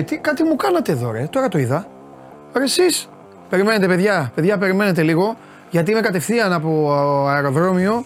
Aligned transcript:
Ε, 0.00 0.02
τι, 0.02 0.16
κάτι 0.18 0.42
μου 0.42 0.56
κάνατε 0.56 0.92
εδώ, 0.92 1.10
ρε. 1.10 1.26
Τώρα 1.30 1.48
το 1.48 1.58
είδα. 1.58 1.86
Ρε, 2.52 2.62
εσείς. 2.62 3.08
Περιμένετε, 3.48 3.86
παιδιά. 3.86 4.32
Παιδιά, 4.34 4.58
περιμένετε 4.58 5.02
λίγο. 5.02 5.36
Γιατί 5.70 5.90
είμαι 5.90 6.00
κατευθείαν 6.00 6.52
από 6.52 6.92
αεροδρόμιο 7.28 8.04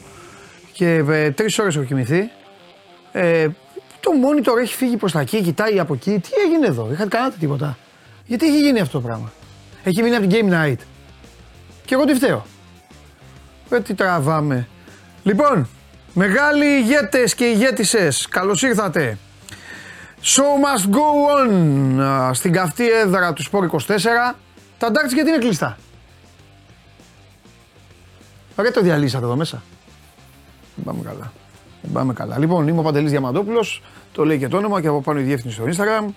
και 0.73 1.05
ε, 1.09 1.30
τρεις 1.30 1.59
ώρες 1.59 1.77
έχω 1.77 1.84
κοιμηθεί. 1.84 2.30
Ε, 3.12 3.47
το 4.01 4.11
monitor 4.11 4.61
έχει 4.61 4.75
φύγει 4.75 4.97
προς 4.97 5.12
τα 5.12 5.20
εκεί, 5.20 5.43
κοιτάει 5.43 5.79
από 5.79 5.95
εκεί. 5.95 6.19
Τι 6.19 6.30
έγινε 6.47 6.67
εδώ, 6.67 6.89
είχατε 6.93 7.09
κάνατε 7.09 7.37
τίποτα; 7.39 7.79
Γιατί 8.25 8.47
έχει 8.47 8.59
γίνει 8.59 8.81
αυτό 8.81 9.01
το 9.01 9.06
πράγμα; 9.06 9.33
Έχει 9.84 10.03
μείνει 10.03 10.17
από 10.17 10.27
την 10.27 10.39
Game 10.41 10.55
Night. 10.55 10.79
Και 11.84 11.95
εγώ 11.95 12.05
τι 12.05 12.15
φταίω; 12.15 12.45
Ε, 13.70 13.81
τι 13.81 13.95
τραβάμε. 13.95 14.69
Λοιπόν, 15.23 15.69
μεγάλοι 16.12 16.67
ηγέτες 16.67 17.34
και 17.34 17.45
ηγέτησες, 17.45 18.27
καλώς 18.29 18.62
ήρθατε. 18.62 19.19
Show 20.24 20.56
must 20.64 20.91
go 20.91 21.06
on 21.37 21.51
στην 22.33 22.53
καυτή 22.53 22.91
έδρα 22.91 23.33
του 23.33 23.42
Sport 23.50 23.69
24. 23.70 24.34
Τα 24.78 24.91
ντάρτς 24.91 25.12
γιατί 25.12 25.28
είναι 25.28 25.39
κλειστά; 25.39 25.77
Ρε 28.56 28.70
το 28.70 28.81
διαλύσατε 28.81 29.25
εδώ 29.25 29.36
μέσα. 29.36 29.62
Δεν 30.75 30.84
πάμε 30.84 31.03
καλά. 31.05 31.33
Δεν 31.83 31.92
πάμε 31.92 32.12
καλά. 32.12 32.39
Λοιπόν, 32.39 32.69
είμαι 32.69 32.81
ο 32.81 32.83
Παντελής 32.83 33.11
Διαμαντόπουλος, 33.11 33.83
το 34.12 34.25
λέει 34.25 34.39
και 34.39 34.48
το 34.48 34.56
όνομα 34.56 34.81
και 34.81 34.89
από 34.89 35.00
πάνω 35.00 35.20
η 35.20 35.22
διεύθυνση 35.22 35.56
στο 35.56 35.64
Instagram. 35.64 36.08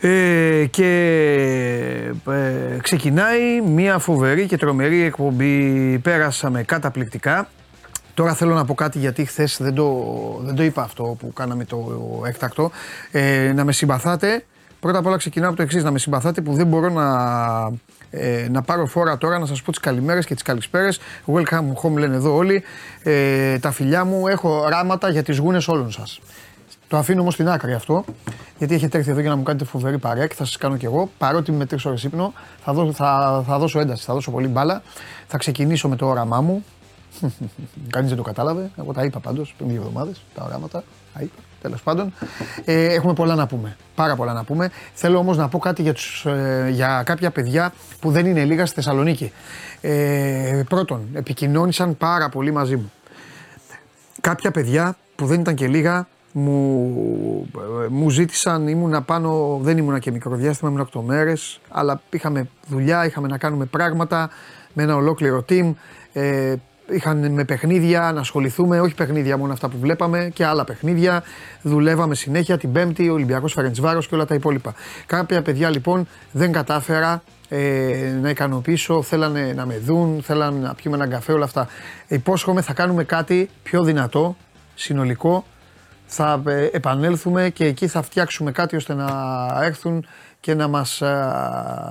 Ε, 0.00 0.66
και 0.70 0.90
ε, 2.30 2.76
ξεκινάει 2.82 3.60
μια 3.60 3.98
φοβερή 3.98 4.46
και 4.46 4.56
τρομερή 4.56 5.02
εκπομπή. 5.02 5.98
Πέρασαμε 5.98 6.62
καταπληκτικά. 6.62 7.48
Τώρα 8.20 8.34
θέλω 8.34 8.54
να 8.54 8.64
πω 8.64 8.74
κάτι 8.74 8.98
γιατί 8.98 9.24
χθες 9.24 9.56
δεν 9.60 9.74
το, 9.74 10.06
δεν 10.42 10.54
το 10.54 10.62
είπα 10.62 10.82
αυτό 10.82 11.16
που 11.18 11.32
κάναμε 11.32 11.64
το 11.64 11.86
έκτακτο. 12.26 12.70
Ε, 13.10 13.52
να 13.54 13.64
με 13.64 13.72
συμπαθάτε. 13.72 14.44
Πρώτα 14.80 14.98
απ' 14.98 15.06
όλα 15.06 15.16
ξεκινάω 15.16 15.48
από 15.48 15.56
το 15.56 15.62
εξής: 15.62 15.84
Να 15.84 15.90
με 15.90 15.98
συμπαθάτε 15.98 16.40
που 16.40 16.52
δεν 16.52 16.66
μπορώ 16.66 16.88
να, 16.88 17.06
ε, 18.10 18.48
να 18.50 18.62
πάρω 18.62 18.86
φόρα 18.86 19.18
τώρα 19.18 19.38
να 19.38 19.46
σας 19.46 19.62
πω 19.62 19.70
τις 19.70 19.80
καλημέρες 19.80 20.26
και 20.26 20.34
τις 20.34 20.42
καλησπέρες. 20.42 21.00
Welcome 21.26 21.72
home 21.82 21.98
λένε 21.98 22.16
εδώ 22.16 22.34
όλοι. 22.34 22.62
Ε, 23.02 23.58
τα 23.58 23.70
φιλιά 23.70 24.04
μου 24.04 24.28
έχω 24.28 24.68
ράματα 24.68 25.10
για 25.10 25.22
τις 25.22 25.38
γούνες 25.38 25.68
όλων 25.68 25.90
σας. 25.90 26.20
Το 26.88 26.96
αφήνω 26.96 27.20
όμως 27.20 27.34
στην 27.34 27.48
άκρη 27.48 27.72
αυτό, 27.72 28.04
γιατί 28.58 28.74
έχετε 28.74 28.98
έρθει 28.98 29.10
εδώ 29.10 29.20
για 29.20 29.30
να 29.30 29.36
μου 29.36 29.42
κάνετε 29.42 29.64
φοβερή 29.64 29.98
παρέα 29.98 30.26
και 30.26 30.34
θα 30.34 30.44
σας 30.44 30.56
κάνω 30.56 30.76
κι 30.76 30.84
εγώ. 30.84 31.10
Παρότι 31.18 31.52
με 31.52 31.66
τρεις 31.66 31.84
ώρες 31.84 32.04
ύπνο, 32.04 32.32
θα 32.64 32.72
δώσω, 32.72 32.92
θα, 32.92 33.42
θα 33.46 33.58
δώσω 33.58 33.80
ένταση, 33.80 34.04
θα 34.04 34.14
δώσω 34.14 34.30
πολύ 34.30 34.48
μπάλα. 34.48 34.82
Θα 35.26 35.38
ξεκινήσω 35.38 35.88
με 35.88 35.96
το 35.96 36.06
όραμά 36.06 36.40
μου. 36.40 36.64
Κανείς 37.90 38.08
δεν 38.08 38.16
το 38.16 38.22
κατάλαβε. 38.22 38.70
Εγώ 38.78 38.92
τα 38.92 39.04
είπα 39.04 39.20
πάντως 39.20 39.54
πριν 39.56 39.68
δύο 39.68 39.78
εβδομάδες, 39.80 40.22
τα 40.34 40.44
οράματα. 40.44 40.84
Τα 41.14 41.20
είπα. 41.20 41.42
Τέλος 41.60 41.82
πάντων, 41.82 42.12
ε, 42.64 42.84
έχουμε 42.84 43.12
πολλά 43.12 43.34
να 43.34 43.46
πούμε. 43.46 43.76
Πάρα 43.94 44.16
πολλά 44.16 44.32
να 44.32 44.44
πούμε. 44.44 44.70
Θέλω 44.94 45.18
όμως 45.18 45.36
να 45.36 45.48
πω 45.48 45.58
κάτι 45.58 45.82
για, 45.82 45.92
τους, 45.92 46.26
ε, 46.26 46.68
για 46.72 47.02
κάποια 47.06 47.30
παιδιά 47.30 47.72
που 48.00 48.10
δεν 48.10 48.26
είναι 48.26 48.44
λίγα 48.44 48.66
στη 48.66 48.74
Θεσσαλονίκη. 48.74 49.32
Ε, 49.80 50.62
πρώτον, 50.68 51.08
επικοινώνησαν 51.12 51.96
πάρα 51.96 52.28
πολύ 52.28 52.50
μαζί 52.50 52.76
μου. 52.76 52.92
Κάποια 54.20 54.50
παιδιά 54.50 54.96
που 55.16 55.26
δεν 55.26 55.40
ήταν 55.40 55.54
και 55.54 55.66
λίγα 55.66 56.08
μου, 56.32 57.50
μου 57.88 58.10
ζήτησαν, 58.10 58.68
ήμουνα 58.68 59.02
πάνω, 59.02 59.58
δεν 59.62 59.78
ήμουνα 59.78 59.98
και 59.98 60.10
μικρό 60.10 60.36
διάστημα, 60.36 60.70
ήμουνα 60.70 60.88
8 60.92 61.00
μέρες, 61.02 61.60
αλλά 61.68 62.00
είχαμε 62.10 62.48
δουλειά, 62.66 63.06
είχαμε 63.06 63.28
να 63.28 63.38
κάνουμε 63.38 63.64
πράγματα 63.64 64.30
με 64.72 64.82
ένα 64.82 64.96
ολόκληρο 64.96 65.44
team. 65.48 65.72
Ε, 66.12 66.54
είχαν 66.90 67.32
με 67.32 67.44
παιχνίδια 67.44 68.12
να 68.14 68.20
ασχοληθούμε, 68.20 68.80
όχι 68.80 68.94
παιχνίδια 68.94 69.36
μόνο 69.36 69.52
αυτά 69.52 69.68
που 69.68 69.78
βλέπαμε 69.78 70.30
και 70.34 70.44
άλλα 70.44 70.64
παιχνίδια. 70.64 71.22
Δουλεύαμε 71.62 72.14
συνέχεια 72.14 72.58
την 72.58 72.72
Πέμπτη, 72.72 73.08
ο 73.08 73.12
Ολυμπιακός 73.12 73.52
Φερεντσβάρο 73.52 74.00
και 74.00 74.14
όλα 74.14 74.24
τα 74.24 74.34
υπόλοιπα. 74.34 74.74
Κάποια 75.06 75.42
παιδιά 75.42 75.70
λοιπόν 75.70 76.06
δεν 76.32 76.52
κατάφερα 76.52 77.22
ε, 77.48 78.18
να 78.20 78.30
ικανοποιήσω, 78.30 79.02
θέλανε 79.02 79.52
να 79.56 79.66
με 79.66 79.78
δουν, 79.78 80.22
θέλανε 80.22 80.58
να 80.58 80.74
πιούμε 80.74 80.96
έναν 80.96 81.10
καφέ, 81.10 81.32
όλα 81.32 81.44
αυτά. 81.44 81.68
Υπόσχομαι 82.08 82.62
θα 82.62 82.72
κάνουμε 82.72 83.04
κάτι 83.04 83.50
πιο 83.62 83.82
δυνατό, 83.82 84.36
συνολικό. 84.74 85.44
Θα 86.06 86.42
ε, 86.46 86.68
επανέλθουμε 86.72 87.50
και 87.50 87.64
εκεί 87.64 87.86
θα 87.86 88.02
φτιάξουμε 88.02 88.52
κάτι 88.52 88.76
ώστε 88.76 88.94
να 88.94 89.08
έρθουν 89.62 90.06
και 90.40 90.54
να 90.54 90.68
μας, 90.68 91.00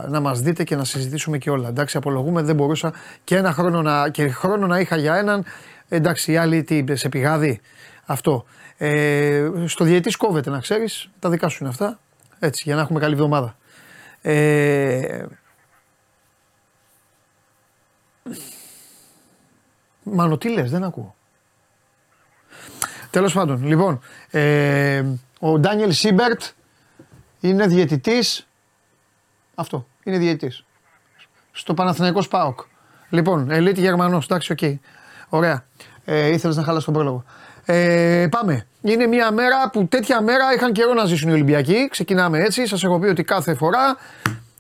να 0.08 0.20
μας 0.20 0.42
δείτε 0.42 0.64
και 0.64 0.76
να 0.76 0.84
συζητήσουμε 0.84 1.38
και 1.38 1.50
όλα. 1.50 1.68
Εντάξει, 1.68 1.98
απολογούμε, 1.98 2.42
δεν 2.42 2.56
μπορούσα 2.56 2.94
και 3.24 3.36
ένα 3.36 3.54
χρόνο 3.54 3.82
να, 3.82 4.10
και 4.10 4.30
χρόνο 4.30 4.68
να 4.68 4.80
είχα 4.80 4.96
για 4.96 5.16
έναν. 5.16 5.46
Εντάξει, 5.90 6.32
οι 6.32 6.38
άλλοι 6.38 6.64
τι, 6.64 6.96
σε 6.96 7.10
πηγάδι. 7.10 7.62
Αυτό. 8.06 8.46
Ε, 8.78 9.50
στο 9.66 9.86
διαιτή 9.86 10.12
κόβεται 10.12 10.50
να 10.50 10.60
ξέρεις, 10.60 11.10
τα 11.20 11.30
δικά 11.30 11.48
σου 11.48 11.58
είναι 11.60 11.70
αυτά. 11.70 12.00
Έτσι, 12.40 12.64
για 12.66 12.76
να 12.76 12.82
έχουμε 12.82 13.00
καλή 13.00 13.14
εβδομάδα. 13.14 13.56
Ε, 14.22 15.26
Μάνο, 20.04 20.38
τι 20.38 20.50
λες, 20.50 20.72
δεν 20.72 20.84
ακούω. 20.84 21.16
Τέλος 23.10 23.34
πάντων, 23.34 23.66
λοιπόν, 23.66 24.02
ε, 24.30 25.04
ο 25.40 25.60
Ντάνιελ 25.60 25.92
Σίμπερτ 25.92 26.42
είναι 27.40 27.68
διαιτητής. 27.68 28.48
Αυτό. 29.56 29.88
Είναι 30.04 30.18
διαιτητής. 30.18 30.64
Στο 31.52 31.74
Παναθηναϊκός 31.74 32.26
ΠΑΟΚ. 32.26 32.60
Λοιπόν, 33.10 33.52
ελίτ 33.52 33.80
Γερμανός. 33.82 34.26
Εντάξει, 34.26 34.52
OK. 34.52 34.58
Okay. 34.62 34.80
Ωραία. 35.30 35.66
Ε, 36.06 36.28
Ήθελες 36.28 36.56
να 36.56 36.64
χαλάσει 36.64 36.86
τον 36.86 36.94
πρόλογο. 36.94 37.24
Ε, 37.66 38.28
πάμε. 38.32 38.66
Είναι 38.82 39.08
μια 39.08 39.32
μέρα 39.32 39.70
που 39.70 39.88
τέτοια 39.88 40.22
μέρα 40.22 40.54
είχαν 40.54 40.72
καιρό 40.72 40.94
να 40.94 41.06
ζήσουν 41.06 41.30
οι 41.30 41.32
Ολυμπιακοί. 41.32 41.88
Ξεκινάμε 41.92 42.40
έτσι. 42.40 42.68
Σας 42.68 42.84
έχω 42.84 43.00
πει 43.00 43.08
ότι 43.08 43.24
κάθε 43.24 43.54
φορά 43.54 43.98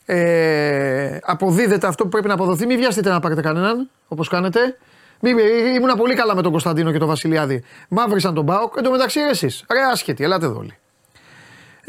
ε, 0.05 1.17
αποδίδεται 1.21 1.87
αυτό 1.87 2.03
που 2.03 2.09
πρέπει 2.09 2.27
να 2.27 2.33
αποδοθεί. 2.33 2.65
Μην 2.65 2.77
βιαστείτε 2.77 3.09
να 3.09 3.19
πάρετε 3.19 3.41
κανέναν, 3.41 3.89
όπως 4.07 4.27
κάνετε. 4.27 4.77
Μη, 5.19 5.31
ήμουνα 5.75 5.95
πολύ 5.95 6.15
καλά 6.15 6.35
με 6.35 6.41
τον 6.41 6.51
Κωνσταντίνο 6.51 6.91
και 6.91 6.97
τον 6.97 7.07
Βασιλιάδη. 7.07 7.63
Μαύρησαν 7.89 8.33
τον 8.33 8.43
Μπάουκ. 8.43 8.73
Εν 8.77 8.83
τω 8.83 8.91
μεταξύ, 8.91 9.19
εσείς. 9.19 9.63
Ρε, 9.71 9.79
άσχετοι, 9.91 10.23
ελάτε 10.23 10.45
εδώ 10.45 10.57
όλοι. 10.57 10.77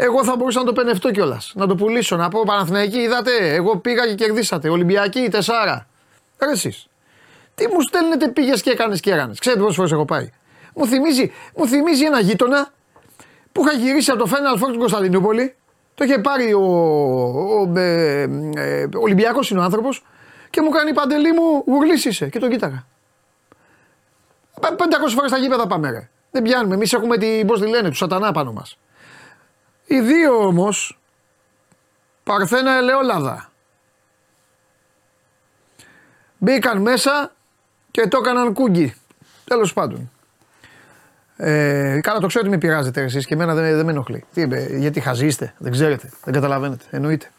Εγώ 0.02 0.24
θα 0.24 0.36
μπορούσα 0.36 0.58
να 0.58 0.64
το 0.64 0.72
πενευτώ 0.72 1.10
κιόλας. 1.10 1.52
Να 1.54 1.66
το 1.66 1.74
πουλήσω. 1.74 2.16
Να 2.16 2.28
πω 2.28 2.42
Παναθηναϊκή, 2.46 2.98
είδατε. 2.98 3.54
Εγώ 3.54 3.76
πήγα 3.76 4.06
και 4.06 4.14
κερδίσατε. 4.14 4.68
Ολυμπιακή, 4.68 5.28
τεσσάρα. 5.30 5.86
Ρε 6.38 6.50
εσείς. 6.50 6.86
Τι 7.54 7.66
μου 7.66 7.80
στέλνετε 7.80 8.28
πήγες 8.28 8.62
και 8.62 8.70
έκανες 8.70 9.00
και 9.00 9.12
έκανες. 9.12 9.38
Ξέρετε 9.38 9.60
πόσες 9.60 9.76
φορές 9.76 9.92
έχω 9.92 10.04
πάει. 10.04 10.30
Μου 10.74 10.86
θυμίζει, 10.86 11.32
μου 11.56 11.66
θυμίζει 11.66 12.04
ένα 12.04 12.20
γείτονα 12.20 12.72
που 13.52 13.62
είχα 13.66 13.72
γυρίσει 13.72 14.10
από 14.10 14.24
το 14.24 14.30
Final 14.30 14.62
Four 14.62 14.66
στην 14.66 14.78
Κωνσταντινούπολη. 14.78 15.54
Το 15.94 16.04
είχε 16.04 16.18
πάρει 16.18 16.52
ο, 16.52 16.64
ο, 17.60 17.78
ε, 17.78 18.22
ε, 18.56 18.88
Ολυμπιακός 18.94 19.50
είναι 19.50 19.60
ο 19.60 19.62
άνθρωπος 19.62 20.04
και 20.50 20.60
μου 20.60 20.70
κάνει 20.70 20.92
παντελή 20.92 21.32
μου 21.32 21.64
γουρλής 21.66 22.22
Και 22.30 22.38
τον 22.38 22.50
κοίταγα. 22.50 22.86
500 24.60 24.66
φορές 25.14 25.30
στα 25.30 25.38
γήπεδα 25.38 25.66
πάμε, 25.66 25.90
ρε. 25.90 26.08
Δεν 26.30 26.42
πιάνουμε. 26.42 26.74
Εμείς 26.74 26.92
έχουμε 26.92 27.16
την, 27.16 27.46
πώς 27.46 27.60
τη 27.60 27.68
λένε, 27.68 27.88
του 27.88 27.96
σατανά 27.96 28.32
πάνω 28.32 28.52
μας. 28.52 28.78
Οι 29.90 30.00
δύο 30.00 30.46
όμως 30.46 31.00
Παρθένα 32.22 32.76
ελαιόλαδα. 32.76 33.50
Μπήκαν 36.38 36.80
μέσα 36.80 37.32
και 37.90 38.08
το 38.08 38.18
έκαναν 38.22 38.52
κούγκι. 38.52 38.94
Τέλος 39.44 39.72
πάντων. 39.72 40.10
Ε, 41.36 41.98
καλά 42.02 42.18
το 42.18 42.26
ξέρω 42.26 42.44
ότι 42.44 42.54
με 42.54 42.58
πειράζετε 42.58 43.02
εσείς 43.02 43.26
και 43.26 43.34
εμένα 43.34 43.54
δεν, 43.54 43.76
δεν 43.76 43.84
με 43.84 43.90
ενοχλεί. 43.90 44.24
Τι, 44.34 44.46
γιατί 44.78 45.00
χαζίστε, 45.00 45.54
δεν 45.58 45.72
ξέρετε, 45.72 46.10
δεν 46.24 46.34
καταλαβαίνετε, 46.34 46.84
εννοείται. 46.90 47.30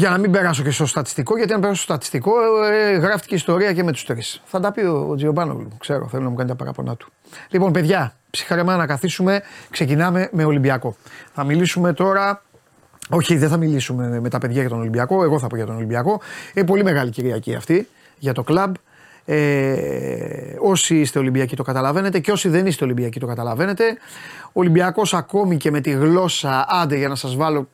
Για 0.00 0.10
να 0.10 0.18
μην 0.18 0.30
περάσω 0.30 0.62
και 0.62 0.70
στο 0.70 0.86
στατιστικό, 0.86 1.36
γιατί 1.36 1.52
αν 1.52 1.60
περάσω 1.60 1.82
στο 1.82 1.92
στατιστικό, 1.92 2.32
ε, 2.72 2.96
γράφτηκε 2.96 3.34
ιστορία 3.34 3.72
και 3.72 3.82
με 3.82 3.92
τους 3.92 4.04
τρεις. 4.04 4.42
Θα 4.44 4.60
τα 4.60 4.72
πει 4.72 4.80
ο, 4.80 5.06
ο 5.10 5.14
Τζιομπάνογλου. 5.14 5.68
Ξέρω, 5.78 6.08
θέλω 6.08 6.22
να 6.22 6.28
μου 6.28 6.34
κάνει 6.34 6.48
τα 6.48 6.54
παραπονά 6.54 6.96
του. 6.96 7.12
Λοιπόν, 7.48 7.72
παιδιά, 7.72 8.14
ψυχαρεμά 8.30 8.76
να 8.76 8.86
καθίσουμε. 8.86 9.42
Ξεκινάμε 9.70 10.28
με 10.32 10.44
Ολυμπιακό. 10.44 10.96
Θα 11.32 11.44
μιλήσουμε 11.44 11.92
τώρα. 11.92 12.42
Όχι, 13.10 13.36
δεν 13.36 13.48
θα 13.48 13.56
μιλήσουμε 13.56 14.20
με 14.20 14.28
τα 14.28 14.38
παιδιά 14.38 14.60
για 14.60 14.70
τον 14.70 14.78
Ολυμπιακό. 14.78 15.22
Εγώ 15.22 15.38
θα 15.38 15.46
πω 15.46 15.56
για 15.56 15.66
τον 15.66 15.76
Ολυμπιακό. 15.76 16.20
Είναι 16.54 16.66
πολύ 16.66 16.84
μεγάλη 16.84 17.10
Κυριακή 17.10 17.54
αυτή 17.54 17.88
για 18.18 18.32
το 18.32 18.42
κλαμπ. 18.42 18.74
Ε, 19.24 20.56
όσοι 20.58 21.00
είστε 21.00 21.18
Ολυμπιακοί 21.18 21.56
το 21.56 21.62
καταλαβαίνετε 21.62 22.18
και 22.18 22.32
όσοι 22.32 22.48
δεν 22.48 22.66
είστε 22.66 22.84
Ολυμπιακοί 22.84 23.20
το 23.20 23.26
καταλαβαίνετε. 23.26 23.84
Ο 24.44 24.60
Ολυμπιακός 24.60 25.14
ακόμη 25.14 25.56
και 25.56 25.70
με 25.70 25.80
τη 25.80 25.90
γλώσσα, 25.90 26.66
άντε 26.68 26.96
για 26.96 27.08
να 27.08 27.14
σας 27.14 27.36
βάλω 27.36 27.68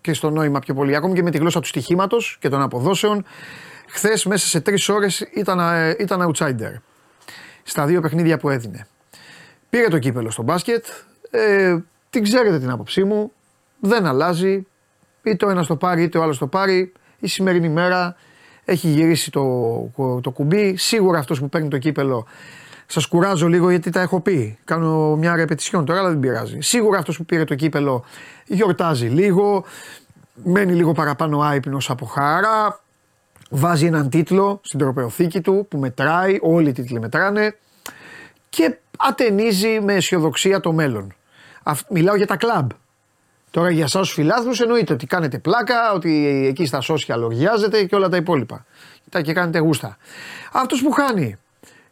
και 0.00 0.12
στο 0.12 0.30
νόημα 0.30 0.58
πιο 0.58 0.74
πολύ, 0.74 0.96
ακόμη 0.96 1.14
και 1.14 1.22
με 1.22 1.30
τη 1.30 1.38
γλώσσα 1.38 1.60
του 1.60 1.66
στοιχήματος 1.66 2.36
και 2.40 2.48
των 2.48 2.62
αποδόσεων, 2.62 3.24
χθες 3.88 4.24
μέσα 4.24 4.46
σε 4.46 4.60
τρεις 4.60 4.88
ώρες 4.88 5.20
ήταν, 5.20 5.58
ε, 5.58 5.96
ήταν 5.98 6.32
outsider. 6.32 6.80
Στα 7.62 7.86
δύο 7.86 8.00
παιχνίδια 8.00 8.38
που 8.38 8.50
έδινε. 8.50 8.86
Πήρε 9.70 9.88
το 9.88 9.98
κύπελο 9.98 10.30
στο 10.30 10.42
μπάσκετ. 10.42 10.84
Ε, 11.30 11.76
την 12.10 12.22
ξέρετε 12.22 12.58
την 12.58 12.70
άποψή 12.70 13.04
μου. 13.04 13.32
Δεν 13.80 14.06
αλλάζει. 14.06 14.66
Είτε 15.22 15.46
ο 15.46 15.50
ένας 15.50 15.66
το 15.66 15.76
πάρει 15.76 16.02
είτε 16.02 16.18
ο 16.18 16.22
άλλος 16.22 16.38
το 16.38 16.46
πάρει. 16.46 16.92
Η 17.18 17.26
σημερινή 17.26 17.68
μέρα 17.68 18.16
έχει 18.64 18.88
γυρίσει 18.88 19.30
το, 19.30 19.42
το 20.20 20.30
κουμπί. 20.30 20.76
Σίγουρα 20.76 21.18
αυτός 21.18 21.40
που 21.40 21.48
παίρνει 21.48 21.68
το 21.68 21.78
κύπελο 21.78 22.26
Σας 22.90 23.06
κουράζω 23.06 23.48
λίγο 23.48 23.70
γιατί 23.70 23.90
τα 23.90 24.00
έχω 24.00 24.20
πει. 24.20 24.58
Κάνω 24.64 25.16
μια 25.16 25.36
ρεπετησιόν 25.36 25.84
τώρα, 25.84 25.98
αλλά 25.98 26.08
δεν 26.08 26.20
πειράζει. 26.20 26.58
Σίγουρα 26.60 26.98
αυτός 26.98 27.16
που 27.16 27.24
πήρε 27.24 27.44
το 27.44 27.54
κύπελο 27.54 28.04
γιορτάζει 28.46 29.06
λίγο. 29.06 29.64
Μένει 30.44 30.72
λίγο 30.72 30.92
παραπάνω 30.92 31.40
άϊπνο 31.40 31.78
από 31.88 32.04
χαρά. 32.04 32.80
Βάζει 33.50 33.86
έναν 33.86 34.08
τίτλο 34.08 34.60
στην 34.62 34.78
τροπεοθήκη 34.78 35.40
του 35.40 35.66
που 35.70 35.78
μετράει. 35.78 36.38
Όλοι 36.42 36.68
οι 36.68 36.72
τίτλοι 36.72 37.00
μετράνε. 37.00 37.56
Και 38.48 38.78
ατενίζει 38.98 39.80
με 39.80 39.94
αισιοδοξία 39.94 40.60
το 40.60 40.72
μέλλον. 40.72 41.14
Μιλάω 41.90 42.16
για 42.16 42.26
τα 42.26 42.36
κλαμπ. 42.36 42.70
Τώρα 43.50 43.70
για 43.70 43.84
εσάς 43.84 44.02
τους 44.02 44.12
φιλάθλους 44.12 44.60
εννοείται 44.60 44.92
ότι 44.92 45.06
κάνετε 45.06 45.38
πλάκα, 45.38 45.92
ότι 45.92 46.46
εκεί 46.48 46.66
στα 46.66 46.82
social 46.82 47.16
λογιάζετε 47.16 47.84
και 47.84 47.94
όλα 47.94 48.08
τα 48.08 48.16
υπόλοιπα. 48.16 48.64
Τα 49.10 49.20
και 49.20 49.32
κάνετε 49.32 49.58
γούστα. 49.58 49.96
Αυτός 50.52 50.82
που 50.82 50.90
χάνει 50.90 51.38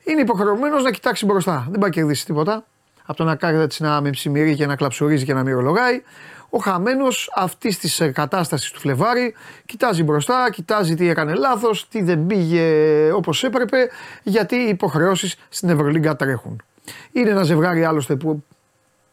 είναι 0.07 0.21
υποχρεωμένος 0.21 0.83
να 0.83 0.91
κοιτάξει 0.91 1.25
μπροστά. 1.25 1.67
Δεν 1.71 1.81
πάει 1.81 1.91
κερδίσει 1.91 2.25
τίποτα. 2.25 2.65
Από 3.07 3.19
το 3.19 3.25
να 3.25 3.35
κάθεται 3.35 3.75
να 3.79 4.01
με 4.01 4.11
ψημυρί 4.11 4.55
και 4.57 4.67
να 4.67 4.77
κλαψουρίζει 4.77 5.25
και 5.25 5.35
να 5.35 5.43
μυρολογάει. 5.43 6.03
Ο 6.51 6.59
χαμένος 6.59 7.33
αυτής 7.35 7.79
της 7.79 8.01
ε, 8.01 8.09
κατάστασης 8.09 8.71
του 8.71 8.81
Φλεβάρι 8.81 9.35
κοιτάζει 9.67 10.03
μπροστά, 10.03 10.51
κοιτάζει 10.51 10.95
τι 10.95 11.09
έκανε 11.09 11.35
λάθος, 11.35 11.89
τι 11.89 12.03
δεν 12.03 12.27
πήγε 12.27 13.11
όπως 13.13 13.45
έπρεπε, 13.45 13.89
γιατί 14.23 14.57
οι 14.57 14.69
υποχρεώσεις 14.69 15.37
στην 15.49 15.69
Ευρωλίγκα 15.69 16.17
τρέχουν. 16.17 16.63
Είναι 17.13 17.31
ένα 17.31 17.43
ζευγάρι 17.43 17.85
άλλωστε 17.85 18.17
που 18.17 18.45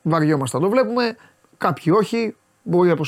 βαριόμαστε 0.02 0.58
να 0.58 0.64
το 0.64 0.70
βλέπουμε, 0.70 1.16
κάποιοι 1.58 1.94
όχι, 1.96 2.36
Μπορεί, 2.66 2.90
από 2.90 3.04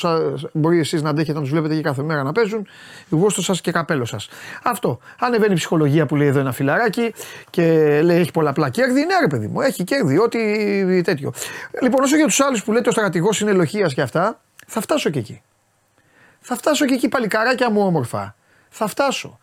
μπορεί 0.54 0.80
εσείς 0.80 1.02
να 1.02 1.10
αντέχετε 1.10 1.34
να 1.34 1.42
τους 1.42 1.50
βλέπετε 1.50 1.76
και 1.76 1.82
κάθε 1.82 2.04
μέρα 2.04 2.24
να 2.24 2.32
παίζουν. 2.32 2.68
Γούστο 3.10 3.42
σας 3.42 3.62
και 3.62 3.72
καπέλο 3.72 4.06
σας. 4.06 4.30
Αυτό. 4.64 5.00
Ανεβαίνει 5.20 5.54
η 5.54 5.56
ψυχολογία 5.56 6.06
που 6.06 6.16
λέει 6.16 6.28
εδώ 6.28 6.40
ένα 6.40 6.52
φιλαράκι 6.52 7.14
και 7.50 7.64
λέει 8.04 8.20
έχει 8.20 8.32
πολλαπλά 8.32 8.70
κέρδη. 8.70 9.06
Ναι, 9.06 9.20
ρε 9.20 9.28
παιδί 9.28 9.48
μου, 9.48 9.62
έχει 9.62 9.84
κέρδη, 9.84 10.20
ό,τι 10.20 11.02
τέτοιο. 11.02 11.34
Λοιπόν, 11.82 12.04
όσο 12.04 12.16
για 12.16 12.26
τους 12.26 12.40
άλλους 12.40 12.64
που 12.64 12.72
λέτε 12.72 12.90
ο 12.90 12.92
στρατηγός 12.92 13.40
είναι 13.40 13.52
ελοχία 13.52 13.88
και 13.88 14.02
αυτά, 14.02 14.42
θα 14.68 14.82
φτάσω 14.82 15.10
και 15.10 15.20
εκεί. 15.20 15.42
Θα 16.40 16.56
φτάσω 16.56 16.86
και 16.86 16.94
εκεί 16.94 17.10
παλικαράκια 17.10 17.72
μου 17.72 17.86
όμορφα. 17.86 18.36
Θα 18.70 18.88
φτάσω. 18.88 19.40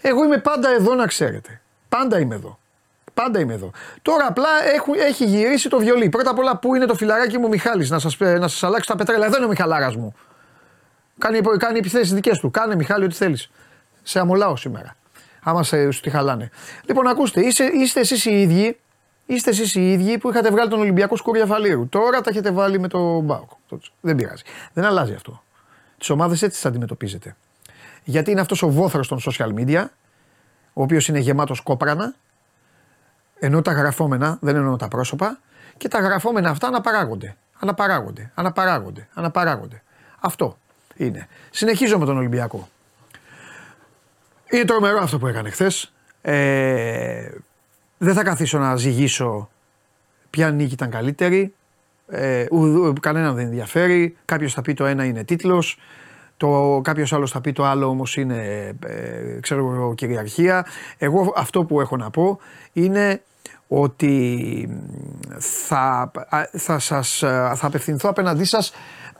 Εγώ 0.00 0.24
είμαι 0.24 0.38
πάντα 0.38 0.70
εδώ 0.70 0.94
να 0.94 1.06
ξέρετε. 1.06 1.60
Πάντα 1.88 2.18
είμαι 2.18 2.34
εδώ. 2.34 2.58
Πάντα 3.22 3.40
είμαι 3.40 3.54
εδώ. 3.54 3.70
Τώρα 4.02 4.26
απλά 4.26 4.48
έχω, 4.74 4.92
έχει 4.94 5.24
γυρίσει 5.24 5.68
το 5.68 5.78
βιολί. 5.78 6.08
Πρώτα 6.08 6.30
απ' 6.30 6.38
όλα, 6.38 6.56
πού 6.56 6.74
είναι 6.74 6.86
το 6.86 6.94
φιλαράκι 6.94 7.38
μου 7.38 7.48
Μιχάλης 7.48 7.90
να 7.90 7.98
σας 7.98 8.18
να 8.18 8.48
σας 8.48 8.62
αλλάξει 8.62 8.88
τα 8.88 8.96
πετρέλα. 8.96 9.28
Δεν 9.28 9.36
είναι 9.36 9.44
ο 9.44 9.48
Μιχαλάρας 9.48 9.96
μου. 9.96 10.14
Κάνει, 11.18 11.40
κάνει 11.58 11.78
επιθέσεις 11.78 12.14
δικές 12.14 12.38
του. 12.38 12.50
Κάνε 12.50 12.74
Μιχάλη 12.74 13.04
ό,τι 13.04 13.14
θέλεις. 13.14 13.50
Σε 14.02 14.18
αμολάω 14.20 14.56
σήμερα. 14.56 14.96
Άμα 15.42 15.62
σε, 15.62 15.90
σου 15.90 16.00
τη 16.00 16.10
χαλάνε. 16.10 16.50
Λοιπόν, 16.86 17.06
ακούστε, 17.06 17.40
είστε, 17.40 17.64
είστε 17.64 18.00
εσείς 18.00 18.24
οι 18.24 18.40
ίδιοι 18.40 18.78
Είστε 19.26 19.50
εσείς 19.50 19.74
οι 19.74 19.92
ίδιοι 19.92 20.18
που 20.18 20.30
είχατε 20.30 20.50
βγάλει 20.50 20.70
τον 20.70 20.80
Ολυμπιακό 20.80 21.16
Σκούρια 21.16 21.46
Φαλήρου. 21.46 21.88
Τώρα 21.88 22.20
τα 22.20 22.30
έχετε 22.30 22.50
βάλει 22.50 22.80
με 22.80 22.88
τον 22.88 23.20
Μπάουκ. 23.20 23.50
Δεν 24.00 24.16
πειράζει. 24.16 24.42
Δεν 24.72 24.84
αλλάζει 24.84 25.14
αυτό. 25.14 25.42
Τις 25.98 26.10
ομάδες 26.10 26.42
έτσι 26.42 26.62
τι 26.62 26.68
αντιμετωπίζετε. 26.68 27.36
Γιατί 28.04 28.30
είναι 28.30 28.40
αυτός 28.40 28.62
ο 28.62 28.70
βόθρος 28.70 29.08
των 29.08 29.18
social 29.24 29.54
media, 29.58 29.84
ο 30.72 30.82
οποίος 30.82 31.08
είναι 31.08 31.18
γεμάτος 31.18 31.60
κόπρανα 31.60 32.14
ενώ 33.38 33.62
τα 33.62 33.72
γραφόμενα, 33.72 34.38
δεν 34.40 34.56
εννοώ 34.56 34.76
τα 34.76 34.88
πρόσωπα, 34.88 35.38
και 35.76 35.88
τα 35.88 36.00
γραφόμενα 36.00 36.50
αυτά 36.50 36.66
αναπαράγονται. 36.66 37.36
Αναπαράγονται, 37.58 38.30
αναπαράγονται, 38.34 39.08
αναπαράγονται. 39.14 39.82
Αυτό 40.20 40.58
είναι. 40.96 41.28
Συνεχίζω 41.50 41.98
με 41.98 42.04
τον 42.04 42.16
Ολυμπιακό. 42.16 42.68
Είναι 44.50 44.64
τρομερό 44.64 44.98
αυτό 44.98 45.18
που 45.18 45.26
έκανε 45.26 45.50
χθες. 45.50 45.92
Ε, 46.22 47.30
δεν 47.98 48.14
θα 48.14 48.22
καθίσω 48.22 48.58
να 48.58 48.76
ζυγίσω 48.76 49.48
ποια 50.30 50.50
νίκη 50.50 50.72
ήταν 50.72 50.90
καλύτερη. 50.90 51.54
Ε, 52.08 52.46
κανέναν 53.00 53.34
δεν 53.34 53.44
ενδιαφέρει. 53.44 54.16
Κάποιος 54.24 54.52
θα 54.52 54.62
πει 54.62 54.74
το 54.74 54.86
ένα 54.86 55.04
είναι 55.04 55.24
τίτλος. 55.24 55.78
Το 56.36 56.80
κάποιος 56.84 57.12
άλλος 57.12 57.30
θα 57.30 57.40
πει 57.40 57.52
το 57.52 57.64
άλλο 57.64 57.86
όμως 57.86 58.16
είναι 58.16 58.72
ε, 58.86 59.40
ξέρω 59.40 59.94
κυριαρχία. 59.96 60.66
Εγώ 60.98 61.32
αυτό 61.36 61.64
που 61.64 61.80
έχω 61.80 61.96
να 61.96 62.10
πω 62.10 62.38
είναι 62.72 63.22
ότι 63.68 64.68
θα, 65.38 66.10
θα, 66.52 66.78
σας, 66.78 67.18
θα 67.54 67.60
απευθυνθώ 67.60 68.08
απέναντί 68.08 68.44
σας 68.44 68.72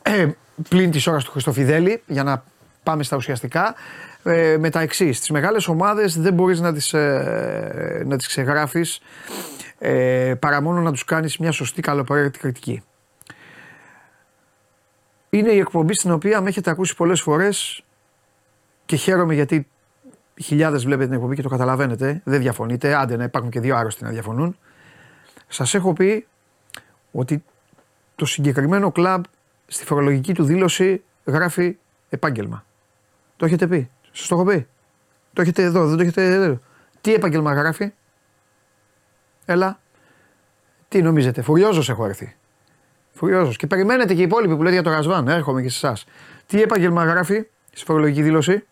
ε, 0.02 0.28
πλην 0.68 0.90
της 0.90 1.06
ώρας 1.06 1.24
του 1.24 1.30
Χριστοφιδέλη 1.30 2.02
για 2.06 2.22
να 2.22 2.44
πάμε 2.82 3.02
στα 3.02 3.16
ουσιαστικά 3.16 3.74
ε, 4.22 4.56
με 4.58 4.70
τα 4.70 4.80
εξής. 4.80 5.18
Τις 5.18 5.30
μεγάλες 5.30 5.68
ομάδες 5.68 6.20
δεν 6.20 6.34
μπορείς 6.34 6.60
να 6.60 6.72
τις, 6.72 6.92
ε, 6.92 8.02
να 8.06 8.16
τις 8.16 8.26
ξεγράφεις 8.26 9.00
ε, 9.78 10.34
παρά 10.38 10.62
μόνο 10.62 10.80
να 10.80 10.92
τους 10.92 11.04
κάνεις 11.04 11.38
μια 11.38 11.52
σωστή 11.52 11.80
καλοπροαίρετη 11.82 12.38
κριτική. 12.38 12.82
Είναι 15.30 15.50
η 15.52 15.58
εκπομπή 15.58 15.94
στην 15.94 16.10
οποία 16.10 16.40
με 16.40 16.48
έχετε 16.48 16.70
ακούσει 16.70 16.96
πολλές 16.96 17.20
φορές 17.20 17.84
και 18.86 18.96
χαίρομαι 18.96 19.34
γιατί 19.34 19.68
χιλιάδες 20.42 20.84
βλέπετε 20.84 21.04
την 21.04 21.14
εκπομπή 21.14 21.34
και 21.34 21.42
το 21.42 21.48
καταλαβαίνετε, 21.48 22.20
δεν 22.24 22.40
διαφωνείτε. 22.40 22.94
Άντε 22.94 23.16
να 23.16 23.24
υπάρχουν 23.24 23.50
και 23.50 23.60
δύο 23.60 23.76
άρρωστοι 23.76 24.04
να 24.04 24.10
διαφωνούν. 24.10 24.56
Σας 25.48 25.74
έχω 25.74 25.92
πει 25.92 26.26
ότι 27.12 27.44
το 28.14 28.26
συγκεκριμένο 28.26 28.92
κλαμπ 28.92 29.24
στη 29.66 29.84
φορολογική 29.84 30.34
του 30.34 30.44
δήλωση 30.44 31.02
γράφει 31.24 31.76
επάγγελμα. 32.08 32.64
Το 33.36 33.44
έχετε 33.44 33.66
πει. 33.66 33.90
Σας 34.12 34.28
το 34.28 34.34
έχω 34.34 34.44
πει. 34.44 34.66
Το 35.32 35.42
έχετε 35.42 35.62
εδώ, 35.62 35.86
δεν 35.86 35.96
το 35.96 36.02
έχετε 36.02 36.24
εδώ. 36.26 36.60
Τι 37.00 37.14
επάγγελμα 37.14 37.52
γράφει; 37.52 37.92
Έλα. 39.44 39.80
Τι 40.88 41.02
νομίζετε, 41.02 41.42
φουριόζος 41.42 41.88
έχω 41.88 42.06
έρθει. 42.06 42.36
Φουριόζος. 43.16 43.56
Και 43.56 43.66
περιμένετε 43.66 44.14
και 44.14 44.20
οι 44.20 44.24
υπόλοιποι 44.24 44.56
που 44.56 44.62
λέτε 44.62 44.74
για 44.74 44.82
το 44.82 44.90
Ρασβάν. 44.90 45.28
Έρχομαι 45.28 45.62
και 45.62 45.68
σε 45.70 45.86
εσάς. 45.86 46.04
Τι 46.46 46.62
επάγγελμα 46.62 47.04
γράφει 47.04 47.46
στη 47.72 47.84
φορολογική 47.84 48.22
δήλωση; 48.22 48.64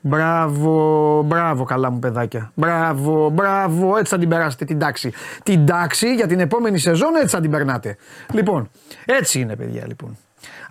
Μπράβο, 0.00 1.22
μπράβο, 1.22 1.64
καλά 1.64 1.90
μου 1.90 1.98
παιδάκια. 1.98 2.52
Μπράβο, 2.54 3.30
μπράβο, 3.30 3.96
έτσι 3.96 4.12
θα 4.12 4.18
την 4.18 4.28
περάσετε 4.28 4.64
την 4.64 4.78
τάξη. 4.78 5.12
Την 5.42 5.66
τάξη 5.66 6.14
για 6.14 6.26
την 6.26 6.40
επόμενη 6.40 6.78
σεζόν 6.78 7.14
έτσι 7.14 7.34
θα 7.34 7.40
την 7.40 7.50
περνάτε. 7.50 7.96
Λοιπόν, 8.32 8.70
έτσι 9.04 9.40
είναι, 9.40 9.56
παιδιά, 9.56 9.84
λοιπόν. 9.86 10.16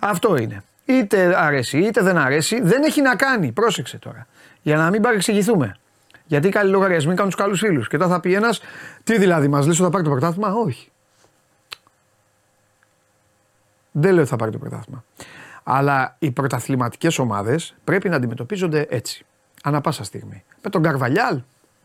Αυτό 0.00 0.36
είναι. 0.36 0.62
Είτε 0.84 1.34
αρέσει 1.36 1.78
είτε 1.78 2.02
δεν 2.02 2.16
αρέσει, 2.16 2.60
δεν 2.62 2.82
έχει 2.82 3.02
να 3.02 3.14
κάνει. 3.14 3.52
Πρόσεξε 3.52 3.98
τώρα. 3.98 4.26
Για 4.62 4.76
να 4.76 4.90
μην 4.90 5.02
παρεξηγηθούμε. 5.02 5.76
Γιατί 6.26 6.46
οι 6.46 6.50
καλοί 6.50 6.70
λογαριασμοί 6.70 7.14
κάνουν 7.14 7.30
τους 7.30 7.40
καλούς 7.40 7.58
φίλους. 7.58 7.88
Και 7.88 7.96
τώρα 7.96 8.10
θα 8.10 8.20
πει 8.20 8.34
ένας, 8.34 8.60
τι 9.04 9.18
δηλαδή, 9.18 9.48
μας 9.48 9.66
λες 9.66 9.74
ότι 9.74 9.84
θα 9.84 9.90
πάρει 9.90 10.04
το 10.04 10.10
πρωτάθλημα; 10.10 10.52
Όχι. 10.52 10.90
Δεν 13.98 14.12
λέω 14.12 14.20
ότι 14.20 14.30
θα 14.30 14.36
πάρει 14.36 14.50
το 14.50 14.58
πρωτάθλημα. 14.58 15.04
Αλλά 15.62 16.16
οι 16.18 16.30
πρωταθληματικές 16.30 17.18
ομάδες 17.18 17.74
πρέπει 17.84 18.08
να 18.08 18.16
αντιμετωπίζονται 18.16 18.86
έτσι. 18.90 19.24
Ανά 19.62 19.80
πάσα 19.80 20.04
στιγμή. 20.04 20.44
Με 20.62 20.70
τον 20.70 20.82
Καρβαλιάλ, 20.82 21.40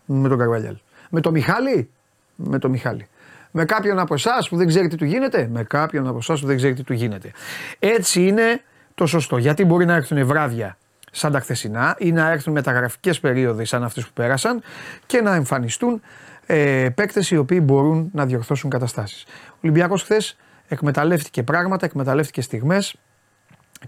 με 0.05 0.29
τον 0.29 0.37
Καρβαλιάλ. 0.37 0.77
Με 1.09 1.21
τον 1.21 1.33
Μιχάλη, 1.33 1.89
με 2.35 2.59
τον 2.59 2.71
Μιχάλη. 2.71 3.07
Με 3.51 3.65
κάποιον 3.65 3.99
από 3.99 4.13
εσάς 4.13 4.49
που 4.49 4.57
δεν 4.57 4.67
ξέρει 4.67 4.87
τι 4.87 4.95
του 4.95 5.05
γίνεται, 5.05 5.49
με 5.51 5.63
κάποιον 5.63 6.07
από 6.07 6.17
εσάς 6.17 6.41
που 6.41 6.47
δεν 6.47 6.55
ξέρει 6.57 6.73
τι 6.73 6.83
του 6.83 6.93
γίνεται. 6.93 7.31
Έτσι 7.79 8.27
είναι 8.27 8.61
το 8.95 9.05
σωστό. 9.05 9.37
Γιατί 9.37 9.65
μπορεί 9.65 9.85
να 9.85 9.93
έρθουν 9.93 10.25
βράδια 10.25 10.77
σαν 11.11 11.31
τα 11.31 11.39
χθεσινά 11.39 11.95
ή 11.99 12.11
να 12.11 12.31
έρθουν 12.31 12.53
μεταγραφικές 12.53 13.19
περίοδοι 13.19 13.65
σαν 13.65 13.83
αυτές 13.83 14.05
που 14.05 14.11
πέρασαν 14.13 14.61
και 15.05 15.21
να 15.21 15.35
εμφανιστούν 15.35 16.01
ε, 16.45 16.89
παίκτες 16.95 17.31
οι 17.31 17.37
οποίοι 17.37 17.61
μπορούν 17.63 18.09
να 18.13 18.25
διορθώσουν 18.25 18.69
καταστάσεις. 18.69 19.23
Ο 19.49 19.57
Ολυμπιακός 19.61 20.03
χθες 20.03 20.37
εκμεταλλεύτηκε 20.71 21.43
πράγματα, 21.43 21.85
εκμεταλλεύτηκε 21.85 22.41
στιγμές 22.41 22.95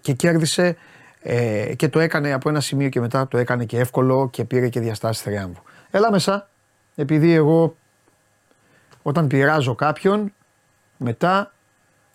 και 0.01 0.13
κέρδισε 0.13 0.77
ε, 1.21 1.75
και 1.75 1.89
το 1.89 1.99
έκανε 1.99 2.33
από 2.33 2.49
ένα 2.49 2.59
σημείο 2.59 2.89
και 2.89 2.99
μετά 2.99 3.27
το 3.27 3.37
έκανε 3.37 3.65
και 3.65 3.79
εύκολο 3.79 4.29
και 4.31 4.43
πήρε 4.45 4.69
και 4.69 4.79
διαστάσεις 4.79 5.23
θριάμβου. 5.23 5.61
Έλα 5.91 6.11
μέσα, 6.11 6.49
επειδή 6.95 7.33
εγώ 7.33 7.75
όταν 9.01 9.27
πειράζω 9.27 9.75
κάποιον, 9.75 10.33
μετά 10.97 11.51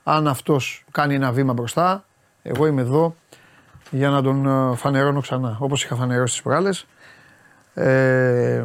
αν 0.04 0.28
αυτός 0.28 0.84
κάνει 0.90 1.14
ένα 1.14 1.32
βήμα 1.32 1.52
μπροστά, 1.52 2.04
εγώ 2.42 2.66
είμαι 2.66 2.80
εδώ 2.80 3.14
για 3.90 4.08
να 4.08 4.22
τον 4.22 4.46
ε, 4.46 4.76
φανερώνω 4.76 5.20
ξανά, 5.20 5.56
όπως 5.60 5.84
είχα 5.84 5.96
φανερώσει 5.96 6.32
τις 6.32 6.42
προάλλες. 6.42 6.86
Ε, 7.74 8.64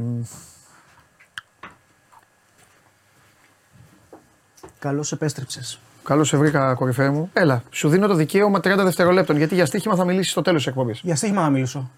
Καλώς 4.84 5.12
επέστρεψες. 5.12 5.80
Καλώς 6.04 6.28
σε 6.28 6.38
βρήκα, 6.38 6.74
κορυφαία 6.74 7.12
μου. 7.12 7.30
Έλα, 7.34 7.64
σου 7.70 7.90
δίνω 7.90 8.08
το 8.08 8.14
δικαίωμα 8.14 8.60
30 8.60 8.62
δευτερολέπτων 8.78 9.38
γιατί 9.38 9.56
για 9.56 9.66
στοίχημα 9.66 9.96
θα 9.96 10.06
μιλήσεις 10.06 10.32
στο 10.32 10.42
τέλος 10.42 10.64
της 10.64 10.68
εκπομπής. 10.68 11.00
Για 11.04 11.16
στοίχημα 11.16 11.42
θα 11.42 11.50
μιλήσω. 11.50 11.92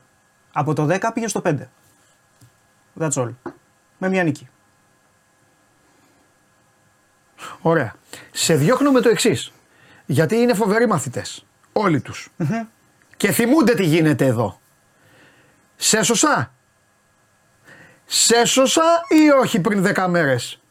Από 0.52 0.74
το 0.74 0.88
10 0.90 1.00
πήγε 1.14 1.28
στο 1.28 1.42
5. 1.46 1.58
That's 3.00 3.12
all. 3.12 3.30
Με 3.98 4.10
μια 4.10 4.24
νίκη. 4.24 4.50
Ωραία. 7.62 7.96
Σε 8.32 8.56
διώχνω 8.56 8.92
με 8.92 9.02
το 9.02 9.10
εξής. 9.10 9.52
Γιατί 10.06 10.36
είναι 10.36 10.54
φοβεροί 10.54 10.88
μαθητές. 10.88 11.46
Όλοι 11.74 12.02
τους. 12.02 12.30
Και 13.18 13.32
θυμούνται 13.32 13.74
τι 13.74 13.86
γίνεται 13.86 14.26
εδώ. 14.26 14.60
Σε 15.76 16.04
σώσα. 16.04 16.52
Σε 18.06 18.46
σώσα 18.46 18.84
ή 19.10 19.30
όχι 19.42 19.60
πριν 19.60 19.84
10 19.84 20.08
μέρες; 20.10 20.62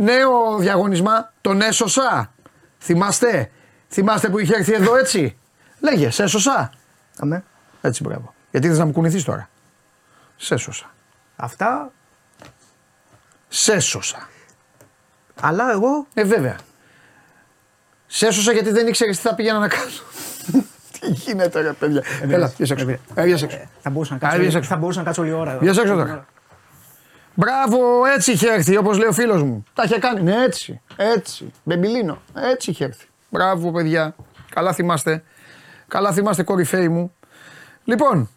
Νέο 0.00 0.56
διαγωνισμά, 0.58 1.32
τον 1.40 1.60
έσωσα. 1.60 2.32
Θυμάστε, 2.80 3.50
θυμάστε 3.88 4.28
που 4.28 4.38
είχε 4.38 4.54
έρθει 4.56 4.72
εδώ 4.72 4.96
έτσι; 4.96 5.36
Λέγε, 5.80 6.10
σε 6.10 6.22
έσωσα. 6.22 6.70
Αμέ. 7.18 7.44
Έτσι, 7.80 8.02
μπράβο. 8.02 8.34
Γιατί 8.50 8.68
θες 8.68 8.78
να 8.78 8.84
μου 8.84 8.92
κουνηθείς 8.92 9.24
τώρα; 9.24 9.48
Σε 10.36 10.54
έσωσα. 10.54 10.90
Αυτά. 11.36 11.92
Σε 13.48 13.72
έσωσα. 13.72 14.28
Αλλά 15.40 15.70
εγώ. 15.70 16.06
Ε, 16.14 16.24
βέβαια. 16.24 16.56
Σε 18.06 18.26
έσωσα 18.26 18.52
γιατί 18.52 18.70
δεν 18.70 18.86
ήξερες 18.86 19.16
τι 19.16 19.22
θα 19.28 19.34
πήγαινα 19.34 19.58
να 19.58 19.68
κάνω. 19.68 19.90
τι 21.00 21.08
γίνεται, 21.10 21.60
ρε 21.60 21.72
παιδιά. 21.72 22.02
Έλα, 22.22 22.46
βγες 22.46 22.70
έξω. 22.70 22.88
Ε, 23.14 23.22
βγες 23.22 23.42
έξω. 23.42 23.58
Θα 23.82 23.90
μπορούσα 23.90 24.18
να 24.20 24.28
Α, 24.28 24.30
βγες 24.30 24.42
κάτσω, 24.42 24.58
έξω. 24.58 24.70
θα 24.70 24.76
μπορούσα 24.76 24.98
να 24.98 25.04
κάτσω 25.04 25.22
όλη 25.22 25.32
ώρα. 25.32 25.50
εδώ. 25.50 25.60
Βγες 25.60 25.76
έξω 25.78 25.94
τώρα. 25.94 26.26
Μπράβο, 27.34 28.04
έτσι 28.14 28.32
είχε 28.32 28.48
έρθει, 28.48 28.76
όπως 28.76 28.98
λέει 28.98 29.08
ο 29.08 29.12
φίλος 29.12 29.42
μου. 29.42 29.64
Τα 29.74 29.82
είχε 29.82 29.98
κάνει. 29.98 30.22
Ναι, 30.22 30.42
έτσι. 30.44 30.80
Έτσι. 30.96 31.52
Μπεμπιλίνο. 31.64 32.22
Έτσι 32.34 32.70
είχε 32.70 32.84
έρθει. 32.84 33.06
Μπράβο, 33.28 33.70
παιδιά. 33.70 34.14
Καλά 34.50 34.72
θυμάστε. 34.72 35.22
Καλά 35.88 36.12
θυμάστε, 36.12 36.42
κορυφαίοι 36.42 36.88
μου. 36.88 37.12
Λοιπόν. 37.84 38.30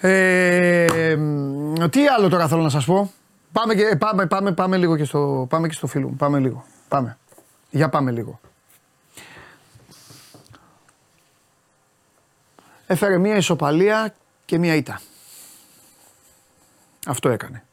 Ε, 0.00 1.16
μ, 1.18 1.84
τι 1.90 2.06
άλλο 2.06 2.28
τώρα 2.28 2.48
θέλω 2.48 2.62
να 2.62 2.68
σας 2.68 2.84
πω. 2.84 3.12
Πάμε, 3.52 3.74
και, 3.74 3.96
πάμε, 3.98 4.26
πάμε, 4.26 4.52
πάμε 4.52 4.76
λίγο 4.76 4.96
και 4.96 5.04
στο, 5.04 5.46
πάμε 5.50 5.68
και 5.68 5.74
στο 5.74 5.86
φίλο 5.86 6.08
μου. 6.08 6.16
Πάμε 6.16 6.38
λίγο. 6.38 6.64
Πάμε. 6.88 7.18
Για 7.70 7.88
πάμε 7.88 8.10
λίγο. 8.10 8.40
Έφερε 12.86 13.18
μία 13.18 13.36
ισοπαλία 13.36 14.14
και 14.44 14.58
μία 14.58 14.74
ήττα. 14.74 15.00
Αυτό 17.06 17.28
έκανε. 17.28 17.64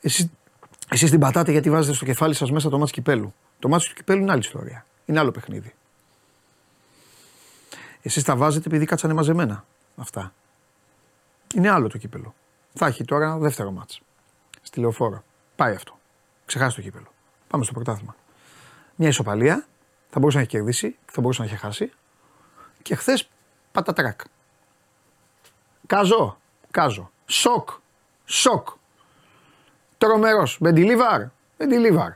Εσείς, 0.00 0.28
εσείς 0.88 1.10
την 1.10 1.20
πατάτε 1.20 1.50
γιατί 1.50 1.70
βάζετε 1.70 1.94
στο 1.94 2.04
κεφάλι 2.04 2.34
σας 2.34 2.50
μέσα 2.50 2.68
το 2.68 2.78
μάτς 2.78 2.90
κυπέλου. 2.90 3.34
Το 3.58 3.68
μάτς 3.68 3.88
του 3.88 3.94
κυπέλου 3.94 4.22
είναι 4.22 4.30
άλλη 4.32 4.40
ιστορία. 4.40 4.86
Είναι 5.04 5.18
άλλο 5.18 5.30
παιχνίδι. 5.30 5.74
Εσείς 8.02 8.22
τα 8.22 8.36
βάζετε 8.36 8.68
επειδή 8.68 8.84
κάτσανε 8.84 9.14
μαζεμένα 9.14 9.64
αυτά. 9.96 10.32
Είναι 11.54 11.70
άλλο 11.70 11.88
το 11.88 11.98
κύπελο. 11.98 12.34
Θα 12.74 12.86
έχει 12.86 13.04
τώρα 13.04 13.24
ένα 13.24 13.38
δεύτερο 13.38 13.70
μάτς. 13.70 14.00
Στη 14.62 14.80
λεωφόρο. 14.80 15.24
Πάει 15.56 15.74
αυτό. 15.74 15.98
Ξεχάσει 16.46 16.76
το 16.76 16.82
κύπελο. 16.82 17.12
Πάμε 17.48 17.64
στο 17.64 17.72
πρωτάθλημα. 17.72 18.16
Μια 18.96 19.08
ισοπαλία. 19.08 19.66
Θα 20.10 20.18
μπορούσε 20.18 20.36
να 20.36 20.42
έχει 20.42 20.52
κερδίσει, 20.52 20.96
θα 21.06 21.20
μπορούσε 21.20 21.42
να 21.42 21.46
έχει 21.46 21.56
χάσει. 21.56 21.92
Και 22.82 22.94
χθες 22.94 23.28
πατατράκ. 23.72 24.20
Κάζο. 25.86 26.38
Κάζο. 26.70 27.10
Σοκ. 27.26 27.70
Σοκ. 28.30 28.68
Τρομερός. 29.98 30.56
Μπεντιλίβαρ. 30.60 31.22
Μπεντιλίβαρ. 31.58 32.12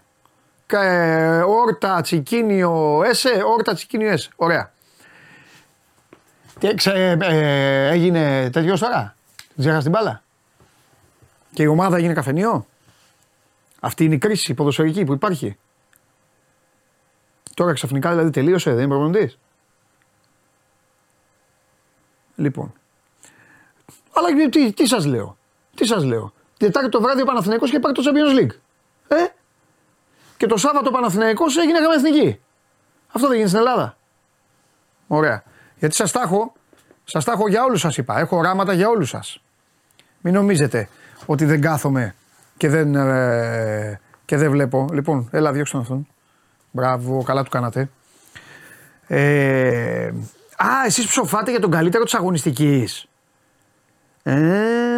Ε, 0.66 1.40
όρτα, 1.40 2.00
τσικίνιο, 2.00 3.02
έσε. 3.04 3.42
Όρτα, 3.46 3.74
τσικίνιο, 3.74 4.10
έσε. 4.10 4.30
Ωραία. 4.36 4.72
Τι, 6.58 6.74
ξε, 6.74 7.16
ε, 7.20 7.88
έγινε 7.88 8.50
τέτοιος 8.50 8.80
τώρα; 8.80 9.16
Ξέχασε 9.58 9.82
την 9.82 9.90
μπάλα; 9.90 10.22
Και 11.52 11.62
η 11.62 11.66
ομάδα 11.66 11.96
έγινε 11.96 12.12
καφενείο; 12.12 12.66
Αυτή 13.80 14.04
είναι 14.04 14.14
η 14.14 14.18
κρίση 14.18 14.54
ποδοσφαιρική 14.54 15.04
που 15.04 15.12
υπάρχει. 15.12 15.56
Τώρα 17.54 17.72
ξαφνικά 17.72 18.10
δηλαδή 18.10 18.30
τελείωσε, 18.30 18.70
δεν 18.70 18.78
είναι 18.78 18.88
προπονητής. 18.88 19.38
Λοιπόν. 22.34 22.72
Αλλά 24.12 24.48
τι, 24.50 24.72
τι 24.72 24.86
σας 24.86 25.06
λέω; 25.06 25.36
Τι 25.74 25.86
σας 25.86 26.04
λέω; 26.04 26.32
Τετάρτη 26.56 26.88
το 26.88 27.00
βράδυ 27.00 27.22
ο 27.22 27.24
Παναθηναϊκός 27.24 27.70
και 27.70 27.78
πάρει 27.78 27.94
το 27.94 28.02
Champions 28.04 28.40
League. 28.40 28.56
Ε; 29.08 29.24
Και 30.36 30.46
το 30.46 30.56
Σάββατο 30.56 30.88
ο 30.88 30.92
Παναθηναϊκός 30.92 31.56
έγινε 31.56 31.80
γάμα 31.80 31.94
εθνική. 31.94 32.40
Αυτό 33.12 33.28
δεν 33.28 33.36
γίνει 33.36 33.48
στην 33.48 33.60
Ελλάδα. 33.60 33.96
Ωραία. 35.06 35.42
Γιατί 35.78 35.94
σας 35.94 36.12
τα 36.12 36.20
έχω, 36.24 36.52
σας 37.04 37.24
τα 37.24 37.32
έχω 37.32 37.48
για 37.48 37.64
όλους 37.64 37.80
σας 37.80 37.96
είπα. 37.96 38.18
Έχω 38.18 38.36
οράματα 38.36 38.72
για 38.72 38.88
όλους 38.88 39.08
σας. 39.08 39.42
Μην 40.20 40.34
νομίζετε 40.34 40.88
ότι 41.26 41.44
δεν 41.44 41.60
κάθομαι 41.60 42.14
και 42.56 42.68
δεν, 42.68 42.94
ε, 42.94 44.00
και 44.24 44.36
δεν 44.36 44.50
βλέπω. 44.50 44.88
Λοιπόν, 44.92 45.28
έλα 45.32 45.52
διώξτε 45.52 45.76
τον 45.76 45.82
αυτόν. 45.84 46.06
Μπράβο, 46.70 47.22
καλά 47.22 47.42
του 47.42 47.50
κάνατε. 47.50 47.88
Ε, 49.06 50.06
α, 50.56 50.68
εσείς 50.86 51.06
ψοφάτε 51.06 51.50
για 51.50 51.60
τον 51.60 51.70
καλύτερο 51.70 52.04
της 52.04 52.14
αγωνιστικής. 52.14 53.06
Ε, 54.22 54.93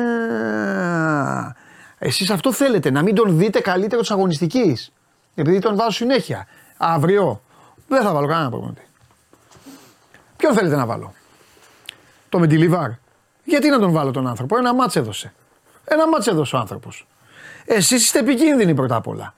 εσείς 1.99 2.31
αυτό 2.31 2.53
θέλετε, 2.53 2.91
να 2.91 3.03
μην 3.03 3.15
τον 3.15 3.39
δείτε 3.39 3.61
καλύτερο 3.61 4.01
της 4.01 4.11
αγωνιστικής. 4.11 4.93
Επειδή 5.35 5.59
τον 5.59 5.77
βάζω 5.77 5.91
συνέχεια. 5.91 6.47
Αύριο 6.77 7.43
δεν 7.89 8.03
θα 8.03 8.13
βάλω 8.13 8.27
κανένα 8.27 8.51
προπονητή. 8.51 8.87
Ποιον 10.37 10.55
θέλετε 10.55 10.77
να 10.77 10.87
βάλω; 10.87 11.13
Το 12.29 12.39
Μεντιλιβάρ. 12.39 12.91
Γιατί 13.45 13.69
να 13.69 13.79
τον 13.79 13.93
βάλω 13.93 14.11
τον 14.11 14.27
άνθρωπο; 14.27 14.57
Ένα 14.57 14.75
μάτς 14.75 14.97
έδωσε. 14.97 15.33
Ένα 15.85 16.09
μάτς 16.09 16.27
έδωσε 16.27 16.57
ο 16.57 16.59
άνθρωπος. 16.59 17.07
Εσείς 17.65 18.03
είστε 18.05 18.19
επικίνδυνοι 18.19 18.75
πρώτα 18.75 18.97
απ' 18.97 19.07
όλα. 19.07 19.35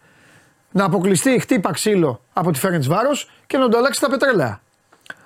Να 0.71 0.85
αποκλειστεί 0.85 1.39
χτύπα 1.41 1.73
ξύλο 1.73 2.21
από 2.33 2.51
τη 2.51 2.59
Φέρεντς 2.59 2.87
Βάρος 2.87 3.31
και 3.47 3.59
να 3.59 3.69
το 3.69 3.79
αλλάξει 3.79 4.01
τα 4.01 4.09
πετρέλαια. 4.09 4.61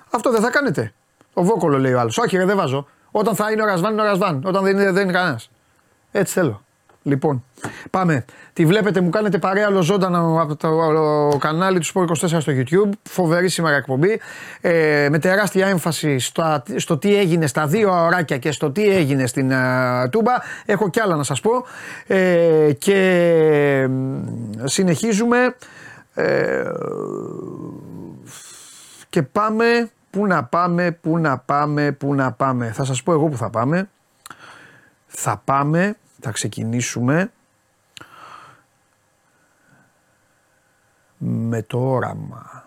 Αυτό 0.09 0.31
δεν 0.31 0.41
θα 0.41 0.49
κάνετε. 0.49 0.93
Ο 1.33 1.43
Βόκολο 1.43 1.77
λέει 1.77 1.93
ο 1.93 1.99
άλλος. 1.99 2.17
Όχι, 2.17 2.37
ρε, 2.37 2.45
δεν 2.45 2.55
βάζω. 2.55 2.87
Όταν 3.11 3.35
θα 3.35 3.51
είναι 3.51 3.61
ο 3.61 3.65
Ρασβάν, 3.65 3.91
είναι 3.91 4.01
ο 4.01 4.05
Ρασβάν. 4.05 4.43
Όταν 4.45 4.63
δεν 4.63 4.73
είναι, 4.73 4.91
δεν 4.91 5.03
είναι 5.03 5.11
κανένας. 5.11 5.49
Έτσι 6.15 6.33
θέλω. 6.33 6.61
Λοιπόν, 7.05 7.43
πάμε. 7.89 8.25
Τη 8.53 8.65
βλέπετε, 8.65 9.01
μου 9.01 9.09
κάνετε 9.09 9.37
παρέα 9.37 9.67
όλο 9.67 9.81
ζωντανό 9.81 10.41
από 10.41 10.55
το 10.55 11.37
κανάλι 11.37 11.79
του 11.79 11.85
Sport 11.85 12.05
24 12.05 12.37
στο 12.39 12.53
YouTube. 12.55 12.89
Φοβερή 13.03 13.49
σήμερα 13.49 13.75
εκπομπή. 13.75 14.19
Ε, 14.61 15.07
με 15.11 15.19
τεράστια 15.19 15.67
έμφαση 15.67 16.19
στο, 16.19 16.63
στο 16.75 16.97
τι 16.97 17.15
έγινε 17.15 17.47
στα 17.47 17.67
δύο 17.67 18.03
ωράκια 18.05 18.37
και 18.37 18.51
στο 18.51 18.71
τι 18.71 18.89
έγινε 18.89 19.27
στην 19.27 19.51
uh, 19.53 20.09
Τούμπα. 20.09 20.31
Έχω 20.65 20.89
κι 20.89 20.99
άλλα 20.99 21.15
να 21.15 21.23
σας 21.23 21.41
πω. 21.41 21.51
Ε, 22.07 22.71
και 22.77 23.89
συνεχίζουμε. 24.63 25.55
Ε, 26.13 26.63
και 29.09 29.21
πάμε. 29.21 29.89
Πού 30.09 30.27
να 30.27 30.43
πάμε, 30.43 30.91
πού 31.01 31.17
να 31.17 31.37
πάμε, 31.37 31.91
πού 31.91 32.13
να 32.13 32.31
πάμε. 32.31 32.71
Θα 32.71 32.83
σας 32.83 33.03
πω 33.03 33.11
εγώ 33.11 33.27
που 33.27 33.37
θα 33.37 33.49
πάμε. 33.49 33.89
Θα 35.07 35.41
πάμε 35.45 35.95
θα 36.23 36.31
ξεκινήσουμε 36.31 37.31
με 41.17 41.61
το 41.61 41.79
όραμα. 41.91 42.63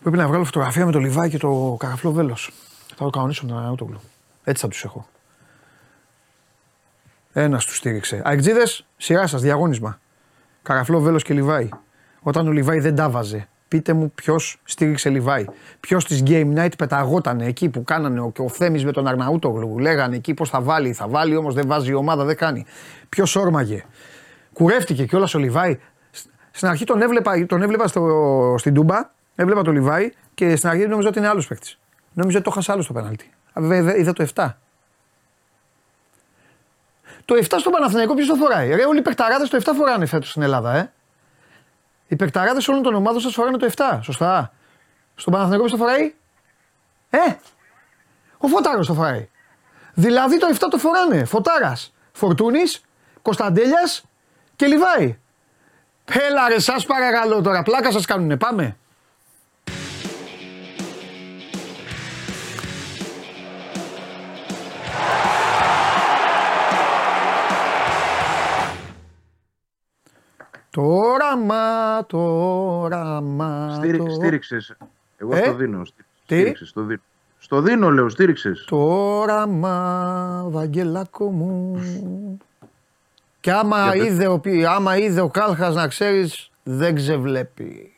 Πρέπει 0.00 0.16
να 0.16 0.26
βγάλω 0.26 0.44
φωτογραφία 0.44 0.86
με 0.86 0.92
το 0.92 0.98
Λιβάη 0.98 1.30
και 1.30 1.38
το 1.38 1.76
καραφλό 1.78 2.12
βέλος. 2.12 2.52
Θα 2.88 3.04
το 3.04 3.10
κανονίσω 3.10 3.44
με 3.44 3.50
τον 3.50 3.58
Αναούτογλου. 3.58 4.00
Έτσι 4.44 4.62
θα 4.62 4.68
τους 4.68 4.84
έχω. 4.84 5.08
Ένας 7.32 7.64
τους 7.64 7.76
στήριξε. 7.76 8.22
Αεκτζίδες, 8.24 8.86
σειρά 8.96 9.26
σας, 9.26 9.40
διαγώνισμα. 9.40 10.00
Καραφλό 10.62 11.00
βέλος 11.00 11.22
και 11.22 11.34
Λιβάη. 11.34 11.68
Όταν 12.20 12.46
ο 12.46 12.50
Λιβάη 12.50 12.80
δεν 12.80 12.94
τα 12.94 13.10
βάζε. 13.10 13.48
Πείτε 13.68 13.92
μου 13.92 14.12
ποιος 14.14 14.60
στήριξε 14.64 15.08
Λιβάη. 15.08 15.44
Ποιος 15.80 16.04
τη 16.04 16.22
Game 16.26 16.58
Night 16.58 16.76
πεταγότανε 16.78 17.46
εκεί 17.46 17.68
που 17.68 17.84
κάνανε 17.84 18.20
ο, 18.20 18.30
και 18.30 18.42
ο 18.42 18.48
Θέμης 18.48 18.84
με 18.84 18.92
τον 18.92 19.06
Αρναούτογλου. 19.06 19.78
Λέγανε 19.78 20.16
εκεί 20.16 20.34
πώς 20.34 20.48
θα 20.48 20.60
βάλει. 20.60 20.92
Θα 20.92 21.08
βάλει 21.08 21.36
όμως 21.36 21.54
δεν 21.54 21.66
βάζει 21.66 21.90
η 21.90 21.94
ομάδα, 21.94 22.24
δεν 22.24 22.36
κάνει. 22.36 22.64
Ποιος 23.08 23.36
όρμαγε. 23.36 23.84
Κουρεύτηκε 24.52 25.06
κιόλας 25.06 25.34
ο 25.34 25.38
Λιβάη. 25.38 25.78
Στην 26.50 26.68
αρχή 26.68 26.84
τον 26.84 27.02
έβλεπα, 27.02 27.46
τον 27.46 27.62
έβλεπα 27.62 27.86
στο, 27.86 28.54
στην 28.58 28.74
Τούμπα, 28.74 29.10
έβλεπα 29.34 29.62
τον 29.62 29.74
Λιβάη 29.74 30.10
και 30.34 30.56
στην 30.56 30.68
αρχή 30.68 30.86
νόμιζα 30.86 31.08
ότι 31.08 31.18
είναι 31.18 31.28
άλλος 31.28 31.46
παίκτης. 31.46 31.78
Νόμιζα 32.12 32.36
ότι 32.36 32.46
το 32.46 32.52
χάσα 32.52 32.72
άλλο 32.72 32.82
στο 32.82 32.92
πέναλτι. 32.92 33.30
Βέβαια 33.54 33.96
είδα 33.96 34.12
το 34.12 34.26
7. 34.34 34.48
Το 37.24 37.34
7 37.34 37.56
στο 37.58 37.70
Παναθηναϊκό 37.70 38.14
ποιος 38.14 38.26
το 38.26 38.34
φοράει; 38.34 38.74
Ρε, 38.74 38.84
όλοι 38.84 38.98
οι 38.98 39.02
παιχταράδες 39.02 39.48
το 39.48 39.58
7 39.64 39.70
φοράνε 39.76 40.06
φέτος 40.06 40.30
στην 40.30 40.42
Ελλάδα, 40.42 40.76
ε. 40.76 40.92
Οι 42.08 42.16
παικταράδες 42.16 42.68
όλων 42.68 42.82
των 42.82 42.94
ομάδων 42.94 43.20
σας 43.20 43.32
φοράνε 43.34 43.56
το 43.56 43.66
7. 43.76 43.98
Σωστά. 44.02 44.52
Στον 45.14 45.32
Παναθηναϊκό 45.32 45.64
ποιος 45.64 45.78
το 45.78 45.84
φοράει; 45.84 46.14
Ε! 47.10 47.36
Ο 48.38 48.48
Φωτάρος 48.48 48.86
το 48.86 48.94
φοράει. 48.94 49.28
Δηλαδή 49.94 50.38
το 50.38 50.46
7 50.46 50.68
το 50.70 50.78
φοράνε. 50.78 51.24
Φωτάρας. 51.24 51.92
Φορτούνης, 52.12 52.80
Κωνσταντέλιας 53.22 54.04
και 54.56 54.66
Λιβάη. 54.66 55.18
Έλα 56.04 56.48
ρε, 56.48 56.60
σας 56.60 56.86
παρακαλώ 56.86 57.40
τώρα. 57.40 57.62
Πλάκα 57.62 57.92
σας 57.92 58.04
κάνουνε. 58.04 58.36
Πάμε. 58.36 58.76
Το 70.70 70.82
όραμα, 70.82 72.04
το 72.06 72.18
όραμα. 72.82 73.74
Στήρι, 73.76 73.98
το... 73.98 74.10
Στήριξες. 74.10 74.76
Εγώ 75.16 75.36
Ε; 75.36 75.42
στο 75.42 75.54
δίνω. 75.54 75.84
στή- 75.84 76.04
Τι; 76.26 76.34
Στήριξες, 76.34 76.68
στο 76.68 76.82
δίνω. 76.82 77.00
Στο 77.38 77.60
δίνω, 77.60 77.90
λέω, 77.90 78.08
στήριξες. 78.08 78.64
Το 78.68 78.76
όραμα, 79.20 80.44
Βαγγελάκο 80.48 81.30
μου. 81.30 81.80
Και 83.40 83.52
άμα 83.52 83.94
Γιατί; 83.94 84.08
είδε, 84.10 84.26
ο, 84.26 84.38
πι- 84.38 84.64
άμα 84.66 84.96
είδε 84.96 85.20
ο 85.20 85.28
Κάλχας 85.28 85.74
να 85.74 85.88
ξέρεις, 85.88 86.50
δεν 86.62 86.94
ξεβλέπει. 86.94 87.92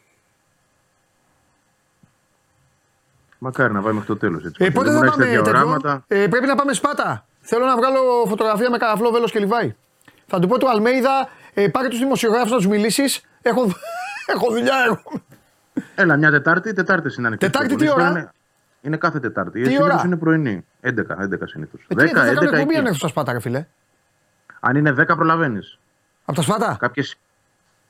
Μακάρι 3.38 3.72
να 3.72 3.80
πάει 3.82 3.92
μέχρι 3.92 4.08
το 4.08 4.16
τέλο. 4.16 4.52
Ε, 4.58 4.70
πότε 4.70 4.90
θα 4.92 4.98
πάμε 5.04 5.24
τέτοιο. 5.24 5.42
οράματα. 5.46 6.04
Ε, 6.08 6.26
πρέπει 6.26 6.46
να 6.46 6.54
πάμε 6.54 6.72
Σπάτα. 6.72 7.24
Θέλω 7.40 7.64
να 7.64 7.76
βγάλω 7.76 8.24
φωτογραφία 8.26 8.70
με 8.70 8.78
καραφλό, 8.78 9.10
βέλος 9.10 9.30
και 9.30 9.38
λιβάι. 9.38 9.74
Θα 10.26 10.38
του 10.38 10.48
πω 10.48 10.58
του 10.58 10.70
Αλμέιδα, 10.70 11.28
ε, 11.54 11.68
πάρε 11.68 11.88
τους 11.88 11.98
δημοσιογράφους 11.98 12.50
να 12.50 12.56
τους 12.56 12.66
μιλήσεις. 12.66 13.20
Έχω, 13.42 13.62
έχω 14.34 14.50
δουλειά 14.50 14.74
εγώ. 14.86 15.02
Έλα, 15.94 16.16
μια 16.16 16.30
Τετάρτη, 16.30 16.72
Τετάρτη 16.72 17.14
είναι 17.18 17.26
ανοιχτή. 17.26 17.46
Τετάρτη 17.46 17.68
στο 17.68 17.78
τι 17.78 17.84
ποδόσφαιρο, 17.84 18.10
ώρα; 18.10 18.18
Είναι, 18.20 18.30
είναι 18.80 18.96
κάθε 18.96 19.20
Τετάρτη. 19.20 19.62
Τι 19.62 19.68
Τι 19.68 19.82
ώρα; 19.82 20.02
είναι 20.04 20.16
πρωινή. 20.16 20.64
11, 20.82 20.88
11 20.88 20.92
συνήθως. 21.44 21.80
Ε, 21.88 21.94
τι, 21.94 22.08
θα 22.08 22.24
κάνω 22.34 22.40
εκπομπή 22.42 22.76
αν 22.76 22.84
έρθω 22.86 22.98
στα 22.98 23.08
Σπάτα, 23.08 23.32
ρε 23.32 23.40
φίλε. 23.40 23.66
Αν 24.60 24.76
είναι 24.76 24.90
10, 24.98 25.04
προλαβαίνεις. 25.06 25.78
Από 26.24 26.36
τα 26.36 26.42
Σπάτα; 26.42 26.76
Κάποιε. 26.80 27.02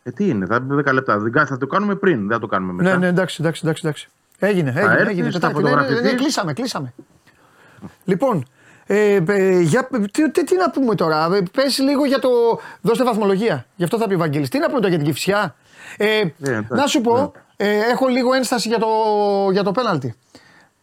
Ε, 0.02 0.10
τι 0.10 0.28
είναι, 0.28 0.46
θα 0.46 0.58
είναι 0.62 0.74
10 0.74 0.92
λεπτά. 0.92 1.18
Δεν- 1.18 1.46
Θα 1.46 1.58
το 1.58 1.66
κάνουμε 1.66 1.94
πριν, 1.94 2.20
δεν 2.20 2.30
θα 2.30 2.38
το 2.38 2.46
κάνουμε 2.46 2.72
μετά. 2.72 2.90
Ναι, 2.90 2.96
ναι, 2.96 3.06
εντάξει, 3.06 3.36
εντάξει, 3.40 3.60
εντάξει. 3.64 3.82
εντάξει. 3.86 4.08
Έγινε, 4.38 4.70
έγινε, 4.70 4.92
έρθεις, 4.92 5.08
έγινε. 5.08 5.30
θα 5.30 5.38
Τετάρτη. 5.38 5.62
Ναι, 5.62 5.70
ναι, 5.70 5.76
ναι, 5.76 5.82
φωτογραφηθείς. 5.82 6.20
κλείσαμε, 6.20 6.52
κλείσαμε. 6.52 6.94
Λοιπόν, 8.04 8.44
ε, 8.92 9.23
ε, 9.28 9.61
για, 9.61 9.88
τι, 10.12 10.30
τι, 10.30 10.44
τι 10.44 10.56
να 10.56 10.70
πούμε 10.70 10.94
τώρα, 10.94 11.28
ε, 11.35 11.42
πες 11.52 11.78
λίγο 11.78 12.04
για 12.04 12.18
το, 12.18 12.28
δώστε 12.80 13.04
βαθμολογία, 13.04 13.66
γι' 13.76 13.85
αυτό 13.85 13.99
θα 13.99 14.09
πει 14.09 14.14
ο 14.14 14.18
Βαγγέλης. 14.18 14.49
Τι 14.49 14.59
να 14.59 14.66
πούμε 14.66 14.78
τώρα 14.78 14.88
για 14.88 14.99
την 14.99 15.06
Κηφισιά. 15.06 15.54
Ε, 15.97 16.20
εντάξει, 16.40 16.66
να 16.68 16.87
σου 16.87 17.00
πω, 17.00 17.16
ναι. 17.56 17.66
ε, 17.66 17.78
έχω 17.90 18.06
λίγο 18.09 18.35
ένσταση 18.35 18.68
για 18.68 18.78
το, 18.78 18.87
για 19.52 19.62
το 19.62 19.73
πέναλτι. 19.73 20.14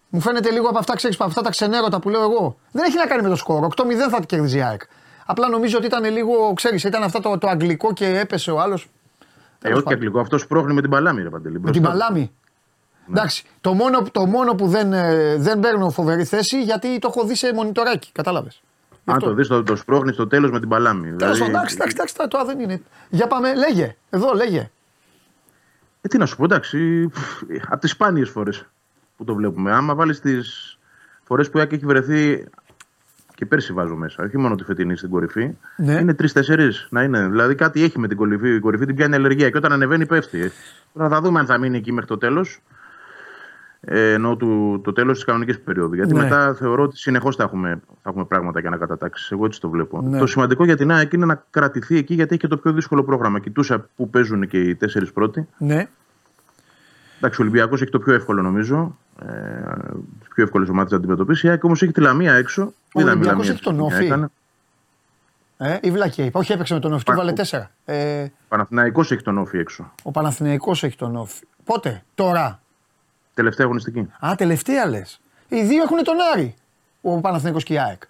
Μου 0.09 0.19
φαίνεται 0.19 0.51
λίγο 0.51 0.67
από 0.67 0.77
αυτά, 0.77 0.95
ξέρεις, 0.95 1.15
από 1.15 1.25
αυτά 1.25 1.41
τα 1.41 1.49
ξενέρωτα 1.49 1.99
που 1.99 2.09
λέω 2.09 2.21
εγώ. 2.21 2.57
Δεν 2.71 2.83
έχει 2.83 2.97
να 2.97 3.05
κάνει 3.05 3.21
με 3.21 3.29
το 3.29 3.35
σκορ. 3.35 3.67
8-0 3.75 3.83
θα 4.11 4.19
κερδίζει 4.25 4.57
η 4.57 4.61
ΑΕΚ. 4.61 4.81
Απλά 5.25 5.49
νομίζω 5.49 5.77
ότι 5.77 5.85
ήταν 5.85 6.03
λίγο, 6.11 6.53
ξέρεις, 6.53 6.83
ήταν 6.83 7.03
αυτό 7.03 7.19
το, 7.19 7.37
το 7.37 7.47
αγγλικό 7.47 7.93
και 7.93 8.19
έπεσε 8.19 8.51
ο 8.51 8.59
άλλος. 8.59 8.89
Ε, 9.61 9.73
όχι 9.73 9.93
αγγλικό. 9.93 10.19
Αυτός 10.19 10.41
σπρώχνει 10.41 10.73
με 10.73 10.81
την 10.81 10.89
παλάμη, 10.89 11.21
ρε 11.21 11.29
Παντελή. 11.29 11.59
Με 11.59 11.71
την 11.71 11.81
μπροστά. 11.81 11.97
παλάμη. 11.97 12.31
Εντάξει. 13.09 13.43
Το 13.61 13.73
μόνο, 13.73 14.01
το 14.11 14.25
μόνο 14.25 14.53
που 14.55 14.67
δεν, 14.67 14.93
ε, 14.93 15.35
δεν 15.37 15.59
παίρνω 15.59 15.89
φοβερή 15.89 16.23
θέση 16.23 16.63
γιατί 16.63 16.99
το 16.99 17.07
έχω 17.15 17.27
δει 17.27 17.35
σε 17.35 17.53
μονιτοράκι. 17.53 18.11
Κατάλαβες. 18.11 18.61
Αν 19.05 19.19
το 19.19 19.33
δεις, 19.33 19.47
το, 19.47 19.63
το 19.63 19.75
σπρώχνεις 19.75 20.13
στο 20.13 20.27
τέλος 20.27 20.51
με 20.51 20.59
την 20.59 20.69
παλάμη. 20.69 21.01
Τέλος 21.01 21.17
Δηλαδή, 21.17 21.39
πάντων, 21.39 21.53
εντάξει, 21.55 21.75
εντάξει, 21.75 21.95
εντάξει, 21.95 22.15
τώρα- 22.15 22.29
τώρα 22.29 22.45
δεν 22.45 22.59
είναι. 22.59 22.81
Για 23.09 23.27
πάμε, 23.27 23.55
λέγε. 23.55 23.95
Εδώ, 24.09 24.33
λέγε. 24.33 24.69
Ε, 26.01 26.07
τι 26.07 26.17
να 26.17 26.25
σου 26.25 26.35
πω, 26.35 26.43
εντάξει, 26.43 27.09
από 27.69 27.81
τις 27.81 27.91
σπάνιες 27.91 28.29
φορές 28.29 28.65
που 29.17 29.23
το 29.23 29.35
βλέπουμε. 29.35 29.71
Άμα 29.71 29.95
βάλεις 29.95 30.19
τις 30.19 30.77
φορές 31.23 31.49
που 31.49 31.57
η 31.57 31.61
ΑΕΚ 31.61 31.71
έχει 31.71 31.85
βρεθεί 31.85 32.45
και 33.35 33.45
πέρσι 33.45 33.73
βάζω 33.73 33.95
μέσα, 33.95 34.23
όχι 34.23 34.37
μόνο 34.37 34.55
τη 34.55 34.63
φετινή 34.63 34.97
στην 34.97 35.09
κορυφή, 35.09 35.57
Ναι. 35.77 35.93
είναι 35.93 36.13
τρει-τέσσερι 36.13 36.69
να 36.89 37.03
είναι. 37.03 37.27
Δηλαδή 37.27 37.55
κάτι 37.55 37.83
έχει 37.83 37.99
με 37.99 38.07
την 38.07 38.17
κορυφή. 38.17 38.55
Η 38.55 38.59
κορυφή 38.59 38.85
την 38.85 38.95
πιάνει 38.95 39.15
αλλεργία 39.15 39.49
και 39.49 39.57
όταν 39.57 39.71
ανεβαίνει 39.71 40.05
πέφτει. 40.05 40.51
Τώρα 40.93 41.09
θα 41.09 41.21
δούμε 41.21 41.39
αν 41.39 41.45
θα 41.45 41.57
μείνει 41.57 41.77
εκεί 41.77 41.91
μέχρι 41.91 42.07
το 42.09 42.17
τέλος. 42.17 42.59
Ε, 43.79 44.11
ενώ 44.13 44.35
του, 44.35 44.81
το 44.83 44.93
τέλος 44.93 45.15
της 45.15 45.25
κανονικής 45.25 45.59
περίοδου. 45.61 45.95
Γιατί 45.95 46.13
Ναι. 46.13 46.21
μετά 46.23 46.53
θεωρώ 46.53 46.83
ότι 46.83 46.97
συνεχώς 46.97 47.35
θα 47.35 47.43
έχουμε, 47.43 47.81
θα 48.03 48.09
έχουμε 48.09 48.25
πράγματα 48.25 48.59
για 48.59 48.69
να 48.69 48.77
κατατάξει. 48.77 49.29
Εγώ 49.31 49.45
έτσι 49.45 49.59
το 49.61 49.69
βλέπω. 49.69 50.01
Ναι. 50.01 50.19
Το 50.19 50.25
σημαντικό 50.27 50.65
για 50.65 50.75
την 50.77 50.91
ΑΕΚ 50.91 51.13
είναι 51.13 51.25
να 51.25 51.43
κρατηθεί 51.49 51.97
εκεί 51.97 52.13
γιατί 52.13 52.31
έχει 52.33 52.41
και 52.41 52.47
το 52.47 52.57
πιο 52.57 52.71
δύσκολο 52.73 53.03
πρόγραμμα. 53.03 53.39
Κοιτούσα 53.39 53.85
που 53.95 54.09
παίζουν 54.09 54.47
και 54.47 54.59
οι 54.59 54.75
τέσσερις 54.75 55.11
πρώτοι. 55.11 55.47
Ναι. 55.57 55.87
Εντάξει, 57.17 57.41
ο 57.41 57.43
Ολυμπιακός 57.43 57.81
έχει 57.81 57.91
το 57.91 57.99
πιο 57.99 58.13
εύκολο 58.13 58.41
νομίζω. 58.41 58.97
Ε, 59.25 59.25
τις 60.19 60.27
πιο 60.33 60.43
εύκολες 60.43 60.69
ομάδες 60.69 60.91
να 60.91 60.97
αντιμετωπίσει. 60.97 61.47
Η 61.47 61.49
ΑΕΚ 61.49 61.63
όμως 61.63 61.81
έχει 61.81 61.91
τη 61.91 62.01
Λαμία 62.01 62.33
έξω. 62.33 62.61
Ο 62.63 62.99
Είδαμε 63.01 63.11
Ολυμπιακός 63.11 63.37
Λαμία 63.39 63.51
έχει 63.51 63.61
τον 63.63 63.75
τι 63.75 63.81
Όφη. 63.81 64.05
έκανε. 64.05 64.27
Ε, 65.57 65.77
ή 65.81 65.91
βλακία 65.91 66.25
είπα. 66.25 66.39
Όχι, 66.39 66.51
έπαιξε 66.51 66.73
με 66.73 66.79
τον 66.79 66.93
Όφη. 66.93 67.03
Του 67.03 67.11
Πα- 67.11 67.17
βάλε 67.17 67.33
τέσσερα. 67.33 67.71
Ε, 67.85 68.25
Παναθηναϊκός 68.47 69.11
έχει 69.11 69.21
τον 69.23 69.37
Όφη 69.37 69.57
έξω. 69.57 69.91
ο 70.03 70.11
Παναθηναϊκός 70.11 70.83
έχει 70.83 70.95
τον 70.97 71.15
Όφη. 71.15 71.43
Πότε, 71.63 72.03
τώρα. 72.15 72.59
Τελευταία 73.37 73.65
αγωνιστική. 73.65 73.99
Α, 74.25 74.33
τελευταία 74.37 74.87
λες. 74.87 75.19
Οι 75.47 75.61
δύο 75.63 75.83
έχουν 75.83 76.03
τον 76.03 76.15
Άρη. 76.33 76.55
Ο 77.01 77.19
Παναθηναϊκός 77.19 77.63
και 77.63 77.73
η 77.73 77.79
ΑΕΚ. 77.79 78.01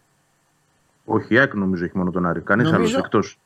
Όχι, 1.05 1.33
η 1.33 1.37
ΑΕΚ 1.39 1.53
νομίζω 1.53 1.83
έχει 1.83 1.97
μόνο 1.97 2.11
τον 2.11 2.25
Άρη. 2.25 2.39
Κανείς 2.41 2.71
Νομίζω- 2.71 2.95
άλλο 2.95 3.03
εκτός. 3.05 3.37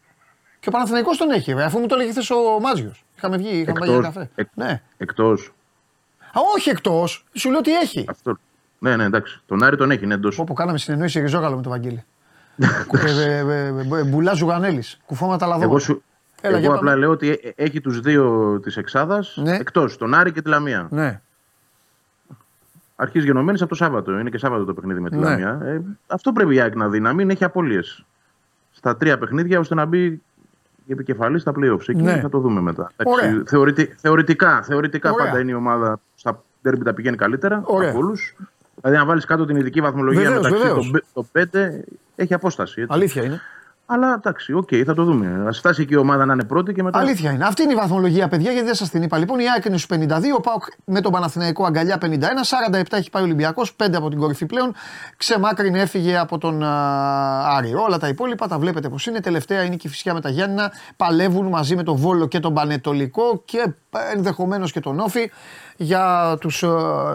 Και 0.60 0.70
ο 0.70 0.72
Παναθηναϊκός 0.72 1.18
τον 1.18 1.30
έχει, 1.32 1.54
ρε, 1.54 1.64
αφού 1.64 1.80
μου 1.80 1.88
το 1.88 1.96
έλεγε 1.96 2.12
χθες 2.12 2.30
ο 2.30 2.60
Μάζιος. 2.62 3.04
Είχαμε 3.18 3.38
βγει, 3.38 3.50
είχαμε 3.58 3.80
πάει 3.80 3.90
για 3.90 3.98
Εκτός, 3.98 4.14
καφέ. 4.14 4.30
εκ- 4.36 4.50
Ναι. 4.54 4.82
εκτός. 4.98 5.54
Α, 6.34 6.40
όχι 6.56 6.70
εκτός. 6.70 7.26
Σου 7.34 7.50
λέω 7.50 7.60
ότι 7.60 7.72
έχει. 7.76 8.06
Αυτό. 8.10 8.38
Ναι, 8.80 8.96
ναι, 8.96 9.04
εντάξει. 9.04 9.42
Τον 9.46 9.64
Άρη 9.64 9.78
τον 9.78 9.92
έχει, 9.92 10.04
είναι 10.04 10.14
εντός. 10.14 10.40
Όπου 10.40 10.54
κάναμε 10.54 10.78
συνεννόηση 10.78 11.20
ριζόγαλο 11.20 11.56
με 11.56 11.62
τον 11.62 11.72
Βαγγέλη. 11.72 12.04
ε, 12.58 13.12
ε, 13.12 13.38
ε, 13.38 13.68
ε, 14.00 14.04
Μπουλά 14.04 14.34
Ζουγανέλης. 14.34 15.00
Κουφώματα 15.06 15.46
λαδό. 15.48 15.64
Εγώ, 15.64 15.80
σου, 15.80 16.04
Έλα, 16.42 16.58
για 16.58 16.66
εγώ 16.68 16.76
απλά 16.76 16.90
πάμε. 16.90 17.00
λέω 17.00 17.10
ότι 17.12 17.30
ε- 17.30 17.50
έχει 17.56 17.82
τους 17.82 18.00
δύο 18.00 18.60
της 18.64 18.78
Εξάδας 18.78 19.38
Ναι. 19.42 19.56
εκτός. 19.56 19.98
Τον 19.98 20.14
Άρη 20.14 20.32
και 20.32 20.42
τη 20.42 20.50
Λαμία. 20.50 20.88
Ναι. 20.92 21.22
Αρχίζει 23.02 23.26
γενομένης 23.26 23.62
από 23.62 23.70
το 23.70 23.76
Σάββατο. 23.76 24.20
Είναι 24.20 24.30
και 24.30 24.38
Σάββατο 24.38 24.64
το 24.66 24.74
παιχνίδι 24.74 25.00
με 25.00 25.10
τη 25.10 25.16
Ναι. 25.16 25.24
Λαμία. 25.24 25.60
Ε, 25.64 25.82
αυτό 26.08 26.32
πρέπει 26.32 26.56
η 26.56 26.60
ΑΕΚ 26.62 26.76
να 26.76 26.90
δει, 26.90 27.00
να 27.00 27.14
μην 27.14 27.30
έχει 27.30 27.44
απώλειες. 27.44 28.06
Στα 28.72 28.98
τρία 28.98 29.18
παιχνίδια 29.18 29.60
ώστε 29.60 29.76
να 29.76 29.86
μπει 29.86 30.22
επικεφαλής 30.88 31.42
στα 31.42 31.52
playoffs. 31.60 31.88
Εκεί 31.90 32.02
Ναι. 32.02 32.20
θα 32.20 32.30
το 32.30 32.40
δούμε 32.40 32.62
μετά. 32.62 32.92
Ωραία. 33.04 33.26
Εντάξει, 33.30 33.44
θεωρητι- 33.56 33.94
θεωρητικά 33.98 34.62
θεωρητικά 34.62 35.12
Ωραία. 35.12 35.26
πάντα 35.26 35.40
είναι 35.40 35.52
η 35.52 35.54
ομάδα 35.54 36.00
στα 36.16 36.44
ντέρμπι 36.62 36.84
τα 36.84 36.94
πηγαίνει 36.94 37.16
καλύτερα 37.18 37.62
Ωραία. 37.66 37.90
από 37.90 37.98
όλους. 38.00 38.36
Δηλαδή, 38.82 38.98
αν 39.02 39.08
βάλεις 39.08 39.26
κάτω 39.26 39.46
την 39.46 39.56
ειδική 39.56 39.82
βαθμολογία 39.82 40.22
Βεβαίως, 40.22 40.44
μεταξύ 40.44 40.64
βεβαίως. 40.68 40.92
των, 40.92 41.02
των 41.14 41.26
πέντε, 41.32 41.84
έχει 42.16 42.34
απόσταση. 42.34 42.82
Έτσι. 42.82 42.94
Αλήθεια 42.94 43.24
είναι. 43.24 43.42
Αλλά 43.94 44.14
εντάξει, 44.14 44.54
οκ, 44.54 44.70
θα 44.86 44.94
το 44.94 45.04
δούμε. 45.04 45.48
Ας 45.48 45.52
φτάσει 45.52 45.86
και 45.86 45.94
η 45.94 45.98
ομάδα 45.98 46.26
να 46.26 46.34
είναι 46.34 46.44
πρώτη 46.44 46.74
και 46.74 46.84
μετά. 46.84 47.00
Αλήθεια 47.00 47.32
είναι. 47.32 47.46
Αυτή 47.46 47.64
είναι 47.64 47.72
η 47.72 47.76
βαθμολογία, 47.76 48.28
παιδιά, 48.28 48.52
γιατί 48.52 48.66
δεν 48.66 48.76
σας 48.76 48.90
την 48.90 49.02
είπα. 49.02 49.18
Λοιπόν, 49.18 49.40
η 49.40 49.50
ΑΕΚ 49.50 49.66
είναι 49.66 49.78
στους 49.78 49.98
52, 49.98 50.36
ο 50.38 50.42
ΠΑΟΚ 50.42 50.64
με 50.86 51.02
τον 51.02 51.12
Παναθηναϊκό 51.12 51.66
αγκαλιά 51.66 51.98
51, 52.02 52.44
47 52.72 52.84
έχει 52.90 53.10
πάει 53.10 53.22
ο 53.22 53.26
Ολυμπιακός, 53.26 53.76
5 53.76 53.96
από 53.96 54.10
την 54.10 54.20
κορυφή 54.20 54.46
πλέον. 54.46 54.74
Ξεμάκρυνε 55.18 55.80
έφυγε 55.80 56.18
από 56.18 56.38
τον 56.38 56.64
α, 56.64 57.56
Άρη. 57.58 57.74
Όλα 57.74 57.98
τα 57.98 58.08
υπόλοιπα 58.08 58.48
τα 58.48 58.60
βλέπετε 58.60 58.90
πώς 58.90 59.06
είναι. 59.06 59.20
Τελευταία 59.20 59.64
είναι 59.64 59.76
και 59.76 59.88
η 59.88 59.90
Κηφισιά 59.90 60.14
με 60.14 60.22
τα 60.22 60.30
Γιάννηνα. 60.30 60.72
Παλεύουν 60.96 61.48
μαζί 61.48 61.76
με 61.76 61.84
τον 61.84 61.96
Βόλο 61.96 62.28
και 62.28 62.40
τον 62.40 62.54
Παναιτωλικό 62.54 63.42
και 63.46 63.74
ενδεχομένως 64.14 64.72
και 64.72 64.80
τον 64.80 65.00
Όφη 65.00 65.32
για 65.78 66.36
τους, 66.40 66.64
α, 66.64 66.70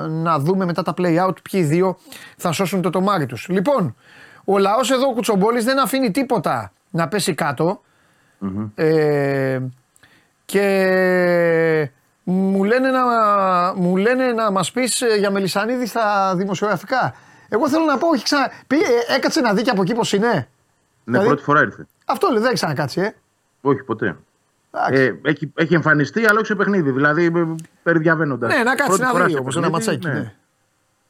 να 0.09 0.39
δούμε 0.39 0.65
μετά 0.65 0.83
τα 0.83 0.95
play 0.99 1.27
out 1.27 1.35
ποιοι 1.51 1.63
δύο 1.63 1.97
θα 2.37 2.53
σώσουν 2.53 2.83
το 2.83 2.91
τομάρι 2.91 3.27
τους. 3.27 3.47
Λοιπόν, 3.49 3.95
ο 4.49 4.59
λαός 4.59 4.91
εδώ 4.91 5.09
ο 5.09 5.13
Κουτσομπόλης 5.13 5.65
δεν 5.65 5.79
αφήνει 5.79 6.11
τίποτα 6.11 6.73
να 6.91 7.09
πέσει 7.09 7.35
κάτω. 7.35 7.81
Ε, 8.75 9.61
και 10.45 11.91
μου 12.25 12.65
λένε, 12.65 12.91
να, 12.91 13.03
μου 13.77 13.97
λένε 13.97 14.33
να 14.33 14.51
μας 14.51 14.73
πεις 14.73 15.01
ε, 15.01 15.17
για 15.19 15.31
Μελισανίδη 15.31 15.87
στα 15.87 16.35
δημοσιογραφικά. 16.37 17.15
Εγώ 17.49 17.69
θέλω 17.69 17.85
να 17.85 17.99
πω, 17.99 18.09
όχι 18.09 18.25
ξανα... 18.25 18.51
Πήγε, 18.67 18.85
ε, 18.85 19.15
έκατσε 19.15 19.41
να 19.41 19.55
δει 19.55 19.63
και 19.63 19.71
από 19.71 19.83
εκεί 19.83 19.95
πώς 19.95 20.13
είναι. 20.13 20.29
Ναι, 20.29 20.45
δηλαδή- 21.05 21.27
πρώτη 21.27 21.43
φορά 21.43 21.61
ήρθε. 21.61 21.87
Αυτό 22.05 22.29
λέει, 22.29 22.39
δεν 22.39 22.47
έχει 22.47 22.55
ξανακάτσει, 22.55 23.01
ε. 23.01 23.15
Όχι, 23.61 23.83
ποτέ. 23.83 24.17
Εντάξει. 24.71 25.03
Ε, 25.03 25.29
έχει, 25.29 25.53
έχει 25.55 25.75
εμφανιστεί, 25.75 26.27
αλλά 26.27 26.39
όχι 26.39 26.47
σε 26.47 26.55
παιχνίδι. 26.55 26.91
Δηλαδή, 26.91 27.25
ε, 27.25 27.55
περιδιαβαίνοντα. 27.83 28.47
ναι, 28.47 28.63
να 28.63 28.75
κάτσει 28.75 29.01
να 29.01 29.25
δει 29.25 29.37
όπως 29.37 29.57
ένα 29.57 29.71
ματσάκι. 29.71 30.07
Ναι. 30.07 30.35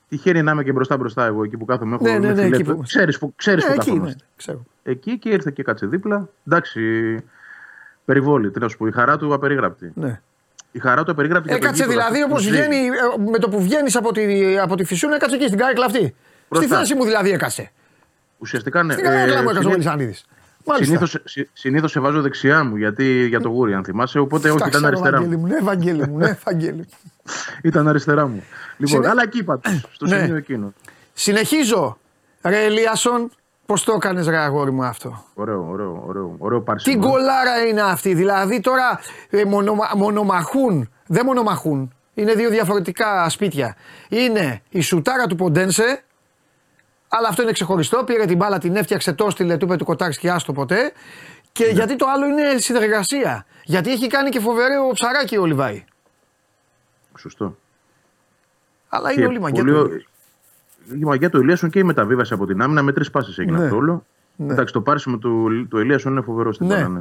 Τυχαίνει 0.08 0.42
να 0.42 0.52
είμαι 0.52 0.62
και 0.62 0.72
μπροστά-μπροστά 0.72 1.24
εγώ 1.26 1.44
εκεί 1.44 1.56
που 1.56 1.64
κάθομαι. 1.64 1.94
Έχω 1.94 2.04
Ναι, 2.04 2.10
ναι, 2.12 2.18
με 2.18 2.26
ναι, 2.26 2.34
φιλέτο. 2.42 2.54
εκεί 2.54 2.64
που- 2.64 2.82
Ξέρεις 2.82 3.18
που, 3.18 3.32
ξέρεις 3.36 3.64
Ναι, 3.64 3.74
που 3.74 3.80
εκεί, 3.80 3.90
ναι, 3.90 3.96
καθόμαστε. 3.96 4.24
ξέρω. 4.36 4.64
Εκεί 4.82 5.18
και 5.18 5.28
ήρθε 5.28 5.50
και 5.50 5.62
κάτσε 5.62 5.86
δίπλα. 5.86 6.28
Εντάξει, 6.46 6.80
περιβόλη, 8.04 8.50
τι 8.50 8.58
να 8.60 8.68
σου 8.68 8.76
πω. 8.76 8.86
Η 8.86 8.92
χαρά 8.92 9.16
του 9.16 9.34
απερίγραπτη. 9.34 9.92
Ναι. 9.94 10.20
Η 10.72 10.78
χαρά 10.78 11.04
του 11.04 11.10
απερίγραπτη. 11.10 11.48
για 11.48 11.58
το 11.58 11.64
Έκατσε 11.64 11.82
γήπεδο, 11.82 12.00
δηλαδή 12.00 12.22
αυτό 12.22 12.32
όπως 12.34 12.44
που 12.46 12.52
ζει. 12.52 12.56
βγαίνει, 12.58 12.76
ε, 12.86 13.30
με 13.30 13.38
το 13.38 13.48
που 13.48 13.62
βγαίνεις 13.62 13.96
από 13.96 14.12
τη, 14.12 14.58
από 14.58 14.74
τη 14.76 14.84
φυσούνα, 14.84 15.14
έκατσε 15.14 15.34
εκεί 15.36 15.46
στην 15.46 15.58
κάρεκλα 15.58 15.84
αυτή. 15.84 15.98
Στη 15.98 16.14
Μπροστά. 16.48 16.78
θέση 16.78 16.94
μου 16.94 17.04
δηλαδή 17.04 17.30
έκατσε. 17.30 17.70
Ουσιαστικά 18.38 18.82
ναι. 18.82 18.92
Στην 18.92 19.04
καρέκλα 19.04 19.42
μου 19.42 19.48
έκατσε 19.48 19.48
ο 19.58 19.62
συνήθως- 19.62 19.72
Μελισανίδης. 19.72 20.24
Μάλιστα. 20.66 20.84
Συνήθως, 20.96 21.22
συ- 21.24 21.48
συνήθως 21.52 21.90
σε 21.90 22.00
βάζω 22.00 22.20
δεξιά 22.20 22.64
μου 22.64 22.76
γιατί, 22.76 23.26
για 23.26 23.40
το 23.40 23.48
γούρι, 23.48 23.74
αν 23.74 23.84
θυμάσαι. 23.84 24.18
Οπότε 24.18 24.50
όχι, 24.50 24.58
Τα 24.58 24.66
ήταν 24.66 24.70
ξέρω, 24.80 24.86
αριστερά 24.86 25.16
Βαγγέλη 25.18 25.36
μου. 25.36 25.46
μου. 25.46 25.52
Ναι, 25.52 25.60
Βαγγέλη 25.60 26.08
μου, 26.08 26.18
ναι, 26.18 26.38
Βαγγέλη 26.44 26.76
μου. 26.76 26.86
Ήταν 27.62 27.88
αριστερά 27.88 28.26
μου. 28.26 28.42
Λοιπόν, 28.76 28.94
Συνε- 28.94 29.10
αλλά 29.10 29.22
εκεί 29.22 29.44
πάντως, 29.44 29.86
στο 29.92 30.06
Ναι. 30.06 30.18
σημείο 30.18 30.36
εκείνο. 30.36 30.72
Συνεχίζω. 31.12 31.98
Ρε 32.42 32.64
Ελίασον, 32.64 33.30
πώς 33.66 33.84
το 33.84 33.92
έκανες, 33.92 34.26
ρε 34.28 34.36
αγόρι 34.38 34.70
μου 34.72 34.84
αυτό; 34.84 35.24
Ωραίο, 35.34 35.66
ωραίο, 35.70 36.02
ωραίο, 36.06 36.34
ωραίο 36.38 36.58
Τι 36.58 36.64
πάρσιμο. 36.64 37.06
γκολάρα 37.06 37.66
είναι 37.68 37.82
αυτή. 37.82 38.14
Δηλαδή 38.14 38.60
τώρα 38.60 39.00
ε, 39.30 39.44
μονομα- 39.44 39.92
μονομαχούν. 39.96 40.88
Δεν 41.06 41.24
μονομαχούν. 41.24 41.90
Είναι 42.14 42.34
δύο 42.34 42.50
διαφορετικά 42.50 43.28
σπίτια. 43.28 43.76
Είναι 44.08 44.62
η 44.68 44.80
σουτάρα 44.80 45.26
του 45.26 45.36
Ποντένσε. 45.36 46.02
Αλλά 47.08 47.28
αυτό 47.28 47.42
είναι 47.42 47.52
ξεχωριστό. 47.52 48.04
Πήρε 48.04 48.24
την 48.24 48.36
μπάλα, 48.36 48.58
την 48.58 48.76
έφτιαξε, 48.76 49.12
το 49.12 49.26
έστειλε, 49.26 49.56
του 49.56 49.64
είπε 49.64 49.76
του 49.76 49.84
Κοτάξ 49.84 50.18
και 50.18 50.30
άστο 50.30 50.52
ποτέ. 50.52 50.92
Και 51.52 51.64
Ναι. 51.64 51.70
γιατί 51.70 51.96
το 51.96 52.06
άλλο 52.08 52.26
είναι 52.26 52.58
συνεργασία. 52.58 53.46
Γιατί 53.64 53.90
έχει 53.92 54.06
κάνει 54.06 54.30
και 54.30 54.40
φοβερό 54.40 54.90
ψαράκι 54.92 55.36
ο 55.36 55.44
Λιβάη. 55.46 55.84
Σωστό. 57.18 57.56
Αλλά 58.88 59.12
είναι 59.12 59.20
Και 59.20 59.26
όλοι 59.26 59.40
μαγκιά 59.40 59.64
πολύ 59.64 59.74
του. 59.74 59.90
ω- 59.92 60.94
Η 60.94 61.04
μαγιά 61.04 61.30
του 61.30 61.40
Ηλίασον 61.40 61.70
και 61.70 61.78
η 61.78 61.82
μεταβίβαση 61.82 62.34
από 62.34 62.46
την 62.46 62.62
άμυνα 62.62 62.82
με 62.82 62.92
τρεις 62.92 63.10
πάσει 63.10 63.34
έγινε 63.38 63.58
Ναι. 63.58 63.64
αυτό 63.64 63.76
όλο. 63.76 64.04
Εντάξει, 64.38 64.72
το 64.72 64.80
πάρσιμο 64.80 65.18
του, 65.18 65.66
του 65.70 65.78
Ελίασον 65.78 66.12
είναι 66.12 66.20
φοβερό 66.20 66.52
στην 66.52 66.66
Ναι. 66.66 66.74
μπάλα, 66.74 66.88
ναι. 66.88 67.00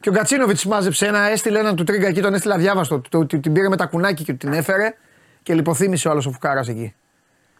Και 0.00 0.08
ο 0.08 0.12
Γκατσίνοβιτ 0.12 0.62
μάζεψε 0.62 1.06
ένα, 1.06 1.18
έστειλε 1.20 1.58
έναν 1.58 1.76
του 1.76 1.84
τρίγκα 1.84 2.06
εκεί, 2.06 2.20
τον 2.20 2.34
έστειλε 2.34 2.54
αδιάβαστο. 2.54 3.00
Το, 3.10 3.26
το- 3.26 3.40
την 3.40 3.52
πήρε 3.52 3.68
με 3.68 3.76
τα 3.76 3.86
κουνάκι 3.86 4.24
και 4.24 4.32
του 4.32 4.38
την 4.38 4.52
έφερε 4.52 4.94
και 5.42 5.54
λιποθύμησε 5.54 6.08
ο 6.08 6.10
άλλος 6.10 6.26
ο 6.26 6.30
Φουκάρας 6.30 6.68
εκεί. 6.68 6.94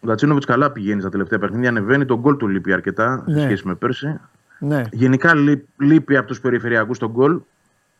Ο 0.01 0.07
Γκατσίνοβιτ 0.07 0.43
καλά 0.45 0.71
πηγαίνει 0.71 1.01
στα 1.01 1.09
τελευταία 1.09 1.39
παιχνίδια, 1.39 1.69
ανεβαίνει. 1.69 2.05
Τον 2.05 2.19
γκολ 2.19 2.37
του 2.37 2.47
λείπει 2.47 2.73
αρκετά 2.73 3.23
Ναι. 3.27 3.33
σε 3.39 3.45
σχέση 3.45 3.67
με 3.67 3.75
πέρσι. 3.75 4.19
Ναι. 4.59 4.83
Γενικά 4.91 5.35
λείπ- 5.35 5.65
λείπει 5.77 6.17
από 6.17 6.27
τους 6.27 6.39
περιφερειακούς 6.41 6.97
τον 6.99 7.09
γκολ 7.11 7.39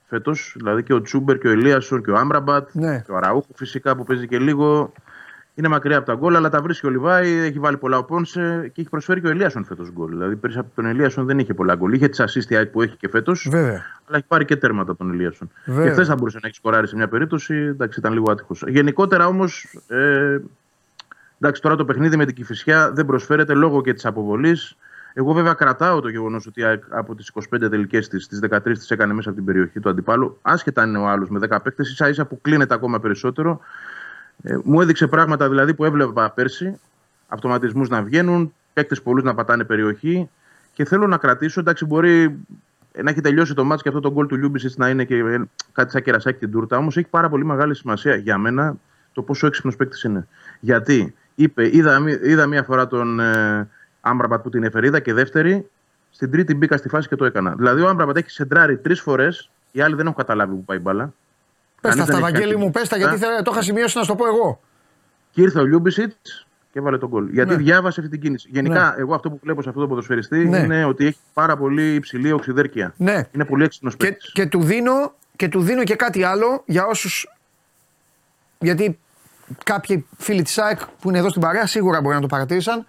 φέτος. 0.08 0.54
Δηλαδή 0.58 0.84
και 0.84 0.94
ο 0.94 1.02
Τσούμπερ 1.02 1.38
και 1.38 1.48
ο 1.48 1.52
Ελίασον 1.52 2.04
και 2.04 2.12
ο 2.12 2.16
Άμραμπατ. 2.18 2.70
Ναι. 2.74 3.02
Και 3.06 3.12
ο 3.12 3.16
Αραούχο 3.18 3.48
φυσικά 3.56 3.96
που 3.96 4.04
παίζει 4.04 4.28
και 4.28 4.40
λίγο. 4.40 4.92
Είναι 5.54 5.68
μακριά 5.68 5.98
από 5.98 6.06
τα 6.06 6.14
γκολ, 6.16 6.36
αλλά 6.36 6.50
τα 6.50 6.62
βρίσκει 6.62 6.86
ο 6.88 6.90
Λιβάη. 6.90 7.32
Έχει 7.32 7.60
βάλει 7.60 7.78
πολλά 7.78 7.98
ο 7.98 8.04
Πόνσε 8.04 8.72
και 8.74 8.82
έχει 8.82 8.90
προσφέρει 8.90 9.22
και 9.22 9.28
ο 9.28 9.30
Ελίασον 9.30 9.66
φέτος 9.66 9.92
γκολ. 9.92 10.10
Δηλαδή 10.10 10.36
πέρυσι 10.36 10.60
από 10.60 10.70
τον 10.76 10.86
Ελίασον 10.86 11.26
δεν 11.26 11.40
είχε 11.40 11.54
πολλά 11.54 11.76
γκολ. 11.76 11.94
Είχε 11.94 12.08
τις 12.08 12.22
assist 12.22 12.64
που 12.72 12.82
έχει 12.82 12.98
και 12.98 13.10
φέτος. 13.10 13.48
Βέβαια. 13.52 13.82
Αλλά 14.08 14.18
έχει 14.18 14.26
πάρει 14.28 14.46
και 14.46 14.56
τέρματα 14.56 14.92
από 14.92 15.00
τον 15.04 15.12
Ελίασον. 15.14 15.50
Βέβαια. 15.66 15.84
Και 15.86 15.90
χθες 15.92 16.08
θα 16.08 16.16
μπορούσε 16.16 16.40
να 16.42 16.48
έχει 16.48 16.56
σκοράρει 16.58 16.88
σε 16.88 16.96
μια 16.96 17.08
περίπτωση. 17.08 17.56
Εντάξει, 17.56 18.00
ήταν 18.00 18.14
λίγο 18.14 18.32
άτυχος. 18.32 18.64
Γενικότερα 18.68 19.28
όμως. 19.28 19.78
Ε, 19.88 20.38
εντάξει, 21.40 21.62
τώρα 21.62 21.76
το 21.76 21.86
παιχνίδι 21.86 22.18
με 22.18 22.26
την 22.26 22.36
Κυφυσιά 22.36 22.92
δεν 22.92 23.06
προσφέρεται 23.06 23.54
λόγω 23.54 23.82
και 23.82 23.94
της 23.94 24.06
αποβολής. 24.06 24.78
Εγώ 25.14 25.34
βέβαια 25.34 25.54
κρατάω 25.54 26.02
το 26.02 26.10
γεγονός 26.10 26.48
ότι 26.48 26.64
α- 26.64 26.80
από 26.90 27.16
τις 27.16 27.28
25 27.28 27.70
τελικές 27.70 28.08
της, 28.08 28.28
τις 28.28 28.40
13 28.40 28.78
τις 28.78 28.92
έκανε 28.92 29.14
μέσα 29.14 29.30
από 29.30 29.38
την 29.38 29.48
περιοχή 29.48 29.80
του 29.80 29.90
αντιπάλου. 29.90 30.40
Άσχετα 30.42 30.82
αν 30.82 30.90
είναι 30.90 30.98
ο 30.98 31.08
άλλος 31.08 31.30
με 31.30 31.40
10 31.40 31.60
παίκτες, 31.64 31.92
ίσα 31.92 32.10
ίσα 32.10 32.26
που 32.26 32.42
κλείνεται 32.42 32.74
ακόμα 32.74 33.00
περισσότερο. 33.00 33.60
Ε, 34.44 34.58
μου 34.64 34.82
έδειξε 34.82 35.08
πράγματα 35.08 35.50
δηλαδή 35.50 35.74
που 35.74 35.86
έβλεπα 35.86 36.32
πέρσι. 36.32 36.80
Αυτοματισμούς 37.28 37.90
να 37.90 38.04
βγαίνουν, 38.04 38.54
παίκτες 38.74 39.02
πολλούς 39.02 39.24
να 39.24 39.34
πατάνε 39.34 39.64
περιοχή. 39.64 40.30
Και 40.74 40.86
θέλω 40.86 41.08
να 41.08 41.18
κρατήσω, 41.18 41.60
εντάξει, 41.60 41.86
μπορεί 41.86 42.38
να 43.04 43.10
έχει 43.10 43.22
τελειώσει 43.22 43.54
το 43.54 43.64
μάτς 43.64 43.82
και 43.82 43.90
αυτό 43.90 44.02
το 44.02 44.12
γκολ 44.12 44.28
του 44.28 44.36
Λιούμπισιτς 44.36 44.78
να 44.78 44.90
είναι 44.90 45.04
και 45.04 45.16
ε, 45.16 45.42
κάτι 45.72 45.92
σαν 45.92 46.02
κερασάκι 46.02 46.40
την 46.40 46.52
τούρτα. 46.52 46.78
Όμως 46.78 46.98
έχει 46.98 47.08
πάρα 47.10 47.30
πολύ 47.30 47.46
μεγάλη 47.46 47.76
σημασία 47.76 48.16
για 48.16 48.38
μένα 48.38 48.76
το 49.14 49.22
πόσο 49.22 49.48
έξυπνος 49.48 49.76
παίκτης 49.76 50.04
είναι. 50.04 50.28
Γιατί 50.60 51.16
είπε, 51.40 51.76
είδα, 51.76 52.00
μη- 52.00 52.20
είδα 52.24 52.46
μία 52.46 52.64
φορά 52.64 52.88
τον 52.88 53.20
ε, 53.20 53.68
Άμραμπατ 54.02 54.42
που 54.42 54.50
την 54.50 54.64
έφερε, 54.64 54.86
είδα 54.88 55.00
και 55.00 55.14
δεύτερη. 55.14 55.70
Στην 56.12 56.32
τρίτη 56.32 56.56
μπήκα 56.56 56.78
στη 56.78 56.90
φάση 56.90 57.08
και 57.08 57.16
το 57.16 57.26
έκανα. 57.26 57.56
Δηλαδή 57.56 57.82
ο 57.82 57.88
Άμραμπατ 57.90 58.18
έχει 58.18 58.30
σεντράρει 58.30 58.78
τρεις 58.78 59.02
φορές, 59.02 59.50
οι 59.72 59.82
άλλοι 59.82 59.96
δεν 59.96 60.06
έχουν 60.06 60.18
καταλάβει 60.18 60.54
που 60.56 60.64
πάει 60.64 60.78
η 60.78 60.82
μπάλα. 60.84 61.04
Πες 61.04 61.14
τα 61.82 61.90
Κανείς 61.90 62.02
αυτά, 62.02 62.14
δεν 62.14 62.24
έχει 62.24 62.32
Βαγγέλη 62.32 62.54
κάτι. 62.54 62.64
μου, 62.66 62.72
πες 62.72 62.88
τα 62.90 62.98
γιατί 62.98 63.14
Α, 63.14 63.18
θέλω- 63.18 63.42
το 63.44 63.52
είχα 63.54 63.62
σημειώσει 63.62 63.98
να 63.98 64.04
σου 64.04 64.10
το 64.10 64.16
πω 64.16 64.28
εγώ. 64.28 64.62
Και 65.32 65.42
ήρθε 65.42 65.60
ο 65.60 65.66
Λιούμπιτσιτς 65.66 66.48
και 66.72 66.80
έβαλε 66.80 66.98
το 66.98 67.10
γκολ. 67.10 67.28
Γιατί 67.30 67.50
Ναι. 67.50 67.56
διάβασε 67.58 68.00
αυτή 68.00 68.12
την 68.12 68.22
κίνηση. 68.22 68.48
Γενικά, 68.52 68.96
εγώ 68.98 69.14
αυτό 69.16 69.30
που 69.30 69.40
βλέπω 69.44 69.62
σε 69.62 69.70
αυτό 69.70 69.82
το 69.82 69.88
ποδοσφαιριστή 69.88 70.48
Ναι. 70.48 70.58
είναι 70.58 70.86
ότι 70.86 71.06
έχει 71.06 71.18
πάρα 71.34 71.58
πολύ 71.58 71.94
υψηλή 71.94 72.32
οξυδέρκεια. 72.32 72.94
Ναι. 72.98 73.24
Είναι 73.32 73.46
πολύ 73.46 73.64
έξυπνος 73.64 73.96
Και, 73.96 74.06
παίκτης. 74.08 74.32
και, 74.32 74.46
του 74.46 74.62
δίνω, 74.64 75.14
και 75.36 75.48
του 75.48 75.62
δίνω 75.62 75.84
και 75.84 75.96
κάτι 75.96 76.24
άλλο 76.24 76.64
για 76.66 76.86
όσου. 76.86 77.10
Γιατί 78.60 79.00
κάποιοι 79.64 80.06
φίλοι 80.18 80.42
της 80.42 80.58
ΑΕΚ 80.58 80.80
που 81.02 81.10
είναι 81.10 81.18
εδώ 81.18 81.30
στην 81.30 81.42
παρέα 81.42 81.68
σίγουρα 81.68 82.02
μπορεί 82.02 82.16
να 82.16 82.22
το 82.22 82.28
παρατήρησαν. 82.28 82.86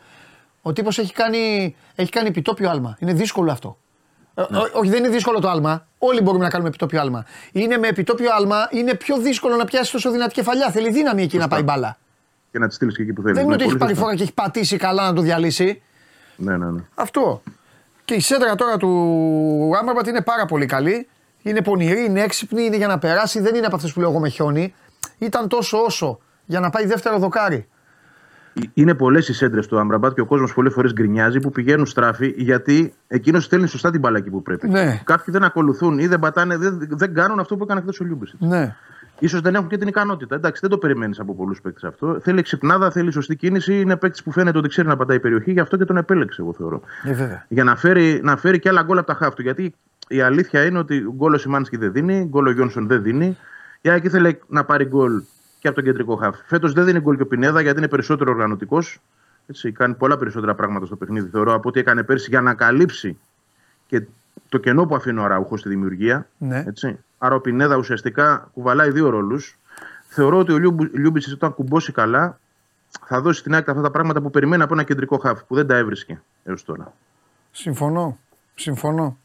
Ο 0.63 0.73
τύπος 0.73 0.99
έχει 0.99 1.13
κάνει, 1.13 1.77
έχει 1.95 2.11
κάνει 2.11 2.29
επιτόπιο 2.29 2.71
άλμα. 2.71 2.97
Είναι 3.01 3.13
δύσκολο 3.13 3.51
αυτό. 3.53 3.79
Ε, 4.35 4.43
Ναι. 4.49 4.59
ό- 4.59 4.71
όχι, 4.73 4.91
δεν 4.91 4.99
είναι 4.99 5.09
δύσκολο 5.09 5.41
το 5.41 5.49
άλμα. 5.49 5.87
Όλοι 5.99 6.21
μπορούμε 6.21 6.45
να 6.45 6.51
κάνουμε 6.51 6.69
επιτόπιο 6.69 7.01
άλμα. 7.01 7.25
Είναι 7.53 7.77
με 7.77 7.89
επιτόπιο 7.89 8.31
άλμα, 8.39 8.69
είναι 8.71 8.95
πιο 8.95 9.19
δύσκολο 9.19 9.57
να 9.57 9.65
πιάσεις 9.65 9.91
τόσο 9.91 10.11
δυνατή 10.11 10.33
κεφαλιά. 10.35 10.71
Θέλει 10.71 10.91
δύναμη 10.91 11.23
εκεί 11.23 11.37
να 11.39 11.49
πάει 11.49 11.63
μπάλα. 11.63 11.99
Και 12.53 12.59
να 12.59 12.69
τη 12.69 12.75
στείλεις 12.75 12.97
και 12.97 13.03
εκεί 13.03 13.13
που 13.13 13.21
θέλεις. 13.23 13.37
Δεν 13.37 13.45
είναι 13.47 13.57
Ναι, 13.57 13.63
ότι 13.63 13.71
έχει 13.71 13.79
πολύ 13.79 13.79
πάρει 13.85 13.95
σωστά. 13.95 14.05
φορά 14.07 14.17
και 14.17 14.23
έχει 14.23 14.33
πατήσει 14.33 14.77
καλά 14.77 15.07
να 15.07 15.13
το 15.13 15.21
διαλύσει. 15.23 15.83
Ναι, 16.37 16.57
ναι, 16.57 16.71
ναι. 16.71 16.81
Αυτό. 16.95 17.43
Και 18.05 18.15
η 18.15 18.21
σέντρα 18.21 18.55
τώρα 18.55 18.77
του 18.77 19.73
Άμραμπατ 19.81 20.07
είναι 20.07 20.21
πάρα 20.23 20.45
πολύ 20.47 20.67
καλή. 20.67 21.09
Είναι 21.43 21.63
πονηρή, 21.63 22.05
είναι 22.05 22.21
έξυπνη, 22.21 22.63
είναι 22.65 22.77
για 22.77 22.87
να 22.87 22.99
περάσει. 22.99 23.41
Δεν 23.41 23.55
είναι 23.55 23.67
από 23.67 23.77
αυτές 23.77 23.93
που 23.93 24.01
λέω 24.01 24.11
εγώ 24.11 24.19
με 24.19 24.29
χιόνι. 24.29 24.75
Ήταν 25.19 25.49
τόσο 25.49 25.79
όσο 25.79 26.19
για 26.49 26.61
να 26.61 26.71
πάει 26.71 26.87
δεύτερο 26.87 27.19
δοκάρι. 27.19 27.67
Ε, 28.55 28.61
Είναι 28.75 28.95
πολλές 28.95 29.29
οι 29.29 29.33
σέντρες 29.33 29.67
του 29.67 29.79
Άμπραμπατ 29.79 30.15
και 30.15 30.21
ο 30.21 30.27
κόσμος 30.27 30.55
πολλές 30.55 30.73
φορές 30.73 30.93
γκρινιάζει 30.93 31.41
που 31.41 31.51
πηγαίνουν 31.51 31.87
στράφη 31.87 32.35
γιατί 32.37 32.93
εκείνος 33.09 33.45
στέλνει 33.45 33.67
σωστά 33.67 33.91
την 33.91 34.01
μπάλα 34.01 34.19
εκεί 34.19 34.31
που 34.31 34.43
πρέπει. 34.43 34.69
Ναι. 34.69 35.01
Κάποιοι 35.05 35.35
δεν 35.35 35.45
ακολουθούν 35.45 35.99
ή 35.99 36.07
δεν 36.07 36.19
πατάνε, 36.19 36.57
δεν, 36.57 36.89
δεν 36.91 37.15
κάνουν 37.15 37.41
αυτό 37.41 37.57
που 37.57 37.65
έκανε 37.65 37.81
χθες 37.81 38.01
ο 38.01 38.05
Λιούμπισιτς. 38.05 38.41
Ναι. 38.41 38.77
σω 39.27 39.41
δεν 39.41 39.55
έχουν 39.55 39.69
και 39.69 39.79
την 39.79 39.89
ικανότητα. 39.89 40.35
Εντάξει, 40.35 40.61
δεν 40.61 40.71
το 40.71 40.79
περιμένεις 40.79 41.21
από 41.21 41.35
πολλούς 41.35 41.61
παίκτες 41.61 41.85
αυτό. 41.85 42.19
Θέλει 42.23 42.43
ξυπνάδα, 42.43 42.91
θέλει 42.91 43.13
σωστή 43.13 43.37
κίνηση. 43.37 43.81
Είναι 43.81 43.97
παίκτης 43.97 44.23
που 44.23 44.33
φαίνεται 44.33 44.59
ότι 44.59 44.69
ξέρει 44.69 44.89
να 44.89 44.97
πατάει 44.97 45.21
περιοχή, 45.21 45.53
γι' 45.53 45.61
αυτό 45.61 45.77
και 45.77 45.85
τον 45.85 45.97
επέλεξε, 45.97 46.43
εγώ 46.43 46.53
θεωρώ. 46.53 46.81
Ε, 47.05 47.13
βέβαια. 47.13 47.45
Για 47.49 47.65
να 47.65 47.77
φέρει, 47.77 48.21
να 48.23 48.37
φέρει 48.37 48.59
και 48.59 48.69
άλλα 48.69 48.83
γκολ 48.83 48.99
από 48.99 49.07
τα 49.07 49.15
χάφ 49.15 49.35
του. 49.35 49.43
Γιατί 49.43 49.75
η 50.09 50.21
αλήθεια 50.21 50.65
είναι 50.65 50.79
ότι 50.79 51.05
γκολ 51.17 51.35
ο 51.35 51.39
Σιμάνσκι 51.39 51.77
δεν 51.77 51.93
δίνει, 51.93 52.27
γκολ 52.29 52.47
ο 52.47 52.51
Γιόνσον 52.51 52.87
δεν 52.87 53.03
δίνει. 53.03 53.37
Η 53.81 53.89
ΑΕΚ 53.91 54.05
ήθελε 54.05 54.39
να 54.49 54.65
πάρει 54.65 54.85
γκολ 54.85 55.23
και 55.59 55.69
από 55.69 55.77
τον 55.77 55.85
κεντρικό 55.85 56.17
χάφ. 56.17 56.37
Φέτος 56.47 56.73
δεν 56.73 56.85
δίνει 56.85 57.01
γκολ 57.01 57.17
και 57.17 57.23
ο 57.23 57.27
Πινέδα 57.27 57.61
γιατί 57.61 57.79
είναι 57.79 57.89
περισσότερο 57.89 58.31
οργανωτικός. 58.31 58.99
Κάνει 59.73 59.95
πολλά 59.95 60.17
περισσότερα 60.17 60.55
πράγματα 60.55 60.87
στο 60.87 60.97
παιχνίδι, 60.97 61.29
θεωρώ, 61.29 61.55
από 61.55 61.69
ό,τι 61.69 61.81
έκανε 61.81 62.03
πέρσι 62.03 62.27
για 62.31 62.41
να 62.41 62.55
καλύψει 62.55 63.19
και 63.87 64.03
το 64.49 64.59
κενό 64.59 64.87
που 64.87 64.95
αφήνει 64.95 65.19
ο 65.19 65.25
Αράουχο 65.25 65.57
στη 65.57 65.69
δημιουργία. 65.69 66.29
Ναι. 66.39 66.65
Έτσι. 66.67 66.99
Άρα 67.19 67.35
ο 67.35 67.41
Πινέδα 67.41 67.77
ουσιαστικά 67.77 68.51
κουβαλάει 68.53 68.91
δύο 68.91 69.09
ρόλους. 69.09 69.59
Θεωρώ 70.09 70.39
ότι 70.39 70.53
ο 70.53 70.59
Λιούμπιτ 70.93 71.23
όταν 71.33 71.55
κουμπώσει 71.55 71.93
καλά 71.93 72.39
θα 73.07 73.21
δώσει 73.21 73.39
στην 73.41 73.55
ΑΕΚ 73.55 73.69
αυτά 73.69 73.83
τα 73.83 73.91
πράγματα 73.91 74.21
που 74.21 74.31
περιμένει 74.31 74.63
από 74.63 74.75
ένα 74.75 74.83
κεντρικό 74.83 75.19
χάφ 75.19 75.43
που 75.45 75.55
δεν 75.55 75.67
τα 75.67 75.77
έβρισκε 75.77 76.21
έως 76.45 76.65
τώρα. 76.65 76.93
Συμφωνώ. 77.51 78.19
Συμφωνώ. 78.55 79.17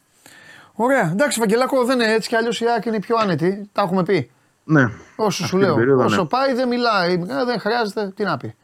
Ωραία. 0.74 1.10
Εντάξει, 1.12 1.40
Βαγγελάκο, 1.40 1.86
δεν 1.86 2.00
είναι 2.00 2.14
έτσι 2.14 2.30
κι 2.30 2.36
αλλιώς 2.36 2.62
η 2.62 2.66
ΑΕΚ 2.66 2.86
είναι 2.86 3.00
πιο 3.00 3.16
άνετη. 3.18 3.70
Τα 3.72 3.82
έχουμε 3.82 4.04
πει. 4.04 4.32
Ναι. 4.64 4.90
Όσο 5.16 5.32
σου 5.32 5.44
Αυτή 5.44 5.58
την 5.58 5.66
λέω. 5.66 5.76
περίοδο, 5.76 6.04
Όσο 6.04 6.22
ναι. 6.22 6.28
πάει 6.28 6.54
δεν 6.54 6.68
μιλάει. 6.68 7.14
Ε, 7.14 7.46
Δεν 7.46 7.60
χρειάζεται. 7.60 8.12
Τι 8.16 8.24
να 8.24 8.38
πει. 8.38 8.56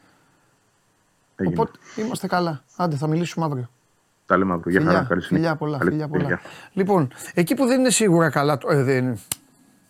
Έγινε. 1.36 1.54
Οπότε 1.60 1.78
είμαστε 1.96 2.26
καλά. 2.26 2.62
Άντε, 2.76 2.96
θα 2.96 3.06
μιλήσουμε 3.06 3.44
αύριο. 3.44 3.70
Τα 4.26 4.36
λέμε 4.36 4.52
αύριο. 4.52 4.70
Για 4.70 4.80
χαρά. 4.80 4.92
Φιλιά, 4.92 5.08
Καλή 5.08 5.22
συνέχεια. 5.22 5.36
φιλιά 5.36 5.56
πολλά, 5.56 5.78
Καλή 5.78 5.90
φιλιά 5.90 6.08
πολλά. 6.08 6.24
συνέχεια. 6.24 6.48
Λοιπόν, 6.72 7.12
εκεί 7.34 7.54
που 7.54 7.66
δεν 7.66 7.78
είναι 7.80 7.90
σίγουρα 7.90 8.30
καλά. 8.30 8.58
το- 8.58 8.68
Ε, 8.70 8.82
δεν, 8.82 9.18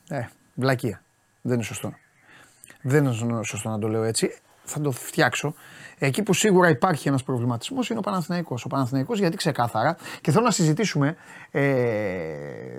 ε, 0.08 0.28
βλακεία. 0.54 1.02
Δεν 1.42 1.54
είναι 1.54 1.62
σωστό. 1.62 1.92
Δεν 2.82 3.04
είναι 3.04 3.42
σωστό 3.44 3.68
να 3.68 3.78
το 3.78 3.88
λέω 3.88 4.02
έτσι. 4.02 4.40
Θα 4.64 4.80
το 4.80 4.90
φτιάξω. 4.90 5.54
Εκεί 6.02 6.22
που 6.22 6.34
σίγουρα 6.34 6.68
υπάρχει 6.68 7.08
ένας 7.08 7.22
προβληματισμός 7.22 7.90
είναι 7.90 7.98
ο 7.98 8.02
Παναθηναϊκός. 8.02 8.64
Ο 8.64 8.68
Παναθηναϊκός 8.68 9.18
γιατί 9.18 9.36
ξεκάθαρα 9.36 9.96
και 10.20 10.30
θέλω 10.30 10.44
να 10.44 10.50
συζητήσουμε, 10.50 11.16
ε, 11.50 11.62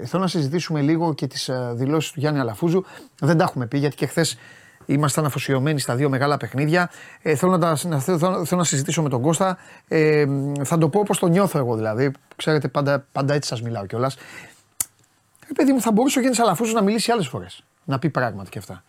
θέλω 0.06 0.22
να 0.22 0.28
συζητήσουμε 0.28 0.82
λίγο 0.82 1.14
και 1.14 1.28
τις 1.28 1.50
ε, 1.50 1.72
δηλώσεις 1.76 2.12
του 2.12 2.20
Γιάννη 2.20 2.40
Αλαφούζου. 2.40 2.84
Δεν 3.20 3.38
τα 3.38 3.44
έχουμε 3.44 3.66
πει 3.68 3.78
γιατί 3.78 3.96
και 3.96 4.06
χθες 4.06 4.38
ήμασταν 4.86 5.26
αφοσιωμένοι 5.26 5.80
στα 5.80 5.96
δύο 5.96 6.10
μεγάλα 6.10 6.38
παιχνίδια. 6.38 6.90
Ε, 7.22 7.36
θέλω, 7.36 7.52
να 7.52 7.60
τα, 7.60 7.78
να, 7.88 8.00
θέλω, 8.00 8.20
θέλω 8.20 8.60
να 8.60 8.64
συζητήσω 8.64 9.02
με 9.02 9.10
τον 9.10 9.22
Κώστα. 9.22 9.58
Ε, 9.88 10.26
θα 10.64 10.78
το 10.78 10.90
πω 10.90 11.00
όπως 11.00 11.20
το 11.20 11.28
νιώθω 11.28 11.58
εγώ 11.58 11.76
δηλαδή. 11.76 12.12
Ξέρετε, 12.36 12.68
πάντα, 12.68 13.06
πάντα 13.12 13.34
έτσι 13.34 13.50
σας 13.50 13.62
μιλάω 13.62 13.86
κιόλας. 13.86 14.16
Ε, 14.16 15.54
παιδί 15.56 15.72
μου, 15.72 15.82
θα 15.82 15.92
μπορούσε 15.92 16.18
ο 16.18 16.22
Γιάννης 16.22 16.44
Αλαφούζος 16.44 16.74
να 16.74 16.82
μιλήσει 16.82 17.12
άλλες 17.12 17.28
φορές. 17.28 17.64
Να 17.84 18.00
πει 18.00 18.10
πράγματα 18.10 18.50
και 18.50 18.58
αυτά. 18.58 18.84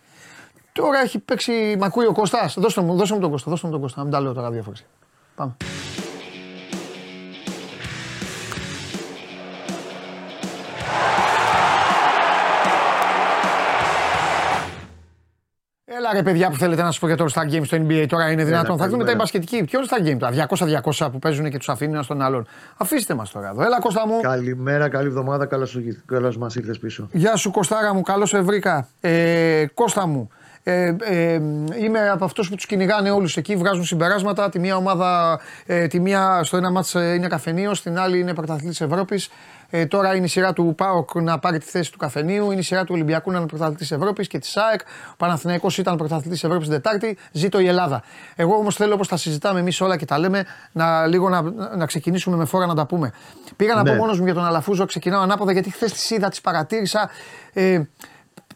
Τώρα 0.72 1.00
έχει 1.00 1.18
παίξει. 1.18 1.76
Μ' 1.78 1.84
ακούει 1.84 2.06
ο 2.06 2.12
Κώστα. 2.12 2.50
Δώστε 2.56 2.80
μου, 2.80 2.96
δώστε 2.96 3.14
μου 3.14 3.20
τον 3.20 3.30
Κώστα. 3.30 3.50
Δώστε 3.50 3.66
μου 3.66 3.72
τον 3.72 3.82
Κώστα. 3.82 3.98
Να 3.98 4.04
μην 4.04 4.12
τα 4.12 4.20
λέω 4.20 4.32
τώρα 4.32 4.50
δύο 4.50 4.62
φορές. 4.62 4.84
Πάμε. 5.34 5.56
Έλα 15.84 16.12
ρε 16.12 16.22
παιδιά 16.22 16.50
που 16.50 16.56
θέλετε 16.56 16.80
να 16.82 16.86
σας 16.86 16.98
πω 16.98 17.06
για 17.06 17.16
το 17.16 17.26
All 17.28 17.32
Star 17.40 17.54
Game 17.54 17.64
στο 17.64 17.76
NBA 17.76 18.04
τώρα 18.08 18.30
είναι 18.30 18.44
δυνατόν. 18.44 18.76
Θα 18.76 18.84
δούμε 18.88 19.04
τα 19.04 19.12
καλημέρα. 19.12 19.16
μπασκετική. 19.16 19.64
Ποιο 19.64 19.80
All 19.80 19.92
Star 19.94 20.08
Game 20.08 20.16
τώρα, 20.18 20.32
200-200 21.06 21.08
που 21.12 21.18
παίζουν 21.18 21.50
και 21.50 21.58
τους 21.58 21.68
αφήνουν 21.68 21.94
ένα 21.94 22.02
στον 22.02 22.22
άλλον. 22.22 22.46
Αφήστε 22.76 23.14
μας 23.14 23.30
τώρα 23.30 23.48
εδώ. 23.48 23.62
Έλα 23.62 23.80
Κώστα 23.80 24.06
μου. 24.06 24.20
Καλημέρα, 24.20 24.88
καλή 24.88 25.06
εβδομάδα. 25.06 25.46
Καλώς 26.06 26.36
μας 26.36 26.54
ήρθες 26.54 26.78
πίσω. 26.78 27.08
Γεια 27.12 27.36
σου 27.36 27.50
Κωστάρα 27.50 27.94
μου, 27.94 28.02
καλώς 28.02 28.28
σε 28.28 28.40
βρήκα. 28.40 28.88
Ε, 29.00 29.64
Κώστα 29.74 30.06
μου, 30.06 30.30
ε, 30.64 30.96
ε, 31.00 31.40
είμαι 31.80 32.10
από 32.10 32.24
αυτούς 32.24 32.48
που 32.48 32.54
τους 32.54 32.66
κυνηγάνε 32.66 33.10
όλους 33.10 33.36
εκεί, 33.36 33.56
βγάζουν 33.56 33.84
συμπεράσματα. 33.84 34.48
Τη 34.48 34.58
μία 34.58 34.76
ομάδα, 34.76 35.40
ε, 35.66 35.86
τη 35.86 36.00
μία 36.00 36.40
στο 36.44 36.56
ένα 36.56 36.70
μάτς 36.70 36.94
ε, 36.94 37.14
είναι 37.14 37.26
καφενείο, 37.26 37.74
στην 37.74 37.98
άλλη 37.98 38.18
είναι 38.18 38.34
πρωταθλητής 38.34 38.80
Ευρώπης. 38.80 39.30
Ε, 39.74 39.86
τώρα 39.86 40.14
είναι 40.14 40.24
η 40.24 40.28
σειρά 40.28 40.52
του 40.52 40.74
ΠΑΟΚ 40.76 41.14
να 41.14 41.38
πάρει 41.38 41.58
τη 41.58 41.66
θέση 41.66 41.92
του 41.92 41.98
καφενείου, 41.98 42.50
είναι 42.50 42.60
η 42.60 42.62
σειρά 42.62 42.84
του 42.84 42.90
Ολυμπιακού 42.94 43.30
να 43.30 43.38
είναι 43.38 43.46
πρωταθλητής 43.46 43.90
Ευρώπης 43.90 44.28
και 44.28 44.38
της 44.38 44.56
ΑΕΚ. 44.56 44.80
Ο 45.12 45.14
Παναθηναϊκός 45.16 45.78
ήταν 45.78 45.96
πρωταθλητής 45.96 46.44
Ευρώπης 46.44 46.68
την 46.68 46.76
Τετάρτη, 46.76 47.18
ζήτω 47.32 47.58
η 47.60 47.66
Ελλάδα. 47.66 48.02
Εγώ 48.36 48.54
όμως 48.54 48.76
θέλω 48.76 48.94
όπως 48.94 49.08
τα 49.08 49.16
συζητάμε 49.16 49.60
εμείς 49.60 49.80
όλα 49.80 49.96
και 49.96 50.04
τα 50.04 50.18
λέμε, 50.18 50.44
να, 50.72 51.06
λίγο 51.06 51.28
να, 51.28 51.42
να 51.76 51.86
ξεκινήσουμε 51.86 52.36
με 52.36 52.44
φόρα 52.44 52.66
να 52.66 52.74
τα 52.74 52.86
πούμε. 52.86 53.12
Πήγα 53.56 53.74
να 53.74 53.82
Ναι. 53.82 53.90
πω 53.90 53.96
μόνος 53.96 54.18
μου 54.18 54.24
για 54.24 54.34
τον 54.34 54.44
Αλαφούζο, 54.44 54.84
ξεκινάω 54.86 55.22
ανάποδα 55.22 55.52
γιατί 55.52 55.70
χθες 55.70 55.92
τη 55.92 56.14
είδα, 56.14 56.28
της 56.28 56.40
παρατήρησα. 56.40 57.10
Ε, 57.52 57.80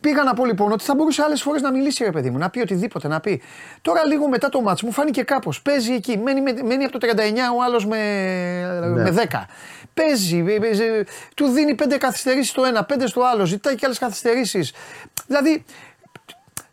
πήγα 0.09 0.23
να 0.23 0.35
πω 0.35 0.45
λοιπόν 0.45 0.73
ότι 0.73 0.85
θα 0.85 0.95
μπορούσε 0.95 1.23
άλλες 1.23 1.43
φορές 1.43 1.63
να 1.63 1.71
μιλήσει 1.73 2.05
ρε 2.05 2.11
παιδί 2.11 2.31
μου, 2.31 2.39
να 2.39 2.51
πει 2.51 2.61
οτιδήποτε, 2.61 3.09
να 3.09 3.21
πει. 3.21 3.43
Τώρα 3.83 4.05
λίγο 4.07 4.29
μετά 4.29 4.49
το 4.49 4.61
μάτς 4.61 4.83
μου 4.83 4.93
φάνηκε 4.93 5.23
κάπως. 5.23 5.63
Παίζει 5.63 5.93
εκεί, 5.93 6.19
μένει, 6.19 6.41
με- 6.41 6.63
μένει 6.63 6.85
από 6.85 6.99
το 6.99 7.07
39 7.07 7.53
ο 7.57 7.63
άλλος 7.63 7.87
με, 7.87 7.97
με 8.95 9.11
10. 9.11 9.47
Παίζει, 9.95 10.45
ε, 10.49 10.85
ε, 10.85 11.05
του 11.35 11.47
δίνει 11.47 11.75
πέντε 11.75 11.97
καθυστερήσεις 11.97 12.51
στο 12.51 12.65
ένα, 12.65 12.85
πέντε 12.85 13.07
στο 13.07 13.23
άλλο, 13.33 13.45
ζητάει 13.45 13.75
και 13.75 13.87
άλλες 13.87 13.99
καθυστερήσεις. 13.99 14.73
Δηλαδή, 15.27 15.65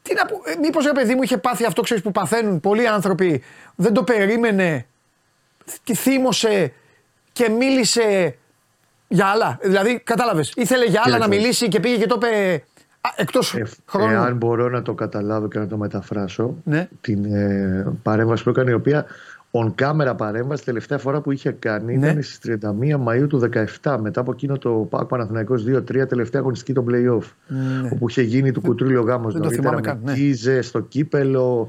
τι 0.01 0.13
να 0.13 0.25
πω, 0.25 0.41
ε, 0.45 0.55
μήπως 0.61 0.85
ρε 0.85 0.91
παιδί 0.91 1.15
μου 1.15 1.23
είχε 1.23 1.37
πάθει 1.37 1.65
αυτό 1.65 1.81
ξέρεις 1.81 2.03
που 2.03 2.11
παθαίνουν 2.11 2.59
πολλοί 2.59 2.87
άνθρωποι, 2.87 3.43
δεν 3.75 3.93
το 3.93 4.03
περίμενε 4.03 4.85
και 5.83 5.93
θύμωσε 5.95 6.73
και 7.33 7.49
μίλησε 7.49 8.37
για 9.07 9.25
άλλα. 9.25 9.57
Δηλαδή, 9.61 9.99
κατάλαβες, 9.99 10.53
ήθελε 10.55 10.85
για 10.85 11.01
άλλα 11.05 11.17
να 11.17 11.23
Κοίταξε. 11.23 11.39
μιλήσει 11.41 11.67
και 11.67 11.79
πήγε 11.79 11.97
και 11.97 12.07
το 12.07 12.19
είπε 12.21 12.63
α, 13.05 13.09
εκτός 13.15 13.53
Ε, 13.55 13.63
χρόνου. 13.85 14.11
Εάν 14.11 14.35
μπορώ 14.37 14.69
να 14.69 14.81
το 14.81 14.93
καταλάβω 14.93 15.47
και 15.47 15.59
να 15.59 15.67
το 15.67 15.77
μεταφράσω, 15.77 16.55
Ναι. 16.63 16.87
την 17.01 17.25
ε, 17.25 17.85
παρέμβαση 18.03 18.43
που 18.43 18.49
έκανε, 18.49 18.71
η 18.71 18.73
οποία 18.73 19.05
on 19.51 19.73
camera 19.81 20.13
παρέμβαση, 20.17 20.63
τελευταία 20.65 20.97
φορά 20.97 21.21
που 21.21 21.31
είχε 21.31 21.51
κάνει 21.51 21.97
Ναι. 21.97 22.07
ήταν 22.09 22.21
στις 22.23 22.39
31 22.39 22.97
Μαΐου 23.07 23.27
του 23.29 23.49
17, 23.81 23.97
μετά 24.01 24.21
από 24.21 24.31
εκείνο 24.31 24.57
το 24.57 24.69
ΠΑΚ 24.89 25.05
Παναθηναϊκός 25.05 25.63
2-3, 25.67 26.07
τελευταία 26.07 26.41
αγωνιστική 26.41 26.73
των 26.73 26.85
play-off, 26.89 27.31
Ναι. 27.47 27.89
όπου 27.93 28.09
είχε 28.09 28.21
γίνει 28.21 28.51
του 28.51 28.61
κουτρίλιο 28.61 29.01
γάμος 29.01 29.33
Δεν 29.33 29.41
το 29.41 29.47
νωρίτερα 29.47 29.69
θυμάμαι 29.77 29.87
με 29.87 29.87
καν, 29.87 29.99
ναι. 30.03 30.13
Κίζε 30.19 30.61
στο 30.61 30.79
κύπελο, 30.79 31.67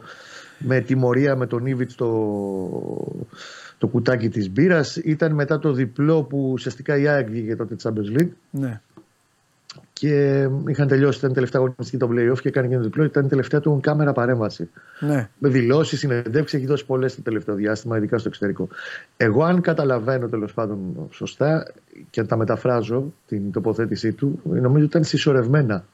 με 0.58 0.80
τιμωρία 0.80 1.36
με 1.36 1.46
τον 1.46 1.66
Ήβιτ 1.66 1.90
το, 1.96 2.06
το 3.78 3.86
κουτάκι 3.86 4.28
της 4.28 4.50
μπύρας. 4.50 4.96
Ήταν 4.96 5.32
μετά 5.32 5.58
το 5.58 5.72
διπλό 5.72 6.22
που 6.22 6.50
ουσιαστικά 6.52 6.96
η 6.98 7.06
ΑΕΚ 7.08 7.28
βγήκε 7.28 7.56
τότε 7.56 7.76
Champions 7.82 8.18
League 8.20 8.28
Ναι. 8.50 8.80
Και 10.04 10.48
είχαν 10.66 10.88
τελειώσει, 10.88 11.18
ήταν 11.18 11.30
η 11.30 11.34
τελευταία 11.34 11.60
αγωνιστική 11.60 11.96
των 11.96 12.10
play-off 12.12 12.38
και 12.40 12.48
έκανε 12.48 12.68
και 12.68 12.76
το 12.76 12.82
διπλό. 12.82 13.04
Ήταν 13.04 13.24
η 13.24 13.28
τελευταία 13.28 13.60
του 13.60 13.78
κάμερα 13.82 14.12
παρέμβαση. 14.12 14.70
ναι. 15.00 15.28
Με 15.38 15.48
δηλώσεις, 15.48 15.98
συνεντεύξεις, 15.98 16.58
έχει 16.58 16.66
δώσει 16.66 16.86
πολλές 16.86 17.14
το 17.14 17.22
τελευταίο 17.22 17.54
διάστημα, 17.54 17.96
ειδικά 17.96 18.18
στο 18.18 18.28
εξωτερικό. 18.28 18.68
Εγώ, 19.16 19.44
αν 19.44 19.60
καταλαβαίνω 19.60 20.28
τέλος 20.28 20.52
πάντων 20.52 21.08
σωστά 21.10 21.72
και 22.10 22.22
τα 22.22 22.36
μεταφράζω 22.36 23.12
την 23.26 23.52
τοποθέτησή 23.52 24.12
του, 24.12 24.40
νομίζω 24.44 24.74
ότι 24.74 24.84
ήταν 24.84 25.04
συσσωρευμένα. 25.04 25.84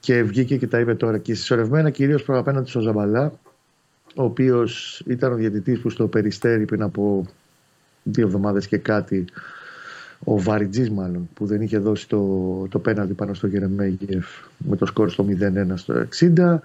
Και 0.00 0.22
βγήκε 0.22 0.56
και 0.56 0.66
τα 0.66 0.80
είπε 0.80 0.94
τώρα. 0.94 1.18
Και 1.18 1.34
συσσωρευμένα 1.34 1.90
κυρίως 1.90 2.22
προ 2.22 2.38
απέναντι 2.38 2.68
στο 2.68 2.80
Ζαμπαλά, 2.80 3.32
ο 4.14 4.22
οποίος 4.22 5.02
ήταν 5.06 5.32
ο 5.32 5.34
διαιτητής 5.34 5.80
που 5.80 5.90
στο 5.90 6.06
περιστέρι 6.06 6.64
πριν 6.64 6.82
από 6.82 7.26
δύο 8.02 8.26
εβδομάδες 8.26 8.66
και 8.66 8.78
κάτι 8.78 9.24
ο 10.24 10.40
Βαριτζής 10.40 10.90
μάλλον 10.90 11.28
που 11.34 11.46
δεν 11.46 11.62
είχε 11.62 11.78
δώσει 11.78 12.08
το, 12.08 12.20
το 12.70 12.78
πέναλτι 12.78 13.12
πάνω 13.12 13.34
στο 13.34 13.46
Γερεμέγεφ 13.46 14.26
με 14.58 14.76
το 14.76 14.86
σκορ 14.86 15.10
στο 15.10 15.26
0-1 15.28 15.72
στο 15.74 15.94
60 16.36 16.58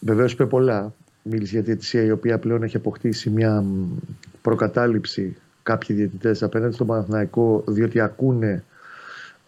βεβαίως 0.00 0.32
είπε 0.32 0.46
πολλά. 0.46 0.92
Μίλησε 1.22 1.54
για 1.54 1.62
διαιτησία 1.62 2.02
η 2.02 2.10
οποία 2.10 2.38
πλέον 2.38 2.62
έχει 2.62 2.76
αποκτήσει 2.76 3.30
μια 3.30 3.60
μ, 3.60 3.86
προκατάληψη 4.42 5.36
κάποιοι 5.62 5.96
διαιτητές 5.96 6.42
απέναντι 6.42 6.74
στον 6.74 6.86
Παναθηναϊκό 6.86 7.64
διότι 7.66 8.00
ακούνε 8.00 8.64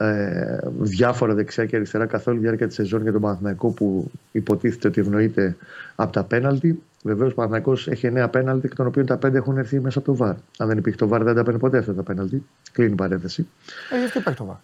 ε, 0.03 0.59
διάφορα 0.79 1.35
δεξιά 1.35 1.67
και 1.67 1.77
αριστερά 1.77 2.07
καθ' 2.07 2.27
όλη 2.27 2.37
τη 2.37 2.43
διάρκεια 2.43 2.67
της 2.67 2.75
σεζόν 2.75 3.03
για 3.03 3.13
τον 3.13 3.21
Παναθηναϊκό 3.21 3.71
που 3.71 4.11
υποτίθεται 4.33 4.89
ότι 4.89 5.01
ευνοείται 5.01 5.57
από 5.97 6.13
τα 6.13 6.25
πέναλτι. 6.25 6.83
Βεβαίως 7.03 7.33
ο 7.33 7.35
Παναθηναϊκός 7.35 7.89
έχει 7.89 8.13
9 8.17 8.27
πέναλτι, 8.31 8.67
εκ 8.67 8.75
των 8.75 8.87
οποίων 8.87 9.07
τα 9.07 9.19
5 9.27 9.35
έχουν 9.35 9.57
έρθει 9.57 9.81
μέσα 9.81 9.99
από 9.99 10.07
το 10.09 10.17
βαρ. 10.17 10.35
Αν 10.59 10.69
δεν 10.69 10.79
υπήρχε 10.79 10.99
το 10.99 11.09
βαρ, 11.09 11.23
δεν 11.23 11.35
τα 11.35 11.43
παίρνει 11.43 11.59
ποτέ 11.59 11.79
αυτά 11.79 11.95
τα 11.95 12.03
πέναλτι. 12.03 12.45
Κλείνει 12.73 12.93
η 12.93 12.95
παρένθεση. 12.95 13.47
Ε, 13.93 13.99
γι' 13.99 14.05
αυτό 14.05 14.19
υπάρχει 14.19 14.39
το 14.39 14.45
βάρ; 14.45 14.57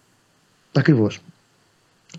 Ακριβώς. 0.73 1.21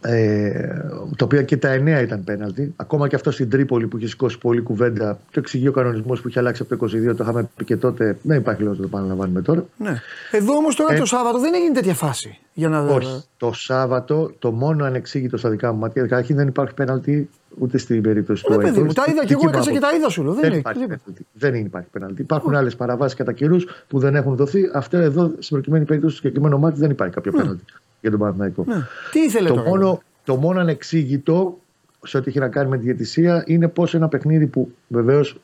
Ε, 0.00 0.82
το 1.16 1.24
οποίο 1.24 1.42
και 1.42 1.56
τα 1.56 1.74
9 1.76 2.02
ήταν 2.02 2.24
πέναλτι. 2.24 2.72
Ακόμα 2.76 3.08
και 3.08 3.14
αυτός 3.14 3.34
στην 3.34 3.50
Τρίπολη 3.50 3.86
που 3.86 3.96
είχε 3.98 4.06
σηκώσει 4.06 4.38
πολλή 4.38 4.60
κουβέντα. 4.60 5.18
Το 5.30 5.40
εξηγεί 5.40 5.68
ο 5.68 5.72
κανονισμός 5.72 6.20
που 6.20 6.28
είχε 6.28 6.38
αλλάξει 6.38 6.62
από 6.68 6.76
το 6.76 6.86
22, 7.10 7.16
το 7.16 7.22
είχαμε 7.24 7.48
πει 7.56 7.64
και 7.64 7.76
τότε. 7.76 8.18
Δεν 8.22 8.38
υπάρχει 8.38 8.62
λόγος 8.62 8.76
να 8.78 8.82
το 8.82 8.88
επαναλαμβάνουμε 8.92 9.42
τώρα. 9.42 9.64
Ναι. 9.76 10.00
Εδώ 10.30 10.52
όμως 10.56 10.76
τώρα 10.76 10.94
Ε, 10.94 10.98
το 10.98 11.04
Σάββατο 11.04 11.38
δεν 11.40 11.54
έγινε 11.54 11.72
τέτοια 11.74 11.94
φάση. 11.94 12.38
Για 12.54 12.68
να 12.68 12.80
Όχι. 12.80 13.24
Το 13.36 13.52
Σάββατο 13.52 14.32
το 14.38 14.50
μόνο 14.50 14.84
ανεξήγητο 14.84 15.36
στα 15.36 15.50
δικά 15.50 15.72
μου 15.72 15.78
μάτια. 15.78 16.02
Καταρχήν 16.02 16.36
δεν 16.36 16.48
υπάρχει 16.48 16.74
πέναλτι 16.74 17.28
ούτε 17.58 17.78
στην 17.78 18.02
περίπτωση 18.02 18.44
Ναι, 18.48 18.54
του 18.56 18.60
παιδί 18.62 18.78
μου, 18.78 18.84
Αιτός. 18.84 18.94
τα 18.94 19.04
είδα 19.08 19.24
και 19.24 19.32
εγώ 19.32 19.40
Δική 19.40 19.44
μου 19.44 19.50
έκατσα 19.50 19.70
και 19.72 19.78
τα 19.78 19.86
άποψη. 19.86 20.00
είδα 20.02 20.10
σου. 20.10 20.22
λέω. 20.22 20.32
Δεν, 20.32 20.40
Δεν 20.40 20.50
είναι 20.50 20.58
υπάρχει 20.58 20.80
τίποτα. 20.80 21.00
πέναλτι. 21.04 21.26
Δεν 21.32 21.54
υπάρχει 21.54 21.88
πέναλτι. 21.92 22.22
Υπάρχουν 22.22 22.54
άλλες 22.54 22.76
παραβάσεις 22.76 23.16
κατά 23.16 23.32
καιρούς 23.32 23.66
που 23.88 23.98
δεν 23.98 24.14
έχουν 24.14 24.36
δοθεί. 24.36 24.70
Αυτό 24.74 24.96
εδώ, 24.96 25.26
στην 25.38 25.48
προκειμένη 25.56 25.84
περίπτωση, 25.84 26.14
στο 26.16 26.22
συγκεκριμένο 26.22 26.58
μάτι, 26.58 26.78
δεν 26.80 26.90
υπάρχει 26.90 27.14
κάποιο 27.14 27.32
πέναλτι 27.32 27.64
για 28.00 28.10
τον 28.10 28.18
Παναθηναϊκό. 28.18 28.64
Ναι. 28.66 28.82
Τι 29.12 29.20
ήθελε 29.20 29.48
Το 29.48 29.54
τώρα. 29.54 29.68
μόνο, 29.68 30.02
το 30.24 30.36
μόνο 30.36 30.60
ανεξήγητο 30.60 31.58
σε 32.04 32.16
ό,τι 32.16 32.28
έχει 32.28 32.38
να 32.38 32.48
κάνει 32.48 32.68
με 32.68 32.76
τη 32.78 32.84
διαιτησία 32.84 33.44
είναι 33.46 33.68
πώς 33.68 33.94
ένα 33.94 34.08
παιχνίδι 34.08 34.46
που 34.46 34.74
βεβαίως 34.88 35.40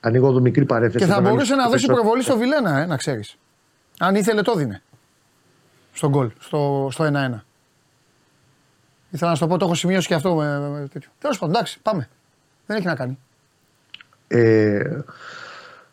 ανοίγω 0.00 0.28
εδώ 0.28 0.40
μικρή 0.40 0.64
παρέθεση. 0.64 1.04
Και 1.04 1.10
θα 1.10 1.14
τον 1.14 1.22
μπορούσε 1.22 1.54
να 1.54 1.62
αναλύσω 1.62 1.70
δώσει 1.70 1.86
περισσότερο. 1.86 2.00
προβολή 2.00 2.22
στο 2.22 2.36
Βιλένα, 2.36 2.78
ε, 2.82 2.86
να 2.86 2.96
ξέρεις. 2.96 3.36
Αν 3.98 4.14
ήθελε, 4.14 4.42
το 4.42 4.54
δίνε. 4.54 4.82
Στον 5.92 6.10
γκολ, 6.10 6.30
στο, 6.38 6.88
στο 6.92 7.04
1-1. 7.04 7.08
Ήθελα 9.10 9.30
να 9.30 9.34
σου 9.36 9.40
το 9.42 9.48
πω, 9.48 9.56
το 9.56 9.64
έχω 9.64 9.74
σημειώσει 9.74 10.06
και 10.08 10.14
αυτό. 10.14 10.34
Με, 10.34 10.58
με, 10.58 10.68
με 10.68 10.88
τέτοιο. 10.92 11.10
Τέλος 11.18 11.38
πάντων, 11.38 11.54
εντάξει, 11.54 11.78
πάμε. 11.82 12.08
Δεν 12.66 12.76
έχει 12.76 12.86
να 12.86 12.94
κάνει. 12.94 13.18
Ε, 14.28 15.00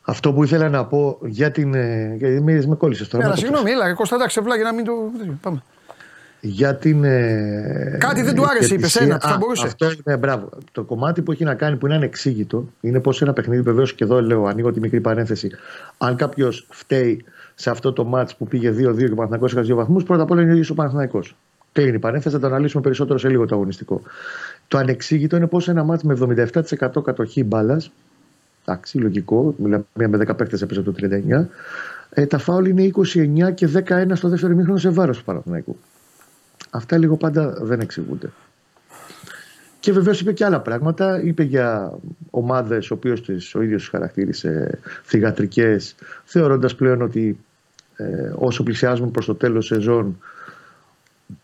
αυτό 0.02 0.34
που 0.34 0.44
ήθελα 0.44 0.70
να 0.70 0.86
πω 0.86 1.18
για 1.22 1.52
την. 1.52 1.74
ε, 1.74 2.16
Γιατί 2.18 2.42
με, 2.42 2.66
με 2.68 2.76
κόλλησες 2.76 3.08
τώρα. 3.08 3.24
Έλα, 3.24 3.34
με 3.34 3.40
το 3.40 3.46
συγγνώμη, 3.46 3.72
έλα, 3.72 3.94
Κώστα, 3.94 4.16
εντάξει, 4.16 4.40
απλά 4.40 4.56
για 4.56 4.64
να 4.64 4.74
μην 4.74 4.86
το. 4.86 4.94
τέτοιο. 5.18 5.38
Πάμε. 5.42 5.64
Για 6.48 6.76
την. 6.76 7.04
ε, 7.04 7.98
Κάτι 8.00 8.22
δεν 8.22 8.36
του 8.36 8.44
άρεσε, 8.50 8.74
είπες, 8.74 8.94
διαιτησία. 8.94 9.02
ένα, 9.06 9.20
θα 9.20 9.30
Α, 9.34 9.38
μπορούσε. 9.38 9.66
Αυτό 9.66 9.86
είναι 10.06 10.18
μπράβο. 10.18 10.50
Το 10.72 10.84
κομμάτι 10.84 11.22
που 11.22 11.32
έχει 11.32 11.44
να 11.44 11.56
κάνει 11.56 11.78
που 11.78 11.86
είναι 11.86 11.96
ανεξήγητο 11.96 12.70
είναι 12.82 13.00
πως 13.00 13.22
ένα 13.22 13.34
παιχνίδι, 13.34 13.62
βεβαίως 13.62 13.94
και 13.94 14.04
εδώ 14.04 14.22
λέω, 14.22 14.46
ανοίγω 14.46 14.72
τη 14.72 14.80
μικρή 14.80 15.00
παρένθεση. 15.00 15.50
Αν 15.98 16.16
κάποιος 16.16 16.68
φταίει 16.70 17.24
σε 17.56 17.70
αυτό 17.70 17.94
το 17.94 18.04
μάτς 18.06 18.36
που 18.36 18.48
πήγε 18.48 18.70
2-2 18.72 18.98
και 18.98 19.12
ο 19.12 19.16
Παναθηναϊκός 19.16 19.52
έχασε 19.52 19.66
δύο 19.66 19.76
βαθμούς, 19.76 20.04
πρώτα 20.04 20.24
απ' 20.24 20.32
όλα 20.32 20.42
είναι 20.42 20.50
ο 20.50 20.54
ίδιος 20.54 20.70
ο 20.70 20.74
Παναθηναϊκός. 20.74 21.36
Κλείνει 21.72 21.96
η 21.96 22.00
παρένθεση, 22.00 22.36
θα 22.36 22.42
το 22.42 22.48
αναλύσουμε 22.48 22.82
περισσότερο 22.84 23.20
σε 23.20 23.30
λίγο 23.30 23.46
το 23.46 23.56
αγωνιστικό. 23.56 24.02
Το 24.68 24.78
ανεξήγητο 24.78 25.36
είναι 25.36 25.48
πως 25.48 25.68
ένα 25.68 25.84
μάτς 25.84 26.04
με 26.04 26.14
77% 26.14 27.02
κατοχή 27.04 27.44
μπάλας, 27.44 27.92
εντάξει, 28.66 28.98
λογικό, 28.98 29.56
μιλάμε 29.58 29.86
με 29.94 30.18
10 30.18 30.36
παίκτες 30.38 30.62
έπαιζε 30.62 30.82
το 30.82 30.92
39, 30.92 31.50
ε, 32.10 32.26
τα 32.26 32.38
φάουλ 32.38 32.66
είναι 32.66 32.82
29 32.82 33.52
και 33.54 33.68
11 33.68 34.16
στο 34.16 34.30
δεύτερο 34.30 34.54
ημίχρονο 34.54 34.78
σε 34.78 34.90
βάρος 34.90 35.18
του 35.18 35.24
Παναθηναϊκού. 35.24 35.78
Αυτά 36.76 36.98
λίγο 36.98 37.18
πάντα 37.18 37.58
δεν 37.62 37.80
εξηγούνται. 37.80 38.30
Και 39.80 39.92
βεβαίως 39.92 40.20
είπε 40.22 40.34
και 40.34 40.46
άλλα 40.46 40.60
πράγματα. 40.60 41.22
Είπε 41.22 41.44
για 41.44 41.94
ομάδες, 42.30 42.92
ο 42.92 42.94
οποίος 42.94 43.56
ο 43.56 43.62
ίδιος 43.62 43.82
τις 43.82 43.90
χαρακτήρισε 43.90 44.80
θηγατρικές, 45.04 45.96
θεωρώντας 46.24 46.76
πλέον 46.76 47.02
ότι 47.02 47.38
ε, 47.96 48.32
όσο 48.36 48.64
πλησιάζουν 48.64 49.12
προς 49.12 49.26
το 49.26 49.36
τέλος 49.36 49.66
σεζόν, 49.66 50.18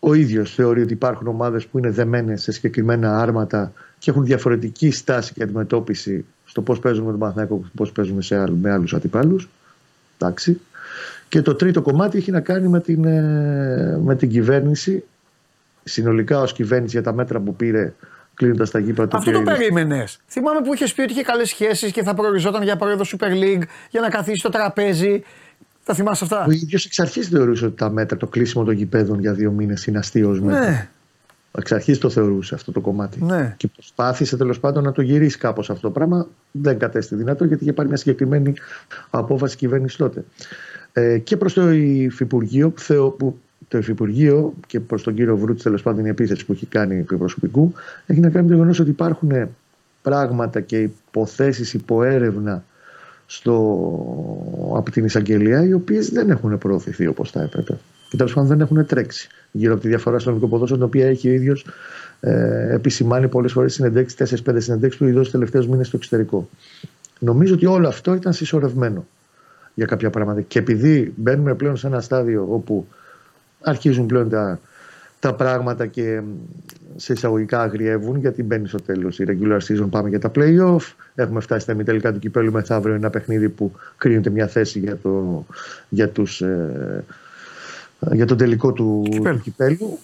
ο 0.00 0.14
ίδιος 0.14 0.54
θεωρεί 0.54 0.82
ότι 0.82 0.92
υπάρχουν 0.92 1.26
ομάδες 1.26 1.66
που 1.66 1.78
είναι 1.78 1.90
δεμένες 1.90 2.42
σε 2.42 2.52
συγκεκριμένα 2.52 3.20
άρματα 3.20 3.72
και 3.98 4.10
έχουν 4.10 4.24
διαφορετική 4.24 4.90
στάση 4.90 5.32
και 5.32 5.42
αντιμετώπιση 5.42 6.24
στο 6.44 6.62
πώς 6.62 6.78
παίζουν 6.78 7.04
με 7.04 7.10
τον 7.10 7.20
Παναθηναϊκό 7.20 7.58
και 7.58 7.70
πώς 7.74 7.92
παίζουν 7.92 8.22
σε 8.22 8.36
άλλου, 8.36 8.56
με 8.56 8.70
άλλους 8.70 8.94
αντιπάλους. 8.94 9.48
Εντάξει. 10.18 10.60
Και 11.28 11.42
το 11.42 11.54
τρίτο 11.54 11.82
κομμάτι 11.82 12.18
έχει 12.18 12.30
να 12.30 12.40
κάνει 12.40 12.68
με 12.68 12.80
την, 12.80 13.04
ε, 13.04 14.00
με 14.04 14.16
την 14.16 14.30
κυβέρνηση. 14.30 15.04
Συνολικά 15.84 16.40
ως 16.40 16.52
κυβέρνηση 16.52 16.92
για 16.92 17.02
τα 17.02 17.12
μέτρα 17.12 17.40
που 17.40 17.56
πήρε 17.56 17.92
κλείνοντας 18.34 18.70
τα 18.70 18.78
γήπεδα. 18.78 19.16
Αυτό 19.16 19.30
το 19.30 19.38
οποία 19.38 19.52
είναι- 19.52 19.60
περίμενες. 19.60 20.18
Θυμάμαι 20.26 20.60
που 20.60 20.74
είχες 20.74 20.92
πει 20.92 21.00
ότι 21.00 21.12
είχε 21.12 21.22
καλές 21.22 21.48
σχέσεις 21.48 21.92
και 21.92 22.02
θα 22.02 22.14
προοριζόταν 22.14 22.62
για 22.62 22.76
πρόεδρο 22.76 23.04
Super 23.06 23.30
League 23.42 23.62
για 23.90 24.00
να 24.00 24.08
καθίσει 24.08 24.38
στο 24.38 24.48
τραπέζι. 24.48 25.22
Τα 25.84 25.94
θυμάσαι 25.94 26.24
αυτά; 26.24 26.44
Ο 26.48 26.50
ίδιος 26.50 26.84
εξ 26.84 26.98
αρχής 26.98 27.28
θεωρούσε 27.28 27.64
ότι 27.66 27.76
τα 27.76 27.90
μέτρα, 27.90 28.16
το 28.16 28.26
κλείσιμο 28.26 28.64
των 28.64 28.74
γηπέδων 28.74 29.20
για 29.20 29.32
δύο 29.32 29.50
μήνες 29.50 29.86
είναι 29.86 29.98
αστείο 29.98 30.28
μέτρο. 30.28 30.64
Ναι, 30.64 30.88
Εξ 31.58 31.72
αρχής 31.72 31.98
το 31.98 32.10
θεωρούσε 32.10 32.54
αυτό 32.54 32.72
το 32.72 32.80
κομμάτι. 32.80 33.24
Ναι. 33.24 33.54
Και 33.56 33.68
προσπάθησε 33.68 34.36
τέλος 34.36 34.60
πάντων 34.60 34.82
να 34.84 34.92
το 34.92 35.02
γυρίσει 35.02 35.38
κάπως 35.38 35.70
αυτό 35.70 35.82
το 35.86 35.90
πράγμα. 35.92 36.26
Δεν 36.50 36.78
κατέστη 36.78 37.14
δυνατό 37.14 37.44
γιατί 37.44 37.62
είχε 37.62 37.72
πάρει 37.72 37.88
μια 37.88 37.96
συγκεκριμένη 37.96 38.52
απόφαση 39.10 39.56
κυβέρνηση 39.56 39.96
τότε. 39.96 40.24
Ε, 40.92 41.18
και 41.18 41.36
προς 41.36 41.52
το 41.52 41.70
Υφυπουργείο, 41.70 42.70
που, 42.70 42.80
θεω, 42.80 43.10
που 43.10 43.40
το 43.68 43.78
Υφυπουργείο 43.78 44.54
και 44.66 44.80
προς 44.80 45.02
τον 45.02 45.14
κύριο 45.14 45.36
Βρούτση, 45.36 45.64
τέλος 45.64 45.82
πάντων 45.82 46.04
η 46.04 46.08
επίθεση 46.08 46.46
που 46.46 46.52
έχει 46.52 46.66
κάνει 46.66 46.98
επί 46.98 47.16
προσωπικού, 47.16 47.72
έχει 48.06 48.20
να 48.20 48.28
κάνει 48.28 48.44
με 48.44 48.48
το 48.50 48.54
γεγονός 48.54 48.80
ότι 48.80 48.90
υπάρχουν 48.90 49.48
πράγματα 50.02 50.60
και 50.60 50.78
υποθέσεις 50.78 51.74
υποέρευνα 51.74 52.64
στο, 53.26 53.54
από 54.76 54.90
την 54.90 55.04
εισαγγελία 55.04 55.64
οι 55.64 55.72
οποίες 55.72 56.10
δεν 56.10 56.30
έχουν 56.30 56.58
προωθηθεί 56.58 57.06
όπως 57.06 57.30
θα 57.30 57.42
έπρεπε. 57.42 57.78
Και 58.10 58.16
τέλος 58.16 58.32
πάντων 58.32 58.48
δεν 58.48 58.60
έχουν 58.60 58.86
τρέξει 58.86 59.28
γύρω 59.52 59.72
από 59.72 59.82
τη 59.82 59.88
διαφορά 59.88 60.18
στο 60.18 60.28
νομικό 60.28 60.48
ποδόσφαιρο, 60.48 60.78
την 60.78 60.86
οποία 60.86 61.06
έχει 61.06 61.28
ο 61.28 61.32
ίδιος 61.32 61.66
ε, 62.20 62.74
επισημάνει 62.74 63.28
πολλές 63.28 63.52
φορές 63.52 63.74
συνεντέξει, 63.74 64.16
4-5 64.46 64.54
συνεντέξει 64.56 64.98
που 64.98 65.04
ειδώσει 65.04 65.30
τελευταίους 65.30 65.66
μήνες 65.68 65.86
στο 65.86 65.96
εξωτερικό. 65.96 66.48
Νομίζω 67.18 67.54
ότι 67.54 67.66
όλο 67.66 67.88
αυτό 67.88 68.14
ήταν 68.14 68.32
συσσωρευμένο 68.32 69.06
για 69.74 69.86
κάποια 69.86 70.10
πράγματα. 70.10 70.40
Και 70.40 70.58
επειδή 70.58 71.12
μπαίνουμε 71.16 71.54
πλέον 71.54 71.76
σε 71.76 71.86
ένα 71.86 72.00
στάδιο 72.00 72.46
όπου 72.50 72.86
αρχίζουν 73.62 74.06
πλέον 74.06 74.28
τα, 74.28 74.60
τα 75.18 75.34
πράγματα 75.34 75.86
και 75.86 76.22
σε 76.96 77.12
εισαγωγικά 77.12 77.60
αγριεύουν 77.60 78.16
γιατί 78.16 78.42
μπαίνει 78.42 78.68
στο 78.68 78.80
τέλος 78.80 79.18
η 79.18 79.24
regular 79.28 79.58
season. 79.58 79.86
Πάμε 79.90 80.08
για 80.08 80.18
τα 80.18 80.30
playoff. 80.34 80.92
Έχουμε 81.14 81.40
φτάσει 81.40 81.60
στα 81.60 81.74
τελικά 81.74 82.12
του 82.12 82.18
κυπέλου 82.18 82.52
μεθαύριο. 82.52 82.94
Ένα 82.94 83.10
παιχνίδι 83.10 83.48
που 83.48 83.72
κρίνεται 83.96 84.30
μια 84.30 84.46
θέση 84.46 84.78
για, 84.78 84.96
το, 84.96 85.44
για, 85.88 86.08
τους, 86.08 86.40
ε, 86.40 87.04
για 88.12 88.26
τον 88.26 88.36
τελικό 88.36 88.72
του 88.72 89.02
Κυπέλου. 89.10 89.36
του 89.36 89.42
κυπέλου. 89.42 89.98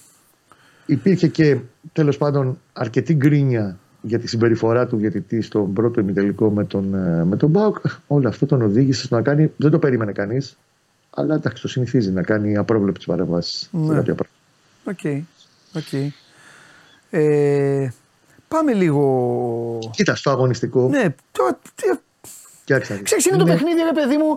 Υπήρχε 0.87 1.27
και 1.29 1.59
τέλος 1.93 2.19
πάντων 2.19 2.59
αρκετή 2.73 3.15
γκρίνια 3.15 3.79
για 4.03 4.19
τη 4.19 4.29
συμπεριφορά 4.29 4.87
του 4.87 4.97
διαιτητή 4.97 5.41
στον 5.41 5.73
πρώτο 5.73 6.01
ημιτελικό 6.01 6.51
με 6.51 6.65
τον, 6.65 6.95
ε, 6.95 7.25
με 7.25 7.37
τον 7.37 7.51
Μπάουκ. 7.51 7.77
Όλο 8.07 8.29
αυτό 8.29 8.47
τον 8.47 8.63
οδήγησε 8.63 9.05
στο 9.05 9.15
να 9.15 9.23
κάνει. 9.23 9.53
Δεν 9.57 9.71
το 9.71 9.79
περίμενε 9.79 10.13
κανείς. 10.13 10.57
Αλλά 11.19 11.35
εντάξει, 11.35 11.63
το 11.63 11.69
συνηθίζει 11.69 12.11
να 12.11 12.23
κάνει 12.23 12.57
απρόβλεπτες 12.57 13.05
παρεμβάσεις. 13.05 13.69
Ναι. 13.73 13.99
OK. 14.85 14.99
OK. 15.75 15.93
Ε, 17.11 17.93
πάμε 18.49 18.73
λίγο. 18.73 19.79
Κοίτα, 19.91 20.15
στο 20.15 20.31
αγωνιστικό. 20.31 20.89
Ναι, 20.89 21.15
τώρα. 21.33 21.59
τι- 21.75 21.99
Κοίταξε 22.65 22.93
να 22.93 22.99
δεις. 22.99 23.05
Ξέρεις, 23.07 23.25
είναι 23.27 23.37
το 23.37 23.45
παιχνίδι, 23.45 23.81
ρε 23.83 23.93
παιδί 24.01 24.17
μου, 24.17 24.37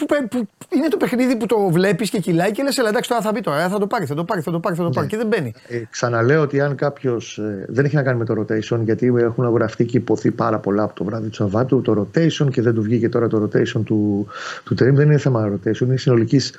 που, 0.00 0.06
πε- 0.06 0.26
που, 0.28 0.48
είναι 0.76 0.88
το 0.88 0.96
παιχνίδι 0.96 1.36
που 1.36 1.46
το 1.46 1.68
βλέπεις 1.70 2.10
και 2.10 2.18
κυλάει 2.18 2.50
και 2.50 2.62
λες: 2.62 2.78
Ελά, 2.78 2.88
εντάξει, 2.88 3.08
τώρα 3.08 3.22
θα 3.22 3.32
μπει 3.32 3.40
τώρα. 3.40 3.62
ε, 3.64 3.68
Θα 3.68 3.78
το 3.78 3.86
πάρει, 3.86 4.06
θα 4.06 4.14
το 4.14 4.24
πάρει, 4.24 4.40
θα 4.40 4.50
το 4.50 4.60
πάρει, 4.60 4.76
θα 4.76 4.82
το 4.82 4.90
πάρει. 4.90 5.06
Και 5.06 5.16
δεν 5.16 5.26
μπαίνει. 5.26 5.52
Ε, 5.68 5.82
ξαναλέω 5.90 6.42
ότι 6.42 6.60
αν 6.60 6.74
κάποιος. 6.74 7.40
δεν 7.68 7.84
έχει 7.84 7.94
να 7.94 8.02
κάνει 8.02 8.18
με 8.18 8.24
το 8.24 8.34
rotation, 8.40 8.80
γιατί 8.84 9.12
έχουν 9.16 9.44
γραφτεί 9.44 9.84
και 9.84 9.96
ειπωθεί 9.96 10.30
πάρα 10.30 10.58
πολλά 10.58 10.82
από 10.82 10.94
το 10.94 11.04
βράδυ 11.04 11.28
του 11.28 11.34
Σαββάτου. 11.34 11.80
Το 11.82 11.92
rotation 12.14 12.50
και 12.50 12.62
δεν 12.62 12.74
του 12.74 12.82
βγήκε 12.82 13.08
τώρα 13.08 13.28
το 13.28 13.42
rotation 13.42 13.82
του, 13.84 14.26
του 14.64 14.74
Τερίμ. 14.74 14.94
Δεν 14.94 15.06
είναι 15.06 15.18
θέμα 15.18 15.52
rotation, 15.52 15.80
είναι 15.80 15.96
συνολικής 15.96 16.52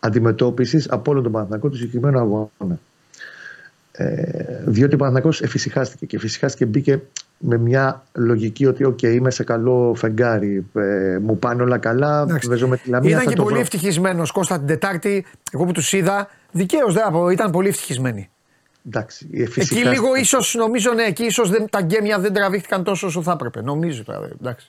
αντιμετώπισης 0.00 0.86
από 0.90 1.10
όλο 1.10 1.20
τον 1.22 1.32
Παναθηναϊκό 1.32 1.68
του 1.68 1.76
συγκεκριμένου 1.76 2.18
αγώνα. 2.18 2.78
Ε, 3.92 4.62
διότι 4.64 4.94
ο 4.94 4.98
Παναθηναϊκός 4.98 5.42
εφησυχάστηκε 5.42 6.06
και 6.06 6.16
εφησυχάστηκε 6.16 6.66
μπήκε 6.66 7.00
με 7.38 7.58
μια 7.58 8.02
λογική 8.12 8.66
ότι 8.66 8.84
οκ, 8.84 9.02
είμαι 9.02 9.30
σε 9.30 9.44
καλό 9.44 9.94
φεγγάρι, 9.96 10.66
ε, 10.74 11.18
μου 11.22 11.38
πάνε 11.38 11.62
όλα 11.62 11.78
καλά, 11.78 12.22
Εντάξει. 12.22 12.48
παίζω 12.48 12.68
με 12.68 12.76
τη 12.76 12.90
Λαμία, 12.90 13.10
Ήταν 13.10 13.22
θα 13.22 13.28
και 13.30 13.34
το 13.36 13.42
πολύ 13.42 13.54
βρω. 13.54 13.62
ευτυχισμένος 13.62 14.30
Κώστα 14.30 14.58
την 14.58 14.66
Τετάρτη. 14.66 15.26
Εγώ 15.52 15.64
που 15.64 15.72
τους 15.72 15.92
είδα, 15.92 16.28
δικαίως 16.52 16.94
δεν 16.94 17.02
θα 17.02 17.10
πω, 17.10 17.28
ήταν 17.28 17.50
πολύ 17.50 17.68
ευτυχισμένοι. 17.68 18.28
Εντάξει, 18.86 19.28
Εκεί 19.32 19.42
εφησυχάστηκε. 19.42 19.88
λίγο 19.90 20.14
ίσως, 20.14 20.54
νομίζω, 20.58 20.92
ναι, 20.92 21.02
εκεί 21.02 21.24
ίσως 21.24 21.50
τα 21.70 21.80
γκέμια 21.82 22.18
δεν 22.18 22.32
τραβήχτηκαν 22.32 22.84
τόσο 22.84 23.06
όσο 23.06 23.22
θα 23.22 23.32
έπρεπε. 23.32 23.62
Νομίζω 23.62 24.04
τώρα. 24.04 24.18
ε, 24.26 24.30
Εντάξει. 24.40 24.66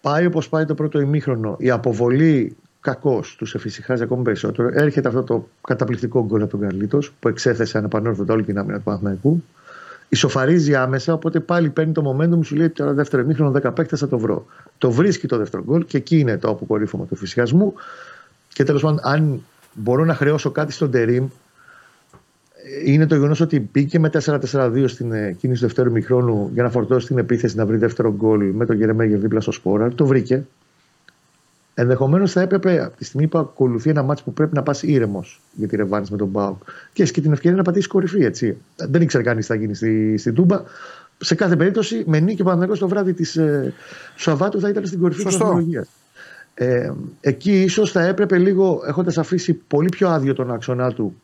Πάει 0.00 0.26
όπως 0.26 0.48
πάει 0.48 0.64
το 0.64 0.74
πρώτο 0.74 1.00
ημίχρονο. 1.00 1.56
Η 1.58 1.70
αποβολή 1.70 2.56
κακώ 2.80 3.22
τους 3.38 3.54
εφησυχάζει 3.54 4.02
ακόμη 4.02 4.22
περισσότερο. 4.22 4.70
Έρχεται 4.72 5.08
αυτό 5.08 5.22
το 5.22 5.48
καταπληκτικό 5.66 6.24
γκολ 6.24 6.42
από 6.42 6.50
τον 6.50 6.60
Καρλίτος 6.60 7.12
που 7.20 7.28
εξέθεσε 7.28 7.78
ανεπανόρθωτα 7.78 8.32
όλη 8.32 8.42
την 8.42 8.58
άμυνα 8.58 8.76
του 8.76 8.82
Παναθηναϊκού. 8.82 9.42
Ισοφαρίζει 10.08 10.74
άμεσα, 10.74 11.12
οπότε 11.12 11.40
πάλι 11.40 11.70
παίρνει 11.70 11.92
το 11.92 12.16
momentum, 12.16 12.44
σου 12.44 12.56
λέει 12.56 12.68
τώρα 12.68 12.92
δεύτερο 12.92 13.22
ημίχρονο 13.22 13.60
10 13.64 13.74
παίκτες 13.74 14.00
θα 14.00 14.08
το 14.08 14.18
βρω. 14.18 14.46
Το 14.78 14.90
βρίσκει 14.90 15.26
το 15.26 15.36
δεύτερο 15.36 15.62
γκολ 15.62 15.84
και 15.84 15.96
εκεί 15.96 16.18
είναι 16.18 16.38
το 16.38 16.48
αποκορύφωμα 16.48 17.04
του 17.04 17.14
εφησυχασμού. 17.14 17.74
Και 18.48 18.64
τέλος 18.64 18.82
πάντων, 18.82 18.98
αν 19.02 19.42
μπορώ 19.74 20.04
να 20.04 20.14
χρεώσω 20.14 20.50
κάτι 20.50 20.72
στον 20.72 20.90
Τερήμ, 20.90 21.28
είναι 22.84 23.06
το 23.06 23.14
γεγονός 23.14 23.40
ότι 23.40 23.68
μπήκε 23.72 23.98
με 23.98 24.10
4-4-2 24.52 24.84
στην 24.86 25.12
ε, 25.12 25.32
κίνηση 25.32 25.60
του 25.60 25.66
δεύτερου 25.66 25.90
μηχρόνου 25.90 26.50
για 26.52 26.62
να 26.62 26.70
φορτώσει 26.70 27.06
την 27.06 27.18
επίθεση 27.18 27.56
να 27.56 27.66
βρει 27.66 27.76
δεύτερο 27.76 28.14
γκολ 28.14 28.44
με 28.44 28.66
τον 28.66 28.76
Γερεμέγεφ 28.76 29.20
δίπλα 29.20 29.40
στο 29.40 29.52
Σπόρα. 29.52 29.88
Το 29.88 30.06
βρήκε. 30.06 30.46
Ενδεχομένως 31.78 32.32
θα 32.32 32.40
έπρεπε 32.40 32.84
από 32.84 32.96
τη 32.96 33.04
στιγμή 33.04 33.26
που 33.26 33.38
ακολουθεί 33.38 33.90
ένα 33.90 34.02
μάτσο 34.02 34.24
που 34.24 34.32
πρέπει 34.32 34.54
να 34.54 34.62
πας 34.62 34.82
ήρεμος 34.82 35.40
για 35.52 35.68
τη 35.68 35.76
ρευάνη 35.76 36.06
με 36.10 36.16
τον 36.16 36.28
Μπάουκ 36.28 36.62
και 36.92 37.02
έχεις 37.02 37.10
και 37.14 37.20
την 37.20 37.32
ευκαιρία 37.32 37.56
να 37.56 37.62
πατήσεις 37.62 37.86
κορυφή. 37.86 38.24
Έτσι. 38.24 38.56
Δεν 38.76 39.02
ήξερε 39.02 39.22
κανείς 39.22 39.46
τι 39.46 39.52
θα 39.52 39.58
γίνει 39.58 39.74
στη, 39.74 40.16
στην 40.18 40.34
Τούμπα. 40.34 40.62
Σε 41.18 41.34
κάθε 41.34 41.56
περίπτωση, 41.56 42.04
με 42.06 42.20
νίκη 42.20 42.42
ο 42.42 42.44
Παναγιώτο 42.44 42.80
το 42.80 42.88
βράδυ 42.88 43.12
της 43.12 43.36
ε, 43.36 43.74
του 44.14 44.22
Σαββάτου 44.22 44.60
θα 44.60 44.68
ήταν 44.68 44.86
στην 44.86 45.00
κορυφή 45.00 45.22
της 45.22 45.32
Σωστό. 45.32 45.46
βαθμολογία. 45.46 45.86
Ε, 46.54 46.92
εκεί 47.20 47.62
ίσως 47.62 47.90
θα 47.90 48.02
έπρεπε 48.02 48.38
λίγο, 48.38 48.82
έχοντας 48.86 49.18
αφήσει 49.18 49.54
πολύ 49.54 49.88
πιο 49.88 50.08
άδειο 50.08 50.34
τον 50.34 50.52
άξονα 50.52 50.92
του 50.92 51.20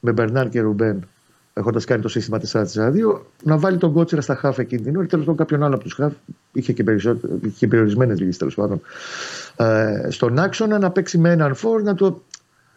με 0.00 0.12
Μπερνάρ 0.12 0.48
και 0.48 0.60
Ρουμπέν, 0.60 1.08
έχοντας 1.52 1.84
κάνει 1.84 2.02
το 2.02 2.08
σύστημα 2.08 2.40
4-4-2, 2.52 2.62
να 3.42 3.58
βάλει 3.58 3.78
τον 3.78 3.92
Κότσιρα 3.92 4.20
στα 4.20 4.34
χάφ 4.34 4.58
εκείνη 4.58 4.82
την 4.82 4.96
ώρα. 4.96 5.06
Τέλος 5.06 5.24
πάντων, 5.24 5.38
κάποιον 5.38 5.62
άλλο 5.62 5.74
από 5.74 5.84
τους 5.84 5.94
χάφ 5.94 6.12
είχε 6.52 6.72
και, 6.72 6.84
περισσότερο- 6.84 7.32
είχε 7.42 7.54
και 7.58 7.66
περιορισμένες 7.66 8.20
λύσεις 8.20 8.36
τέλος 8.36 8.54
πάντων. 8.54 8.80
Ε, 9.56 10.06
στον 10.10 10.38
άξονα 10.38 10.78
να 10.78 10.90
παίξει 10.90 11.18
με 11.18 11.30
έναν 11.30 11.54
φόρ 11.54 11.82
να 11.82 11.94
το 11.94 12.22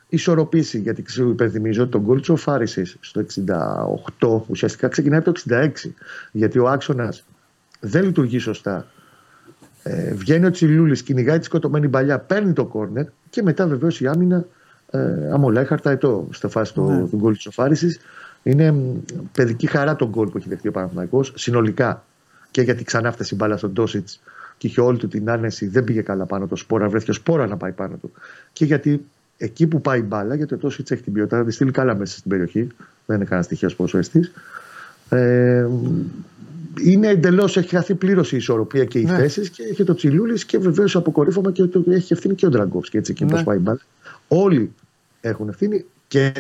ισορροπήσει. 0.10 0.80
Γιατί 0.80 1.04
σου 1.12 1.30
υπενθυμίζω 1.30 1.82
ότι 1.82 1.92
το 1.92 2.00
γκολ 2.02 2.20
της 2.20 2.30
Οφάριση 2.30 2.86
στο 3.00 3.20
68 3.20 4.44
ουσιαστικά 4.48 4.88
ξεκινάει 4.88 5.20
από 5.20 5.32
το 5.32 5.42
66. 5.50 5.70
Γιατί 6.32 6.60
ο 6.60 6.68
άξονας 6.70 7.24
δεν 7.80 8.04
λειτουργεί 8.04 8.40
σωστά. 8.40 8.86
Ε, 9.84 10.14
βγαίνει 10.14 10.46
ο 10.46 10.50
Τσιλούλης, 10.52 11.04
κυνηγάει 11.04 11.40
τη 11.40 11.46
σκοτωμένη 11.46 11.90
παλιά, 11.90 12.20
παίρνει 12.20 12.54
το 12.54 12.66
κόρνερ 12.66 13.06
και 13.30 13.42
μετά 13.44 13.68
βεβαίως 13.68 14.02
η 14.02 14.08
άμυνα 14.08 14.46
ε, 14.90 15.30
αμολάει 15.32 15.66
χαρταετό 15.66 16.28
στη 16.32 16.48
φάση 16.48 16.74
του, 16.74 16.84
Ναι. 16.84 17.08
του 17.08 17.18
γκολ 17.18 17.34
της 17.34 17.46
Οφάριση. 17.46 18.00
Είναι 18.44 18.72
μ, 18.72 18.98
παιδική 19.32 19.68
χαρά 19.68 19.96
το 19.96 20.10
γκολ 20.10 20.28
που 20.30 20.38
έχει 20.38 20.50
δεχτεί 20.50 20.68
ο 20.68 20.72
Παναθηναϊκός 20.72 21.34
συνολικά. 21.36 22.04
Και 22.54 22.62
γιατί 22.62 22.84
ξανά 22.84 23.12
φτάσει 23.12 23.34
η 23.34 23.38
μπάλα 23.40 23.58
στον 23.58 23.74
Τόσιτς 23.74 24.20
και 24.58 24.68
είχε 24.68 24.82
όλη 24.82 24.98
του 24.98 25.08
την 25.08 25.30
άνεση, 25.30 25.68
δεν 25.68 25.84
πήγε 25.84 26.02
καλά 26.02 26.26
πάνω 26.26 26.48
το 26.48 26.56
σπόρα, 26.56 26.90
βρέθηκε 26.90 27.12
ο 27.12 27.14
σπόρα 27.14 27.48
να 27.48 27.58
πάει 27.58 27.72
πάνω 27.72 27.96
του. 28.02 28.12
Και 28.54 28.66
γιατί 28.66 29.06
εκεί 29.38 29.68
που 29.68 29.82
πάει 29.82 30.00
η 30.00 30.04
μπάλα, 30.08 30.36
γιατί 30.36 30.54
ο 30.54 30.58
Τόσιτς 30.58 30.92
έχει 30.92 31.02
την 31.02 31.14
ποιότητα, 31.14 31.38
να 31.38 31.46
τη 31.46 31.52
στείλει 31.52 31.72
καλά 31.72 31.96
μέσα 31.96 32.18
στην 32.18 32.30
περιοχή. 32.30 32.68
Δεν 33.06 33.16
είναι 33.16 33.26
κανένα 33.26 33.44
στοιχείο 33.44 33.70
πόσο 33.78 33.98
εστί. 33.98 34.30
Ε, 35.10 35.68
είναι 36.84 37.08
εντελώς, 37.08 37.58
έχει 37.58 37.76
χαθεί 37.76 37.96
πλήρως 37.96 38.32
η 38.32 38.38
ισορροπία 38.38 38.86
και 38.86 39.00
οι 39.00 39.04
Ναι. 39.04 39.16
θέσεις 39.16 39.50
και 39.50 39.64
έχει 39.64 39.84
το 39.84 39.94
Τσιλούλης 39.94 40.46
και 40.46 40.58
βεβαίως 40.58 40.96
αποκορύφωμα 40.96 41.52
και 41.52 41.64
το, 41.64 41.84
έχει 41.88 42.14
ευθύνη 42.14 42.36
και 42.36 42.46
ο 42.46 42.50
Ντραγκόφσκι. 42.50 42.98
Έτσι, 42.98 43.12
εκεί 43.12 43.26
Ναι. 43.26 43.32
πώς 43.32 43.44
πάει 43.44 43.58
η 43.58 43.60
μπάλα. 43.60 43.80
Όλοι 44.28 44.74
έχουν 45.22 45.50
ευθύνη 45.50 45.86
και 46.08 46.32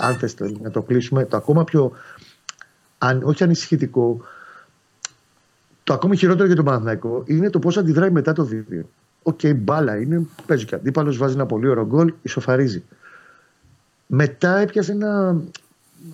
αν 0.00 0.14
θες 0.14 0.34
να 0.62 0.70
το 0.70 0.82
κλείσουμε, 0.82 1.24
το 1.24 1.36
ακόμα 1.36 1.64
πιο, 1.64 1.92
αν, 2.98 3.20
όχι 3.24 3.42
ανησυχητικό, 3.42 4.20
το 5.86 5.92
ακόμη 5.92 6.16
χειρότερο 6.16 6.46
για 6.46 6.56
τον 6.56 6.64
Παναθηναϊκό 6.64 7.22
είναι 7.26 7.50
το 7.50 7.58
πώς 7.58 7.76
αντιδράει 7.76 8.10
μετά 8.10 8.32
το 8.32 8.48
2. 8.70 8.80
Οκ, 9.22 9.40
μπάλα 9.56 9.96
είναι, 9.96 10.26
παίζει 10.46 10.64
και 10.64 10.74
αντίπαλος, 10.74 11.16
βάζει 11.16 11.34
ένα 11.34 11.46
πολύ 11.46 11.68
ωραίο 11.68 11.86
γκολ, 11.86 12.12
ισοφαρίζει. 12.22 12.84
Μετά 14.06 14.56
έπιασε 14.56 14.92
ένα 14.92 15.36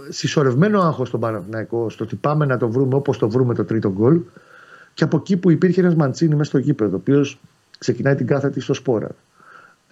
συσσωρευμένο 0.09 0.81
άγχος 0.81 1.09
στον 1.09 1.21
Παναθηναϊκό 1.21 1.91
στο 1.91 2.05
ότι 2.05 2.17
πάμε 2.17 2.47
να 2.47 2.57
το 2.57 2.69
βρούμε 2.69 2.95
όπως 2.95 3.19
το 3.19 3.29
βρούμε 3.29 3.55
το 3.55 3.65
τρίτο 3.65 3.91
γκολ 3.91 4.21
και 4.95 5.05
από 5.05 5.17
εκεί 5.17 5.37
που 5.37 5.51
υπήρχε 5.51 5.81
ένας 5.81 5.95
Μαντσίνη 5.95 6.35
μέσα 6.35 6.45
στο 6.45 6.59
γήπεδο 6.59 6.93
ο 6.93 6.97
οποίος 6.97 7.41
ξεκινάει 7.79 8.15
την 8.15 8.27
κάθετη 8.27 8.61
στο 8.61 8.75
σπόρα 8.75 9.09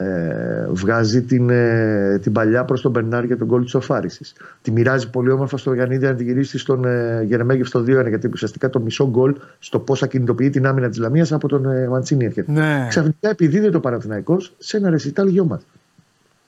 ε, 0.01 0.67
βγάζει 0.71 1.23
την, 1.23 1.51
ε, 1.51 2.19
την 2.23 2.33
παλιά 2.33 2.65
προς 2.65 2.81
τον 2.81 2.91
Μπερνάρ 2.91 3.25
για 3.25 3.37
τον 3.37 3.47
γκολ 3.47 3.63
της 3.65 3.75
Οφάρισης 3.75 4.35
τη 4.63 4.71
μοιράζει 4.71 5.11
πολύ 5.11 5.31
όμορφα 5.31 5.57
στο 5.57 5.73
Γιαννίδη 5.75 6.07
να 6.07 6.15
την 6.15 6.27
γυρίσει 6.27 6.59
στον 6.59 6.85
ε, 6.85 7.23
Γερεμέγεφ 7.27 7.67
στο 7.67 7.81
2-1 7.81 7.85
γιατί 8.09 8.29
ουσιαστικά 8.33 8.71
το 8.71 8.81
μισό 8.81 9.09
γκολ 9.11 9.35
στο 9.59 9.79
πώς 9.79 9.99
θα 9.99 10.07
κινητοποιεί 10.07 10.51
την 10.51 10.67
άμυνα 10.67 10.89
της 10.89 10.99
Λαμίας 10.99 11.33
από 11.33 11.49
τον 11.49 11.71
ε, 11.71 11.89
Μαντσίνη 11.89 12.25
έρχεται 12.25 12.53
Ναι. 12.53 12.87
ξαφνικά 12.89 13.29
επιδίδεται 13.29 13.77
ο 13.77 13.81
Παναθηναϊκός 13.81 14.55
σε 14.59 14.77
ένα 14.77 14.91
ρεσιτάλ 14.91 15.29
γιο 15.29 15.61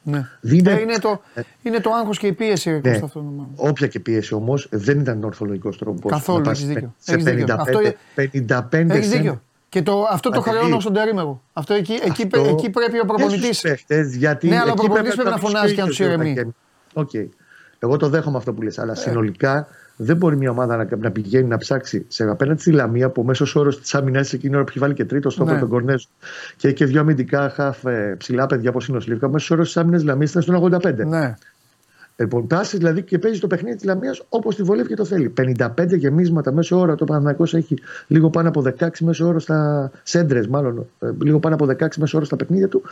ναι. 0.04 0.26
Δίνε- 0.40 0.78
Ε, 0.78 0.80
είναι, 0.80 0.98
το, 1.00 1.20
είναι 1.62 1.78
το 1.80 1.90
άγχος 2.00 2.18
και 2.18 2.26
η 2.26 2.32
πίεση 2.32 2.70
ρε, 2.70 2.74
Ναι. 2.76 2.90
Κώστα, 2.90 3.04
αυτό 3.04 3.22
νομίζω. 3.22 3.46
Όποια 3.56 3.86
και 3.86 4.00
πίεση 4.00 4.34
όμως 4.34 4.68
δεν 4.70 5.00
ήταν 5.00 5.24
ορθολογικός 5.24 5.78
τρόπος. 5.78 6.10
Καθόλου, 6.12 6.50
έχεις 6.50 6.66
δίκιο. 6.66 6.94
Σε 6.98 7.12
Έχεις 7.14 7.24
δίκιο. 7.24 7.44
55, 7.46 7.56
Αυτό 7.60 7.78
ε- 8.14 8.28
55 8.32 8.94
Έχεις 8.94 9.06
σεν- 9.08 9.16
δίκιο. 9.22 9.42
Και 9.72 9.82
το, 9.82 10.06
αυτό 10.10 10.30
το 10.30 10.40
Παντελή. 10.40 10.56
χρεώνω 10.58 10.80
στον 10.80 10.92
Τερήμ 10.92 11.18
εγώ. 11.18 11.42
Αυτό 11.52 11.74
εκεί, 11.74 11.92
εκεί, 11.92 12.22
Αυτό 12.34 12.40
εκεί 12.50 12.70
πρέπει 12.70 12.96
ο 12.98 13.00
και 13.00 13.06
προπονητή. 13.06 13.38
στους 13.46 13.60
παίχτες, 13.60 14.16
γιατί 14.16 14.48
Ναι, 14.48 14.54
αλλά 14.58 14.64
ο 14.70 14.74
εκεί 14.76 14.76
προπονητής 14.86 15.14
πρέπει 15.14 15.28
να 15.30 15.34
τους 15.38 15.50
φωνάζει 15.50 15.74
και 15.74 15.80
να 15.80 15.86
τους 15.86 15.98
ίδιους, 15.98 16.14
ηρεμεί. 16.14 16.30
Ευαγγέλη. 16.30 16.54
Οκ. 16.92 17.10
Εγώ 17.78 17.96
το 17.96 18.08
δέχομαι 18.08 18.36
αυτό 18.36 18.52
που 18.52 18.62
λες, 18.62 18.78
Ε. 18.78 18.80
αλλά 18.82 18.94
συνολικά 18.94 19.66
δεν 19.96 20.16
μπορεί 20.16 20.36
μια 20.36 20.50
ομάδα 20.50 20.76
να, 20.76 20.88
να 20.96 21.10
πηγαίνει 21.10 21.46
να 21.48 21.56
ψάξει 21.56 22.04
σε 22.08 22.24
απέναντι 22.24 22.60
στη 22.60 22.70
Λαμία 22.72 23.10
που 23.10 23.20
ο 23.20 23.24
μέσος 23.24 23.54
όρος 23.56 23.80
της 23.80 23.94
άμυνας 23.94 24.26
εκείνη 24.26 24.40
την 24.42 24.54
ώρα 24.54 24.62
που 24.62 24.68
έχει 24.70 24.78
βάλει 24.78 24.94
και 24.94 25.04
τρίτος 25.04 25.32
στο 25.32 25.44
Ναι. 25.44 25.58
τον 25.58 25.68
Κορνέζο 25.68 26.06
και 26.56 26.66
έχει 26.66 26.76
και 26.76 26.84
δύο 26.84 27.00
αμυντικά 27.00 27.48
χαφ 27.50 27.84
ε, 27.84 28.14
ψηλά 28.18 28.46
παιδιά 28.46 28.70
όπως 28.70 28.88
είναι 28.88 28.96
ο 28.96 29.00
Σλίβκα. 29.00 29.26
Ο 29.26 29.30
μέσος 29.30 29.50
όρος 29.50 29.66
της 29.66 29.76
άμυνας 29.76 30.00
της 30.00 30.08
Λαμίας 30.08 30.30
ήταν 30.30 30.42
στον 30.42 30.54
85. 30.54 31.06
Ναι. 31.06 31.34
Λοιπόν, 32.16 32.46
τάσει 32.46 32.76
δηλαδή 32.76 33.02
και 33.02 33.18
παίζει 33.18 33.40
το 33.40 33.46
παιχνίδι 33.46 33.76
της 33.76 33.84
Λαμίας 33.84 34.22
όπως 34.28 34.56
τη 34.56 34.62
βολεύει 34.62 34.88
και 34.88 34.94
το 34.94 35.04
θέλει. 35.04 35.32
55 35.58 35.96
γεμίσματα 35.98 36.52
μέσο 36.52 36.78
όρο. 36.78 36.94
Ο 36.94 37.04
Παναθηναϊκός 37.04 37.42
έχει 37.42 37.76
λίγο 38.06 38.30
πάνω 38.30 38.48
από 38.48 38.62
16 38.78 38.88
μέσο 39.00 39.26
όρο 39.26 39.40
στα 39.40 39.90
σέντρες, 40.02 40.46
μάλλον 40.46 40.86
ε, 41.00 41.10
λίγο 41.22 41.38
πάνω 41.38 41.54
από 41.54 41.66
16 41.66 41.96
μέσο 41.96 42.16
όρο 42.16 42.26
στα 42.26 42.36
παιχνίδια 42.36 42.68
του. 42.68 42.82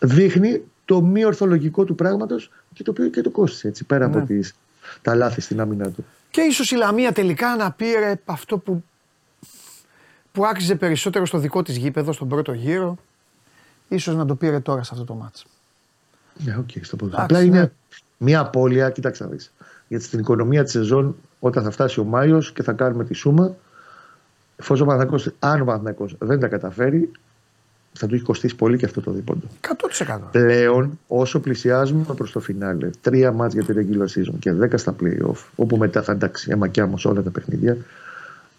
Δείχνει 0.00 0.62
το 0.84 1.02
μη 1.02 1.24
ορθολογικό 1.24 1.84
του 1.84 1.94
πράγματος 1.94 2.50
και 2.72 2.82
το 2.82 2.90
οποίο 2.90 3.08
και 3.08 3.20
το 3.20 3.30
κόστησε 3.30 3.68
έτσι 3.68 3.84
πέρα 3.84 4.08
Ναι. 4.08 4.16
από 4.16 4.26
τις, 4.26 4.54
τα 5.02 5.14
λάθη 5.14 5.40
στην 5.40 5.60
άμυνα 5.60 5.90
του. 5.90 6.04
Και 6.30 6.40
ίσως 6.40 6.70
η 6.70 6.76
Λαμία 6.76 7.12
τελικά 7.12 7.56
να 7.56 7.72
πήρε 7.72 8.20
αυτό 8.24 8.58
που, 8.58 8.84
που 10.32 10.46
άξιζε 10.46 10.74
περισσότερο 10.74 11.26
στο 11.26 11.38
δικό 11.38 11.62
της 11.62 11.76
γήπεδο 11.76 12.12
στον 12.12 12.28
πρώτο 12.28 12.52
γύρο. 12.52 12.96
Ίσως 13.88 14.14
να 14.16 14.26
το 14.26 14.34
πήρε 14.34 14.60
τώρα 14.60 14.82
σε 14.82 14.90
αυτό 14.92 15.04
το 15.04 15.14
μάτς. 15.14 15.46
Ναι, 16.44 16.56
οκ, 16.56 16.68
στο 16.82 16.96
ποδόσφαιρο. 16.96 17.24
Εντάξει, 17.24 17.24
Απλά 17.24 17.38
ναι. 17.38 17.44
είναι 17.46 17.72
μια 18.22 18.40
απώλεια, 18.40 18.90
κοίταξε 18.90 19.24
να 19.24 19.30
δεις. 19.30 19.52
Γιατί 19.88 20.04
στην 20.04 20.18
οικονομία 20.18 20.62
της 20.62 20.72
σεζόν, 20.72 21.16
όταν 21.40 21.62
θα 21.64 21.70
φτάσει 21.70 22.00
ο 22.00 22.04
Μάιος 22.04 22.52
και 22.52 22.62
θα 22.62 22.72
κάνουμε 22.72 23.04
τη 23.04 23.14
σούμα, 23.14 23.54
εφόσον 24.56 24.86
ο 24.86 24.90
Παναθηναϊκός, 24.90 25.32
αν 25.38 25.60
ο 25.60 25.64
Παναθηναϊκός 25.64 26.16
δεν 26.18 26.40
τα 26.40 26.48
καταφέρει, 26.48 27.10
θα 27.92 28.06
του 28.06 28.14
έχει 28.14 28.24
κοστίσει 28.24 28.56
πολύ 28.56 28.76
και 28.78 28.84
αυτό 28.84 29.00
το 29.00 29.10
δίποντο. 29.10 29.46
100%. 30.06 30.18
Πλέον, 30.30 30.98
όσο 31.06 31.40
πλησιάζουμε 31.40 32.04
προς 32.16 32.32
το 32.32 32.40
φινάλε, 32.40 32.90
τρία 33.00 33.32
μάτς 33.32 33.54
για 33.54 33.64
τη 33.64 33.72
regular 33.76 34.02
season 34.18 34.34
και 34.38 34.52
δέκα 34.52 34.76
στα 34.78 34.94
playoff, 35.02 35.44
όπου 35.56 35.76
μετά 35.76 36.02
θα 36.02 36.12
εντάξει 36.12 36.50
αίμα 36.50 36.68
και 36.68 36.80
άμμος 36.80 37.04
όλα 37.04 37.22
τα 37.22 37.30
παιχνίδια, 37.30 37.76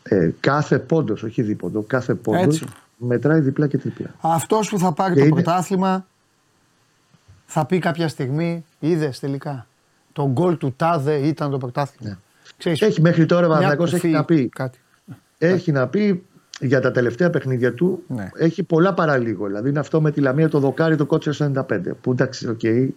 ε, 0.03 0.29
κάθε 0.39 0.79
πόντος, 0.79 1.23
όχι 1.23 1.41
δίποντο, 1.41 1.81
κάθε 1.81 2.13
πόντος 2.13 2.43
Έτσι. 2.43 2.65
μετράει 2.97 3.39
διπλά 3.39 3.67
και 3.67 3.77
τριπλά. 3.77 4.07
Αυτός 4.21 4.69
που 4.69 4.79
θα 4.79 4.91
πάρει 4.91 5.13
Και 5.13 5.19
το 5.19 5.25
είναι- 5.25 5.41
πρωτάθλημα 5.41 6.05
θα 7.53 7.65
πει 7.65 7.79
κάποια 7.79 8.07
στιγμή, 8.07 8.65
είδες 8.79 9.19
τελικά. 9.19 9.67
Το 10.13 10.29
γκολ 10.31 10.57
του 10.57 10.73
Τάδε 10.77 11.13
ήταν 11.15 11.51
το 11.51 11.57
πρωτάθλημα. 11.57 12.11
Ναι. 12.11 12.17
Ξέρεις, 12.57 12.81
Έχει 12.81 13.01
μέχρι 13.01 13.25
τώρα 13.25 13.45
ο 13.45 13.47
μια 13.49 13.55
Παναθηναϊκός 13.57 13.93
έχει 13.93 14.01
κουφή 14.01 14.13
να 14.13 14.23
πει 14.25 14.49
Κάτι. 14.49 14.79
έχει 15.37 15.71
να 15.71 15.87
πει 15.87 16.23
για 16.59 16.81
τα 16.81 16.91
τελευταία 16.91 17.29
παιχνίδια 17.29 17.73
του. 17.73 18.03
Ναι. 18.07 18.29
Έχει 18.35 18.63
πολλά 18.63 18.93
παραλίγο. 18.93 19.45
Δηλαδή 19.47 19.69
είναι 19.69 19.79
αυτό 19.79 20.01
με 20.01 20.11
τη 20.11 20.21
Λαμία 20.21 20.49
το 20.49 20.59
δοκάρι 20.59 20.95
το 20.95 21.05
κότσερ 21.05 21.33
95. 21.39 21.79
Που 22.01 22.11
εντάξει, 22.11 22.49
οκ. 22.49 22.63
ε, 22.63 22.89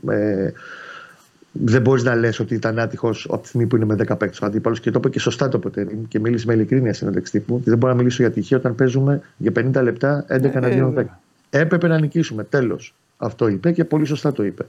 δεν 1.53 1.81
μπορείς 1.83 2.03
να 2.03 2.15
λες 2.15 2.39
ότι 2.41 2.55
ήταν 2.55 2.79
άτυχος 2.79 3.27
από 3.31 3.43
τη 3.43 3.49
στιγμή 3.49 3.67
που 3.67 3.77
είναι 3.77 3.85
με 3.85 3.95
10 3.95 3.97
παίκτες 4.19 4.41
ο 4.41 4.47
αντίπαλος 4.47 4.81
και 4.81 4.91
το 4.91 4.99
είπε 4.99 5.09
και 5.09 5.19
σωστά 5.19 5.49
το 5.49 5.59
Ποτερίν 5.59 6.09
και 6.09 6.19
μίλησε 6.21 6.47
με 6.47 6.55
ειλικρίνεια 6.55 6.93
συνέντευξη 6.93 7.33
τύπου. 7.33 7.55
ότι 7.55 7.69
Δεν 7.71 7.79
μπορώ 7.79 7.93
να 7.93 7.99
μιλήσω 7.99 8.23
για 8.23 8.33
τυχαία 8.33 8.59
όταν 8.59 8.75
παίζουμε 8.75 9.21
για 9.37 9.53
50 9.57 9.83
λεπτά 9.83 10.25
11 10.29 10.45
Ε, 10.45 10.51
εναντίον 10.55 10.93
βέβαια. 10.93 11.19
10. 11.51 11.59
Έπρεπε 11.59 11.89
να 11.89 12.01
νικήσουμε. 12.01 12.45
Τέλος. 12.45 12.95
Αυτό 13.25 13.49
είπε 13.49 13.73
και 13.73 13.85
πολύ 13.85 14.05
σωστά 14.05 14.33
το 14.33 14.45
είπε. 14.45 14.67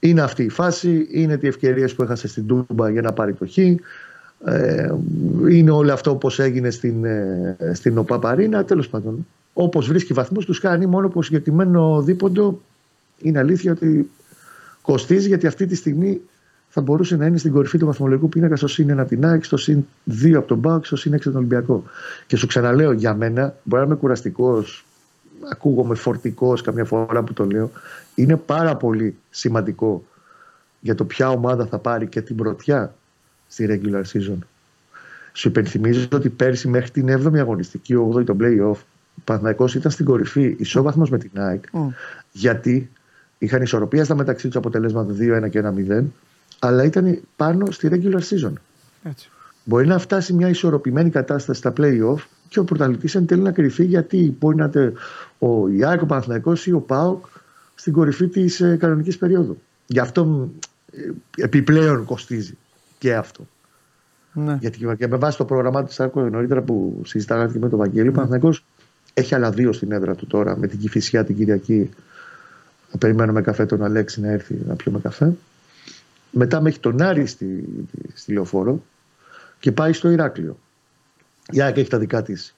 Είναι 0.00 0.20
αυτή 0.20 0.42
η 0.42 0.48
φάση, 0.48 1.08
είναι 1.10 1.38
οι 1.40 1.46
ευκαιρίες 1.46 1.94
που 1.94 2.02
έχασε 2.02 2.28
στην 2.28 2.46
Τούμπα 2.46 2.90
για 2.90 3.02
να 3.02 3.12
πάρει 3.12 3.32
το 3.32 3.46
χ. 3.46 3.58
Ε, 4.44 4.94
είναι 5.50 5.70
όλο 5.70 5.92
αυτό 5.92 6.10
όπως 6.10 6.38
έγινε 6.38 6.70
στην, 6.70 7.04
ε, 7.04 7.56
στην 7.72 7.98
ΟΠΑΠΑΡΗΝΑ. 7.98 8.64
Τέλος 8.64 8.88
πάντων, 8.88 9.26
όπως 9.52 9.86
βρίσκει 9.88 10.12
βαθμούς, 10.12 10.44
τους 10.44 10.58
κάνει 10.60 10.86
μόνο 10.86 11.08
που 11.08 11.22
συγκεκριμένο 11.22 12.02
δίποντο 12.02 12.60
είναι 13.18 13.38
αλήθεια 13.38 13.72
ότι 13.72 14.10
κοστίζει 14.82 15.28
γιατί 15.28 15.46
αυτή 15.46 15.66
τη 15.66 15.74
στιγμή 15.74 16.20
θα 16.68 16.80
μπορούσε 16.80 17.16
να 17.16 17.26
είναι 17.26 17.38
στην 17.38 17.52
κορυφή 17.52 17.78
του 17.78 17.86
βαθμολογικού 17.86 18.28
πίνακα 18.28 18.56
στο 18.56 18.66
συν 18.66 18.94
1 18.94 18.98
από 18.98 19.08
την 19.08 19.26
ΑΕΚ, 19.26 19.44
στο 19.44 19.56
συν 19.56 19.86
2 20.22 20.32
από 20.32 20.46
τον 20.46 20.60
ΠΑΟΚ, 20.60 20.86
στο 20.86 20.96
συν 20.96 21.12
6 21.12 21.14
από 21.14 21.24
τον 21.24 21.36
Ολυμπιακό. 21.36 21.84
Και 22.26 22.36
σου 22.36 22.46
ξαναλέω, 22.46 22.92
για 22.92 23.14
μένα, 23.14 23.56
μπορεί 23.62 23.82
να 23.82 23.88
είμαι 23.88 23.96
κουραστικός, 23.96 24.84
ακούγομαι 25.50 25.94
φορτικός 25.94 26.62
καμιά 26.62 26.84
φορά 26.84 27.22
που 27.22 27.32
το 27.32 27.46
λέω. 27.46 27.70
Είναι 28.14 28.36
πάρα 28.36 28.76
πολύ 28.76 29.16
σημαντικό 29.30 30.04
για 30.80 30.94
το 30.94 31.04
ποια 31.04 31.30
ομάδα 31.30 31.66
θα 31.66 31.78
πάρει 31.78 32.06
και 32.06 32.20
την 32.20 32.36
πρωτιά 32.36 32.94
στη 33.48 33.66
regular 33.70 34.02
season. 34.12 34.38
Σου 35.32 35.48
υπενθυμίζω 35.48 36.08
ότι 36.12 36.28
πέρσι 36.28 36.68
μέχρι 36.68 36.90
την 36.90 37.06
7η 37.08 37.38
αγωνιστική, 37.38 37.94
8η 38.14 38.24
το 38.24 38.36
playoff, 38.40 38.76
ο 39.14 39.20
Παναθηναϊκός 39.24 39.74
ήταν 39.74 39.90
στην 39.90 40.04
κορυφή, 40.04 40.56
ισόβαθμος 40.58 41.10
με 41.10 41.18
την 41.18 41.30
ΑΕΚ, 41.34 41.64
Μμ. 41.72 41.88
γιατί 42.32 42.90
είχαν 43.38 43.62
ισορροπία 43.62 44.04
στα 44.04 44.14
μεταξύ 44.14 44.46
τους 44.46 44.56
αποτελέσματα 44.56 45.14
2-1 45.18 45.48
και 45.50 45.58
1-0, 45.58 46.04
αλλά 46.58 46.84
ήταν 46.84 47.20
πάνω 47.36 47.70
στη 47.70 47.88
regular 47.92 48.20
season. 48.20 48.52
Έτσι. 49.02 49.30
Μπορεί 49.64 49.86
να 49.86 49.98
φτάσει 49.98 50.32
μια 50.32 50.48
ισορροπημένη 50.48 51.10
κατάσταση 51.10 51.58
στα 51.58 51.72
play-off 51.76 52.24
και 52.48 52.58
ο 52.58 52.64
πρωταθλητής 52.64 53.14
εν 53.14 53.26
τέλει 53.26 53.42
να 53.42 53.52
κρυφεί 53.52 53.84
γιατί 53.84 54.36
μπορεί 54.38 54.56
να 54.56 54.70
είναι 54.74 54.92
ο 55.38 55.68
Ιάκο 55.68 56.06
Παναθηναϊκός 56.06 56.66
ή 56.66 56.72
ο 56.72 56.80
Πάοκ 56.80 57.24
στην 57.74 57.92
κορυφή 57.92 58.28
της 58.28 58.60
ε, 58.60 58.76
κανονικής 58.76 59.18
περίοδου. 59.18 59.58
Γι' 59.86 59.98
αυτό 59.98 60.24
μ, 60.24 60.42
ε, 60.92 61.12
επιπλέον 61.42 62.04
κοστίζει 62.04 62.56
και 62.98 63.14
αυτό. 63.14 63.46
Ναι. 64.32 64.56
Γιατί 64.60 64.78
και- 64.78 64.94
και 64.98 65.08
με 65.08 65.16
βάση 65.16 65.36
το 65.36 65.44
πρόγραμμά 65.44 65.84
του 65.84 65.92
Σάρκο 65.92 66.20
νωρίτερα 66.20 66.62
που 66.62 67.02
συζητάγατε 67.04 67.52
και 67.52 67.58
με 67.58 67.68
τον 67.68 67.78
Βαγγέλη, 67.78 68.08
ο 68.08 68.12
Παναθηναϊκός 68.12 68.64
έχει 69.14 69.34
άλλα 69.34 69.50
δύο 69.50 69.72
στην 69.72 69.92
έδρα 69.92 70.14
του 70.14 70.26
τώρα 70.26 70.56
με 70.56 70.66
την 70.66 70.78
Κυφυσιά 70.78 71.24
την 71.24 71.36
Κυριακή. 71.36 71.90
Θα 72.90 72.98
περιμένουμε 72.98 73.42
καφέ 73.42 73.66
τον 73.66 73.82
Αλέξη 73.82 74.20
να 74.20 74.28
έρθει 74.30 74.58
να 74.68 74.74
πιούμε 74.74 74.98
καφέ. 75.00 75.32
Μετά 76.30 76.60
με 76.60 76.68
έχει 76.68 76.80
τον 76.80 77.02
Άρη 77.02 77.26
στη, 77.26 77.64
στη 78.14 78.32
λεωφόρο 78.32 78.82
και 79.62 79.72
πάει 79.72 79.92
στο 79.92 80.10
Ηράκλειο. 80.10 80.58
Η 81.50 81.62
ΑΕΚ 81.62 81.76
έχει 81.76 81.88
τα 81.88 81.98
δικά 81.98 82.22
της. 82.22 82.54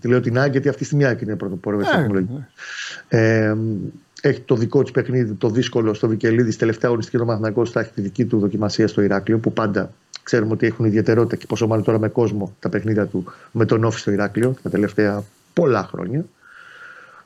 Τη 0.00 0.08
λέω 0.08 0.20
την 0.20 0.38
ΑΕΚ 0.38 0.52
γιατί 0.52 0.68
αυτή 0.68 0.84
στη 0.84 0.96
μία 0.96 1.18
είναι 1.22 1.36
πρωτοπόρο 1.36 1.76
με 1.76 1.82
Ε, 1.82 1.96
βαθμολογία. 1.96 2.48
ναι. 3.08 3.18
Ε, 3.18 3.56
έχει 4.22 4.40
το 4.40 4.54
δικό 4.56 4.82
της 4.82 4.90
παιχνίδι, 4.90 5.32
το 5.32 5.50
δύσκολο 5.50 5.94
στο 5.94 6.08
Βικελίδη. 6.08 6.56
Τελευταία 6.56 6.88
αγωνιστική 6.88 7.22
ο 7.22 7.24
Μαθηνακός 7.24 7.70
θα 7.70 7.80
έχει 7.80 7.92
τη 7.92 8.00
δική 8.00 8.24
του 8.24 8.38
δοκιμασία 8.38 8.88
στο 8.88 9.02
Ηράκλειο, 9.02 9.38
που 9.38 9.52
πάντα 9.52 9.92
ξέρουμε 10.22 10.52
ότι 10.52 10.66
έχουν 10.66 10.84
ιδιαιτερότητα 10.84 11.36
και 11.36 11.46
πόσο 11.46 11.66
μάλλον 11.66 11.84
τώρα 11.84 11.98
με 11.98 12.08
κόσμο 12.08 12.56
τα 12.58 12.68
παιχνίδια 12.68 13.06
του 13.06 13.24
με 13.52 13.64
τον 13.64 13.84
Όφη 13.84 13.98
στο 14.00 14.10
Ηράκλειο 14.10 14.54
τα 14.62 14.70
τελευταία 14.70 15.24
πολλά 15.52 15.82
χρόνια. 15.84 16.24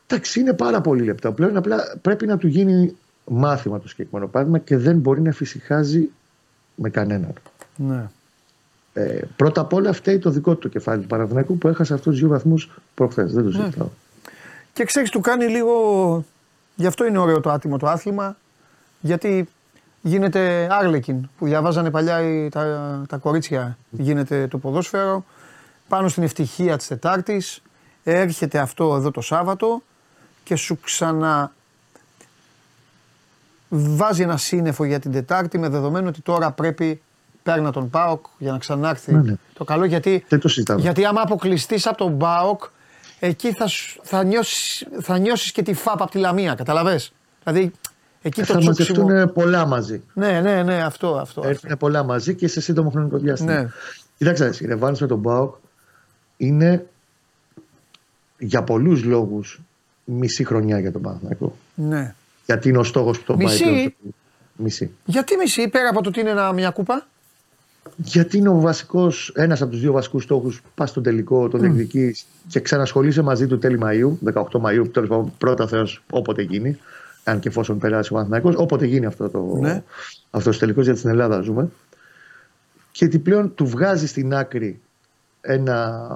Εντάξει, 0.07 0.41
είναι 0.41 0.53
πάρα 0.53 0.81
πολύ 0.81 1.03
λεπτά. 1.05 1.33
Πλέον 1.33 1.57
απλά 1.57 1.99
πρέπει 2.03 2.27
να 2.27 2.37
του 2.39 2.47
γίνει 2.47 2.97
μάθημα 3.25 3.81
το 3.81 3.89
συγκεκριμένο 3.89 4.31
πράγμα 4.31 4.59
και 4.59 4.77
δεν 4.77 4.99
μπορεί 4.99 5.21
να 5.21 5.33
φυσικάζει 5.33 6.09
με 6.75 6.91
κανέναν. 6.91 7.33
ναι. 7.77 8.09
Ε, 8.99 9.21
πρώτα 9.37 9.61
απ' 9.61 9.73
όλα 9.73 9.93
φταίει 9.93 10.19
το 10.19 10.31
δικό 10.31 10.53
του 10.53 10.59
το 10.59 10.69
κεφάλι 10.69 11.01
του 11.01 11.07
Παναθηναϊκού 11.07 11.59
που 11.59 11.69
έχασε 11.69 11.95
αυτούς 11.95 12.13
του 12.15 12.19
δύο 12.21 12.29
βαθμούς 12.29 12.71
προχθές. 12.95 13.33
Δεν 13.33 13.45
το 13.45 13.51
συζητάω. 13.51 13.89
Και 14.73 14.85
ξέρεις, 14.85 15.11
του 15.11 15.21
κάνει 15.21 15.45
λίγο. 15.47 16.25
Γι' 16.75 16.87
αυτό 16.87 17.07
είναι 17.07 17.19
ωραίο 17.19 17.41
το 17.41 17.51
άτιμο 17.51 17.79
το 17.79 17.87
άθλημα. 17.89 18.37
Γιατί 19.01 19.49
γίνεται 20.03 20.69
άρλεκιν 20.71 21.29
που 21.39 21.47
διαβάζανε 21.47 21.91
παλιά 21.91 22.21
οι- 22.23 22.49
τα, 22.49 23.03
τα 23.09 23.17
κορίτσια. 23.17 23.79
Γίνεται 23.91 24.47
το 24.47 24.59
ποδόσφαιρο. 24.59 25.25
Πάνω 25.89 26.09
στην 26.09 26.23
ευτυχία 26.23 26.77
της 26.77 26.87
Τετάρτης. 26.87 27.63
Έρχεται 28.05 28.59
αυτό 28.59 28.95
εδώ 28.97 29.11
το 29.11 29.21
Σάββατο 29.21 29.83
και 30.45 30.57
σου 30.57 30.81
ξανα 30.81 31.53
βάζει 33.69 34.23
ένα 34.23 34.37
σύννεφο 34.37 34.85
για 34.85 34.99
την 35.01 35.13
Τετάρτη 35.13 35.59
με 35.59 35.69
δεδομένο 35.69 36.09
ότι 36.09 36.21
τώρα 36.21 36.51
πρέπει 36.51 37.01
πέρνα 37.47 37.71
τον 37.73 37.91
ΠΑΟΚ 37.91 38.27
για 38.39 38.53
να 38.53 38.59
ξανάρθει 38.59 39.13
Ναι, 39.13 39.21
ναι. 39.21 39.35
το 39.55 39.65
καλό 39.65 39.85
γιατί 39.85 40.25
Δεν 40.29 40.41
το 40.41 40.49
συζητάμε. 40.49 40.81
γιατί 40.81 41.05
άμα 41.05 41.21
αποκλειστείς 41.21 41.87
από 41.87 41.97
τον 41.97 42.13
Μπάοκ, 42.13 42.63
εκεί 43.21 43.53
θα, 43.53 43.67
σου- 43.67 44.01
θα, 44.03 44.25
νιώσεις, 44.25 44.87
θα 45.01 45.19
νιώσεις 45.19 45.53
και 45.53 45.63
τη 45.63 45.75
φάπα 45.75 46.03
από 46.03 46.11
τη 46.13 46.19
Λαμία, 46.19 46.55
καταλαβες; 46.55 47.13
Δηλαδή, 47.45 47.73
εκεί 48.23 48.41
το 48.41 48.47
θα 48.53 48.59
τσούξιμο. 48.59 49.03
μαζευτούν 49.05 49.33
πολλά 49.33 49.67
μαζί. 49.67 50.03
Ναι, 50.15 50.41
ναι, 50.41 50.63
ναι, 50.63 50.83
αυτό, 50.83 51.07
αυτό. 51.07 51.21
αυτό. 51.41 51.43
Έρθουν 51.49 51.77
πολλά 51.79 52.03
μαζί 52.05 52.35
και 52.35 52.49
σε 52.49 52.61
σύντομο 52.61 52.91
χρονικό 52.91 53.17
διάστημα. 53.19 53.53
Ναι. 53.53 53.69
Κοιτάξτε, 54.19 54.53
η 54.61 54.67
ρευάνση 54.67 55.03
με 55.03 55.09
τον 55.09 55.19
Μπάουκ 55.19 55.55
είναι 56.37 56.87
για 58.39 58.63
πολλούς 58.63 59.05
λόγους 59.05 59.61
μισή 60.05 60.45
χρονιά 60.45 60.79
για 60.79 60.93
τον 60.93 61.03
Παναθηναϊκό. 61.03 61.57
Ναι. 61.75 62.15
Γιατί 62.47 62.69
είναι 62.69 62.79
ο 62.79 62.85
στόχος 62.85 63.19
που 63.19 63.25
τον 63.25 63.37
Μισή; 63.37 63.63
πάει. 63.63 63.73
πλέον 63.73 63.93
στο- 64.01 64.15
Μισή. 64.59 64.91
Γιατί 65.05 65.37
μισή, 65.37 65.69
πέρα 65.69 65.89
από 65.89 66.03
το 66.03 66.09
ότι 66.09 66.21
είναι 66.21 66.31
ένα, 66.31 66.53
μια 66.53 66.71
κούπα; 66.71 67.07
Γιατί 67.97 68.37
είναι 68.39 68.49
ο 68.49 68.61
βασικός, 68.61 69.33
ένας 69.35 69.63
από 69.63 69.71
τους 69.71 69.81
δύο 69.81 69.93
βασικούς 69.93 70.23
στόχους 70.23 70.63
πας 70.75 70.91
στον 70.91 71.03
τελικό, 71.03 71.49
τον 71.49 71.61
διεκδικείς 71.61 72.27
και 72.49 72.61
ξανασχολείσαι 72.61 73.23
μαζί 73.23 73.47
του 73.47 73.59
τέλη 73.59 73.79
Μαΐου, 73.83 74.33
18 74.33 74.43
Μαΐου, 74.61 74.89
τέλος 74.93 75.09
πάντων 75.09 75.33
πρώτα 75.39 75.67
Θεός 75.67 76.03
όποτε 76.11 76.43
γίνει, 76.43 76.79
αν 77.25 77.39
και 77.41 77.49
εφόσον 77.49 77.79
περάσει 77.79 78.11
ο 78.13 78.15
Παναθηναϊκός, 78.15 78.55
όποτε 78.57 78.87
γίνει 78.87 79.07
αυτό 79.07 79.29
το, 79.29 79.59
Ναι. 79.61 79.83
αυτός 80.31 80.57
ο 80.57 80.59
τελικός, 80.59 80.85
γιατί 80.85 80.99
στην 80.99 81.11
Ελλάδα 81.11 81.41
ζούμε. 81.41 81.69
Και 82.93 83.05
ότι 83.05 83.19
πλέον 83.19 83.55
του 83.55 83.67
βγάζει 83.67 84.07
στην 84.07 84.35
άκρη 84.35 84.81
ένα, 85.41 86.07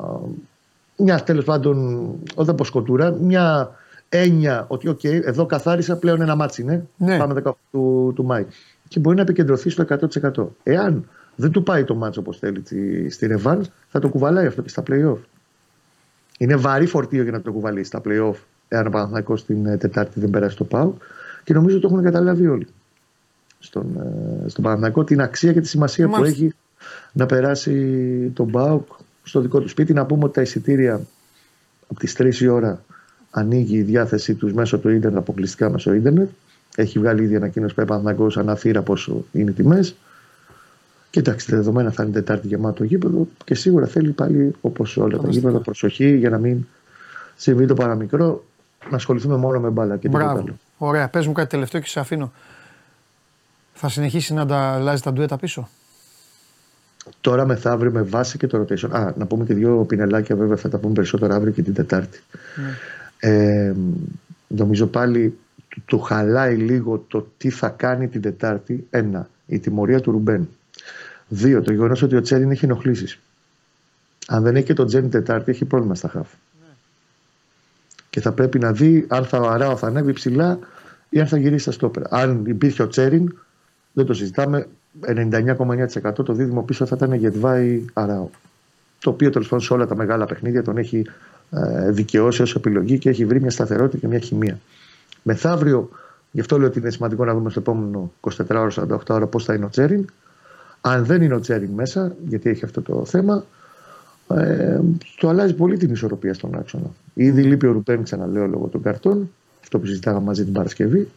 μια 0.97 1.23
τέλος 1.23 1.45
πάντων, 1.45 2.07
όχι 2.35 2.51
από 2.51 2.65
σκοτούρα, 2.65 3.11
μια 3.21 3.75
έννοια 4.09 4.65
ότι 4.69 4.89
οκ, 4.89 5.05
εδώ 5.05 5.47
καθάρισα 5.47 5.97
πλέον 5.97 6.21
ένα 6.21 6.35
μάτσι 6.35 6.63
είναι, 6.63 6.87
Ναι. 6.97 7.19
πάμε 7.19 7.43
18 7.45 7.51
του, 7.71 8.13
του 8.15 8.25
Μάη. 8.25 8.47
Και 8.89 9.01
μπορεί 9.01 9.17
να 9.17 9.23
επικεντρωθεί 9.23 9.71
στο 9.71 9.83
100%. 9.83 10.47
Εάν 10.63 11.09
δεν 11.37 11.51
του 11.51 11.63
πάει 11.63 11.85
το 11.85 11.95
ματς 11.95 12.21
όπως 12.21 12.39
θέλει 12.39 12.63
στη, 12.65 13.11
στη 13.11 13.27
ρεβάνς, 13.27 13.67
θα 13.89 13.99
το 13.99 14.09
κουβαλάει 14.09 14.47
αυτό 14.47 14.63
και 14.63 14.69
στα 14.69 14.83
play-off. 14.91 15.19
Είναι 16.39 16.57
βαρύ 16.57 16.87
φορτίο 16.87 17.23
για 17.23 17.33
να 17.33 17.41
το 17.41 17.53
κουβαλήσει 17.53 17.85
στα 17.85 18.01
play-off, 18.05 18.35
εάν 18.69 18.87
ο 18.87 18.91
Παναθηναϊκός 18.91 19.45
την 19.45 19.67
ε, 19.67 19.77
Τετάρτη 19.77 20.21
δεν 20.21 20.31
περάσει 20.31 20.57
το 20.57 20.65
ΠΑΟΚ. 20.65 20.93
Και 21.45 21.53
νομίζω 21.55 21.77
ότι 21.77 21.87
το 21.87 21.93
έχουν 21.93 22.05
καταλάβει 22.05 22.47
όλοι 22.47 22.67
στον, 23.59 23.97
ε, 24.45 24.49
στον 24.49 24.65
Παναθηναϊκό 24.65 25.05
την 25.05 25.21
αξία 25.21 25.53
και 25.53 25.61
τη 25.61 25.69
σημασία 25.69 26.07
που 26.07 26.13
Μάλιστα. 26.13 26.45
έχει 26.45 26.55
να 27.13 27.27
περάσει 27.27 28.31
τον 28.35 28.51
ΠΑΟΚ 28.51 28.87
στο 29.23 29.41
δικό 29.41 29.61
του 29.61 29.69
σπίτι. 29.69 29.93
Να 29.93 30.07
πούμε 30.07 30.25
ότι 30.25 30.35
τα 30.35 30.41
εισιτήρια 30.41 31.01
από 31.89 32.01
τις 32.01 32.17
3 32.19 32.35
η 32.41 32.47
ώρα 32.47 32.85
ανοίγει 33.31 33.77
η 33.77 33.83
διάθεσή 33.83 34.35
τους 34.35 34.53
μέσω 34.53 34.79
του 34.79 34.89
ίντερνετ, 34.89 35.19
αποκλειστικά 35.21 35.71
μέσω 35.71 35.93
ίντερνετ. 35.93 36.29
Έχει 36.77 36.99
βγάλει 36.99 37.23
ήδη 37.23 37.37
ανακοίνωση 37.37 37.75
που 37.75 37.85
Παναθηναϊκός 37.85 38.37
αναθύρα 38.37 38.83
πόσο 38.83 39.25
είναι 39.33 39.51
οι 39.51 39.55
τιμές. 39.55 39.97
Και 41.11 41.19
εντάξει, 41.19 41.47
τα 41.47 41.57
δεδομένα 41.57 41.91
θα 41.91 42.03
είναι 42.03 42.13
Τετάρτη 42.13 42.47
γεμάτο 42.47 42.85
γήπεδο 42.85 43.29
και 43.45 43.55
σίγουρα 43.55 43.87
θέλει 43.87 44.11
πάλι 44.11 44.55
όπως 44.61 44.97
όλα 44.97 45.19
τα 45.19 45.29
γήπεδα 45.29 45.59
προσοχή 45.59 46.17
για 46.17 46.31
να 46.31 46.39
μην 46.39 46.67
συμβεί 47.37 47.67
το 47.67 47.75
παραμικρό. 47.75 48.45
Να 48.91 48.97
ασχοληθούμε 48.97 49.37
μόνο 49.37 49.61
με 49.61 49.69
μπάλα 49.69 49.95
και 49.95 50.01
τίποτα 50.01 50.25
Μπράβο. 50.25 50.41
άλλο. 50.41 50.57
Ωραία, 50.79 51.09
πες 51.09 51.27
μου 51.27 51.33
κάτι 51.33 51.49
τελευταίο 51.49 51.81
και 51.81 51.89
σε 51.89 52.01
αφήνω. 52.01 52.33
Θα 53.73 53.89
συνεχίσει 53.89 54.35
να 54.35 54.47
τα 54.47 54.57
αλλάζει 54.57 55.03
τα 55.03 55.13
ντουέτα 55.13 55.37
πίσω; 55.37 55.69
Τώρα 57.21 57.47
μεθαύριο 57.47 57.91
με 57.91 58.03
βάση 58.03 58.39
και 58.39 58.47
το 58.47 58.61
rotation. 58.61 58.91
Α, 58.91 59.13
να 59.17 59.27
πούμε 59.27 59.45
και 59.45 59.55
δύο 59.55 59.85
πινελάκια 59.85 60.37
βέβαια 60.37 60.57
θα 60.57 60.69
τα 60.69 60.79
πούμε 60.79 60.93
περισσότερο 60.93 61.35
αύριο 61.35 61.53
και 61.53 61.63
την 61.63 61.75
Τετάρτη. 61.75 62.21
Ε, 63.19 63.73
νομίζω 64.47 64.87
πάλι 64.87 65.39
του, 65.69 65.83
του 65.85 66.01
χαλάει 66.01 66.57
λίγο 66.57 67.05
το 67.09 67.27
τι 67.37 67.51
θα 67.51 67.69
κάνει 67.69 68.09
την 68.09 68.21
Τετάρτη. 68.21 68.87
Ένα, 68.91 69.29
η 69.47 69.59
τιμωρία 69.59 70.01
του 70.01 70.11
Ρουμπέν. 70.11 70.49
Δύο, 71.33 71.63
το 71.63 71.73
γεγονός 71.73 72.03
ότι 72.03 72.17
ο 72.17 72.21
Τσέριν 72.21 72.51
έχει 72.51 72.65
ενοχλήσει. 72.65 73.19
Αν 74.27 74.43
δεν 74.43 74.57
έχει 74.57 74.65
και 74.65 74.75
τον 74.75 74.87
Τζέριν 74.87 75.11
Τετάρτη, 75.11 75.51
έχει 75.51 75.65
πρόβλημα 75.65 75.95
στα 75.95 76.09
χαφ. 76.09 76.29
Και 78.11 78.21
θα 78.21 78.33
πρέπει 78.33 78.59
να 78.59 78.73
δει 78.73 79.07
αν 79.09 79.25
θα, 79.25 79.39
ο 79.39 79.49
Αράο 79.49 79.77
θα 79.77 79.87
ανέβει 79.87 80.13
ψηλά 80.13 80.59
ή 81.09 81.21
αν 81.21 81.27
θα 81.27 81.37
γυρίσει 81.39 81.63
στα 81.63 81.73
στόπερα. 81.73 82.07
Αν 82.11 82.45
υπήρχε 82.47 82.83
ο 82.83 82.89
Τσέριν, 82.89 83.39
δεν 83.93 84.07
το 84.07 84.15
συζητάμε. 84.15 84.67
99,9% 85.07 86.13
το 86.25 86.33
δίδυμο 86.33 86.63
πίσω 86.63 86.87
θα 86.87 86.97
ήταν 86.97 87.13
Γετβάη 87.13 87.85
Αράο. 87.93 88.29
Το 88.99 89.11
οποίο 89.11 89.31
τέλος 89.31 89.49
πάντων 89.49 89.65
σε 89.65 89.73
όλα 89.73 89.87
τα 89.87 89.97
μεγάλα 89.97 90.25
παιχνίδια 90.25 90.63
τον 90.63 90.77
έχει 90.77 91.07
ε, 91.51 91.91
δικαιώσει 91.91 92.43
ως 92.43 92.55
επιλογή 92.55 92.99
και 92.99 93.09
έχει 93.09 93.25
βρει 93.25 93.41
μια 93.41 93.51
σταθερότητα 93.51 93.99
και 93.99 94.07
μια 94.07 94.19
χημεία. 94.19 94.59
Μεθαύριο, 95.23 95.89
γι' 96.31 96.41
αυτό 96.41 96.59
λέω 96.59 96.67
ότι 96.67 96.79
είναι 96.79 96.91
σημαντικό 96.91 97.25
να 97.25 97.35
δούμε 97.35 97.51
στο 97.51 97.61
επόμενο 97.61 98.13
24 98.21 98.69
48 98.71 98.99
ώρα 99.09 99.27
πώς 99.27 99.45
θα 99.45 99.55
είναι 99.55 99.65
ο 99.65 99.69
Τσέριν. 99.69 100.07
Αν 100.81 101.05
δεν 101.05 101.23
είναι 101.23 101.35
ο 101.35 101.41
Τσέριν 101.41 101.71
μέσα, 101.71 102.17
γιατί 102.29 102.51
έχει 102.51 102.65
αυτό 102.65 102.83
το 102.83 103.05
θέμα, 103.05 103.45
ε, 104.35 104.81
το 105.17 105.29
αλλάζει 105.29 105.55
πολύ 105.55 105.77
την 105.77 105.91
ισορροπία 105.91 106.35
στον 106.35 106.55
άξονα. 106.55 106.91
Ήδη 107.15 107.43
λείπει 107.43 107.67
ο 107.67 107.73
Ρουπέν, 107.73 108.03
ξαναλέω, 108.03 108.47
λόγω 108.47 108.67
των 108.67 108.83
καρτών. 108.83 109.31
Αυτό 109.63 109.79
που 109.79 109.87
συζητάγαμε 109.87 110.25
μαζί 110.25 110.45
την 110.45 110.53
Παρασκευή. 110.53 111.09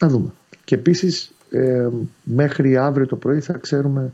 Να 0.00 0.08
δούμε. 0.08 0.30
Και 0.64 0.74
επίσης, 0.74 1.32
ε, 1.50 1.88
μέχρι 2.22 2.76
αύριο 2.76 3.06
το 3.06 3.16
πρωί 3.16 3.40
θα 3.40 3.52
ξέρουμε 3.52 4.12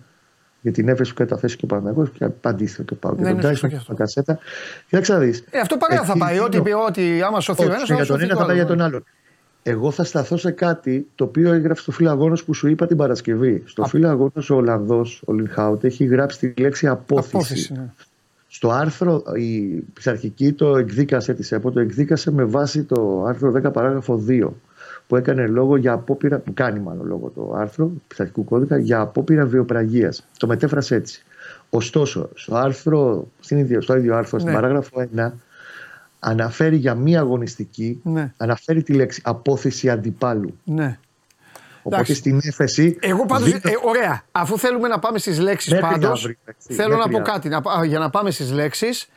για 0.60 0.72
την 0.72 0.88
έφεση 0.88 1.10
που 1.10 1.16
καταθέσει 1.16 1.56
και 1.56 1.64
ο 1.64 1.68
Παναγό 1.68 2.06
και 2.06 2.28
αντίστοιχα 2.40 2.82
και 2.82 2.94
πάω. 2.94 3.12
Ναι, 3.12 3.22
και 3.22 3.32
ναι, 3.32 3.40
τον 3.40 3.40
σωστό 3.40 3.48
Τάισον 3.48 3.70
και 3.70 3.76
αυτό. 3.76 3.94
κασέτα. 3.94 4.38
Κοίταξε 4.88 5.12
να 5.12 5.18
δει. 5.18 5.42
Ε, 5.50 5.58
αυτό 5.58 5.76
παρέα 5.76 6.04
θα 6.04 6.16
πάει. 6.16 6.38
Ό,τι, 6.38 6.58
ό,τι 6.88 7.22
άμα 7.22 7.40
σωθεί 7.40 7.62
ο 7.62 7.72
ένας, 7.72 7.88
για 7.88 8.06
τον 8.06 8.20
ένα 8.20 8.36
θα 8.36 8.46
πάει 8.46 8.56
για 8.56 8.66
τον 8.66 8.80
άλλον. 8.80 9.04
Εγώ 9.66 9.90
θα 9.90 10.04
σταθώ 10.04 10.36
σε 10.36 10.50
κάτι 10.50 11.06
το 11.14 11.24
οποίο 11.24 11.52
έγραψε 11.52 11.82
στο 11.82 11.92
φύλλο 11.92 12.10
αγώνας 12.10 12.44
που 12.44 12.54
σου 12.54 12.68
είπα 12.68 12.86
την 12.86 12.96
Παρασκευή. 12.96 13.62
Στο 13.66 13.82
Α. 13.82 13.86
φύλλο 13.86 14.08
αγώνας 14.08 14.50
ο 14.50 14.54
Ολλανδός, 14.54 15.22
ο 15.26 15.32
Λινχάουτ, 15.32 15.84
έχει 15.84 16.04
γράψει 16.04 16.38
τη 16.38 16.62
λέξη 16.62 16.86
απόθεση. 16.86 17.36
Απόθεση. 17.36 17.72
Ναι. 17.72 17.92
Στο 18.48 18.70
άρθρο, 18.70 19.22
η 19.36 19.66
πειθαρχική 19.92 20.52
το 20.52 20.76
εκδίκασε 20.76 21.34
της 21.34 21.52
ΕΠΟ, 21.52 21.70
το 21.70 21.80
εκδίκασε 21.80 22.30
με 22.30 22.44
βάση 22.44 22.82
το 22.82 23.24
άρθρο 23.24 23.52
10 23.52 23.72
παράγραφο 23.72 24.24
2 24.28 24.48
που 25.06 25.16
έκανε 25.16 25.46
λόγο 25.46 25.76
για 25.76 25.92
απόπειρα, 25.92 26.38
που 26.38 26.54
κάνει 26.54 26.80
μάλλον 26.80 27.06
λόγο 27.06 27.32
το 27.34 27.54
άρθρο 27.56 27.86
του 27.86 28.02
πειθαρχικού 28.08 28.44
κώδικα 28.44 28.78
για 28.78 29.00
απόπειρα 29.00 29.46
βιοπραγίας. 29.46 30.26
Το 30.38 30.46
μετέφρασε 30.46 30.94
έτσι. 30.94 31.24
Ωστόσο, 31.70 32.28
στο, 32.34 32.54
άρθρο, 32.56 33.28
στην 33.40 33.58
ίδια, 33.58 33.80
στο 33.80 33.96
ίδιο 33.96 34.16
άρθρο, 34.16 34.38
στην 34.38 34.50
Ναι. 34.50 34.56
παράγραφο 34.60 35.00
1, 35.00 35.32
αναφέρει 36.26 36.76
για 36.76 36.94
μία 36.94 37.20
αγωνιστική, 37.20 38.00
Ναι. 38.02 38.32
αναφέρει 38.36 38.82
τη 38.82 38.92
λέξη 38.92 39.20
απόθεση 39.24 39.90
αντιπάλου. 39.90 40.58
ναι. 40.64 40.98
Οπότε 41.86 41.94
Εντάξει. 42.02 42.14
στην 42.14 42.40
έφεση. 42.44 42.98
Εγώ 43.00 43.26
πάντως. 43.26 43.46
δίνω- 43.48 43.64
Ε, 43.66 43.72
ωραία. 43.82 44.22
Αφού 44.32 44.58
θέλουμε 44.58 44.88
να 44.88 44.98
πάμε 44.98 45.18
στις 45.18 45.38
λέξεις 45.38 45.72
Μέχρι 45.72 45.86
πάντως. 45.88 46.18
αύριο, 46.20 46.36
εντάξει, 46.44 46.72
Θέλω 46.74 46.88
να 46.90 46.96
μέχρι 46.96 47.12
πω 47.12 47.18
αύριο. 47.18 47.32
κάτι. 47.34 47.48
Να, 47.48 47.60
πά- 47.60 47.84
για 47.84 47.98
να 47.98 48.10
πάμε 48.10 48.30
στις 48.30 48.52
λέξεις. 48.52 49.08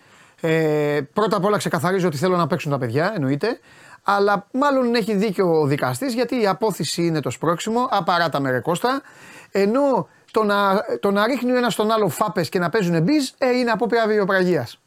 Ε, 0.42 1.00
πρώτα 1.14 1.38
απ' 1.38 1.46
όλα 1.46 1.58
ξεκαθαρίζω 1.58 2.08
ότι 2.08 2.18
θέλω 2.18 2.36
να 2.38 2.48
παίξουν 2.48 2.72
τα 2.72 2.78
παιδιά, 2.78 3.12
εννοείται. 3.16 3.60
Αλλά 4.04 4.48
μάλλον 4.54 4.96
έχει 4.96 5.16
δίκιο 5.16 5.60
ο 5.62 5.66
δικαστής 5.66 6.14
γιατί 6.14 6.42
η 6.42 6.48
απόθεση 6.48 7.06
είναι 7.06 7.20
το 7.20 7.30
σπρώξιμο, 7.30 7.88
απαράτα 7.92 8.40
με 8.40 8.52
ρεκόστα. 8.52 9.02
Ενώ 9.52 10.08
το 10.32 10.44
να, 10.44 10.82
το 11.00 11.12
να 11.12 11.26
ρίχνει 11.28 11.52
ο 11.52 11.56
ένας 11.58 11.76
τον 11.76 11.92
άλλο 11.92 12.10
φάπες 12.10 12.50
και 12.50 12.60
να 12.60 12.70
παίζουν 12.70 13.02
μπιζ 13.04 13.30
ε, 13.38 13.50
είναι 13.58 13.72
απόπειρα 13.72 14.08
βιοπραγίας. 14.08 14.80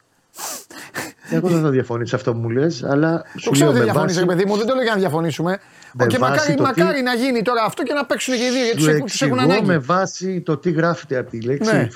Εγώ 1.30 1.48
δεν 1.48 1.62
θα 1.62 1.70
διαφωνήσω 1.70 2.16
αυτό 2.16 2.32
που 2.32 2.38
μου 2.38 2.48
λες, 2.50 2.82
αλλά 2.84 3.22
Το 3.32 3.38
σου 3.38 3.50
ξέρω 3.50 3.66
λέω 3.66 3.68
ότι 3.70 3.78
με 3.78 3.84
διαφωνείς, 3.92 4.14
βάση, 4.14 4.26
ρε 4.26 4.34
παιδί 4.34 4.48
μου, 4.50 4.56
δεν 4.56 4.66
το 4.66 4.74
λέω 4.74 4.82
για 4.82 4.92
να 4.92 4.98
διαφωνήσουμε. 4.98 5.58
Με 5.94 6.06
και 6.06 6.18
βάση 6.18 6.30
μακάρι, 6.32 6.54
το 6.54 6.62
τι- 6.72 6.80
μακάρι 6.80 7.02
να 7.02 7.14
γίνει 7.14 7.42
τώρα 7.42 7.62
αυτό 7.64 7.82
και 7.82 7.92
να 7.92 8.04
παίξουν 8.04 8.34
και 8.34 8.44
οι 8.44 8.50
δύο 8.50 8.64
γιατί 8.64 8.80
σου 8.80 8.86
τους 8.86 8.94
έχουν- 8.94 9.06
τους 9.06 9.22
έχουν 9.22 9.38
εξηγώ 9.38 9.52
ανάγκη. 9.52 9.66
με 9.66 9.78
βάση 9.78 10.40
το 10.40 10.56
τι 10.56 10.70
γράφεται 10.70 11.16
από 11.18 11.30
τη 11.30 11.40
λέξη 11.40 11.74
Ναι. 11.74 11.88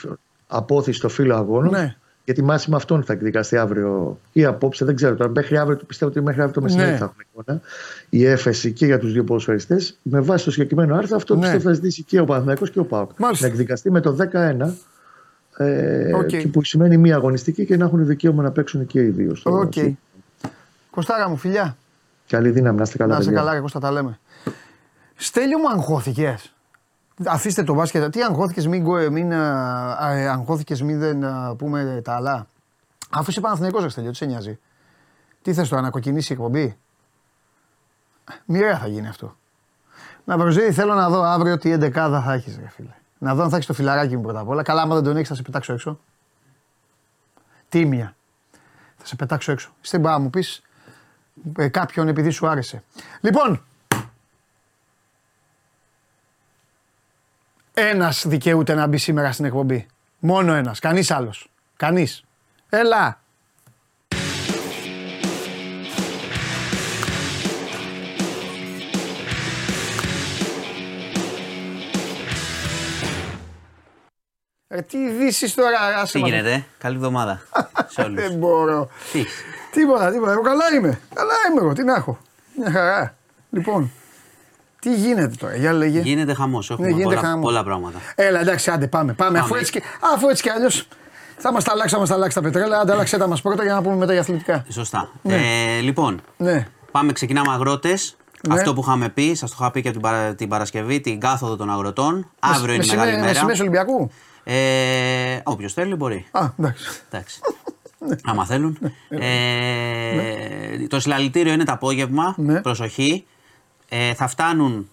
απόθεση 0.46 0.98
στο 0.98 1.08
φύλλο 1.08 1.34
αγώνων. 1.36 1.70
Ναι. 1.72 1.94
Γιατί 2.24 2.42
μάση 2.42 2.70
με 2.70 2.76
αυτόν 2.76 3.02
θα 3.04 3.12
εκδικαστεί 3.12 3.56
αύριο 3.56 4.18
ή 4.32 4.44
απόψε, 4.44 4.84
δεν 4.84 4.94
ξέρω 4.94 5.14
τώρα. 5.16 5.30
Μέχρι 5.30 5.56
αύριο 5.58 5.76
το 5.76 5.84
πιστεύω 5.84 6.10
ότι 6.10 6.20
μέχρι 6.20 6.40
αύριο 6.40 6.54
το 6.54 6.60
μεσημέρι 6.60 6.90
Ναι. 6.90 6.96
θα 6.96 7.04
έχουμε 7.04 7.24
εικόνα. 7.32 7.60
Η 8.08 8.26
έφεση 8.26 8.72
και 8.72 8.86
για 8.86 8.98
τους 8.98 9.12
δύο 9.12 9.24
ποδοσφαιριστές. 9.24 9.98
Με 10.02 10.20
βάση 10.20 10.44
το 10.44 10.50
συγκεκριμένο 10.50 10.96
άρθρο, 10.96 11.16
αυτό 11.16 11.34
Ναι. 11.34 11.40
πιστεύω 11.40 11.62
θα 11.62 11.72
ζητήσει 11.72 12.02
και 12.02 12.20
ο 12.20 12.24
Παναθηναϊκός 12.24 12.70
και 12.70 12.78
ο 12.78 12.84
Πάοκ. 12.84 13.10
Μάλιστα. 13.18 13.46
Να 13.46 13.52
εκδικαστεί 13.52 13.90
με 13.90 14.00
το 14.00 14.12
11. 14.12 14.74
Ε, 15.56 16.14
Οκ. 16.14 16.26
και 16.26 16.48
που 16.48 16.64
σημαίνει 16.64 16.96
μία 16.96 17.14
αγωνιστική 17.16 17.66
και 17.66 17.76
να 17.76 17.84
έχουν 17.84 18.06
δικαίωμα 18.06 18.42
να 18.42 18.50
παίξουν 18.50 18.86
και 18.86 19.00
οι 19.00 19.08
δύο. 19.08 19.34
Στο 19.34 19.50
Οκ. 19.58 19.72
Κοστάρα 20.90 21.28
μου, 21.28 21.36
φιλιά. 21.36 21.76
Καλή 22.28 22.50
δύναμη, 22.50 22.76
να 22.76 22.82
είστε 22.82 22.96
καλά. 22.96 23.12
Να 23.14 23.20
είσαι 23.20 23.28
παιδιά. 23.28 23.44
καλά, 23.44 23.56
εγώ 23.56 23.66
τα 23.80 23.90
λέμε. 23.90 24.18
Στέλιο 25.14 25.58
μου, 25.58 25.68
αγχώθηκες; 25.68 26.54
Αφήστε 27.26 27.62
το 27.62 27.74
μπάσκετ. 27.74 28.10
Τι 28.10 28.22
αγχώθηκες, 28.22 28.66
μην, 28.66 28.84
κο- 28.84 29.10
μην 29.10 29.32
α, 29.32 29.96
α, 30.00 30.12
ε, 30.12 30.28
αγχώθηκες, 30.28 30.82
μην 30.82 30.98
δεν 30.98 31.24
α, 31.24 31.54
πούμε 31.58 32.00
τα 32.04 32.14
άλλα. 32.14 32.46
Αφού 33.10 33.30
είσαι 33.30 33.40
Παναθηναϊκός, 33.40 33.82
ρε 33.82 33.88
Στέλιο, 33.88 34.10
τι 34.10 34.16
σε 34.16 34.24
νοιάζει; 34.24 34.58
Τι 35.42 35.54
θες 35.54 35.68
τώρα, 35.68 35.82
να 35.82 35.90
κοκκινήσει 35.90 36.32
η 36.32 36.36
εκπομπή; 36.36 36.76
Μοιραία 38.44 38.78
θα 38.78 38.86
γίνει 38.86 39.08
αυτό. 39.08 39.36
Να 40.24 40.36
προσδίδει, 40.36 40.72
θέλω 40.72 40.94
να 40.94 41.08
δω 41.08 41.22
αύριο 41.22 41.58
τι 41.58 41.72
11 41.72 41.90
θα 41.92 42.32
έχεις, 42.32 42.58
ρε 42.60 42.68
φίλε. 42.68 42.94
Να 43.24 43.34
δω 43.34 43.42
αν 43.42 43.48
θα 43.48 43.56
έχεις 43.56 43.66
το 43.66 43.74
φιλαράκι 43.74 44.16
μου 44.16 44.22
πρώτα 44.22 44.40
απ' 44.40 44.48
όλα. 44.48 44.62
Καλά, 44.62 44.82
άμα 44.82 44.94
δεν 44.94 45.04
τον 45.04 45.16
έχεις, 45.16 45.28
θα 45.28 45.34
σε 45.34 45.42
πετάξω 45.42 45.72
έξω. 45.72 46.00
Τίμια. 47.68 48.16
Θα 48.96 49.06
σε 49.06 49.16
πετάξω 49.16 49.52
έξω. 49.52 49.74
Στην 49.80 50.00
μπα 50.00 50.18
μου 50.18 50.30
πεις 50.30 50.62
ε, 51.56 51.68
κάποιον 51.68 52.08
επειδή 52.08 52.30
σου 52.30 52.46
άρεσε. 52.46 52.82
Λοιπόν, 53.20 53.64
ένας 57.74 58.26
δικαιούται 58.26 58.74
να 58.74 58.86
μπει 58.86 58.96
σήμερα 58.98 59.32
στην 59.32 59.44
εκπομπή. 59.44 59.86
Μόνο 60.18 60.52
ένας, 60.52 60.78
κανείς 60.78 61.10
άλλος. 61.10 61.50
Κανείς. 61.76 62.24
Έλα. 62.68 63.20
Ε, 74.76 74.80
τι 74.82 74.98
ειδήσεις 74.98 75.54
τώρα, 75.54 75.78
άσε 76.02 76.12
Τι 76.12 76.18
μας. 76.20 76.30
γίνεται, 76.30 76.52
ε; 76.52 76.64
καλή 76.78 76.94
εβδομάδα 76.96 77.42
σε 77.88 78.00
όλους. 78.02 78.20
Δεν 78.28 78.38
μπορώ. 78.38 78.88
Τι, 79.12 79.24
Τίποτα, 79.72 80.10
τίποτα. 80.10 80.32
Εγώ 80.32 80.40
καλά 80.40 80.64
είμαι. 80.76 81.00
Καλά 81.14 81.32
είμαι 81.50 81.60
εγώ. 81.60 81.72
Τι 81.72 81.84
να 81.84 81.94
έχω. 81.94 82.18
Μια 82.58 82.70
χαρά. 82.70 83.14
Λοιπόν, 83.50 83.90
τι 84.80 84.94
γίνεται 84.94 85.34
τώρα, 85.38 85.54
για 85.56 85.72
λέγε. 85.72 86.00
γίνεται 86.00 86.34
χαμός, 86.34 86.70
έχουμε 86.70 86.86
Ναι, 86.88 86.92
γίνεται 86.94 87.14
πολλά, 87.14 87.28
χαμός. 87.28 87.44
πολλά 87.44 87.64
πράγματα. 87.64 87.98
Έλα, 88.14 88.40
εντάξει, 88.40 88.70
άντε 88.70 88.86
πάμε. 88.86 89.12
πάμε. 89.12 89.38
Αφού, 89.38 89.48
Πάμε. 89.48 89.60
έτσι 89.60 89.72
και, 89.72 89.82
αφού 90.14 90.28
έτσι 90.28 90.42
και 90.42 90.50
αλλιώς 90.50 90.88
θα 91.36 91.52
μας 91.52 91.64
τα 91.64 91.72
αλλάξει, 91.72 91.94
θα 91.94 92.00
μας 92.00 92.08
τα 92.08 92.14
αλλάξει 92.14 92.36
τα 92.36 92.42
πετρέλαια. 92.42 92.78
Άντε, 92.80 92.92
αλλάξε 92.92 93.16
τα 93.18 93.28
μας 93.28 93.42
πρώτα 93.42 93.62
για 93.62 93.74
να 93.74 93.82
πούμε 93.82 93.96
μετά 93.96 94.12
για 94.12 94.20
αθλητικά. 94.20 94.64
Σωστά. 94.68 95.10
Ναι. 95.22 95.34
Ε, 95.34 95.80
λοιπόν, 95.80 96.20
Ναι. 96.36 96.66
πάμε, 96.90 97.12
ξεκινάμε 97.12 97.52
αγρότες. 97.52 98.16
Ναι. 98.48 98.54
Αυτό 98.54 98.74
που 98.74 98.80
είχαμε 98.80 99.08
πει, 99.08 99.34
σας 99.34 99.50
το 99.50 99.56
είχα 99.60 99.70
πει 99.70 99.82
και 99.82 99.88
από 99.88 99.98
την, 100.00 100.08
Παρα- 100.10 100.34
την 100.34 100.48
Παρασκευή, 100.48 101.00
την 101.00 101.20
κάθοδο 101.20 101.56
των 101.56 101.70
αγροτών. 101.70 102.30
Αύριο 102.40 102.74
είναι 102.74 102.84
με, 102.86 102.90
μεγάλη 102.92 103.08
σημαίες- 103.10 103.20
με 103.20 103.26
μέρα. 103.26 103.38
σημαίες 103.38 103.60
Ολυμπιακού. 103.60 104.10
Ε, 104.44 105.40
Όποιος 105.44 105.72
θέλει 105.72 105.94
μπορεί. 105.94 106.26
Α, 106.30 106.48
εντάξει. 106.58 107.02
Εντάξει. 107.10 107.40
Άμα 108.24 108.46
θέλουν. 108.46 108.78
Ε, 109.08 110.86
το 110.88 111.00
συλλαλητήριο 111.00 111.52
είναι 111.52 111.64
το 111.64 111.72
απόγευμα. 111.72 112.34
Ναι. 112.36 112.60
Προσοχή. 112.60 113.26
Ε, 113.88 114.14
θα 114.14 114.26
φτάνουν, 114.26 114.90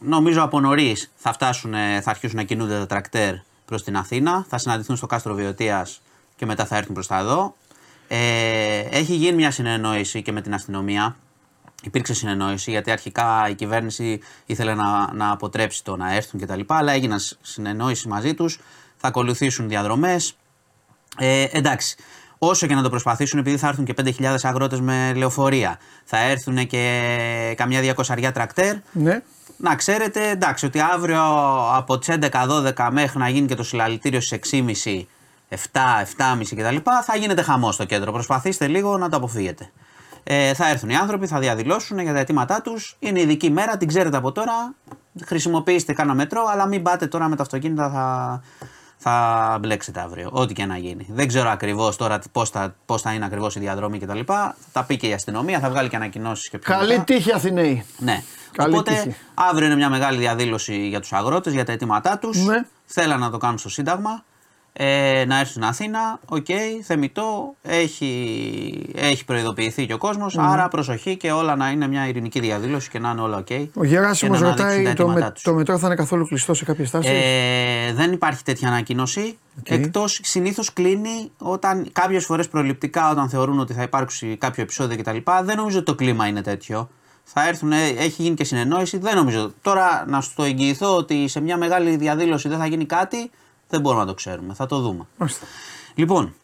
νομίζω 0.00 0.42
από 0.42 0.60
νωρίς, 0.60 1.10
θα, 1.14 1.32
φτάσουν, 1.32 1.74
ε, 1.74 2.00
θα 2.00 2.10
αρχίσουν 2.10 2.36
να 2.36 2.42
κινούνται 2.42 2.78
τα 2.78 2.86
τρακτέρ 2.86 3.34
προς 3.64 3.82
την 3.84 3.96
Αθήνα. 3.96 4.46
Θα 4.48 4.58
συναντηθούν 4.58 4.96
στο 4.96 5.06
κάστρο 5.06 5.34
Βιωτία 5.34 5.86
και 6.36 6.46
μετά 6.46 6.66
θα 6.66 6.76
έρθουν 6.76 6.94
προς 6.94 7.06
τα 7.06 7.18
εδώ. 7.18 7.54
Ε, 8.08 8.78
έχει 8.90 9.14
γίνει 9.14 9.36
μια 9.36 9.50
συνεννόηση 9.50 10.22
και 10.22 10.32
με 10.32 10.40
την 10.40 10.54
αστυνομία. 10.54 11.16
Υπήρξε 11.82 12.14
συνεννόηση 12.14 12.70
γιατί 12.70 12.90
αρχικά 12.90 13.48
η 13.48 13.54
κυβέρνηση 13.54 14.20
ήθελε 14.46 14.74
να, 14.74 15.12
να 15.12 15.30
αποτρέψει 15.30 15.84
το 15.84 15.96
να 15.96 16.14
έρθουν 16.14 16.40
κτλ. 16.40 16.60
Αλλά 16.66 16.92
έγιναν 16.92 17.18
συνεννόησης 17.40 18.06
μαζί 18.06 18.34
τους. 18.34 18.60
Θα 19.02 19.08
ακολουθήσουν 19.08 19.68
διαδρομές. 19.68 20.36
Ε, 21.18 21.46
εντάξει. 21.50 21.96
Όσο 22.38 22.66
και 22.66 22.74
να 22.74 22.82
το 22.82 22.90
προσπαθήσουν, 22.90 23.38
επειδή 23.38 23.56
θα 23.56 23.68
έρθουν 23.68 23.84
και 23.84 23.94
5.000 23.96 24.34
αγρότες 24.42 24.80
με 24.80 25.12
λεωφορεία, 25.16 25.78
θα 26.04 26.18
έρθουν 26.18 26.66
και 26.66 27.54
καμιά 27.56 27.80
διακοσαριά 27.80 28.32
τρακτέρ. 28.32 28.76
Ναι. 28.92 29.22
Να 29.56 29.76
ξέρετε, 29.76 30.28
εντάξει, 30.28 30.66
ότι 30.66 30.80
αύριο 30.80 31.22
από 31.74 31.98
τις 31.98 32.08
11-12 32.08 32.88
μέχρι 32.90 33.18
να 33.18 33.28
γίνει 33.28 33.46
και 33.46 33.54
το 33.54 33.62
συλλαλητήριο 33.62 34.20
στις 34.20 34.38
6.30, 34.52 35.06
7, 35.48 35.56
7.30 36.16 36.56
κτλ. 36.56 36.76
θα 37.04 37.16
γίνεται 37.16 37.42
χαμός 37.42 37.74
στο 37.74 37.84
κέντρο. 37.84 38.12
Προσπαθήστε 38.12 38.66
λίγο 38.66 38.98
να 38.98 39.08
το 39.08 39.16
αποφύγετε. 39.16 39.70
Ε, 40.24 40.54
θα 40.54 40.68
έρθουν 40.68 40.88
οι 40.88 40.96
άνθρωποι, 40.96 41.26
θα 41.26 41.38
διαδηλώσουν 41.38 41.98
για 41.98 42.12
τα 42.12 42.18
αιτήματά 42.18 42.62
τους. 42.62 42.96
Είναι 42.98 43.20
ειδική 43.20 43.50
μέρα, 43.50 43.76
την 43.76 43.88
ξέρετε 43.88 44.16
από 44.16 44.32
τώρα. 44.32 44.74
χρησιμοποιήστε 45.24 45.92
κάνα 45.92 46.14
μέτρο, 46.14 46.44
αλλά 46.52 46.66
μην 46.66 46.82
πάτε 46.82 47.06
τώρα 47.06 47.28
με 47.28 47.36
τα 47.36 47.42
αυτοκίνητα, 47.42 47.90
θα, 47.90 48.42
θα 49.04 49.58
μπλέξετε 49.60 50.00
αύριο. 50.00 50.28
Ό,τι 50.32 50.54
και 50.54 50.64
να 50.66 50.76
γίνει. 50.76 51.06
Δεν 51.10 51.28
ξέρω 51.28 51.48
ακριβώς 51.50 51.96
τώρα 51.96 52.18
πώς 52.32 52.50
θα, 52.50 52.74
πώς 52.86 53.02
θα 53.02 53.12
είναι 53.12 53.24
ακριβώς 53.24 53.56
η 53.56 53.60
διαδρομή 53.60 53.98
κτλ. 53.98 54.20
Θα 54.26 54.56
τα 54.72 54.84
πει 54.84 54.96
και 54.96 55.08
η 55.08 55.12
αστυνομία, 55.12 55.58
θα 55.60 55.70
βγάλει 55.70 55.88
και 55.88 55.96
ανακοινώσεις 55.96 56.48
και 56.48 56.58
πιο 56.58 56.74
Καλή 56.74 56.88
μετά. 56.92 57.04
τύχη 57.04 57.32
Αθηναίοι. 57.32 57.84
Ναι. 57.98 58.22
Καλή 58.52 58.74
Οπότε 58.74 58.92
τύχη. 58.92 59.16
αύριο 59.34 59.66
είναι 59.66 59.76
μια 59.76 59.88
μεγάλη 59.88 60.18
διαδήλωση 60.18 60.88
για 60.88 61.00
τους 61.00 61.12
αγρότες, 61.12 61.52
για 61.52 61.64
τα 61.64 61.72
αιτήματά 61.72 62.18
τους. 62.18 62.44
Ναι. 62.44 62.64
Θέλαν 62.84 63.20
να 63.20 63.30
το 63.30 63.38
κάνουν 63.38 63.58
στο 63.58 63.68
Σύνταγμα. 63.68 64.24
Ε, 64.74 65.24
να 65.26 65.34
έρθουν 65.34 65.50
στην 65.50 65.64
Αθήνα. 65.64 66.20
Οκ, 66.28 66.46
θεμιτό. 66.82 67.54
Έχει, 67.62 68.90
έχει 68.94 69.24
προειδοποιηθεί 69.24 69.86
και 69.86 69.92
ο 69.92 69.98
κόσμος. 69.98 70.34
Ναι. 70.34 70.42
Άρα 70.46 70.68
προσοχή 70.68 71.16
και 71.16 71.32
όλα 71.32 71.56
να 71.56 71.70
είναι 71.70 71.88
μια 71.88 72.08
ειρηνική 72.08 72.40
διαδήλωση 72.40 72.90
και 72.90 72.98
να 72.98 73.10
είναι 73.10 73.20
όλα 73.20 73.36
οκ. 73.36 73.46
Ο 73.74 73.84
Γεράσιμος 73.84 74.38
Και 74.38 74.44
να 74.44 74.50
αναδείξουν 74.50 74.66
ρωτάει 74.66 74.84
τα 74.84 74.94
το, 74.94 75.02
αιτήματά 75.02 75.24
με, 75.26 75.32
τους. 75.32 75.42
το 75.42 75.54
μετρό 75.54 75.78
θα 75.78 75.86
είναι 75.86 75.96
καθόλου 75.96 76.26
κλειστό 76.26 76.54
σε 76.54 76.64
κάποιες 76.64 76.88
στάσεις. 76.88 77.10
Ε, 77.10 77.92
δεν 77.92 78.12
υπάρχει 78.12 78.42
τέτοια 78.42 78.68
ανακοίνωση. 78.68 79.38
Οκ. 79.58 79.70
Εκτός 79.70 80.20
συνήθως 80.22 80.72
κλείνει 80.72 81.30
όταν 81.38 81.88
κάποιες 81.92 82.24
φορές 82.24 82.48
προληπτικά, 82.48 83.10
όταν 83.10 83.28
θεωρούν 83.28 83.58
ότι 83.58 83.72
θα 83.72 83.82
υπάρξει 83.82 84.36
κάποιο 84.40 84.62
επεισόδιο 84.62 84.96
κτλ. 84.96 85.16
Δεν 85.42 85.56
νομίζω 85.56 85.76
ότι 85.76 85.86
το 85.86 85.94
κλίμα 85.94 86.26
είναι 86.26 86.42
τέτοιο. 86.42 86.88
Θα 87.24 87.48
έρθουν, 87.48 87.72
ε, 87.72 87.86
έχει 87.86 88.22
γίνει 88.22 88.34
και 88.34 88.44
συνεννόηση. 88.44 88.98
Δεν 88.98 89.16
νομίζω. 89.16 89.52
Τώρα 89.62 90.04
να 90.06 90.20
σου 90.20 90.32
το 90.36 90.42
εγγυηθώ 90.42 90.96
ότι 90.96 91.28
σε 91.28 91.40
μια 91.40 91.56
μεγάλη 91.56 91.96
διαδήλωση 91.96 92.48
δεν 92.48 92.58
θα 92.58 92.66
γίνει 92.66 92.86
κάτι, 92.86 93.30
δεν 93.72 93.80
μπορούμε 93.80 94.00
να 94.02 94.08
το 94.08 94.14
ξέρουμε. 94.14 94.54
Θα 94.54 94.66
το 94.66 94.78
δούμε. 94.78 95.06
Μάλιστα. 95.16 95.46
Λοιπόν, 95.94 96.34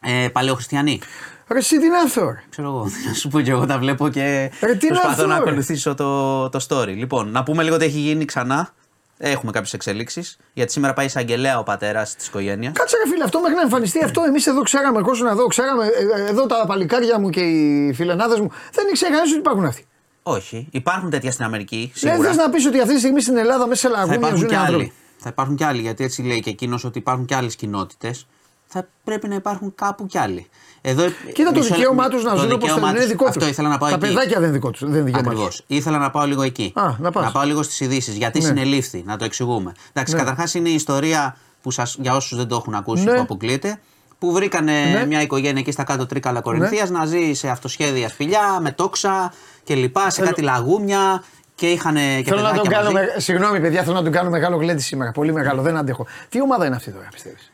ε, 0.00 0.28
παλαιοχριστιανοί. 0.32 1.00
Ρε 1.48 1.58
εσύ 1.58 1.78
τι 1.78 1.88
να 1.88 2.00
έρθω, 2.00 2.24
ρε; 2.24 2.42
Ξέρω 2.50 2.68
εγώ, 2.68 2.90
να 3.08 3.14
σου 3.14 3.28
πω 3.28 3.40
και 3.40 3.50
εγώ 3.50 3.66
τα 3.66 3.78
βλέπω 3.78 4.08
και 4.08 4.50
Ρε, 4.60 4.74
τι 4.74 4.86
είναι 4.86 4.94
προσπαθώ 4.94 5.08
αυτό, 5.10 5.26
να 5.26 5.34
ρε; 5.34 5.40
ακολουθήσω 5.40 5.94
το, 5.94 6.48
το 6.48 6.66
story. 6.68 6.94
Λοιπόν, 6.96 7.30
να 7.30 7.42
πούμε 7.42 7.62
λίγο 7.62 7.74
ότι 7.74 7.84
έχει 7.84 7.98
γίνει 7.98 8.24
ξανά. 8.24 8.74
Έχουμε 9.22 9.52
κάποιες 9.52 9.72
εξελίξεις. 9.72 10.38
Γιατί 10.52 10.72
σήμερα 10.72 10.92
πάει 10.94 11.06
εισαγγελέα 11.06 11.58
ο 11.58 11.62
πατέρας 11.62 12.14
της 12.16 12.26
οικογένειας. 12.26 12.72
Κάτσε 12.72 12.96
ρε 13.04 13.10
φίλε, 13.10 13.24
αυτό 13.24 13.40
μέχρι 13.40 13.56
να 13.56 13.62
εμφανιστεί 13.62 14.04
αυτό. 14.04 14.22
Εμείς 14.22 14.46
εδώ 14.46 14.62
ξέραμε, 14.62 14.98
εγώ 14.98 15.12
ήσουν 15.12 15.26
εδώ, 15.26 15.46
ξέραμε, 15.46 15.84
ε, 15.84 16.20
ε, 16.22 16.28
εδώ 16.28 16.46
τα 16.46 16.64
παλικάρια 16.66 17.18
μου 17.20 17.30
και 17.30 17.40
οι 17.40 17.92
φιλενάδες 17.94 18.40
μου. 18.40 18.50
Δεν 18.72 18.86
ήξερε 18.88 19.14
κανεί 19.14 19.28
ότι 19.28 19.38
υπάρχουν 19.38 19.64
αυτοί. 19.64 19.86
Όχι. 20.22 20.68
Υπάρχουν 20.70 21.10
τέτοια 21.10 21.32
στην 21.32 21.44
Αμερική. 21.44 21.92
Δεν 21.94 22.10
Σίγουρα. 22.10 22.28
θες 22.28 22.36
να 22.36 22.50
πεις 22.50 22.66
ότι 22.66 22.80
αυτή 22.80 22.92
τη 22.92 22.98
στιγμή 22.98 23.20
στην 23.20 23.36
Ελλάδα 23.36 23.66
μέσα 23.66 23.80
σε 23.80 23.94
θα 23.94 23.98
λαγούμια 23.98 24.16
υπάρχουν 24.18 24.38
ζουν 24.38 24.48
και 24.48 24.56
άνθρωποι. 24.56 24.92
Άλλοι. 25.20 25.22
Θα 25.22 25.28
υπάρχουν 25.28 25.56
και 25.56 25.64
άλλοι. 25.64 25.80
Γιατί 25.80 26.04
έτσι 26.04 26.22
λέει 26.22 26.40
και 26.40 26.50
εκείνος 26.50 26.84
ότι 26.84 26.98
υπάρχουν 26.98 27.24
και 27.24 27.34
άλλες 27.34 27.56
κοινότητες. 27.56 28.26
Θα 28.72 28.88
πρέπει 29.04 29.28
να 29.28 29.34
υπάρχουν 29.34 29.74
κάπου 29.74 30.06
κι 30.06 30.18
άλλοι. 30.18 30.48
Εδώ, 30.80 31.04
Κοίτα 31.32 31.52
το 31.52 31.58
μισό- 31.58 31.74
δικαίωμά 31.76 32.08
τους 32.08 32.24
να 32.24 32.30
το 32.30 32.36
ζουν 32.36 32.46
όπως 32.52 32.58
δικαίωμά 32.58 32.80
θέλουν. 32.80 32.90
Είναι 32.90 33.00
τους. 33.00 33.08
δικό 33.10 33.24
τους. 33.24 33.36
Αυτό 33.36 33.48
ήθελα 33.48 33.68
να 33.68 33.78
πάω 33.78 33.88
Τα 33.88 33.94
εκεί. 33.94 34.06
παιδάκια 34.06 34.34
δεν 34.38 34.42
είναι 34.42 34.52
δικό 34.52 34.70
τους. 34.70 34.80
Δεν 34.80 34.88
είναι 34.90 35.02
δικαίωμά 35.02 35.28
Ακριβώς. 35.30 35.56
τους. 35.56 35.64
Ήθελα 35.66 35.98
να 35.98 36.10
πάω 36.10 36.26
λίγο 36.26 36.42
εκεί. 36.42 36.72
Α, 36.74 36.94
να 36.98 37.10
πας. 37.10 37.32
πάω 37.32 37.42
λίγο 37.44 37.62
στις 37.62 37.80
ειδήσεις. 37.80 38.14
Γιατί 38.16 38.38
Ναι. 38.38 38.44
συνελήφθη, 38.44 39.02
να 39.06 39.16
το 39.16 39.24
εξηγούμε. 39.24 39.72
Εντάξει, 39.92 40.14
Ναι. 40.14 40.20
καταρχάς 40.20 40.54
είναι 40.54 40.68
η 40.68 40.74
ιστορία 40.74 41.36
που 41.62 41.70
σας, 41.70 41.96
για 42.00 42.14
όσους 42.16 42.36
δεν 42.38 42.48
το 42.48 42.56
έχουν 42.56 42.74
ακούσει, 42.74 43.04
Ναι. 43.04 43.12
που 43.14 43.20
αποκλείεται. 43.20 43.80
Που 44.18 44.32
βρήκανε 44.32 44.72
Ναι. 44.84 45.06
μια 45.06 45.22
οικογένεια 45.22 45.60
εκεί 45.60 45.70
στα 45.70 45.84
κάτω 45.84 46.06
τρίκαλα 46.06 46.40
Κορινθίας 46.40 46.90
να 46.90 47.04
ζει 47.06 47.32
σε 47.32 47.48
αυτοσχέδια 47.48 48.08
σπηλιά, 48.08 48.58
με 48.60 48.70
τόξα 48.70 49.32
και 49.64 49.74
λοιπά, 49.74 50.10
σε 50.10 50.22
κάτι 50.22 50.42
λαγούμια 50.42 51.24
και 51.60 51.70
είχαν 51.70 51.94
και 51.94 52.22
Θέλω 52.26 52.40
να 52.40 52.52
τον 52.52 52.62
παιδάκια 52.62 52.70
κάνω. 52.78 52.90
μαζί. 52.92 53.06
με- 53.14 53.20
Συγγνώμη, 53.20 53.60
παιδιά, 53.60 53.82
θέλω 53.82 53.94
να 53.96 54.02
τον 54.02 54.12
κάνω 54.12 54.30
μεγάλο 54.30 54.56
γλέντι 54.56 54.82
σήμερα. 54.82 55.12
Πολύ 55.12 55.32
μεγάλο, 55.32 55.62
δεν 55.62 55.76
αντέχω. 55.76 56.06
Τι 56.28 56.40
ομάδα 56.42 56.66
είναι 56.66 56.76
αυτή 56.76 56.90
τώρα, 56.90 57.08
πιστεύεις; 57.12 57.52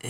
Ε, 0.00 0.08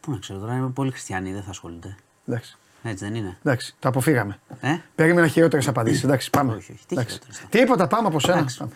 πού 0.00 0.10
να 0.10 0.18
ξέρω 0.18 0.38
τώρα, 0.38 0.54
είμαι 0.56 0.68
πολύ 0.68 0.90
χριστιανοί, 0.90 1.32
δεν 1.32 1.42
θα 1.42 1.50
ασχολούνται. 1.50 1.96
Εντάξει. 2.28 2.56
Έτσι 2.82 3.04
δεν 3.04 3.14
είναι; 3.14 3.36
Εντάξει, 3.44 3.74
τα 3.78 3.88
αποφύγαμε. 3.88 4.38
Ε; 4.60 4.76
Περίμενα 4.94 5.26
χειρότερες 5.26 5.68
απαντήσεις. 5.68 6.04
Εντάξει, 6.04 6.30
πάμε. 6.30 6.52
Όχι, 6.52 6.72
όχι. 6.72 6.80
Τι 6.86 6.94
Εντάξει. 6.94 7.12
χειρότερες 7.12 7.38
θα. 7.40 7.46
Τίποτα, 7.50 7.86
πάμε 7.86 8.06
από 8.08 8.20
σένα. 8.20 8.36
Εντάξει. 8.38 8.58
Πάμε. 8.58 8.72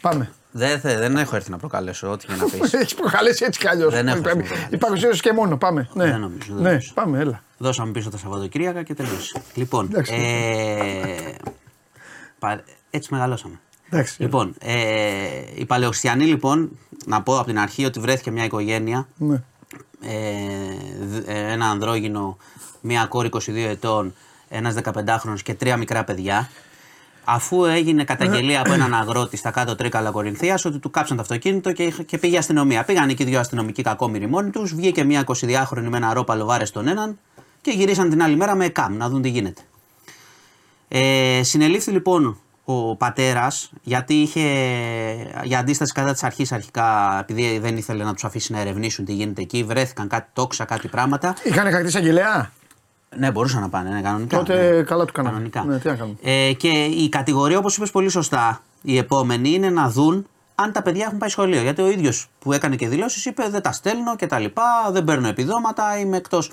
Πάμε. 0.00 0.30
Δεν, 0.50 0.80
θε- 0.80 0.98
δεν 0.98 1.16
έχω 1.16 1.36
έρθει 1.36 1.50
να 1.50 1.58
προκαλέσω, 1.58 2.10
ό,τι 2.10 2.26
και 2.26 2.32
να 2.34 2.44
πεις. 2.44 2.72
Έχεις 2.80 2.94
προκαλέσει 2.94 3.44
έτσι 3.44 3.60
κι 3.60 3.68
αλλιώς. 3.68 3.92
Δεν 3.94 4.08
έχω 4.08 4.20
Πρέπει- 4.20 4.38
προκαλέσει. 4.38 4.68
Η 4.74 4.76
παρουσίαση 4.76 5.20
και 5.20 5.32
μόνο. 5.32 5.56
Πάμε. 5.56 5.88
Ναι, 5.92 6.04
Δεν 6.04 6.20
νομίζω, 6.20 6.54
δεν 6.54 6.62
ναι 6.62 6.68
νομίζω. 6.68 6.92
πάμε, 6.94 7.18
έλα. 7.18 7.42
Δώσαμε 7.58 7.92
πίσω 7.92 8.10
τα 8.10 8.16
Σαββατοκύριακα 8.18 8.82
και 8.82 8.94
τελείωσε. 8.94 9.42
Λοιπόν, 9.54 9.84
Εντάξει. 9.90 10.12
ε, 10.14 11.34
πα- 12.38 12.62
έτσι 12.96 13.08
μεγαλώσαμε. 13.12 13.60
Εντάξει. 13.90 14.22
Λοιπόν, 14.22 14.54
ε, 14.58 14.74
οι 15.54 15.64
παλαιοχριστιανοί 15.64 16.24
λοιπόν, 16.24 16.78
να 17.06 17.22
πω 17.22 17.36
από 17.38 17.46
την 17.46 17.58
αρχή 17.58 17.84
ότι 17.84 18.00
βρέθηκε 18.00 18.30
μια 18.30 18.44
οικογένεια, 18.44 19.08
Ναι. 19.16 19.42
ε, 20.00 20.16
δ- 21.06 21.28
ε, 21.28 21.52
ένα 21.52 21.66
ανδρόγυνο, 21.66 22.36
μια 22.80 23.06
κόρη 23.06 23.28
22 23.32 23.68
ετών, 23.68 24.14
ένας 24.48 24.74
15χρονος 24.74 25.42
και 25.42 25.54
τρία 25.54 25.76
μικρά 25.76 26.04
παιδιά. 26.04 26.50
Αφού 27.28 27.64
έγινε 27.64 28.04
καταγγελία 28.04 28.60
από 28.60 28.72
έναν 28.72 28.94
αγρότη 28.94 29.36
στα 29.36 29.50
κάτω 29.50 29.74
τρίκαλα 29.74 30.10
Κορινθίας 30.10 30.64
ότι 30.64 30.78
του 30.78 30.90
κάψαν 30.90 31.16
το 31.16 31.22
αυτοκίνητο 31.22 31.72
και, 31.72 31.82
είχε- 31.82 32.02
και 32.02 32.18
πήγε 32.18 32.34
η 32.34 32.38
αστυνομία. 32.38 32.84
Πήγαν 32.84 33.08
εκεί 33.08 33.24
δύο 33.24 33.40
αστυνομικοί 33.40 33.82
κακόμοιροι 33.82 34.26
μόνοι 34.26 34.50
τους, 34.50 34.74
βγήκε 34.74 35.04
μια 35.04 35.24
22χρονη 35.26 35.86
με 35.88 35.96
ένα 35.96 36.12
ρόπαλο 36.14 36.44
βάρες 36.44 36.68
στον 36.68 36.88
έναν 36.88 37.18
και 37.60 37.70
γυρίσαν 37.70 38.10
την 38.10 38.22
άλλη 38.22 38.36
μέρα 38.36 38.54
με 38.54 38.68
ΚΑΜ 38.68 38.96
να 38.96 39.08
δουν 39.08 39.22
τι 39.22 39.28
γίνεται. 39.28 39.62
Ε, 40.88 41.40
συνελήφθη 41.42 41.90
λοιπόν 41.90 42.38
ο 42.68 42.96
πατέρας 42.96 43.70
γιατί 43.82 44.14
είχε 44.14 44.42
για 45.44 45.58
αντίσταση 45.58 45.92
κατά 45.92 46.12
της 46.12 46.22
αρχής 46.22 46.52
αρχικά, 46.52 47.18
επειδή 47.20 47.58
δεν 47.58 47.76
ήθελε 47.76 48.04
να 48.04 48.14
τους 48.14 48.24
αφήσει 48.24 48.52
να 48.52 48.60
ερευνήσουν 48.60 49.04
τι 49.04 49.12
γίνεται 49.12 49.42
εκεί, 49.42 49.64
βρέθηκαν 49.64 50.08
κάτι 50.08 50.28
τόξα, 50.32 50.64
κάτι 50.64 50.88
πράγματα. 50.88 51.34
Είχαν 51.42 51.70
κρατήσει 51.70 51.96
αγγελέα. 51.96 52.50
Ναι, 53.16 53.30
μπορούσαν 53.30 53.60
να 53.60 53.68
πάνε, 53.68 53.90
ναι, 53.90 54.00
κανονικά. 54.00 54.36
Τότε 54.36 54.70
ναι. 54.70 54.82
καλά 54.82 55.04
του 55.04 55.12
κάναμε. 55.12 55.34
Κανονικά. 55.34 55.64
Ναι, 55.64 55.78
τι 55.78 55.88
να 55.88 55.94
κάνουμε. 55.94 56.16
Ε, 56.22 56.52
και 56.52 56.84
η 56.84 57.08
κατηγορία, 57.08 57.58
όπως 57.58 57.76
είπες 57.76 57.90
πολύ 57.90 58.08
σωστά, 58.08 58.62
η 58.82 58.96
επόμενη 58.98 59.50
είναι 59.50 59.70
να 59.70 59.88
δουν 59.90 60.26
αν 60.54 60.72
τα 60.72 60.82
παιδιά 60.82 61.04
έχουν 61.04 61.18
πάει 61.18 61.28
σχολείο. 61.28 61.62
Γιατί 61.62 61.82
ο 61.82 61.90
ίδιος 61.90 62.28
που 62.38 62.52
έκανε 62.52 62.76
και 62.76 62.88
δηλώσεις 62.88 63.24
είπε: 63.24 63.48
Δεν 63.48 63.62
τα 63.62 63.72
στέλνω 63.72 64.16
και 64.16 64.26
τα 64.26 64.38
λοιπά, 64.38 64.88
δεν 64.90 65.04
παίρνω 65.04 65.28
επιδόματα, 65.28 65.98
είμαι 65.98 66.16
εκτός. 66.16 66.50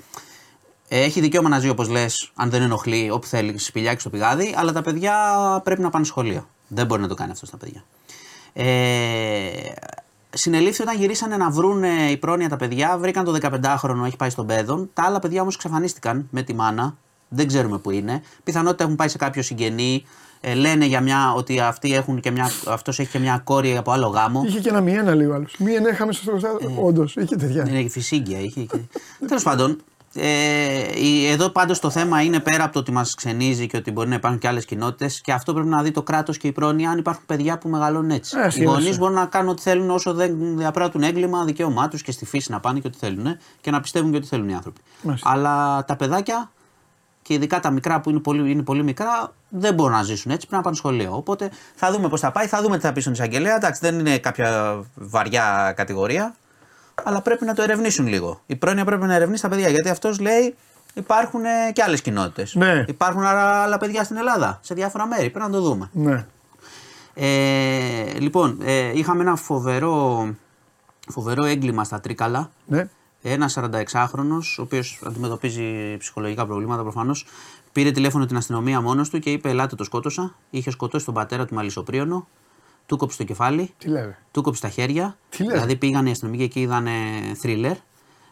Έχει 0.88 1.20
δικαίωμα 1.20 1.48
να 1.48 1.58
ζει 1.58 1.68
όπως 1.68 1.88
λες, 1.88 2.30
αν 2.34 2.50
δεν 2.50 2.62
ενοχλεί, 2.62 3.10
όπου 3.10 3.26
θέλει, 3.26 3.58
σπηλιάκι 3.58 4.00
στο 4.00 4.10
πηγάδι, 4.10 4.54
αλλά 4.56 4.72
τα 4.72 4.82
παιδιά 4.82 5.14
πρέπει 5.64 5.80
να 5.80 5.90
πάνε 5.90 6.04
σχολείο. 6.04 6.48
Δεν 6.68 6.86
μπορεί 6.86 7.00
να 7.02 7.08
το 7.08 7.14
κάνει 7.14 7.30
αυτό 7.30 7.46
στα 7.46 7.56
παιδιά. 7.56 7.84
Ε, 8.52 9.72
συνελήφθη 10.30 10.82
όταν 10.82 10.96
γυρίσανε 10.96 11.36
να 11.36 11.50
βρουν 11.50 11.82
οι 12.10 12.16
πρόνοια 12.16 12.48
τα 12.48 12.56
παιδιά, 12.56 12.98
βρήκαν 12.98 13.24
το 13.24 13.38
15χρονο, 13.42 14.04
έχει 14.06 14.16
πάει 14.16 14.30
στον 14.30 14.46
παιδόν. 14.46 14.90
Τα 14.92 15.02
άλλα 15.06 15.18
παιδιά 15.18 15.40
όμως 15.40 15.54
εξαφανίστηκαν 15.54 16.26
με 16.30 16.42
τη 16.42 16.54
μάνα. 16.54 16.96
Δεν 17.28 17.46
ξέρουμε 17.46 17.78
που 17.78 17.90
είναι. 17.90 18.22
Πιθανότητα 18.44 18.84
έχουν 18.84 18.96
πάει 18.96 19.08
σε 19.08 19.18
κάποιο 19.18 19.42
συγγενή. 19.42 20.04
Ε, 20.40 20.54
λένε 20.54 20.84
για 20.86 21.00
μια, 21.00 21.32
ότι 21.36 21.60
αυτοί 21.60 21.94
έχουν 21.94 22.20
και 22.20 22.30
μια, 22.30 22.50
αυτός 22.68 22.98
έχει 22.98 23.10
και 23.10 23.18
μια 23.18 23.40
κόρη 23.44 23.76
από 23.76 23.90
άλλο 23.92 24.06
γάμο. 24.06 24.42
Είχε 24.46 24.60
και 24.60 24.68
ένα 24.68 24.80
μιένα 24.80 25.14
λίγο 25.14 25.34
άλλος. 25.34 25.54
Μιένα 25.58 25.90
είχαμε 25.90 26.12
στο 26.12 26.34
Ε. 26.34 26.38
στρατό. 26.38 26.72
Όντως, 26.82 27.16
είχε 27.16 27.36
τέτοια. 27.36 27.68
Είναι 27.68 27.82
και 27.82 27.88
φυσίγκια. 27.88 28.38
Είχε 28.40 28.60
και... 28.60 28.78
Τέλος 29.26 29.42
πάντων, 29.42 29.78
ε, 30.14 31.00
η- 31.00 31.26
εδώ 31.26 31.48
πάντως 31.48 31.78
το 31.78 31.90
θέμα 31.90 32.22
είναι 32.22 32.40
πέρα 32.40 32.64
από 32.64 32.72
το 32.72 32.78
ότι 32.78 32.92
μας 32.92 33.14
ξενίζει 33.14 33.66
και 33.66 33.76
ότι 33.76 33.90
μπορεί 33.90 34.08
να 34.08 34.14
υπάρχουν 34.14 34.40
και 34.40 34.48
άλλες 34.48 34.64
κοινότητες 34.64 35.20
και 35.20 35.32
αυτό 35.32 35.52
πρέπει 35.52 35.68
να 35.68 35.82
δει 35.82 35.90
το 35.90 36.02
κράτος 36.02 36.36
και 36.38 36.46
η 36.46 36.52
πρόνοια 36.52 36.90
αν 36.90 36.98
υπάρχουν 36.98 37.26
παιδιά 37.26 37.58
που 37.58 37.68
μεγαλώνουν 37.68 38.10
έτσι. 38.10 38.36
Ε, 38.42 38.46
οι 38.46 38.50
σύμβαση. 38.50 38.84
γονεί 38.84 38.96
μπορούν 38.98 39.14
να 39.14 39.26
κάνουν 39.26 39.48
ό,τι 39.50 39.62
θέλουν 39.62 39.90
όσο 39.90 40.12
δεν 40.14 40.56
διαπράττουν 40.56 41.02
έγκλημα, 41.02 41.44
δικαίωμά 41.44 41.88
τους 41.88 42.02
και 42.02 42.12
στη 42.12 42.24
φύση 42.24 42.50
να 42.50 42.60
πάνε 42.60 42.80
και 42.80 42.86
ό,τι 42.86 42.98
θέλουν 42.98 43.26
ε, 43.26 43.38
και 43.60 43.70
να 43.70 43.80
πιστεύουν 43.80 44.10
και 44.10 44.16
ό,τι 44.16 44.26
θέλουν 44.26 44.48
οι 44.48 44.54
άνθρωποι. 44.54 44.80
Μάλιστα. 45.02 45.30
Αλλά 45.30 45.84
τα 45.84 45.96
παιδάκια 45.96 46.50
και 47.22 47.34
ειδικά 47.34 47.60
τα 47.60 47.70
μικρά 47.70 48.00
που 48.00 48.10
είναι 48.10 48.18
πολύ, 48.18 48.50
είναι 48.50 48.62
πολύ 48.62 48.82
μικρά 48.82 49.32
δεν 49.48 49.74
μπορούν 49.74 49.92
να 49.96 50.02
ζήσουν 50.02 50.30
έτσι, 50.30 50.40
πρέπει 50.46 50.54
να 50.56 50.60
πάνε 50.62 50.76
σχολείο. 50.76 51.16
Οπότε 51.16 51.50
θα 51.74 51.92
δούμε 51.92 52.08
πώς 52.08 52.20
θα 52.20 52.32
πάει, 52.32 52.46
θα 52.46 52.62
δούμε 52.62 52.76
τι 52.76 52.82
θα 52.82 52.92
πει 52.92 53.00
στον 53.00 53.12
εισαγγελέα. 53.12 53.54
Εντάξει, 53.54 53.80
δεν 53.82 53.98
είναι 53.98 54.18
κάποια 54.18 54.80
βαριά 54.94 55.72
κατηγορία, 55.76 56.34
αλλά 57.02 57.20
πρέπει 57.20 57.44
να 57.44 57.54
το 57.54 57.62
ερευνήσουν 57.62 58.06
λίγο. 58.06 58.40
Η 58.46 58.56
πρόνοια 58.56 58.84
πρέπει 58.84 59.04
να 59.06 59.14
ερευνήσει 59.14 59.42
τα 59.42 59.48
παιδιά 59.48 59.68
γιατί 59.68 59.88
αυτός 59.88 60.20
λέει 60.20 60.54
υπάρχουν 60.94 61.44
ε, 61.44 61.72
και 61.72 61.82
άλλες 61.82 62.00
κοινότητες. 62.02 62.54
Ναι. 62.54 62.84
Υπάρχουν 62.88 63.22
άλλα, 63.24 63.62
άλλα 63.62 63.78
παιδιά 63.78 64.04
στην 64.04 64.16
Ελλάδα, 64.16 64.58
σε 64.62 64.74
διάφορα 64.74 65.06
μέρη. 65.06 65.30
Πρέπει 65.30 65.46
να 65.46 65.52
το 65.52 65.60
δούμε. 65.60 65.90
Ναι. 65.92 66.26
Ε, 67.14 68.18
λοιπόν, 68.18 68.58
ε, 68.62 68.98
είχαμε 68.98 69.22
ένα 69.22 69.36
φοβερό, 69.36 70.28
φοβερό 71.08 71.44
έγκλημα 71.44 71.84
στα 71.84 72.00
Τρίκαλα. 72.00 72.50
ναι. 72.66 72.88
Ένας 73.26 73.58
46χρονο, 73.60 74.38
ο 74.58 74.62
οποίος 74.62 75.00
αντιμετωπίζει 75.06 75.96
ψυχολογικά 75.96 76.46
προβλήματα 76.46 76.82
προφανώς, 76.82 77.26
πήρε 77.72 77.90
τηλέφωνο 77.90 78.26
την 78.26 78.36
αστυνομία 78.36 78.80
μόνος 78.80 79.08
του 79.10 79.18
και 79.18 79.30
είπε: 79.30 79.48
Ελάτε, 79.48 79.76
το 79.76 79.84
σκότωσα. 79.84 80.34
Είχε 80.50 80.70
σκοτώσει 80.70 81.04
τον 81.04 81.14
πατέρα 81.14 81.44
του 81.44 81.54
Μαλισσοπρίωνο, 81.54 82.28
του 82.86 82.96
κόψε 82.96 83.16
το 83.16 83.24
κεφάλι, 83.24 83.70
Τι 83.78 83.88
λέει. 83.88 84.14
του 84.30 84.42
κόψε 84.42 84.60
τα 84.60 84.68
χέρια. 84.68 85.16
Τι 85.28 85.42
λες; 85.44 85.52
δηλαδή 85.52 85.76
πήγαν 85.76 86.06
οι 86.06 86.10
αστυνομικοί 86.10 86.42
και 86.42 86.48
εκεί 86.48 86.60
είδαν 86.60 86.88
θρίλερ. 87.40 87.76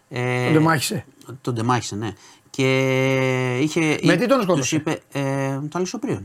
Ε, 0.08 0.44
Τον 0.44 0.52
τεμάχισε; 0.52 1.04
Τον 1.40 1.54
τεμάχισε, 1.54 1.96
ναι. 1.96 2.12
Και 2.50 3.58
είχε. 3.60 3.98
Με 4.02 4.16
τι 4.16 4.26
τον 4.26 4.36
τους 4.36 4.44
σκότωσε; 4.44 4.76
είπε. 4.76 5.00
Ε, 5.12 5.58
το 5.68 5.78
Αλισσοπρίωνο. 5.78 6.20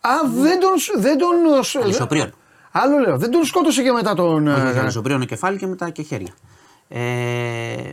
Α, 0.00 0.10
δεν 0.34 0.60
τον. 0.60 0.70
Δεν 1.02 1.18
τον 1.18 1.82
Αλισσοπρίωνο. 1.82 2.30
Άλλο 2.70 2.98
λέω. 2.98 3.18
Δεν 3.18 3.30
τον 3.30 3.44
σκότωσε 3.44 3.82
και 3.82 3.92
μετά 3.92 4.14
τον. 4.14 4.48
Όχι, 4.48 4.66
ε, 4.66 4.70
είχε 4.70 4.78
Αλισσοπρίωνο 4.78 5.24
κεφάλι 5.24 5.58
και 5.58 5.66
μετά 5.66 5.90
και 5.90 6.02
χέρια. 6.02 6.32
Ε, 6.88 6.98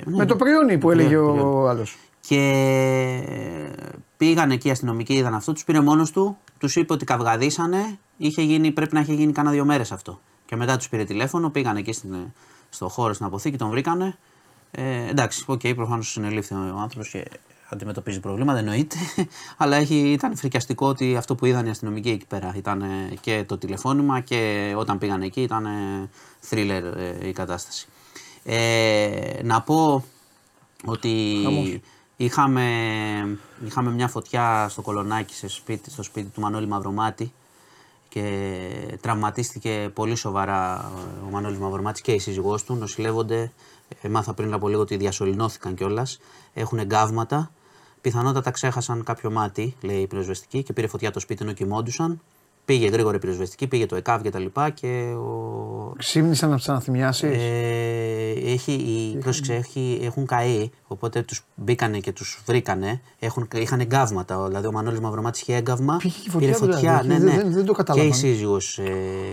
ναι, 0.05 0.15
Με 0.15 0.25
το 0.25 0.35
πριόνι 0.35 0.77
που 0.77 0.91
έλεγε 0.91 1.07
Πριόνι, 1.07 1.39
ο 1.39 1.69
άλλος. 1.69 1.97
Και 2.19 2.41
Πήγαν 4.17 4.51
εκεί 4.51 4.67
οι 4.67 4.71
αστυνομικοί, 4.71 5.13
είδαν 5.13 5.33
αυτό, 5.33 5.53
τους 5.53 5.63
πήρε 5.63 5.81
μόνος 5.81 6.11
του, 6.11 6.37
τους 6.57 6.75
είπε 6.75 6.93
ότι 6.93 7.05
καυγαδίσανε. 7.05 7.99
Είχε 8.17 8.41
γίνει, 8.41 8.71
πρέπει 8.71 8.93
να 8.93 8.99
είχε 8.99 9.13
γίνει 9.13 9.31
κάνα 9.31 9.51
δύο 9.51 9.65
μέρες 9.65 9.91
αυτό. 9.91 10.19
Και 10.45 10.55
μετά 10.55 10.77
τους 10.77 10.89
πήρε 10.89 11.03
τηλέφωνο, 11.03 11.49
πήγαν 11.49 11.75
εκεί 11.75 11.93
στην, 11.93 12.15
στο 12.69 12.87
χώρο 12.87 13.13
στην 13.13 13.25
αποθήκη, 13.25 13.57
τον 13.57 13.69
βρήκανε. 13.69 14.17
Ε, 14.71 15.07
εντάξει, 15.09 15.43
OK, 15.47 15.59
okay, 15.63 15.75
προφανώς 15.75 16.11
συνελήφθη 16.11 16.53
ο 16.53 16.77
άνθρωπος 16.79 17.09
και 17.09 17.25
αντιμετωπίζει 17.69 18.19
προβλήματα, 18.19 18.59
εννοείται. 18.59 18.95
Αλλά 19.57 19.75
έχει, 19.75 20.11
ήταν 20.11 20.35
φρικιαστικό 20.35 20.87
ότι 20.87 21.15
αυτό 21.15 21.35
που 21.35 21.45
είδαν 21.45 21.65
οι 21.65 21.69
αστυνομικοί 21.69 22.09
εκεί 22.09 22.25
πέρα 22.25 22.53
ήταν 22.55 22.81
ε, 22.81 23.13
και 23.19 23.43
το 23.47 23.57
τηλεφώνημα 23.57 24.19
και 24.19 24.73
όταν 24.77 24.97
πήγαν 24.97 25.21
εκεί 25.21 25.41
ήταν 25.41 25.65
ε, 25.65 26.09
thriller 26.49 26.83
ε, 26.95 27.27
η 27.27 27.31
κατάσταση. 27.31 27.87
Ε, 28.43 29.39
να 29.43 29.61
πω 29.61 30.03
ότι 30.85 31.35
είχαμε, 32.17 32.63
είχαμε 33.65 33.91
μια 33.91 34.07
φωτιά 34.07 34.67
στο 34.69 34.81
κολονάκι 34.81 35.33
σε 35.33 35.47
σπίτι, 35.47 35.91
στο 35.91 36.03
σπίτι 36.03 36.29
του 36.29 36.41
Μανώλη 36.41 36.67
Μαυρομάτη 36.67 37.31
και 38.09 38.97
τραυματίστηκε 39.01 39.91
πολύ 39.93 40.15
σοβαρά 40.15 40.91
ο 41.27 41.29
Μανώλης 41.29 41.57
Μαυρομάτης 41.57 42.01
και 42.01 42.11
η 42.11 42.19
σύζυγός 42.19 42.63
του, 42.63 42.75
νοσηλεύονται. 42.75 43.51
Ε, 44.01 44.09
μάθα 44.09 44.33
πριν 44.33 44.53
από 44.53 44.67
λίγο 44.67 44.81
ότι 44.81 44.97
διασωληνώθηκαν 44.97 45.75
κιόλας. 45.75 46.19
Έχουν 46.53 46.79
εγκάβματα. 46.79 47.51
Πιθανότατα 48.01 48.51
ξέχασαν 48.51 49.03
κάποιο 49.03 49.31
μάτι, 49.31 49.75
λέει 49.81 50.01
η 50.01 50.07
πυροσβεστική, 50.07 50.63
και 50.63 50.73
πήρε 50.73 50.87
φωτιά 50.87 51.11
το 51.11 51.19
σπίτι 51.19 51.43
ενώ 51.43 51.53
κοιμόντουσαν. 51.53 52.21
Πήγε 52.67 52.87
γρήγορα 52.87 53.15
η 53.15 53.19
πυροσβεστική, 53.19 53.67
πήγε 53.67 53.85
το 53.85 53.95
ΕΚΑΒ 53.95 54.21
και 54.21 54.29
τα 54.29 54.39
λοιπά 54.39 54.69
και 54.69 54.87
ο... 55.17 55.93
Ξύμνησαν 55.97 56.51
από 56.53 56.61
τι 56.61 56.65
αναθυμιάσει. 56.69 57.27
Ε, 57.27 58.51
έχει, 58.51 58.71
η, 58.71 59.17
πρόσεξε, 59.17 59.53
έχει, 59.53 59.99
έχουν 60.03 60.25
καεί, 60.25 60.69
οπότε 60.87 61.21
τους 61.21 61.43
μπήκανε 61.55 61.99
και 61.99 62.11
τους 62.11 62.41
βρήκανε. 62.45 63.01
Έχουν, 63.19 63.47
είχαν 63.55 63.79
εγκάβματα. 63.79 64.47
Δηλαδή 64.47 64.67
ο 64.67 64.71
Μανώλης 64.71 64.99
Μαυρομάτης 64.99 65.41
είχε 65.41 65.55
έγκαυμα. 65.55 65.97
Πήγε 65.97 66.15
και 66.23 66.29
φωτιά, 66.29 66.47
πήρε 66.47 66.57
φωτιά. 66.71 66.99
δηλαδή, 67.03 67.23
ναι, 67.23 67.31
ναι. 67.31 67.37
δεν- 67.41 67.51
δεν 67.53 67.65
το 67.65 67.71
και 67.71 67.77
κατάλαβα. 67.77 68.07
η 68.07 68.11
σύζυγος 68.13 68.77
ε, 68.77 68.83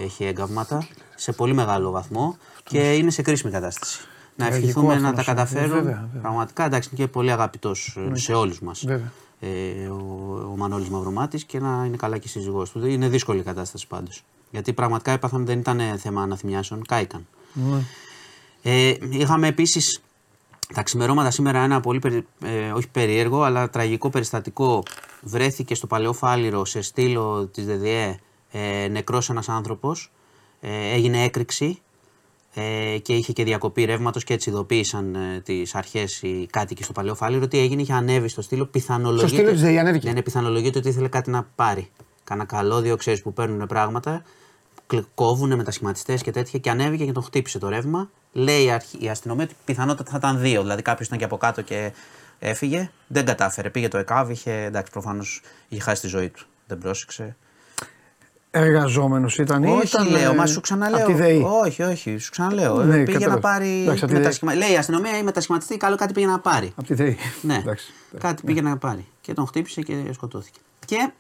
έχει 0.05 0.24
έγκαυματα 0.24 0.87
σε 1.14 1.32
πολύ 1.32 1.55
μεγάλο 1.55 1.91
βαθμό 1.91 2.37
και 2.64 2.93
είναι 2.95 3.11
σε 3.11 3.22
κρίσιμη 3.22 3.53
κατάσταση. 3.53 4.01
Να 4.37 4.45
Τραγικό 4.47 4.66
ευχηθούμε 4.66 4.93
αυτό 4.93 5.03
να 5.05 5.11
να 5.11 5.14
τα 5.16 5.22
σου 5.22 5.28
πω. 5.28 5.35
καταφέρουν. 5.35 5.68
Βέβαια, 5.68 5.82
βέβαια. 5.82 6.20
Πραγματικά 6.20 6.64
εντάξει, 6.64 6.89
είναι 6.93 7.05
και 7.05 7.11
πολύ 7.11 7.32
αγαπητός 7.32 7.97
σε 8.12 8.32
όλους 8.32 8.61
μας. 8.61 8.85
Βέβαια. 9.45 9.84
Ε, 9.84 9.88
ο, 9.88 10.49
ο 10.53 10.57
Μανώλης 10.57 10.88
Μαυρομάτης 10.88 11.45
και 11.45 11.61
να 11.61 11.84
είναι 11.86 11.97
καλά 11.97 12.18
και 12.18 12.26
η 12.26 12.30
σύζυγός 12.30 12.70
του. 12.70 12.86
Είναι 12.86 13.09
δύσκολη 13.09 13.38
η 13.38 13.42
κατάσταση 13.42 13.86
πάντως. 13.86 14.24
Γιατί 14.51 14.72
πραγματικά 14.72 15.12
έπαθαν, 15.12 15.47
δεν 15.47 15.59
ήταν 15.59 15.80
θέμα 15.99 16.22
αναθυμιάσεων, 16.22 16.84
κάηκαν. 16.86 17.26
Ναι. 17.53 17.82
Ε, 18.62 18.95
είχαμε 19.11 19.47
επίσης 19.47 20.01
τα 20.74 20.82
ξημερώματα 20.82 21.30
σήμερα 21.30 21.59
ένα 21.59 21.80
πολύ, 21.80 21.99
περι- 21.99 22.26
ε, 22.45 22.70
όχι 22.70 22.88
περίεργο, 22.88 23.42
αλλά 23.42 23.70
τραγικό 23.70 24.11
περιστατικό. 24.11 24.82
Βρέθηκε 25.22 25.74
στο 25.74 25.86
Παλαιό 25.86 26.12
Φάληρο 26.12 26.64
σε 26.64 26.80
στήλο 26.80 27.47
της 27.47 27.66
ΔΔΕ 27.66 28.18
ε, 28.51 28.88
νεκρός 28.90 29.30
ένας 29.30 29.49
άνθρωπος. 29.49 30.11
Ε, 30.61 30.92
έγινε 30.92 31.22
έκρηξη 31.22 31.78
ε, 32.55 32.98
και 32.98 33.14
είχε 33.14 33.32
και 33.32 33.44
διακοπή 33.44 33.84
ρεύματος 33.84 34.24
και 34.24 34.34
έτσι 34.34 34.50
ειδοποίησαν 34.50 35.14
ε, 35.14 35.40
τις 35.40 35.74
αρχές 35.74 36.22
οι 36.22 36.46
κάτοικοι 36.50 36.82
στο 36.82 36.92
Παλαιό 36.92 37.14
Φάληρο. 37.14 37.48
Τι 37.48 37.59
έγινε, 37.59 37.82
είχε 37.82 37.92
ανέβει 37.92 38.28
στο 38.28 38.42
στήλο. 38.42 38.66
Πιθανολογείται. 38.66 39.26
Στο 39.26 39.36
στήλο 39.36 39.50
της 39.50 39.61
ΔΕΗ 39.61 39.78
ανέβηκε. 39.78 40.07
Ναι, 40.07 40.12
ναι, 40.12 40.22
πιθανολογείται 40.22 40.78
ότι 40.78 40.88
ήθελε 40.88 41.09
κάτι 41.09 41.30
να 41.30 41.46
πάρει. 41.55 41.90
Κάνα 42.24 42.44
καλώδιο, 42.44 42.96
ξέρεις 42.96 43.22
που 43.22 43.32
παίρνουν 43.32 43.66
πράγματα. 43.66 44.22
Κόβουν 45.14 45.55
μετασχηματιστέ 45.57 46.14
και 46.14 46.30
τέτοια 46.30 46.59
και 46.59 46.70
ανέβηκε 46.70 47.05
και 47.05 47.12
τον 47.12 47.22
χτύπησε 47.22 47.59
το 47.59 47.68
ρεύμα. 47.68 48.11
Λέει 48.32 48.64
η, 48.64 48.70
αρχή, 48.70 48.98
η 49.00 49.09
αστυνομία 49.09 49.44
ότι 49.44 49.55
πιθανότατα 49.64 50.11
θα 50.11 50.16
ήταν 50.16 50.40
δύο. 50.40 50.61
Δηλαδή 50.61 50.82
κάποιος 50.82 51.07
ήταν 51.07 51.18
και 51.18 51.24
από 51.24 51.36
κάτω 51.36 51.62
και 51.62 51.92
έφυγε. 52.38 52.90
Δεν 53.07 53.24
κατάφερε. 53.24 53.70
Πήγε 53.70 53.88
το 53.88 53.98
ΕΚΑΒ, 53.98 54.30
είχε, 54.30 54.52
εντάξει, 54.52 54.92
προφανώς 54.92 55.42
είχε 55.68 55.80
χάσει 55.80 56.00
τη 56.00 56.09
ζωή 56.09 56.28
του. 56.28 56.46
Δεν 56.66 56.78
πρόσεξε. 56.78 57.36
Εργαζόμενος 58.57 59.38
ήταν 59.38 59.62
ή 59.62 59.68
Όχι, 59.70 59.86
ήταν. 59.86 60.09
λέω, 60.11 60.32
ε, 60.32 60.34
μα 60.34 60.46
σου 60.46 60.61
ξαναλέω. 60.61 61.00
απ' 61.00 61.07
τη 61.07 61.12
ΔΕΗ. 61.14 61.42
Όχι, 61.64 61.82
όχι, 61.82 62.18
σου 62.18 62.30
ξαναλέω. 62.30 62.84
Ναι, 62.84 62.94
Ε, 62.96 63.02
πήγε 63.02 63.12
κατάλαβα. 63.12 63.34
να 63.34 63.40
πάρει. 63.40 63.82
Εντάξει, 63.82 64.05
απ' 64.05 64.09
τη 64.09 64.14
ΔΕΗ. 64.14 64.18
μετασχημα... 64.22 64.55
Λέει 64.55 64.72
η 64.72 64.76
αστυνομία 64.76 65.18
ή 65.18 65.22
μετασχηματιστή, 65.22 65.76
καλό 65.76 65.96
κάτι 65.96 66.12
πήγε 66.12 66.26
να 66.26 66.38
πάρει. 66.38 66.72
Από 66.76 66.86
τη 66.86 66.94
ΔΕΗ. 66.94 67.16
Ναι, 67.40 67.55
Εντάξει, 67.55 67.64
εντάξει. 68.09 68.26
κάτι 68.28 68.42
πήγε 68.46 68.61
να 68.61 68.76
πάρει. 68.76 69.07
Και 69.20 69.32
τον 69.34 69.46
χτύπησε 69.46 69.80
και 69.82 69.94
σκοτώθηκε. 70.12 70.59
Και 70.86 71.11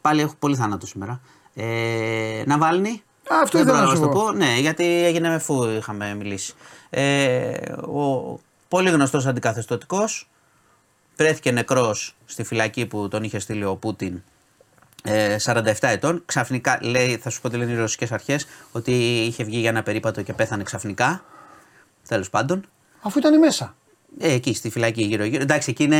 πάλι 0.00 0.20
έχω 0.20 0.34
πολύ 0.38 0.56
θάνατο 0.56 0.86
σήμερα. 0.86 1.20
Ε, 1.54 2.42
Ναβάλνη. 2.46 3.02
Α, 3.32 3.36
αυτό 3.42 3.58
Δεν 3.58 3.66
ήθελα 3.66 3.80
να 3.82 3.86
πρόλαβα 3.86 4.06
σου 4.06 4.12
το 4.12 4.18
πω. 4.20 4.24
πω. 4.26 4.32
Ναι, 4.36 4.54
γιατί 4.58 5.04
έγινε 5.04 5.28
με 5.28 5.38
φου 5.38 5.64
είχαμε 5.64 6.14
μιλήσει. 6.14 6.54
Ε, 6.90 7.52
ο 7.72 8.38
πολύ 8.68 8.90
γνωστός 8.90 9.26
αντικαθεστωτικός 9.26 10.28
βρέθηκε 11.16 11.50
νεκρός 11.50 12.16
στη 12.24 12.42
φυλακή 12.44 12.86
που 12.86 13.08
τον 13.08 13.22
είχε 13.22 13.38
στείλει 13.38 13.64
ο 13.64 13.74
Πούτιν 13.76 14.14
ε, 14.14 14.22
47 15.44 15.72
ετών. 15.80 16.22
Ξαφνικά, 16.26 16.78
λέει, 16.82 17.16
θα 17.16 17.30
σου 17.30 17.40
πω 17.40 17.48
τι 17.48 17.56
λένε 17.56 17.72
οι 17.72 17.76
ρωσικές 17.76 18.12
αρχές, 18.12 18.46
ότι 18.72 18.92
είχε 19.24 19.44
βγει 19.44 19.58
για 19.58 19.68
ένα 19.68 19.82
περίπατο 19.82 20.22
και 20.22 20.32
πέθανε 20.32 20.62
ξαφνικά. 20.62 21.24
Τέλος 22.08 22.30
πάντων. 22.30 22.64
Αφού 23.02 23.18
ήταν 23.18 23.38
μέσα. 23.38 23.74
Ε, 24.18 24.32
εκεί 24.32 24.54
στη 24.54 24.70
φυλακή 24.70 25.02
γύρω-γύρω. 25.02 25.42
Εντάξει, 25.42 25.70
εκεί 25.70 25.82
είναι. 25.84 25.98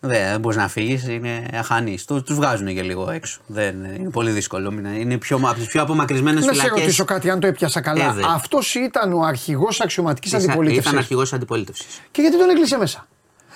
Δεν 0.00 0.40
μπορείς 0.40 0.56
να 0.58 0.68
φύγεις, 0.68 1.08
είναι 1.08 1.48
αχανές. 1.52 1.98
Τους 2.06 2.22
τους 2.22 2.36
βγάζουν 2.36 2.66
και 2.66 2.82
λίγο 2.82 3.10
έξω. 3.10 3.40
Δεν, 3.46 3.84
είναι 3.84 4.10
πολύ 4.10 4.30
δύσκολο. 4.30 4.72
Είναι, 4.72 4.88
είναι 4.98 5.18
πιο, 5.18 5.36
από 5.36 5.54
τις 5.54 5.66
πιο 5.66 5.82
απομακρυσμένες 5.82 6.44
Να 6.44 6.52
σε 6.52 6.58
φυλακές. 6.58 6.80
ρωτήσω 6.80 7.04
κάτι, 7.04 7.30
αν 7.30 7.40
το 7.40 7.46
έπιασα 7.46 7.80
καλά. 7.80 8.04
Ε, 8.04 8.12
δε. 8.12 8.22
Αυτός 8.26 8.74
ήταν 8.74 9.12
ο 9.12 9.20
αρχηγός 9.20 9.80
αξιωματικής 9.80 10.30
Ήταν 10.30 10.42
αντιπολίτευσης. 10.42 10.92
αρχηγός 10.92 11.32
αντιπολίτευσης. 11.32 12.00
Και 12.10 12.20
γιατί 12.20 12.38
τον 12.38 12.48
έκλεισε 12.48 12.76
μέσα; 12.76 13.06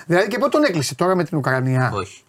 Δηλαδή 0.07 0.29
και 0.29 0.39
πότε 0.39 0.51
τον 0.51 0.65
έκλεισε 0.65 0.95
τώρα 0.95 1.15
με 1.17 1.25
την 1.25 1.39
Ουκρανία; 1.39 1.91
Όχι. 1.95 2.23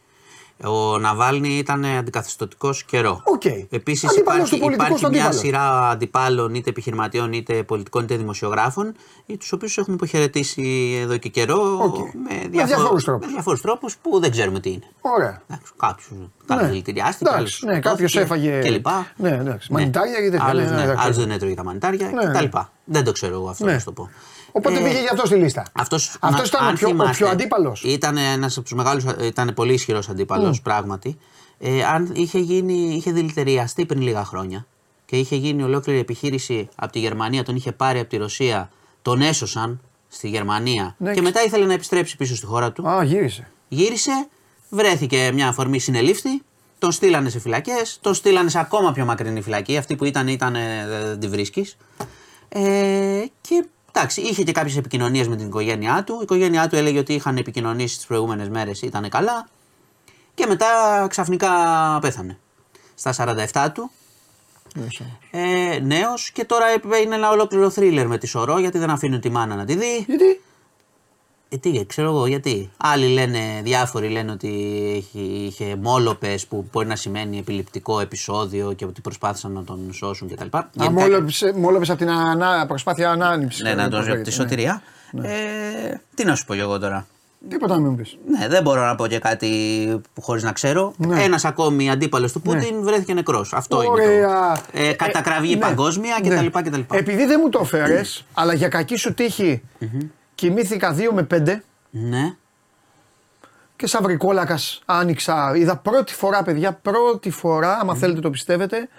Ο 0.66 0.98
Ναβάλνι 1.00 1.58
ήταν 1.58 1.86
αντικαθεστωτικός 1.86 2.74
καιρό. 2.86 3.22
Οκ. 3.24 3.46
Επίσης 3.70 4.10
Αντίπαλος 4.10 4.50
του 4.50 4.56
υπάρχει, 4.56 4.60
πολιτικού 4.60 4.74
υπάρχει 4.74 4.98
στον 4.98 5.12
μια 5.12 5.26
αντίπαλο. 5.26 5.42
σειρά 5.42 5.90
αντιπάλων, 5.90 6.54
είτε 6.56 6.70
επιχειρηματιών, 6.70 7.34
είτε 7.34 7.64
πολιτικών, 7.64 8.04
είτε 8.04 8.16
δημοσιογράφων, 8.16 8.96
τους 9.40 9.52
οποίους 9.52 9.78
έχουμε 9.78 9.96
αποχαιρετήσει 9.96 10.98
εδώ 11.02 11.18
και 11.18 11.30
καιρό 11.30 11.80
Οκ. 11.84 11.96
με, 11.98 12.04
Με 12.42 12.48
διάφορους 12.66 13.04
τρόπους. 13.04 13.26
με 13.28 13.32
διάφορους 13.32 13.62
τρόπους 13.62 13.98
που 13.98 14.20
δεν 14.20 14.32
ξέρουμε 14.32 14.60
τι 14.60 14.70
είναι. 14.70 14.86
Ωραία. 15.02 15.42
Κάποιου 15.78 16.32
κάποιοι 16.48 16.68
δηλητηριάστηκε, 16.68 17.30
Ναι. 17.30 17.36
Εντάξει, 17.36 17.60
άλλους 17.62 17.76
ναι, 17.76 17.80
κάποιος 17.80 18.12
σκοτώθηκε 18.12 18.50
έφαγε. 18.50 18.70
κλπ. 18.78 18.88
Ναι, 19.16 19.30
εντάξει. 19.30 19.72
Μανιτάρια 19.74 20.22
και 20.22 20.30
τέτοια. 20.30 20.46
Άλλος, 20.48 20.66
ναι, 20.70 20.76
ναι, 20.76 20.82
εντάξει. 20.84 21.04
άλλος 21.06 21.18
δεν 21.18 21.32
έτρωγε 21.32 21.54
τα 21.56 21.64
μανιτάρια 21.64 22.08
Ναι, 22.12 22.26
ναι. 22.26 22.46
κτλ. 22.48 22.58
Δεν 22.86 23.04
το 23.04 23.12
ξέρω 23.12 23.34
εγώ 23.34 23.50
αυτό 23.50 23.66
Ναι. 23.66 23.72
να 23.72 23.80
σου 23.80 23.86
το 23.86 23.92
πω. 23.92 24.10
Οπότε 24.56 24.76
Ε, 24.80 24.84
πήγε 24.84 25.00
γι' 25.00 25.08
αυτός 25.12 25.28
στη 25.28 25.38
λίστα. 25.38 25.66
αυτός, 25.74 26.18
Αυτός 26.20 26.40
να- 26.52 26.58
ήταν 26.58 26.66
ο 26.66 26.70
αν 26.70 26.76
πιο, 26.76 26.88
ο 26.88 26.92
θυμάστε, 26.92 27.14
πιο 27.24 27.28
αντίπαλος. 27.28 27.84
Ήταν 27.84 28.18
ένας 28.18 28.54
από 28.58 28.66
τους 28.66 28.74
μεγάλους, 28.78 29.04
ήταν 29.22 29.54
πολύ 29.54 29.74
ισχυρός 29.74 30.10
αντίπαλος 30.10 30.62
πράγματι. 30.62 31.18
Ε, 31.60 31.84
αν 31.84 32.12
είχε, 32.16 32.40
γίνει, 32.40 32.74
είχε 32.96 33.12
δηλητηριαστεί 33.12 33.86
πριν 33.86 34.02
λίγα 34.02 34.26
χρόνια 34.26 34.66
και 35.06 35.16
είχε 35.18 35.36
γίνει 35.36 35.64
ολόκληρη 35.64 36.00
επιχείρηση 36.00 36.70
από 36.76 36.92
τη 36.92 37.00
Γερμανία, 37.00 37.44
τον 37.44 37.56
είχε 37.56 37.72
πάρει 37.72 38.00
από 38.00 38.10
τη 38.10 38.18
Ρωσία, 38.18 38.70
τον 39.02 39.22
έσωσαν 39.22 39.82
στη 40.08 40.30
Γερμανία 40.30 40.96
Ναι, 40.98 41.14
και 41.14 41.22
μετά 41.22 41.44
ήθελε 41.44 41.66
να 41.66 41.74
επιστρέψει 41.74 42.18
πίσω 42.18 42.36
στη 42.36 42.46
χώρα 42.46 42.72
του. 42.72 42.90
Α, 42.90 43.04
γύρισε. 43.04 43.52
Γύρισε, 43.68 44.28
βρέθηκε 44.70 45.32
μια 45.34 45.48
αφορμή 45.48 45.80
συνελήφθη, 45.80 46.42
τον 46.80 46.92
στείλανε 46.92 47.30
σε 47.30 47.40
φυλακές, 47.40 47.98
τον 48.02 48.14
στείλανε 48.14 48.50
σε 48.50 48.60
ακόμα 48.60 48.92
πιο 48.92 49.06
μακρινή 49.06 49.42
φυλακή. 49.42 49.78
Αυτή 49.78 49.96
που 49.96 50.06
ήταν, 50.06 50.28
ήταν 50.28 50.56
ε, 50.56 50.86
δεν 50.88 51.20
τη 51.20 51.28
βρίσκει. 51.28 51.68
Ε, 52.50 53.24
και 53.42 53.66
εντάξει, 53.94 54.22
είχε 54.22 54.44
και 54.44 54.52
κάποιες 54.52 54.78
επικοινωνίες 54.78 55.28
με 55.28 55.36
την 55.36 55.46
οικογένειά 55.46 56.04
του. 56.04 56.14
Η 56.14 56.20
οικογένειά 56.22 56.68
του 56.70 56.76
έλεγε 56.76 57.00
ότι 57.00 57.14
είχαν 57.14 57.38
επικοινωνήσει 57.38 57.96
τις 57.96 58.06
προηγούμενες 58.06 58.50
μέρες, 58.50 58.82
ήταν 58.82 59.10
καλά. 59.10 59.48
Και 60.34 60.46
μετά 60.46 60.68
ξαφνικά 61.10 61.50
πέθανε. 62.02 62.38
Στα 62.96 63.14
47 63.54 63.72
του, 63.74 63.92
ε, 65.32 65.80
νέος 65.80 66.32
και 66.32 66.46
τώρα 66.46 66.66
είναι 67.04 67.16
ένα 67.16 67.30
ολόκληρο 67.30 67.70
θρίλερ 67.70 68.08
με 68.08 68.18
τη 68.18 68.28
σωρό 68.28 68.60
γιατί 68.60 68.78
δεν 68.78 68.90
αφήνουν 68.90 69.20
τη 69.20 69.30
μάνα 69.30 69.56
να 69.56 69.66
τη 69.66 69.76
δει. 69.76 70.04
Γιατί; 70.08 70.42
Ε, 71.54 71.58
τι, 71.58 71.86
ξέρω 71.86 72.08
εγώ 72.08 72.26
γιατί. 72.28 72.70
Άλλοι 72.78 73.08
λένε, 73.08 73.40
διάφοροι 73.64 74.08
λένε 74.10 74.32
ότι 74.32 74.48
είχε, 74.96 75.20
είχε 75.20 75.76
μόλοπες 75.82 76.46
που 76.46 76.66
μπορεί 76.72 76.88
να 76.88 76.96
σημαίνει 76.96 77.38
επιληπτικό 77.38 78.00
επεισόδιο 78.00 78.74
και 78.74 78.86
ότι 78.86 79.02
προσπάθησαν 79.02 79.52
να 79.52 79.64
τον 79.64 79.80
σώσουν 79.94 80.28
κτλ. 80.30 80.46
Α, 80.58 80.70
Γενικά- 80.74 81.02
μόλοπες, 81.02 81.52
μόλοπες 81.56 81.90
από 81.90 81.98
την 82.00 82.10
ανά, 82.10 82.66
προσπάθεια 82.68 83.10
ανάνυψη. 83.12 83.64
Ναι, 83.64 83.74
να 83.74 83.90
τον 83.90 84.04
ζω 84.04 84.22
τη 84.22 84.32
σωτηρία. 84.32 84.82
Ε, 85.22 85.32
τι 86.16 86.26
να 86.26 86.36
σου 86.36 86.46
πω 86.46 86.54
κι 86.54 86.60
εγώ 86.60 86.80
τώρα. 86.80 87.06
Τίποτα 87.50 87.74
να 87.76 87.82
μην 87.82 87.96
πεις. 87.96 88.18
Ναι, 88.28 88.48
δεν 88.48 88.64
μπορώ 88.64 88.86
να 88.86 88.96
πω 88.96 89.08
και 89.08 89.20
κάτι 89.20 89.50
που 90.14 90.22
χωρίς 90.22 90.44
να 90.44 90.52
ξέρω. 90.52 90.94
Ναι. 90.98 91.24
Ένας 91.24 91.46
ακόμη 91.46 91.90
αντίπαλος 91.90 92.32
του 92.32 92.42
Πούτιν 92.42 92.82
βρέθηκε 92.84 93.14
νεκρός. 93.14 93.54
Αυτό 93.54 93.82
είναι. 93.84 93.92
Ωραία. 93.92 94.52
Το. 94.52 94.62
Ε, 94.72 94.92
κατακραυγή 94.94 95.52
Ε, 95.52 95.56
ναι. 95.56 95.62
παγκόσμια 95.62 96.18
Ναι. 96.24 96.36
κτλ. 96.48 96.60
κτλ. 96.60 96.80
Επειδή 96.92 97.26
δεν 97.26 97.40
μου 97.44 97.50
το 97.50 97.60
έφερες, 97.64 98.26
αλλά 98.34 98.54
για 98.54 98.68
κακή 98.68 98.96
σου 98.96 99.14
τύχη 99.14 99.62
κοιμήθηκα 100.44 100.96
2 100.98 101.10
με 101.14 101.28
5 101.34 101.56
Ναι. 101.90 102.36
και 103.76 103.88
σαν 103.88 104.04
βρικόλακας 104.04 104.82
άνοιξα. 104.86 105.56
Είδα 105.56 105.78
πρώτη 105.78 106.14
φορά, 106.14 106.44
παιδιά, 106.44 106.74
πρώτη 106.74 107.30
φορά, 107.30 107.78
άμα 107.80 107.96
θέλετε 107.96 108.20
το 108.20 108.30
πιστεύετε, 108.30 108.90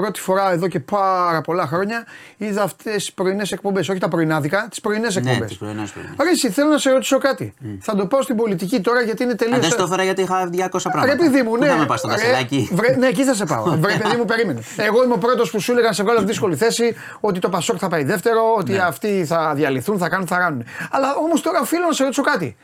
πρώτη 0.00 0.20
φορά 0.20 0.52
εδώ 0.52 0.68
και 0.68 0.80
πάρα 0.80 1.40
πολλά 1.40 1.66
χρόνια 1.66 2.06
είδα 2.36 2.62
αυτές 2.62 2.94
τις 2.94 3.12
πρωινές 3.12 3.52
εκπομπές. 3.52 3.88
Όχι 3.88 3.98
τα 3.98 4.08
πρωινάδικα, 4.08 4.66
τις 4.70 4.80
πρωινές 4.80 5.16
εκπομπέ. 5.16 5.38
Ναι, 5.38 5.46
τις 5.46 5.56
πρωινές, 5.56 5.90
πρωινές. 5.90 6.14
Ρε, 6.22 6.30
εσύ, 6.30 6.50
θέλω 6.50 6.68
να 6.68 6.78
σε 6.78 6.90
ρωτήσω 6.90 7.18
κάτι. 7.18 7.54
Θα 7.80 7.94
το 7.94 8.06
πάω 8.06 8.22
στην 8.22 8.36
πολιτική 8.36 8.80
τώρα 8.80 9.00
γιατί 9.00 9.22
είναι 9.22 9.34
τελείως. 9.34 9.56
Α, 9.56 9.60
δεν 9.60 9.70
στο 9.70 9.82
έφερα 9.82 10.02
γιατί 10.02 10.22
είχα 10.22 10.50
200 10.52 10.68
πράγματα. 10.70 11.06
Ρε 11.06 11.16
παιδί 11.16 11.42
μου, 11.42 11.50
Πού 11.50 11.56
ναι. 11.56 11.66
θα 11.68 11.76
με 11.76 11.86
πας 11.86 11.98
στο 11.98 12.08
Ρε, 12.08 12.14
Κασελάκι. 12.14 12.68
βρε- 12.72 12.96
ναι, 12.96 13.06
εκεί 13.06 13.24
θα 13.24 13.34
σε 13.34 13.44
πάω. 13.44 13.64
Βρε, 13.82 13.96
παιδί 13.96 14.16
μου, 14.16 14.24
περίμενε. 14.24 14.60
Εγώ 14.76 15.04
είμαι 15.04 15.14
ο 15.14 15.18
πρώτος 15.18 15.50
που 15.50 15.60
σου 15.60 15.72
έλεγα 15.72 15.86
να 15.86 15.92
σε 15.92 16.02
βγάλω 16.02 16.18
από 16.18 16.26
δύσκολη 16.26 16.56
θέση 16.56 16.94
ότι 17.20 17.38
το 17.38 17.48
Πασόκ 17.48 17.76
θα 17.80 17.88
πάει 17.88 18.04
δεύτερο, 18.04 18.54
ότι 18.58 18.72
Ναι. 18.72 18.78
αυτοί 18.78 19.24
θα 19.26 19.52
διαλυθούν, 19.54 19.98
θα 19.98 20.08
κάνουν, 20.08 20.26
θα 20.26 20.36
κάνουν. 20.38 20.64
Αλλά 20.90 21.14
όμως 21.14 21.40
τώρα 21.40 21.60
οφείλω 21.60 21.86
να 21.86 21.92
σε 21.92 22.02
ρωτήσω 22.02 22.22
κάτι. 22.22 22.56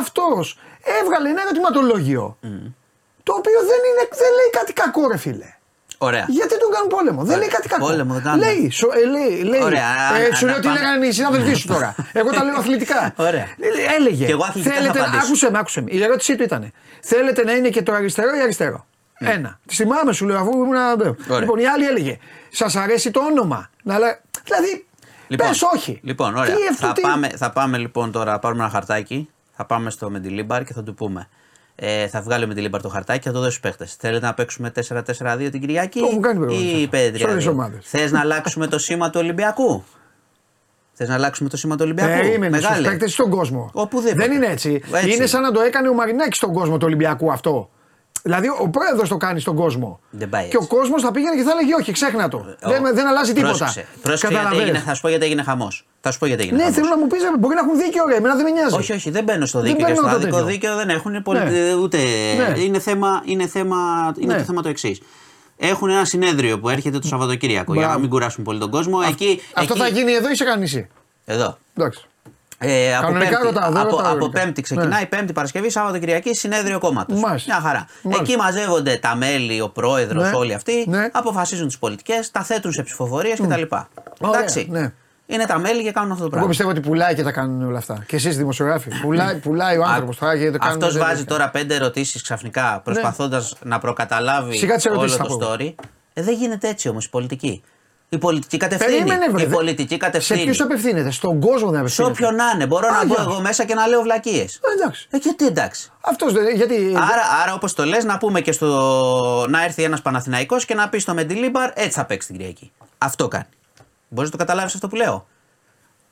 Αυτός 0.00 0.58
έβγαλε 1.02 1.28
ένα 1.28 1.40
ερωτηματολόγιο. 1.40 2.36
Το 3.22 3.34
οποίο 3.36 3.58
δεν, 3.60 3.80
είναι, 3.88 4.08
δεν 4.10 4.30
λέει 4.38 4.50
κάτι 4.50 4.72
κακό, 4.72 5.08
ρε 5.08 5.16
φίλε. 5.16 5.52
Ωραία. 5.98 6.24
Γιατί 6.28 6.58
τον 6.58 6.70
κάνουν 6.72 6.88
πόλεμο; 6.88 7.24
Δεν 7.24 7.38
λέει 7.38 7.48
κάτι 7.48 7.68
κακό. 7.68 7.86
Πόλεμο 7.86 8.14
δεν 8.14 8.22
κάνουν. 8.22 8.38
Λέει, 8.44 8.70
σο, 8.70 8.88
ε, 8.92 9.06
λέει, 9.10 9.42
λέει. 9.42 9.62
Ωραία, 9.62 9.82
ε, 10.18 10.28
α- 10.28 10.34
σου 10.34 10.44
α- 10.44 10.48
λέω 10.48 10.54
να 10.56 10.60
τι 10.60 10.66
πάμε. 10.66 10.80
λέγανε 10.80 11.06
οι 11.06 11.12
συνάδελφοί 11.12 11.54
σου 11.54 11.66
τώρα. 11.66 11.94
Εγώ 12.12 12.30
τα 12.30 12.44
λέω 12.44 12.54
αθλητικά. 12.56 13.12
Ωραία. 13.16 13.42
Ε, 13.42 13.94
Έλεγε. 13.98 14.24
Και 14.26 14.32
εγώ 14.32 14.44
αθλητικά 14.44 14.74
θα 14.74 14.80
θέλετε, 14.80 15.00
απαντήσω. 15.00 15.24
άκουσε 15.26 15.50
με, 15.50 15.58
άκουσε 15.58 15.80
με. 15.80 15.90
Η 15.90 16.02
ερώτησή 16.02 16.36
του 16.36 16.42
ήταν. 16.42 16.72
Θέλετε 17.02 17.44
να 17.44 17.52
είναι 17.52 17.68
και 17.68 17.82
το 17.82 17.92
αριστερό 17.92 18.36
ή 18.36 18.40
αριστερό; 18.40 18.86
Ένα. 19.18 19.58
Τη 19.66 19.74
θυμάμαι, 19.74 20.12
σου 20.12 20.26
λέω, 20.26 20.38
αφού 20.38 20.50
ήμουν. 20.52 20.74
Ωραία. 20.76 21.14
Λοιπόν, 21.40 21.58
η 21.58 21.66
άλλη 21.66 21.84
έλεγε. 21.86 22.18
Σας 22.50 22.76
αρέσει 22.76 23.10
το 23.10 23.20
όνομα. 23.20 23.70
Να 23.82 23.98
λέ... 23.98 24.18
Δηλαδή. 24.44 24.86
Λοιπόν, 25.28 25.48
πες 25.48 25.62
όχι. 25.74 26.00
Λοιπόν, 26.02 26.36
ωραία. 26.36 26.54
Τι 26.54 26.60
αυτό, 26.70 26.86
θα, 26.86 26.92
τι- 26.92 27.00
πάμε, 27.00 27.28
θα 27.28 27.50
πάμε 27.50 27.78
λοιπόν 27.78 28.12
τώρα, 28.12 28.32
θα 28.32 28.38
πάρουμε 28.38 28.62
ένα 28.62 28.72
χαρτάκι. 28.72 29.28
Θα 29.56 29.64
πάμε 29.66 29.90
στο 29.90 30.10
Μεντιλίμπαρ 30.10 30.64
και 30.64 30.72
θα 30.72 30.82
του 30.82 30.94
πούμε. 30.94 31.28
Ε, 31.80 32.08
θα 32.08 32.22
βγάλει 32.22 32.44
ο 32.44 32.46
Μεντιλίμπαρ 32.46 32.82
το 32.82 32.88
χαρτάκι 32.88 33.18
και 33.18 33.28
θα 33.28 33.34
το 33.34 33.38
δώσει 33.38 33.50
στους 33.50 33.62
παίχτες. 33.62 33.94
Θέλετε 33.94 34.26
να 34.26 34.34
παίξουμε 34.34 34.72
4-4-2 34.88 35.48
την 35.50 35.60
Κυριακή; 35.60 36.00
Το 36.00 36.06
έχουν 36.10 36.22
κάνει 36.22 36.38
προηγουμένως 36.38 36.80
ή 36.80 36.84
αυτό. 36.84 37.18
Σε 37.18 37.24
όλες 37.24 37.36
τις 37.36 37.46
5-3-2. 37.46 37.50
ομάδες. 37.52 37.86
Θες 37.88 38.12
να 38.12 38.20
αλλάξουμε 38.20 38.66
το 38.66 38.78
σήμα 38.78 39.10
του 39.10 39.20
Ολυμπιακού; 39.22 39.84
Θες 40.92 41.08
να 41.08 41.14
αλλάξουμε 41.14 41.48
το 41.48 41.56
σήμα 41.56 41.74
του 41.76 41.82
Ολυμπιακού; 41.84 42.20
Περίμενε 42.20 42.56
στους 42.56 42.68
Μεγάλε. 42.68 42.88
παίκτε 42.88 43.08
στον 43.08 43.30
κόσμο. 43.30 43.70
Οπουδήποτε. 43.72 44.26
Δεν 44.26 44.32
είναι 44.36 44.46
έτσι. 44.46 44.82
Έτσι. 44.92 45.10
Είναι 45.10 45.26
σαν 45.26 45.42
να 45.42 45.52
το 45.52 45.60
έκανε 45.60 45.88
ο 45.88 45.94
Μαρινάκης 45.94 46.36
στον 46.36 46.52
κόσμο 46.52 46.76
του 46.76 46.86
Ολυμπιακού 46.86 47.32
αυτό. 47.32 47.70
Δηλαδή 48.22 48.48
ο 48.48 48.68
πρόεδρος 48.68 49.08
το 49.08 49.16
κάνει 49.16 49.40
στον 49.40 49.54
κόσμο. 49.56 50.00
Δεν 50.10 50.28
πάει 50.28 50.48
και 50.48 50.56
ο 50.56 50.60
έτσι. 50.62 50.74
κόσμος 50.76 51.02
θα 51.02 51.10
πήγαινε 51.10 51.36
και 51.36 51.42
θα 51.42 51.50
έλεγε 51.50 51.74
Όχι, 51.74 51.92
ξέχνα 51.92 52.28
το. 52.28 52.36
Ο- 52.36 52.68
Δεν, 52.70 52.82
δεν 52.94 53.06
αλλάζει 53.06 53.32
τίποτα. 53.32 53.48
Πρόσεξε. 53.56 53.86
Πρόσεξε 54.02 54.26
γιατί 54.26 54.34
Καταλαβαίνεις. 54.34 54.68
έγινε, 54.68 54.84
θα 54.84 54.94
σου 54.94 55.00
πω 55.00 55.08
γιατί 55.08 55.24
έγινε 55.24 55.42
χαμός. 55.42 55.86
Θα 56.00 56.10
σου 56.10 56.18
πω 56.18 56.26
γιατί 56.26 56.42
έγινε 56.42 56.56
Ναι, 56.56 56.62
χαμός. 56.62 56.76
θέλω 56.78 56.88
να 56.88 56.98
μου 56.98 57.06
πεις, 57.06 57.20
μπορεί 57.38 57.54
να 57.54 57.60
έχουν 57.60 57.76
δίκιο, 57.78 58.04
ρε. 58.08 58.14
Εμένα 58.16 58.34
δεν 58.34 58.44
με 58.44 58.50
νοιάζει. 58.50 58.74
Όχι, 58.76 58.92
όχι, 58.92 59.10
δεν 59.10 59.24
μπαίνω 59.24 59.46
στο 59.46 59.60
Δεν 59.60 59.66
δίκαιο 59.70 59.86
και 59.86 59.92
μπαίνω 59.92 60.02
στο 60.08 60.10
το 60.10 60.16
άδικο 60.16 60.36
τέτοιο. 60.36 60.50
δίκαιο 60.52 60.76
δεν 60.76 60.88
έχουν 60.88 61.22
πολι... 61.22 61.38
Ναι. 61.38 61.74
ούτε. 61.74 61.98
Ναι. 62.36 62.60
Είναι 62.60 62.78
θέμα, 62.78 63.22
είναι 63.24 63.46
θέμα, 63.46 63.76
είναι 64.18 64.32
Ναι. 64.32 64.38
το 64.38 64.44
θέμα 64.44 64.62
το 64.62 64.68
εξής. 64.68 65.00
Έχουν 65.56 65.90
ένα 65.90 66.04
συνέδριο 66.04 66.58
που 66.60 66.68
έρχεται 66.68 66.98
το 66.98 67.06
Σαββατοκύριακο 67.06 67.72
για 67.72 67.80
να 67.80 67.86
Μπράβο. 67.86 68.00
μην 68.02 68.10
κουράσουν 68.10 68.44
πολύ 68.44 68.58
τον 68.58 68.70
κόσμο. 68.70 68.98
εκεί, 69.08 69.40
Αυτό 69.54 69.72
εκεί, 69.74 69.82
θα 69.82 69.88
γίνει 69.88 70.12
εδώ 70.12 70.30
ή 70.30 70.34
σε 70.34 70.44
κανένα 70.44 70.62
νησί. 70.62 70.88
Εδώ. 71.24 71.58
Εντάξει. 71.76 72.06
Ε, 72.60 72.96
από 72.96 73.06
Κανονικά 73.06 73.30
πέμπτη, 73.30 73.44
ρωτάω, 73.46 73.70
δεν 73.72 73.80
από, 73.80 73.90
ρωτάω 73.90 74.06
από 74.06 74.14
κανονικά. 74.18 74.40
πέμπτη 74.40 74.62
ξεκινάει, 74.62 75.06
πέμπτη 75.06 75.32
Παρασκευή, 75.32 75.70
Σάββατο 75.70 75.98
Κυριακή, 75.98 76.34
συνέδριο 76.34 76.78
κόμματος. 76.78 77.20
Μάλιστα. 77.20 77.52
Μια 77.54 77.68
χαρά. 77.68 77.86
Μάλιστα. 78.02 78.24
Εκεί 78.24 78.36
μαζεύονται 78.36 78.96
τα 78.96 79.16
μέλη, 79.16 79.60
ο 79.60 79.68
πρόεδρος, 79.68 80.22
Ναι. 80.30 80.36
όλοι 80.36 80.54
αυτοί, 80.54 80.84
Ναι. 80.88 81.08
αποφασίζουν 81.12 81.66
τις 81.66 81.78
πολιτικές, 81.78 82.30
τα 82.30 82.42
θέτουν 82.42 82.72
σε 82.72 82.82
ψηφοφορίες 82.82 83.38
κτλ. 83.40 83.52
Ωραία, 83.52 83.66
Εντάξει. 84.20 84.66
ναι. 84.70 84.92
Είναι 85.26 85.46
τα 85.46 85.58
μέλη 85.58 85.82
και 85.82 85.92
κάνουν 85.92 86.10
αυτό 86.10 86.16
το 86.22 86.24
Εγώ 86.24 86.30
πράγμα. 86.30 86.48
πιστεύω 86.48 86.70
ότι 86.70 86.80
πουλάει 86.80 87.14
και 87.14 87.22
τα 87.22 87.30
κάνουν 87.32 87.66
όλα 87.68 87.78
αυτά. 87.78 88.04
Και 88.06 88.16
εσείς 88.16 88.36
δημοσιογράφοι. 88.36 88.90
Πουλάει, 89.02 89.34
πουλάει 89.44 89.76
ο 89.78 89.84
άνθρωπος 89.84 90.16
τώρα 90.18 90.38
και 90.38 90.50
το 90.50 90.58
κάνουν. 90.58 90.74
Αυτός 90.76 90.92
δεν- 90.96 91.02
βάζει 91.06 91.24
τώρα 91.24 91.50
πέντε 91.50 91.74
ερωτήσεις 91.74 92.22
ξαφνικά 92.22 92.80
προσπαθώντας 92.84 93.54
να 93.62 93.78
προκαταλάβει 93.78 94.56
Σιγά 94.56 94.74
τις 94.74 94.86
όλο 94.86 94.94
ερωτήσεις 94.94 95.18
το 95.18 95.24
θα 95.28 95.46
πω. 95.46 95.52
story. 95.52 95.74
Ε, 96.12 96.22
δεν 96.22 96.34
γίνεται 96.34 96.68
έτσι 96.68 96.88
όμως 96.88 97.04
η 97.04 97.10
πολιτική. 97.10 97.62
Η 98.10 98.18
πολιτική 98.18 98.56
κατευθύνει. 98.56 98.92
Περίμενε, 98.96 99.28
βρε. 99.32 99.42
η 99.42 99.46
πολιτική 99.46 99.92
Σε 99.92 99.96
κατευθύνει. 99.98 100.42
ποιους 100.44 100.60
απευθύνεται, 100.60 101.10
στον 101.10 101.40
κόσμο 101.40 101.70
δεν 101.70 101.74
Σε 101.74 101.78
απευθύνεται. 102.02 102.12
όποιον 102.12 102.34
να 102.34 102.44
είναι. 102.54 102.66
Μπορώ 102.66 102.90
να 102.90 102.96
Άγια. 102.98 103.14
μπω 103.18 103.30
εγώ 103.30 103.40
μέσα 103.40 103.64
και 103.64 103.74
να 103.74 103.86
λέω 103.86 104.02
βλακίες. 104.02 104.54
Ε, 104.54 104.72
Εντάξει. 104.80 105.08
Ε, 105.10 105.16
γιατί 105.16 105.46
εντάξει. 105.46 105.92
Αυτός 106.00 106.32
δεν. 106.32 106.54
Γιατί. 106.56 106.88
Άρα, 106.96 107.22
άρα 107.42 107.54
όπως 107.54 107.72
το 107.74 107.84
λες, 107.84 108.04
να 108.04 108.18
πούμε 108.18 108.40
και 108.40 108.52
στο. 108.52 109.46
να 109.48 109.64
έρθει 109.64 109.82
ένας 109.82 110.02
Παναθηναϊκός 110.02 110.64
και 110.64 110.74
να 110.74 110.88
πει 110.88 110.98
στο 110.98 111.14
Μεντιλίμπαρ 111.14 111.70
έτσι 111.74 111.90
θα 111.90 112.04
παίξει 112.04 112.26
την 112.28 112.36
Κυριακή. 112.36 112.72
Αυτό 112.98 113.28
κάνει. 113.28 113.44
Μπορείς 114.08 114.30
να 114.30 114.36
το 114.36 114.44
καταλάβεις 114.44 114.74
αυτό 114.74 114.88
που 114.88 114.96
λέω; 114.96 115.26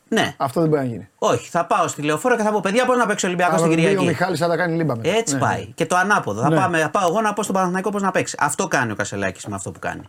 Ναι. 0.09 0.35
Αυτό 0.37 0.61
δεν 0.61 0.69
μπορεί 0.69 0.83
να 0.83 0.89
γίνει. 0.89 1.09
Όχι, 1.19 1.49
θα 1.51 1.65
πάω 1.65 1.89
στη 1.89 2.03
λεωφόρο 2.03 2.37
και 2.37 2.43
θα 2.43 2.51
πω 2.53 2.61
παιδιά 2.61 2.85
πώς 2.85 2.97
να 2.97 3.07
παίξει 3.07 3.25
ο 3.25 3.29
Ολυμπιακός 3.29 3.59
στην 3.61 3.73
Αλλά 3.73 3.81
ο 3.81 3.85
Κυριακή; 3.85 4.07
Μιχάλης 4.07 4.39
θα 4.39 4.49
τα 4.49 4.57
κάνει 4.57 4.77
λίμπα 4.77 4.97
μετά. 4.97 5.09
Έτσι 5.17 5.35
Ναι. 5.35 5.41
πάει. 5.41 5.67
Και 5.75 5.87
το 5.87 5.97
ανάποδο. 5.97 6.41
Θα, 6.43 6.49
Ναι. 6.49 6.57
πάμε, 6.57 6.79
θα 6.79 6.91
πάω 6.91 7.09
εγώ 7.09 7.21
να 7.21 7.33
πω 7.33 7.43
στον 7.43 7.55
Παναθηναϊκό 7.55 7.91
πώς 7.91 8.03
να 8.03 8.11
παίξει. 8.11 8.37
Αυτό 8.39 8.69
κάνει 8.69 8.93
ο 8.93 8.95
Κασελάκης 8.95 9.47
με 9.47 9.55
αυτό 9.55 9.71
που 9.71 9.79
κάνει. 9.79 10.03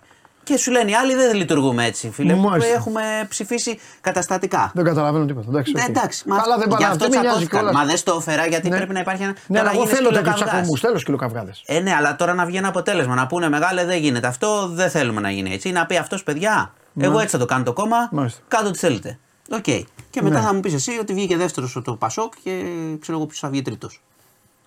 Και 0.47 0.57
σου 0.57 0.71
λένε 0.71 0.91
οι 0.91 0.95
άλλοι 0.95 1.13
δεν 1.15 1.35
λειτουργούμε 1.35 1.85
έτσι, 1.85 2.09
φίλε. 2.11 2.33
μου. 2.33 2.49
Μάλιστα. 2.49 2.73
Έχουμε 2.73 3.01
ψηφίσει 3.29 3.79
καταστατικά. 4.01 4.71
Δεν 4.73 4.83
καταλαβαίνω 4.85 5.25
τίποτα. 5.25 5.45
Εντάξει, 5.49 5.71
Ναι, 5.75 5.81
οκ. 5.81 5.89
εντάξει. 5.89 6.23
Μα 6.29 6.35
Αλλά 6.43 6.57
δεν 6.57 6.67
γι' 6.69 6.73
παρά, 6.75 6.87
αυτό 6.87 6.97
δεν 6.97 7.09
με 7.09 7.15
νοιάζει 7.15 7.27
τσακώθηκαν. 7.27 7.59
κιόλας. 7.59 7.75
Μα 7.75 7.85
δεν 7.85 7.97
στο 7.97 8.15
έφερα 8.19 8.45
γιατί 8.47 8.69
Ναι. 8.69 8.75
πρέπει 8.77 8.93
να 8.93 8.99
υπάρχει 8.99 9.23
ένα. 9.23 9.31
Ναι, 9.47 9.59
αλλά 9.59 9.69
τώρα 9.69 9.69
εγώ 9.69 9.83
γίνεις 9.83 9.97
θέλω 9.97 10.09
τέτοιου 10.09 10.23
σκυλοκαυγάς. 10.23 10.51
τσακωμούς. 10.53 10.79
Θέλω 10.79 10.97
σκυλοκαυγάδες. 10.99 11.51
Ε, 11.65 11.79
ναι, 11.79 11.93
αλλά 11.93 12.15
τώρα 12.15 12.33
να 12.33 12.45
βγει 12.45 12.57
ένα 12.57 12.67
αποτέλεσμα. 12.67 13.15
Να 13.15 13.27
πούνε 13.27 13.49
μεγάλε 13.49 13.85
δεν 13.85 13.97
γίνεται 13.99 14.27
αυτό, 14.27 14.67
δεν 14.67 14.89
θέλουμε 14.89 15.21
να 15.21 15.31
γίνει 15.31 15.53
έτσι. 15.53 15.69
Ή 15.69 15.71
να 15.71 15.85
πει 15.85 15.97
αυτός 15.97 16.23
παιδιά, 16.23 16.73
εγώ 16.99 17.19
έτσι 17.19 17.31
θα 17.31 17.37
το 17.37 17.45
κάνω 17.45 17.63
το 17.63 17.73
κόμμα, 17.73 18.09
Μάλιστα. 18.11 18.41
κάντε 18.47 18.67
ό,τι 18.67 18.77
θέλετε. 18.77 19.19
Οκ. 19.51 19.63
Και 20.09 20.21
μετά 20.21 20.39
Ναι. 20.39 20.45
θα 20.45 20.53
μου 20.53 20.59
πεις 20.59 20.73
εσύ 20.73 20.91
ότι 21.01 21.13
βγήκε 21.13 21.37
δεύτερος 21.37 21.79
το 21.83 21.95
Πασόκ 21.95 22.33
και 22.43 22.51
ξέρω 22.99 23.17
εγώ 23.17 23.25
ποιος 23.27 23.39
θα 23.39 23.49
βγει 23.49 23.61
τρίτος. 23.61 24.01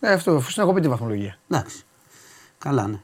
Ε, 0.00 0.12
αυτό, 0.12 0.30
αφού 0.36 0.50
στην 0.50 0.62
έχω 0.62 0.72
πει 0.72 0.80
τη 0.80 0.88
βαθμολογία. 0.88 1.36
Εντάξει. 1.50 1.84
Καλά, 2.58 2.86
ναι. 2.86 3.00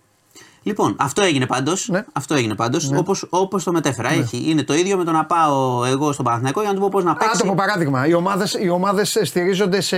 Λοιπόν, 0.66 0.96
αυτό 0.98 1.22
έγινε 1.22 1.46
πάντως. 1.46 1.88
Ναι. 1.88 2.04
Αυτό 2.12 2.34
έγινε 2.34 2.54
πάντως. 2.54 2.90
Όπως, 2.96 3.26
όπως 3.30 3.64
το 3.64 3.72
μετέφερα. 3.72 4.12
Έχει, 4.12 4.44
είναι 4.46 4.62
το 4.62 4.74
ίδιο 4.74 4.96
με 4.96 5.04
το 5.04 5.10
να 5.12 5.24
πάω 5.24 5.84
εγώ 5.84 6.12
στον 6.12 6.24
Παναθηναϊκό 6.24 6.60
για 6.60 6.68
να 6.68 6.74
του 6.74 6.80
πω 6.80 6.88
πώς 6.88 7.04
να 7.04 7.10
Α, 7.10 7.14
παίξει. 7.16 7.38
το 7.40 7.46
πω 7.46 7.54
παράδειγμα. 7.56 8.06
Οι 8.06 8.14
ομάδες, 8.14 8.56
οι 8.60 8.68
ομάδες 8.68 9.18
στηρίζονται 9.22 9.80
σε 9.80 9.96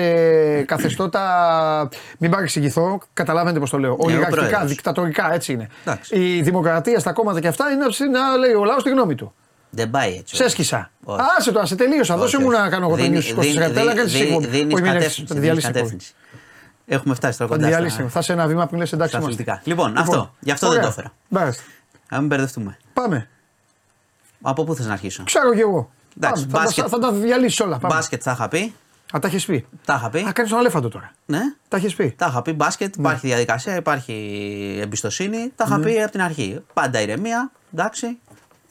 καθεστώτα. 0.62 1.88
Μην 2.18 2.30
παρεξηγηθώ, 2.30 2.98
καταλάβετε 3.12 3.58
πώς 3.58 3.70
το 3.70 3.78
λέω. 3.78 3.96
Ολιγαρχικά, 3.98 4.36
πρόεδρος. 4.36 4.68
δικτατορικά, 4.68 5.34
έτσι 5.34 5.52
είναι. 5.52 5.68
Εντάξει. 5.84 6.18
Η 6.20 6.42
δημοκρατία 6.42 6.98
στα 6.98 7.12
κόμματα 7.12 7.40
και 7.40 7.48
αυτά 7.48 7.64
είναι 7.70 7.84
να 8.10 8.36
λέει 8.36 8.52
ο 8.52 8.64
λαός 8.64 8.82
τη 8.82 8.90
γνώμη 8.90 9.14
του. 9.14 9.34
Δεν 9.70 9.90
πάει 9.90 10.14
έτσι. 10.16 10.36
Σε 10.36 10.44
έσκησα. 10.44 10.90
Όχι. 11.04 11.20
Άσε 11.38 11.52
το, 11.52 11.60
άσε 11.60 11.74
τελείωσα. 11.74 12.14
Όχι, 12.14 12.22
Δώσε 12.22 12.38
μου 12.38 12.46
όχι. 12.48 12.58
να 12.60 12.68
κάνω 12.68 12.86
εγώ 12.86 12.96
το 12.96 13.02
Δίνει- 13.02 13.10
νιου 13.12 13.20
στις 13.22 13.32
24 13.34 13.40
δίνει- 13.42 13.58
λεπτά, 13.66 13.80
αλλά 13.80 13.94
κάνεις 13.94 14.12
δίνει- 14.12 14.26
εκπομπή. 14.28 14.46
δίνεις 14.46 14.74
Όχι, 14.74 14.82
μην 14.82 14.92
έχεις, 15.52 15.64
κατεύθυνση, 15.64 16.12
Έχουμε 16.90 17.14
φτάσει 17.14 17.38
τώρα 17.38 17.50
Θα 17.50 17.56
τη 17.56 17.62
κοντά 17.64 17.76
διαλύσει. 17.76 17.96
στα, 18.00 18.08
Θα 18.08 18.22
σε 18.22 18.32
ένα 18.32 18.46
βήμα 18.46 18.66
που 18.66 18.74
λε 18.76 18.82
εντάξει. 18.82 18.96
στα 18.96 19.04
είμαστε. 19.18 19.18
αθλητικά. 19.42 19.60
Λοιπόν, 19.64 19.96
αυτό. 19.98 20.34
Γι' 20.40 20.50
αυτό 20.50 20.66
δεν 20.68 20.76
ωραία. 20.78 20.88
το 20.90 20.94
έφερα. 20.98 21.12
Μάλιστα. 21.28 21.62
Να 22.10 22.18
μην 22.18 22.26
μπερδευτούμε. 22.26 22.76
Πάμε. 22.92 23.28
Από 24.42 24.64
πού 24.64 24.74
θες 24.74 24.86
να 24.86 24.92
αρχίσω; 24.92 25.22
Ξέρω 25.24 25.54
κι 25.54 25.60
εγώ. 25.60 25.90
Εντάξει, 26.16 26.46
Πάμε. 26.46 26.56
Θα, 26.58 26.64
μπάσκετ. 26.64 26.84
τα, 26.84 26.90
θα 26.90 26.98
τα 26.98 27.12
διαλύσεις 27.12 27.60
όλα. 27.60 27.78
Πάμε. 27.78 27.94
Μπάσκετ 27.94 28.20
θα 28.24 28.32
είχα 28.32 28.48
πει. 28.48 28.74
Α, 29.16 29.18
τα 29.18 29.26
έχεις 29.28 29.44
πει. 29.46 29.66
Τα 29.84 29.94
είχα 29.94 30.10
πει. 30.10 30.18
Α, 30.18 30.32
κάνεις 30.32 30.50
τον 30.50 30.60
αλέφαντο 30.60 30.88
τώρα. 30.88 31.12
Ναι. 31.26 31.40
Τα 31.68 31.76
έχεις 31.76 31.94
πει. 31.94 32.14
Τα 32.18 32.26
είχα 32.30 32.42
πει 32.42 32.52
μπάσκετ, 32.52 32.96
Ναι. 32.96 33.02
υπάρχει 33.02 33.26
διαδικασία, 33.26 33.76
υπάρχει 33.76 34.12
εμπιστοσύνη. 34.82 35.52
Τα 35.56 35.64
είχα 35.66 35.80
πει 35.80 36.02
από 36.02 36.10
την 36.10 36.22
αρχή. 36.22 36.60
Πάντα 36.74 37.00
ηρεμία, 37.00 37.50
εντάξει. 37.72 38.18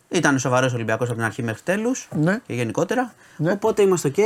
Ήταν 0.10 0.40
σοβαρός 0.40 0.74
Ολυμπιακός 0.74 1.08
από 1.08 1.16
την 1.18 1.26
αρχή 1.26 1.44
μέχρι 1.44 1.62
τέλους 1.64 2.08
Ναι. 2.16 2.40
και 2.48 2.54
γενικότερα. 2.54 3.14
Ναι. 3.38 3.52
Οπότε 3.52 3.82
είμαστε 3.82 4.12
OK. 4.16 4.22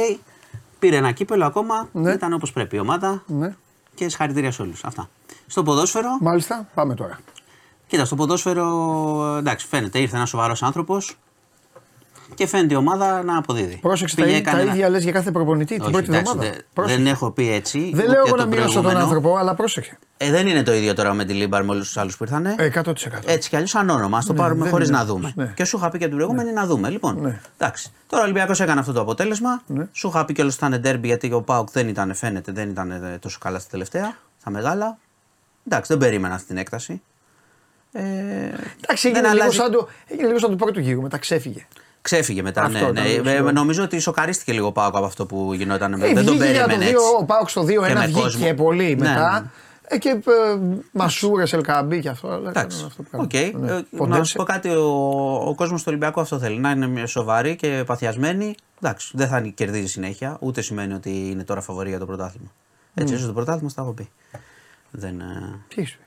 Πήρε 0.80 0.96
ένα 0.96 1.12
κύπελλο 1.12 1.46
ακόμα. 1.46 1.90
Ναι. 1.92 2.12
Ήταν 2.12 2.34
όπως 2.34 2.52
πρέπει 2.54 2.76
η 2.76 2.80
ομάδα. 2.80 3.24
Ναι. 3.28 3.56
Και 3.96 4.10
συγχαρητήρια 4.10 4.52
σε 4.52 4.62
όλους. 4.62 4.84
Αυτά. 4.84 5.10
Στο 5.48 5.64
ποδόσφαιρο, 5.64 6.18
Μάλιστα, 6.22 6.68
πάμε 6.74 6.96
τώρα. 6.96 7.20
κοίτα, 7.88 8.06
στο 8.06 8.16
ποδόσφαιρο 8.16 9.36
εντάξει, 9.40 9.68
φαίνεται 9.68 10.00
ήρθε 10.00 10.16
ένας 10.16 10.30
σοβαρός 10.30 10.64
άνθρωπος 10.64 11.18
και 12.36 12.48
φαίνεται 12.48 12.74
η 12.74 12.78
ομάδα 12.78 13.24
να 13.24 13.38
αποδίδει. 13.38 13.76
Πρόσεξε 13.82 14.16
τα, 14.16 14.22
Πήγε, 14.24 14.36
ίδια- 14.36 14.44
τα 14.46 14.50
έκανε 14.52 14.64
ένα- 14.70 14.76
ίδια 14.78 14.90
λες 14.90 15.04
για 15.04 15.12
κάθε 15.12 15.32
προπονητή 15.32 15.74
την 15.74 15.82
Όχι, 15.84 15.92
πρώτη 15.92 16.06
εντάξει, 16.10 16.24
εβδομάδα. 16.32 16.56
δε- 16.56 16.62
Πρόσεξε. 16.74 17.02
δεν 17.04 17.12
έχω 17.14 17.32
πει 17.32 17.52
έτσι. 17.52 17.80
Δεν 17.80 17.90
ούτε 18.06 18.12
λέω 18.14 18.24
εγώ 18.26 18.36
το 18.36 18.42
να 18.42 18.46
μειώσω 18.46 18.64
τον 18.64 18.72
προηγούμενο. 18.72 19.00
άνθρωπο, 19.00 19.36
αλλά 19.38 19.56
πρόσεξε. 19.56 19.98
Ε, 20.18 20.30
δεν 20.32 20.48
είναι 20.48 20.64
το 20.64 20.74
ίδιο 20.74 20.94
τώρα 20.94 21.14
Μεντιλίμπαρ 21.14 21.64
με 21.66 21.72
όλους 21.72 21.86
τους 21.88 21.98
άλλους 21.98 22.18
που 22.18 22.24
ήρθαν. 22.24 22.46
Ε, 22.46 22.56
100%. 22.58 23.20
Έτσι 23.26 23.50
κι 23.50 23.56
αλλιώς 23.56 23.70
σαν 23.70 23.90
όνομα. 23.90 24.18
Α 24.18 24.22
το 24.28 24.34
πάρουμε 24.34 24.62
δεν 24.64 24.72
χωρίς 24.72 24.88
είναι 24.88 24.96
να 24.98 25.04
αυτός, 25.04 25.16
δούμε. 25.18 25.34
ναι. 25.36 25.54
Και 25.56 25.66
σου 25.66 25.78
είχα 25.78 25.90
πει 25.90 25.98
και 25.98 26.08
την 26.08 26.16
προηγούμενη 26.16 26.52
να 26.52 26.66
δούμε. 26.66 26.90
Λοιπόν, 26.90 27.22
Ναι. 27.22 27.40
εντάξει. 27.58 27.92
Τώρα 28.08 28.22
ο 28.22 28.26
Ολυμπιακός 28.26 28.60
έκανε 28.60 28.80
αυτό 28.80 28.92
το 28.94 29.02
αποτέλεσμα. 29.02 29.62
Ναι. 29.68 29.88
Σου 29.92 30.08
είχα 30.08 30.26
πει 30.26 30.34
κιόλας 30.34 30.56
ότι 30.56 30.66
ήταν 30.66 30.80
ντέρμπι 30.82 31.08
γιατί 31.08 31.34
ο 31.34 31.42
ΠΑΟΚ 31.42 31.72
δεν 31.72 31.88
ήταν, 31.88 32.16
φαίνεται, 32.16 32.52
δεν 32.52 32.70
ήταν 32.70 32.92
ε, 32.92 33.18
τόσο 33.22 33.38
καλά 33.42 33.60
στα 33.60 33.70
τελευταία. 33.70 34.16
Στα 34.40 34.50
μεγάλα. 34.50 34.98
Εντάξει, 35.68 35.94
δεν 35.94 35.98
περίμενα 36.02 36.34
αυτή 36.34 36.48
την 36.48 36.58
έκταση. 36.58 37.02
Ε, 37.94 38.02
Εντάξει, 38.02 39.08
έγινε 39.08 39.22
δεν 39.22 39.32
λίγο, 39.32 39.44
αλλάζει- 39.44 39.58
σαν 39.58 39.72
το, 39.72 39.88
έγινε 40.08 40.28
λίγο 40.28 40.40
σαν 40.40 40.50
το 40.50 40.56
πρώτο 40.56 40.80
γύρο, 40.80 41.02
μετά 41.02 41.18
ξέφυγε. 41.18 41.68
Ξέφυγε 42.02 42.42
μετά. 42.42 42.62
Αυτό 42.62 42.78
ναι, 42.78 42.80
ήταν 42.80 42.94
ναι. 42.94 43.10
λίγο 43.10 43.30
Ε, 43.30 43.34
σίγουρο. 43.34 43.52
νομίζω 43.52 43.84
ότι 43.84 44.00
σοκαρίστηκε 44.00 44.52
λίγο 44.52 44.68
ο 44.68 44.72
ΠΑΟΚ 44.72 44.96
από 44.96 45.06
αυτό 45.06 45.26
που 45.26 45.54
γινόταν. 45.54 45.94
Ε, 45.94 45.98
δεν 46.14 46.26
τον 46.26 46.36
βγήκε 46.38 46.52
για 46.52 46.62
το 46.62 46.68
περίμενε 46.68 46.92
2, 46.92 46.94
έτσι. 46.94 47.06
ο 47.20 47.26
ΠΑΟΚ 47.26 47.50
στο 47.50 47.62
2-1 47.62 47.66
Και 47.66 47.94
με 47.94 48.06
βγήκε 48.06 48.20
κόσμο. 48.22 48.54
πολύ 48.54 48.96
Ναι, 48.96 49.08
μετά. 49.10 49.40
ναι. 49.42 49.50
Ε, 49.84 49.98
και 49.98 50.10
ε, 50.10 50.22
Μασούρας, 50.92 51.54
Ελ 51.54 51.65
Κααμπί 51.65 52.00
και 52.02 52.10
αυτό. 52.10 52.28
Αλλά 52.28 52.50
Εντάξει. 52.50 52.78
έκαναν 52.78 52.88
αυτό 52.88 53.04
που 53.04 53.10
Οκ. 53.22 53.30
κάναν. 53.30 53.62
Ναι. 53.62 53.72
Ε, 53.72 53.74
Να 53.76 53.98
Ποντένσε. 53.98 54.24
σου 54.24 54.38
πω 54.38 54.44
κάτι, 54.44 54.70
ο, 54.70 54.84
ο 55.46 55.56
κόσμος 55.56 55.80
του 55.80 55.86
Ολυμπιακού 55.90 56.22
αυτό 56.22 56.40
θέλει. 56.40 56.60
Να 56.60 56.72
είναι 56.72 56.88
μια 56.88 57.08
σοβαρή 57.08 57.56
και 57.56 57.84
παθιασμένη. 57.86 58.56
Εντάξει, 58.82 59.12
δεν 59.16 59.28
θα 59.28 59.40
κερδίζει 59.42 59.88
συνέχεια, 59.88 60.38
ούτε 60.40 60.62
σημαίνει 60.62 60.94
ότι 60.94 61.30
είναι 61.30 61.44
τώρα 61.44 61.62
φαβορή 61.62 61.90
για 61.90 62.00
το 62.00 62.06
πρωτάθλημα. 62.06 62.52
Έτσι, 62.94 63.14
ίσως 63.14 63.28
το 63.28 63.34
πρωτάθλημα, 63.34 63.70
στα 63.70 63.82
έχω 63.82 63.92
πει. 63.94 64.10
Δεν, 64.92 65.20
ε, 65.20 65.60
Τι 65.68 65.82
είσαι. 65.82 65.98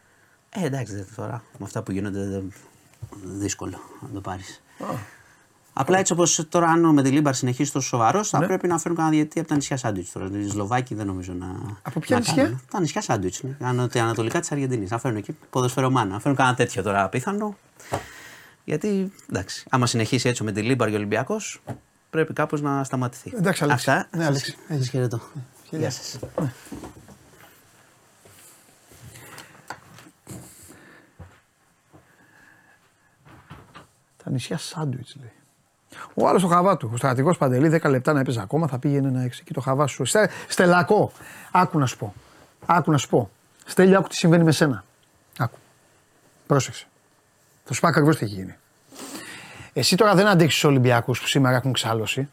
ε, 0.48 0.64
εντάξει, 0.66 0.94
δεν, 0.94 1.06
τώρα 1.16 1.42
με 1.58 1.64
αυτά 1.64 1.82
που 1.82 1.92
γίνονται 1.92 2.18
δεν, 2.28 2.52
δύσκολο 3.24 3.78
να 4.00 4.08
το 4.14 4.20
πάρεις. 4.20 4.62
Απλά 5.76 5.98
έτσι 5.98 6.12
όπως 6.12 6.46
τώρα, 6.48 6.66
αν 6.68 6.84
Μεντιλίμπαρ 6.94 7.34
συνεχίσει 7.34 7.72
τόσο 7.72 7.88
σοβαρός, 7.88 8.28
θα 8.28 8.38
Ναι. 8.38 8.46
πρέπει 8.46 8.66
να 8.68 8.78
φέρουν 8.78 8.96
κανένα 8.96 9.14
διαιτητή 9.14 9.38
από 9.38 9.48
τα 9.48 9.54
νησιά 9.54 9.76
Σάντουιτς. 9.76 10.12
Τώρα, 10.12 10.28
οι 10.32 10.48
Σλοβάκοι 10.48 10.94
δεν 10.94 11.06
νομίζω 11.06 11.32
να. 11.32 11.46
Από 11.82 12.00
ποια 12.00 12.16
να 12.16 12.22
νησιά; 12.22 12.42
κάνουν. 12.42 12.60
Τα 12.70 12.80
νησιά 12.80 13.00
Σάντουιτς. 13.00 13.42
Ανατολικά 13.94 14.40
της 14.40 14.52
Αργεντινής. 14.52 14.86
Να 14.90 14.98
φέρουν 14.98 15.16
εκεί 15.16 15.36
ποδοσφαιρομάνα. 15.50 16.10
Να 16.12 16.20
φέρουν 16.20 16.36
κανένα 16.36 16.56
τέτοιο 16.56 16.82
τώρα 16.82 17.04
απίθανο. 17.04 17.56
Γιατί 18.64 19.12
εντάξει, 19.30 19.66
άμα 19.70 19.86
συνεχίσει 19.86 20.28
έτσι 20.28 20.44
με 20.44 20.52
τη 20.52 20.62
Λίμπαρ 20.62 20.88
και 20.88 20.94
ο 20.94 20.96
Ολυμπιακός, 20.96 21.62
πρέπει 22.10 22.32
κάπως 22.32 22.60
να 22.60 22.84
σταματηθεί. 22.84 23.32
Εντάξει, 23.36 23.64
Αλέξη. 23.64 23.90
Αυτά. 23.90 24.08
Ναι, 24.16 24.24
Αλέξη. 24.24 24.56
Σας 24.68 24.88
χαιρετώ. 24.88 25.20
Γεια 25.70 25.90
σας. 25.90 26.18
Τα 34.24 34.30
νησιά 34.30 34.58
σάντουιτς 34.58 35.16
λέει. 35.20 35.32
Ο 36.14 36.28
άλλος 36.28 36.42
ο 36.42 36.48
Χαβάτου, 36.48 36.90
ο 36.92 36.96
στρατηγός 36.96 37.38
Παντελή, 37.38 37.80
10 37.82 37.90
λεπτά 37.90 38.12
να 38.12 38.20
έπαιζε 38.20 38.40
ακόμα, 38.40 38.66
θα 38.66 38.78
πήγαινε 38.78 39.10
να 39.10 39.22
έξι. 39.22 39.44
Και 39.44 39.52
το 39.52 39.60
Χαβά 39.60 39.86
σου. 39.86 40.04
Στε, 40.04 40.30
στελακό. 40.48 41.12
Άκου 41.50 41.78
να 41.78 41.86
σου 41.86 41.96
πω. 41.96 42.14
Άκου 42.66 42.90
να 42.90 42.98
σου 42.98 43.08
πω. 43.08 43.30
Στέλιο, 43.64 43.98
άκου 43.98 44.08
τι 44.08 44.16
συμβαίνει 44.16 44.44
με 44.44 44.52
σένα. 44.52 44.84
Άκου. 45.38 45.58
Πρόσεξε. 46.46 46.86
Θα 47.64 47.74
σου 47.74 47.80
πω 47.80 47.88
ακριβώς 47.88 48.16
τι 48.16 48.24
έχει 48.24 48.34
γίνει. 48.34 48.54
Εσύ 49.72 49.96
τώρα 49.96 50.14
δεν 50.14 50.26
αντέχεις 50.26 50.54
τους 50.54 50.64
Ολυμπιακούς 50.64 51.20
που 51.20 51.26
σήμερα 51.26 51.56
έχουν 51.56 51.72
ξάλωση. 51.72 52.28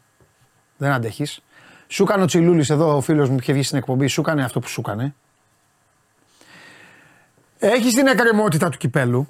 Δεν 0.76 0.90
αντέχεις. 0.90 1.42
Σου 1.86 2.02
έκανε 2.02 2.22
ο 2.22 2.26
Τσιλούλης 2.26 2.70
εδώ, 2.70 2.96
ο 2.96 3.00
φίλος 3.00 3.28
μου 3.28 3.34
που 3.34 3.42
είχε 3.42 3.52
βγει 3.52 3.62
στην 3.62 3.78
εκπομπή, 3.78 4.06
σου 4.06 4.20
έκανε 4.20 4.44
αυτό 4.44 4.60
που 4.60 4.68
σου 4.68 4.80
έκανε. 4.80 5.14
Έχεις 7.58 7.94
την 7.94 8.06
εκκρεμότητα 8.06 8.68
του 8.68 8.78
κυπέλου. 8.78 9.28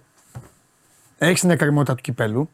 Έχεις 1.18 1.40
την 1.40 1.50
εκκρεμότητα 1.50 1.94
του 1.94 2.02
κυπέλου. 2.02 2.50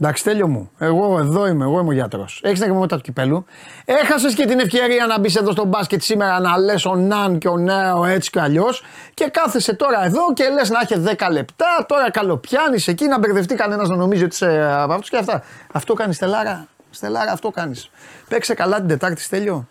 Εντάξει, 0.00 0.24
τέλειο 0.24 0.48
μου. 0.48 0.70
Εγώ 0.78 1.18
εδώ 1.18 1.46
είμαι, 1.46 1.64
εγώ 1.64 1.80
είμαι 1.80 1.88
ο 1.88 1.92
γιατρός. 1.92 2.40
Έχεις 2.42 2.58
την 2.58 2.62
εκκρεμότητα 2.62 2.96
του 2.96 3.02
κυπέλου. 3.02 3.44
Έχασες 3.84 4.34
και 4.34 4.46
την 4.46 4.58
ευκαιρία 4.58 5.06
να 5.06 5.18
μπεις 5.18 5.36
εδώ 5.36 5.50
στο 5.50 5.64
μπάσκετ 5.64 6.02
σήμερα 6.02 6.40
να 6.40 6.58
λες 6.58 6.84
ο 6.84 6.94
Ναν 6.94 7.38
και 7.38 7.48
ο 7.48 7.56
Νέο 7.56 8.04
έτσι 8.04 8.30
κι 8.30 8.38
αλλιώς. 8.38 8.82
Και 9.14 9.28
κάθεσαι 9.32 9.74
τώρα 9.74 10.04
εδώ 10.04 10.32
και 10.32 10.48
λες 10.48 10.70
να 10.70 10.80
έχει 10.80 10.94
10 11.18 11.30
λεπτά. 11.30 11.84
Τώρα 11.88 12.10
καλοπιάνεις 12.10 12.88
εκεί 12.88 13.06
να 13.06 13.18
μπερδευτεί 13.18 13.54
κανένας 13.54 13.88
να 13.88 13.96
νομίζει 13.96 14.24
ότι 14.24 14.34
είσαι 14.34 14.72
από 14.72 14.92
αυτούς 14.92 15.10
και 15.10 15.16
αυτά. 15.16 15.42
Αυτό 15.72 15.94
κάνεις 15.94 16.16
Στελάρα. 16.16 16.66
Στελάρα, 16.90 17.32
αυτό 17.32 17.50
κάνεις. 17.50 17.90
Παίξε 18.28 18.54
καλά 18.54 18.76
την 18.76 18.88
Τετάρτη, 18.88 19.20
Στέλιο. 19.20 19.66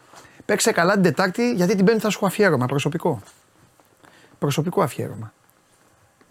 Παίξε 0.46 0.72
καλά 0.72 0.94
την 0.94 1.04
Τετάρτη 1.04 1.54
γιατί 1.54 1.76
την 1.76 1.86
Πέμπτη 1.86 2.02
θα 2.02 2.10
σου 2.10 2.18
έχω 2.18 2.28
αφιέρωμα 2.28 2.66
προσωπικό. 2.66 3.22
Προσωπικό 4.40 4.82
αφιέρωμα. 4.82 5.34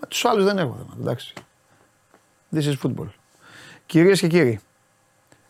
Με 0.01 0.07
τους 0.07 0.25
άλλους 0.25 0.45
δεν 0.45 0.59
έχω 0.59 0.77
θέμα, 0.79 0.97
εντάξει. 1.01 1.35
This 2.55 2.63
is 2.63 2.75
football. 2.85 3.09
Κυρίες 3.87 4.21
και 4.21 4.27
κύριοι, 4.27 4.61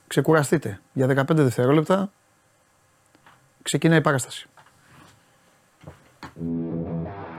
ξεκουραστείτε. 0.06 0.80
Για 0.92 1.06
15 1.06 1.24
δευτερόλεπτα 1.28 2.12
ξεκινάει 3.62 3.98
η 3.98 4.00
παράσταση. 4.00 4.48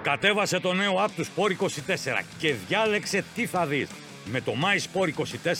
Κατέβασε 0.01 0.59
το 0.59 0.73
νέο 0.73 1.05
app 1.05 1.09
τους 1.15 1.29
Sport 1.35 1.51
24 1.63 2.23
και 2.37 2.53
διάλεξε 2.67 3.23
τι 3.35 3.45
θα 3.45 3.65
δεις. 3.65 3.89
Με 4.31 4.41
το 4.41 4.53
My 4.63 4.99
Sport 4.99 5.09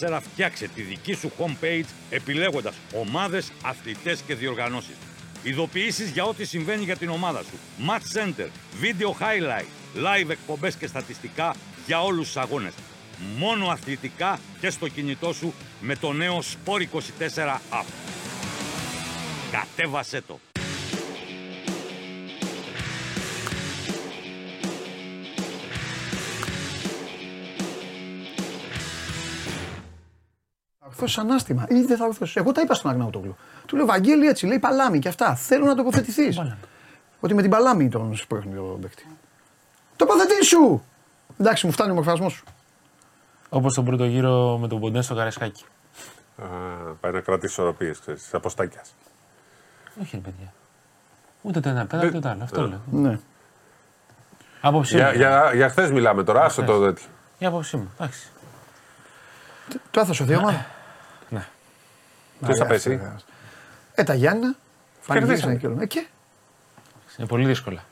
24 0.09 0.19
φτιάξε 0.21 0.67
τη 0.67 0.81
δική 0.81 1.13
σου 1.13 1.31
homepage 1.37 1.85
επιλέγοντας 2.09 2.75
ομάδες, 2.95 3.51
αθλητές 3.63 4.21
και 4.21 4.35
διοργανώσεις. 4.35 4.95
Ειδοποιήσεις 5.43 6.09
για 6.09 6.23
ό,τι 6.23 6.45
συμβαίνει 6.45 6.83
για 6.83 6.97
την 6.97 7.09
ομάδα 7.09 7.43
σου. 7.43 7.57
Match 7.87 8.19
Center, 8.19 8.47
Video 8.81 9.09
Highlight, 9.09 9.67
Live 9.95 10.29
εκπομπές 10.29 10.75
και 10.75 10.87
στατιστικά 10.87 11.55
για 11.85 12.03
όλους 12.03 12.25
τους 12.25 12.37
αγώνες. 12.37 12.73
Μόνο 13.37 13.67
αθλητικά 13.67 14.39
και 14.59 14.69
στο 14.69 14.87
κινητό 14.87 15.33
σου 15.33 15.53
με 15.81 15.95
το 15.95 16.13
νέο 16.13 16.39
Sport 16.39 16.81
24 16.81 17.59
app. 17.71 17.85
Κατέβασέ 19.51 20.21
το! 20.21 20.39
Θα 30.79 30.85
ορθώσει 30.85 31.19
ανάστημα 31.19 31.65
ή 31.69 31.81
δεν 31.81 31.97
θα 31.97 32.05
ορθώσει. 32.05 32.33
Εγώ 32.37 32.51
τα 32.51 32.61
είπα 32.61 32.73
στον 32.73 32.91
Αγναούτογλου. 32.91 33.35
Του 33.65 33.75
λέω 33.75 33.85
Βαγγέλη 33.85 34.27
έτσι, 34.27 34.45
λέει 34.45 34.59
παλάμη 34.59 34.99
και 34.99 35.07
αυτά. 35.07 35.35
Θέλω 35.35 35.65
να 35.65 35.75
τοποθετηθείς. 35.75 36.39
Ότι 37.19 37.33
με 37.33 37.41
την 37.41 37.51
παλάμη 37.51 37.89
τον 37.89 38.15
σπρώχνει 38.15 38.55
ο 38.55 38.77
παίκτη. 38.81 39.05
Τοποθετήσου! 39.95 40.81
Εντάξει, 41.39 41.65
μου 41.65 41.71
φτάνει 41.71 41.91
ο 41.91 41.93
μορφασμός 41.93 42.33
σου. 42.33 42.43
Όπως 43.49 43.73
τον 43.73 43.85
πρώτο 43.85 44.05
γύρο 44.05 44.57
με 44.57 44.67
τον 44.67 44.79
Ποντέ 44.79 45.01
στο 45.01 45.15
Καρεσκάκι. 45.15 45.63
Α, 46.41 46.45
πάει 46.99 47.11
να 47.11 47.19
κρατήσει 47.19 47.51
ισορροπίες, 47.51 47.99
ξέρεις, 47.99 48.21
της 48.21 48.33
αποστάκιας. 48.33 48.93
Όχι, 50.01 50.15
ρε 50.15 50.21
παιδιά. 50.21 50.53
Ούτε 51.41 51.59
το 51.59 51.69
ένα 51.69 51.85
πέναλτι 51.85 52.09
ούτε 52.17 52.19
το 52.19 52.29
άλλο. 52.29 52.43
Αυτό 52.43 52.67
λέω. 52.67 52.81
Ναι. 52.91 53.19
Άποψή 54.61 54.95
μου. 54.95 54.99
Για, 54.99 55.13
για, 55.13 55.51
για 55.53 55.69
χθες 55.69 55.91
μιλάμε 55.91 56.23
τώρα, 56.23 56.43
άσε 56.43 56.61
το 56.61 56.83
τέτοιο. 56.83 57.07
Η 57.37 57.45
άποψή 57.45 57.77
μου. 57.77 57.91
Εντάξει. 57.99 58.27
Το 59.91 59.99
έθωσε 59.99 60.23
ο 60.23 60.25
Διώμα. 60.25 60.65
Ναι. 61.29 61.47
Ποιος 62.45 62.57
θα 62.57 62.65
πέσει; 62.65 63.01
Ε, 63.93 64.03
τα 64.03 64.13
Γιάννα. 64.13 64.55
Πανηγύρισαν 65.07 65.49
Κερδίσανε. 65.49 65.55
και 65.55 65.67
όλα. 65.67 65.81
Ε, 65.81 65.85
και; 65.85 66.07
Είναι 67.17 67.27
πολύ 67.27 67.45
δύσκολα. 67.45 67.83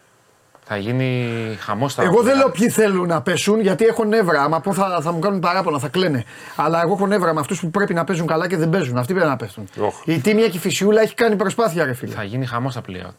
Θα 0.67 0.77
γίνει 0.77 1.57
χαμός 1.59 1.91
στα 1.91 2.03
Εγώ 2.03 2.21
δεν 2.21 2.37
λέω 2.37 2.49
ποιοι 2.49 2.69
θέλουν 2.69 3.07
να 3.07 3.21
πέσουν 3.21 3.61
γιατί 3.61 3.85
έχω 3.85 4.03
νεύρα. 4.03 4.41
Άμα 4.43 4.59
πω 4.59 4.73
θα, 4.73 4.99
θα 5.01 5.11
μου 5.11 5.19
κάνουν 5.19 5.39
παράπονα, 5.39 5.79
θα 5.79 5.87
κλαίνε. 5.87 6.23
Αλλά 6.55 6.81
εγώ 6.81 6.93
έχω 6.93 7.07
νεύρα 7.07 7.33
με 7.33 7.39
αυτούς 7.39 7.59
που 7.59 7.69
πρέπει 7.71 7.93
να 7.93 8.03
παίζουν 8.03 8.27
καλά 8.27 8.47
και 8.47 8.57
δεν 8.57 8.69
παίζουν. 8.69 8.97
Αυτοί 8.97 9.13
πρέπει 9.13 9.29
να 9.29 9.35
πέσουν. 9.35 9.67
Οχ. 9.79 10.01
Η 10.05 10.19
τίμια 10.19 10.49
και 10.49 10.57
η 10.57 10.59
φυσιούλα 10.59 11.01
έχει 11.01 11.13
κάνει 11.13 11.35
προσπάθεια, 11.35 11.85
ρε 11.85 11.93
φίλε. 11.93 12.13
Θα 12.13 12.23
γίνει 12.23 12.45
χαμός 12.45 12.71
στα 12.73 12.81
play-out. 12.87 13.15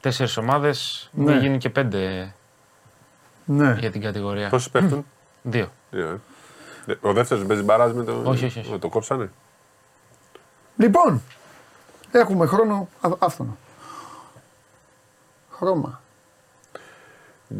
Τέσσερις 0.00 0.36
ομάδες, 0.36 1.08
Ναι. 1.12 1.24
δεν 1.32 1.40
γίνει 1.40 1.58
και 1.58 1.70
πέντε 1.70 2.32
Ναι. 3.44 3.76
για 3.80 3.90
την 3.90 4.00
κατηγορία. 4.00 4.48
Πόσοι 4.48 4.70
πέφτουν. 4.70 5.06
Δύο. 5.42 5.68
Δύο, 5.90 6.20
ε. 6.86 6.94
Ο 7.00 7.12
δεύτερος 7.12 7.44
παίζει 7.46 7.62
μπαράζ 7.62 7.92
με 7.92 8.04
το. 8.04 8.20
Όχι, 8.24 8.44
όχι, 8.44 8.58
όχι. 8.58 8.70
με 8.70 8.78
το 8.78 8.88
κόψανε; 8.88 9.30
Λοιπόν, 10.76 11.22
έχουμε 12.12 12.46
χρόνο 12.46 12.88
α- 13.00 13.10
άφθονο. 13.18 13.56
Χρώμα. 15.50 16.01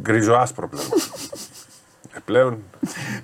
Γκρίζο 0.01 0.34
άσπρο 0.34 0.68
πλέον. 0.68 0.86
ε, 2.12 2.18
πλέον. 2.24 2.59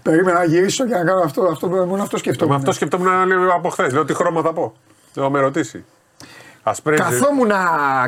Περίμενα 0.02 0.38
να 0.38 0.44
γυρίσω 0.44 0.86
και 0.86 0.94
να 0.94 1.04
κάνω 1.04 1.20
αυτό. 1.20 1.42
αυτό 1.42 1.68
μόνο 1.68 2.02
αυτό 2.02 2.16
σκεφτόμουν. 2.16 2.54
Με 2.54 2.60
αυτό 2.60 2.72
σκεφτόμουν 2.72 3.26
λίγο 3.26 3.52
από 3.52 3.68
χθες. 3.68 3.92
Λέω 3.92 4.04
τι 4.04 4.14
χρώμα 4.14 4.42
θα 4.42 4.52
πω. 4.52 4.74
Λέω 5.14 5.30
με 5.30 5.40
ρωτήσει. 5.40 5.84
Ασπρέζει. 6.62 7.02
Καθόμουν, 7.02 7.50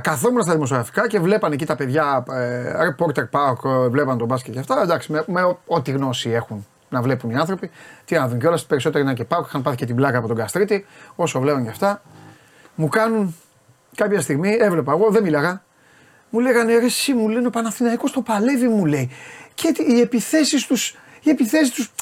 καθόμουν 0.00 0.42
στα 0.42 0.52
δημοσιογραφικά 0.52 1.08
και 1.08 1.20
βλέπανε 1.20 1.54
εκεί 1.54 1.66
τα 1.66 1.76
παιδιά, 1.76 2.24
ε, 2.30 2.72
reporter 2.88 3.24
Park, 3.30 3.70
ε, 3.84 3.88
βλέπανε 3.88 4.18
τον 4.18 4.26
μπάσκετ 4.26 4.52
και 4.52 4.58
αυτά. 4.58 4.82
Εντάξει, 4.82 5.12
με, 5.12 5.24
με 5.26 5.56
ό,τι 5.66 5.90
γνώση 5.90 6.30
έχουν 6.30 6.66
να 6.88 7.02
βλέπουν 7.02 7.30
οι 7.30 7.36
άνθρωποι. 7.36 7.70
Τι 8.04 8.14
να 8.14 8.28
δουν 8.28 8.38
κιόλας, 8.38 8.64
περισσότεροι 8.64 9.04
είναι 9.04 9.14
και 9.14 9.26
Park, 9.28 9.42
είχαν 9.46 9.62
πάθει 9.62 9.76
και 9.76 9.86
την 9.86 9.96
πλάκα 9.96 10.18
από 10.18 10.26
τον 10.26 10.36
Καστρίτη. 10.36 10.86
Όσο 11.16 11.40
βλέπαν 11.40 11.62
και 11.62 11.68
αυτά, 11.68 12.02
μου 12.74 12.88
κάνουν 12.88 13.36
κάποια 13.94 14.20
στιγμή, 14.20 14.56
έβλεπα 14.60 14.92
εγώ, 14.92 15.10
δεν 15.10 15.22
μίλαγα. 15.22 15.62
Μου 16.30 16.40
λέγανε 16.40 16.78
ρε, 16.78 16.84
εσύ 16.84 17.12
μου 17.14 17.28
λένε 17.28 17.46
ο 17.46 17.50
Παναθηναϊκός 17.50 18.12
το 18.12 18.20
παλεύει, 18.22 18.68
μου 18.68 18.86
λέει. 18.86 19.10
Και 19.54 19.72
τι- 19.72 19.92
οι 19.96 20.00
επιθέσεις 20.00 20.66
τους, 20.66 20.96
οι 21.22 21.30
επιθέσεις 21.30 21.70
τους. 21.70 21.92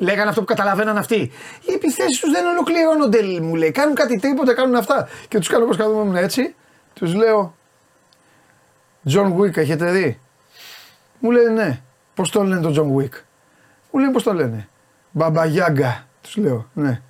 Λέγανε 0.00 0.28
αυτό 0.28 0.40
που 0.40 0.46
καταλαβαίναν 0.46 0.96
αυτοί. 0.98 1.16
Οι 1.62 1.72
επιθέσεις 1.74 2.20
τους 2.20 2.30
δεν 2.30 2.46
ολοκληρώνονται, 2.46 3.22
μου 3.40 3.54
λέει. 3.54 3.70
Κάνουν 3.70 3.94
κάτι 3.94 4.18
τρίποτε, 4.18 4.52
κάνουν 4.54 4.74
αυτά. 4.76 5.08
Και 5.28 5.38
τους 5.38 5.48
κάνω 5.48 5.64
όπως 5.64 5.76
καθόμουν 5.76 6.16
έτσι. 6.16 6.54
Τους 6.94 7.14
λέω, 7.14 7.54
John 9.10 9.34
Wick, 9.38 9.56
έχετε 9.56 9.90
δει; 9.90 10.20
Μου 11.18 11.30
λένε 11.30 11.50
ναι. 11.62 11.80
Πώς 12.14 12.30
το 12.30 12.42
λένε 12.42 12.60
τον 12.60 12.74
John 12.74 13.00
Wick. 13.02 13.12
Μου 13.90 14.00
λένε 14.00 14.12
πώς 14.12 14.22
το 14.22 14.32
λένε; 14.32 14.68
Μπαμπαγιάγκα. 15.10 16.06
Τους 16.20 16.36
λέω, 16.36 16.68
ναι. 16.72 17.00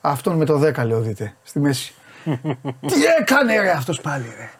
Αυτόν 0.00 0.36
με 0.36 0.44
το 0.44 0.58
10 0.58 0.84
λέω 0.86 1.00
δείτε, 1.00 1.34
στη 1.42 1.60
μέση. 1.60 1.94
Τι 2.88 3.04
έκανε 3.18 3.60
ρε 3.60 3.70
αυτός 3.70 4.00
πάλι 4.00 4.24
ρε. 4.38 4.50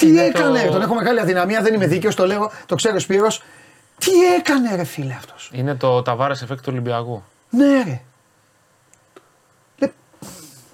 Τι 0.00 0.08
Είναι 0.08 0.22
έκανε, 0.24 0.62
το- 0.64 0.72
τον 0.72 0.82
έχω 0.82 0.94
μεγάλη 0.94 1.20
αδυναμία, 1.20 1.62
δεν 1.62 1.74
είμαι 1.74 1.86
δίκαιος, 1.86 2.14
το 2.14 2.26
λέω, 2.26 2.50
το 2.66 2.74
ξέρω 2.74 2.94
ο 2.96 2.98
Σπύρος. 2.98 3.42
Τι 3.98 4.10
έκανε 4.38 4.74
ρε 4.76 4.84
φίλε 4.84 5.12
αυτός; 5.14 5.50
Είναι 5.52 5.74
το 5.74 6.02
ταβάρε 6.02 6.34
effect 6.34 6.56
του 6.56 6.68
Ολυμπιακού. 6.68 7.22
Ναι 7.50 7.82
ρε. 7.82 8.00
Ε, 9.78 9.86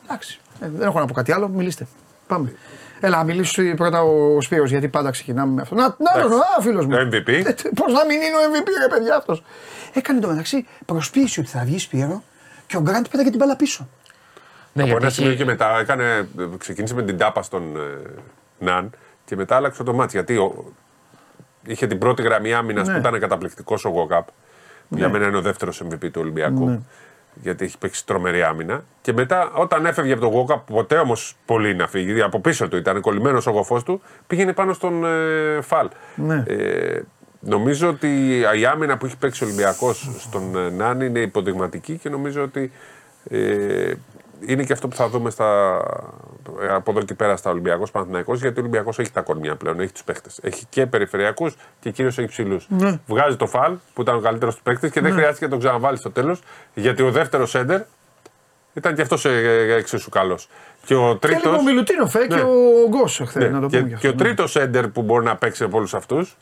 εντάξει, 0.04 0.40
ε, 0.60 0.68
δεν 0.68 0.86
έχω 0.88 0.98
να 1.00 1.06
πω 1.06 1.12
κάτι 1.14 1.32
άλλο, 1.32 1.48
μιλήστε. 1.48 1.86
Πάμε. 2.26 2.54
Έλα, 3.00 3.24
μιλήσει 3.24 3.74
πρώτα 3.74 4.02
ο 4.02 4.40
Σπύρος, 4.40 4.70
γιατί 4.70 4.88
πάντα 4.88 5.10
ξεκινάμε 5.10 5.52
με 5.52 5.62
αυτό. 5.62 5.74
Να, 5.74 5.82
να, 5.82 5.94
Εντάξει. 6.16 6.36
να, 6.56 6.62
φίλος 6.62 6.86
μου. 6.86 6.92
MVP. 6.94 7.28
Ε, 7.28 7.42
Πώς 7.74 7.92
να 7.92 8.04
μην 8.04 8.16
είναι 8.22 8.36
ο 8.36 8.40
MVP 8.52 8.68
ρε 8.82 8.88
παιδιά 8.96 9.16
αυτός. 9.16 9.42
Έκανε 9.92 10.20
το 10.20 10.28
μεταξύ 10.28 10.66
προσποίηση 10.86 11.40
ότι 11.40 11.48
θα 11.48 11.60
βγει 11.64 11.78
Σπύρο 11.78 12.22
και 12.66 12.76
ο 12.76 12.80
Γκραντ 12.80 13.06
πέταγε 13.10 13.28
την 13.30 13.38
μπάλα 13.38 13.56
πίσω. 13.56 13.88
Ναι, 14.72 14.82
Από 14.82 14.90
ένα 14.90 15.00
γιατί 15.00 15.14
σημείο 15.14 15.30
έχει- 15.30 15.38
και 15.38 15.44
μετά 15.44 15.78
έκανε, 15.78 16.28
ξεκίνησε 16.58 16.94
με 16.94 17.02
την 17.02 17.18
τάπα 17.18 17.42
στον 17.42 17.76
ε, 17.76 18.10
Ναν 18.58 18.90
και 19.26 19.36
μετά 19.36 19.56
άλλαξε 19.56 19.82
το 19.82 19.94
μάτς. 19.94 20.12
Γιατί 20.12 20.36
ο, 20.36 20.64
είχε 21.66 21.86
την 21.86 21.98
πρώτη 21.98 22.22
γραμμή 22.22 22.54
άμυνας 22.54 22.86
Ναι. 22.86 22.92
που 22.92 22.98
ήταν 22.98 23.20
καταπληκτικός 23.20 23.84
ο 23.84 23.88
Γοκάπ. 23.88 24.26
Για 24.88 25.08
μένα 25.08 25.26
είναι 25.26 25.36
ο 25.36 25.40
δεύτερος 25.40 25.82
MVP 25.84 26.10
του 26.10 26.20
Ολυμπιακού. 26.20 26.84
Γιατί 27.42 27.64
έχει 27.64 27.78
παίξει 27.78 28.06
τρομερή 28.06 28.42
άμυνα. 28.42 28.84
Και 29.00 29.12
μετά, 29.12 29.50
όταν 29.54 29.86
έφευγε 29.86 30.12
από 30.12 30.20
τον 30.20 30.30
Γόκα, 30.30 30.58
ποτέ 30.58 30.96
όμως 30.96 31.36
πολύ 31.44 31.74
να 31.74 31.86
φύγει, 31.86 32.04
γιατί 32.04 32.22
από 32.22 32.40
πίσω 32.40 32.68
του 32.68 32.76
ήταν 32.76 33.00
κολλημένος 33.00 33.46
ο 33.46 33.50
γοφός 33.50 33.82
του, 33.82 34.02
πήγαινε 34.26 34.52
πάνω 34.52 34.72
στον 34.72 35.04
ε, 35.04 35.60
Φαλ. 35.60 35.88
Ναι. 36.14 36.44
Ε, 36.46 37.02
νομίζω 37.40 37.88
ότι 37.88 38.38
η 38.58 38.66
άμυνα 38.66 38.96
που 38.96 39.06
έχει 39.06 39.16
παίξει 39.16 39.44
ο 39.44 39.46
Ολυμπιακός 39.46 40.10
στον 40.18 40.56
ε, 40.56 40.70
Νάνη 40.70 41.06
είναι 41.06 41.18
υποδειγματική 41.18 41.96
και 41.96 42.08
νομίζω 42.08 42.42
ότι 42.42 42.72
ε, 43.30 43.92
είναι 44.46 44.64
και 44.64 44.72
αυτό 44.72 44.88
που 44.88 44.96
θα 44.96 45.08
δούμε 45.08 45.30
στα, 45.30 45.76
από 46.70 46.90
εδώ 46.90 47.02
και 47.02 47.14
πέρα 47.14 47.36
στα 47.36 47.50
Ολυμπιακό 47.50 47.84
Παναθυναϊκό, 47.92 48.34
γιατί 48.34 48.58
ο 48.58 48.62
Ολυμπιακός 48.62 48.98
έχει 48.98 49.10
τα 49.12 49.20
κορμιά 49.20 49.56
πλέον, 49.56 49.80
έχει 49.80 49.92
τους 49.92 50.04
παίχτε. 50.04 50.30
Έχει 50.42 50.66
και 50.68 50.86
περιφερειακούς 50.86 51.54
και 51.80 51.90
κυρίως 51.90 52.18
έχει 52.18 52.28
ψηλούς. 52.28 52.66
Ναι. 52.68 52.98
Βγάζει 53.06 53.36
το 53.36 53.46
φαλ 53.46 53.72
που 53.94 54.02
ήταν 54.02 54.16
ο 54.16 54.20
καλύτερος 54.20 54.54
τους 54.54 54.62
παίκτης 54.62 54.90
και 54.90 55.00
δεν 55.00 55.12
χρειάστηκε 55.12 55.44
να 55.44 55.50
τον 55.50 55.58
ξαναβάλει 55.58 55.96
στο 55.96 56.10
τέλος, 56.10 56.40
γιατί 56.74 57.02
ο 57.02 57.10
δεύτερος 57.10 57.50
σέντερ 57.50 57.80
ήταν 58.74 58.94
και 58.94 59.02
αυτός 59.02 59.24
εξίσου 59.24 60.10
καλός. 60.10 60.48
Και 60.84 60.94
ο 60.94 61.12
Και 61.12 61.18
τρίτο. 61.26 61.48
λίγο 61.50 61.60
ο 61.60 61.64
Μιλουτίνοφ 61.64 62.14
ε, 62.14 62.26
και 62.26 62.34
Ναι. 62.34 62.40
ο 62.42 62.88
Γκος 62.88 63.22
χθε, 63.26 63.38
Ναι, 63.38 63.48
να 63.48 63.60
το 63.60 63.66
και, 63.66 63.76
πούμε 63.78 63.88
και 63.88 63.94
ο 63.94 63.96
αυτό. 63.96 64.08
ναι. 64.08 64.14
τρίτος 64.14 64.50
σέντερ 64.50 64.88
που 64.88 65.02
μπορεί 65.02 65.24
να 65.24 65.36
παίξει 65.36 65.64
από 65.64 65.76
όλους 65.76 65.94
αυτούς, 65.94 66.36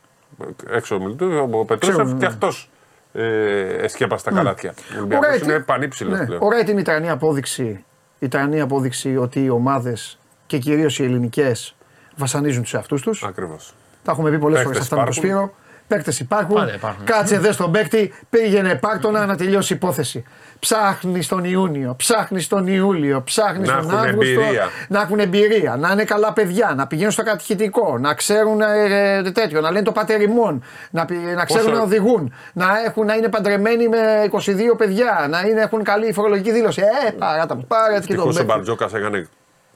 έξω 0.70 0.94
ο 0.94 0.98
Μιλουτίνοφ, 0.98 1.52
ο 1.54 1.64
Πετρούσεφ, 1.64 1.94
Ξέρω, 1.96 2.08
και 2.10 2.14
ναι. 2.14 2.26
αυτός 2.26 2.68
ε, 3.16 3.84
εσκέπασε 3.84 4.24
τα 4.24 4.30
καλάθια. 4.30 4.74
Ο 4.78 4.96
Ολυμπιακός 4.98 5.26
Ωραία, 5.28 5.40
είναι 5.44 5.56
τι- 5.58 5.64
πανύψηλος 5.64 6.18
ναι, 6.18 6.26
πλέον. 6.26 6.42
Ωραία 6.42 6.64
την 6.64 6.78
η 6.78 6.82
τρανή 6.82 7.10
απόδειξη, 7.10 7.84
η 8.18 8.28
τρανή 8.28 8.60
απόδειξη 8.60 9.16
ότι 9.16 9.44
οι 9.44 9.48
ομάδες 9.50 10.18
και 10.46 10.58
κυρίως 10.58 10.98
οι 10.98 11.04
ελληνικές 11.04 11.74
βασανίζουν 12.16 12.62
τους 12.62 12.74
εαυτούς 12.74 13.02
τους. 13.02 13.24
Ακριβώς. 13.24 13.74
Τα 14.04 14.12
έχουμε 14.12 14.30
πει 14.30 14.38
πολλές 14.38 14.62
φορές 14.62 14.78
Παίκτες 14.78 14.92
αυτά 14.92 14.96
με 14.96 15.02
τον 15.04 15.12
υπάρχουν. 15.30 15.48
Σπύρο. 15.52 15.62
Παίκτες 15.88 16.20
υπάρχουν. 16.20 16.54
Πάντα 16.54 16.74
υπάρχουν. 16.74 17.04
Κάτσε 17.04 17.38
δες 17.38 17.54
στον 17.54 17.72
παίκτη, 17.72 18.12
πήγαινε 18.30 18.74
πάρτονα 18.74 19.26
να 19.26 19.36
τελειώσει 19.36 19.72
η 19.72 19.76
υπόθεση. 19.76 20.24
Ψάχνει 20.58 21.24
τον 21.24 21.44
Ιούνιο, 21.44 21.94
ψάχνει 21.96 22.42
τον 22.44 22.66
Ιούλιο, 22.66 23.22
ψάχνει 23.22 23.66
Να 23.66 23.76
τον 23.76 23.84
έχουν 23.90 23.98
Αύγουστο. 23.98 24.40
εμπειρία. 24.40 24.68
Να 24.88 25.00
έχουν 25.00 25.18
εμπειρία, 25.18 25.76
να 25.76 25.90
είναι 25.92 26.04
καλά 26.04 26.32
παιδιά, 26.32 26.72
να 26.76 26.86
πηγαίνουν 26.86 27.10
στο 27.12 27.22
κατηχητικό, 27.22 27.98
να 27.98 28.14
ξέρουν 28.14 28.60
ε, 28.60 29.16
ε, 29.16 29.30
τέτοιο, 29.30 29.60
να 29.60 29.70
λένε 29.70 29.84
το 29.84 29.92
πατερημόν, 29.92 30.62
να, 30.90 31.04
πη- 31.04 31.34
να 31.36 31.44
ξέρουν 31.44 31.64
Πόσο- 31.64 31.76
να 31.76 31.82
οδηγούν, 31.82 32.32
να, 32.52 32.66
έχουν, 32.86 33.06
να 33.06 33.14
είναι 33.14 33.28
παντρεμένοι 33.28 33.88
με 33.88 34.28
22 34.30 34.76
παιδιά, 34.76 35.26
να 35.30 35.40
είναι, 35.40 35.60
έχουν 35.60 35.82
καλή 35.82 36.12
φορολογική 36.12 36.52
δήλωση. 36.52 36.80
Ε, 37.06 37.10
παράτα 37.10 37.54
μου, 37.56 37.64
πάρε 37.68 37.84
και 37.84 37.98
τον 37.98 38.02
Ευτυχώ 38.02 38.22
ο 38.22 38.26
παίκτη. 38.32 38.44
Μπαρτζόκας 38.44 38.94
έκανε 38.94 39.28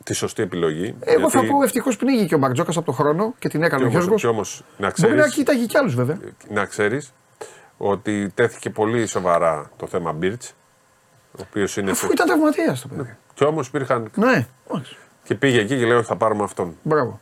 τη 0.08 0.14
σωστή 0.14 0.42
επιλογή. 0.42 0.94
Εγώ 1.00 1.30
θα 1.30 1.38
γιατί- 1.40 1.54
πω 1.54 1.62
ευτυχώς 1.62 1.96
πνίγει 1.96 2.26
και 2.26 2.34
ο 2.34 2.38
Μπαρτζόκα 2.38 2.70
από 2.70 2.82
τον 2.82 2.94
χρόνο 2.94 3.34
και 3.38 3.48
την 3.48 3.62
έκανε 3.62 3.82
κι 3.82 3.86
ο 3.86 3.88
όμως- 3.88 4.00
Γιώργος. 4.02 4.20
κι 4.20 4.26
όμως, 4.26 4.62
να 4.76 4.80
Μπορεί 4.80 4.92
ξέρεις, 4.92 5.16
να 5.16 5.28
κοίταγε 5.28 5.64
κι 5.66 5.76
άλλους 5.78 5.94
βέβαια. 5.94 6.18
να 6.50 6.64
ξέρεις 6.64 7.12
ότι 7.76 8.30
τέθηκε 8.34 8.70
πολύ 8.70 9.06
σοβαρά 9.06 9.70
το 9.76 9.86
θέμα 9.86 10.12
Μπίρτς, 10.12 10.54
ο 11.32 11.42
οποίος 11.48 11.76
είναι... 11.76 11.90
Αφού 11.90 12.12
ήταν 12.12 12.26
τραυματίας 12.26 12.80
το 12.80 12.88
παιδί. 12.88 13.16
Κι 13.34 13.44
όμως 13.44 13.66
υπήρχαν... 13.66 14.10
Ναι, 14.14 14.46
μάλιστα. 14.72 14.96
Και 15.24 15.34
πήγε 15.34 15.60
εκεί 15.60 15.78
και 15.78 15.84
λέει 15.86 15.96
ότι 15.96 16.06
θα 16.06 16.16
πάρουμε 16.16 16.42
αυτόν 16.44 16.76
μπράβο. 16.82 17.20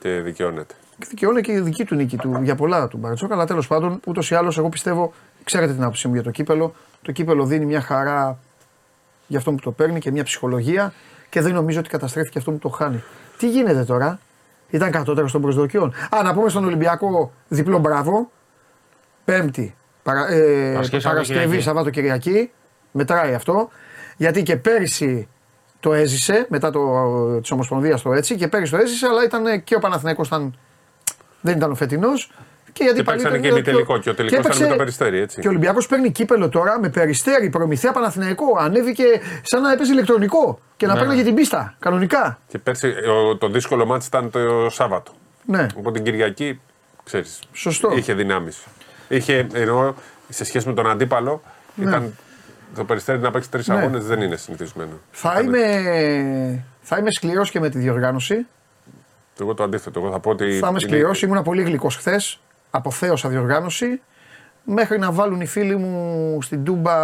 και 0.00 0.08
δικαιώνεται. 0.08 0.74
Και 0.98 1.06
δικαιώνει 1.08 1.40
και 1.40 1.52
η 1.52 1.60
δική 1.60 1.84
του 1.84 1.94
νίκη 1.94 2.16
του 2.16 2.40
για 2.42 2.54
πολλά 2.54 2.88
του 2.88 2.96
Μπαρτζόκα, 2.96 3.34
αλλά 3.34 3.46
τέλος 3.46 3.66
πάντων 3.66 4.00
ούτως 4.06 4.30
ή 4.30 4.34
άλλως 4.34 4.58
εγώ 4.58 4.68
πιστεύω, 4.68 5.12
ξέρετε 5.44 5.72
την 5.72 5.82
άποψή 5.82 6.08
μου 6.08 6.14
για 6.14 6.22
το 6.22 6.30
κύπελο. 6.30 6.74
Το 7.02 7.12
κύπελο 7.12 7.44
δίνει 7.44 7.64
μια 7.64 7.80
χαρά 7.80 8.38
για 9.26 9.38
αυτό 9.38 9.50
που 9.52 9.60
το 9.60 9.70
παίρνει 9.70 9.98
και 10.00 10.10
μια 10.10 10.24
ψυχολογία 10.24 10.92
και 11.30 11.40
δεν 11.40 11.54
νομίζω 11.54 11.78
ότι 11.78 11.88
καταστρέφει 11.88 12.30
και 12.30 12.38
αυτό 12.38 12.50
που 12.50 12.58
το 12.58 12.68
χάνει. 12.68 13.02
Τι 13.38 13.50
γίνεται 13.50 13.84
τώρα, 13.84 14.18
ήταν 14.70 14.90
κατώτερο 14.90 15.30
των 15.30 15.40
προσδοκιών. 15.40 15.94
Α, 16.16 16.22
να 16.22 16.34
πούμε 16.34 16.48
στον 16.48 16.64
Ολυμπιακό 16.64 17.32
διπλό 17.48 17.78
μπράβο. 17.78 18.30
Πέμπτη, 19.24 19.74
παρα, 20.02 20.28
ε, 20.28 20.72
Παρασκευή, 20.72 21.02
Παρασκευή, 21.02 21.60
Σαββατοκυριακή. 21.60 21.62
Σαββατοκυριακή. 21.62 22.50
Μετράει 22.92 23.34
αυτό. 23.34 23.68
Γιατί 24.16 24.42
και 24.42 24.56
πέρυσι 24.56 25.28
το 25.80 25.92
έζησε 25.92 26.46
μετά 26.48 26.70
το, 26.70 27.40
της 27.40 27.50
Ομοσπονδίας 27.50 28.02
το 28.02 28.12
έτσι 28.12 28.36
και 28.36 28.48
πέρυσι 28.48 28.72
το 28.72 28.78
έζησε, 28.78 29.06
αλλά 29.06 29.24
ήταν 29.24 29.64
και 29.64 29.74
ο 29.74 29.78
Παναθηναϊκός 29.78 30.26
ήταν, 30.26 30.58
δεν 31.40 31.56
ήταν 31.56 31.70
ο 31.70 31.74
φετινός. 31.74 32.32
Και 32.72 32.82
γιατί 32.84 32.98
Και 32.98 33.04
παίξανε 33.04 33.38
και 33.38 33.48
ημιτελικό 33.48 33.98
και 33.98 34.10
ο 34.10 34.14
τελικός 34.14 34.56
ήταν 34.56 34.60
με 34.62 34.68
το 34.68 34.76
Περιστέρι, 34.76 35.18
έτσι. 35.18 35.40
Και 35.40 35.46
ο 35.46 35.50
Ολυμπιακός 35.50 35.86
παίρνει 35.86 36.10
κύπελο 36.10 36.48
τώρα 36.48 36.80
με 36.80 36.88
περιστέρι, 36.88 37.50
προμηθεία 37.50 37.92
Παναθηναϊκό. 37.92 38.44
Ανέβηκε 38.58 39.04
σαν 39.42 39.62
να 39.62 39.72
έπαιζε 39.72 39.92
ηλεκτρονικό 39.92 40.60
και 40.76 40.86
να 40.86 40.94
Ναι. 40.94 41.00
παίρνει 41.00 41.22
την 41.22 41.34
πίστα. 41.34 41.74
Κανονικά. 41.78 42.38
Και 42.48 42.58
πέρσι 42.58 42.86
ο- 42.88 43.36
το 43.36 43.48
δύσκολο 43.48 43.86
μάτι 43.86 44.04
ήταν 44.06 44.30
το 44.30 44.70
Σάββατο. 44.70 45.12
Ναι, 45.46 45.66
Οπότε 45.76 46.00
την 46.00 46.04
Κυριακή, 46.04 46.60
ξέρεις, 47.04 47.38
σωστό. 47.52 47.92
είχε 47.96 48.14
δυνάμεις. 48.14 48.64
Είχε, 49.08 49.46
ενώ 49.52 49.94
σε 50.28 50.44
σχέση 50.44 50.68
με 50.68 50.74
τον 50.74 50.90
αντίπαλο, 50.90 51.42
ήταν 51.76 52.16
το 52.74 52.84
Περιστέρι 52.84 53.18
να 53.18 53.30
παίξει 53.30 53.50
τρεις 53.50 53.68
Ναι. 53.68 53.74
αγώνες 53.74 54.04
δεν 54.04 54.20
είναι 54.20 54.36
συνηθισμένο. 54.36 54.90
Θα 55.10 55.30
Ήταν- 55.32 55.44
είμαι, 55.44 56.64
θα 56.80 56.96
είμαι 56.98 57.10
σκληρός 57.10 57.50
και 57.50 57.60
με 57.60 57.68
τη 57.68 57.78
διοργάνωση. 57.78 58.46
Εγώ 59.40 59.54
το 59.54 59.62
αντίθετο. 59.62 60.00
Εγώ 60.00 60.10
θα 60.10 60.18
πω 60.20 60.30
ότι. 60.30 60.44
Θα 60.44 60.50
είμαι 60.56 60.68
είναι- 60.68 60.78
σκληρός. 60.78 61.22
Ήμουν 61.22 61.42
πολύ 61.42 61.62
γλυκός 61.62 61.96
χθες. 61.96 62.40
Αποθέωσα 62.70 63.28
διοργάνωση. 63.28 64.00
Μέχρι 64.64 64.98
να 64.98 65.12
βάλουν 65.12 65.40
οι 65.40 65.46
φίλοι 65.46 65.76
μου 65.76 66.38
στην 66.42 66.64
τούμπα 66.64 66.94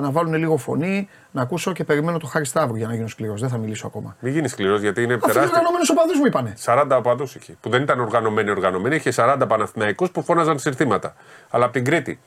να 0.00 0.10
βάλουν 0.10 0.34
λίγο 0.34 0.56
φωνή, 0.56 1.08
να 1.30 1.42
ακούσω 1.42 1.72
και 1.72 1.84
περιμένω 1.84 2.18
το 2.18 2.26
Χάρη 2.26 2.44
Σταύρου 2.46 2.76
για 2.76 2.86
να 2.86 2.94
γίνω 2.94 3.08
σκληρός. 3.08 3.40
Δεν 3.40 3.48
θα 3.50 3.56
μιλήσω 3.58 3.86
ακόμα. 3.86 4.16
Μην 4.20 4.32
γίνεις 4.32 4.50
σκληρός 4.50 4.80
γιατί 4.80 5.02
είναι 5.02 5.14
Αυτοί 5.14 5.30
οι 5.30 5.32
τεράστιο. 5.32 5.56
οργανωμένου 5.58 5.84
οπαδούς 5.90 6.18
μου 6.18 6.26
είπανε. 6.26 6.54
40 6.64 6.96
οπαδούς 6.98 7.34
είχε. 7.34 7.56
Που 7.60 7.68
δεν 7.70 7.82
ήταν 7.82 8.00
οργανωμένοι 8.00 8.50
οργανωμένοι. 8.50 8.94
Είχε 8.96 9.10
40 9.16 9.46
Παναθηναϊκούς 9.48 10.10
που 10.10 10.22
φώναζαν 10.22 10.58
συρθήματα. 10.58 11.14
Αλλά 11.50 11.64
από 11.64 11.72
την 11.72 11.84
Κρήτη 11.84 12.20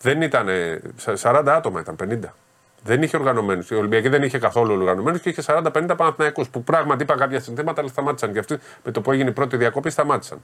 δεν 0.00 0.22
ήταν. 0.22 0.46
40 1.22 1.42
άτομα 1.46 1.80
ήταν, 1.80 1.96
50. 1.96 2.34
Δεν 2.82 3.02
είχε 3.02 3.16
οργανωμένους. 3.16 3.70
Η 3.70 3.74
Ολυμπιακή 3.74 4.08
δεν 4.08 4.22
είχε 4.22 4.38
καθόλου 4.38 4.74
οργανωμένους 4.74 5.20
και 5.20 5.28
είχε 5.28 5.42
40-50 5.42 5.94
Παναθηναϊκούς 5.96 6.48
που 6.48 6.62
πράγματι 6.64 7.02
είπαν 7.02 7.18
κάποια 7.18 7.40
συνθήματα 7.40 7.80
αλλά 7.80 7.90
σταμάτησαν. 7.90 8.32
Και 8.32 8.38
αυτοί 8.38 8.58
με 8.84 8.90
το 8.92 9.00
που 9.00 9.12
έγινε 9.12 9.30
η 9.30 9.32
πρώτη 9.32 9.56
διακοπή 9.56 9.90
σταμάτησαν. 9.90 10.38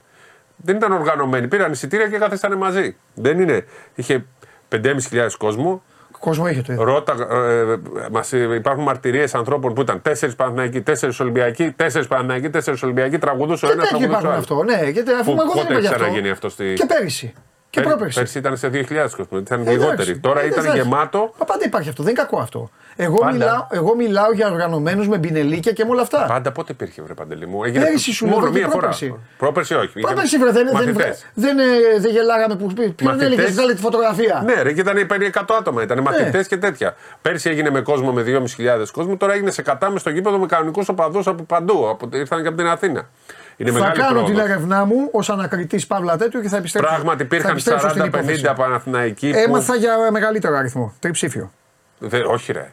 Δεν 0.55 0.75
ήταν 0.75 0.91
οργανωμένοι. 0.91 1.47
Πήραν 1.47 1.71
εισιτήρια 1.71 2.07
και 2.09 2.17
καθίσανε 2.17 2.55
μαζί. 2.55 2.95
Δεν 3.13 3.39
είναι. 3.39 3.65
Είχε 3.95 4.25
5.500 4.69 5.27
κόσμο. 5.37 5.83
Κόσμο 6.19 6.47
είχε 6.47 6.61
το 6.61 6.73
ίδιο. 6.73 6.83
Ρώτα, 6.85 7.13
ε, 7.31 7.75
μας, 8.11 8.33
ε, 8.33 8.49
υπάρχουν 8.55 8.83
μαρτυρίες 8.83 9.35
ανθρώπων 9.35 9.73
που 9.73 9.81
ήταν 9.81 10.01
τέσσερις 10.01 10.35
Παναθηναϊκοί, 10.35 10.81
τέσσερις 10.81 11.19
Ολυμπιακοί, 11.19 11.71
τέσσερις 11.71 12.07
Παναθηναϊκοί, 12.07 12.49
τέσσερις 12.49 12.83
Ολυμπιακοί, 12.83 13.17
τραγουδούσε 13.17 13.65
ο 13.65 13.67
Και 13.67 13.73
ένας, 13.73 13.89
τέτοιοι 13.89 14.07
τραγουδούσε 14.07 14.27
ο 14.27 14.31
υπάρχουν 14.31 14.57
άλλος. 14.57 14.71
αυτό. 14.71 14.83
Ναι, 14.83 14.89
γιατί 14.91 15.11
αφού 15.11 15.33
Πού- 15.33 15.41
εγώ 15.41 15.51
δεν 15.53 15.61
πότε 15.61 15.61
είπα 15.61 15.73
γι' 15.73 15.77
έχει 15.77 15.87
αυτό. 15.87 15.99
ξαναγίνει 15.99 16.29
αυτό 16.29 16.49
στη- 16.49 16.73
Και 16.73 16.85
πέρυσι. 16.85 17.33
Και 17.69 17.79
Πέρ- 17.81 17.89
πρόπερσι. 17.91 18.19
Πέρσι 18.19 18.37
ήταν 18.37 18.57
σε 18.57 18.69
2.000 18.69 19.15
κόσμο, 19.15 19.37
ήταν 19.37 19.59
Ε, 19.59 19.61
εντάξει. 19.61 19.79
λιγότεροι. 19.79 20.17
Τώρα 20.19 20.41
Ε, 20.41 20.45
ήταν 20.45 20.63
δεν 20.63 20.71
θα- 20.71 20.77
γεμάτο. 20.77 21.33
Μα 21.39 21.45
πάντα 21.45 21.65
υπάρχει 21.65 21.89
αυτό. 21.89 22.03
Δεν 22.03 22.11
είναι 22.13 22.21
κακό 22.21 22.39
αυτό. 22.39 22.69
Εγώ, 22.97 23.15
Πάντα. 23.17 23.31
μιλάω, 23.31 23.67
εγώ 23.71 23.95
μιλάω 23.95 24.31
για 24.33 24.49
οργανωμένους 24.51 25.07
με 25.07 25.17
μπινελίκια 25.17 25.71
και 25.71 25.83
με 25.85 25.91
όλα 25.91 26.01
αυτά. 26.01 26.25
Πάντα 26.27 26.51
πότε 26.51 26.71
υπήρχε, 26.71 27.01
βρε 27.01 27.13
Παντελή 27.13 27.45
μου; 27.47 27.59
Πέρυσι 27.59 28.11
σου 28.13 28.25
λέω 28.25 28.33
μόνο 28.35 28.45
και 28.51 28.57
μία 28.57 28.67
φορά. 28.67 28.77
πρόπερσι. 28.79 29.15
Πρόπερσι 29.37 29.73
όχι. 29.75 29.99
Πρόπερσι 29.99 30.37
βρε, 30.37 30.51
δεν, 30.51 30.65
δεν, 30.65 30.73
Μαθητές. 30.73 31.25
δεν, 31.33 31.59
ε, 31.59 31.63
δεν 31.99 32.11
γελάγαμε 32.11 32.55
που 32.55 32.67
ποιον 32.73 32.95
Μαθητές. 33.03 33.25
έλεγε 33.27 33.45
βγάλε 33.51 33.73
τη 33.73 33.81
φωτογραφία. 33.81 34.41
Ναι, 34.45 34.61
ρε, 34.61 34.73
και 34.73 34.79
ήταν 34.81 35.05
περί 35.07 35.31
100 35.33 35.41
άτομα. 35.59 35.81
Ήταν 35.81 36.01
μαθητές 36.01 36.47
και 36.47 36.57
τέτοια. 36.57 36.95
Πέρσι 37.21 37.49
έγινε 37.49 37.69
με 37.69 37.81
κόσμο 37.81 38.11
με 38.11 38.21
2.500 38.23 38.91
κόσμο, 38.91 39.17
τώρα 39.17 39.33
έγινε 39.33 39.51
σε 39.51 39.61
κατάμε 39.61 39.99
στο 39.99 40.09
γήπεδο 40.09 40.37
με 40.37 40.45
κανονικούς 40.45 40.89
οπαδούς 40.89 41.27
από 41.27 41.43
παντού. 41.43 41.89
Από, 41.89 42.09
ήρθαν 42.13 42.41
και 42.41 42.47
από 42.47 42.57
την 42.57 42.67
Αθήνα. 42.67 43.09
Είναι 43.57 43.71
θα 43.71 43.79
μεγάλη 43.79 43.97
κάνω 43.97 44.09
πρόοδος. 44.11 44.29
την 44.29 44.39
έρευνά 44.39 44.85
μου 44.85 45.09
ως 45.11 45.29
ανακριτής 45.29 45.87
Παύλα 45.87 46.17
τέτοιου 46.17 46.41
και 46.41 46.47
θα 46.49 46.57
επιστρέψω. 46.57 46.89
Πράγματι 46.93 47.17
θα 47.17 47.23
υπήρχαν 47.23 47.51
επιστρέψω 47.51 47.89
στην 47.89 48.03
υπόθεση. 48.05 48.41
40-50 48.45 48.55
Παναθηναϊκοί. 48.55 49.29
που- 49.31 49.37
Έμαθα 49.37 49.75
για 49.75 50.11
μεγαλύτερο 50.11 50.57
αριθμό. 50.57 50.93
Τριψήφιο. 50.99 51.51
Δε, 51.99 52.19
όχι, 52.19 52.51
ρε. 52.51 52.71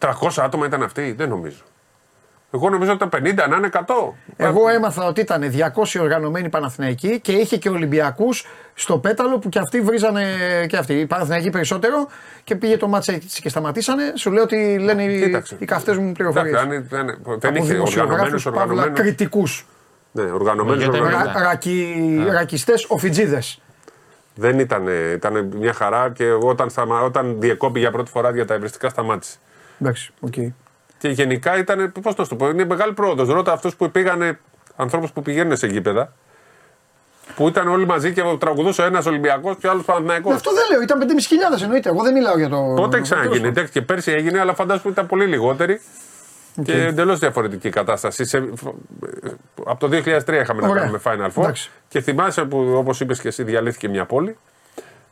300 0.00 0.10
άτομα 0.36 0.66
ήταν 0.66 0.82
αυτοί, 0.82 1.12
δεν 1.12 1.28
νομίζω. 1.28 1.62
Εγώ 2.54 2.70
νομίζω 2.70 2.92
ότι 2.92 3.04
ήταν 3.04 3.22
50, 3.46 3.48
να 3.48 3.56
είναι 3.56 3.68
100. 3.72 3.80
Εγώ 4.36 4.68
έμαθα 4.68 5.04
ότι 5.06 5.20
ήταν 5.20 5.42
200 5.74 6.00
οργανωμένοι 6.00 6.48
Παναθηναϊκοί 6.48 7.20
και 7.20 7.32
είχε 7.32 7.56
και 7.56 7.68
Ολυμπιακούς 7.68 8.46
στο 8.74 8.98
πέταλο 8.98 9.38
που 9.38 9.48
και 9.48 9.58
αυτοί 9.58 9.80
βρίζανε 9.80 10.24
και 10.68 10.76
αυτοί. 10.76 10.92
Οι 10.94 11.06
Παναθηναϊκοί 11.06 11.50
περισσότερο 11.50 12.08
και 12.44 12.56
πήγε 12.56 12.76
το 12.76 12.88
μάτσα 12.88 13.12
έτσι 13.12 13.40
και 13.42 13.48
σταματήσανε. 13.48 14.12
Σου 14.16 14.30
λέω 14.30 14.42
ότι 14.42 14.78
λένε 14.78 15.02
οι, 15.04 15.20
Κοίταξε. 15.22 15.56
οι 15.58 15.64
καυτές 15.64 15.96
μου 15.96 16.12
πληροφορίες. 16.12 16.62
Εντάξει, 16.62 16.76
αν 16.76 16.82
ήταν- 17.12 17.38
δεν 17.38 17.54
είχε 17.54 17.78
οργανωμένους. 17.78 18.46
Οργανωμένους. 18.46 19.00
κριτικούς. 19.00 19.66
Ναι, 20.12 20.22
οργανωμένους, 20.22 20.82
Γιατί 20.82 20.96
οργανωμένους. 20.98 21.30
ήταν- 21.30 21.42
Ρακι, 21.42 21.96
Ρακιστές, 22.30 22.84
οφιτζίδες. 22.88 23.60
Δεν 24.34 24.58
ήταν, 24.58 24.86
ήταν 25.14 25.50
μια 25.56 25.72
χαρά 25.72 26.10
και 26.14 26.24
εγώ 26.24 26.48
όταν, 26.48 26.70
σταμα, 26.70 27.00
όταν 27.02 27.36
διεκόπη 27.40 27.78
για 27.80 27.90
πρώτη 27.90 28.10
φορά 28.10 28.30
για 28.30 28.46
τα 28.46 28.54
ευρεστικά 28.54 28.88
σταμάτησε. 28.88 29.36
Εντάξει, 29.80 30.12
οκ. 30.20 30.32
Και 30.98 31.08
γενικά 31.08 31.58
ήταν, 31.58 31.92
πώς 32.02 32.14
να 32.16 32.24
σου 32.24 32.30
το 32.30 32.36
πω, 32.36 32.48
είναι 32.48 32.64
μεγάλη 32.64 32.92
πρόοδος. 32.92 33.28
Ρώτα 33.28 33.52
αυτούς 33.52 33.76
που 33.76 33.90
πήγανε, 33.90 34.38
ανθρώπους 34.76 35.10
που 35.12 35.22
πηγαίνουν 35.22 35.56
σε 35.56 35.66
γήπεδα, 35.66 36.12
που 37.36 37.48
ήταν 37.48 37.68
όλοι 37.68 37.86
μαζί 37.86 38.12
και 38.12 38.22
τραγουδούσε 38.38 38.82
ένας 38.84 39.06
Ολυμπιακός 39.06 39.56
και 39.60 39.68
άλλος 39.68 39.84
Παναθηναϊκός. 39.84 40.34
Αυτό 40.34 40.50
δεν 40.54 40.62
λέω, 40.70 40.80
ήταν 40.82 40.98
5.500 40.98 41.62
εννοείται. 41.62 41.88
Εγώ 41.88 42.02
δεν 42.02 42.12
μιλάω 42.12 42.38
για 42.38 42.48
το. 42.48 42.72
Πότε 42.76 42.96
το- 42.96 43.02
ξαναγίνει, 43.02 43.34
τέλος 43.34 43.48
εντάξει 43.50 43.72
και 43.72 43.82
πέρσι 43.82 44.12
έγινε, 44.12 44.40
αλλά 44.40 44.54
φαντάζομαι 44.54 44.82
ότι 44.84 44.92
ήταν 44.92 45.06
πολύ 45.06 45.26
λιγότεροι. 45.26 45.80
Και 46.64 46.72
εντελώς 46.84 47.18
διαφορετική 47.18 47.68
κατάσταση. 47.70 48.24
Σε, 48.24 48.38
από 49.64 49.80
το 49.80 49.86
2003 49.88 50.40
είχαμε 50.40 50.60
να 50.60 50.68
Ωραία. 50.68 50.80
κάνουμε 50.82 51.00
Final 51.04 51.26
Four. 51.38 51.42
Εντάξει. 51.42 51.70
Και 51.88 52.00
θυμάσαι 52.00 52.44
που, 52.44 52.72
όπως 52.76 53.00
είπες 53.00 53.20
και 53.20 53.28
εσύ, 53.28 53.42
διαλύθηκε 53.42 53.88
μια 53.88 54.04
πόλη. 54.04 54.36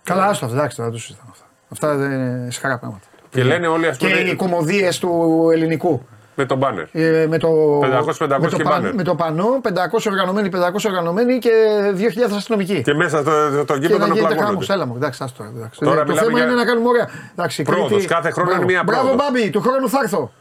Καλά, 0.03 0.27
άστο 0.27 0.45
αυτό, 0.45 0.57
εντάξει, 0.59 0.83
δεν 0.83 0.91
το 0.91 0.99
συζητάμε 0.99 1.31
αυτά. 1.33 1.45
Αυτά 1.73 1.95
δεν 1.97 2.11
είναι 2.13 2.51
σχαρά 2.51 2.79
πράγματα. 2.79 3.07
Και 3.31 3.43
λένε 3.45 3.67
όλοι, 3.67 3.87
ας 3.87 3.97
Και 3.97 4.07
πούμε, 4.09 4.19
οι 4.21 4.35
κομμωδίες 4.35 4.99
του 4.99 5.49
ελληνικού. 5.53 6.07
με 6.35 6.45
τον 6.47 6.59
μπάνερ. 6.59 6.85
Ε, 6.93 7.27
με 7.29 7.39
το, 7.39 7.49
500-500 7.83 8.41
με 8.41 8.49
το, 8.49 8.57
και 8.57 8.63
πα- 8.63 8.71
μπάνερ. 8.71 8.95
με 8.95 9.03
το 9.03 9.15
πανό, 9.15 9.61
500 9.63 10.07
οργανωμένοι, 10.07 10.49
500 10.49 10.85
οργανωμένοι 10.87 11.39
και 11.39 11.51
2.000 11.97 12.37
αστυνομικοί. 12.37 12.83
Και 12.83 12.95
μέσα 12.95 13.21
στο, 13.21 13.31
στο 13.63 13.73
Και 13.75 13.79
γήπεδο 13.81 13.99
να 13.99 14.07
να 14.07 14.15
γίνεται 14.15 14.35
χάμος. 14.35 14.37
πλακώνονται. 14.67 14.73
Έλα 14.73 14.87
μου, 14.87 14.93
εντάξει, 14.97 15.23
άστο. 15.25 15.43
Εντάξει. 15.45 15.81
Τώρα 15.81 15.93
Ε, 16.01 16.05
το 16.05 16.05
μιλάμε 16.09 16.21
θέμα 16.27 16.39
για- 16.39 16.47
είναι 16.47 16.55
να 16.57 16.65
κάνουμε 16.65 16.89
ωραία. 16.89 17.09
Εντάξει, 17.33 17.63
Πρόοδος. 17.63 17.89
Κρήτη- 17.91 18.07
Κάθε 18.07 18.31
χρόνο 18.31 18.49
Μπράβο. 18.49 18.63
είναι 18.65 18.73
μία 18.73 18.83
Μπράβο, 18.83 19.03
πρόοδος. 19.09 19.27
Μπάμπη, 19.27 19.51
του 19.51 19.61
χρόνου 19.61 19.89
θα 19.89 19.99
έρθω. 20.03 20.33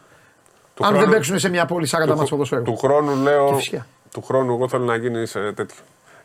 Του 0.73 0.84
Αν 0.85 0.89
δεν 0.91 0.99
χρόνου- 0.99 1.14
παίξουν 1.15 1.39
σε 1.39 1.49
μια 1.49 1.65
πόλη 1.65 1.88
40 1.88 2.15
μάτς 2.15 2.30
ποδοσφαίρου. 2.30 2.61
Του 2.64 2.77
χρόνου 2.77 3.11
Και 3.23 3.30
λέω. 3.30 3.53
φυσικά. 3.55 3.85
Του 4.11 4.22
χρόνου 4.22 4.53
εγώ 4.53 4.68
θέλω 4.69 4.84
να 4.84 4.95
γίνει 4.95 5.26
σε 5.26 5.39
τέτοιο. 5.51 5.77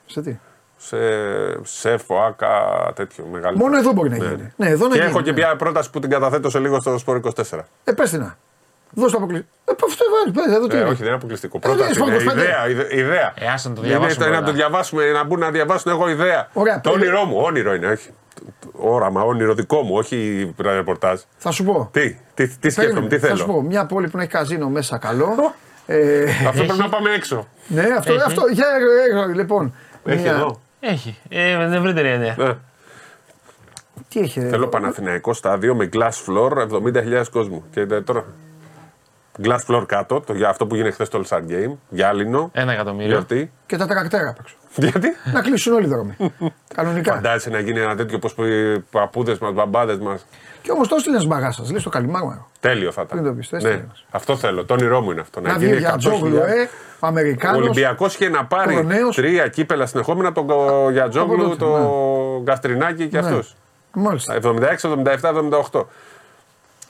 Σε 0.07 0.23
τι; 0.23 0.37
Σε 0.85 0.97
σεφ, 1.63 2.11
ΟΑΚΑ, 2.11 2.93
τέτοιο 2.95 3.25
μεγάλο. 3.33 3.57
Μόνο 3.57 3.77
εδώ 3.77 3.93
μπορεί 3.93 4.09
να 4.09 4.17
γίνει. 4.17 4.53
Ναι, 4.57 4.69
εδώ 4.69 4.87
να 4.87 4.93
και 4.93 4.99
γίνει, 4.99 5.11
έχω 5.11 5.21
και 5.21 5.31
ναι. 5.33 5.37
μια 5.37 5.57
πρόταση 5.57 5.91
που 5.91 6.01
την 6.01 6.11
καταθέτω 6.11 6.51
σε 6.51 6.59
λίγο 6.59 6.81
στο 6.81 6.99
Σπορ 6.99 7.21
24. 7.51 7.59
Ε, 7.85 7.93
πες 7.93 8.11
την 8.11 8.21
να. 8.21 8.37
Δώσ' 8.95 9.11
το 9.13 9.17
αποκλειστικό. 9.17 9.53
Ε, 9.65 9.73
πού 9.73 9.87
αυτό 9.89 10.05
βάλει, 10.15 10.33
πες, 10.49 10.57
εδώ 10.57 10.67
τι 10.67 10.77
Ε, 10.77 10.79
είναι. 10.81 10.89
όχι, 10.89 10.97
δεν 10.97 11.07
είναι 11.07 11.15
αποκλειστικό. 11.17 11.57
Ε, 11.57 11.61
Πρόταση 11.61 11.89
ναι, 11.89 11.95
Σπορ 11.95 12.09
είναι 12.09 12.17
25. 12.17 12.37
ιδέα. 12.37 12.69
ιδε- 12.69 12.93
ιδέα. 12.93 13.33
Ε, 13.39 13.47
άσε 13.49 13.69
να 13.69 13.75
το 13.75 13.81
Είναι 13.81 13.91
διαβάσουμε 13.91 14.25
το- 14.25 14.31
να 14.31 14.37
πρώτα. 14.37 14.51
το 14.51 14.57
διαβάσουμε, 14.57 15.11
να 15.11 15.25
μπουν 15.25 15.39
να 15.39 15.51
διαβάσουν. 15.51 15.93
Έχω 15.93 16.09
ιδέα. 16.09 16.49
Ωραία, 16.53 16.81
το 16.81 16.91
πες. 16.91 17.01
όνειρό 17.01 17.25
μου, 17.25 17.37
όνειρο 17.41 17.75
είναι, 17.75 17.87
όχι. 17.87 18.09
Όραμα, 18.73 19.23
όνειρο 19.23 19.55
δικό 19.55 19.83
μου, 19.83 19.95
όχι 19.97 20.55
ρεπορτάζ. 20.59 21.21
Θα 21.37 21.51
σου 21.51 21.65
πω. 21.65 21.89
Τι, 21.93 22.17
τι, 22.35 22.49
τι 22.49 22.71
σκέφτομαι, 22.71 23.09
τι 23.09 23.19
Θα 23.19 23.29
σου 23.29 23.37
θέλω. 23.37 23.53
πω, 23.53 23.63
μια 23.63 23.87
πόλη 23.87 24.09
που 24.09 24.17
να 24.17 24.23
έχει 24.23 24.33
καζίνο 24.33 24.69
μέσα 24.69 24.99
καλό. 24.99 25.55
ε, 25.87 26.23
Αυτό 26.49 26.65
πρέπει 26.65 26.79
να 26.79 26.89
πάμε 26.89 27.11
έξω. 27.11 27.47
ναι, 27.67 27.87
αυτό, 27.99 28.13
Έχει. 28.13 28.23
αυτό. 28.27 28.43
Για, 28.53 28.67
ε, 29.17 29.31
ε, 29.31 29.35
λοιπόν. 29.35 29.75
Έχει 30.05 30.23
μια- 30.23 30.33
εδώ. 30.33 30.61
Έχει. 30.85 31.19
Ε, 31.29 31.57
με 31.57 31.65
την 31.65 31.73
ευρύτερη 31.73 32.09
έννοια. 32.09 32.35
Ναι. 32.39 32.53
Τι 34.09 34.21
έχει. 34.21 34.41
ρε; 34.41 34.49
Θέλω 34.49 34.69
Παναθηναϊκό 34.69 35.33
στάδιο 35.33 35.75
με 35.75 35.89
glass 35.93 36.11
floor 36.27 36.69
70.000 36.69 37.25
κόσμου. 37.31 37.65
Και 37.71 37.81
ε, 37.81 38.01
τώρα. 38.01 38.25
Glass 39.43 39.59
floor 39.69 39.85
κάτω, 39.87 40.21
το, 40.21 40.35
για 40.35 40.49
αυτό 40.49 40.67
που 40.67 40.75
γίνεται 40.75 40.93
χθες 40.95 41.07
στο 41.07 41.21
All 41.23 41.37
Star 41.37 41.41
Game. 41.41 41.73
Γυάλινο. 41.89 42.51
Ένα 42.53 42.73
εκατομμύριο. 42.73 43.11
Γιορτή. 43.11 43.53
Και 43.67 43.77
τα 43.77 43.87
τρακτέρα 43.87 44.29
απ' 44.29 44.39
έξω. 44.41 44.55
Γιατί; 44.77 45.09
να 45.33 45.41
κλείσουν 45.41 45.73
όλοι 45.73 45.85
οι 45.85 45.89
δρόμοι. 45.89 46.17
Κανονικά. 46.75 47.15
Φαντάζεσαι 47.15 47.51
να 47.51 47.59
γίνει 47.59 47.81
ένα 47.81 47.97
τέτοιο 47.97 48.17
όπως 48.17 48.35
οι 48.49 48.79
παππούδες 48.91 49.39
μας, 49.39 49.53
μπαμπάδες 49.53 49.99
μας. 49.99 50.27
Και 50.63 50.71
όμως 50.71 50.89
το 50.89 50.95
έστειλες 50.95 51.27
μπαγάσα. 51.27 51.65
Λες 51.73 51.83
το 51.83 51.91
καλυμάρμα. 51.91 52.47
Τέλειο 52.61 52.93
θα 52.93 53.05
Πριν 53.05 53.19
το 53.19 53.25
ήταν. 53.25 53.37
πεις, 53.39 53.49
το 53.49 53.57
ναι. 53.57 53.69
έστειλε. 53.69 53.87
Αυτό 54.11 54.37
θέλω. 54.37 54.65
Το 54.65 54.75
όνειρό 54.75 55.01
μου 55.01 55.11
είναι 55.11 55.21
αυτό. 55.21 55.41
Να 55.41 55.59
βγει 55.59 55.77
για 55.77 55.97
Τζόγλου, 55.97 56.37
ε. 56.37 56.69
Ο 57.03 57.07
Αμερικάνος. 57.07 57.61
Ολυμπιακός 57.61 58.15
είχε 58.15 58.29
να 58.29 58.45
πάρει 58.45 58.75
Κοροναίος. 58.75 59.17
τρία 59.17 59.49
κύπελα 59.49 59.87
συνεχόμενα 59.87 60.29
από 60.29 60.45
τον 60.45 60.69
Από 60.69 60.91
Γιατζόγλου, 60.91 61.43
τότε, 61.49 61.57
τον 61.57 62.43
Γκαστρινάκη 62.43 63.09
και 63.09 63.21
Ναι. 63.21 63.27
αυτούς. 63.27 63.55
Μάλιστα. 63.93 64.35
76, 64.35 64.89
77, 64.89 65.29
78. 65.29 65.89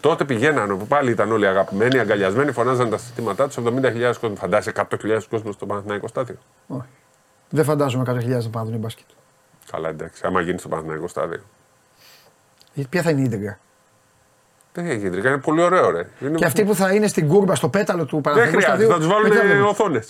Τότε 0.01 0.25
πηγαίνανε 0.25 0.75
που 0.75 0.87
πάλι 0.87 1.11
ήταν 1.11 1.33
όλοι 1.33 1.47
αγαπημένοι, 1.47 1.99
αγκαλιασμένοι, 1.99 2.53
φωνάζαν 2.53 2.91
τα 2.91 2.99
συστήματά 2.99 3.47
τους 3.47 3.57
70.000 3.57 4.19
κόσμο. 4.21 4.37
Φαντάζεσαι 4.37 4.71
100.000 4.71 5.29
κόσμος 5.31 5.55
στο 5.55 5.67
Παναθηναϊκό 5.67 6.09
στάδιο. 6.09 6.37
Όχι. 6.67 6.87
Δεν 7.49 7.65
φαντάζομαι 7.65 8.05
100.000 8.07 8.45
να 8.45 8.51
πάνε 8.51 8.65
να 8.65 8.65
δουν 8.65 8.79
μπάσκετ. 8.81 9.07
Καλά, 9.71 9.89
εντάξει, 9.89 10.23
άμα 10.27 10.41
γίνει 10.41 10.59
στο 10.59 10.69
Παναθηναϊκό 10.69 11.09
στάδιο. 11.09 11.41
Γιατί 12.75 12.89
Ποια 12.91 13.03
θα 13.03 13.11
είναι 13.11 13.21
η 13.21 13.25
ίντεγκα. 13.25 13.59
Δεν 14.73 14.87
έχει 14.87 14.99
κεντρικά, 14.99 15.29
είναι 15.29 15.39
πολύ 15.39 15.63
ωραίο, 15.63 15.91
ρε. 15.91 16.07
Είναι... 16.21 16.37
Και 16.39 16.45
αυτοί 16.45 16.65
που 16.65 16.75
θα 16.75 16.93
είναι 16.93 17.07
στην 17.07 17.29
κούρμπα 17.29 17.55
στο 17.55 17.69
πέταλο 17.69 18.05
του 18.05 18.21
Δεν 18.25 18.33
Παναθηναϊκού 18.33 18.61
χρειάζεται, 18.63 18.93
θα 18.93 18.99
τους 18.99 19.07
με 19.07 19.13
τι 19.15 19.21
θα 19.37 19.37
βάλουν 19.37 19.47
βλέπουν. 19.53 19.67
οθόνε. 19.69 20.01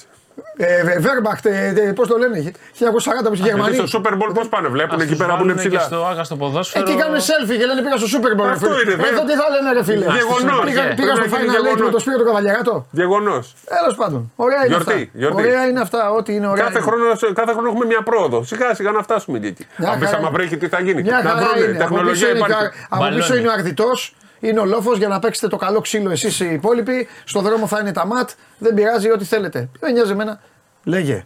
Ε, 0.56 0.98
Βέρμπαχτ, 0.98 1.47
πώς 1.94 2.09
το 2.09 2.16
λένε, 2.18 2.52
1940 2.78 3.28
που 3.28 3.34
είχε 3.34 3.43
Γερμανοί. 3.43 3.74
Στο 3.86 4.01
Super 4.05 4.12
Bowl 4.20 4.30
πώς 4.34 4.48
πάνε, 4.48 4.68
βλέπουν 4.68 5.01
εκεί 5.01 5.16
πέρα 5.16 5.36
που 5.36 5.43
είναι 5.43 5.52
Και 5.52 5.59
ψηλά. 5.59 5.80
στο 5.80 6.05
Άγα 6.10 6.24
στο 6.24 6.36
ποδόσφαιρο. 6.36 6.84
Εκεί 6.89 6.98
κάνουν 7.01 7.18
selfie 7.28 7.56
και 7.60 7.66
λένε 7.66 7.80
πήγα 7.84 7.97
στο 8.02 8.09
Super 8.14 8.32
Bowl. 8.40 8.47
Αυτό 8.51 8.66
φίλε. 8.68 8.80
είναι, 8.82 8.90
βέβαια. 8.90 9.09
Εδώ 9.10 9.22
τι 9.28 9.34
θα 9.40 9.47
λένε, 9.55 9.68
ρε 9.78 9.82
φίλε. 9.89 10.05
Γεγονός. 10.18 10.64
Πήγα, 10.64 10.82
Πρέπει 10.82 10.94
πήγα 11.01 11.14
στο 11.14 11.20
να 11.20 11.26
γίνει 11.40 11.48
Final 11.52 11.59
Eight 11.59 11.62
με 11.62 11.68
γεγονός. 11.70 11.90
το 11.97 11.98
Σπύρο 12.05 12.16
του 12.20 12.24
Καβαλιαράτο. 12.28 12.74
Γεγονός. 12.90 13.44
Τέλος 13.76 13.94
πάντων. 14.01 14.20
Ωραία 14.47 14.59
είναι 14.64 14.66
Γιορτή, 14.74 14.93
αυτά. 14.93 15.09
γιορτή. 15.20 15.43
Ωραία 15.43 15.62
είναι 15.68 15.80
αυτά. 15.86 16.01
Ό,τι 16.18 16.30
είναι 16.36 16.48
ωραία. 16.52 16.64
Κάθε 16.64 16.78
είναι. 16.78 16.86
χρόνο, 16.89 17.05
κάθε 17.40 17.52
χρόνο 17.56 17.66
έχουμε 17.72 17.84
μια 17.93 18.02
πρόοδο. 18.09 18.39
Σιγά 18.51 18.68
σιγά 18.78 18.90
να 18.98 19.02
φτάσουμε 19.06 19.36
και 19.43 19.48
εκεί. 19.52 19.64
Μια 19.76 19.89
Αν 19.90 19.98
πεις 19.98 20.06
χαρά 20.06 20.18
άμα 20.18 20.28
είναι. 20.28 20.36
βρέχει, 20.36 20.56
τι 20.62 20.68
θα 20.74 20.78
γίνει. 20.86 21.01
Μια 21.02 21.20
να 21.24 21.30
χαρά 21.30 21.47
βρούμε. 21.47 21.66
είναι. 21.66 21.84
Από 21.84 21.94
πίσω 21.94 21.94
Τεχνολογία 21.94 22.28
είναι, 22.28 22.39
υπάρχει. 22.39 22.68
και- 22.68 22.86
από 22.94 23.05
πίσω 23.05 23.18
Μπαλόνι. 23.20 23.39
είναι 23.40 23.48
ο 23.48 23.52
αρδιτός. 23.59 23.98
Είναι 24.43 24.60
ο 24.60 24.64
λόφος 24.64 24.98
για 24.98 25.09
να 25.09 25.19
παίξετε 25.19 25.48
το 25.48 25.56
καλό 25.56 25.81
ξύλο 25.81 26.10
εσείς 26.10 26.40
οι 26.40 26.52
υπόλοιποι. 26.52 27.09
Στο 27.24 27.40
δρόμο 27.40 27.66
θα 27.66 27.78
είναι 27.81 27.93
τα 27.93 28.06
ματ. 28.06 28.31
Δεν 28.59 28.74
πειράζει 28.74 29.10
ό,τι 29.10 29.24
θέλετε. 29.24 29.69
Δεν 29.81 29.93
νοιάζει 29.93 30.10
εμένα. 30.10 30.40
Λέγε. 30.85 31.24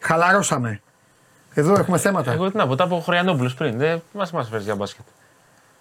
Χαλαρώσαμε. 0.00 0.80
Εδώ 1.54 1.72
έχουμε 1.78 1.98
θέματα. 1.98 2.32
Εγώ 2.32 2.50
τι 2.50 2.56
να 2.56 2.66
πω, 2.66 2.74
τα 2.74 2.84
από 2.84 3.00
Χωριανόπουλος 3.00 3.54
πριν. 3.54 3.78
Δεν 3.78 4.02
μα 4.12 4.26
μας 4.32 4.48
φέρεις 4.48 4.64
για 4.64 4.74
μπάσκετ. 4.74 5.04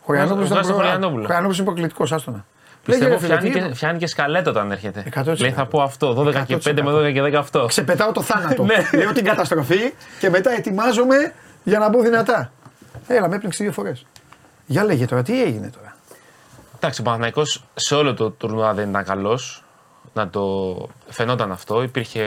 Χωριανόπουλος 0.04 0.46
ήταν 0.50 0.58
βγάζει 0.58 0.72
το 0.72 0.78
προ- 0.78 0.86
Χωριανόπουλο. 0.88 1.22
Χωριανόπουλος 1.22 1.58
είναι 1.58 1.66
προκλητικός, 1.66 2.12
άστονα. 2.12 2.46
Λέγε, 2.86 3.00
Πιστεύω 3.00 3.14
ρε 3.14 3.20
φίλε, 3.20 3.34
φτιάνει 3.36 3.54
τι 3.54 3.60
και, 3.60 3.66
είναι; 3.66 3.76
φτιάνει 3.76 3.98
και 3.98 4.08
σκαλέτο 4.08 4.50
όταν 4.50 4.72
έρχεται. 4.72 5.04
100%. 5.16 5.34
Λέει 5.40 5.52
θα 5.52 5.66
πω 5.66 5.82
αυτό, 5.82 6.14
12 6.14 6.44
και 6.46 6.56
5 6.56 6.82
με 6.84 6.92
12 6.92 7.12
και 7.14 7.22
10 7.24 7.34
αυτό. 7.34 7.66
Ξεπετάω 7.66 8.12
το 8.12 8.22
θάνατο. 8.22 8.64
Ναι. 8.92 9.00
Λέω 9.00 9.12
την 9.14 9.24
καταστροφή 9.26 9.94
και 10.20 10.30
μετά 10.30 10.52
ετοιμάζομαι 10.52 11.34
για 11.64 11.80
να 11.80 11.90
μπω 11.90 12.02
δυνατά. 12.02 12.52
Έλα, 13.08 13.28
με 13.30 13.36
έπνιξε 13.36 13.64
δύο 13.64 13.72
φορές. 13.74 14.06
Για 14.66 14.84
λέγε 14.84 15.06
τώρα, 15.06 15.24
τι 15.24 15.44
έγινε 15.44 15.70
τώρα; 15.70 15.96
Εντάξει, 16.80 17.02
ο 17.02 17.04
Παναθηναϊκός 17.04 17.64
σε 17.74 17.96
όλο 17.96 18.14
το 18.14 18.30
τουρνουά 18.30 18.74
δεν 18.74 18.90
ήταν 18.90 19.04
καλός. 19.04 19.64
Να 20.14 20.30
το 20.30 20.76
φαινόταν 21.08 21.52
αυτό. 21.52 21.82
Υπήρχε. 21.82 22.24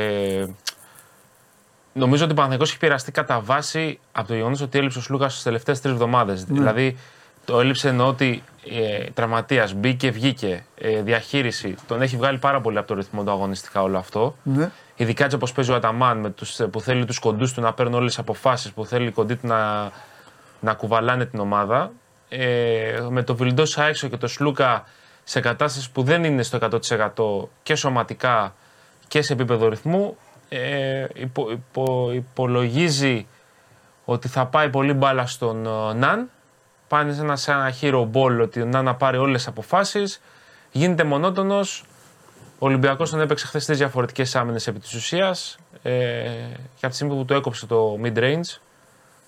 Νομίζω 1.92 2.22
ότι 2.22 2.32
ο 2.32 2.34
Παναθηναϊκός 2.34 2.70
έχει 2.70 2.78
πειραστεί 2.78 3.12
κατά 3.12 3.40
βάση 3.40 3.98
από 4.12 4.28
το 4.28 4.34
γεγονός 4.34 4.60
ότι 4.60 4.78
έλειψε 4.78 4.98
ο 4.98 5.02
Σλούκας 5.02 5.32
στις 5.32 5.44
τελευταίες 5.44 5.80
τρεις 5.80 5.92
εβδομάδες. 5.92 6.44
Δηλαδή, 6.44 6.96
το 7.44 7.60
έλειψε 7.60 7.88
εννοώ 7.88 8.06
ότι 8.06 8.42
ε, 8.70 9.10
τραυματίας 9.14 9.72
μπήκε, 9.74 10.10
βγήκε, 10.10 10.64
ε, 10.74 11.02
διαχείριση. 11.02 11.74
Τον 11.86 12.02
έχει 12.02 12.16
βγάλει 12.16 12.38
πάρα 12.38 12.60
πολύ 12.60 12.78
από 12.78 12.86
το 12.86 12.94
ρυθμό 12.94 13.24
του 13.24 13.30
αγωνιστικά 13.30 13.82
όλο 13.82 13.98
αυτό. 13.98 14.36
Ναι. 14.42 14.70
Ειδικά 14.96 15.24
έτσι 15.24 15.36
όπως 15.36 15.52
παίζει 15.52 15.70
ο 15.70 15.74
Αταμάν 15.74 16.18
με 16.18 16.30
τους, 16.30 16.60
που 16.70 16.80
θέλει 16.80 17.04
τους 17.04 17.18
κοντούς 17.18 17.52
του 17.52 17.60
να 17.60 17.72
παίρνουν 17.72 17.94
όλες 17.94 18.08
τις 18.08 18.18
αποφάσεις, 18.18 18.72
που 18.72 18.86
θέλει 18.86 19.06
οι 19.06 19.10
κοντοί 19.10 19.36
του 19.36 19.46
να, 19.46 19.90
να 20.60 20.74
κουβαλάνε 20.74 21.24
την 21.24 21.40
ομάδα. 21.40 21.92
Ε, 22.32 23.06
με 23.08 23.22
το 23.22 23.34
Βιλντόσα 23.36 23.84
έξω 23.84 24.08
και 24.08 24.16
το 24.16 24.26
Σλούκα 24.26 24.84
σε 25.24 25.40
κατάσταση 25.40 25.90
που 25.92 26.02
δεν 26.02 26.24
είναι 26.24 26.42
στο 26.42 26.58
100% 27.46 27.48
και 27.62 27.74
σωματικά 27.74 28.54
και 29.08 29.22
σε 29.22 29.32
επίπεδο 29.32 29.68
ρυθμού, 29.68 30.16
ε, 30.48 31.06
υπο, 31.14 31.50
υπο- 31.50 32.12
υπολογίζει 32.12 33.26
ότι 34.04 34.28
θα 34.28 34.46
πάει 34.46 34.70
πολύ 34.70 34.92
μπάλα 34.92 35.26
στον 35.26 35.66
ε, 35.66 35.92
Ναν. 35.94 36.30
Πάνε 36.88 37.12
σε 37.12 37.20
ένα, 37.20 37.36
σε 37.36 37.50
ένα 37.50 37.74
hero 37.80 38.08
ball 38.12 38.38
ότι 38.42 38.60
ο 38.62 38.64
Ναν 38.64 38.84
να 38.84 38.94
πάρει 38.94 39.16
όλες 39.16 39.36
τις 39.36 39.46
αποφάσεις. 39.46 40.20
Γίνεται 40.72 41.04
μονότονος. 41.04 41.84
Ο 42.58 42.66
Ολυμπιακός 42.66 43.10
τον 43.10 43.20
έπαιξε 43.20 43.46
χθες 43.46 43.64
τρεις 43.64 43.78
διαφορετικές 43.78 44.36
άμυνες 44.36 44.66
επί 44.66 44.78
της 44.78 44.94
ουσίας. 44.94 45.58
Ε, 45.82 45.90
και 46.52 46.86
από 46.86 46.88
τη 46.88 46.94
στιγμή 46.94 47.14
που 47.14 47.24
το 47.24 47.34
έκοψε 47.34 47.66
το 47.66 47.98
mid 48.02 48.18
range, 48.18 48.58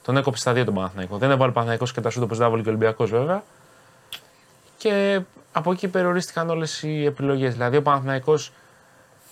τον 0.02 0.16
έκοψε 0.16 0.40
στα 0.40 0.52
δύο 0.52 0.64
τον 0.64 0.74
Παναθηναϊκό. 0.74 1.18
Δεν 1.18 1.30
έβαλε 1.30 1.50
ο 1.50 1.52
Παναθηναϊκός 1.52 1.92
και 1.92 2.00
τα 2.00 2.10
σούτ 2.10 2.22
όπως 2.22 2.38
δεν 2.38 2.46
έβαλε 2.46 2.62
και 2.62 2.68
ο 2.68 2.72
Ολυμπιακός 2.72 3.10
βέβαια. 3.10 3.42
Και 4.76 5.20
από 5.52 5.72
εκεί 5.72 5.88
περιορίστηκαν 5.88 6.50
όλες 6.50 6.82
οι 6.82 7.04
επιλογές. 7.04 7.52
Δηλαδή 7.52 7.76
ο 7.76 7.82
Παναθηναϊκός 7.82 8.52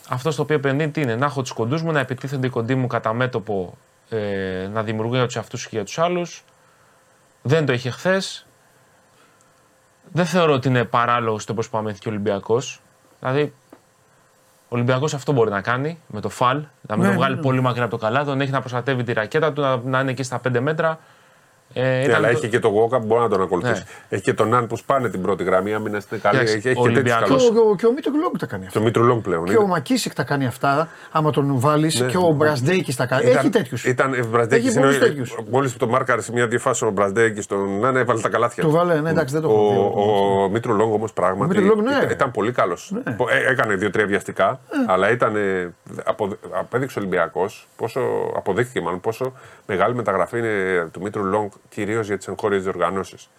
αυτός 0.09 0.35
στο 0.35 0.43
οποίο 0.43 0.57
επενδύει 0.57 0.89
τι 0.89 1.01
είναι, 1.01 1.17
να 1.17 1.27
έχω 1.27 1.43
τους 1.43 1.53
κοντούς 1.53 1.83
μου, 1.83 1.93
να 1.93 2.01
επιτίθενται 2.01 2.47
οι 2.47 2.51
κοντοί 2.51 2.75
μου 2.75 2.87
κατά 2.87 3.13
μέτωπο, 3.13 3.79
ε, 4.09 4.69
να 4.73 4.83
δημιουργούν 4.83 5.17
για 5.17 5.27
τους 5.27 5.37
αυτούς 5.37 5.63
και 5.63 5.77
για 5.77 5.85
τους 5.85 5.99
άλλους. 5.99 6.45
Δεν 7.43 7.67
το 7.67 7.73
είχε 7.73 7.91
χθες. 7.91 8.47
Δεν 10.13 10.27
θεωρώ 10.27 10.53
ότι 10.53 10.69
είναι 10.69 10.85
παράλογος 10.85 11.45
το 11.45 11.55
πώς 11.55 11.71
αμύνθηκε 11.71 12.09
ο 12.09 12.11
Ολυμπιακός. 12.11 12.81
Δηλαδή, 13.21 13.43
ο 13.43 13.53
Ολυμπιακός 14.73 15.15
αυτό 15.15 15.33
μπορεί 15.33 15.51
να 15.51 15.61
κάνει 15.61 15.99
με 16.07 16.21
το 16.21 16.29
Φαλ, 16.29 16.65
να 16.81 16.97
μην 16.97 17.05
Ναι, 17.05 17.11
το 17.13 17.19
βγάλει 17.19 17.35
ναι, 17.35 17.41
ναι. 17.41 17.47
πολύ 17.47 17.61
μακριά 17.61 17.83
από 17.85 17.99
το 17.99 18.05
καλάθι, 18.05 18.27
τον 18.27 18.41
έχει 18.41 18.51
να 18.51 18.61
προστατεύει 18.61 19.03
τη 19.03 19.13
ρακέτα 19.13 19.53
του, 19.53 19.61
να, 19.61 19.77
να 19.77 20.01
είναι 20.01 20.11
εκεί 20.11 20.23
στα 20.23 20.41
5 20.49 20.61
μέτρα. 20.61 20.99
Ε, 21.73 21.81
Ναι, 21.83 22.03
ήταν 22.05 22.15
αλλά 22.15 22.27
το- 22.27 22.37
έχει 22.37 22.49
και 22.49 22.59
το 22.59 22.69
Walkup, 22.69 23.01
μπορεί 23.01 23.21
να 23.21 23.29
τον 23.29 23.43
ακολουθήσει. 23.43 23.83
Ναι. 23.83 24.17
Έχει 24.17 24.23
και 24.23 24.35
τον 24.35 24.49
Ναν 24.49 24.67
που 24.67 24.77
σπάνε 24.77 25.09
την 25.09 25.23
πρώτη 25.23 25.45
γραμμή, 25.45 25.75
άμυνα 25.75 26.01
είναι 26.11 26.21
καλή. 26.23 26.37
Εντάξει, 26.37 26.57
Έχει, 26.57 26.69
έχει 26.69 26.81
ο 26.81 26.83
και 26.87 26.93
τέτοιους 26.93 27.15
Ολυμπιακός- 27.15 27.43
Και 27.43 27.49
καλού. 27.55 27.69
ο, 27.71 27.77
και 27.77 27.87
ο 27.87 27.93
Μήτρου-Λονγκ 27.93 28.37
τα 28.39 28.47
κάνει 28.47 28.67
αυτά. 28.67 28.79
Το 28.79 28.85
Μήτρου-Λονγκ 28.85 29.21
πλέον. 29.21 29.45
Και 29.45 29.53
είναι. 29.53 29.63
ο 29.63 29.67
ΜακΚίσικ 29.67 30.15
τα 30.15 30.23
κάνει 30.23 30.47
αυτά, 30.47 30.89
άμα 31.11 31.31
τον 31.31 31.61
βάλεις. 31.61 32.01
Ναι. 32.01 32.07
Και 32.07 32.17
ο 32.17 32.33
Μπραζντέικις 32.37 32.97
τα 32.97 33.07
κάνει. 33.07 33.31
Έχει 33.31 33.49
τέτοιους. 33.49 33.85
Ήταν 33.85 34.15
ε, 34.15 34.23
Μπραζντέικις 34.25 34.67
Έχει 34.67 34.75
είναι- 34.77 34.87
πολλούς 34.87 34.99
τέτοιους. 34.99 35.37
Μόλις 35.51 35.73
που 35.73 35.79
το 35.79 35.87
μάρκαρε 35.89 36.21
σε 36.23 36.33
μια 36.33 36.47
δύο 36.47 36.59
φάσεις 36.59 36.83
ο 36.83 36.91
Μπραζντέικις 36.91 37.45
στον 37.45 37.79
Ναν 37.79 37.97
έβαλε 37.97 38.21
τα 38.21 38.29
καλάθια. 38.29 38.63
Του 38.63 38.71
βάλε, 38.71 39.01
ναι, 39.01 39.11
εντάξει, 39.11 39.35
δεν 39.35 39.43
το 39.43 39.49
έχω 39.51 39.71
δει. 39.71 39.77
Ο, 40.01 40.43
ο 40.43 40.49
Μήτρου-Λονγκ 40.49 40.93
όμως 40.93 41.13
πράγματι 41.13 41.57
Μήτρου-Λονγκ, 41.59 41.89
ναι. 41.89 41.97
ήταν, 41.97 42.11
ήταν 42.11 42.31
πολύ 42.31 42.53
καλός. 42.53 42.93
έκανε 43.51 43.75
δύο-τρία 43.75 44.07
βιαστικά, 44.07 44.61
αλλά 44.87 45.11
ήταν, 45.11 45.37
ε, 45.37 45.75
απο, 46.05 46.29
απέδειξε 46.51 46.99
ο 46.99 47.03
Ολυμπιακός 47.03 47.69
πόσο 47.77 48.01
αποδείχθηκε 48.37 48.81
μάλλον 48.81 49.01
πόσο 49.01 49.33
μεγάλη 49.67 49.95
μεταγραφή 49.95 50.39
είναι 50.39 50.89
του 50.93 51.01
Μήτρου-Λονγκ 51.03 51.53
κυρίως 51.71 52.07
για 52.07 52.17
τις 52.17 52.29
εγχώριες 52.29 52.63
διοργανώσεις. 52.63 53.31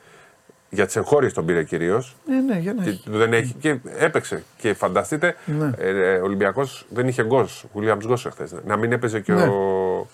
Για 0.69 0.85
τις 0.85 0.95
εγχώριες 0.95 1.33
τον 1.33 1.45
πήρε 1.45 1.63
κυρίως. 1.63 2.15
Ναι, 2.27 2.35
ναι, 2.53 2.59
για 2.59 2.73
να 2.73 2.83
Και, 2.83 2.89
έχει. 2.89 3.03
δεν 3.05 3.33
έχει, 3.33 3.53
και 3.59 3.77
έπαιξε. 3.97 4.43
Και 4.57 4.73
φανταστείτε, 4.73 5.35
Ναι. 5.45 5.69
ε, 5.77 5.89
ε, 5.89 6.17
ο 6.17 6.23
Ολυμπιακός 6.23 6.85
δεν 6.89 7.07
είχε 7.07 7.23
Γκος. 7.23 7.65
Williams-Goss 7.75 8.25
εχθές. 8.25 8.53
Να 8.65 8.77
μην 8.77 8.91
έπαιζε 8.91 9.19
και 9.19 9.33
Ναι. 9.33 9.41
ο 9.43 10.07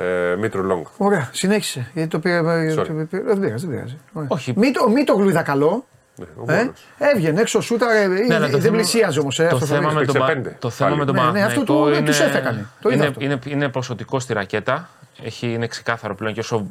Ε, 0.00 0.36
Μήτρου 0.36 0.62
Λόγκ. 0.62 0.86
Ωραία, 0.96 1.28
συνέχισε. 1.32 1.90
Γιατί 1.94 2.08
το 2.08 2.18
πήρε. 2.18 2.40
Sorry. 2.72 2.86
το 2.86 2.92
πήρε- 3.10 3.24
Δεν 3.24 3.40
πειράζει, 3.40 3.66
δεν 3.66 3.74
πειράζει. 3.76 3.98
Ωραία. 4.12 4.28
Όχι. 4.30 4.52
Μην 4.56 4.72
το, 4.72 4.88
μην 4.90 5.04
το 5.04 5.14
γλούδα 5.14 5.42
καλό. 5.42 5.86
Ναι, 6.16 6.24
ο 6.36 6.52
Ε, 6.52 6.56
μόνος. 6.56 6.84
έβγαινε 6.98 7.40
έξω 7.40 7.60
σούταρε. 7.60 8.06
Ναι, 8.06 8.34
αλλά 8.34 8.48
δεν 8.48 8.60
θέμα- 8.60 8.76
πλησίαζε 8.76 9.20
όμως. 9.20 9.38
Ε, 9.38 9.46
το 9.48 9.54
αυτό 9.54 9.66
θέμα, 9.66 9.80
το 9.88 9.94
με 9.94 10.00
Έπαιξε 10.00 10.18
τον, 10.18 10.26
Πα- 10.26 10.32
πέντε, 10.32 10.56
το 10.58 10.70
θέμα 10.70 10.88
πάλι. 10.88 11.00
με 11.00 11.06
τον 11.06 11.14
Ναι, 11.14 11.20
ναι, 11.20 11.26
Παναθηναϊκό 11.26 11.60
αυτό 11.62 11.74
του- 11.84 11.88
είναι, 11.88 12.06
τους 12.06 12.20
έφεκανε. 12.20 12.66
Το 12.80 12.88
είδα 12.88 12.96
είναι, 12.98 13.06
αυτό. 13.06 13.24
είναι, 13.24 13.38
είναι 13.44 13.68
ποσοτικό 13.68 14.20
στη 14.20 14.32
ρακέτα. 14.32 14.88
Έχει, 15.24 15.52
είναι 15.52 15.66
ξεκάθαρο 15.66 16.14
πλέον 16.14 16.34
και 16.34 16.40
όσο 16.40 16.66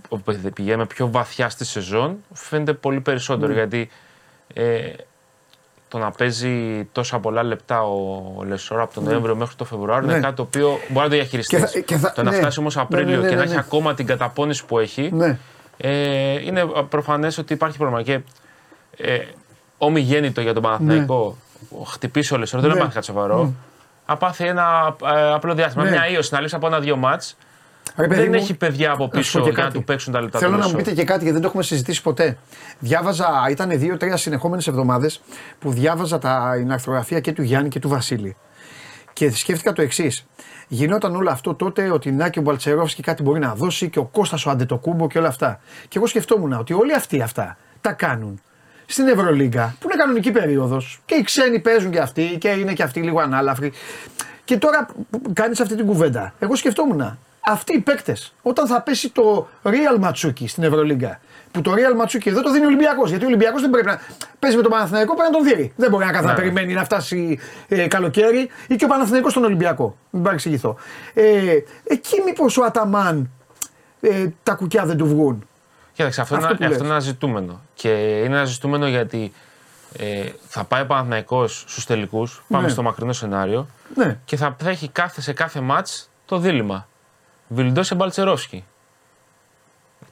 πηγαίνουμε 0.53 0.85
πιο 0.85 1.11
βαθιά 1.11 1.49
στη 1.49 1.65
σεζόν, 1.65 2.17
φαίνεται 2.33 2.73
πολύ 2.73 2.95
Ναι. 2.95 3.01
περισσότερο. 3.01 3.53
Γιατί 3.53 3.89
ε, 4.53 4.81
το 5.87 5.97
να 5.97 6.11
παίζει 6.11 6.85
τόσα 6.91 7.19
πολλά 7.19 7.43
λεπτά 7.43 7.81
ο 7.83 8.43
Λεσόρα 8.47 8.81
από 8.81 8.93
τον 8.93 9.03
Νοέμβριο 9.03 9.35
μέχρι 9.35 9.55
τον 9.55 9.67
Φεβρουάριο 9.67 10.07
Ναι. 10.07 10.13
είναι 10.13 10.21
κάτι 10.21 10.35
το 10.35 10.41
οποίο 10.41 10.67
μπορεί 10.67 10.93
να 10.93 11.03
το 11.03 11.09
διαχειριστείς. 11.09 11.59
Και 11.59 11.65
θα- 11.65 11.79
και 11.79 11.95
θα- 11.97 12.11
το 12.13 12.23
να 12.23 12.31
ναι. 12.31 12.37
φτάσει 12.37 12.59
όμως 12.59 12.75
Ναι, 12.75 12.81
Απρίλιο 12.81 13.15
ναι, 13.15 13.21
ναι, 13.21 13.29
και 13.29 13.35
να 13.35 13.39
ναι, 13.39 13.43
έχει 13.43 13.53
ναι. 13.53 13.59
ακόμα 13.59 13.93
την 13.93 14.05
καταπώνηση 14.05 14.65
που 14.65 14.79
έχει, 14.79 15.09
Ναι. 15.13 15.37
ε, 15.77 16.41
είναι 16.45 16.65
προφανές 16.89 17.37
ότι 17.37 17.53
υπάρχει 17.53 17.77
πρόβλημα. 17.77 18.01
Και 18.03 18.19
ε, 18.97 19.19
ομιγέννητο 19.77 20.41
για 20.41 20.53
τον 20.53 20.63
Παναθηναϊκό, 20.63 21.37
χτυπήσει 21.85 22.33
ο 22.33 22.37
Λεσόρα, 22.37 22.61
δεν 22.61 22.71
Ναι. 22.71 22.79
είναι 22.79 22.89
κάτι 22.93 23.05
σοβαρό. 23.05 23.53
Απάθει 24.05 24.45
ένα 24.45 24.95
ε, 25.15 25.33
απλό 25.33 25.53
διάστημα. 25.53 25.83
Ναι. 25.83 25.89
Μια 25.89 26.07
ίωση 26.09 26.33
να 26.33 26.41
λύσει 26.41 26.55
από 26.55 26.67
ένα-δύο 26.67 26.95
μάτς. 26.95 27.35
Ρε, 27.95 28.07
παιδί 28.07 28.21
Δεν 28.21 28.29
μου, 28.29 28.35
έχει 28.35 28.53
παιδιά 28.53 28.91
από 28.91 29.03
να 29.03 29.09
σου 29.09 29.17
πίσω 29.17 29.39
πω 29.39 29.43
και 29.45 29.49
για 29.51 29.59
να 29.59 29.65
κάτι. 29.67 29.77
του 29.79 29.83
παίξουν 29.83 30.13
τα 30.13 30.21
λεπτά 30.21 30.39
Θέλω 30.39 30.51
του 30.51 30.57
να 30.57 30.63
μου 30.63 30.71
Λεσόρ. 30.71 30.83
πείτε 30.89 31.01
και 31.01 31.07
κάτι 31.07 31.17
γιατί 31.17 31.31
δεν 31.33 31.41
το 31.41 31.47
έχουμε 31.47 31.63
συζητήσει 31.63 32.01
ποτέ. 32.01 32.37
Διάβαζα, 32.79 33.27
ήταν 33.49 33.69
δύο-τρία 33.79 34.17
συνεχόμενες 34.17 34.67
εβδομάδες 34.67 35.21
που 35.59 35.71
διάβαζα 35.71 36.17
τα, 36.19 36.53
την 36.57 36.71
αρθρογραφία 36.71 37.19
και 37.19 37.31
του 37.31 37.41
Γιάννη 37.41 37.69
και 37.69 37.79
του 37.79 37.89
Βασίλη. 37.89 38.35
Και 39.13 39.31
σκέφτηκα 39.31 39.73
το 39.73 39.81
εξής. 39.81 40.25
Γινόταν 40.67 41.15
όλο 41.15 41.29
αυτό 41.29 41.53
τότε 41.55 41.89
ότι 41.91 42.11
Νάκη 42.11 42.39
ο 42.39 42.41
Μπαλτσερόφσκι 42.41 43.01
κάτι 43.01 43.23
μπορεί 43.23 43.39
να 43.39 43.55
δώσει 43.55 43.89
και 43.89 43.99
ο 43.99 44.05
Κώστας 44.05 44.45
ο 44.45 44.49
Αντετοκούμπο 44.49 45.07
και 45.07 45.17
όλα 45.17 45.27
αυτά. 45.27 45.59
Και 45.87 45.97
εγώ 45.97 46.07
σκεφτόμουν 46.07 46.53
ότι 46.53 46.73
όλοι 46.73 46.93
αυτοί 46.93 47.21
αυτά 47.21 47.57
τα 47.81 47.91
κάνουν 47.93 48.41
στην 48.85 49.07
Ευρωλίγκα 49.07 49.75
που 49.79 49.87
είναι 49.87 50.01
κανονική 50.01 50.31
περίοδος 50.31 51.01
και 51.05 51.15
οι 51.15 51.23
ξένοι 51.23 51.59
παίζουν 51.59 51.91
και 51.91 51.99
αυτοί 51.99 52.37
και 52.39 52.49
είναι 52.49 52.73
και 52.73 52.83
αυτοί 52.83 53.01
λίγο 53.01 53.19
ανάλαφροι. 53.19 53.71
Και 54.43 54.57
τώρα 54.57 54.87
κάνεις 55.33 55.59
αυτή 55.59 55.75
την 55.75 55.85
κουβέντα. 55.85 56.33
Εγώ 56.39 56.55
σκεφτόμουν 56.55 57.17
αυτοί 57.45 57.75
οι 57.75 57.79
παίκτες 57.79 58.33
όταν 58.41 58.67
θα 58.67 58.81
πέσει 58.81 59.09
το 59.09 59.47
Real 59.63 59.99
Ματσούκι 59.99 60.47
στην 60.47 60.63
Ευρωλίγκα. 60.63 61.19
Που 61.51 61.61
το 61.61 61.71
Real 61.73 61.97
Ματσούκι 61.97 62.29
εδώ 62.29 62.41
το 62.41 62.51
δίνει 62.51 62.63
ο 62.63 62.67
Ολυμπιακός. 62.67 63.09
Γιατί 63.09 63.23
ο 63.23 63.27
Ολυμπιακός 63.27 63.61
δεν 63.61 63.69
πρέπει 63.69 63.87
να 63.87 63.99
παίζει 64.39 64.55
με 64.57 64.61
τον 64.61 64.71
Παναθηναϊκό, 64.71 65.15
πρέπει 65.15 65.31
να 65.31 65.37
τον 65.37 65.47
δει. 65.47 65.73
Δεν 65.75 65.89
μπορεί 65.89 66.05
να 66.05 66.11
κάθεται 66.11 66.27
να 66.31 66.33
Ναι. 66.37 66.39
περιμένει 66.39 66.73
να 66.73 66.83
φτάσει 66.83 67.39
ε, 67.67 67.87
καλοκαίρι 67.87 68.49
ή 68.67 68.75
και 68.75 68.85
ο 68.85 68.87
Παναθηναϊκός 68.87 69.31
στον 69.31 69.43
Ολυμπιακό. 69.43 69.97
Μην 70.09 70.23
παρεξηγηθώ. 70.23 70.75
Ε, 71.13 71.57
εκεί 71.83 72.21
μήπως 72.25 72.57
ο 72.57 72.63
Αταμάν 72.63 73.29
ε, 74.01 74.27
τα 74.43 74.53
κουκιά 74.53 74.85
δεν 74.85 74.97
του 74.97 75.05
βγουν; 75.07 75.47
Κοίταξε, 75.93 76.21
αυτό, 76.21 76.35
Αυτό 76.35 76.47
είναι, 76.47 76.57
που 76.57 76.63
αυτό 76.63 76.73
λες. 76.75 76.83
είναι 76.83 76.93
ένα 76.93 76.99
ζητούμενο. 76.99 77.61
Και 77.73 77.89
είναι 78.19 78.35
ένα 78.35 78.45
ζητούμενο 78.45 78.87
γιατί 78.87 79.31
ε, 79.97 80.23
θα 80.47 80.63
πάει 80.63 80.81
ο 80.81 80.85
Παναθηναϊκός 80.85 81.63
στους 81.67 81.85
τελικούς, 81.85 82.43
πάμε 82.49 82.63
Ναι. 82.63 82.69
στο 82.69 82.81
μακρινό 82.83 83.13
σενάριο, 83.13 83.67
Ναι. 83.95 84.17
και 84.25 84.35
θα, 84.35 84.55
θα 84.63 84.69
έχει 84.69 84.87
κάθε, 84.89 85.21
σε 85.21 85.33
κάθε 85.33 85.59
μάτς 85.61 86.09
το 86.25 86.37
δίλημα. 86.37 86.87
Βιλντός 87.53 87.87
σε 87.87 87.95
Μπαλτσερόφσκι. 87.95 88.65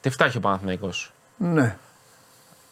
Τι 0.02 0.10
φτάχει 0.10 0.38
ο 0.38 0.40
Παναθηναϊκός; 0.40 1.12
Ναι. 1.38 1.78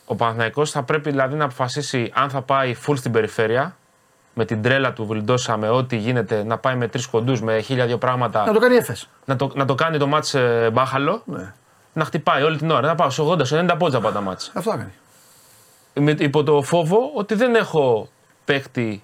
Ο 0.05 0.15
Παναθηναϊκός 0.15 0.71
θα 0.71 0.83
πρέπει 0.83 1.09
δηλαδή 1.09 1.35
να 1.35 1.43
αποφασίσει 1.45 2.11
αν 2.15 2.29
θα 2.29 2.41
πάει 2.41 2.75
full 2.85 2.97
στην 2.97 3.11
περιφέρεια, 3.11 3.77
με 4.33 4.45
την 4.45 4.61
τρέλα 4.61 4.93
του 4.93 5.05
Βιλντόσα, 5.05 5.57
με 5.57 5.69
ό,τι 5.69 5.95
γίνεται, 5.97 6.43
να 6.43 6.57
πάει 6.57 6.75
με 6.75 6.87
τρεις 6.87 7.07
κοντούς, 7.07 7.41
με 7.41 7.59
χίλια 7.59 7.85
δύο 7.85 7.97
πράγματα, 7.97 8.45
Να 8.45 8.53
το 8.53 8.59
κάνει 8.59 8.75
έφες. 8.75 9.09
να 9.25 9.35
το, 9.35 9.51
να 9.55 9.65
το 9.65 9.75
κάνει 9.75 9.97
το 9.97 10.07
μάτς 10.07 10.33
ε, 10.33 10.69
μπάχαλο, 10.73 11.21
Ναι. 11.25 11.53
να 11.93 12.05
χτυπάει 12.05 12.43
όλη 12.43 12.57
την 12.57 12.71
ώρα. 12.71 12.87
Να 12.87 12.95
πάω 12.95 13.09
σε 13.09 13.21
80, 13.21 13.45
σε 13.45 13.65
90 13.69 13.75
πόντζα 13.77 13.99
πάντα 13.99 14.21
μάτς. 14.21 14.51
Αυτό 14.53 14.71
θα 14.71 14.77
κάνει. 14.77 14.91
Με, 15.93 16.15
υπό 16.19 16.43
το 16.43 16.61
φόβο 16.61 17.11
ότι 17.15 17.35
δεν 17.35 17.55
έχω 17.55 18.09
παίκτη 18.45 19.03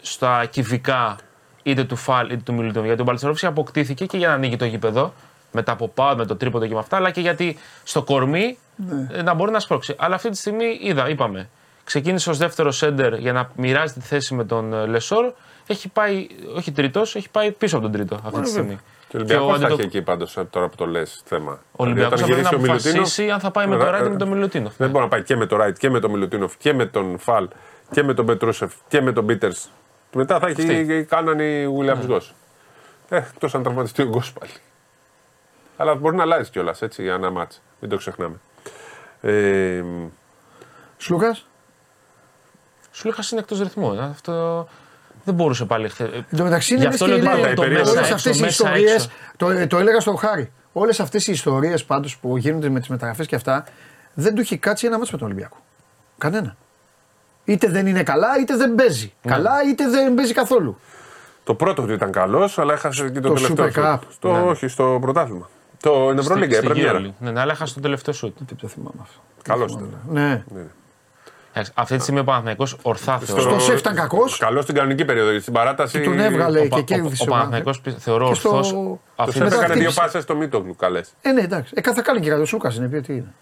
στα 0.00 0.44
κυβικά 0.44 1.16
είτε 1.70 1.84
του 1.84 1.96
Φαλ 1.96 2.26
είτε 2.26 2.40
του 2.44 2.54
Μιλουτίνο. 2.54 2.84
Γιατί 2.84 3.00
ο 3.00 3.04
Μπαλτσερόφσκι 3.04 3.46
αποκτήθηκε 3.46 4.06
και 4.06 4.16
για 4.16 4.28
να 4.28 4.34
ανοίγει 4.34 4.56
το 4.56 4.64
γήπεδο 4.64 5.12
μετά 5.52 5.72
από 5.72 5.88
πάω 5.88 6.16
με 6.16 6.26
το 6.26 6.36
τρίποντο 6.36 6.66
και 6.66 6.72
με 6.74 6.78
αυτά, 6.80 6.96
αλλά 6.96 7.10
και 7.10 7.20
γιατί 7.20 7.58
στο 7.84 8.02
κορμί 8.02 8.58
ε, 9.12 9.22
να 9.22 9.34
μπορεί 9.34 9.50
να 9.50 9.60
σπρώξει. 9.60 9.94
Αλλά 9.98 10.14
αυτή 10.14 10.30
τη 10.30 10.36
στιγμή 10.36 10.78
είδα, 10.82 11.08
είπαμε, 11.08 11.48
ξεκίνησε 11.84 12.30
ως 12.30 12.38
δεύτερο 12.38 12.70
σέντερ 12.70 13.14
για 13.18 13.32
να 13.32 13.50
μοιράζει 13.56 13.92
τη 13.92 14.00
θέση 14.00 14.34
με 14.34 14.44
τον 14.44 14.72
ε, 14.72 14.86
Λεσόρ. 14.86 15.32
Έχει 15.66 15.88
πάει, 15.88 16.26
όχι 16.56 16.72
τρίτος, 16.72 17.14
έχει 17.16 17.30
πάει 17.30 17.50
πίσω 17.52 17.76
από 17.76 17.84
τον 17.84 17.94
τρίτο 17.94 18.20
αυτή 18.24 18.40
τη 18.40 18.48
στιγμή. 18.48 18.78
Και 19.08 19.16
ο 19.16 19.18
Ολυμπιακός 19.18 19.46
θα 19.48 19.54
Αντιτοκ- 19.54 19.78
έχει 19.78 19.86
εκεί 19.88 20.02
πάντως 20.02 20.38
τώρα 20.50 20.68
που 20.68 20.76
το 20.76 20.86
λες 20.86 21.22
θέμα. 21.24 21.52
ο 21.52 21.82
Ολυμπιακός 21.84 22.22
Δηλαδή, 22.22 22.42
θα 22.42 22.48
όταν 22.48 22.60
πρέπει 22.60 22.72
να 22.72 22.76
γυρίσει 22.78 22.90
ο 22.90 22.92
Μιλουτίνοφ- 22.92 22.96
αποφασίσει 22.96 23.30
αν 23.30 23.40
θα 23.40 23.50
πάει 23.50 23.66
με 23.66 23.76
το 23.76 23.84
Ρε, 23.84 23.90
Ράιτ 23.90 24.00
ή 24.00 24.04
ρε, 24.06 24.10
με 24.12 24.16
τον 24.18 24.28
Μιλουτίνοφ. 24.28 24.72
Δεν 24.76 24.90
μπορεί 24.90 25.04
να 25.04 25.10
πάει 25.10 25.22
και 25.22 25.36
με 25.36 25.46
το 25.46 25.56
Ράιτ 25.56 25.76
και 25.78 25.90
με 25.90 26.00
τον 26.00 26.10
Μιλουτίνοφ 26.10 26.56
και 26.56 26.72
με 26.72 26.86
τον 26.86 27.18
Φαλ 27.18 27.48
και 27.90 28.02
με 28.02 28.14
τον 28.14 28.26
Πετρούσεφ 28.26 28.72
και 28.88 29.00
με 29.00 29.12
τον 29.12 29.26
Πίτερς. 29.26 29.70
Και 30.16 30.22
μετά 30.22 30.38
θα 30.38 30.46
έχει 30.48 31.04
κάναν 31.04 31.38
οι 31.40 31.66
Williams 31.78 32.06
Ναι. 32.06 32.16
Goss. 32.16 32.30
Ε, 33.08 33.16
εκτός 33.16 33.48
αν 33.52 33.62
τραυματιστεί 33.62 34.02
ο 34.02 34.10
Goss 34.14 34.30
πάλι. 34.40 34.52
Αλλά 35.76 35.94
μπορεί 35.94 36.16
να 36.16 36.22
αλλάζει 36.22 36.50
κιόλας 36.50 36.82
έτσι 36.82 37.02
για 37.02 37.14
ένα 37.14 37.30
ματς. 37.30 37.62
Μην 37.80 37.90
το 37.90 37.96
ξεχνάμε. 37.96 38.36
Ε, 39.20 39.82
Σλούκα. 40.96 41.36
Σου 42.92 43.08
είχα 43.08 43.22
είναι 43.30 43.40
εκτός 43.40 43.60
ρυθμού. 43.60 43.92
ε. 43.92 43.98
Αυτό 44.04 44.68
δεν 45.24 45.34
μπορούσε 45.34 45.64
πάλι 45.64 45.88
χθε. 45.88 46.04
Εν 46.04 46.36
τω 46.36 46.42
μεταξύ 46.42 46.74
είναι 46.74 46.82
Γι' 46.82 46.88
λες 46.90 47.00
αυτό 47.02 47.14
και 47.14 47.22
λέω 47.22 47.30
ότι 47.32 47.40
είναι 47.40 47.54
το 47.54 47.62
η 47.62 47.66
περίοδος. 47.66 47.94
μέσα 47.94 47.98
όλες 47.98 48.10
έξω, 48.10 48.14
αυτές 48.14 48.38
οι 48.38 48.40
μέσα 48.40 48.50
ιστορίες, 48.64 48.94
έξω. 48.94 49.08
το, 49.36 49.66
το 49.66 49.78
έλεγα 49.78 50.00
στον 50.00 50.16
Χάρη, 50.18 50.52
όλες 50.72 51.00
αυτές 51.00 51.26
οι 51.26 51.32
ιστορίες 51.32 51.84
πάντως 51.84 52.16
που 52.18 52.36
γίνονται 52.36 52.68
με 52.68 52.78
τις 52.78 52.88
μεταγραφές 52.88 53.26
και 53.26 53.34
αυτά, 53.34 53.64
δεν 54.14 54.34
του 54.34 54.40
έχει 54.40 54.58
κάτσει 54.58 54.86
ένα 54.86 54.96
μάτσο 54.98 55.12
με 55.12 55.18
τον 55.18 55.26
Ολυμπιακό. 55.26 55.56
Κανένα. 56.18 56.56
Είτε 57.48 57.68
δεν 57.68 57.86
είναι 57.86 58.02
καλά, 58.02 58.28
είτε 58.40 58.56
δεν 58.56 58.74
παίζει. 58.74 59.12
Ναι. 59.22 59.32
Καλά, 59.32 59.52
είτε 59.70 59.88
δεν 59.88 60.14
παίζει 60.14 60.32
καθόλου. 60.32 60.78
το 61.44 61.54
πρώτο 61.54 61.82
του 61.82 61.92
ήταν 61.92 62.12
καλός, 62.12 62.58
αλλά 62.58 62.72
έχασε 62.72 63.08
και 63.10 63.20
το, 63.20 63.28
Το 63.28 63.34
τελευταίο. 63.34 63.66
Super 63.66 63.72
σου. 63.72 63.80
Cup. 63.84 63.98
Στο, 64.12 64.32
Ναι. 64.32 64.40
Όχι, 64.40 64.68
στο 64.68 64.98
πρωτάθλημα. 65.00 65.48
Το 65.80 66.14
Ευρωλίγκα, 66.18 66.54
η 66.54 66.58
Στη 66.58 66.66
Πρεμιέρα. 66.66 66.98
Euroleague. 66.98 67.12
Ναι, 67.18 67.30
ναι, 67.30 67.40
αλλά 67.40 67.52
έχασε 67.52 67.74
το 67.74 67.80
τελευταίο 67.80 68.14
σουτ. 68.14 68.36
Τι 68.46 68.54
το 68.54 68.68
θυμάμαι 68.68 68.98
αυτό. 69.02 69.20
Καλός 69.42 69.72
ήταν. 69.72 69.98
Ναι. 70.08 70.44
Εντάξει, 71.52 71.72
Αυτή 71.76 71.96
τη 71.96 72.02
στιγμή 72.02 72.20
ο 72.20 72.24
Παναθηναϊκός 72.24 72.76
ορθά 72.82 73.18
θεωρώ. 73.18 73.42
Στο 73.50 73.58
σεφ 73.60 73.78
ήταν 73.78 73.94
κακός. 73.94 74.38
Καλός 74.38 74.62
στην 74.62 74.74
κανονική 74.74 75.04
περίοδο. 75.04 75.26
γιατί 75.28 75.42
Στην 75.42 75.54
παράταση. 75.54 75.98
Και 75.98 76.04
τον 76.04 76.18
έβγαλε 76.18 76.58
Ο, 76.58 76.62
και 76.62 76.68
Πα- 76.68 76.76
ο, 76.76 76.82
κέρδισε. 76.82 77.22
ο 77.22 77.26
Παναθηναϊκός 77.26 77.80
πι- 77.80 77.98
θεωρώ 77.98 78.28
Και 78.28 78.34
στο- 78.34 78.48
ορθός. 78.48 78.70
το 78.72 78.74
Το 79.16 79.22
Αυτή 79.22 79.32
Σεφ 79.32 79.42
τη 79.42 79.48
μετά 79.48 79.56
έκανε 79.64 79.72
δύο 79.80 79.82
χτύπησε. 79.90 80.00
πάσες 80.00 80.22
στο 80.22 80.36
Μίτογλου, 80.36 80.76
καλές. 80.76 81.12
Ε, 81.22 81.30
ναι, 81.32 81.40
εντάξει. 81.40 81.72
Ε, 81.76 81.92
θα 81.92 82.02
κάνει 82.02 82.20
και 82.20 82.28
κάτι. 82.28 82.40
Ο 82.40 82.44
Σούκας 82.44 82.76
είναι. 82.76 82.88
πει, 82.88 83.00
Τι 83.00 83.12
είναι. 83.12 83.34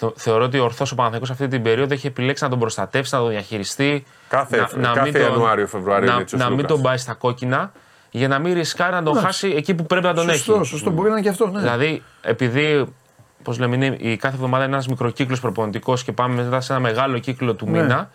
Θε- 0.00 0.12
θεωρώ 0.16 0.44
ότι 0.44 0.58
ορθό 0.58 0.84
ο 0.84 0.94
Παναθηναϊκός 0.94 1.30
αυτή 1.30 1.48
την 1.48 1.62
περίοδο 1.62 1.94
έχει 1.94 2.06
επιλέξει 2.06 2.44
να 2.44 2.50
τον 2.50 2.58
προστατεύσει, 2.58 3.14
να 3.14 3.20
τον 3.20 3.30
διαχειριστεί. 3.30 4.04
Κάθε- 4.28 4.56
κάθε 4.56 5.02
μην 5.02 5.12
τον- 5.12 5.22
Ιανουάριο, 5.22 5.66
Φεβρουάριο 5.66 6.06
να, 6.06 6.12
είναι 6.12 6.22
έτσι 6.22 6.34
ο 6.34 6.38
να 6.38 6.44
μην 6.44 6.52
Σλούκας. 6.58 6.72
τον 6.76 6.82
πάει 6.82 6.96
στα 6.96 7.14
κόκκινα 7.14 7.72
για 8.10 8.28
να 8.28 8.38
μην 8.38 8.54
ρισκάρει 8.54 8.92
να 8.92 9.02
τον 9.02 9.16
χάσει 9.18 9.52
εκεί 9.56 9.74
που 9.74 9.84
πρέπει 9.86 10.06
να 10.06 10.14
τον 10.14 10.28
Σωστό, 10.30 10.54
έχει. 10.54 10.64
σωστό. 10.64 10.90
Μπορεί 10.90 11.08
να 11.08 11.14
είναι 11.14 11.22
και 11.22 11.28
αυτό. 11.28 11.46
Ναι. 11.46 11.60
Δηλαδή, 11.60 12.02
επειδή 12.22 12.86
πώς 13.42 13.58
λέμε, 13.58 13.74
είναι, 13.76 13.96
η 14.00 14.16
κάθε 14.16 14.34
εβδομάδα 14.34 14.64
είναι 14.64 14.72
ένας 14.72 14.88
μικροκύκλος 14.88 15.40
προπονητικός 15.40 16.04
και 16.04 16.12
πάμε 16.12 16.42
μετά 16.42 16.60
σε 16.60 16.72
ένα 16.72 16.80
μεγάλο 16.80 17.18
κύκλο 17.18 17.54
του 17.54 17.70
Ναι. 17.70 17.80
μήνα, 17.80 18.10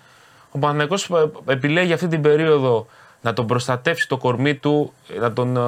ο 0.52 0.60
Παναθηναϊκός 0.60 1.10
ε, 1.10 1.52
επιλέγει 1.52 1.94
αυτή 1.94 2.08
την 2.08 2.22
περίοδο 2.22 2.88
να 3.22 3.34
τον 3.34 3.48
προστατεύσει 3.48 4.08
το 4.08 4.18
κορμί 4.18 4.56
του, 4.56 4.94
ε, 5.16 5.20
να 5.20 5.34
τον 5.34 5.58
ε, 5.58 5.60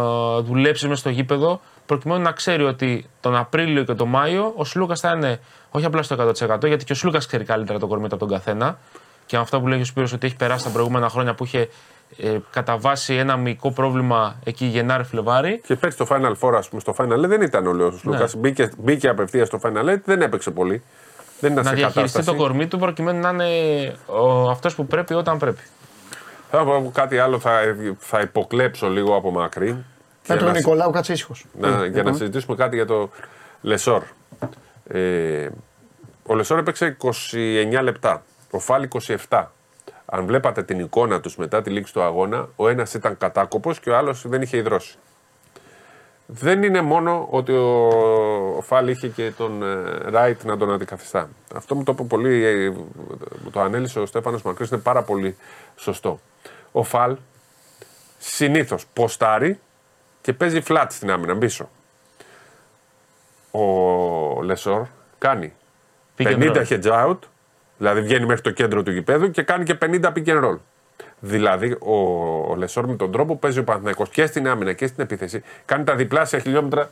δουλέψει 0.42 0.88
μέσα 0.88 1.00
στο 1.00 1.10
γήπεδο, 1.10 1.62
προκειμένου 1.86 2.22
να 2.22 2.32
ξέρει 2.32 2.64
ότι 2.64 3.10
τον 3.20 3.36
Απρίλιο 3.36 3.84
και 3.84 3.94
τον 3.94 4.08
Μάιο 4.10 4.54
ο 4.56 4.66
Σλούκας 4.66 5.00
θα 5.00 5.12
είναι 5.12 5.40
όχι 5.78 5.86
απλά 5.86 6.02
στο 6.04 6.16
100% 6.60 6.68
γιατί 6.68 6.86
και 6.86 6.92
ο 6.92 6.96
Σλούκας 6.96 7.26
ξέρει 7.28 7.44
καλύτερα 7.44 7.80
το 7.80 7.88
κορμί 7.88 8.08
του 8.08 8.16
από 8.16 8.26
τον 8.28 8.34
καθένα. 8.38 8.78
Και 9.26 9.36
με 9.36 9.42
αυτά 9.42 9.60
που 9.60 9.68
λέγει 9.68 9.82
ο 9.82 9.86
Σπύρος 9.86 10.14
ότι 10.14 10.26
έχει 10.26 10.36
περάσει 10.36 10.64
τα 10.64 10.70
προηγούμενα 10.70 11.10
χρόνια 11.10 11.34
που 11.34 11.44
είχε 11.44 11.70
ε, 12.18 12.38
κατά 12.52 12.78
βάση 12.78 13.14
ένα 13.16 13.38
μυϊκό 13.38 13.72
πρόβλημα 13.72 14.36
εκεί 14.44 14.66
Γενάρη-Φλεβάρη. 14.66 15.62
Και 15.68 15.76
πέρσι 15.76 15.98
στο 16.04 16.08
Final 16.10 16.34
Four, 16.40 16.54
ας 16.58 16.70
πούμε, 16.70 16.82
στο 16.82 16.96
Final 16.98 17.24
Eight 17.24 17.28
δεν 17.28 17.42
ήταν 17.42 17.68
ο 17.68 17.74
Λέος 17.74 18.04
Ναι. 18.04 18.12
Λούκα. 18.18 18.30
Μπήκε, 18.38 18.70
μπήκε 18.78 19.08
απευθείας 19.10 19.48
στο 19.48 19.60
Final 19.64 19.90
Eight, 19.94 20.02
δεν 20.06 20.22
έπαιξε 20.22 20.52
πολύ. 20.52 20.84
Δεν 21.40 21.52
ήταν 21.52 21.64
να 21.64 21.70
σε 21.70 21.76
διαχειριστεί 21.76 22.12
κατάσταση. 22.18 22.38
το 22.38 22.44
κορμί 22.44 22.68
του 22.68 22.80
προκειμένου 22.80 23.20
να 23.20 23.30
είναι 23.30 23.96
ο, 24.06 24.50
αυτός 24.50 24.76
που 24.76 24.86
πρέπει 24.86 25.14
όταν 25.14 25.38
πρέπει. 25.38 25.62
Θα 26.52 26.64
πω 26.64 26.92
κάτι 26.94 27.18
άλλο, 27.18 27.40
θα, 27.40 27.60
θα 28.00 28.20
υποκλέψω 28.20 28.90
λίγο 28.90 29.16
από 29.16 29.32
μακρύ. 29.32 29.72
Με 29.72 29.84
για 30.26 30.38
τον 30.38 30.46
να- 30.48 30.54
Νικολάου 30.54 30.92
κάτσε 30.92 31.14
ήσυχος. 31.14 31.46
να, 31.60 31.68
Ε, 31.68 31.88
για 31.88 32.04
να 32.04 32.10
ε, 32.10 32.14
συζητήσουμε 32.14 32.56
κάτι 32.56 32.76
για 32.76 32.86
το 32.86 33.10
Λεσόρ. 33.62 34.04
Ε, 34.88 35.48
ο 36.28 36.36
Λεσόρ 36.36 36.60
έπαιξε 36.60 36.98
29 37.32 37.80
λεπτά. 37.82 38.24
Ο 38.52 38.60
Φάλ 38.60 38.88
27. 39.30 39.46
Αν 40.06 40.26
βλέπατε 40.26 40.64
την 40.64 40.80
εικόνα 40.80 41.20
τους 41.20 41.36
μετά 41.36 41.62
τη 41.62 41.70
λήξη 41.70 41.94
του 41.94 42.02
αγώνα, 42.02 42.50
ο 42.56 42.68
ένας 42.68 42.94
ήταν 42.94 43.18
κατάκοπος 43.18 43.80
και 43.80 43.90
ο 43.90 43.98
άλλος 43.98 44.28
δεν 44.28 44.42
είχε 44.42 44.58
υδρώσει. 44.58 44.98
Δεν 46.26 46.64
είναι 46.64 46.82
μόνο 46.82 47.28
ότι 47.30 47.52
ο, 47.52 47.88
ο 48.58 48.62
Φάλ 48.62 48.88
είχε 48.88 49.08
και 49.08 49.32
τον 49.38 49.64
ε, 49.64 50.10
Ράιτ 50.10 50.44
να 50.44 50.58
τον 50.58 50.74
αντικαθιστά. 50.74 51.30
Αυτό 51.56 51.76
μου 51.76 51.84
το 51.84 51.92
είπε 51.92 52.04
πολύ, 52.04 52.46
ε, 52.46 52.70
μου 53.44 53.50
το 53.52 53.60
ανέλησε 53.62 54.00
ο 54.00 54.06
Στέφανος 54.06 54.42
Μακρύς, 54.42 54.70
είναι 54.70 54.80
πάρα 54.80 55.02
πολύ 55.02 55.38
σωστό. 55.76 56.20
Ο 56.72 56.84
Φάλ 56.84 57.18
συνήθως 58.20 58.86
ποστάρει 58.94 59.60
και 60.22 60.34
παίζει 60.34 60.62
flat 60.68 60.86
στην 60.90 61.12
άμυνα 61.12 61.38
πίσω. 61.38 61.70
ο 63.52 64.42
Λεσόρ 64.42 64.86
κάνει 65.18 65.54
Pick 65.54 65.54
and 65.54 65.67
50 66.18 66.38
roll. 66.40 66.64
hedge 66.70 67.08
out, 67.08 67.18
δηλαδή 67.78 68.02
βγαίνει 68.02 68.26
μέχρι 68.26 68.42
το 68.42 68.52
κέντρο 68.52 68.84
του 68.84 68.92
γηπέδου 68.92 69.32
και 69.32 69.42
κάνει 69.42 69.64
και 69.64 69.78
50 69.82 69.86
pick 70.04 70.26
and 70.26 70.44
roll. 70.44 70.58
Δηλαδή 71.20 71.72
ο, 71.80 71.94
ο 72.50 72.56
Λεσόρ 72.56 72.88
με 72.88 72.96
τον 72.96 73.12
τρόπο 73.12 73.34
που 73.34 73.40
παίζει 73.40 73.60
ο 73.60 73.64
Παναθηναϊκός 73.64 74.10
και 74.10 74.26
στην 74.26 74.48
άμυνα 74.48 74.74
και 74.74 74.88
στην 74.88 75.04
επίθεση 75.04 75.44
κάνει 75.66 75.84
τα 75.84 75.96
διπλάσια 75.96 76.40
χιλιόμετρα 76.40 76.90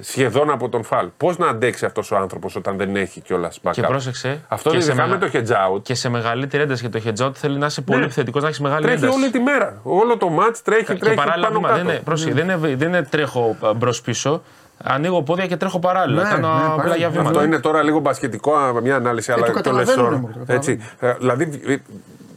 σχεδόν 0.00 0.50
από 0.50 0.68
τον 0.68 0.82
Φαλ. 0.84 1.08
Πώς 1.16 1.38
να 1.38 1.48
αντέξει 1.48 1.84
αυτός 1.84 2.10
ο 2.10 2.16
άνθρωπος 2.16 2.56
όταν 2.56 2.76
δεν 2.76 2.96
έχει 2.96 3.20
κιόλας 3.20 3.60
backup; 3.62 3.70
Και 3.72 3.82
πρόσεξε. 3.82 4.40
Αυτό 4.48 4.70
και 4.70 4.78
δεν 4.78 4.96
σε 4.96 5.06
με 5.06 5.18
το 5.18 5.30
hedge 5.32 5.76
out. 5.76 5.82
Και 5.82 5.94
σε 5.94 6.08
μεγαλύτερη 6.08 6.62
ένταση 6.62 6.88
και 6.88 6.98
το 6.98 7.00
hedge 7.04 7.26
out 7.26 7.34
θέλει 7.34 7.58
να 7.58 7.66
είσαι 7.66 7.80
πολύ 7.80 7.98
Ναι. 7.98 8.04
επιθετικός, 8.04 8.42
να 8.42 8.48
έχεις 8.48 8.60
μεγάλη 8.60 8.82
Τρέχει 8.86 9.04
ένταση. 9.04 9.18
όλη 9.18 9.30
τη 9.30 9.38
μέρα. 9.38 9.80
Όλο 9.82 10.16
το 10.16 10.30
ματς 10.40 10.56
τρέχει, 10.64 10.84
και 10.84 10.94
τρέχει 10.94 11.16
παράλληλα 11.16 11.46
πάνω 11.46 11.58
βήμα, 11.58 11.68
κάτω. 11.72 11.82
δεν 11.84 11.92
είναι, 11.94 12.02
πρόσεχε, 12.04 12.32
δεν, 12.32 12.44
είναι, 12.48 12.56
δεν 12.76 12.88
είναι 12.88 13.02
τρέχω 13.02 13.56
μπρος 13.76 14.00
πίσω. 14.00 14.42
Ανοίγω 14.82 15.22
πόδια 15.22 15.46
και 15.46 15.56
τρέχω 15.56 15.78
παράλληλα. 15.78 16.22
Ναι, 16.22 16.28
Κάνω 16.28 16.48
ναι, 16.48 16.54
απλά 16.54 16.68
παράλληλα. 16.70 16.96
για 16.96 17.08
βήματα. 17.10 17.28
Αυτό 17.30 17.44
είναι 17.44 17.58
τώρα 17.58 17.82
λίγο 17.82 17.98
μπασκετικό, 17.98 18.54
α, 18.54 18.80
μια 18.82 18.96
ανάλυση, 18.96 19.32
αλλά 19.32 19.40
το 19.46 19.46
το 19.46 19.52
καταλαβαίνω, 19.56 20.02
Λεσόρ. 20.02 20.10
ναι, 20.12 20.16
το 20.20 20.26
καταλαβαίνω. 20.26 20.58
Έτσι. 20.58 20.80
Ε, 21.00 21.12
Δηλαδή 21.18 21.44
βγ- 21.44 21.80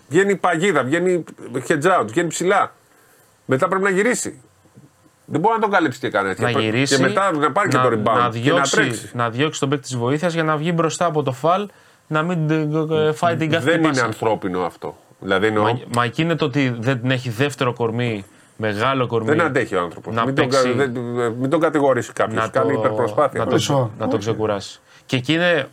βγαίνει 0.10 0.36
παγίδα, 0.36 0.84
βγαίνει 0.84 1.24
hedge 1.68 2.00
out, 2.00 2.06
βγαίνει 2.08 2.28
ψηλά. 2.28 2.74
Μετά 3.46 3.68
πρέπει 3.68 3.84
να 3.84 3.90
γυρίσει. 3.90 4.42
Δεν 5.26 5.40
μπορεί 5.40 5.56
να 5.56 5.62
τον 5.62 5.72
καλύψει 5.72 6.00
και 6.00 6.10
κανένα. 6.10 6.36
να 6.40 6.52
και, 6.52 6.60
γυρίσει. 6.60 6.96
και 6.96 7.02
μετά 7.02 7.32
να 7.32 7.52
πάρει 7.52 7.70
και 7.70 7.78
το 7.78 7.88
rebound. 7.88 8.04
να 8.04 8.14
και 8.14 8.20
να 8.22 8.30
διώξει, 8.30 8.76
τρέξει. 8.76 9.10
να 9.14 9.30
διώξει 9.30 9.60
τον 9.60 9.70
παίκτη 9.70 9.84
της 9.84 9.96
βοήθειας 9.98 10.34
για 10.34 10.44
να 10.44 10.58
βγει 10.58 10.72
μπροστά 10.76 11.06
από 11.06 11.24
το 11.24 11.32
φαλ 11.32 11.68
να 12.08 12.22
μην 12.24 12.50
ε, 12.92 13.12
φάει 13.12 13.36
την 13.36 13.50
κάθε 13.52 13.66
Δεν 13.72 13.80
είναι 13.80 13.88
πάσα. 13.88 14.06
ανθρώπινο 14.06 14.62
αυτό. 14.66 14.98
Δηλαδή 15.20 15.48
εννοώ, 15.48 15.64
Μα, 15.64 15.80
μα 15.96 16.04
εκεί 16.04 16.22
είναι 16.22 16.36
το 16.36 16.46
ότι 16.46 16.76
δεν 16.80 17.12
έχει 17.12 17.30
δεύτερο 17.30 17.74
κορμί, 17.74 18.26
μεγάλο 18.58 19.08
κορμί. 19.08 19.28
δεν 19.28 19.42
αντέχει 19.42 19.76
ο 19.76 19.82
άνθρωπος. 19.82 20.16
να 20.16 20.26
Μην, 20.26 20.36
τον 20.36 20.50
κα- 20.50 20.62
παίξει- 20.62 20.78
δεν- 20.78 21.34
μην 21.40 21.50
τον 21.50 21.60
κατηγορήσει 21.60 22.14
κάποιος. 22.14 22.42
να 22.44 22.48
Κάνει 22.48 22.74
το, 22.74 22.80
υπερπροσπάθεια. 22.80 23.46
να, 23.46 23.52
Λεσόρ. 23.52 23.76
το, 23.76 23.92
να 24.00 24.08
το 24.08 24.18
ξεκουράσει. 24.18 24.80
Και 25.06 25.16
εκεί 25.16 25.34
είναι, 25.34 25.68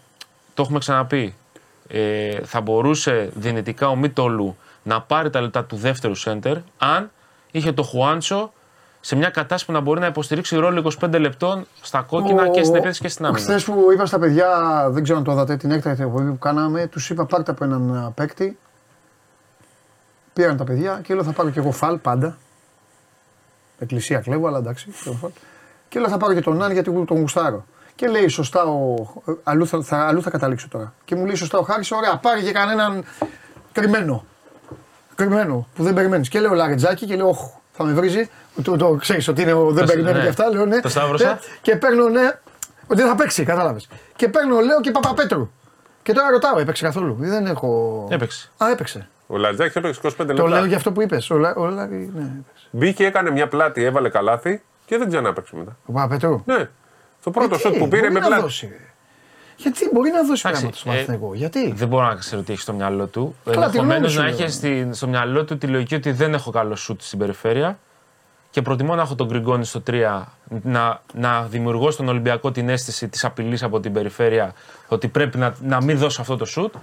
το 0.54 0.62
έχουμε 0.62 0.78
ξαναπεί, 0.78 1.34
ε, 1.88 2.40
θα 2.44 2.60
μπορούσε 2.60 3.30
δυνητικά 3.34 3.88
ο 3.88 3.96
Μίτολου 3.96 4.56
να 4.82 5.00
πάρει 5.00 5.30
τα 5.30 5.40
λεπτά 5.40 5.64
του 5.64 5.76
δεύτερου 5.76 6.14
σέντερ 6.14 6.56
αν 6.78 7.10
είχε 7.50 7.72
το 7.72 7.82
Χουάντσο 7.82 8.52
σε 9.00 9.16
μια 9.16 9.28
κατάσταση 9.30 9.66
που 9.66 9.72
να 9.72 9.80
μπορεί 9.80 10.00
να 10.00 10.06
υποστηρίξει 10.06 10.56
ρόλο 10.56 10.92
25 11.00 11.18
λεπτών 11.18 11.66
στα 11.80 12.00
κόκκινα 12.02 12.48
και 12.48 12.62
στην 12.62 12.74
επίθεση 12.76 13.00
και 13.00 13.08
στην 13.08 13.24
άμυνα. 13.26 13.42
Χθες 13.42 13.64
που 13.64 13.86
είπα 13.94 14.06
στα 14.06 14.18
παιδιά, 14.18 14.48
δεν 14.90 15.02
ξέρω 15.02 15.18
αν 15.18 15.24
το 15.24 15.32
είδατε, 15.32 15.56
την 15.56 15.70
έκτακτη 15.70 16.02
εκπομπή 16.02 16.30
που 16.30 16.38
κάναμε, 16.38 16.86
τους 16.86 17.10
είπα 17.10 17.26
πάρτε 17.26 17.50
από 17.50 17.64
έναν 17.64 17.96
α, 17.96 18.10
παίκτη. 18.14 18.58
Πήραν 20.32 20.56
τα 20.56 20.64
παιδιά 20.64 21.00
και 21.02 21.14
λέω 21.14 21.22
θα 21.24 21.32
πάρω 21.32 21.50
και 21.50 21.58
εγώ 21.58 21.70
φαλ 21.72 21.98
πάντα. 21.98 22.36
Εκκλησία 23.82 24.18
κλέβω, 24.18 24.46
αλλά 24.46 24.58
εντάξει. 24.58 24.90
κλέβω 25.02 25.18
φαλ. 25.18 25.30
Και 25.88 25.98
λέω 26.00 26.08
θα 26.08 26.16
πάρω 26.16 26.34
και 26.34 26.40
τον 26.40 26.56
Ναν 26.56 26.72
γιατί 26.72 26.90
τον 27.06 27.18
γουστάρω. 27.18 27.64
Και 27.94 28.06
λέει 28.08 28.28
σωστά 28.28 28.64
ο. 28.64 28.94
ε, 29.26 29.32
Αλλού 29.42 29.66
θα, 29.66 29.82
θα, 29.82 29.96
αλλού 30.06 30.22
θα 30.22 30.30
καταλήξω 30.30 30.68
τώρα. 30.68 30.94
Και 31.04 31.14
μου 31.14 31.26
λέει 31.26 31.34
σωστά 31.34 31.58
ο 31.58 31.62
Χάρης, 31.62 31.90
ωραία, 31.90 32.16
πάρει 32.16 32.42
και 32.42 32.52
κανέναν 32.52 33.04
κρυμμένο. 33.72 34.24
Κρυμμένο 35.14 35.66
που 35.74 35.82
δεν 35.82 35.94
περιμένεις. 35.94 36.28
Και 36.28 36.40
λέω 36.40 36.54
λαρετζάκι 36.54 37.06
και 37.06 37.16
λέω, 37.16 37.28
Όχ, 37.28 37.38
θα 37.72 37.84
με 37.84 37.92
βρίζει. 37.92 38.30
Το, 38.62 38.76
το 38.76 38.94
ξέρεις 38.94 39.28
ότι 39.28 39.42
είναι 39.42 39.52
ο, 39.52 39.70
δεν 39.70 39.84
Το- 39.86 39.90
περιμένω 39.92 40.16
ναι. 40.16 40.22
και 40.22 40.28
αυτά. 40.28 40.48
Λέω 40.50 40.66
ναι. 40.66 40.80
Το 40.80 40.88
σταύρωσα. 40.88 41.28
Ναι. 41.28 41.38
Και 41.62 41.76
παίρνω 41.76 42.08
ναι, 42.08 42.30
ότι 42.86 43.02
θα 43.02 43.14
παίξει, 43.14 43.44
κατάλαβες. 43.44 43.88
Και 44.16 44.28
παίρνω, 44.28 44.60
λέω 44.60 44.80
και 44.80 44.90
Παπαπέτρου. 44.90 45.50
Και 46.02 46.12
τώρα 46.12 46.30
ρωτάω, 46.30 46.58
έπαιξε 46.58 46.84
καθόλου. 46.84 47.16
Δεν 47.18 47.46
έχω. 47.46 48.06
Έπαιξε. 48.10 48.50
Α, 48.64 48.70
έπαιξε. 48.70 49.08
Ο 49.26 49.36
Λατζάκη 49.36 49.78
έπαιξε 49.78 50.00
25 50.04 50.10
λεπτά. 50.18 50.34
Το 50.34 50.46
λέω 50.46 50.64
για 50.64 50.76
αυτό 50.76 50.92
που 50.92 51.02
είπες. 51.02 51.30
Ο, 51.30 51.36
Λα- 51.38 51.54
ο, 51.56 51.64
Λα- 51.66 51.86
ναι, 51.86 51.96
έπαιξε. 51.96 52.61
Μπήκε, 52.74 53.04
έκανε 53.04 53.30
μια 53.30 53.48
πλάτη, 53.48 53.84
έβαλε 53.84 54.08
καλάθι 54.08 54.62
και 54.86 54.98
δεν 54.98 55.08
ξανά 55.08 55.28
έπαιξε 55.28 55.56
μετά. 55.56 55.76
Ο 55.86 55.92
Παπαπέτρου. 55.92 56.42
Ναι. 56.44 56.68
Το 57.24 57.30
πρώτο 57.30 57.54
Ε, 57.54 57.58
σουτ 57.58 57.72
τι, 57.72 57.78
που 57.78 57.88
πήρε 57.88 58.00
μπορεί 58.02 58.12
με 58.12 58.20
να 58.20 58.26
πλάτη. 58.26 58.42
δώσει. 58.42 58.70
Γιατί 59.56 59.88
μπορεί 59.92 60.10
να 60.10 60.24
δώσει 60.24 60.42
Εντάξει, 60.48 60.60
πράγματα 60.62 60.76
στο 60.76 60.88
ε, 60.90 60.92
Παναθηναϊκό. 60.92 61.34
Γιατί; 61.34 61.72
Δεν 61.72 61.88
μπορώ 61.88 62.06
να 62.06 62.14
ξέρω 62.14 62.42
τι 62.42 62.52
έχει 62.52 62.60
στο 62.60 62.72
μυαλό 62.72 63.06
του. 63.06 63.36
Καλά, 63.44 63.56
τη 63.56 63.62
Ενδεχομένως 63.64 63.96
γνώμη 63.96 64.08
σου 64.12 64.18
να 64.18 64.24
λέω. 64.24 64.46
έχει 64.46 64.52
στη- 64.56 64.88
στο 64.92 65.06
μυαλό 65.08 65.44
του 65.44 65.58
τη 65.58 65.66
λογική 65.66 65.94
ότι 65.94 66.12
δεν 66.12 66.34
έχω 66.34 66.50
καλό 66.50 66.76
σουτ 66.76 67.00
στην 67.02 67.18
περιφέρεια 67.18 67.78
και 68.50 68.62
προτιμώ 68.62 68.94
να 68.94 69.02
έχω 69.02 69.14
τον 69.14 69.26
Γκριγκόνη 69.26 69.64
στο 69.64 69.82
3 69.90 70.22
να, 70.62 71.00
να 71.14 71.42
δημιουργώ 71.42 71.90
στον 71.90 72.08
Ολυμπιακό 72.08 72.50
την 72.50 72.68
αίσθηση 72.68 73.08
της 73.08 73.24
απειλής 73.24 73.62
από 73.62 73.80
την 73.80 73.92
περιφέρεια 73.92 74.52
ότι 74.88 75.08
πρέπει 75.08 75.38
να, 75.38 75.54
να 75.62 75.82
μην 75.82 75.98
δώσω 75.98 76.20
αυτό 76.20 76.36
το 76.36 76.44
σουτ 76.44 76.74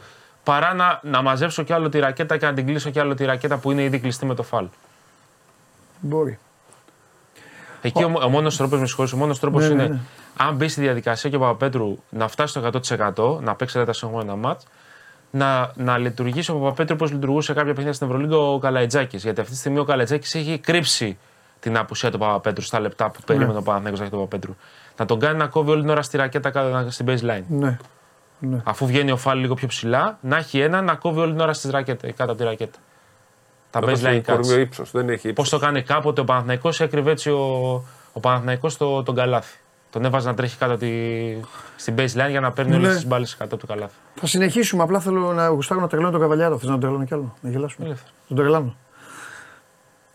παρά 0.44 0.74
να, 0.74 1.00
να 1.04 1.22
μαζέψω 1.22 1.64
κι 1.64 1.74
άλλο 1.74 1.90
τη 1.90 2.00
ρακέτα 2.00 2.38
και 2.38 2.46
να 2.46 2.54
την 2.54 2.66
κλείσω 2.66 2.90
κι 2.90 3.00
άλλο 3.00 3.14
τη 3.16 3.26
ρακέτα 3.26 3.58
που 3.58 3.72
είναι 3.72 3.84
ήδη 3.84 4.00
κλειστή 4.00 4.26
με 4.26 4.36
το 4.36 4.44
φάλ. 4.44 4.66
Μπορεί. 6.00 6.40
Εκεί 7.82 8.04
ο, 8.04 8.12
ο 8.24 8.30
μόνος 8.30 8.58
τρόπος, 8.58 8.80
με 8.80 8.86
συγχωρείς, 8.86 9.14
ο 9.14 9.18
μόνος 9.18 9.40
τρόπος 9.40 9.68
Ναι, 9.68 9.74
ναι, 9.74 9.84
είναι 9.84 9.94
ναι. 9.94 10.00
αν 10.38 10.56
μπει 10.56 10.68
στη 10.68 10.82
διαδικασία 10.82 11.30
και 11.30 11.36
ο 11.36 11.40
Παπαπέτρου 11.40 11.98
να 12.10 12.28
φτάσει 12.28 12.60
στο 12.60 12.70
100%, 13.38 13.42
να 13.42 13.56
παίξει 13.56 13.86
τα 13.86 13.94
συνεχόμενα 13.94 14.36
μάτς, 14.36 14.66
να, 15.32 15.72
να 15.76 15.98
λειτουργήσει 15.98 16.52
ο 16.52 16.54
Παπαπέτρου 16.54 16.96
όπως 16.96 17.12
λειτουργούσε 17.12 17.54
κάποια 17.54 17.70
παιχνίδια 17.70 17.94
στην 17.94 18.08
Ευρωλίγκα 18.08 18.38
ο 18.38 18.60
Καλαϊτζάκης. 18.60 19.24
Γιατί 19.24 19.40
αυτή 19.42 19.54
τη 19.54 19.60
στιγμή 19.60 19.80
ο 19.80 19.84
Καλαϊτζάκης 19.84 20.36
έχει 20.36 20.60
κρύψει 20.60 21.18
την 21.60 21.78
απουσία 21.78 22.12
του 22.12 22.18
Παπαπέτρου 22.18 22.64
στα 22.64 22.80
λεπτά 22.80 23.10
που 23.10 23.20
περίμενε 23.26 23.58
ο 23.58 23.62
Παναθηναϊκός 23.62 24.00
να 24.00 24.06
έχει 24.06 24.14
τον 24.14 24.24
Παπαπέτρου. 24.24 24.56
Να 24.98 25.06
τον 25.06 25.20
κάνει 25.20 25.38
να 25.38 25.48
κόβει 25.48 25.72
όλη 25.72 25.82
την 25.82 25.90
ώρα 25.90 26.02
στη 26.02 26.18
ρακέτα 26.18 26.50
κάτω 26.50 26.92
στην 26.92 27.06
baseline. 27.10 27.44
Ναι. 27.48 27.78
Αφού 28.64 28.86
βγαίνει 28.86 29.12
ο 29.12 29.18
Φάλι 29.18 29.42
λίγο 29.42 29.54
πιο 29.54 29.68
ψηλά, 29.68 30.18
να 30.22 30.38
έχει 30.38 30.60
ένα 30.60 30.82
να 30.82 30.96
κόβει 30.96 31.20
όλη 31.20 31.32
την 31.32 31.42
ώρα 31.42 31.54
στις 31.54 31.72
ρακέτα, 31.72 32.08
κάτω 32.12 32.32
από 32.32 32.36
τη 32.36 32.44
ρακέτα. 32.44 32.80
Τα 33.72 33.80
Αυτό 33.80 33.92
baseline 33.92 34.04
έχει 34.06 34.22
κορμίο 34.22 34.56
cuts. 34.56 34.60
ύψος, 34.60 34.92
δεν 34.92 35.10
έχει 35.10 35.34
Πώς 35.34 35.46
ύψος. 35.46 35.50
το 35.50 35.66
κάνει 35.66 35.82
κάποτε 35.84 36.22
ο 36.22 36.24
Παναθηναϊκός 36.24 36.80
έκρυβε 36.82 37.12
έτσι 37.12 37.30
ο, 37.30 37.44
ο 38.14 38.20
Παναθηναϊκός 38.20 38.78
το, 38.78 39.04
τον 39.04 39.16
καλάθι. 39.16 39.58
Τον 39.92 40.06
έβαζε 40.06 40.28
να 40.30 40.34
τρέχει 40.36 40.58
κάτω 40.58 40.78
τη, 40.78 40.92
στην 41.76 41.96
baseline 41.98 42.30
για 42.30 42.40
να 42.40 42.52
παίρνει 42.52 42.72
Ναι. 42.72 42.78
όλες 42.78 42.94
τις 42.94 43.06
μπάλες 43.08 43.36
κάτω 43.36 43.56
από 43.56 43.68
το 43.68 43.74
καλάθι. 43.74 43.94
Θα 44.16 44.28
συνεχίσουμε. 44.28 44.84
Απλά 44.84 45.00
θέλω 45.00 45.34
να 45.34 45.48
γουστάρω 45.48 45.82
να 45.82 45.88
τρελαίνω 45.88 46.12
τον 46.12 46.20
καβαλιάρο. 46.22 46.58
Θες 46.58 46.64
να 46.66 46.72
τον 46.72 46.80
τρελαίνω 46.80 47.04
κι 47.06 47.14
άλλο. 47.14 47.34
Να 47.42 47.50
γελάσουμε. 47.50 47.86
Ελεύθερα. 47.86 48.10
Τον 48.28 48.38
τρελάνω. 48.38 48.76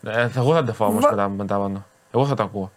Ε, 0.03 0.27
εγώ 0.35 0.53
θα 0.53 0.63
τα 0.63 0.73
φάω 0.73 0.87
όμως 0.87 1.01
Βα- 1.03 1.09
μετά, 1.09 1.29
μετά 1.29 1.55
πάνω. 1.57 1.85
Εγώ 2.11 2.25
θα 2.25 2.35
τα 2.35 2.43
ακούω. 2.43 2.71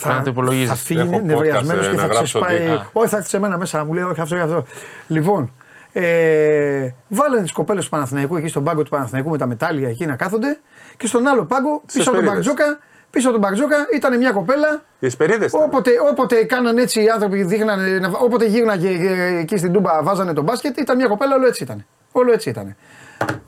Πρέπει 0.00 0.16
να 0.18 0.22
το 0.22 0.30
υπολογίζεις. 0.30 0.68
θα 0.68 0.74
φύγει 0.74 1.00
Έχω 1.00 1.20
νευριασμένος 1.24 1.86
podcast, 1.86 1.88
και 1.90 1.94
ε, 1.96 1.98
θα 2.00 2.06
να 2.06 2.12
γράψω 2.12 2.38
ξεσπάει. 2.40 2.70
ότι- 2.70 2.86
Όχι, 2.92 3.08
θα 3.08 3.16
έρθει 3.16 3.28
σε 3.28 3.38
μένα 3.38 3.58
μέσα. 3.58 3.84
Μου 3.84 3.92
λέει 3.92 4.02
όχι 4.04 4.20
αυτό 4.20 4.34
και 4.34 4.40
αυτό. 4.40 4.64
Λοιπόν, 5.06 5.52
ε, 6.02 6.94
βάλανε 7.08 7.42
τις 7.42 7.52
κοπέλες 7.52 7.84
του 7.84 7.90
Παναθηναϊκού 7.90 8.36
εκεί 8.36 8.48
στον 8.48 8.64
πάγκο 8.64 8.82
του 8.82 8.90
Παναθηναϊκού 8.90 9.30
με 9.30 9.38
τα 9.38 9.46
μετάλλια 9.46 9.88
εκεί 9.88 10.06
να 10.06 10.16
κάθονται 10.16 10.60
και 10.96 11.06
στον 11.06 11.26
άλλο 11.26 11.44
πάγκο 11.44 11.82
πίσω 11.86 12.10
από 12.10 12.10
τον 12.10 12.18
Εσπερίδες. 12.24 12.46
Μπαρτζόκα. 12.46 12.78
Πίσω 13.10 13.28
από 13.28 13.38
τον 13.38 13.48
Μπαρτζόκα 13.48 13.76
ήταν 13.94 14.16
μια 14.18 14.32
κοπέλα. 14.32 14.82
Οι 14.98 15.06
εσπερίδες 15.06 15.48
ήταν. 15.52 15.62
Όποτε, 15.62 15.90
όποτε 16.10 16.44
κάναν 16.44 16.78
έτσι 16.78 17.02
οι 17.02 17.08
άνθρωποι, 17.08 17.42
δείχνανε, 17.42 17.98
να- 17.98 18.18
όποτε 18.18 18.44
γύρναγε 18.46 18.88
ε, 18.88 19.38
εκεί 19.38 19.56
στην 19.56 19.72
Τούμπα, 19.72 20.02
βάζανε 20.02 20.32
τον 20.32 20.44
μπάσκετ, 20.44 20.76
ήταν 20.78 20.96
μια 20.96 21.06
κοπέλα, 21.08 21.34
όλο 21.34 21.46
έτσι 21.46 21.62
ήταν. 21.62 21.86
Όλο 22.12 22.32
έτσι 22.32 22.48
ήταν. 22.48 22.76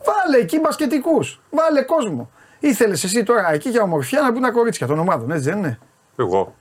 Βάλε 0.04 0.36
εκεί 0.42 0.58
μπασκετικούς. 0.60 1.40
Βάλε 1.50 1.82
κόσμο. 1.82 2.30
Ήθελες 2.58 3.04
εσύ 3.04 3.22
τώρα 3.22 3.52
εκεί 3.52 3.68
για 3.68 3.82
ομορφιά 3.82 4.20
να 4.20 4.32
μπουν 4.32 4.42
τα 4.42 4.50
κορίτσια 4.50 4.86
των 4.86 4.98
ομάδων, 4.98 5.30
έτσι 5.30 5.48
δεν 5.48 5.58
είναι; 5.58 5.78
Εγώ. 6.16 6.54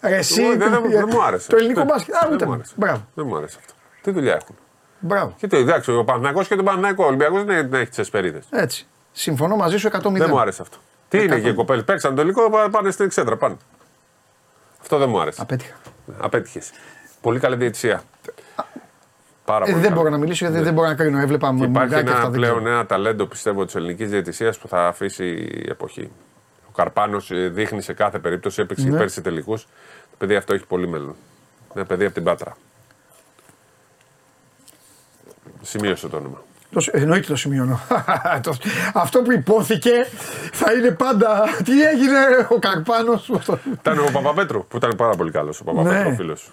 Ε, 0.00 0.14
Εσύ, 0.16 0.42
Εγώ 0.42 0.56
δεν, 0.56 0.70
δεν, 0.70 0.90
δεν 0.90 1.08
μου 1.12 1.22
άρεσε. 1.22 1.48
Το 1.48 1.56
ελληνικό 1.56 1.78
Δεν- 1.80 1.88
μπάσκετ. 1.88 2.14
Α, 2.14 2.18
δεν 2.22 2.32
ούτε 2.32 2.44
μου 2.44 2.50
μου. 2.50 2.56
άρεσε. 2.56 2.72
Μπράβο. 2.76 3.06
Δεν 3.14 3.26
μου 3.26 3.36
άρεσε 3.36 3.56
αυτό. 3.60 3.72
Τι 4.02 4.10
δουλειά 4.10 4.32
έχουν; 4.34 4.56
Μπράβο. 5.00 5.34
Και 5.38 5.46
το 5.46 5.56
εντάξει, 5.56 5.92
ο 5.92 6.04
Παναθηναϊκός 6.04 6.48
και 6.48 6.56
τον 6.56 6.64
Παναθηναϊκό. 6.64 7.04
Ο 7.04 7.06
Ολυμπιακός 7.06 7.44
δεν 7.44 7.74
έχει 7.74 7.88
τις 7.88 7.98
εσπερίδε. 7.98 8.40
Έτσι. 8.50 8.86
Συμφωνώ 9.12 9.56
μαζί 9.56 9.76
σου 9.76 9.86
100 9.92 10.12
Δεν 10.12 10.26
μου 10.30 10.40
άρεσε 10.40 10.62
αυτό. 10.62 10.76
Τι 11.08 11.22
είναι 11.22 11.40
και 11.40 11.48
οι 11.48 11.54
κοπέλες, 11.54 11.84
παίξαν 11.84 12.14
το 12.14 12.22
υλικό, 12.22 12.50
πά- 12.50 12.70
πάνε 12.70 12.90
στην 12.90 13.04
εξέδρα. 13.04 13.36
Πάνε. 13.36 13.56
Αυτό 14.80 14.98
δεν 14.98 15.08
μου 15.08 15.20
άρεσε. 15.20 15.42
Απέτυχα. 15.42 15.74
Απέτυχες. 16.18 16.70
Πολύ 17.20 17.38
καλή 17.38 17.56
διαιτησία. 17.56 18.02
Πάρα 19.44 19.58
Ε, 19.64 19.70
πολύ. 19.70 19.72
δεν 19.72 19.82
καλή. 19.82 19.94
μπορώ 19.94 20.10
να 20.10 20.18
μιλήσω 20.18 20.46
γιατί 20.46 20.62
δεν 20.64 20.72
μπορώ 20.74 20.88
να 20.88 20.94
κρίνω. 20.94 21.18
Έβλεπα 21.20 21.46
Και 21.46 21.52
μου 21.54 21.62
υπάρχει 21.64 21.88
μουγκάκι 21.88 22.08
αυτά. 22.08 22.20
ένα 22.20 22.30
δεν 22.30 22.40
πλέον 22.40 22.56
ξέρω. 22.58 22.70
ένα 22.74 22.86
ταλέντο 22.86 23.26
πιστεύω 23.26 23.64
της 23.64 23.74
ελληνικής 23.74 24.10
διαιτησίας 24.10 24.58
που 24.58 24.68
θα 24.68 24.86
αφήσει 24.86 25.24
η 25.26 25.66
εποχή. 25.68 26.10
Ο 26.68 26.70
Καρπάνος 26.74 27.30
δείχνει 27.50 27.82
σε 27.82 27.92
κάθε 27.92 28.18
περίπτωση, 28.18 28.60
έπαιξε 28.62 28.88
Ναι. 28.88 28.98
πέρσι 28.98 29.20
τελικούς. 29.22 29.62
Το 30.10 30.16
παιδί 30.18 30.36
αυτό 30.36 30.54
έχει 30.54 30.66
πολύ 30.66 30.88
μέλλον. 30.88 31.14
Ένα 31.74 31.84
παιδί 31.84 32.04
από 32.04 32.14
την 32.14 32.24
Πάτρα. 32.24 32.56
Σημείωσε 35.62 36.08
το 36.08 36.16
όνομα. 36.16 36.42
Το, 36.72 36.80
σ- 36.80 36.94
εννοείται 36.94 37.26
το 37.26 37.36
σημειώνω. 37.36 37.80
Το- 38.42 38.56
αυτό 38.94 39.22
που 39.22 39.32
υπόθηκε 39.32 39.90
θα 40.52 40.72
είναι 40.72 40.90
πάντα. 40.90 41.44
Τι 41.64 41.82
έγινε 41.82 42.18
ο 42.50 42.58
Καρπάνος; 42.58 43.30
Ήταν 43.72 43.98
ο 43.98 44.04
Παπαπέτρου 44.12 44.66
που 44.66 44.76
ήταν 44.76 44.96
πάρα 44.96 45.14
πολύ 45.16 45.30
καλός. 45.30 45.60
Ο 45.60 45.64
Παπαπέτρου, 45.64 46.08
Ναι. 46.10 46.14
φίλος 46.16 46.40
σου. 46.40 46.52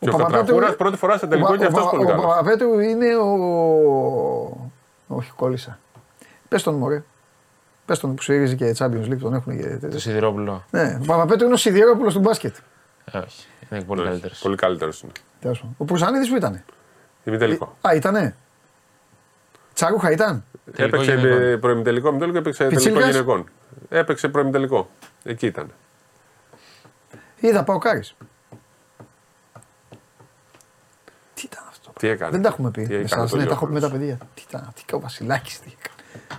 Και 0.00 0.10
ο 0.10 0.16
Κατραχούρας 0.16 0.76
πρώτη 0.76 0.96
φορά 0.96 1.18
σε 1.18 1.26
τελικό 1.26 1.56
και 1.56 1.64
αυτός 1.64 1.88
πολύ 1.90 2.04
Ο 2.04 2.06
καλός. 2.06 2.24
Παπαπέτρου 2.24 2.78
είναι 2.78 3.16
ο. 3.16 4.70
Όχι, 5.06 5.30
κόλλησα. 5.36 5.78
Πες 6.48 6.62
τον 6.62 6.74
μωρέ. 6.74 7.02
Πες 7.86 7.98
τον 7.98 8.14
που 8.14 8.22
σφυρίζει 8.22 8.54
και 8.56 8.74
Champions 8.78 9.08
League, 9.12 9.18
τον 9.20 9.34
έχουν 9.34 9.56
και 9.56 9.68
Το 9.68 9.78
τέτοιο. 9.78 9.98
Σιδηρόπουλο. 9.98 10.64
Ναι, 10.70 10.98
ο 11.02 11.04
Παπαπέτρου 11.06 11.44
είναι 11.44 11.54
ο 11.54 11.56
Σιδηρόπουλος 11.56 12.14
του 12.14 12.20
μπάσκετ. 12.20 12.56
Ε, 13.12 13.18
όχι. 13.18 13.46
Είναι 13.70 13.82
πολύ 13.82 14.00
Ναι, 14.02 14.08
καλύτερος. 14.08 14.38
Πολύ 14.38 14.56
καλύτερος 14.56 15.00
είναι. 15.02 15.12
Τέλος 15.44 15.58
πάντων. 15.60 15.74
Ο 15.78 15.84
Πουρσανίδη 15.84 16.28
που 16.28 16.36
ήταν. 16.36 16.64
Ημιτελικό. 17.24 17.76
Α, 17.88 17.94
ήτανε. 17.94 18.36
Τσαρούχα 19.74 20.10
ήταν. 20.10 20.44
Τελικό 20.74 20.96
Έπαιξε 20.96 21.14
γυναικών. 21.14 21.60
προημιτελικό, 21.60 22.12
μητέλικο 22.12 22.32
και 22.32 22.38
έπαιξε 22.38 22.62
τελικό 22.64 22.82
Πιτσίρικας. 22.82 23.10
γυναικών. 23.10 23.48
Έπαιξε 23.88 24.28
προημιτελικό. 24.28 24.90
Εκεί 25.22 25.46
ήταν. 25.46 25.70
Είδα 27.40 27.64
Παοκάρης. 27.64 28.16
Τι 31.34 31.42
ήταν 31.44 31.64
αυτό. 31.68 31.92
Τι 31.98 32.08
έκανε; 32.08 32.30
Δεν 32.30 32.42
τα 32.42 32.48
έχουμε 32.48 32.70
πει. 32.70 32.82
Τι 32.82 32.88
με 32.88 32.94
έκανε 32.94 33.04
εσάς. 33.04 33.30
το 33.30 33.36
Ναι, 33.36 33.44
τα 33.44 33.52
έχω 33.52 33.66
πει 33.66 33.72
με 33.72 33.80
τα 33.80 33.90
παιδιά. 33.90 34.18
Τι 34.34 34.42
ήταν, 34.48 34.72
τι 34.74 34.94
ο 34.94 35.00
Βασιλάκης 35.00 35.60
τι 35.60 35.70
έκανε. 35.78 36.30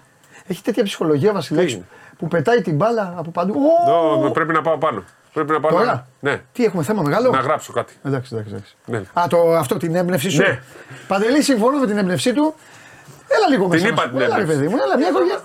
Έχει 0.48 0.62
τέτοια 0.64 0.84
ψυχολογία 0.84 1.30
ο 1.30 1.34
Βασιλάκης 1.34 1.74
είναι; 1.74 1.86
που 2.18 2.28
πετάει 2.28 2.62
την 2.62 2.76
μπάλα 2.76 3.14
από 3.18 3.32
παντού. 3.32 3.54
Ω! 3.88 4.18
Εδώ, 4.18 4.32
πρέπει 4.32 4.54
να 4.54 4.62
πάω 4.62 4.78
πάνω. 4.78 5.04
Πρέπει 5.36 5.52
να 5.52 5.60
πάω 5.60 5.72
Τώρα; 5.72 5.86
να... 5.86 6.30
Ναι, 6.32 6.42
Τι 6.54 6.66
έχουμε 6.66 6.84
θέμα 6.84 7.02
μεγάλο; 7.02 7.30
να 7.32 7.40
γράψω 7.40 7.74
κάτι. 7.74 7.94
Εντάξει, 8.06 8.30
εντάξει. 8.34 8.54
εντάξει. 8.54 8.76
Ναι. 8.86 9.22
Α, 9.22 9.28
το, 9.30 9.56
αυτό 9.56 9.78
την 9.78 9.96
έμπνευση 9.96 10.30
σου. 10.30 10.42
Ναι. 10.42 10.60
Παντελή, 11.08 11.42
συμφωνώ 11.42 11.78
με 11.78 11.88
την 11.88 11.98
έμπνευσή 11.98 12.34
του. 12.34 12.56
Έλα 13.28 13.48
λίγο 13.50 13.68
μέσα. 13.68 13.88
είπα 13.88 13.96
να 13.96 14.02
σου 14.02 14.10
την 14.10 14.18
πω. 14.18 14.24
Έλα, 14.24 14.36
ρε 14.36 14.42
έμπνευση. 14.42 14.62
παιδί 14.62 14.74
μου, 14.74 14.82
έλα 14.84 14.98
μια 14.98 15.12
κογιά. 15.12 15.40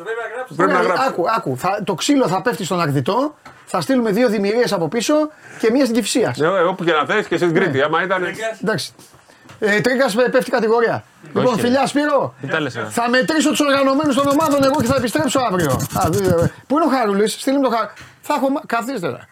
Πρέπει 0.56 0.72
να 0.72 0.78
Ωραία, 0.78 0.90
γράψω. 0.92 1.08
Άκου, 1.10 1.24
άκου. 1.36 1.56
Θα, 1.58 1.80
το 1.84 1.94
ξύλο 1.94 2.26
θα 2.28 2.42
πέφτει 2.42 2.64
στον 2.64 2.80
αγδιτό, 2.80 3.34
θα 3.64 3.80
στείλουμε 3.80 4.10
δύο 4.10 4.28
δημιουργίες 4.28 4.72
από 4.72 4.88
πίσω 4.88 5.14
και 5.58 5.70
μία 5.70 5.82
στην 5.84 5.96
κυφσία. 5.96 6.34
Ναι, 6.36 6.46
ε, 6.46 6.50
όπου 6.50 6.84
και 6.84 6.92
να 6.92 7.04
θες 7.04 7.26
και 7.26 7.34
εσύ 7.34 7.44
στην 7.44 7.56
Κρήτη. 7.60 7.82
Άμα 7.82 8.02
ήταν. 8.02 8.22
Εντάξει. 8.62 8.92
Ε, 9.58 9.80
Τρίγκας 9.80 10.14
πέφτει 10.30 10.50
κατηγορία. 10.50 11.04
Λοιπόν, 11.34 11.54
ρε. 11.54 11.60
φιλιά 11.60 11.86
Σπύρο, 11.86 12.34
Τι 12.40 12.46
τα 12.46 12.60
λες, 12.60 12.76
ε; 12.76 12.86
θα 12.90 13.08
μετρήσω 13.10 13.50
τους 13.50 13.60
οργανωμένους 13.60 14.14
των 14.16 14.26
ομάδων 14.28 14.64
εγώ 14.64 14.80
και 14.80 14.86
θα 14.86 14.94
επιστρέψω 14.96 15.40
αύριο. 15.40 15.70
Α, 15.94 16.08
δι- 16.10 16.26
ε, 16.26 16.52
Πού 16.66 16.74
είναι 16.76 16.84
ο 16.84 16.88
Χαρούλης, 16.88 17.32
στείλει 17.32 17.56
μου 17.56 17.62
το 17.62 17.70
Χαρούλη. 17.70 17.90
Θα 18.20 18.34
έχω. 18.34 18.48
μα- 18.50 18.60
Καθίστε 18.66 19.06
τώρα. 19.06 19.26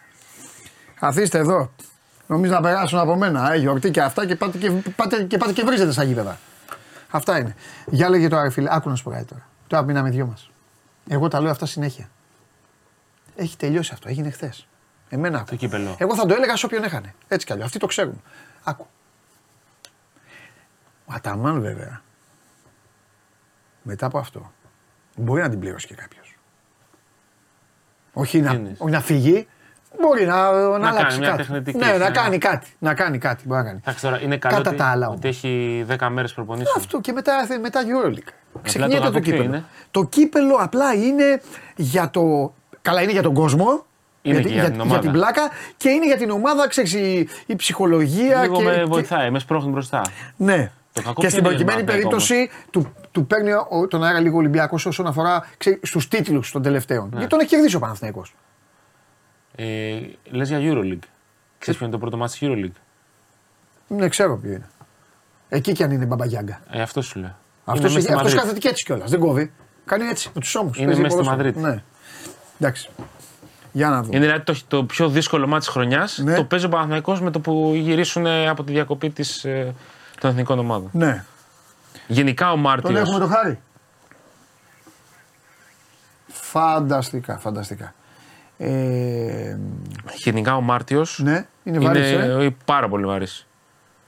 Καθίστε 0.99 1.37
εδώ. 1.37 1.71
Νομίζω 2.27 2.53
να 2.53 2.61
περάσουν 2.61 2.99
από 2.99 3.15
μένα. 3.15 3.53
Ε, 3.53 3.57
γιορτή 3.57 3.91
και 3.91 4.01
αυτά 4.01 4.25
και 4.25 4.35
πάτε 4.35 4.57
και, 4.57 4.71
πάτε, 4.95 5.23
και, 5.23 5.37
πάτε 5.37 5.53
και 5.53 5.63
βρίζετε 5.63 5.91
στα 5.91 6.03
γήπεδα. 6.03 6.39
Αυτά 7.09 7.39
είναι. 7.39 7.55
Για 7.85 8.09
λέγε 8.09 8.27
τώρα, 8.27 8.49
φίλε, 8.49 8.75
άκου 8.75 8.89
να 8.89 8.95
σου 8.95 9.03
πω 9.03 9.09
κάτι 9.09 9.25
τώρα. 9.25 9.47
Τώρα 9.67 9.83
μείναμε 9.83 10.09
δυο 10.09 10.25
μας. 10.25 10.51
Εγώ 11.07 11.27
τα 11.27 11.41
λέω 11.41 11.51
αυτά 11.51 11.65
συνέχεια. 11.65 12.09
Έχει 13.35 13.57
τελειώσει 13.57 13.91
αυτό, 13.93 14.09
έγινε 14.09 14.29
χθες. 14.29 14.67
Εμένα 15.09 15.37
άκου. 15.37 15.49
Το 15.49 15.55
κύπελο. 15.55 15.95
Εγώ 15.99 16.15
θα 16.15 16.25
το 16.25 16.33
έλεγα 16.33 16.55
σε 16.55 16.65
όποιον 16.65 16.83
έχανε. 16.83 17.13
Έτσι 17.27 17.45
κι 17.45 17.51
αλλιώς. 17.51 17.67
Αυτοί 17.67 17.79
το 17.79 17.87
ξέρουν. 17.87 18.21
Άκου. 18.63 18.87
Ο 21.05 21.13
Αταμάν 21.13 21.61
βέβαια. 21.61 22.01
Μετά 23.81 24.05
από 24.05 24.17
αυτό. 24.17 24.51
Μπορεί 25.15 25.41
να 25.41 25.49
την 25.49 25.59
πληρώσει 25.59 25.87
και 25.87 25.95
κάποιος. 25.95 26.37
Όχι 28.13 28.41
να, 28.41 28.51
εννοείς; 28.51 28.79
όχι 28.79 28.91
να 28.91 29.01
φύγει. 29.01 29.47
Μπορεί 30.01 30.25
να, 30.25 30.51
να, 30.51 30.77
κάνει 30.79 30.85
αλλάξει 30.87 31.19
μια 31.19 31.29
κάτι. 31.29 31.41
τεχνητή 31.41 31.71
Ναι, 31.77 31.83
κρίση, 31.85 31.97
να 31.99 32.05
ναι. 32.09 32.11
κάνει 32.15 32.37
κάτι. 32.37 32.67
Να 32.79 32.93
κάνει 32.93 33.17
κάτι. 33.17 33.43
Μπορεί 33.47 33.59
να 33.61 33.65
κάνει. 33.67 33.79
Εντάξει 33.83 34.01
τώρα 34.03 34.21
είναι 34.21 34.37
καλό 34.37 34.55
Κατά 34.57 34.69
ότι, 34.69 34.77
τα 34.79 34.85
άλλα 34.85 35.07
ότι 35.09 35.27
όμως. 35.27 35.35
έχει 35.37 35.85
10 35.99 36.07
μέρες 36.09 36.33
προπονήσεων. 36.33 36.75
Αυτό 36.77 37.01
και 37.01 37.11
μετά, 37.11 37.33
μετά 37.61 37.81
Euroleague. 37.83 38.31
το 38.53 38.59
Ξεχνιέται 38.63 38.95
το, 38.95 39.01
κακό 39.03 39.11
ποιο 39.11 39.21
κύπελο. 39.21 39.43
είναι; 39.43 39.63
Το 39.91 40.03
κύπελο 40.03 40.55
απλά 40.59 40.93
είναι 40.93 41.41
για 41.75 42.09
το. 42.09 42.53
Καλά, 42.81 43.01
είναι 43.01 43.11
για 43.11 43.21
τον 43.21 43.33
κόσμο. 43.33 43.85
Είναι 44.21 44.41
και 44.41 44.47
για 44.47 44.71
την 44.71 44.81
ομάδα. 44.81 44.99
την 44.99 45.11
πλάκα 45.11 45.41
και 45.77 45.89
είναι 45.89 46.05
για 46.05 46.17
την 46.17 46.29
ομάδα, 46.29 46.67
ξέρεις, 46.67 46.93
η, 46.93 47.27
η 47.45 47.55
ψυχολογία. 47.55 48.41
Λίγο 48.41 48.55
και, 48.57 48.63
με 48.63 48.75
και- 48.75 48.83
βοηθάει, 48.83 49.29
με 49.29 49.39
σπρώχνει 49.39 49.71
μπροστά. 49.71 50.01
Ναι. 50.35 50.71
Το 50.93 51.01
κακό 51.01 51.13
και 51.21 51.27
ποιο 51.27 51.29
στην 51.29 51.45
είναι 51.45 51.55
για 51.55 51.65
προκειμένη 51.65 51.77
τον 51.77 51.85
Παναθηναϊκό 51.85 52.09
περίπτωση 52.09 52.49
του, 52.69 52.93
του 53.11 53.25
παίρνει 53.27 53.51
ο- 53.51 53.87
τον 53.89 54.03
αέρα 54.03 54.19
λίγο 54.19 54.37
Ολυμπιακός 54.37 54.85
όσον 54.85 55.07
αφορά 55.07 55.45
στους 55.81 56.07
τίτλους 56.07 56.51
των 56.51 56.61
τελευταίων. 56.61 57.03
Ναι. 57.03 57.09
Γιατί 57.15 57.29
τον 57.29 57.39
έχει 57.39 57.49
κερδίσει 57.49 57.75
ο 57.75 57.79
Παναθηναϊκός. 57.79 58.33
Ε, 59.61 59.99
Λες 60.29 60.47
για 60.49 60.57
Euroleague. 60.61 60.99
Ξέρεις 61.59 61.79
ποιο 61.79 61.85
είναι 61.85 61.89
το 61.89 61.97
πρώτο 61.97 62.17
μάτι 62.17 62.31
της 62.31 62.39
Euroleague; 62.49 62.79
Ναι, 63.87 64.07
ξέρω 64.09 64.37
ποιο 64.37 64.51
είναι. 64.51 64.69
Εκεί 65.49 65.71
κι 65.71 65.83
αν 65.83 65.91
είναι 65.91 66.05
μπαμπαγιάγκα. 66.05 66.61
Ε, 66.69 66.81
αυτό 66.81 67.01
σου 67.01 67.19
λέω. 67.19 67.35
Αυτός 67.65 67.83
Είναι 67.85 67.93
μες 67.93 68.03
στη 68.03 68.13
αυτός 68.13 68.23
Μαδρίτη. 68.23 68.41
κάθεται 68.41 68.59
και 68.59 68.67
έτσι 68.67 68.83
κιόλας. 68.85 69.09
Δεν 69.09 69.19
κόβει. 69.19 69.51
Κάνει 69.85 70.07
έτσι 70.07 70.29
με 70.33 70.41
τους 70.41 70.55
ώμους. 70.55 70.77
Είναι 70.77 70.95
μέσα 70.95 71.09
στη 71.09 71.23
Μαδρίτη. 71.23 71.59
Ναι. 71.59 71.83
Εντάξει. 72.59 72.89
Για 73.71 73.89
να 73.89 74.01
δούμε. 74.01 74.15
Είναι 74.15 74.25
δηλαδή 74.25 74.43
το, 74.43 74.55
το 74.67 74.83
πιο 74.83 75.09
δύσκολο 75.09 75.47
μάτι 75.47 75.59
της 75.65 75.73
χρονιάς. 75.73 76.17
Ναι. 76.17 76.35
Το 76.35 76.43
παίζει 76.43 76.65
ο 76.65 76.69
Παναθηναϊκός 76.69 77.21
με 77.21 77.31
το 77.31 77.39
που 77.39 77.71
γυρίσουν 77.75 78.25
ε, 78.25 78.47
από 78.49 78.63
τη 78.63 78.71
διακοπή 78.71 79.09
της, 79.09 79.43
ε, 79.45 79.75
των 80.19 80.29
εθνικών 80.29 80.59
ομάδων. 80.59 80.89
Ναι. 80.93 81.25
Γενικά 82.07 82.47
ο 82.49 82.51
Τον 82.51 82.59
Μάρτιο. 82.61 82.97
έχουμε 82.97 83.19
το 83.19 83.27
χάρη. 83.27 83.59
Φανταστικά, 86.27 87.37
φανταστικά. 87.37 87.93
Ε, 88.61 89.57
Γενικά 90.15 90.55
ο 90.55 90.61
Μάρτιος 90.61 91.19
ναι, 91.23 91.47
είναι 91.63 91.79
βαρύς, 91.79 92.11
είναι 92.11 92.23
ε. 92.23 92.45
ε, 92.45 92.55
πάρα 92.65 92.89
πολύ 92.89 93.05
βαρύ. 93.05 93.25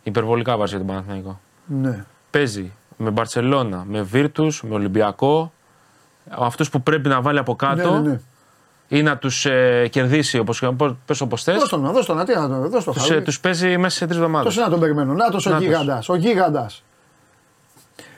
Υπερβολικά 0.03 0.57
βαρύ 0.57 0.69
για 0.69 0.77
τον 0.77 0.87
Παναθηναϊκό. 0.87 1.39
Ναι. 1.65 2.05
Παίζει 2.31 2.71
με 2.97 3.09
Μπαρσελόνα, 3.09 3.83
με 3.87 4.01
Βίρτους, 4.01 4.63
με 4.63 4.73
Ολυμπιακό. 4.75 5.51
Αυτούς 6.29 6.69
που 6.69 6.81
πρέπει 6.81 7.09
να 7.09 7.21
βάλει 7.21 7.39
από 7.39 7.55
κάτω 7.55 7.91
Ναι, 7.93 7.99
ναι, 7.99 8.09
ναι. 8.09 8.19
ή 8.87 9.01
να 9.01 9.17
τους 9.17 9.45
ε, 9.45 9.87
κερδίσει 9.91 10.37
όπως 10.37 10.63
πες 11.05 11.21
όπως 11.21 11.43
θες. 11.43 11.57
Δώσ' 11.57 11.69
τον, 11.69 11.81
να, 11.81 11.91
δώσ' 11.91 12.05
τον, 12.05 12.15
να, 12.15 12.25
τι 12.25 12.35
να 12.35 12.47
τον, 12.47 12.69
δώσ' 12.69 12.83
τον 12.83 12.93
Τους, 12.93 13.03
χάρη. 13.03 13.19
ε, 13.19 13.21
τους 13.21 13.39
παίζει 13.39 13.77
μέσα 13.77 13.97
σε 13.97 14.05
τρεις 14.05 14.17
εβδομάδες. 14.17 14.53
Τόσο 14.53 14.65
να 14.65 14.69
τον 14.71 14.79
περιμένω. 14.79 15.13
Να 15.13 15.25
ο 15.25 15.27
Νάτος. 15.27 15.45
γίγαντας, 15.59 16.09
ο 16.09 16.15
γίγαντας. 16.15 16.83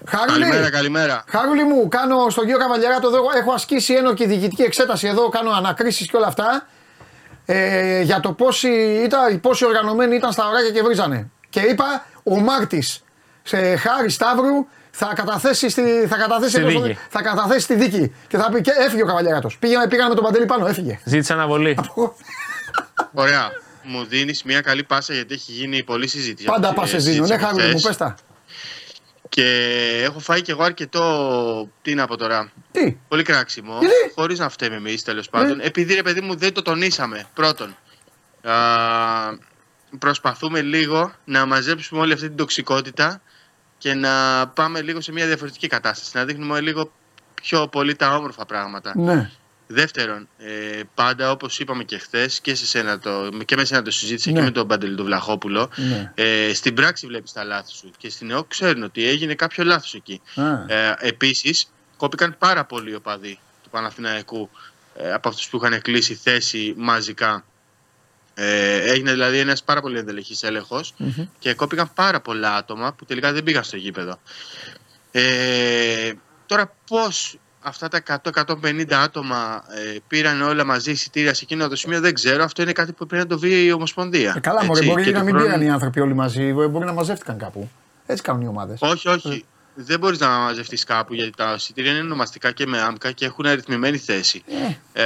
Χαρούλη, 0.06 0.40
Καλημέρα, 0.40 0.70
καλημέρα. 0.70 1.24
Χαρούλη 1.28 1.64
μου, 1.64 1.88
κάνω 1.88 2.30
στον 2.30 2.44
κύριο 2.44 2.60
Καβαλιαράτο 2.60 3.08
εδώ, 3.08 3.18
έχω 3.38 3.52
ασκήσει 3.54 3.94
ένοκη 3.94 4.26
διοικητική 4.26 4.62
εξέταση 4.62 5.08
εδώ, 5.08 5.30
κάνω 5.30 5.52
ανακρίσεις 5.52 6.08
και 6.08 6.18
όλα 6.18 6.28
αυτά. 6.28 6.68
Ε, 7.45 8.02
για 8.02 8.20
το 8.20 8.32
πόσοι, 8.32 9.02
ήταν, 9.04 9.40
πόσοι 9.40 9.66
οργανωμένοι 9.66 10.16
ήταν 10.16 10.32
στα 10.32 10.48
ωράκια 10.48 10.72
και 10.72 10.82
βρίζανε. 10.82 11.30
Και 11.50 11.60
είπα, 11.60 12.06
ο 12.24 12.40
Μάρτης 12.40 13.04
σε 13.44 13.76
Χάρη 13.76 14.10
Σταύρου 14.10 14.68
θα 14.91 15.12
καταθέσει, 15.16 15.70
στη, 15.70 15.82
θα 16.10 16.16
καταθέσει, 16.18 16.50
Στη 16.52 16.62
πώς 16.62 16.74
το 16.74 16.80
δίκη. 16.80 16.88
λένε, 16.94 17.00
θα 17.10 17.22
καταθέσει 17.22 17.60
στη 17.60 17.76
δίκη. 17.76 18.16
Και 18.28 18.38
θα 18.38 18.50
πει 18.52 18.62
και 18.62 18.72
έφυγε 18.80 19.04
ο 19.04 19.06
Καβαλιαράτος. 19.06 19.58
Πήγαμε, 19.58 19.88
πήγαμε 19.88 20.10
με 20.10 20.16
τον 20.16 20.24
Παντελή 20.24 20.45
πάνω, 20.45 20.68
έφυγε. 20.68 21.00
Ζήτησε 21.04 21.34
αναβολή. 21.34 21.78
Ωραία. 23.14 23.50
Μου 23.84 24.06
δίνεις 24.06 24.44
μια 24.44 24.62
καλή 24.62 24.84
πάσα 24.84 25.14
γιατί 25.14 25.34
έχει 25.34 25.52
γίνει 25.52 25.84
πολλή 25.84 26.08
συζήτηση. 26.08 26.48
Πάντα 26.48 26.70
Ε, 26.70 26.74
πα 26.76 26.86
σε 26.86 27.00
συζήτηση 27.00 27.14
δίνω. 27.22 27.28
Ναι, 27.28 27.34
από 27.36 27.44
Χαρούλη 27.45 27.64
μου, 27.64 27.70
χθες. 27.70 27.82
πες 27.88 27.98
τα. 27.98 28.16
Και 29.34 30.01
έχω 30.03 30.19
φάει 30.19 30.41
κι 30.41 30.51
εγώ 30.51 30.64
αρκετό. 30.64 31.69
Τι 31.81 31.93
να 31.93 32.07
πω 32.07 32.18
τώρα. 32.18 32.51
Τι, 32.72 32.97
Πολύ 33.07 33.23
κράξιμο. 33.23 33.77
Γιατί; 33.80 33.93
Χωρίς 34.15 34.39
να 34.39 34.49
φταίμε 34.49 34.76
εμείς 34.76 35.03
τέλος 35.03 35.30
πάντων. 35.30 35.60
Επειδή 35.60 35.93
ρε 35.93 36.01
παιδί 36.01 36.22
μου 36.22 36.35
δεν 36.35 36.53
το 36.53 36.61
τονίσαμε. 36.61 37.26
Πρώτον. 37.34 37.76
Α, 38.41 38.55
προσπαθούμε 39.99 40.61
λίγο 40.61 41.14
να 41.26 41.45
μαζέψουμε 41.45 42.01
όλη 42.01 42.14
αυτή 42.14 42.27
την 42.27 42.35
τοξικότητα 42.38 43.22
και 43.77 43.93
να 43.93 44.47
πάμε 44.47 44.81
λίγο 44.81 45.01
σε 45.01 45.11
μια 45.11 45.26
διαφορετική 45.26 45.68
κατάσταση. 45.68 46.18
Να 46.18 46.26
δείχνουμε 46.26 46.61
λίγο 46.61 46.91
πιο 47.34 47.68
πολύ 47.68 47.95
τα 47.95 48.15
όμορφα 48.15 48.45
πράγματα. 48.45 48.93
ναι. 48.95 49.30
Δεύτερον, 49.74 50.28
ε, 50.38 50.82
πάντα 50.94 51.32
όπως 51.32 51.60
είπαμε 51.60 51.84
και 51.84 51.98
χθες 51.98 52.40
και, 52.40 52.56
σε 52.56 52.66
σένα 52.66 53.00
το, 53.00 53.30
και 53.45 53.56
με 53.56 53.66
σένα 53.66 53.82
το 53.82 53.91
συζήτησα 53.91 54.30
Ναι. 54.32 54.38
και 54.38 54.44
με 54.44 54.52
τον 54.52 54.68
Παντελή 54.68 54.95
του 54.95 55.04
Βλαχόπουλο, 55.04 55.70
Ναι. 55.76 56.12
ε, 56.16 56.54
στην 56.54 56.74
πράξη 56.74 57.08
βλέπεις 57.08 57.32
τα 57.32 57.44
λάθη 57.44 57.72
σου. 57.72 57.91
Και 57.98 58.10
στην 58.10 58.32
ΕΟΚ 58.32 58.48
ξέρουν 58.48 58.84
ότι 58.84 59.08
έγινε 59.08 59.34
κάποιο 59.36 59.64
λάθος 59.64 59.94
εκεί. 59.94 60.22
Α. 60.36 60.74
Ε, 60.74 60.95
Επίσης, 61.00 61.72
κόπηκαν 61.98 62.36
πάρα 62.38 62.66
πολλοί 62.66 62.95
οπαδοί 62.95 63.40
του 63.64 63.70
Παναθηναϊκού 63.70 64.50
ε, 64.95 65.14
από 65.14 65.30
αυτούς 65.30 65.48
που 65.50 65.58
είχαν 65.64 65.82
κλείσει 65.82 66.16
θέση 66.16 66.74
μαζικά. 66.78 67.45
Ε, 68.36 68.78
έγινε 68.91 69.12
δηλαδή 69.12 69.38
ένας 69.38 69.64
πάρα 69.64 69.82
πολύ 69.82 69.98
ενδελεχής 69.98 70.44
έλεγχος 70.44 70.94
και 71.40 71.54
κόπηκαν 71.54 71.94
πάρα 71.94 72.20
πολλά 72.22 72.56
άτομα 72.56 72.94
που 72.94 73.06
τελικά 73.06 73.32
δεν 73.34 73.44
πήγαν 73.44 73.64
στο 73.64 73.78
γήπεδο. 73.78 74.20
Ε, 75.12 76.12
τώρα 76.45 76.76
πώς 76.88 77.38
αυτά 77.64 77.88
τα 77.88 78.22
100-150 78.64 78.94
άτομα 78.94 79.64
ε, 79.94 79.98
πήραν 80.07 80.41
όλα 80.41 80.64
μαζί 80.65 80.91
εισιτήρια 80.91 81.34
σε 81.34 81.41
εκείνο 81.44 81.68
το 81.68 81.76
σημείο 81.76 81.99
δεν 81.99 82.14
ξέρω. 82.14 82.44
Αυτό 82.44 82.61
είναι 82.61 82.72
κάτι 82.72 82.91
που 82.91 83.06
πρέπει 83.06 83.23
να 83.23 83.30
το 83.30 83.40
βρει 83.40 83.65
η 83.65 83.72
Ομοσπονδία. 83.72 84.34
Ε, 84.38 84.40
καλά, 84.40 84.64
μωρέ, 84.65 84.80
Έτσι, 84.80 84.91
μπορεί 84.91 85.03
και 85.03 85.11
να 85.11 85.19
του 85.19 85.26
μην 85.26 85.34
χρόνου- 85.34 85.52
πήραν 85.53 85.68
οι 85.68 85.72
άνθρωποι 85.72 85.99
όλοι 85.99 86.14
μαζί, 86.14 86.44
ε, 86.44 86.52
μπορεί 86.68 86.85
να 86.85 86.94
μαζεύτηκαν 86.94 87.38
κάπου. 87.38 87.69
Έτσι 88.06 88.23
κάνουν 88.23 88.41
οι 88.41 88.48
ομάδες. 88.48 88.77
Όχι, 88.81 89.07
όχι. 89.10 89.45
Δεν 89.76 89.99
μπορείς 89.99 90.19
να 90.19 90.27
μαζευτείς 90.30 90.84
κάπου 90.84 91.14
γιατί 91.14 91.31
τα 91.38 91.53
εισιτήρια 91.57 91.91
είναι 91.91 91.99
ονομαστικά 92.02 92.52
και 92.52 92.65
με 92.68 92.81
άμκα 92.81 93.11
και 93.11 93.26
έχουν 93.26 93.45
αριθμημένη 93.45 93.98
θέση. 93.98 94.44
Ε, 94.94 95.03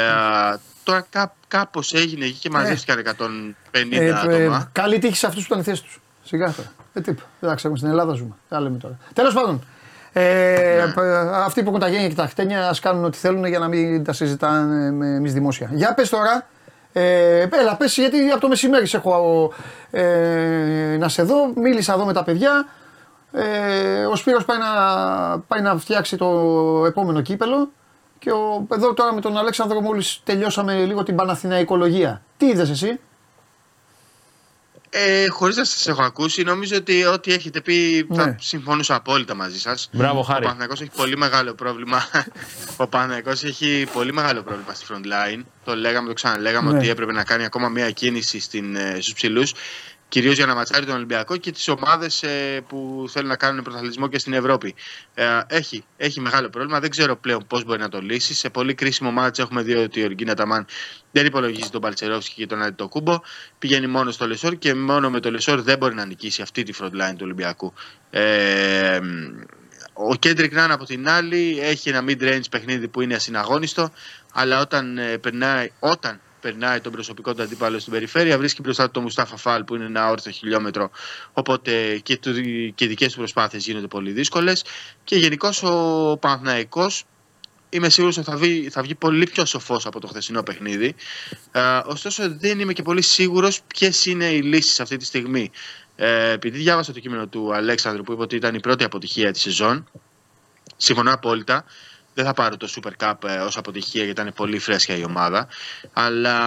τώρα 0.84 1.06
κά, 1.10 1.34
κάπως 1.48 1.94
έγινε 1.94 2.26
εκεί 2.26 2.38
και 2.40 2.50
μαζεύτηκαν 2.50 2.98
150 2.98 4.14
άτομα. 4.24 4.70
καλή 4.72 5.00
τύχη 5.00 5.16
σε 5.16 5.26
αυτούς 5.28 5.42
που 5.42 5.48
ήταν 5.50 5.60
η 5.60 5.64
θέση 5.64 5.84
τους. 5.84 6.00
Σιγά 6.24 6.52
τώρα. 6.54 6.72
Ε, 6.94 7.02
τι, 7.02 7.12
δεν 7.40 7.50
θα 7.50 7.56
ξέρουμε, 7.56 7.80
στην 7.80 7.90
Ελλάδα 7.92 8.14
ζούμε. 8.14 8.36
Τι 8.50 8.56
λέμε 8.62 8.78
τώρα. 8.78 8.98
Τέλος 9.14 9.34
πάντων. 9.34 9.64
Ε, 10.20 10.84
Ναι. 10.86 10.92
π- 10.94 11.34
Αυτοί 11.46 11.64
που 11.64 11.68
έχουν 11.70 11.80
τα 11.80 11.88
γένια 11.88 12.08
και 12.08 12.16
τα 12.16 12.28
χτένια 12.28 12.68
ας 12.70 12.80
κάνουν 12.80 13.04
ό,τι 13.06 13.18
θέλουν 13.18 13.46
για 13.46 13.60
να 13.60 13.68
μην 13.68 14.04
τα 14.04 14.14
συζητάνε 14.14 14.86
εμείς 15.16 15.34
δημόσια. 15.34 15.70
Για 15.72 15.94
πες 15.94 16.10
τώρα. 16.10 16.48
Ε, 16.94 17.48
έλα, 17.52 17.76
πες 17.78 17.96
γιατί 17.98 18.30
από 18.30 18.40
το 18.42 18.48
μεσημέρι 18.48 18.86
σε 18.88 18.98
έχω 18.98 19.54
ε, 19.92 20.98
να 21.00 21.10
σε 21.10 21.24
δω. 21.24 21.36
Μίλησα 21.56 21.94
εδώ 21.94 22.06
με 22.06 22.14
τα 22.14 22.24
παιδιά. 22.24 22.68
Ε, 23.32 24.06
ο 24.06 24.16
Σπύρος 24.16 24.46
πάει 24.46 24.58
να, 24.58 24.66
πάει 25.40 25.62
να 25.62 25.78
φτιάξει 25.78 26.18
το 26.18 26.28
επόμενο 26.88 27.22
κύπελο 27.22 27.70
και 28.20 28.32
ο, 28.32 28.68
εδώ 28.74 28.94
τώρα 28.94 29.14
με 29.14 29.22
τον 29.22 29.38
Αλέξανδρο 29.38 29.82
μόλις 29.82 30.22
τελειώσαμε 30.24 30.74
λίγο 30.74 31.04
την 31.04 31.16
Παναθηναϊκολογία. 31.16 32.22
Τι 32.38 32.46
είδες 32.46 32.70
εσύ; 32.70 33.00
Ε, 35.00 35.28
Χωρίς 35.30 35.56
να 35.56 35.64
σας 35.64 35.88
έχω 35.88 36.04
ακούσει, 36.04 36.44
νομίζω 36.44 36.76
ότι 36.76 37.06
ό,τι 37.06 37.34
έχετε 37.34 37.62
πει 37.62 38.06
Ναι. 38.10 38.16
θα 38.24 38.36
συμφωνούσα 38.40 38.96
απόλυτα 38.96 39.36
μαζί 39.36 39.60
σας. 39.60 39.90
Μπράβο, 39.92 40.20
Ο 40.20 40.24
Χάρη. 40.24 40.42
Παναθηναϊκός 40.42 40.82
έχει 40.82 40.92
πολύ 40.96 41.18
μεγάλο 41.18 41.54
πρόβλημα. 41.54 42.06
Ο 42.78 42.88
Παναθηναϊκός 42.88 43.44
έχει 43.44 43.88
πολύ 43.94 44.14
μεγάλο 44.14 44.44
πρόβλημα 44.44 44.74
στη 44.74 44.86
front 44.90 45.06
line. 45.06 45.42
Το 45.64 45.76
λέγαμε, 45.76 46.08
το 46.08 46.14
ξαναλέγαμε 46.14 46.72
Ναι. 46.72 46.78
ότι 46.78 46.90
έπρεπε 46.90 47.12
να 47.12 47.24
κάνει 47.24 47.46
ακόμα 47.46 47.70
μία 47.70 47.92
κίνηση 47.92 48.40
στην, 48.40 48.76
ε, 48.76 48.98
στους 49.02 49.14
ψηλούς. 49.14 49.54
Κυρίως 50.10 50.36
για 50.36 50.46
να 50.46 50.56
ματσάρει 50.56 50.86
τον 50.86 50.96
Ολυμπιακό 50.96 51.38
και 51.38 51.52
τις 51.52 51.68
ομάδες 51.68 52.24
που 52.68 53.06
θέλουν 53.10 53.28
να 53.28 53.36
κάνουν 53.36 53.64
πρωταθλητισμό 53.64 54.08
και 54.08 54.20
στην 54.20 54.34
Ευρώπη. 54.34 54.76
Ε, 55.14 55.26
έχει, 55.48 55.84
έχει 55.98 56.20
μεγάλο 56.20 56.50
πρόβλημα. 56.50 56.80
Δεν 56.80 56.90
ξέρω 56.90 57.16
πλέον 57.16 57.48
πώς 57.48 57.64
μπορεί 57.64 57.80
να 57.80 57.90
το 57.90 58.02
λύσει. 58.02 58.34
Σε 58.34 58.50
πολύ 58.50 58.74
κρίσιμο 58.74 59.12
μάτσο 59.12 59.42
έχουμε 59.42 59.62
δει 59.62 59.76
ότι 59.76 60.02
ο 60.02 60.06
Οργίνα 60.06 60.34
Ταμάν 60.34 60.66
δεν 61.12 61.26
υπολογίζει 61.26 61.70
τον 61.70 61.82
Μπαλτσερόφσκι 61.82 62.36
και 62.36 62.46
τον 62.46 62.62
Αντιτοκούμπο. 62.62 63.20
Πηγαίνει 63.60 63.88
μόνο 63.88 64.12
στο 64.12 64.28
Λεσόρ 64.28 64.56
και 64.58 64.74
μόνο 64.74 65.10
με 65.10 65.20
το 65.20 65.32
Λεσόρ 65.32 65.62
δεν 65.62 65.78
μπορεί 65.78 65.96
να 65.96 66.06
νικήσει 66.06 66.42
αυτή 66.42 66.64
τη 66.64 66.78
front 66.82 66.86
line 66.92 67.14
του 67.16 67.22
Ολυμπιακού. 67.22 67.74
Ε, 68.10 69.00
ο 69.94 70.16
Κέντρικ 70.16 70.54
Νάν 70.54 70.72
από 70.72 70.86
την 70.86 71.10
άλλη 71.10 71.60
έχει 71.62 71.90
ένα 71.90 72.04
mid-range 72.08 72.50
παιχνίδι 72.52 72.88
που 72.88 73.02
είναι 73.02 73.16
ασυναγώνιστο, 73.16 73.92
αλλά 74.34 74.62
όταν 74.62 74.98
ε, 74.98 75.18
περνάει, 75.18 75.72
όταν 75.80 76.22
περνάει 76.48 76.80
τον 76.80 76.92
προσωπικό 76.92 77.34
του 77.34 77.42
αντίπαλο 77.42 77.80
στην 77.80 77.94
περιφέρεια, 77.94 78.38
βρίσκει 78.38 78.62
μπροστά 78.62 78.86
του 78.86 78.92
τον 78.92 79.04
Μουστάφα 79.04 79.38
Φάλ 79.38 79.64
που 79.64 79.76
είναι 79.76 79.86
ένα 79.86 80.10
όρθιο 80.10 80.32
χιλιόμετρο. 80.32 80.90
Οπότε 81.34 81.98
και, 81.98 82.18
του, 82.18 82.34
και 82.76 82.86
οι 82.86 82.88
δικές 82.88 83.12
του 83.12 83.18
προσπάθειες 83.18 83.66
γίνονται 83.66 83.88
πολύ 83.88 84.12
δύσκολες. 84.12 84.64
Και 85.04 85.16
γενικώς 85.16 85.64
ο 85.64 86.18
Παναθηναϊκός 86.22 87.04
είμαι 87.70 87.90
σίγουρος 87.90 88.18
ότι 88.18 88.30
θα 88.30 88.38
βγει, 88.38 88.70
θα 88.70 88.82
βγει 88.82 88.96
πολύ 88.96 89.26
πιο 89.26 89.46
σοφός 89.46 89.86
από 89.86 90.00
το 90.00 90.08
χθεσινό 90.08 90.44
παιχνίδι. 90.44 90.96
Ε, 91.52 91.62
ωστόσο, 91.86 92.38
δεν 92.38 92.60
είμαι 92.60 92.74
και 92.74 92.82
πολύ 92.82 93.02
σίγουρος 93.02 93.62
ποιες 93.68 94.06
είναι 94.06 94.26
οι 94.26 94.42
λύσεις 94.42 94.80
αυτή 94.80 94.98
τη 94.98 95.06
στιγμή. 95.06 95.52
Ε, 95.96 96.32
επειδή 96.32 96.58
διάβασα 96.58 96.94
το 96.94 97.00
κείμενο 97.00 97.28
του 97.28 97.54
Αλέξανδρου 97.54 98.04
που 98.04 98.12
είπε 98.12 98.22
ότι 98.22 98.36
ήταν 98.36 98.56
η 98.56 98.60
πρώτη 98.60 98.84
αποτυχία 98.84 99.32
της 99.32 99.42
σεζόν, 99.42 99.90
συμφωνώ 100.78 101.14
απόλυτα. 101.14 101.66
Δεν 102.18 102.26
θα 102.26 102.34
πάρω 102.34 102.58
το 102.58 102.68
Super 102.76 102.92
Cup 103.04 103.30
ε, 103.30 103.38
ως 103.38 103.58
αποτυχία 103.58 104.04
γιατί 104.04 104.22
ήταν 104.22 104.34
πολύ 104.34 104.60
φρέσκια 104.60 104.96
η 104.96 105.04
ομάδα. 105.04 105.48
Αλλά 105.94 106.38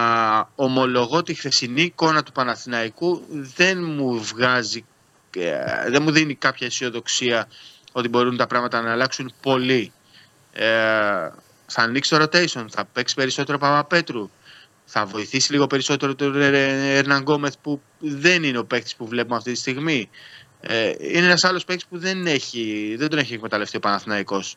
ομολογώ 0.55 1.17
ότι 1.17 1.31
η 1.31 1.35
χθεσινή 1.35 1.81
εικόνα 1.81 2.23
του 2.23 2.31
Παναθηναϊκού 2.31 3.21
δεν 3.29 3.83
μου 3.83 4.23
βγάζει, 4.23 4.85
ε, 5.35 5.89
δεν 5.89 6.01
μου 6.01 6.11
δίνει 6.11 6.35
κάποια 6.35 6.67
αισιοδοξία 6.67 7.47
ότι 7.91 8.07
μπορούν 8.07 8.37
τα 8.37 8.47
πράγματα 8.47 8.81
να 8.81 8.91
αλλάξουν 8.91 9.33
πολύ. 9.41 9.91
Ε, 10.53 10.65
θα 11.65 11.81
ανοίξει 11.81 12.09
το 12.09 12.23
rotation, 12.23 12.65
θα 12.69 12.85
παίξει 12.93 13.15
περισσότερο 13.15 13.57
Παπαπέτρου, 13.57 14.29
θα 14.85 15.05
βοηθήσει 15.05 15.51
λίγο 15.51 15.67
περισσότερο 15.67 16.15
τον 16.15 16.41
Ερναν 16.41 17.21
Γκόμεθ 17.21 17.53
που 17.61 17.81
δεν 17.99 18.43
είναι 18.43 18.57
ο 18.57 18.65
παίκτης 18.65 18.95
που 18.95 19.07
βλέπουμε 19.07 19.35
αυτή 19.35 19.51
τη 19.51 19.57
στιγμή. 19.57 20.09
Ε, 20.61 20.91
είναι 20.99 21.25
ένας 21.25 21.43
άλλος 21.43 21.65
παίκτης 21.65 21.85
που 21.85 21.97
δεν, 21.97 22.27
έχει, 22.27 22.95
δεν 22.97 23.09
τον 23.09 23.19
έχει 23.19 23.33
εκμεταλλευτεί 23.33 23.77
ο 23.77 23.79
Παναθηναϊκός. 23.79 24.55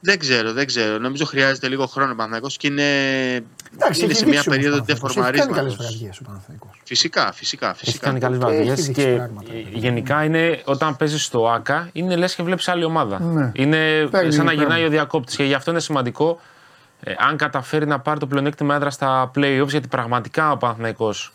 Δεν 0.00 0.18
ξέρω, 0.18 0.52
δεν 0.52 0.66
ξέρω. 0.66 0.98
Νομίζω 0.98 1.24
χρειάζεται 1.24 1.68
λίγο 1.68 1.86
χρόνο 1.86 2.12
ο 2.12 2.14
Παναθηναϊκός 2.14 2.56
και 2.56 2.66
είναι, 2.66 2.82
Εντάξει, 3.74 4.02
είναι 4.02 4.10
έχει 4.10 4.18
σε 4.18 4.26
μια 4.26 4.40
δείξει 4.42 4.48
όμως 4.48 4.58
περίοδο 4.58 4.76
ο 4.76 4.84
Παναθηναϊκός. 4.84 5.16
Έχει 5.16 5.38
κάνει 5.38 5.52
καλές 5.52 5.72
δεφορμαρισματος. 5.72 5.76
βραδιές 5.76 6.18
ο 6.18 6.22
Παναθηναϊκός. 6.24 6.70
Φυσικά, 6.84 7.32
φυσικά, 7.32 7.68
Έχει 7.70 7.78
φυσικά. 7.84 8.06
κάνει 8.06 8.18
καλές 8.20 8.38
Έχει 8.38 8.46
βραδιέ 8.46 8.74
δείξει 8.74 8.92
και 8.92 9.14
πράγματα. 9.16 9.52
ε, 9.52 9.78
γενικά 9.78 10.24
είναι 10.24 10.62
όταν 10.64 10.96
παίζεις 10.96 11.24
στο 11.24 11.48
ΑΚΑ 11.48 11.88
είναι 11.92 12.16
λες 12.16 12.34
και 12.34 12.42
βλέπεις 12.42 12.68
άλλη 12.68 12.84
ομάδα. 12.84 13.20
Ναι. 13.20 13.50
Είναι 13.54 13.76
Παίρνει 14.10 14.10
σαν 14.10 14.22
να 14.22 14.28
πράγμα. 14.30 14.52
γυρνάει 14.52 14.84
ο 14.84 14.88
διακόπτης 14.88 15.36
και 15.36 15.44
γι' 15.44 15.54
αυτό 15.54 15.70
είναι 15.70 15.80
σημαντικό 15.80 16.40
ε, 17.02 17.14
αν 17.18 17.36
καταφέρει 17.36 17.86
να 17.86 18.00
πάρει 18.00 18.18
το 18.18 18.26
πλεονέκτημα 18.26 18.74
έδρα 18.74 18.90
στα 18.90 19.30
playoffs 19.34 19.68
γιατί 19.68 19.88
πραγματικά 19.88 20.50
ο 20.52 20.56
Παναθηναϊκός 20.56 21.32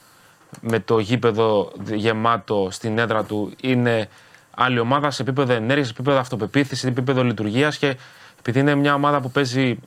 με 0.62 0.80
το 0.80 1.00
γήπεδο 1.00 1.72
γεμάτο 1.94 2.68
στην 2.72 2.98
έδρα 2.98 3.24
του 3.24 3.54
είναι 3.62 4.10
άλλη 4.56 4.80
ομάδα 4.80 5.12
σε 5.12 5.22
επίπεδο 5.22 5.54
ενέργειας, 5.54 5.88
σε 5.88 5.94
επίπεδο 5.98 6.20
αυτοπεποίθησης, 6.20 6.80
σε 6.80 6.88
επίπεδο 6.88 7.24
λειτουργίας 7.24 7.78
και 7.78 7.98
επειδή 8.46 8.60
είναι 8.60 8.76
μια 8.76 8.94
ομάδα 8.94 9.22
που 9.22 9.32
παίζει. 9.32 9.80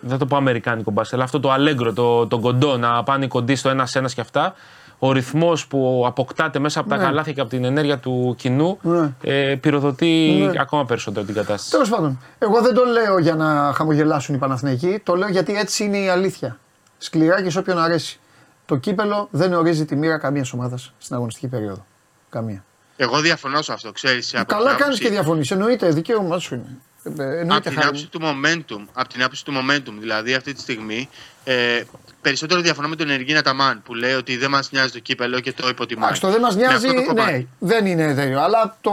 Δεν 0.00 0.18
το 0.18 0.26
πω 0.26 0.36
αμερικάνικο 0.36 0.90
μπάσκετ, 0.90 1.14
αλλά 1.14 1.24
αυτό 1.24 1.40
το 1.40 1.50
αλέγκρο, 1.50 1.92
το, 1.92 2.26
το 2.26 2.38
κοντό, 2.38 2.76
να 2.76 3.02
πάνε 3.02 3.24
οι 3.24 3.28
κοντοί 3.28 3.54
στο 3.56 3.68
ένα-ένα 3.68 4.08
και 4.08 4.20
αυτά. 4.20 4.54
Ο 4.98 5.12
ρυθμός 5.12 5.66
που 5.66 6.04
αποκτάται 6.06 6.58
μέσα 6.58 6.80
από 6.80 6.88
τα 6.88 6.96
Ναι. 6.96 7.02
καλάθια 7.04 7.32
και 7.32 7.40
από 7.40 7.50
την 7.50 7.64
ενέργεια 7.64 7.98
του 7.98 8.34
κοινού 8.38 8.78
Ναι. 8.82 9.12
ε, 9.22 9.54
πυροδοτεί 9.60 10.44
Ναι. 10.52 10.60
ακόμα 10.60 10.84
περισσότερο 10.84 11.26
την 11.26 11.34
κατάσταση. 11.34 11.70
Τέλος 11.70 11.88
πάντων, 11.88 12.20
εγώ 12.38 12.60
δεν 12.62 12.74
το 12.74 12.84
λέω 12.84 13.18
για 13.18 13.34
να 13.34 13.72
χαμογελάσουν 13.74 14.34
οι 14.34 14.38
Παναθηναϊκοί, 14.38 15.00
το 15.04 15.14
λέω 15.14 15.28
γιατί 15.28 15.56
έτσι 15.56 15.84
είναι 15.84 15.98
η 15.98 16.08
αλήθεια. 16.08 16.58
Σκληρά 16.98 17.42
και 17.42 17.50
σε 17.50 17.58
όποιον 17.58 17.78
αρέσει. 17.78 18.18
Το 18.66 18.76
κύπελο 18.76 19.28
δεν 19.30 19.52
ορίζει 19.52 19.84
τη 19.84 19.96
μοίρα 19.96 20.18
καμίας 20.18 20.52
ομάδας 20.52 20.92
στην 20.98 21.14
αγωνιστική 21.16 21.48
περίοδο. 21.48 21.84
Καμία. 22.30 22.64
Εγώ 22.96 23.20
διαφωνώ 23.20 23.62
σε 23.62 23.72
αυτό, 23.72 23.92
ξέρεις. 23.92 24.34
από 24.34 24.44
Καλά 24.44 24.60
την 24.60 24.68
κάνεις 24.70 24.82
άποψη- 24.84 25.02
και 25.02 25.08
διαφωνείς. 25.10 25.50
Εννοείται, 25.50 25.88
δικαίωμά 25.88 26.38
σου 26.38 26.54
είναι. 26.54 26.76
Ε, 27.04 27.10
από 27.10 27.22
Εννοείται 27.22 27.60
την 27.68 27.72
χάρη. 27.72 27.86
άποψη 27.86 28.06
του 28.06 28.20
momentum, 28.22 28.84
από 28.92 29.08
την 29.08 29.22
άποψη 29.22 29.44
του 29.44 29.52
momentum, 29.52 29.92
δηλαδή 30.00 30.34
αυτή 30.34 30.52
τη 30.52 30.60
στιγμή, 30.60 31.08
ε, 31.44 31.82
περισσότερο 32.20 32.60
διαφωνώ 32.60 32.88
με 32.88 32.96
τον 32.96 33.08
Ενεργίνα 33.08 33.42
Ταμάν 33.42 33.82
που 33.82 33.94
λέει 33.94 34.12
ότι 34.12 34.36
δεν 34.36 34.50
μας 34.50 34.70
νοιάζει 34.70 34.92
το 34.92 34.98
κύπελο 34.98 35.40
και 35.40 35.52
το 35.52 35.68
υποτιμάει. 35.68 36.04
Εντάξει, 36.04 36.20
το 36.20 36.30
δεν 36.30 36.40
μας 36.40 36.56
Με 36.56 36.60
νοιάζει, 36.66 36.86
αυτό 36.86 37.00
το 37.00 37.06
κομμάτι. 37.06 37.32
ναι, 37.32 37.46
δεν 37.58 37.86
είναι 37.86 38.14
τέτοιο. 38.14 38.40
Αλλά 38.40 38.76
το. 38.80 38.92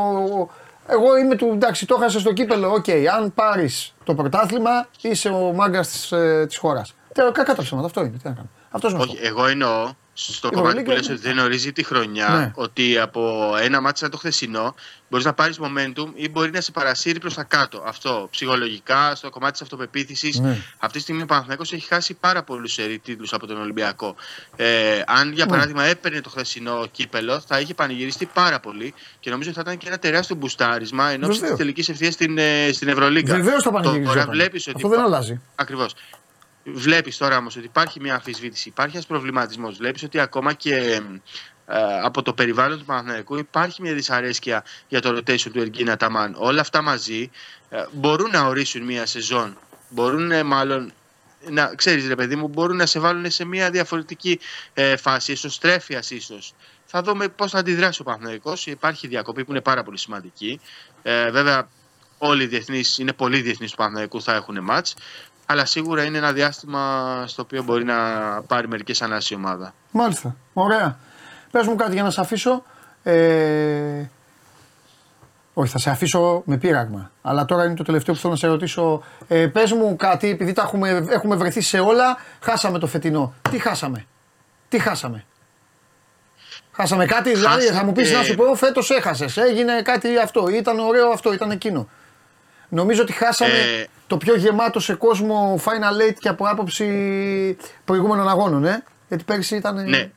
Εγώ 0.87 1.17
είμαι 1.17 1.35
του. 1.35 1.49
Εντάξει, 1.53 1.85
το 1.85 1.95
έχασε 1.99 2.19
στο 2.19 2.33
κύπελλο. 2.33 2.71
Οκ, 2.73 2.85
αν 3.17 3.33
πάρεις 3.33 3.93
το 4.03 4.15
πρωτάθλημα, 4.15 4.87
είσαι 5.01 5.29
ο 5.29 5.53
μάγκας 5.53 5.87
της 5.87 6.11
ε, 6.11 6.45
της 6.47 6.57
χώρας. 6.57 6.93
Τέλος, 7.13 7.31
κακά 7.31 7.55
τα 7.55 7.61
ψέματα. 7.61 7.87
Αυτό 7.87 8.01
είναι. 8.01 8.09
Τι 8.09 8.27
να 8.27 8.31
κάνω. 8.33 8.49
Αυτός 8.71 8.91
είναι 8.91 9.01
Όχι, 9.01 9.17
εγώ 9.21 9.45
εννοώ 9.47 9.91
στο 10.27 10.49
Η 10.51 10.55
κομμάτι 10.55 10.83
που 10.83 10.91
Ευρωλίγκα 10.91 10.93
λες 10.93 11.05
είναι. 11.05 11.13
ότι 11.13 11.27
δεν 11.27 11.37
ορίζει 11.45 11.71
τη 11.71 11.83
χρονιά 11.83 12.27
Ναι. 12.29 12.51
ότι 12.55 12.99
από 12.99 13.53
ένα 13.61 13.81
ματς 13.81 13.99
σαν 13.99 14.09
το 14.09 14.17
χθεσινό 14.17 14.75
μπορείς 15.09 15.25
να 15.25 15.33
πάρεις 15.33 15.59
momentum 15.61 16.07
ή 16.15 16.29
μπορεί 16.29 16.51
να 16.51 16.61
σε 16.61 16.71
παρασύρει 16.71 17.19
προς 17.19 17.33
τα 17.33 17.43
κάτω. 17.43 17.83
Αυτό 17.85 18.27
ψυχολογικά, 18.31 19.15
στο 19.15 19.29
κομμάτι 19.29 19.51
της 19.51 19.61
αυτοπεποίθησης. 19.61 20.39
Ναι. 20.39 20.57
Αυτή 20.77 20.97
τη 20.97 21.03
στιγμή 21.03 21.21
ο 21.21 21.25
Παναθηναϊκός 21.25 21.73
έχει 21.73 21.87
χάσει 21.87 22.13
πάρα 22.13 22.43
πολλούς 22.43 22.75
τίτλους 23.03 23.33
από 23.33 23.47
τον 23.47 23.61
Ολυμπιακό. 23.61 24.15
Ε, 24.55 25.01
αν 25.05 25.31
για 25.33 25.45
Ναι. 25.45 25.51
παράδειγμα 25.51 25.83
έπαιρνε 25.83 26.21
το 26.21 26.29
χθεσινό 26.29 26.87
κύπελο, 26.91 27.39
θα 27.47 27.59
είχε 27.59 27.73
πανηγυριστεί 27.73 28.25
πάρα 28.33 28.59
πολύ 28.59 28.93
και 29.19 29.29
νομίζω 29.29 29.49
ότι 29.49 29.57
θα 29.57 29.63
ήταν 29.65 29.77
και 29.77 29.87
ένα 29.87 29.99
τεράστιο 29.99 30.35
μπουστάρισμα 30.35 31.09
εν 31.09 31.15
ώψη 31.17 31.29
της 31.29 31.39
Βεβαίως. 31.39 31.57
τελικής 31.57 31.89
ευθείας 31.89 32.13
στην, 32.13 32.37
ε, 32.37 32.69
στην 32.73 32.87
Ευρωλίγκα. 32.87 33.35
Βεβαίως 33.35 33.63
θα 33.63 33.69
Τώρα 33.71 33.83
πανηγυριζόταν. 33.83 34.29
βλέπεις 34.29 34.67
ότι 34.67 34.75
Αυτό 34.75 34.87
δεν 34.89 34.97
υπά- 34.99 35.07
αλλάζει. 35.09 35.41
Ακριβώς. 35.55 35.93
Βλέπεις 36.63 37.17
τώρα 37.17 37.37
όμως 37.37 37.55
ότι 37.55 37.65
υπάρχει 37.65 37.99
μια 37.99 38.13
αμφισβήτηση, 38.13 38.69
υπάρχει 38.69 38.95
ένας 38.95 39.07
προβληματισμός. 39.07 39.77
Βλέπεις 39.77 40.03
ότι 40.03 40.19
ακόμα 40.19 40.53
και 40.53 40.75
ε, 41.65 41.99
από 42.03 42.21
το 42.21 42.33
περιβάλλον 42.33 42.79
του 42.79 42.85
Παναθηναϊκού 42.85 43.37
υπάρχει 43.37 43.81
μια 43.81 43.93
δυσαρέσκεια 43.93 44.63
για 44.87 45.01
το 45.01 45.09
rotation 45.09 45.51
του 45.53 45.59
Εργίνα 45.59 45.97
Ταμάν. 45.97 46.35
Όλα 46.37 46.61
αυτά 46.61 46.81
μαζί 46.81 47.29
ε, 47.69 47.83
μπορούν 47.91 48.29
να 48.31 48.41
ορίσουν 48.41 48.83
μια 48.83 49.05
σεζόν. 49.05 49.57
Μπορούν 49.89 50.31
ε, 50.31 50.43
μάλλον 50.43 50.93
να 51.49 51.75
ξέρεις 51.75 52.07
ρε 52.07 52.15
παιδί 52.15 52.35
μου, 52.35 52.47
μπορούν 52.47 52.75
να 52.77 52.85
σε 52.85 52.99
βάλουν 52.99 53.31
σε 53.31 53.45
μια 53.45 53.69
διαφορετική 53.69 54.39
ε, 54.73 54.95
φάση, 54.95 55.31
εσωστρέφειας 55.31 56.09
ίσως. 56.09 56.53
Θα 56.85 57.01
δούμε 57.01 57.27
πώς 57.27 57.51
θα 57.51 57.59
αντιδράσει 57.59 58.01
ο 58.01 58.03
Παναθηναϊκός. 58.03 58.65
Υπάρχει 58.67 59.07
διακοπή 59.07 59.45
που 59.45 59.51
είναι 59.51 59.61
πάρα 59.61 59.83
πολύ 59.83 59.97
σημαντική. 59.97 60.59
Ε, 61.01 61.31
βέβαια 61.31 61.69
όλοι 62.17 62.43
οι 62.43 62.47
διεθνείς, 62.47 62.97
είναι 62.97 63.13
πολύ 63.13 63.41
διεθνείς 63.41 63.71
του 63.71 63.77
Παναθηναϊκού 63.77 64.21
θα 64.21 64.35
έχουν 64.35 64.63
μάτς. 64.63 64.95
Αλλά 65.51 65.65
σίγουρα 65.65 66.03
είναι 66.03 66.17
ένα 66.17 66.31
διάστημα 66.31 67.23
στο 67.27 67.41
οποίο 67.41 67.63
μπορεί 67.63 67.83
να 67.83 67.95
πάρει 68.47 68.67
μερικές 68.67 69.01
ανάσεις 69.01 69.29
η 69.29 69.35
ομάδα. 69.35 69.73
Μάλιστα. 69.91 70.35
Ωραία. 70.53 70.97
Πες 71.51 71.67
μου 71.67 71.75
κάτι 71.75 71.93
για 71.93 72.03
να 72.03 72.09
σε 72.09 72.21
αφήσω. 72.21 72.63
Ε... 73.03 74.03
Όχι, 75.53 75.71
θα 75.71 75.77
σε 75.77 75.89
αφήσω 75.89 76.41
με 76.45 76.57
πείραγμα. 76.57 77.11
Αλλά 77.21 77.45
τώρα 77.45 77.65
είναι 77.65 77.73
το 77.73 77.83
τελευταίο 77.83 78.13
που 78.13 78.19
θέλω 78.19 78.33
να 78.33 78.39
σε 78.39 78.47
ρωτήσω. 78.47 79.03
Ε, 79.27 79.47
Πες 79.47 79.71
μου 79.71 79.95
κάτι, 79.95 80.29
επειδή 80.29 80.53
τα 80.53 80.61
έχουμε, 80.61 81.05
έχουμε 81.09 81.35
βρεθεί 81.35 81.61
σε 81.61 81.79
όλα, 81.79 82.17
χάσαμε 82.41 82.79
το 82.79 82.87
φετινό. 82.87 83.33
Τι 83.49 83.59
χάσαμε; 83.59 84.05
Τι 84.69 84.79
χάσαμε; 84.79 85.25
Χάσαμε 86.71 87.05
κάτι, 87.05 87.33
δηλαδή 87.33 87.55
Χάσαμε- 87.59 87.79
θα 87.79 87.85
μου 87.85 87.91
πεις 87.91 88.11
να 88.11 88.23
σου 88.23 88.35
πω 88.35 88.55
φέτος 88.55 88.89
έχασες. 88.89 89.37
Έγινε 89.37 89.81
κάτι 89.81 90.17
αυτό, 90.17 90.49
ήταν 90.49 90.79
ωραίο 90.79 91.09
αυτό, 91.09 91.33
ήταν 91.33 91.51
εκείνο. 91.51 91.87
Νομίζω 92.69 93.01
ότι 93.01 93.11
χάσαμε 93.11 93.51
Ε, 93.53 93.85
το 94.11 94.17
πιο 94.17 94.35
γεμάτο 94.35 94.79
σε 94.79 94.93
κόσμο 94.93 95.59
Final 95.65 96.09
Eight 96.09 96.15
και 96.19 96.29
από 96.29 96.45
άποψη 96.45 96.87
προηγούμενων 97.85 98.29
αγώνων, 98.29 98.65
ε; 98.65 98.83
Γιατί 99.07 99.23
πέρυσι 99.23 99.55
ήταν. 99.55 99.89
Ναι. 99.89 100.11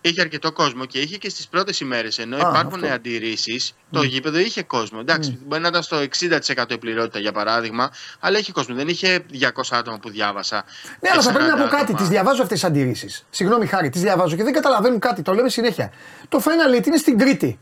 Είχε 0.00 0.20
αρκετό 0.20 0.52
κόσμο 0.52 0.84
και 0.84 0.98
είχε 0.98 1.16
και 1.16 1.28
στις 1.28 1.48
πρώτες 1.48 1.80
ημέρες. 1.80 2.18
Ενώ 2.18 2.36
Α, 2.36 2.38
υπάρχουν 2.38 2.84
αυτό. 2.84 2.94
αντιρρήσεις, 2.94 3.74
το 3.90 4.02
γήπεδο 4.02 4.38
είχε 4.38 4.62
κόσμο. 4.62 4.98
Εντάξει, 5.02 5.38
μπορεί 5.46 5.60
να 5.62 5.68
ήταν 5.68 5.82
στο 5.82 5.96
60% 5.96 6.70
η 6.70 6.78
πληρότητα 6.78 7.18
για 7.18 7.32
παράδειγμα, 7.32 7.90
αλλά 8.20 8.38
είχε 8.38 8.52
κόσμο. 8.52 8.74
Δεν 8.74 8.88
είχε 8.88 9.24
200 9.32 9.48
άτομα 9.70 9.98
που 9.98 10.10
διάβασα. 10.10 10.64
Ναι, 11.00 11.08
αλλά 11.12 11.22
θα 11.22 11.32
πρέπει 11.32 11.50
να 11.50 11.56
πω 11.56 11.64
40 11.64 11.68
κάτι. 11.68 11.82
άτομα. 11.82 11.98
Τις 11.98 12.08
διαβάζω 12.08 12.42
αυτές 12.42 12.60
τις 12.60 12.68
αντιρρήσεις. 12.68 13.26
Συγγνώμη, 13.30 13.66
Χάρη, 13.66 13.88
τις 13.88 14.00
διαβάζω 14.00 14.36
και 14.36 14.42
δεν 14.42 14.52
καταλαβαίνουν 14.52 14.98
κάτι. 14.98 15.22
Το 15.22 15.32
λέμε 15.34 15.48
συνέχεια. 15.48 15.92
Το 16.28 16.42
Final 16.44 16.78
Eight 16.78 16.86
είναι 16.86 16.96
στην 16.96 17.18
Κρήτη. 17.18 17.58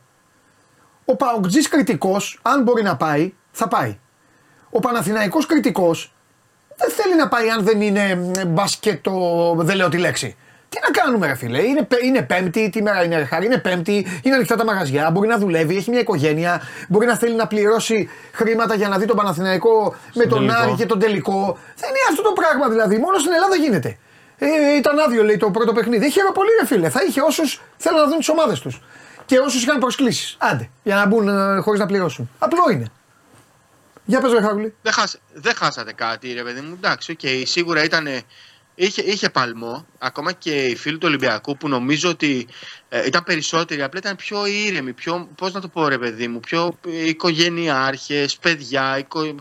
Ο 1.05 1.17
Παοκτζής 1.17 1.69
κριτικός, 1.69 2.39
αν 2.43 2.63
μπορεί 2.63 2.83
να 2.83 2.97
πάει, 2.97 3.35
θα 3.51 3.69
πάει. 3.69 3.99
Ο 4.74 4.81
Παναθηναϊκός 4.81 5.47
κριτικός 5.47 6.12
δεν 6.77 6.90
θέλει 6.90 7.16
να 7.16 7.28
πάει 7.28 7.49
αν 7.51 7.65
δεν 7.65 7.81
είναι 7.81 8.15
μ, 8.15 8.31
μπασκετο. 8.49 9.55
Δεν 9.59 9.77
λέω 9.77 9.89
τη 9.89 9.99
λέξη. 9.99 10.36
Τι 10.69 10.78
να 10.82 11.01
κάνουμε, 11.03 11.27
ρε 11.27 11.35
φίλε. 11.35 11.62
Είναι, 11.62 11.82
πέ- 11.82 12.03
είναι 12.05 12.23
Πέμπτη, 12.23 12.70
τι 12.70 12.82
μέρα 12.82 13.05
είναι, 13.05 13.16
ρε 13.16 13.24
Χάρη. 13.24 13.47
Είναι 13.47 13.59
Πέμπτη, 13.59 14.07
είναι 14.23 14.35
ανοιχτά 14.35 14.57
τα 14.57 14.65
μαγαζιά. 14.65 15.11
Μπορεί 15.11 15.28
να 15.28 15.39
δουλεύει, 15.39 15.77
έχει 15.77 15.90
μια 15.90 16.01
οικογένεια. 16.01 16.61
Μπορεί 16.89 17.07
να 17.07 17.16
θέλει 17.16 17.35
να 17.35 17.47
πληρώσει 17.47 18.09
χρήματα 18.32 18.74
για 18.74 18.89
να 18.89 18.99
δει 18.99 19.07
τον 19.07 19.16
Παναθηναϊκό 19.16 19.94
με 20.15 20.24
τον 20.27 20.39
τελικό. 20.39 20.62
Άρη 20.62 20.74
και 20.74 20.86
τον 20.86 20.99
τελικό. 20.99 21.59
Δεν 21.77 21.89
είναι 21.89 21.99
αυτό 22.11 22.23
το 22.23 22.32
πράγμα 22.32 22.69
δηλαδή. 22.69 22.99
Μόνο 22.99 23.19
στην 23.19 23.32
Ελλάδα 23.32 23.55
γίνεται. 23.57 23.99
Ε, 24.39 24.77
ήταν 24.77 24.99
άδειο, 24.99 25.24
λέει 25.24 25.36
το 25.36 25.51
πρώτο 25.51 25.73
παιχνίδι. 25.73 26.07
Είχε 26.07 26.20
πολύ, 26.35 26.49
ρε 26.61 26.66
φίλε. 26.66 26.89
Θα 26.89 27.01
είχε 27.09 27.20
όσους 27.20 27.62
θέλουν 27.77 27.99
να 28.01 28.07
δουν 28.07 28.19
τις 28.19 28.28
ομάδες 28.28 28.61
τους. 28.61 28.81
Και 29.27 29.39
όσους 29.39 29.62
είχαν 29.62 29.78
προσκλήσεις. 29.78 30.36
Άντε, 30.40 30.69
για 30.82 30.94
να 30.94 31.07
μπουν 31.07 31.28
χωρίς 31.62 31.81
να 31.81 31.86
πληρώσουν. 31.86 32.31
Απλό 32.39 32.62
είναι. 32.73 32.85
Για 34.05 34.20
πες, 34.20 34.33
ρε 34.33 34.41
Χαρούλη. 34.41 34.74
Δεν, 34.83 34.93
χάσα- 34.93 35.19
δεν 35.35 35.55
χάσατε 35.55 35.93
κάτι, 35.93 36.33
ρε 36.33 36.43
παιδί 36.43 36.61
μου. 36.61 36.74
Εντάξει, 36.77 37.11
οκ, 37.12 37.47
σίγουρα 37.47 37.85
ήταν. 37.85 38.09
Είχε, 38.74 39.03
είχε 39.03 39.31
παλμό. 39.31 39.87
Ακόμα 39.99 40.33
και 40.33 40.66
οι 40.66 40.77
φίλοι 40.77 40.99
του 40.99 41.07
Ολυμπιακού 41.09 41.57
που 41.57 41.69
νομίζω 41.69 42.09
ότι 42.11 42.47
ε, 42.89 43.07
ήταν 43.07 43.24
περισσότεροι. 43.24 43.83
Απλά 43.83 43.99
ήταν 43.99 44.16
πιο 44.16 44.47
ήρεμοι. 44.47 44.93
Πιο, 44.93 45.29
πώς 45.37 45.53
να 45.53 45.61
το 45.61 45.69
πω, 45.69 45.89
ρε 45.89 45.99
παιδί 45.99 46.29
μου. 46.29 46.41
Πιο 46.41 46.79
ε, 46.87 47.09
οικογενειάρχες, 47.09 48.37
παιδιά. 48.37 48.99
Οικο... 48.99 49.35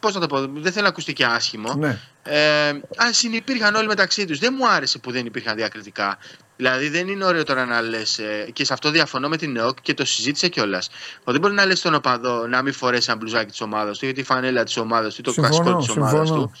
Πώς 0.00 0.14
να 0.14 0.20
το 0.20 0.26
πω, 0.26 0.38
δεν 0.40 0.72
θέλω 0.72 0.82
να 0.84 0.88
ακουστεί 0.88 1.12
και 1.12 1.24
άσχημο. 1.24 1.74
Ναι. 1.74 1.98
Ε, 2.22 2.68
α 2.96 3.12
συνυπήρχαν 3.12 3.74
όλοι 3.74 3.86
μεταξύ 3.86 4.24
τους. 4.24 4.38
Δεν 4.38 4.54
μου 4.58 4.68
άρεσε 4.68 4.98
που 4.98 5.10
δεν 5.12 5.26
υπήρχαν 5.26 5.56
διακριτικά. 5.56 6.18
Δηλαδή 6.56 6.88
δεν 6.88 7.08
είναι 7.08 7.24
ωραίο 7.24 7.42
τώρα 7.44 7.64
να 7.64 7.80
λες, 7.80 8.20
και 8.52 8.64
σε 8.64 8.72
αυτό 8.72 8.90
διαφωνώ 8.90 9.28
με 9.28 9.36
την 9.36 9.56
ΕΟΚ 9.56 9.76
και 9.82 9.94
το 9.94 10.04
συζήτησε 10.04 10.48
κιόλας. 10.48 10.88
Ότι 11.20 11.32
δεν 11.32 11.40
μπορεί 11.40 11.54
να 11.54 11.66
λες 11.66 11.78
στον 11.78 11.94
οπαδό 11.94 12.46
να 12.46 12.62
μην 12.62 12.72
φορέσει 12.72 13.06
ένα 13.10 13.18
μπλουζάκι 13.18 13.50
της 13.50 13.60
ομάδας 13.60 13.98
του 13.98 14.06
ή 14.06 14.12
τη 14.12 14.22
φανέλα 14.22 14.64
της 14.64 14.76
ομάδας 14.76 15.14
του 15.14 15.20
ή 15.20 15.24
το 15.24 15.32
Συμφωνώ, 15.32 15.56
κασκόλ 15.56 15.76
της 15.76 15.88
ομάδας 15.96 16.26
συμφωνώ. 16.28 16.42
του. 16.46 16.52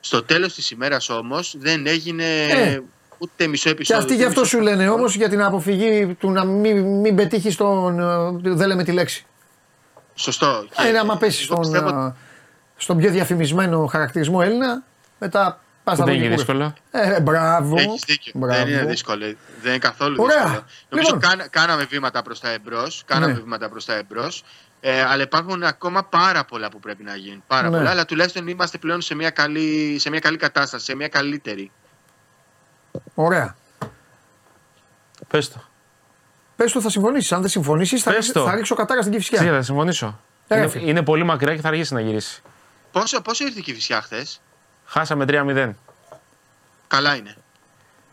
Στο 0.00 0.22
τέλος 0.22 0.54
της 0.54 0.70
ημέρας 0.70 1.08
όμως 1.08 1.54
δεν 1.58 1.86
έγινε 1.86 2.24
Ε. 2.46 2.80
ούτε 3.18 3.46
μισό 3.46 3.62
Και 3.62 3.70
επεισόδιο. 3.70 4.02
αυτοί 4.02 4.14
γι' 4.14 4.18
ούτε 4.20 4.28
αυτό 4.28 4.40
μισό 4.40 4.56
σου 4.56 4.62
λένε 4.62 4.76
παιχνίδι. 4.76 4.98
όμως 4.98 5.14
για 5.14 5.28
την 5.28 5.42
αποφυγή 5.42 6.06
του 6.20 6.30
να 6.30 6.44
μην, 6.44 7.00
μην 7.00 7.16
πετύχεις 7.16 7.54
στον. 7.54 8.00
ε, 8.44 8.50
Δεν 8.52 8.66
λέμε 8.68 8.84
τη 8.84 8.92
λέξη. 8.92 9.26
Σωστό. 10.14 10.66
Και 10.82 10.88
Είναι 10.88 10.98
άμα 10.98 11.16
πέσεις 11.16 11.48
εγώ 11.50 11.62
στον, 11.64 11.72
πιστεύω- 11.72 12.06
ε, 12.06 12.14
στον 12.76 12.96
πιο 12.98 13.10
διαφημισμένο 13.10 13.86
χαρακτηρισμό 13.86 14.40
Έλληνα, 14.42 14.82
μετά 15.18 15.60
πας 15.86 15.96
Που 15.96 16.02
στα 16.02 16.04
δεν 16.12 16.14
είναι 16.22 16.36
δοκιμάσια. 16.36 16.72
δύσκολο. 16.90 17.14
Ε, 17.16 17.20
μπράβο. 17.20 17.76
Έχει 17.78 17.98
δίκιο. 18.06 18.32
Μπράβο. 18.34 18.64
Δεν 18.64 18.68
είναι 18.74 18.84
δύσκολο. 18.84 19.18
Δεν 19.26 19.36
είναι 19.70 19.78
καθόλου 19.78 20.16
Ωραία. 20.18 20.36
δύσκολο. 20.44 20.64
Νομίζω 20.88 21.14
Λοιπόν. 21.14 21.28
κάνα- 21.30 21.48
κάναμε 21.48 21.84
βήματα 21.84 22.22
προς 22.22 22.40
τα 22.40 22.48
εμπρός. 22.50 23.02
Κάναμε 23.06 23.32
Ναι. 23.32 23.38
βήματα 23.40 23.68
προς 23.68 23.84
τα 23.84 23.94
εμπρός. 23.94 24.44
Ε, 24.80 25.02
αλλά 25.02 25.22
υπάρχουν 25.22 25.62
ακόμα 25.62 26.04
πάρα 26.04 26.44
πολλά 26.44 26.68
που 26.68 26.80
πρέπει 26.80 27.02
να 27.02 27.16
γίνουν. 27.16 27.42
Πάρα 27.46 27.68
Ναι. 27.70 27.76
πολλά. 27.76 27.90
Αλλά 27.90 28.04
τουλάχιστον 28.04 28.46
είμαστε 28.48 28.78
πλέον 28.78 29.00
σε 29.00 29.14
μια 29.14 29.30
καλή, 29.30 29.96
σε 29.98 30.10
μια 30.10 30.18
καλή 30.18 30.36
κατάσταση, 30.36 30.84
σε 30.84 30.94
μια 30.94 31.08
καλύτερη. 31.08 31.70
Ωραία. 33.14 33.56
Πες 35.28 35.48
το. 35.52 35.62
Πες 36.56 36.72
το, 36.72 36.80
θα 36.80 36.90
συμφωνήσεις. 36.90 37.32
Αν 37.32 37.40
δεν 37.40 37.50
συμφωνήσεις, 37.50 38.02
θα, 38.02 38.10
Πες 38.10 38.18
ρίξω- 38.26 38.34
το. 38.44 38.44
θα 38.50 38.54
ρίξω 38.54 38.74
κατάρα 38.74 39.02
στην 39.02 39.12
Ξέρετε, 39.18 39.36
κυφσιά. 39.36 39.56
θα 39.58 39.62
συμφωνήσω. 39.64 40.20
Ε, 40.48 40.56
είναι, 40.58 40.68
φίλε. 40.68 40.88
είναι 40.90 41.02
πολύ 41.02 41.24
μακριά 41.24 41.54
και 41.54 41.60
θα 41.60 41.68
αργήσει 41.68 41.94
να 41.94 42.00
γυρίσει. 42.00 42.42
Πόσο, 42.92 43.20
πόσο 43.20 43.44
ήρθε 43.46 43.58
η 43.58 43.62
Κυφυσιά 43.62 44.00
χθες, 44.02 44.40
Χάσαμε 44.86 45.24
3-0. 45.28 45.70
Καλά 46.86 47.14
είναι. 47.16 47.36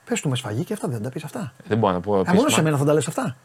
Πες 0.06 0.22
του 0.22 0.30
με 0.30 0.36
σφαγή 0.36 0.64
και 0.64 0.74
αυτά 0.74 0.88
δεν 0.88 1.02
τα 1.04 1.10
πεις 1.10 1.24
αυτά. 1.24 1.54
Δεν 1.68 1.78
μπορώ 1.78 1.94
να 1.94 2.00
πω. 2.00 2.12
Α, 2.14 2.16
μόνο 2.16 2.30
επίσημα. 2.30 2.50
σε 2.50 2.62
μένα 2.62 2.78
θα 2.78 2.86
τα 2.86 2.94
λες 2.94 3.08
αυτά. 3.08 3.36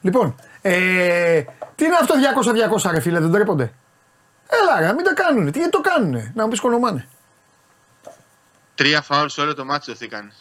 Λοιπόν, 0.00 0.34
ε, 0.62 1.42
τι 1.74 1.84
είναι 1.84 1.96
αυτό 2.00 2.14
200-200 2.84 2.90
ρε 2.90 3.00
φίλε, 3.00 3.20
δεν 3.20 3.32
τρέπονται. 3.32 3.72
Έλα 4.48 4.80
ρε, 4.80 4.92
μην 4.92 5.04
τα 5.04 5.14
κάνουνε. 5.14 5.50
Τι 5.50 5.58
γιατί 5.58 5.72
το 5.72 5.80
κάνουνε, 5.80 6.32
να 6.34 6.42
μου 6.44 6.50
πεις 6.50 6.60
κονομάνε. 6.60 7.08
Τρία 8.74 9.02
φάουλ 9.02 9.26
σε 9.26 9.40
όλο 9.40 9.54
το 9.54 9.64
μάτι 9.64 9.90
δοθήκαν. 9.90 10.32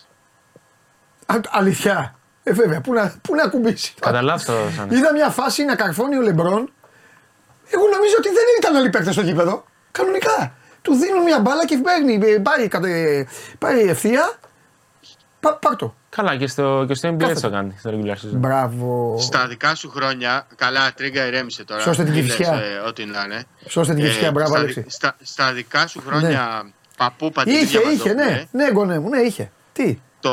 Α, 1.26 1.36
αλήθεια. 1.50 2.16
Ε, 2.44 2.54
βέβαια, 2.54 2.82
πού 2.82 2.94
να, 2.94 3.16
πού 3.22 3.36
να 3.36 3.44
ακουμπήσει. 3.44 3.94
Κατά 4.00 4.22
λάθος 4.22 4.46
το 4.46 4.54
έδωσαν. 4.54 4.90
Είδα 4.92 5.14
μια 5.14 5.30
φάση 5.30 5.64
να 5.64 5.76
καρφώνει 5.76 6.18
ο 6.18 6.22
Λεμπρόν. 6.22 6.72
Εγώ 7.70 7.84
νομίζω 7.88 8.16
ότι 8.18 8.28
δεν 8.30 8.44
ήταν 8.60 8.76
άλλοι 8.76 8.90
παίκτες 8.90 9.14
στο 9.14 9.24
γήπεδο. 9.24 9.66
Κανονικά. 9.92 10.54
Του 10.88 10.94
δίνουν 10.96 11.24
μια 11.24 11.40
μπάλα 11.40 11.66
και 11.66 11.78
παίρνει. 11.78 12.28
ε, 12.34 12.38
Πάει, 12.40 12.68
κατε- 12.68 13.28
πάει 13.60 13.80
ευθεία. 13.90 14.40
Πα, 15.40 15.54
πάρ' 15.56 15.76
το. 15.76 15.96
Καλά, 16.10 16.36
και 16.38 16.48
στο, 16.48 16.86
και 16.88 16.94
στο 16.94 17.10
NBA 17.10 17.18
Κάθε 17.18 17.32
έτσι 17.32 17.44
το 17.44 17.50
κάνει. 17.50 17.76
Στο 17.80 17.90
regular 17.94 18.12
season. 18.14 18.32
Μπράβο. 18.32 19.18
Στα 19.20 19.48
δικά 19.48 19.76
σου 19.76 19.90
χρόνια, 19.90 20.48
καλά, 20.56 20.94
τρίγκα 20.94 21.26
ηρέμησε 21.28 21.64
τώρα. 21.64 21.82
Σώστε 21.82 22.04
την 22.04 22.14
Μην 22.14 22.24
Κηφισιά. 22.24 22.56
λες, 22.56 22.62
ε, 22.64 22.78
ό,τι 22.88 23.06
να 23.06 23.22
είναι. 23.26 23.44
Σώστε 23.68 23.94
την 23.94 24.04
Κηφισιά, 24.04 24.32
μπράβο, 24.32 24.50
στα, 24.50 24.60
Αλέξη. 24.60 24.82
δι- 24.82 24.92
στα, 24.92 25.16
στα 25.24 25.52
δικά 25.54 25.88
σου 25.88 26.04
χρόνια, 26.08 26.70
παππού 26.98 27.32
Παντελή 27.32 27.56
Είχε, 27.58 27.64
είχε, 27.78 27.80
Διαμαντόπουλε, 27.80 28.24
ναι. 28.26 28.46
Ναι, 28.52 28.70
γονέ 28.72 29.00
μου, 29.00 29.10
ναι, 29.10 29.18
είχε. 29.20 29.52
Τι; 29.74 30.00
το, 30.20 30.32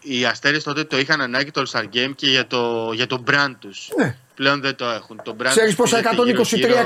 οι 0.00 0.24
αστέρες 0.24 0.62
τότε 0.62 0.84
το 0.84 0.98
είχαν 0.98 1.20
ανάγκη 1.20 1.50
το 1.50 1.62
All 1.66 1.78
Star 1.78 1.84
Game 1.84 2.12
και 2.16 2.26
για 2.26 2.46
το, 2.46 2.90
για 2.94 3.06
το 3.06 3.22
brand 3.30 3.52
τους. 3.58 3.90
Ναι. 3.96 4.16
Πλέον 4.34 4.60
δεν 4.60 4.76
το 4.76 4.84
έχουν. 4.84 5.20
Το 5.24 5.36
brand 5.40 5.44
Ξέρεις 5.48 5.68
τους 5.74 5.90
πόσα 5.90 5.96
πήγε 6.10 6.42
γύρω-γύρω. 6.42 6.76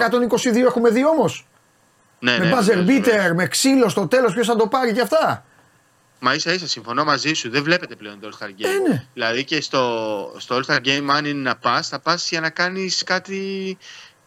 123-122 0.62 0.66
έχουμε 0.66 0.90
δει 0.90 1.06
όμως; 1.06 1.46
Ναι, 2.18 2.38
με 2.38 2.44
ναι, 2.44 2.50
buzzer 2.52 2.62
βεβαίως, 2.62 2.84
βεβαίως. 2.84 3.30
beater, 3.30 3.34
με 3.34 3.46
ξύλο 3.46 3.88
στο 3.88 4.06
τέλος, 4.06 4.32
ποιος 4.32 4.46
θα 4.46 4.56
το 4.56 4.66
πάρει 4.66 4.92
και 4.92 5.00
αυτά; 5.00 5.44
Μα 6.18 6.34
ίσα 6.34 6.52
ίσα 6.52 6.68
συμφωνώ 6.68 7.04
μαζί 7.04 7.32
σου. 7.34 7.50
Δεν 7.50 7.62
βλέπετε 7.62 7.94
πλέον 7.96 8.20
το 8.20 8.28
All 8.32 8.42
Star 8.44 8.48
Game. 8.48 8.64
Ε, 8.86 8.88
ναι. 8.90 9.06
Δηλαδή 9.14 9.44
και 9.44 9.60
στο, 9.60 10.34
στο 10.38 10.56
All 10.60 10.72
Star 10.72 10.78
Game, 10.78 11.04
αν 11.10 11.24
είναι 11.24 11.40
να 11.40 11.56
πας, 11.56 11.88
θα 11.88 11.98
πας 12.00 12.28
για 12.30 12.40
να 12.40 12.50
κάνεις 12.50 13.02
κάτι. 13.04 13.76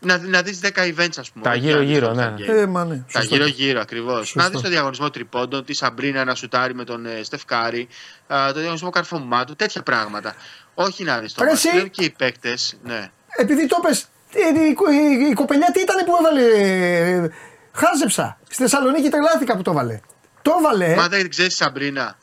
Να, 0.01 0.17
να 0.17 0.41
δεις 0.41 0.59
10 0.63 0.67
events, 0.67 1.17
ας 1.17 1.31
πούμε. 1.31 1.43
Τα 1.45 1.51
όχι 1.51 1.59
γύρω-γύρω, 1.59 2.13
να 2.13 2.29
δεις 2.29 2.45
το 2.45 2.51
All 2.51 2.55
Star 2.55 2.55
ναι. 2.55 2.61
Game. 2.61 2.63
Ε, 2.63 2.65
μα 2.65 2.85
ναι. 2.85 3.03
Τα 3.11 3.19
σωστό. 3.19 3.35
γύρω-γύρω 3.35 3.79
ακριβώς. 3.81 4.17
Σωστό. 4.17 4.39
Να 4.41 4.49
δεις 4.49 4.61
το 4.61 4.69
διαγωνισμό 4.69 5.09
τριπώντων, 5.09 5.65
τη 5.65 5.73
Σαμπρίνα 5.73 6.23
να 6.23 6.35
σουτάρει 6.35 6.73
με 6.75 6.83
τον 6.83 7.05
ε, 7.05 7.23
Στεφκάρη, 7.23 7.87
α, 8.27 8.47
το 8.47 8.53
διαγωνισμό 8.59 8.89
καρφωμάτου, 8.89 9.55
τέτοια 9.55 9.81
πράγματα. 9.83 10.35
Όχι 10.73 11.03
να 11.03 11.19
δεις 11.19 11.33
το 11.33 11.43
Ρε, 11.43 11.49
μάτς. 11.49 11.63
εσύ. 11.65 11.73
Πλέον 11.73 11.89
και 11.89 12.03
οι 12.03 12.09
παίκτες. 12.09 12.77
Ναι. 12.83 13.09
Επειδή 13.37 13.67
το 13.67 13.79
πες, 13.81 14.05
ε, 14.33 14.69
η, 14.69 14.73
κο- 14.73 14.91
η, 14.91 15.27
η 15.31 15.33
κοπελιά 15.33 15.71
τι 15.73 15.79
ήταν 15.81 16.05
που 16.05 16.11
έβαλε. 16.19 17.29
Ε, 17.73 17.77
Χάζεψα. 17.77 18.37
Στη 18.43 18.55
Θεσσαλονίκη 18.55 19.09
τρελάθηκα 19.09 19.55
που 19.55 19.61
το 19.61 19.71
έβαλε. 19.71 19.99
Το 20.41 20.55
έβαλε. 20.59 20.95
Μα 20.95 21.07
δεν 21.07 21.29
ξέρεις 21.29 21.55
Σαμπρίνα. 21.55 22.17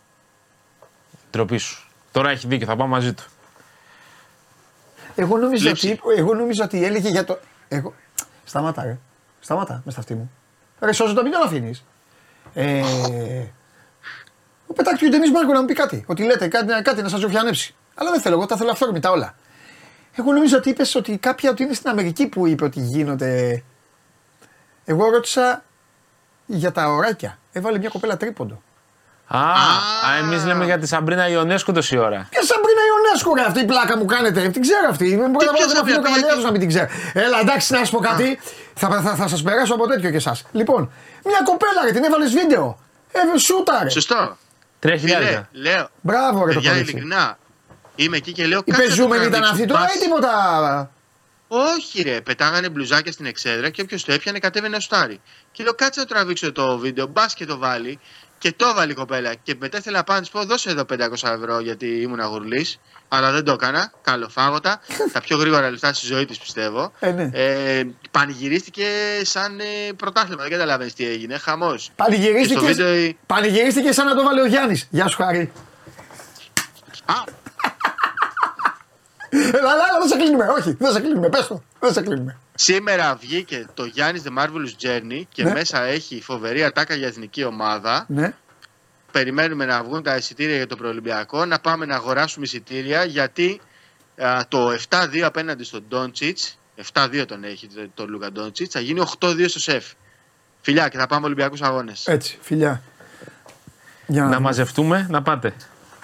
Ντροπή 1.30 1.58
σου. 1.58 1.88
Τώρα 2.12 2.30
έχει 2.30 2.46
δίκιο, 2.46 2.66
θα 2.66 2.76
πάω 2.76 2.86
μαζί 2.86 3.12
του. 3.12 3.24
Εγώ 5.14 5.36
νόμιζα, 5.36 5.68
Λήψη. 5.68 6.00
ότι, 6.02 6.20
εγώ 6.20 6.34
νόμιζα 6.34 6.64
ότι 6.64 6.84
έλεγε 6.84 7.08
για 7.08 7.24
το. 7.24 7.38
Εγώ... 7.68 7.94
Σταμάτα, 8.44 8.82
ρε. 8.82 8.98
Σταμάτα 9.40 9.82
με 9.84 9.90
στα 9.90 10.00
αυτή 10.00 10.14
μου. 10.14 10.30
Ρε, 10.80 10.92
σώζω 10.92 11.14
το 11.14 11.22
μην 11.22 11.32
τον 11.32 11.42
αφήνεις. 11.42 11.84
Ε... 12.54 12.82
Ο 14.66 14.72
πετάκι 14.72 15.04
του 15.04 15.10
Ντενή 15.10 15.30
Μάρκο 15.30 15.52
να 15.52 15.60
μου 15.60 15.66
πει 15.66 15.74
κάτι. 15.74 16.04
Ότι 16.06 16.22
λέτε 16.22 16.48
κάτι, 16.48 16.82
κάτι 16.82 17.02
να 17.02 17.08
σας 17.08 17.20
ζωφιανέψει. 17.20 17.74
Αλλά 17.94 18.10
δεν 18.10 18.20
θέλω, 18.20 18.34
εγώ 18.34 18.46
τα 18.46 18.56
θέλω 18.56 18.70
αυθόρμητα 18.70 19.10
όλα. 19.10 19.34
Εγώ 20.14 20.32
νομίζω 20.32 20.56
ότι 20.56 20.70
είπες 20.70 20.94
ότι 20.94 21.18
κάποια 21.18 21.50
ότι 21.50 21.62
είναι 21.62 21.72
στην 21.72 21.90
Αμερική 21.90 22.26
που 22.26 22.46
είπε 22.46 22.64
ότι 22.64 22.80
γίνονται. 22.80 23.62
Εγώ 24.88 25.10
ρώτησα 25.10 25.62
για 26.46 26.72
τα 26.72 26.88
ωράκια. 26.88 27.38
Έβαλε 27.52 27.78
μια 27.78 27.88
κοπέλα 27.88 28.16
τρίποντο. 28.16 28.62
Α, 29.28 29.38
α 29.40 30.16
εμείς 30.20 30.44
λέμε 30.44 30.64
για 30.64 30.78
τη 30.78 30.86
Σαμπρίνα 30.86 31.28
Ιωνέσκου 31.28 31.72
τόση 31.72 31.96
ώρα. 31.98 32.26
Ποια 32.30 32.42
Σαμπρίνα 32.42 32.80
Ιωνέσκου, 32.90 33.34
ρε, 33.34 33.42
αυτή 33.42 33.60
η 33.60 33.64
πλάκα 33.64 33.96
μου 33.96 34.04
κάνετε. 34.04 34.48
Την 34.48 34.62
ξέρω 34.62 34.86
αυτή. 34.90 35.16
Δεν 35.16 35.30
μπορεί 35.30 35.46
να 35.46 35.52
ποια 35.52 35.66
βάλω 35.66 35.72
να 35.74 35.80
αφήνω 35.80 35.94
Σαμπρίνα, 35.94 36.02
καβαλιάρος 36.02 36.34
πήγε 36.34 36.44
να 36.46 36.50
μην 36.50 36.60
την 36.60 36.68
ξέρω. 36.68 36.88
Έλα, 37.12 37.38
εντάξει, 37.40 37.72
να 37.72 37.84
σα 37.84 37.90
πω 37.90 37.98
κάτι. 37.98 38.38
Θα, 38.74 38.88
θα, 39.02 39.14
θα 39.14 39.28
σας 39.28 39.42
περάσω 39.42 39.74
από 39.74 39.86
τέτοιο 39.86 40.10
και 40.10 40.16
εσάς. 40.16 40.44
Λοιπόν, 40.52 40.90
μια 41.24 41.40
κοπέλα, 41.44 41.80
ρε, 41.84 41.90
την 41.92 42.04
έβαλες 42.04 42.32
βίντεο. 42.32 42.78
Ε, 43.12 43.38
σούτα, 43.38 43.80
ρε. 43.82 43.88
Σωστό. 43.88 44.36
Τρία 44.78 44.98
Φίλε, 44.98 45.14
χιλιάδια. 45.14 45.48
λέω. 45.52 45.88
Μπράβο, 46.00 46.38
ρε, 46.44 46.52
το 46.52 46.54
Παιδιά, 46.54 46.70
κορίτσι. 46.70 46.92
ειλικρινά. 46.92 47.38
Είμαι 47.96 48.16
εκεί 48.16 48.32
και 48.32 48.46
λέω 48.46 48.60
Η 48.64 48.70
κάτσε 48.70 48.82
να 48.82 48.88
το 48.88 48.94
πεζούμενη 48.94 49.24
ήταν 49.26 49.40
τραβήξω. 49.40 49.52
αυτή 49.62 49.66
τώρα 49.66 49.80
Πας- 49.84 49.94
ή 49.94 49.98
τίποτα. 49.98 50.90
Όχι, 51.48 52.02
ρε. 52.02 52.20
Πετάγανε 52.20 52.68
μπλουζάκια 52.68 53.12
στην 53.12 53.26
εξέδρα 53.26 53.70
και 53.70 53.82
όποιος 53.82 54.04
το 54.04 54.12
έπιανε 54.12 54.38
κατέβαινε 54.38 54.80
στάρι. 54.80 55.20
Και 55.52 55.62
λέω 55.62 55.72
κάτσε 55.74 56.00
να 56.00 56.06
τραβήξω 56.06 56.52
το 56.52 56.78
βίντεο. 56.78 57.06
Μπας 57.06 57.34
και 57.34 57.44
το 57.46 57.58
βάλει. 57.58 57.98
Και 58.38 58.52
το 58.52 58.74
βάλει 58.74 58.90
η 58.90 58.94
κοπέλα. 58.94 59.34
Και 59.34 59.54
μετά 59.58 59.78
ήθελα 59.78 59.96
να 59.96 60.04
πάω 60.04 60.16
να 60.16 60.22
τη 60.22 60.28
πω: 60.32 60.44
Δώσε 60.44 60.70
εδώ 60.70 60.82
500 60.92 60.98
ευρώ 61.28 61.60
γιατί 61.60 61.86
ήμουν 62.00 62.20
αγουρλής. 62.20 62.80
Αλλά 63.08 63.30
δεν 63.32 63.44
το 63.44 63.52
έκανα. 63.52 63.92
Καλοφάγωτα. 64.02 64.80
τα 65.12 65.20
πιο 65.20 65.36
γρήγορα 65.36 65.70
λεφτά 65.70 65.92
στη 65.92 66.06
ζωή 66.06 66.24
της 66.24 66.38
πιστεύω. 66.38 66.92
Ε, 67.00 67.10
ναι. 67.10 67.30
Ε, 67.32 67.84
πανηγυρίστηκε 68.10 68.86
σαν 69.22 69.60
ε, 69.60 69.64
πρωτάθλημα. 69.96 70.42
Δεν 70.42 70.50
καταλαβαίνει 70.50 70.92
τι 70.92 71.06
έγινε. 71.06 71.38
Χαμός. 71.38 71.90
Πανηγυρίστηκε, 71.96 72.60
Και 72.66 72.72
στο 72.72 72.84
βίντεο- 72.84 73.14
πανηγυρίστηκε 73.26 73.92
σαν 73.92 74.06
να 74.06 74.14
το 74.14 74.22
βάλε 74.22 74.40
ο 74.40 74.46
Γιάννης. 74.46 74.86
Γεια 74.90 75.08
σου, 75.08 75.16
Χάρη. 75.16 75.52
Α, 77.04 77.14
Έλα, 79.38 79.58
έλα, 79.58 79.70
έλα, 79.70 79.98
δεν 80.00 80.08
σε 80.08 80.16
κλείνουμε. 80.16 80.46
Όχι, 80.58 80.72
δεν 80.78 80.92
σε 80.92 81.00
κλείνουμε. 81.00 81.28
Πες 81.28 81.46
το. 81.46 81.62
Δεν 81.80 81.92
σε 81.92 82.02
κλείνουμε. 82.02 82.38
Σήμερα 82.54 83.14
βγήκε 83.20 83.66
το 83.74 83.84
Γιάννης 83.84 84.22
The 84.26 84.38
Marvelous 84.42 84.86
Journey 84.86 85.22
και 85.28 85.42
Ναι. 85.44 85.52
μέσα 85.52 85.82
έχει 85.82 86.22
φοβερή 86.22 86.64
ατάκα 86.64 86.94
για 86.94 87.06
εθνική 87.06 87.44
ομάδα. 87.44 88.04
Ναι. 88.08 88.34
Περιμένουμε 89.12 89.64
να 89.64 89.82
βγουν 89.82 90.02
τα 90.02 90.16
εισιτήρια 90.16 90.56
για 90.56 90.66
το 90.66 90.76
προολυμπιακό, 90.76 91.44
να 91.44 91.58
πάμε 91.58 91.86
να 91.86 91.94
αγοράσουμε 91.94 92.44
εισιτήρια 92.44 93.04
γιατί 93.04 93.60
α, 94.22 94.40
το 94.48 94.70
7-2 94.88 95.18
απέναντι 95.20 95.64
στον 95.64 95.84
Ντόντσιτς, 95.88 96.58
7-2 96.92 97.24
τον 97.26 97.44
έχει 97.44 97.66
το, 97.74 97.88
το 97.94 98.06
Λούκα 98.06 98.32
Ντόντσιτς, 98.32 98.72
θα 98.72 98.80
γίνει 98.80 99.02
8-2 99.20 99.44
στο 99.48 99.60
σεφ. 99.60 99.84
Φιλιά 100.60 100.88
και 100.88 100.98
θα 100.98 101.06
πάμε 101.06 101.26
Ολυμπιακούς 101.26 101.62
Αγώνες. 101.62 102.06
Έτσι, 102.06 102.38
φιλιά. 102.40 102.82
Για 104.06 104.20
να, 104.22 104.26
Να 104.28 104.34
δούμε. 104.34 104.44
μαζευτούμε, 104.46 105.06
να 105.10 105.22
πάτε. 105.22 105.54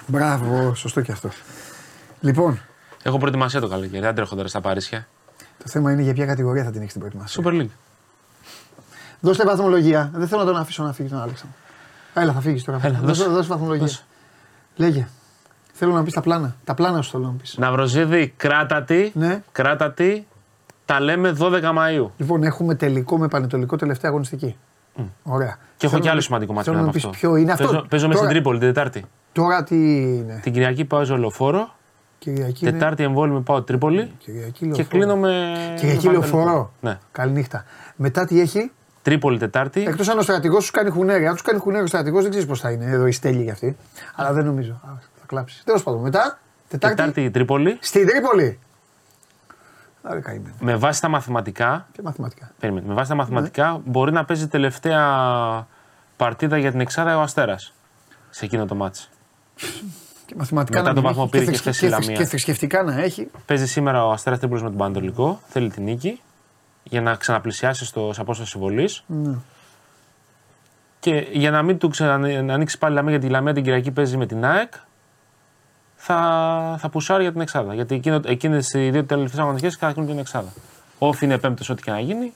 Μπράβο, 0.07 0.75
σωστό 0.75 1.01
και 1.01 1.11
αυτό. 1.11 1.29
Λοιπόν, 2.19 2.61
Έχω 3.03 3.17
προετοιμασία 3.17 3.59
το 3.59 3.67
καλοκαίρι. 3.67 3.99
Δεν 4.01 4.15
τρέχω 4.15 4.35
τώρα 4.35 4.47
στα 4.47 4.61
Παρίσια. 4.61 5.07
το 5.63 5.69
θέμα 5.69 5.91
είναι 5.91 6.01
για 6.01 6.13
ποια 6.13 6.25
κατηγορία 6.25 6.63
θα 6.63 6.71
την 6.71 6.79
έχεις 6.81 6.91
την 6.91 7.01
προετοιμασία. 7.01 7.43
Super 7.45 7.61
League. 7.61 7.69
Δώστε 9.19 9.45
βαθμολογία. 9.45 10.09
Δεν 10.13 10.27
θέλω 10.27 10.41
να 10.43 10.47
τον 10.51 10.57
αφήσω 10.61 10.83
να 10.83 10.93
φύγει 10.93 11.09
τον 11.09 11.21
Άλεξανδρο. 11.21 11.57
Έλα, 12.13 12.33
θα 12.33 12.39
φύγεις 12.41 12.63
τώρα. 12.63 12.79
Έλα, 12.83 12.99
δώσε, 13.03 13.23
δώσε. 13.23 13.35
δώσε 13.35 13.47
βαθμολογία. 13.47 13.85
Δώσε. 13.85 14.03
Λέγε. 14.75 15.07
Θέλω 15.73 15.93
να 15.93 16.03
πεις 16.03 16.13
τα 16.13 16.21
πλάνα. 16.21 16.55
Τα 16.63 16.73
πλάνα 16.73 17.01
σου 17.01 17.11
θέλω 17.11 17.23
να 17.25 17.31
πεις. 17.31 17.57
Ναυροζίδη, 17.57 18.33
κράτατη. 18.37 19.11
Ναι. 19.15 19.43
Κράτατη. 19.51 20.27
Τα 20.85 20.99
λέμε 20.99 21.35
12 21.39 21.61
Μαΐου. 21.63 22.09
Λοιπόν, 22.17 22.43
έχουμε 22.43 22.75
τελικό 22.75 23.17
με 23.17 23.27
πανετολικό 23.27 23.75
τελευταία 23.75 24.09
αγωνιστική. 24.09 24.55
Ωραία. 25.23 25.57
Και 25.77 25.85
έχω 25.85 25.89
Θέλω 25.89 25.99
και 25.99 26.05
να- 26.07 26.11
άλλο 26.11 26.21
σημαντικό 26.21 26.53
μάτι 26.53 26.65
Θέλω 26.69 26.77
μετά 26.77 26.91
να 26.91 26.97
από 26.97 27.07
πεις 27.09 27.17
αυτό. 27.21 27.27
ποιο 27.27 27.35
είναι 27.41 27.51
αυτό. 27.51 27.65
Παίζω, 27.67 27.85
παίζω 27.89 28.07
με 28.07 28.13
στην 28.13 28.25
τώρα, 28.25 28.29
Τρίπολη 28.39 28.59
την 28.59 28.67
Τετάρτη. 28.67 29.05
τώρα 29.31 29.63
τι 29.63 29.75
είναι; 30.15 30.39
Την 30.43 30.53
Κυριακή 30.53 30.85
πάω 30.85 31.03
ζωλοφόρο. 31.03 31.75
Κυριακή. 32.23 32.65
είναι- 32.65 32.77
Τετάρτη 32.77 33.03
εμβόλυμη 33.03 33.41
πάω 33.41 33.61
Τρίπολη. 33.61 34.11
Κυριακή 34.17 34.51
Και 34.59 34.65
λεωφόρο. 34.65 34.87
κλείνω 34.87 35.15
με. 35.15 35.53
Κυριακή 35.77 36.05
με 36.05 36.11
λεωφορώ. 36.11 36.43
Πανετολικό. 36.43 36.71
Ναι. 36.81 36.97
Καληνύχτα. 37.11 37.65
Μετά 37.95 38.25
τι 38.25 38.39
έχει; 38.39 38.71
Τρίπολη 39.01 39.37
Τετάρτη. 39.37 39.81
Εκτός 39.87 40.07
αν 40.09 40.17
ο 40.17 40.21
στρατηγός 40.21 40.63
σου 40.65 40.71
κάνει 40.71 40.89
χουνέρι. 40.89 41.27
Αν 41.27 41.33
τους 41.33 41.41
κάνει 41.41 41.59
χουνέρι 41.59 41.83
ο 41.83 41.87
στρατηγός 41.87 42.21
δεν 42.21 42.29
ξέρεις 42.29 42.47
πώς 42.47 42.59
θα 42.59 42.71
είναι. 42.71 42.85
Εδώ 42.85 43.07
η 43.07 43.11
στέλνη 43.11 43.43
για 43.43 43.51
αυτή. 43.53 43.77
Αλλά 44.15 44.33
δεν 44.33 44.45
νομίζω. 44.45 44.71
Α, 44.71 44.89
θα 45.19 45.25
κλάψεις. 45.25 45.63
Τέλος 45.63 45.83
πάντων. 45.83 46.01
Μετά. 46.01 46.39
Τετάρτη. 46.67 46.95
Τετάρτη 46.95 47.31
Τρίπολη. 47.31 47.77
Στην 47.81 48.07
Τρίπολη. 48.07 48.59
Άρα 50.01 50.19
καημένο. 50.19 50.55
Με 50.59 50.75
βάση 50.75 51.01
τα 51.01 51.07
μαθηματικά. 51.07 51.87
Και 51.91 52.01
μαθηματικά. 52.03 52.51
Περίμενε. 52.59 52.87
Με 52.87 52.93
βάση 52.93 53.09
τα 53.09 53.15
Ναι. 53.15 53.21
μαθηματικά 53.21 53.81
μπορεί 53.85 54.11
να 54.11 54.25
παίζει 54.25 54.47
τελευταία 54.47 55.67
παρτίδα 56.17 56.57
για 56.57 56.71
την 56.71 56.79
Εξάδα 56.79 57.17
ο 57.17 57.21
Αστέρας. 57.21 57.73
Σε 58.29 58.45
εκείνο 58.45 58.65
το 58.65 58.75
μάτσο. 58.75 59.07
Και 60.33 60.39
μαθηματικά 60.39 60.77
Μετά 60.77 60.89
να 60.89 60.95
τον 60.95 61.03
μην 61.03 61.13
βαθμό 61.13 61.29
έχει 61.33 61.43
πήρε 61.43 61.43
και 61.43 61.49
θρησκε- 61.57 61.73
χθες 61.73 61.89
η 61.89 61.91
θρησκε- 61.91 62.05
Λαμία. 62.07 62.23
Και 62.23 62.29
θρησκευτικά 62.29 62.83
να 62.83 63.01
έχει. 63.01 63.27
Παίζει 63.45 63.67
σήμερα 63.67 64.05
ο 64.05 64.11
Αστέρας 64.11 64.39
Τρίπολη 64.39 64.61
με 64.61 64.67
τον 64.69 64.77
Πανατολικό. 64.77 65.39
Θέλει 65.47 65.69
την 65.69 65.83
νίκη 65.83 66.21
για 66.83 67.01
να 67.01 67.15
ξαναπλησιάσει 67.15 67.85
στο 67.85 68.13
σε 68.13 68.21
απόσταση 68.21 68.49
συμβολής. 68.49 69.03
Ναι. 69.07 69.35
Και 70.99 71.27
για 71.31 71.51
να 71.51 71.61
μην 71.63 71.77
του 71.77 71.89
ξανα, 71.89 72.41
να 72.41 72.53
ανοίξει 72.53 72.77
πάλι 72.77 72.93
η 72.93 72.95
Λαμία, 72.95 73.11
γιατί 73.11 73.25
η 73.25 73.29
Λαμία 73.29 73.53
την 73.53 73.63
Κυριακή 73.63 73.91
παίζει 73.91 74.17
με 74.17 74.25
την 74.25 74.45
ΑΕΚ, 74.45 74.73
θα, 75.95 76.15
θα 76.79 76.89
πουσάρει 76.89 77.21
για 77.23 77.31
την 77.31 77.41
Εξάδα. 77.41 77.73
Γιατί 77.73 77.95
εκείνο, 77.95 78.19
εκείνες 78.25 78.73
οι 78.73 78.89
δύο 78.89 79.03
τελευταίες 79.03 79.39
αγωνιστικές 79.39 79.75
θα 79.77 79.91
κρίνουν 79.91 80.09
την 80.09 80.19
Εξάδα. 80.19 80.53
Όφη 80.99 81.25
είναι 81.25 81.37
πέμπτος 81.37 81.69
ό,τι 81.69 81.81
και 81.81 81.91
να 81.91 81.99
γίνει. 81.99 82.33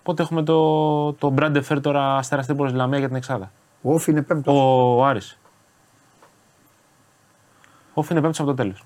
Οπότε 0.00 0.22
έχουμε 0.22 0.42
το, 0.42 1.12
το 1.12 1.28
Μπράντε 1.30 1.60
Φέρ 1.62 1.80
τώρα 1.80 2.16
Αστέρας 2.16 2.46
Τρίπολης 2.46 2.72
Λαμία 2.72 2.98
για 2.98 3.06
την 3.08 3.16
Εξάδα. 3.16 3.50
Ο 3.82 3.92
Όφη 3.94 4.10
είναι 4.10 4.22
πέμπτος. 4.22 4.54
Ο, 4.56 4.96
ο 4.98 5.04
Άρης. 5.04 5.38
Όφη 7.94 8.12
είναι 8.12 8.20
πέμπτος 8.20 8.40
από 8.40 8.48
το 8.48 8.54
τέλος. 8.54 8.84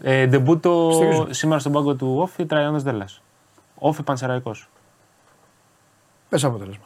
Ε, 0.00 0.26
ντεμπούτο 0.26 0.90
Στηρίζω. 0.92 1.32
σήμερα 1.32 1.60
στον 1.60 1.72
πάγκο 1.72 1.94
του 1.94 2.16
Όφη, 2.18 2.46
Τραϊάνος 2.46 2.82
Δέλλας. 2.82 3.22
Όφη 3.74 4.02
Πανσεραϊκός. 4.02 4.68
Πες 6.28 6.44
αποτέλεσμα. 6.44 6.84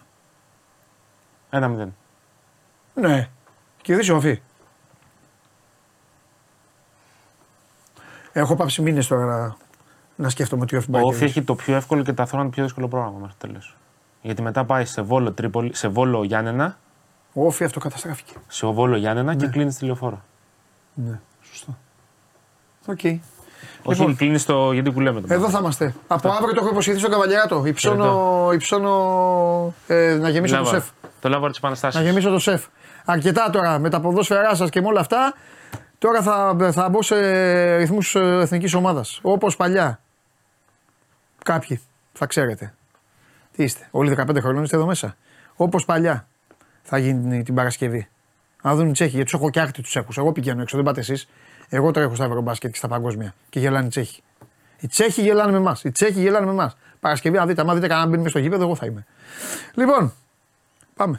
1-0. 1.50 1.88
Ναι. 2.94 3.28
Κερδίσει 3.82 4.12
ο 4.12 4.16
Όφη. 4.16 4.40
Έχω 8.32 8.56
πάψει 8.56 8.82
μήνες 8.82 9.06
τώρα 9.06 9.24
να, 9.24 9.56
να 10.16 10.28
σκέφτομαι 10.28 10.62
ότι 10.62 10.74
ο 10.74 10.78
Όφη 10.78 10.88
Ο 10.88 10.92
πάει 10.92 11.02
να 11.02 11.08
Όφη 11.08 11.18
κερδίσει. 11.18 11.38
έχει 11.38 11.46
το 11.46 11.54
πιο 11.54 11.74
εύκολο 11.76 12.02
και 12.02 12.12
ταυτόχρονα 12.12 12.44
το 12.44 12.54
πιο 12.54 12.62
δύσκολο 12.64 12.88
πρόγραμμα 12.88 13.18
μέχρι 13.18 13.34
το 13.38 13.46
τέλος. 13.46 13.76
Γιατί 14.22 14.42
μετά 14.42 14.64
πάει 14.64 14.84
σε 14.84 15.02
Βόλο, 15.02 15.32
Τρίπολη, 15.32 15.74
σε 15.74 15.88
Βόλο 15.88 16.24
Γιάννενα, 16.24 16.78
Ο 17.32 17.46
Όφη 17.46 17.64
αυτοκαταστράφηκε. 17.64 18.32
σε 18.48 18.66
Βόλο 18.66 18.96
Γιάννενα 18.96 19.34
και 19.34 19.46
κλείνεις 19.46 19.74
στη 19.74 19.84
λεωφόρο. 19.84 20.22
Ναι, 20.94 21.20
σωστό. 21.42 21.78
Οκ. 22.86 22.98
Όχι, 23.82 23.98
Λοιπόν. 24.00 24.16
κλείνεις 24.16 24.42
στο. 24.42 24.72
Γιατί 24.72 24.92
που 24.92 25.00
λέμε 25.00 25.20
το 25.20 25.26
Εδώ 25.34 25.48
θα 25.50 25.58
είμαστε. 25.58 25.94
Από 26.06 26.28
αύριο 26.28 26.54
το 26.54 26.60
έχω 26.60 26.70
υποσχεθεί 26.70 26.98
στον 26.98 27.10
Καβαλιαράτο. 27.10 27.64
Υψώνω, 27.66 28.48
υψώνω 28.52 29.74
ε, 29.86 30.14
να 30.14 30.28
γεμίσω 30.28 30.56
το 30.56 30.64
σεφ. 30.64 30.88
Το 31.20 31.28
λάβαρο 31.28 31.50
της 31.52 31.60
Να 31.62 31.68
Επαναστάσεω. 31.68 32.02
γεμίσω 32.02 32.30
το 32.30 32.38
σεφ. 32.38 32.64
Αρκετά 33.04 33.50
τώρα 33.50 33.78
με 33.78 33.90
τα 33.90 34.00
ποδόσφαιρά 34.00 34.54
σας 34.54 34.70
και 34.70 34.80
με 34.80 34.86
όλα 34.86 35.00
αυτά. 35.00 35.34
Τώρα 35.98 36.22
θα, 36.22 36.56
θα 36.72 36.88
μπω 36.88 37.02
σε 37.02 37.16
ρυθμούς 37.76 38.14
εθνικής 38.14 38.74
ομάδας. 38.74 39.18
Όπως 39.22 39.56
παλιά. 39.56 40.00
Κάποιοι 41.44 41.80
θα 42.12 42.26
ξέρετε. 42.26 42.74
Τι 43.52 43.62
είστε, 43.62 43.88
Όλοι 43.90 44.16
15 44.18 44.36
χρονών 44.40 44.62
είστε 44.62 44.76
εδώ 44.76 44.86
μέσα. 44.86 45.16
Όπως 45.56 45.84
παλιά 45.84 46.26
θα 46.90 46.98
γίνει 46.98 47.42
την 47.42 47.54
Παρασκευή. 47.54 48.08
Να 48.62 48.74
δουν 48.74 48.88
οι 48.88 48.92
Τσέχοι, 48.92 49.10
γιατί 49.10 49.30
τους 49.30 49.40
έχω 49.40 49.50
και 49.50 49.60
άκτη 49.60 49.80
τους 49.80 49.90
Τσέχους. 49.90 50.18
Εγώ 50.18 50.32
πηγαίνω 50.32 50.62
έξω, 50.62 50.76
δεν 50.76 50.84
πάτε 50.84 51.00
εσείς. 51.00 51.28
Εγώ 51.68 51.90
τρέχω 51.90 52.14
στα 52.14 52.24
Ευρωμπάσκετ 52.24 52.70
και 52.70 52.76
στα 52.76 52.88
παγκόσμια 52.88 53.34
και 53.50 53.60
γελάνε 53.60 53.86
οι 53.86 53.88
Τσέχοι. 53.88 54.22
Οι 54.80 54.86
Τσέχοι 54.86 55.22
γελάνε 55.22 55.52
με 55.52 55.58
εμάς. 55.58 55.84
Οι 55.84 55.90
Τσέχοι 55.90 56.20
γελάνε 56.20 56.46
με 56.46 56.52
εμάς. 56.52 56.76
Παρασκευή, 57.00 57.38
αν 57.38 57.46
δείτε, 57.46 57.60
άμα 57.60 57.74
δείτε 57.74 57.86
κανένα 57.86 58.06
μπαίνει 58.08 58.22
μες 58.22 58.30
στο 58.30 58.40
γήπεδο, 58.40 58.62
εγώ 58.62 58.74
θα 58.74 58.86
είμαι. 58.86 59.06
Λοιπόν, 59.74 60.12
πάμε. 60.96 61.18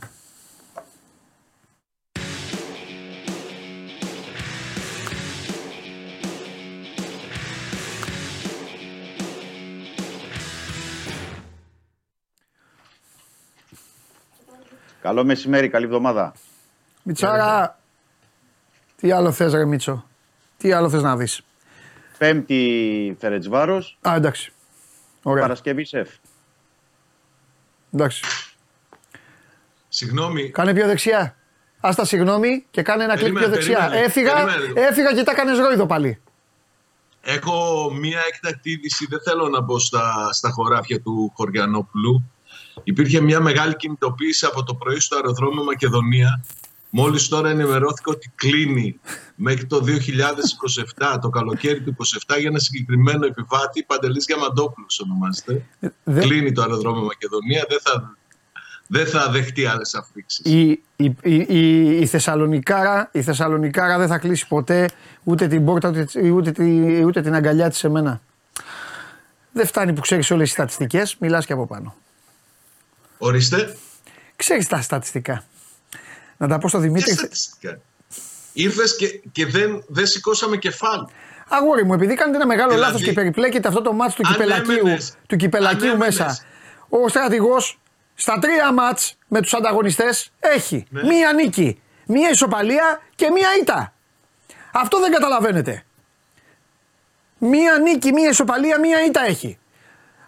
Καλό 15.02 15.24
μεσημέρι, 15.24 15.70
καλή 15.70 15.86
εβδομάδα. 15.86 16.34
Μιτσάρα, 17.04 17.80
τι 18.96 19.12
άλλο 19.12 19.32
θες 19.32 19.54
ρε 19.54 19.66
Μίτσο, 19.66 20.06
τι 20.58 20.72
άλλο 20.72 20.90
θες 20.90 21.02
να 21.02 21.18
δεις; 21.18 21.42
Πέμπτη 22.18 23.16
Φερετσβάρος, 23.20 23.98
Α, 24.02 24.14
εντάξει. 24.16 24.52
Ωραία, 25.24 25.42
Παρασκευή 25.42 25.86
Σεφ. 25.86 26.10
εντάξει. 27.94 28.24
Συγγνώμη, 29.90 30.50
Κάνε 30.50 30.74
πιο 30.74 30.88
δεξιά. 30.88 31.36
Άστα 31.80 32.06
συγγνώμη 32.06 32.66
και 32.72 32.82
κάνε 32.82 33.04
ένα 33.04 33.14
κλικ 33.18 33.34
Περίμενε, 33.34 33.46
πιο 33.46 33.56
δεξιά. 33.56 33.78
περίμενε, 33.78 34.06
έφυγα, 34.06 34.34
περίμενε. 34.46 34.82
έφυγα 34.88 35.14
και 35.14 35.24
τα 35.24 35.34
κάνεις 35.34 35.58
ρόιδο 35.60 35.86
πάλι. 35.86 36.22
έχω 37.22 37.90
μία 37.94 38.20
έκτακτη 38.28 38.72
είδηση. 38.72 39.06
Δεν 39.10 39.20
θέλω 39.22 39.48
να 39.50 39.62
μπω 39.62 39.80
στα, 39.80 40.30
στα 40.32 40.50
χωράφια 40.50 41.02
του 41.02 41.32
Χωριανόπουλου. 41.36 42.24
Υπήρχε 42.84 43.22
μια 43.22 43.40
μεγάλη 43.40 43.76
κινητοποίηση 43.76 44.46
από 44.46 44.64
το 44.64 44.74
πρωί 44.76 45.00
στο 45.00 45.16
αεροδρόμιο 45.16 45.64
Μακεδονία. 45.64 46.44
Μόλις 46.90 47.28
τώρα 47.28 47.50
ενημερώθηκα 47.50 48.12
ότι 48.12 48.32
κλείνει 48.36 49.00
μέχρι 49.36 49.66
το 49.66 49.84
2027, 50.98 51.18
το 51.22 51.30
καλοκαίρι 51.30 51.82
του 51.82 51.96
27, 52.28 52.40
για 52.40 52.50
ένα 52.50 52.60
συγκεκριμένο 52.60 53.26
επιβάτη, 53.26 53.84
Παντελής 53.84 54.26
Διαμαντόπουλος 54.26 55.00
ονομάζεται. 55.00 55.66
Δε- 56.04 56.22
Κλείνει 56.22 56.52
το 56.52 56.62
αεροδρόμιο 56.62 57.02
Μακεδονία, 57.04 57.66
δεν 57.70 57.80
θα, 57.82 58.16
δεν 58.88 59.06
θα 59.08 59.30
δεχτεί 59.32 59.66
άλλες 59.66 59.94
αφήξεις. 59.96 60.46
Η, 60.46 60.70
η, 60.96 61.16
η, 61.24 61.36
η, 61.48 62.00
η, 62.00 62.06
Θεσσαλονικάρα, 62.06 63.10
η 63.14 63.22
Θεσσαλονικάρα 63.22 63.98
δεν 63.98 64.08
θα 64.08 64.18
κλείσει 64.18 64.48
ποτέ 64.48 64.90
ούτε 65.24 65.48
την 65.48 65.66
πόρτα 65.66 65.90
ούτε, 65.90 66.30
ούτε, 66.30 66.52
τη- 66.52 67.04
ούτε 67.04 67.22
την 67.22 67.34
αγκαλιά 67.36 67.70
της 67.70 67.78
σε 67.78 67.90
μένα. 67.90 68.22
Δεν 69.52 69.66
φτάνει 69.66 69.94
που 69.94 70.02
ξέρεις 70.02 70.32
όλες 70.32 70.44
τις 70.46 70.54
στατιστικές, 70.54 71.16
μιλάς 71.20 71.46
και 71.46 71.54
από 71.54 71.68
πάνω. 71.68 71.96
Ορίστε, 73.24 73.78
Ξέρεις 74.36 74.68
τα 74.68 74.82
στατιστικά. 74.82 75.44
Να 76.38 76.48
τα 76.48 76.58
πω 76.58 76.68
στο 76.68 76.78
και 76.78 76.84
Δημήτρη. 76.84 77.14
στατιστικά. 77.14 77.80
Ήρθες 78.54 78.96
και, 78.96 79.22
και 79.32 79.46
δεν, 79.46 79.84
δεν 79.88 80.08
σηκώσαμε 80.08 80.58
κεφάλι. 80.58 81.08
Αγόρι 81.48 81.86
μου, 81.86 81.94
επειδή 81.94 82.14
κάνετε 82.14 82.38
ένα 82.38 82.46
μεγάλο 82.48 82.70
Δηλαδή, 82.74 82.92
λάθος 82.92 83.04
και 83.08 83.14
περιπλέκεται 83.14 83.68
αυτό 83.68 83.82
το 83.82 83.94
μάτς 83.94 84.16
του 84.16 84.22
κυπελακίου, 84.22 84.72
ανέμενες, 84.74 85.14
του 85.28 85.36
κυπελακίου 85.36 85.90
ανέμενες. 85.90 86.18
μέσα, 86.20 86.40
ο 86.90 87.08
στρατηγός 87.08 87.80
στα 88.16 88.40
τρία 88.40 88.74
μάτς 88.74 89.18
με 89.28 89.42
τους 89.42 89.54
ανταγωνιστές 89.54 90.32
έχει 90.40 90.86
Ναι. 90.90 91.04
μία 91.04 91.34
νίκη, 91.34 91.82
μία 92.06 92.30
ισοπαλία 92.30 93.02
και 93.16 93.30
μία 93.30 93.48
ήττα. 93.62 93.94
Αυτό 94.74 95.00
δεν 95.00 95.12
καταλαβαίνετε. 95.12 95.84
Μία 97.38 97.78
νίκη, 97.78 98.12
μία 98.14 98.30
ισοπαλία, 98.30 98.80
μία 98.80 99.06
ήττα 99.06 99.22
έχει. 99.26 99.60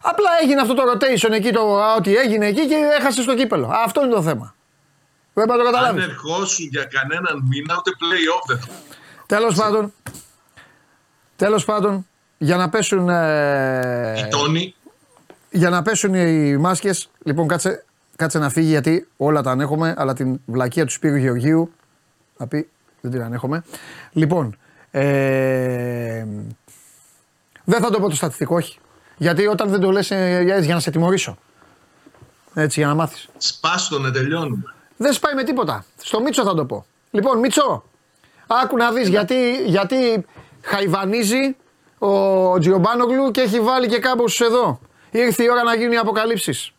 Απλά 0.05 0.29
έγινε 0.41 0.61
αυτό 0.61 0.73
το 0.73 0.83
rotation 0.93 1.31
εκεί, 1.31 1.51
το 1.51 1.77
α, 1.81 1.95
ότι 1.95 2.15
έγινε 2.15 2.45
εκεί 2.47 2.67
και 2.67 2.75
έχασε 2.99 3.21
στο 3.21 3.35
κύπελο. 3.35 3.71
Αυτό 3.85 4.03
είναι 4.03 4.13
το 4.13 4.21
θέμα. 4.21 4.55
Δεν 5.33 5.45
πάει 5.47 5.57
να 5.57 5.63
το 5.63 5.69
Αν 5.69 5.73
καταλάβει. 5.73 6.01
ερχόσουν 6.01 6.67
για 6.71 6.83
κανέναν 6.83 7.43
μήνα, 7.49 7.75
ούτε 7.77 7.91
play-off 7.91 8.43
δεν 8.47 8.57
θα. 8.59 8.67
Τέλος 9.25 9.55
πάντων, 9.55 9.93
τέλος 11.35 11.65
πάντων, 11.65 12.07
για 12.37 12.57
να 12.57 12.69
πέσουν. 12.69 13.09
ε, 13.09 14.13
Γειτόνι, 14.15 14.75
για 15.49 15.69
να 15.69 15.81
πέσουν 15.81 16.13
οι 16.13 16.57
μάσκες, 16.57 17.09
λοιπόν 17.23 17.47
κάτσε, 17.47 17.85
κάτσε 18.15 18.39
να 18.39 18.49
φύγει 18.49 18.67
γιατί 18.69 19.07
όλα 19.17 19.41
τα 19.41 19.51
ανέχομαι, 19.51 19.93
αλλά 19.97 20.13
την 20.13 20.39
βλακεία 20.45 20.85
του 20.85 20.91
Σπύρου 20.91 21.15
Γεωργίου 21.15 21.73
θα 22.37 22.47
πει 22.47 22.69
δεν 23.01 23.11
την 23.11 23.21
ανέχομαι. 23.21 23.63
Λοιπόν, 24.11 24.57
ε, 24.91 26.25
δεν 27.63 27.81
θα 27.81 27.89
το 27.89 27.99
πω 27.99 28.09
το 28.09 28.15
στατιστικό, 28.15 28.55
όχι. 28.55 28.77
Γιατί 29.17 29.47
όταν 29.47 29.69
δεν 29.69 29.79
το 29.79 29.91
λες 29.91 30.11
ε, 30.11 30.41
για, 30.43 30.57
για 30.59 30.73
να 30.73 30.79
σε 30.79 30.91
τιμωρήσω. 30.91 31.37
Έτσι, 32.53 32.79
για 32.79 32.87
να 32.89 32.95
μάθεις. 32.95 33.29
σπάστο 33.37 33.99
να 33.99 34.11
τελειώνουμε. 34.11 34.73
Δεν 34.97 35.13
σπάει 35.13 35.33
με 35.33 35.43
τίποτα. 35.43 35.85
Στο 35.97 36.21
Μίτσο 36.21 36.43
θα 36.43 36.53
το 36.53 36.65
πω. 36.65 36.85
Λοιπόν, 37.11 37.39
Μίτσο, 37.39 37.83
άκου 38.47 38.77
να 38.77 38.91
δεις 38.91 39.07
γιατί, 39.07 39.63
γιατί 39.65 40.25
χαϊβανίζει 40.61 41.55
ο 41.97 42.59
Τζιομπάνογλου 42.59 43.31
και 43.31 43.41
έχει 43.41 43.59
βάλει 43.59 43.87
και 43.87 43.99
κάμποσους 43.99 44.39
εδώ. 44.41 44.79
Ήρθε 45.11 45.43
η 45.43 45.49
ώρα 45.49 45.63
να 45.63 45.75
γίνουν 45.75 45.91
οι 45.91 45.97
αποκαλύψεις. 45.97 46.71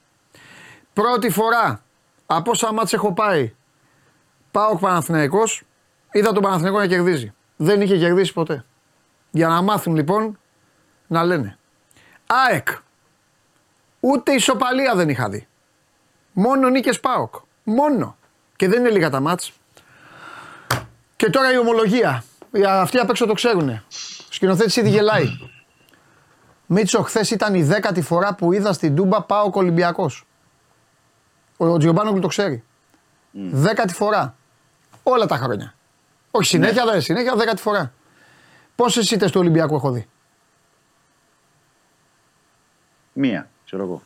Πρώτη 0.93 1.31
φορά 1.31 1.82
από 2.27 2.51
όσα 2.51 2.73
μάτς 2.73 2.93
έχω 2.93 3.12
πάει 3.12 3.55
πάω 4.55 4.77
Παναθηναϊκός, 4.77 5.62
είδα 6.12 6.32
τον 6.32 6.43
Παναθηναϊκό 6.43 6.78
να 6.78 6.86
κερδίζει. 6.86 7.35
Δεν 7.56 7.81
είχε 7.81 7.98
κερδίσει 7.98 8.32
ποτέ. 8.32 8.65
Για 9.31 9.48
να 9.48 9.62
μάθουν 9.62 9.94
λοιπόν 9.94 10.39
να 11.06 11.24
λένε. 11.24 11.59
ΑΕΚ. 12.35 12.69
Ούτε 14.01 14.32
ισοπαλία 14.32 14.94
δεν 14.94 15.09
είχα 15.09 15.28
δει. 15.28 15.47
Μόνο 16.32 16.69
νίκες 16.69 17.01
ΠΑΟΚ. 17.01 17.35
Μόνο. 17.62 18.16
Και 18.56 18.69
δεν 18.69 18.81
είναι 18.81 18.90
λίγα 18.90 19.11
τα 19.11 19.20
μάτς. 19.20 19.52
Και 21.16 21.31
τώρα 21.31 21.52
η 21.52 21.59
ομολογία. 21.59 22.24
Οι 22.52 22.65
Αυτοί 22.65 22.98
απ' 22.98 23.11
έξω 23.11 23.27
το 23.27 23.32
ξέρουν. 23.32 23.69
Ο 23.69 23.82
σκηνοθέτης 24.28 24.77
ήδη 24.77 24.89
γελάει. 24.89 25.27
Μίτσο, 26.66 27.02
χθες 27.02 27.31
ήταν 27.31 27.55
η 27.55 27.62
δέκατη 27.62 28.02
φορά 28.02 28.35
που 28.35 28.52
είδα 28.52 28.73
στην 28.73 28.94
Τούμπα 28.94 29.23
πάω 29.23 29.51
Ολυμπιακός. 29.52 30.27
Ο 31.56 31.78
Τζιομπάνογκλου 31.78 32.20
το 32.20 32.28
ξέρει. 32.28 32.65
Δέκατη 33.32 33.94
φορά. 33.94 34.36
Όλα 35.02 35.27
τα 35.27 35.36
χρόνια. 35.36 35.74
Όχι 36.31 36.47
συνέχεια, 36.47 36.85
δεν 36.85 37.01
συνέχεια, 37.01 37.35
δέκατη 37.35 37.61
φορά. 37.61 37.93
Πόσες 38.77 39.11
ήττε 39.11 39.27
του 39.27 39.40
Ολυμπιακού 39.40 39.74
έχω 39.74 39.90
δει; 39.90 40.09
Μία, 43.16 43.49
ξέρω 43.65 43.82
εγώ. 43.82 44.03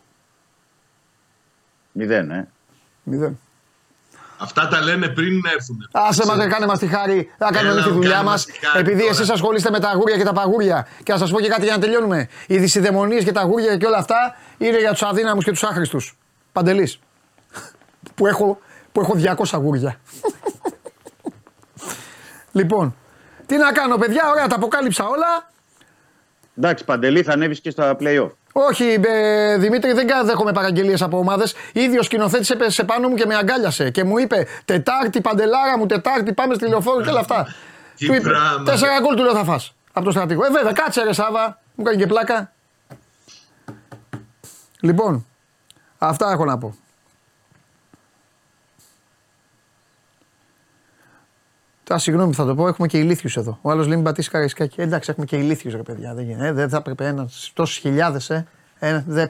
Μηδέν, 1.93 2.31
ε. 2.31 2.49
Μηδέν. 3.03 3.39
Αυτά 4.41 4.69
τα 4.69 4.81
λένε 4.81 5.09
πριν 5.09 5.43
έρθουν. 5.55 5.89
Άσε 5.93 6.27
μα, 6.27 6.47
κάνε 6.47 6.67
μας 6.67 6.79
τη 6.79 6.87
χάρη, 6.87 7.31
να 7.39 7.51
κάνουμε 7.51 7.73
Έλα, 7.73 7.81
εμεί 7.81 7.89
τη 7.89 7.95
δουλειά 7.95 8.11
κάνε 8.11 8.25
μας. 8.25 8.33
μας 8.33 8.45
τη 8.45 8.67
χάρη 8.67 8.81
Επειδή 8.81 8.99
τώρα. 8.99 9.11
εσείς 9.11 9.31
ασχολείστε 9.31 9.71
με 9.71 9.81
τα 9.81 9.89
αγούρια 9.89 10.17
και 10.17 10.25
τα 10.25 10.33
παγούρια. 10.33 10.87
Και 11.03 11.13
να 11.13 11.19
σας 11.19 11.31
πω 11.31 11.41
και 11.41 11.49
κάτι 11.49 11.65
για 11.65 11.73
να 11.75 11.81
τελειώνουμε. 11.81 12.29
Οι 12.47 12.59
δυσιδαιμονίες 12.59 13.25
και 13.25 13.33
τα 13.33 13.41
αγούρια 13.41 13.77
και 13.77 13.87
όλα 13.87 13.97
αυτά 13.97 14.37
είναι 14.59 14.79
για 14.79 14.91
τους 14.93 15.03
αδύναμους 15.03 15.45
και 15.45 15.51
τους 15.51 15.63
άχρηστους. 15.63 16.17
Παντελής. 16.53 16.99
που, 18.15 18.27
έχω, 18.27 18.59
που 18.93 19.01
έχω 19.01 19.15
200 19.15 19.45
αγούρια. 19.53 20.01
λοιπόν, 22.53 22.95
τι 23.47 23.57
να 23.57 23.73
κάνω, 23.73 23.97
παιδιά, 23.97 24.31
ωραία, 24.31 24.47
τα 24.47 24.55
αποκάλυψα 24.57 25.05
όλα. 25.05 25.51
Εντάξει, 26.59 26.85
Παντελή 26.85 27.23
θα 27.23 27.33
ανέβεις 27.33 27.61
και 27.61 27.71
στα 27.71 27.97
play-off. 28.01 28.31
Όχι, 28.53 29.01
ε, 29.07 29.57
Δημήτρη, 29.57 29.93
δεν 29.93 30.07
κα- 30.07 30.25
δέχομαι 30.25 30.53
παραγγελίες 30.53 31.03
από 31.03 31.19
ομάδες. 31.19 31.55
Ήδη 31.73 31.99
ο 31.99 32.03
σκηνοθέτη 32.03 32.53
έπεσε 32.53 32.85
πάνω 32.85 33.09
μου 33.09 33.15
και 33.15 33.27
με 33.27 33.35
αγκάλιασε 33.37 33.91
και 33.91 34.05
μου 34.05 34.19
είπε 34.19 34.47
Τετάρτη, 34.65 35.21
παντελάρα 35.21 35.79
μου, 35.79 35.87
Τετάρτη, 35.87 36.33
πάμε 36.33 36.55
στη 36.55 36.69
λεωφόρο 36.69 37.03
και 37.03 37.09
όλα 37.09 37.21
αυτά. 37.21 37.47
Τι 37.97 38.07
του 38.07 38.15
είπε, 38.15 38.29
πράγμα. 38.29 38.63
Τέσσερα 38.65 39.01
γκολ 39.01 39.15
του 39.17 39.23
λέω 39.23 39.35
θα 39.35 39.45
φας 39.45 39.75
από 39.93 40.05
το 40.05 40.11
στρατηγό. 40.11 40.45
Ε, 40.45 40.51
βέβαια, 40.51 40.73
κάτσε 40.73 41.03
ρε 41.03 41.13
Σάβα, 41.13 41.59
μου 41.75 41.85
κάνει 41.85 41.97
και 41.97 42.07
πλάκα. 42.07 42.53
Λοιπόν, 44.81 45.27
αυτά 45.99 46.31
έχω 46.33 46.45
να 46.45 46.59
πω. 46.59 46.75
Τα 51.89 51.99
συγγνώμη 51.99 52.31
που 52.31 52.37
θα 52.37 52.47
το 52.47 52.55
πω, 52.55 52.69
έχουμε 52.69 52.87
και 52.87 52.99
ηλίθιους 52.99 53.37
εδώ. 53.37 53.59
Ο 53.63 53.71
άλλος 53.71 53.87
λέει 53.87 53.95
μην 53.97 54.05
πατήσεις 54.05 54.31
καραϊσκάκι. 54.31 54.81
Ε, 54.81 54.83
εντάξει, 54.83 55.11
έχουμε 55.11 55.27
και 55.27 55.37
ηλίθιους 55.37 55.75
ρε 55.75 55.83
παιδιά. 55.83 56.15
Δεν, 56.15 56.25
γίνεται. 56.25 56.47
Ε, 56.47 56.53
δεν 56.53 56.69
θα 56.69 56.77
έπρεπε 56.77 57.07
ένας 57.07 57.51
τόσες 57.55 57.77
χιλιάδες. 57.77 58.31
Ε. 58.31 58.47
Ε, 58.79 59.05
δε... 59.07 59.27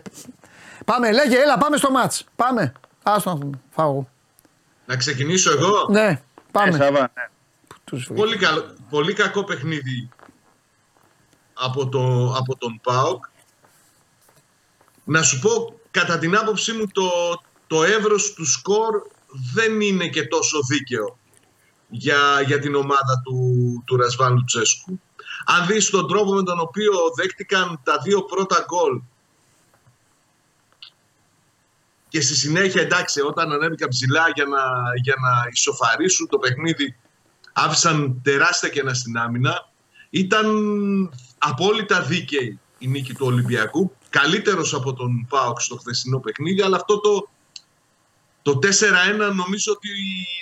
Πάμε, 0.85 1.13
λέγε, 1.13 1.37
έλα, 1.37 1.59
πάμε 1.59 1.77
στο 1.77 1.91
μάτς. 1.91 2.25
Πάμε. 2.37 2.73
Άστο 3.03 3.35
να 3.35 3.51
φάω 3.71 3.91
εγώ. 3.91 4.09
Να 4.87 4.97
ξεκινήσω 4.97 5.51
εγώ; 5.51 5.87
Ναι, 5.91 6.07
Ε, 6.07 6.21
πάμε. 6.51 6.73
Σάβα, 6.73 7.01
ναι. 7.01 7.29
Τους 7.85 8.05
βρήκα. 8.05 8.23
Πολύ, 8.23 8.37
καλό, 8.37 8.75
πολύ 8.91 9.13
κακό 9.13 9.45
παιχνίδι 9.45 10.09
από, 11.53 11.89
το, 11.89 12.35
από 12.39 12.57
τον 12.57 12.81
ΠΑΟΚ. 12.83 13.25
Να 15.05 15.23
σου 15.23 15.39
πω, 15.39 15.81
κατά 15.91 16.19
την 16.19 16.37
άποψή 16.37 16.73
μου, 16.73 16.87
το, 16.93 17.11
το 17.67 17.83
εύρος 17.85 18.35
του 18.35 18.45
σκορ 18.45 19.03
δεν 19.55 19.81
είναι 19.81 20.09
και 20.09 20.27
τόσο 20.27 20.59
δίκαιο 20.69 21.18
για, 21.89 22.41
για 22.47 22.59
την 22.59 22.75
ομάδα 22.75 23.23
του, 23.25 23.83
του 23.87 23.97
Ρασβάν 23.97 24.35
Λουτσέσκου. 24.35 25.01
Αν 25.45 25.67
δεις 25.67 25.91
τον 25.91 26.09
τρόπο 26.09 26.33
με 26.33 26.43
τον 26.43 26.61
οποίο 26.61 26.93
δέχτηκαν 27.17 27.81
τα 27.85 27.99
δύο 27.99 28.23
πρώτα 28.23 28.65
γκολ 28.67 29.01
και 32.09 32.21
στη 32.21 32.35
συνέχεια 32.35 32.83
εντάξει 32.83 33.21
όταν 33.21 33.53
ανέβηκαν 33.53 33.89
ψηλά 33.89 34.25
για 34.35 34.45
να, 34.45 34.61
για 35.03 35.15
να 35.21 35.49
ισοφαρίσουν 35.53 36.29
το 36.29 36.39
παιχνίδι 36.39 36.97
άφησαν 37.65 38.21
τεράστια 38.23 38.69
κενά 38.69 38.95
στην 38.95 39.19
άμυνα. 39.19 39.71
Ήταν 40.11 40.47
απόλυτα 41.39 42.03
δίκαιη 42.03 42.61
η 42.79 42.89
νίκη 42.89 43.15
του 43.15 43.27
Ολυμπιακού. 43.27 43.93
Καλύτερος 44.11 44.75
από 44.75 44.93
τον 44.93 45.27
ΠΑΟΚ 45.29 45.61
στο 45.61 45.77
χθεσινό 45.77 46.19
παιχνίδι, 46.19 46.63
αλλά 46.63 46.77
αυτό 46.77 47.01
το, 47.01 47.29
το 48.43 48.59
4-1 48.63 49.35
νομίζω 49.35 49.73
ότι 49.73 49.89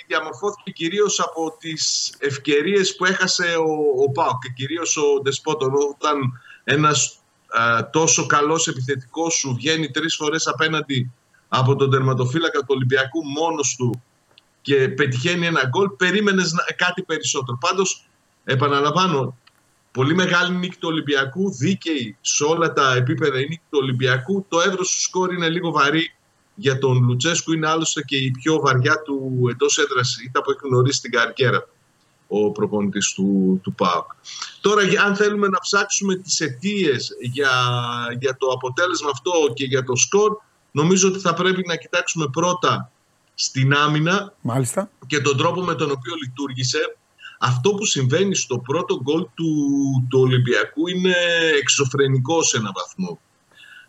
διαμορφώθηκε 0.07 0.71
κυρίως 0.71 1.19
από 1.19 1.57
τις 1.59 2.13
ευκαιρίες 2.19 2.95
που 2.95 3.05
έχασε 3.05 3.55
ο, 3.55 4.03
ο 4.03 4.11
ΠΑΟΚ 4.11 4.41
και 4.41 4.53
κυρίως 4.55 4.97
ο 4.97 5.21
Ντεσπότον 5.21 5.73
όταν 5.73 6.41
ένας 6.63 7.19
α, 7.47 7.89
τόσο 7.89 8.25
καλός 8.25 8.67
επιθετικός 8.67 9.33
σου 9.33 9.53
βγαίνει 9.55 9.91
τρεις 9.91 10.15
φορές 10.15 10.47
απέναντι 10.47 11.11
από 11.47 11.75
τον 11.75 11.91
τερματοφύλακα 11.91 12.59
του 12.59 12.65
Ολυμπιακού 12.67 13.25
μόνος 13.25 13.75
του 13.75 14.01
και 14.61 14.89
πετυχαίνει 14.89 15.45
ένα 15.45 15.65
γκολ, 15.67 15.89
περίμενες 15.89 16.53
κάτι 16.75 17.03
περισσότερο. 17.03 17.57
Πάντως, 17.57 18.07
επαναλαμβάνω, 18.43 19.37
πολύ 19.91 20.15
μεγάλη 20.15 20.55
νίκη 20.55 20.77
του 20.77 20.87
Ολυμπιακού, 20.91 21.51
δίκαιη 21.51 22.17
σε 22.21 22.43
όλα 22.43 22.73
τα 22.73 22.93
επίπεδα 22.93 23.39
η 23.39 23.47
νίκη 23.47 23.61
του 23.69 23.79
Ολυμπιακού. 23.81 24.45
Το 24.49 24.59
εύρο 24.59 24.75
του 24.75 25.01
σκόρ 25.01 25.33
είναι 25.33 25.49
λίγο 25.49 25.71
βαρύ 25.71 26.11
για 26.59 26.77
τον 26.77 27.03
Λουτσέσκου, 27.03 27.53
είναι 27.53 27.67
άλλωστε 27.69 28.01
και 28.01 28.17
η 28.17 28.31
πιο 28.31 28.59
βαριά 28.59 29.01
του 29.01 29.47
εντός 29.51 29.77
έδρας 29.77 30.17
ήττα 30.25 30.41
που 30.41 30.51
έχει 30.51 30.59
γνωρίσει 30.63 31.01
την 31.01 31.11
καριέρα 31.11 31.67
ο 32.27 32.51
προπονητής 32.51 33.13
του, 33.13 33.59
του 33.63 33.73
ΠΑΟΚ. 33.73 34.05
Τώρα, 34.61 34.83
για- 34.83 35.03
αν 35.03 35.15
θέλουμε 35.15 35.47
να 35.47 35.59
ψάξουμε 35.59 36.15
τις 36.15 36.39
αιτίες 36.39 37.09
για, 37.21 37.49
για 38.19 38.37
το 38.37 38.47
αποτέλεσμα 38.47 39.09
αυτό 39.13 39.31
και 39.53 39.65
για 39.65 39.83
το 39.83 39.95
σκορ, 39.95 40.37
νομίζω 40.71 41.07
ότι 41.07 41.19
θα 41.19 41.33
πρέπει 41.33 41.63
να 41.67 41.75
κοιτάξουμε 41.75 42.27
πρώτα 42.31 42.91
στην 43.35 43.73
άμυνα 43.73 44.33
Μάλιστα. 44.41 44.89
και 45.07 45.19
τον 45.19 45.37
τρόπο 45.37 45.61
με 45.61 45.75
τον 45.75 45.91
οποίο 45.91 46.13
λειτουργήσε. 46.23 46.97
Αυτό 47.39 47.69
που 47.73 47.85
συμβαίνει 47.85 48.35
στο 48.35 48.57
πρώτο 48.59 48.99
γκολ 49.01 49.25
του, 49.33 49.53
του 50.09 50.19
Ολυμπιακού 50.19 50.87
είναι 50.87 51.15
εξωφρενικό 51.59 52.43
σε 52.43 52.57
έναν 52.57 52.71
βαθμό. 52.75 53.19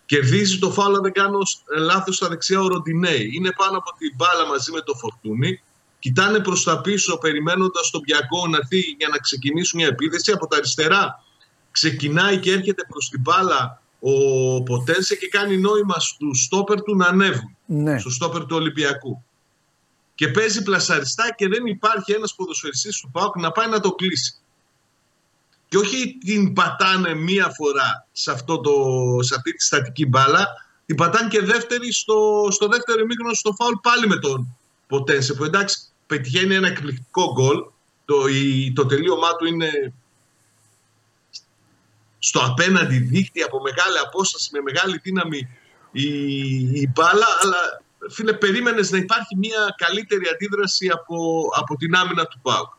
Κερδίζει 0.09 0.59
το 0.59 0.71
φάουλ, 0.71 0.95
αν 0.95 1.03
δεν 1.03 1.13
κάνω 1.13 1.39
ε, 1.77 1.79
λάθος, 1.79 2.17
στα 2.17 2.29
δεξιά 2.29 2.61
ο 2.61 2.69
Ροντινέη. 2.69 3.31
Είναι 3.35 3.53
πάνω 3.57 3.77
από 3.79 3.91
την 3.99 4.13
μπάλα 4.17 4.47
μαζί 4.49 4.73
με 4.73 4.81
το 4.81 4.95
Φορτούνι. 4.95 5.63
Κοιτάνε 5.99 6.41
προς 6.41 6.65
τα 6.65 6.81
πίσω, 6.81 7.19
περιμένοντας 7.19 7.91
τον 7.91 8.01
Πιακό 8.01 8.47
να 8.47 8.57
έρθει 8.57 8.81
για 8.81 9.09
να 9.09 9.19
ξεκινήσουν 9.19 9.81
μια 9.81 9.89
επίθεση. 9.89 10.33
Από 10.33 10.47
τα 10.47 10.57
αριστερά 10.57 11.25
ξεκινάει 11.71 12.39
και 12.39 12.53
έρχεται 12.53 12.83
προς 12.89 13.09
την 13.09 13.21
μπάλα 13.21 13.83
ο 14.01 14.13
Ποτένσε 14.63 15.15
και 15.17 15.29
κάνει 15.29 15.57
νόημα 15.57 15.99
στους 15.99 16.43
στόπερ 16.43 16.83
του 16.83 16.97
να 16.97 17.07
ανέβουν. 17.07 17.57
Ναι. 17.67 17.99
Στο 17.99 18.11
στόπερ 18.11 18.41
του 18.41 18.57
Ολυμπιακού 18.57 19.23
και 20.15 20.29
παίζει 20.29 20.63
πλασαριστά 20.63 21.35
και 21.37 21.49
δεν 21.49 21.67
υπάρχει 21.67 22.13
ένας 22.13 22.35
ποδοσφαιριστής 22.35 23.01
του 23.01 23.11
ΠΑΟΚ 23.11 23.37
να 23.37 23.51
πάει 23.51 23.69
να 23.69 23.81
το 23.81 23.93
κλείσει. 23.93 24.35
Και 25.69 25.77
όχι 25.77 26.19
την 26.19 26.53
πατάνε 26.53 27.15
μία 27.15 27.51
φορά 27.57 28.07
σε, 28.13 28.31
αυτό 28.31 28.61
το, 28.61 28.73
σε 29.23 29.35
αυτή 29.35 29.53
τη 29.53 29.65
στατική 29.65 30.07
μπάλα, 30.07 30.47
την 30.87 30.97
πατάνε 30.97 31.29
και 31.29 31.41
δεύτερη 31.43 31.93
στο, 31.93 32.49
στο 32.51 32.67
δεύτερο 32.69 33.01
ημίχρονο 33.01 33.35
στο 33.35 33.53
φάουλ 33.53 33.75
πάλι 33.83 34.07
με 34.07 34.17
τον 34.17 34.57
Ποτένσε 34.87 35.35
που 35.35 35.45
εντάξει 35.45 35.79
πετυχαίνει 36.07 36.55
ένα 36.55 36.67
εκπληκτικό 36.69 37.33
γκολ. 37.33 37.65
Το, 38.05 38.27
η- 38.29 38.73
το 38.75 38.87
τελείωμά 38.87 39.37
του 39.37 39.47
είναι 39.47 39.93
στο 42.19 42.41
απέναντι 42.41 42.99
δίκτυο 42.99 43.47
από 43.47 43.61
μεγάλη 43.61 43.99
απόσταση 43.99 44.51
με 44.53 44.61
μεγάλη 44.61 44.99
δύναμη 45.03 45.49
η, 45.93 46.05
η 46.81 46.91
μπάλα 46.95 47.27
αλλά 47.43 47.57
φίλε 48.11 48.33
περίμενες 48.33 48.91
να 48.91 48.99
υπάρχει 48.99 49.37
μια 49.37 49.75
καλύτερη 49.77 50.29
αντίδραση 50.29 50.89
από, 50.89 51.49
από 51.57 51.77
την 51.77 51.95
άμυνα 51.95 52.25
του 52.27 52.39
ΠΑΟΚ. 52.43 52.73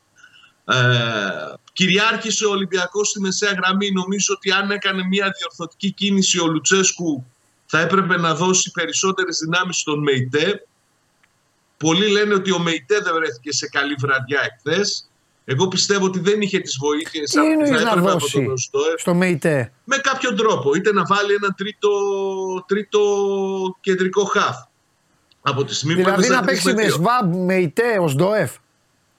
Ε, 0.69 1.53
κυριάρχησε 1.73 2.45
ο 2.45 2.49
Ολυμπιακός 2.49 3.09
στη 3.09 3.19
μεσαία 3.19 3.51
γραμμή. 3.51 3.91
Νομίζω 3.91 4.33
ότι 4.37 4.51
αν 4.51 4.71
έκανε 4.71 5.03
μια 5.03 5.33
διορθωτική 5.37 5.91
κίνηση 5.91 6.39
ο 6.39 6.47
Λουτσέσκου 6.47 7.25
θα 7.65 7.79
έπρεπε 7.79 8.17
να 8.17 8.35
δώσει 8.35 8.71
περισσότερες 8.71 9.37
δυνάμεις 9.37 9.77
στον 9.77 9.99
ΜΕΙΤΕ. 9.99 10.67
Πολλοί 11.77 12.07
λένε 12.07 12.33
ότι 12.33 12.51
ο 12.51 12.59
ΜΕΙΤΕ 12.59 12.99
δεν 12.99 13.13
βρέθηκε 13.13 13.53
σε 13.53 13.67
καλή 13.67 13.95
βραδιά 13.99 14.39
εχθές. 14.51 15.09
Εγώ 15.45 15.67
πιστεύω 15.67 16.05
ότι 16.05 16.19
δεν 16.19 16.41
είχε 16.41 16.59
τις 16.59 16.77
βοήθειες 16.79 17.29
Τι 17.31 17.37
που 17.37 17.43
θα 17.43 17.51
εννοείς 17.51 17.69
να 17.69 17.77
έπρεπε 17.77 17.99
από 17.99 18.19
δώσει 18.19 18.31
τον 18.31 18.47
Ροστόεφ 18.47 18.99
στο 18.99 19.13
ΜΕΙΤΕ. 19.13 19.71
με 19.83 19.97
κάποιον 19.97 20.35
τρόπο. 20.35 20.73
Είτε 20.73 20.93
να 20.93 21.05
βάλει 21.05 21.33
ένα 21.33 21.53
τρίτο, 21.57 21.89
τρίτο 22.67 22.99
κεντρικό 23.81 24.23
χαφ. 24.23 24.57
Από 25.41 25.63
τη 25.65 25.75
στιγμή 25.75 25.95
που 25.95 25.99
Δηλαδή 25.99 26.23
έπαιζε 26.23 26.39
να 26.39 26.45
τρεις 26.45 26.61
παίξει 26.61 26.75
με 26.75 26.81
με 26.81 26.87
δύο. 26.87 26.95
Σβάμπ, 26.95 27.33
με 27.35 27.55
ΙΤΕ, 27.55 27.97
ως 27.99 28.13
ΔΟΕΦ; 28.13 28.55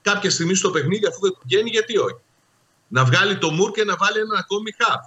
Κάποια 0.02 0.30
στιγμή 0.30 0.54
στο 0.54 0.70
παιχνίδι, 0.70 1.06
αφού 1.06 1.20
δεν 1.20 1.30
του 1.30 1.40
βγαίνει, 1.44 1.70
γιατί 1.70 1.98
όχι. 1.98 2.20
Να 2.88 3.04
βγάλει 3.04 3.38
το 3.38 3.50
Μουρ 3.50 3.70
και 3.70 3.84
να 3.84 3.96
βάλει 3.96 4.18
ένα 4.18 4.38
ακόμη 4.38 4.74
χαφ. 4.78 5.06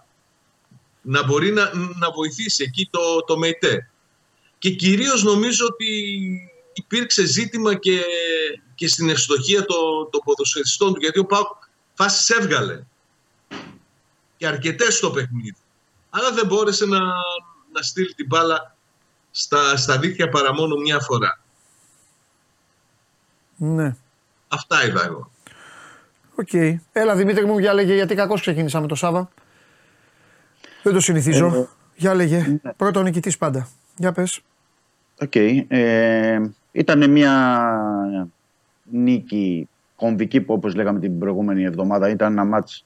Να 1.02 1.24
μπορεί 1.24 1.52
να, 1.52 1.72
να 1.76 2.12
βοηθήσει 2.12 2.64
εκεί 2.64 2.88
το, 2.92 3.24
το 3.24 3.38
ΜΕΙΤΕ. 3.38 3.90
Και 4.58 4.70
κυρίως 4.70 5.24
νομίζω 5.24 5.66
ότι 5.66 5.90
υπήρξε 6.74 7.26
ζήτημα 7.26 7.76
και, 7.76 8.02
και 8.76 8.88
στην 8.88 9.10
ευστοχία 9.10 9.66
των 9.66 10.10
το 10.10 10.20
ποδοσφαιριστών 10.24 10.94
του, 10.94 11.00
γιατί 11.00 11.20
ο 11.20 11.26
ΠΑΟΚ 11.26 11.64
φάσεις 11.94 12.30
έβγαλε. 12.30 12.84
Και 14.38 14.48
αρκετές 14.48 14.96
στο 14.96 15.12
παιχνίδι. 15.12 15.56
Αλλά 16.10 16.32
δεν 16.32 16.46
μπόρεσε 16.46 16.86
να, 16.86 17.00
να 17.72 17.82
στείλει 17.82 18.14
την 18.14 18.26
μπάλα 18.26 18.76
στα, 19.32 19.78
στα 19.78 20.00
δίχτυα 20.00 20.30
παρά 20.30 20.54
μόνο 20.54 20.76
μια 20.76 21.00
φορά. 21.00 21.42
Ναι. 23.56 23.96
Αυτά 24.54 24.86
είδα 24.86 25.04
εγώ. 25.06 25.32
Οκ. 26.36 26.54
Έλα 26.92 27.16
Δημήτρη 27.16 27.46
μου, 27.46 27.58
για 27.60 27.74
λέγε 27.74 27.94
γιατί 27.94 28.16
κακώς 28.16 28.42
ξεκίνησαμε 28.42 28.88
το 28.88 28.96
Σάβα. 28.96 29.30
Δεν 30.84 30.94
το 30.94 31.00
συνηθίζω. 31.00 31.46
Ε, 31.48 31.68
για 31.96 32.14
λέγε. 32.14 32.60
Πρώτο 32.78 33.02
νικητής 33.04 33.38
πάντα. 33.38 33.68
Για 33.98 34.12
πες. 34.12 34.40
Οκ. 35.22 35.36
Ε, 35.68 36.40
ήταν 36.72 37.10
μια 37.10 37.34
νίκη 38.92 39.68
κομβική 39.96 40.42
που 40.42 40.54
όπως 40.54 40.76
λέγαμε 40.76 41.00
την 41.00 41.20
προηγούμενη 41.20 41.64
εβδομάδα 41.64 42.10
ήταν 42.10 42.32
ένα 42.32 42.44
ματς 42.46 42.86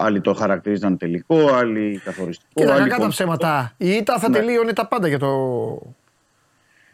Άλλοι 0.00 0.20
το 0.20 0.34
χαρακτηρίζαν 0.34 0.96
τελικό, 0.96 1.48
άλλοι 1.54 2.00
καθοριστικό. 2.04 2.60
Κοίτα, 2.60 2.72
άλλοι 2.72 2.82
κακά 2.82 2.94
τα 2.94 3.00
κομ- 3.00 3.10
ψέματα. 3.10 3.72
Η 3.76 3.90
ήττα 3.90 4.18
θα 4.18 4.28
Ναι. 4.28 4.38
τελείωνε 4.38 4.72
τα 4.72 4.86
πάντα 4.86 5.08
για 5.08 5.18
το. 5.18 5.28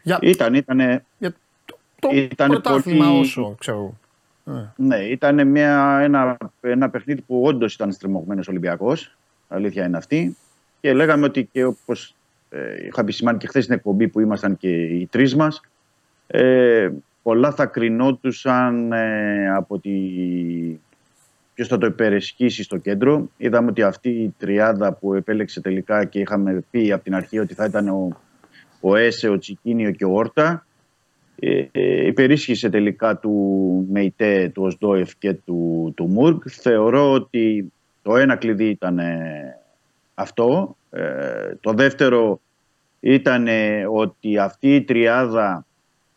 Για 0.01 0.17
Ήταν, 0.21 0.53
ήταν, 0.53 1.03
το 1.99 2.09
ήτανε 2.13 2.53
πρωτάθλημα 2.53 3.05
πολύ- 3.05 3.19
όσο 3.19 3.55
ξέρω. 3.59 3.77
εγώ. 3.77 3.97
Ναι. 4.43 4.71
ναι, 4.75 5.03
ήταν 5.03 5.47
μια, 5.47 5.99
ένα, 6.01 6.37
ένα 6.61 6.89
παιχνίδι 6.89 7.21
που 7.21 7.41
όντως 7.43 7.73
ήταν 7.73 7.91
στριμωγμένος 7.91 8.47
Ολυμπιακός. 8.47 9.17
Αλήθεια 9.47 9.85
είναι 9.85 9.97
αυτή. 9.97 10.37
Και 10.81 10.93
λέγαμε 10.93 11.25
ότι 11.25 11.49
και 11.51 11.63
όπως 11.63 12.15
ε, 12.49 12.85
είχα 12.85 13.01
επισημάνει 13.01 13.37
και 13.37 13.47
χθες 13.47 13.63
στην 13.63 13.75
εκπομπή 13.75 14.07
που 14.07 14.19
ήμασταν 14.19 14.57
και 14.57 14.69
οι 14.69 15.07
τρεις 15.11 15.35
μας, 15.35 15.61
ε, 16.27 16.89
πολλά 17.23 17.51
θα 17.51 17.65
κρινόντουσαν 17.65 18.91
ε, 18.91 19.49
από 19.55 19.79
τη 19.79 19.91
ποιος 21.53 21.67
θα 21.67 21.77
το 21.77 21.85
υπεresχύσει 21.85 22.63
στο 22.63 22.77
κέντρο. 22.77 23.29
Είδαμε 23.37 23.69
ότι 23.69 23.81
αυτή 23.83 24.09
η 24.09 24.33
τριάδα 24.37 24.93
που 24.93 25.13
επέλεξε 25.13 25.61
τελικά 25.61 26.05
και 26.05 26.19
είχαμε 26.19 26.63
πει 26.71 26.91
από 26.91 27.03
την 27.03 27.15
αρχή 27.15 27.39
ότι 27.39 27.53
θα 27.53 27.65
ήταν 27.65 27.87
ο, 27.87 28.09
ο 28.81 28.95
Έσε, 28.95 29.29
ο 29.29 29.37
Τσικίνιο 29.37 29.91
και 29.91 30.05
ο 30.05 30.13
Όρτα. 30.13 30.64
Ε, 31.39 31.65
ε, 31.71 32.05
υπερίσχυσε 32.05 32.69
τελικά 32.69 33.17
του 33.17 33.87
Μεϊτέ, 33.91 34.51
του 34.53 34.63
Οσδόεφ 34.63 35.15
και 35.17 35.33
του, 35.33 35.93
του 35.95 36.07
Μουργκ. 36.07 36.39
Θεωρώ 36.49 37.11
ότι 37.11 37.71
το 38.01 38.15
ένα 38.15 38.35
κλειδί 38.35 38.69
ήταν 38.69 38.99
ε, 38.99 39.59
αυτό. 40.13 40.77
Ε, 40.91 41.55
το 41.61 41.73
δεύτερο 41.73 42.39
ήταν 42.99 43.47
ε, 43.47 43.85
ότι 43.91 44.37
αυτή 44.37 44.75
η 44.75 44.83
τριάδα 44.83 45.65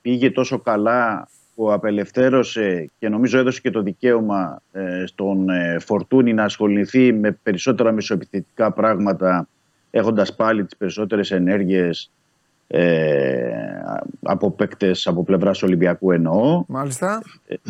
πήγε 0.02 0.30
τόσο 0.30 0.58
καλά 0.58 1.28
που 1.54 1.72
απελευθέρωσε 1.72 2.90
και 2.98 3.08
νομίζω 3.08 3.38
έδωσε 3.38 3.60
και 3.60 3.70
το 3.70 3.82
δικαίωμα 3.82 4.62
ε, 4.72 5.06
στον 5.06 5.48
ε, 5.48 5.78
Φορτούνη 5.78 6.32
να 6.34 6.44
ασχοληθεί 6.44 7.12
με 7.12 7.30
περισσότερα 7.42 7.92
μεσοεπιθετικά 7.92 8.72
πράγματα 8.72 9.48
έχοντας 9.90 10.34
πάλι 10.34 10.64
τις 10.64 10.76
περισσότερες 10.76 11.30
ενέργειες 11.30 12.10
ε, 12.70 13.50
από 14.22 14.50
παίκτες 14.50 15.06
από 15.06 15.24
πλευράς 15.24 15.62
Ολυμπιακού 15.62 16.12
εννοώ. 16.12 16.64
Μάλιστα. 16.68 17.22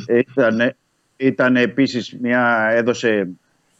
Ε, 0.06 0.18
Ήταν, 0.18 0.74
ήταν 1.16 1.56
επίσης 1.56 2.16
μια, 2.20 2.68
έδωσε 2.72 3.28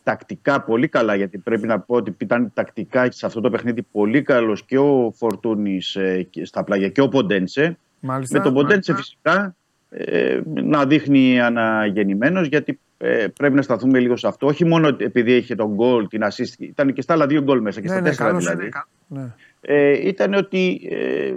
τακτικά 0.03 0.61
πολύ 0.61 0.89
καλά 0.89 1.15
γιατί 1.15 1.39
πρέπει 1.39 1.67
να 1.67 1.81
πω 1.81 1.95
ότι 1.95 2.17
ήταν 2.19 2.51
τακτικά 2.55 3.11
σε 3.11 3.27
αυτό 3.27 3.41
το 3.41 3.51
παιχνίδι 3.51 3.83
πολύ 3.83 4.23
καλός 4.23 4.65
και 4.65 4.79
ο 4.79 5.13
Φορτούνης 5.17 5.97
ε, 5.97 6.23
και 6.31 6.45
στα 6.45 6.65
πλάγια 6.65 6.89
και 6.89 7.01
ο 7.01 7.09
Ποντένσε. 7.09 7.79
Μάλιστα. 8.01 8.39
Με 8.39 8.45
τον 8.45 8.55
Ποντένσε 8.55 8.95
φυσικά 8.95 9.55
ε, 9.91 10.41
να 10.45 10.87
δείχνει 10.87 11.41
αναγεννημένος 11.41 12.47
γιατί 12.47 12.79
ε, 12.99 13.27
πρέπει 13.39 13.55
να 13.55 13.63
σταθούμε 13.63 13.99
λίγο 13.99 14.17
σε 14.17 14.27
αυτό. 14.27 14.47
Όχι 14.47 14.65
μόνο 14.65 14.97
επειδή 14.99 15.33
είχε 15.33 15.55
τον 15.55 15.75
γκολ, 15.75 16.09
την 16.09 16.23
assist, 16.25 16.59
ήταν 16.59 16.93
και 16.93 17.03
στα 17.03 17.13
άλλα 17.13 17.27
δύο 17.27 17.43
γκολ 17.43 17.61
μέσα 17.61 17.81
και 17.81 17.87
Ναι, 17.87 17.93
στα 17.93 18.03
ναι, 18.03 18.09
τέσσερα 18.09 18.29
καλός 18.29 18.45
δηλαδή. 18.45 18.65
είναι. 18.65 18.83
Ναι. 19.07 19.35
Ε, 19.61 20.09
ήταν 20.09 20.35
ότι 20.35 20.89
ε, 20.91 21.35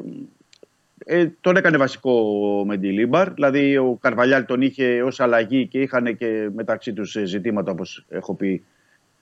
ε, 1.06 1.28
τον 1.42 1.56
έκανε 1.56 1.78
βασικό 1.78 2.12
ο 2.60 2.66
Μεντιλίμπαρ. 2.66 3.34
Δηλαδή 3.34 3.78
ο 3.78 3.98
Καρβαλιάλ 4.02 4.46
τον 4.46 4.62
είχε 4.62 5.04
ως 5.04 5.20
αλλαγή 5.20 5.68
και 5.68 5.82
είχαν 5.82 6.18
και 6.18 6.50
μεταξύ 6.56 6.94
τους 6.94 7.16
ε, 7.16 7.26
ζητήματα 7.26 7.72
όπως 7.72 8.06
έχω 8.10 8.34
πει 8.34 8.64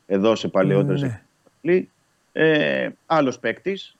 εδώ 0.07 0.35
σε 0.35 0.47
παλαιότερες 0.47 1.01
Ναι. 1.01 1.21
εκπομπές. 1.61 1.87
Ε, 2.31 2.89
άλλος 3.05 3.39
παίκτης. 3.39 3.95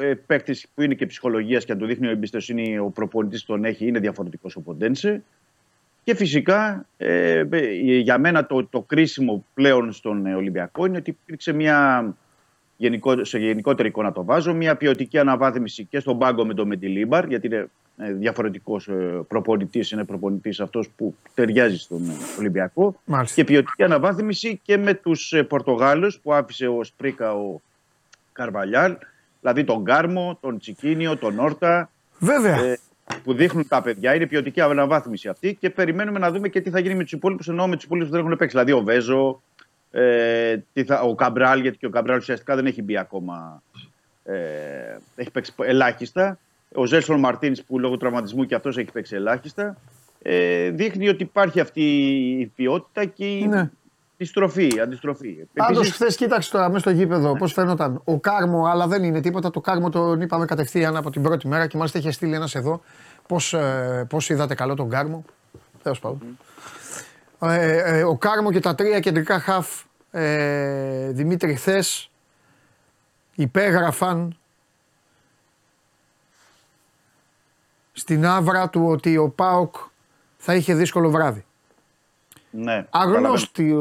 Ε, 0.00 0.14
παίκτης 0.26 0.66
που 0.74 0.82
είναι 0.82 0.94
και 0.94 1.06
ψυχολογίας 1.06 1.64
και 1.64 1.72
αν 1.72 1.78
του 1.78 1.86
δείχνει 1.86 2.06
ο 2.06 2.10
εμπιστοσύνη 2.10 2.78
ο 2.78 2.90
προπονητής 2.90 3.44
τον 3.44 3.64
έχει, 3.64 3.86
είναι 3.86 3.98
διαφορετικός 3.98 4.56
ο 4.56 4.60
Ποντένσε. 4.60 5.22
Και 6.04 6.14
φυσικά 6.14 6.86
ε, 6.96 7.44
ε, 7.50 7.98
για 7.98 8.18
μένα 8.18 8.46
το, 8.46 8.64
το 8.66 8.80
κρίσιμο 8.80 9.44
πλέον 9.54 9.92
στον 9.92 10.26
ε, 10.26 10.34
Ολυμπιακό 10.34 10.86
είναι 10.86 10.96
ότι 10.96 11.10
υπήρξε 11.10 11.52
μια 11.52 12.06
γενικό, 12.82 13.24
σε 13.24 13.38
γενικότερη 13.38 13.88
εικόνα 13.88 14.12
το 14.12 14.24
βάζω, 14.24 14.54
μια 14.54 14.76
ποιοτική 14.76 15.18
αναβάθμιση 15.18 15.84
και 15.84 16.00
στον 16.00 16.18
πάγκο 16.18 16.46
με 16.46 16.54
τον 16.54 16.66
Μεντιλίμπαρ, 16.66 17.26
γιατί 17.26 17.46
είναι 17.46 17.68
διαφορετικός 18.18 18.88
προπονητής, 19.28 19.90
είναι 19.90 20.04
προπονητής 20.04 20.60
αυτός 20.60 20.88
που 20.96 21.14
ταιριάζει 21.34 21.78
στον 21.78 22.08
ε, 22.08 22.12
Ολυμπιακό. 22.38 23.00
Μάλιστα. 23.04 23.34
Και 23.34 23.44
ποιοτική 23.44 23.82
αναβάθμιση 23.82 24.60
και 24.62 24.76
με 24.76 24.94
τους 24.94 25.34
Πορτογάλους 25.48 26.18
που 26.22 26.32
άφησε 26.32 26.66
ο 26.66 26.84
Σπρίκα 26.84 27.34
ο 27.34 27.60
Καρβαλιάλ, 28.32 28.96
δηλαδή 29.40 29.64
τον 29.64 29.82
Γκάρμο, 29.82 30.38
τον 30.40 30.58
Τσικίνιο, 30.58 31.16
τον 31.16 31.38
Όρτα. 31.38 31.90
Βέβαια. 32.18 32.64
ε, 32.64 32.78
που 33.24 33.34
δείχνουν 33.34 33.68
τα 33.68 33.82
παιδιά. 33.82 34.14
Είναι 34.14 34.26
ποιοτική 34.26 34.60
αναβάθμιση 34.60 35.28
αυτή 35.28 35.54
και 35.60 35.70
περιμένουμε 35.70 36.18
να 36.18 36.30
δούμε 36.30 36.48
και 36.48 36.60
τι 36.60 36.70
θα 36.70 36.78
γίνει 36.78 36.94
με 36.94 37.02
τους 37.02 37.12
υπόλοιπους. 37.12 37.48
Εννοώ 37.48 37.66
με 37.66 37.74
τους 37.74 37.84
υπόλοιπους 37.84 38.08
που 38.10 38.16
δεν 38.16 38.24
έχουν 38.24 38.36
παίξει. 38.38 38.56
Δηλαδή 38.56 38.80
ο 38.80 38.82
Βέζο, 38.82 39.42
ε, 39.94 40.56
τι 40.72 40.84
θα, 40.84 41.00
ο 41.00 41.14
Καμπράλ, 41.14 41.60
γιατί 41.60 41.76
και 41.78 41.86
ο 41.86 41.90
Καμπράλ 41.90 42.18
ουσιαστικά 42.18 42.54
δεν 42.54 42.66
έχει 42.66 42.82
μπει 42.82 42.96
ακόμα. 42.98 43.62
Ε, 44.24 44.34
έχει 45.16 45.30
παίξει 45.30 45.52
ελάχιστα. 45.62 46.38
Ο 46.74 46.86
Ζέλσον 46.86 47.18
Μαρτίνς 47.18 47.62
που 47.62 47.78
λόγω 47.78 47.96
τραυματισμού 47.96 48.44
και 48.44 48.54
αυτός 48.54 48.76
έχει 48.78 48.92
παίξει 48.92 49.14
ελάχιστα. 49.14 49.76
Ε, 50.22 50.70
δείχνει 50.70 51.08
ότι 51.08 51.22
υπάρχει 51.22 51.60
αυτή 51.60 51.82
η 52.40 52.46
ποιότητα 52.46 53.04
και 53.04 53.24
η 53.38 53.46
Ναι. 53.46 53.70
αντιστροφή. 54.14 54.80
αντιστροφή. 54.82 55.36
Πάντως, 55.54 55.76
Επίσης, 55.76 55.94
χθες 55.94 56.16
κοίταξε 56.16 56.50
τώρα 56.50 56.66
μέσα 56.68 56.78
στο 56.78 56.90
γήπεδο 56.90 57.36
πώς 57.36 57.52
φαίνονταν. 57.52 58.00
Ο 58.04 58.18
Κάρμο, 58.20 58.64
αλλά 58.66 58.86
δεν 58.86 59.02
είναι 59.04 59.20
τίποτα. 59.20 59.50
Το 59.50 59.60
Κάρμο 59.60 59.90
τον 59.90 60.20
είπαμε 60.20 60.44
κατευθείαν 60.44 60.96
από 60.96 61.10
την 61.10 61.22
πρώτη 61.22 61.48
μέρα 61.48 61.66
και 61.66 61.76
μάλιστα 61.76 61.98
είχε 61.98 62.10
στείλει 62.10 62.34
ένας 62.34 62.54
εδώ. 62.54 62.80
Πώς 63.28 63.52
ε, 63.54 64.06
πώς 64.08 64.28
είδατε 64.30 64.54
καλό 64.54 64.74
τον 64.74 64.88
Κάρμο; 64.88 65.24
Τέλος 65.82 65.98
πάντων. 65.98 66.38
Ε, 67.42 67.98
ε, 67.98 68.04
ο 68.04 68.16
Κάρμο 68.16 68.52
και 68.52 68.60
τα 68.60 68.74
τρία 68.74 69.00
κεντρικά 69.00 69.40
χαφ. 69.40 69.82
Ε, 70.10 71.10
Δημήτρη 71.10 71.54
Θες. 71.54 72.10
Υπέγραφαν 73.34 74.36
στην 77.92 78.26
άβρα 78.26 78.68
του 78.68 78.86
ότι 78.86 79.16
ο 79.16 79.28
Πάοκ 79.28 79.74
θα 80.36 80.54
είχε 80.54 80.74
δύσκολο 80.74 81.10
βράδυ. 81.10 81.44
ναι, 82.50 82.86
Αγνώστη 82.90 83.74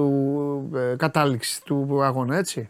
ε, 0.76 0.96
κατάληξης 0.98 1.60
του 1.60 2.04
αγώνα, 2.04 2.38
έτσι. 2.38 2.70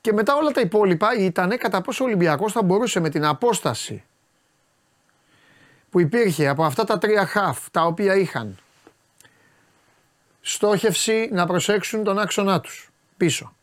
Και 0.00 0.12
μετά 0.12 0.34
όλα 0.34 0.50
τα 0.50 0.60
υπόλοιπα 0.60 1.14
ήταν 1.14 1.58
κατά 1.58 1.80
πόσο 1.80 2.04
ο 2.04 2.06
Ολυμπιακός 2.06 2.52
θα 2.52 2.62
μπορούσε 2.62 3.00
με 3.00 3.08
την 3.08 3.24
απόσταση 3.24 4.04
που 5.90 6.00
υπήρχε 6.00 6.48
από 6.48 6.64
αυτά 6.64 6.84
τα 6.84 6.98
τρία 6.98 7.26
χαφ 7.26 7.70
τα 7.70 7.86
οποία 7.86 8.14
είχαν 8.14 8.58
στόχευση 10.46 11.28
να 11.32 11.46
προσέξουν 11.46 12.04
τον 12.04 12.18
άξονά 12.18 12.60
τους 12.60 12.90
πίσω. 13.16 13.54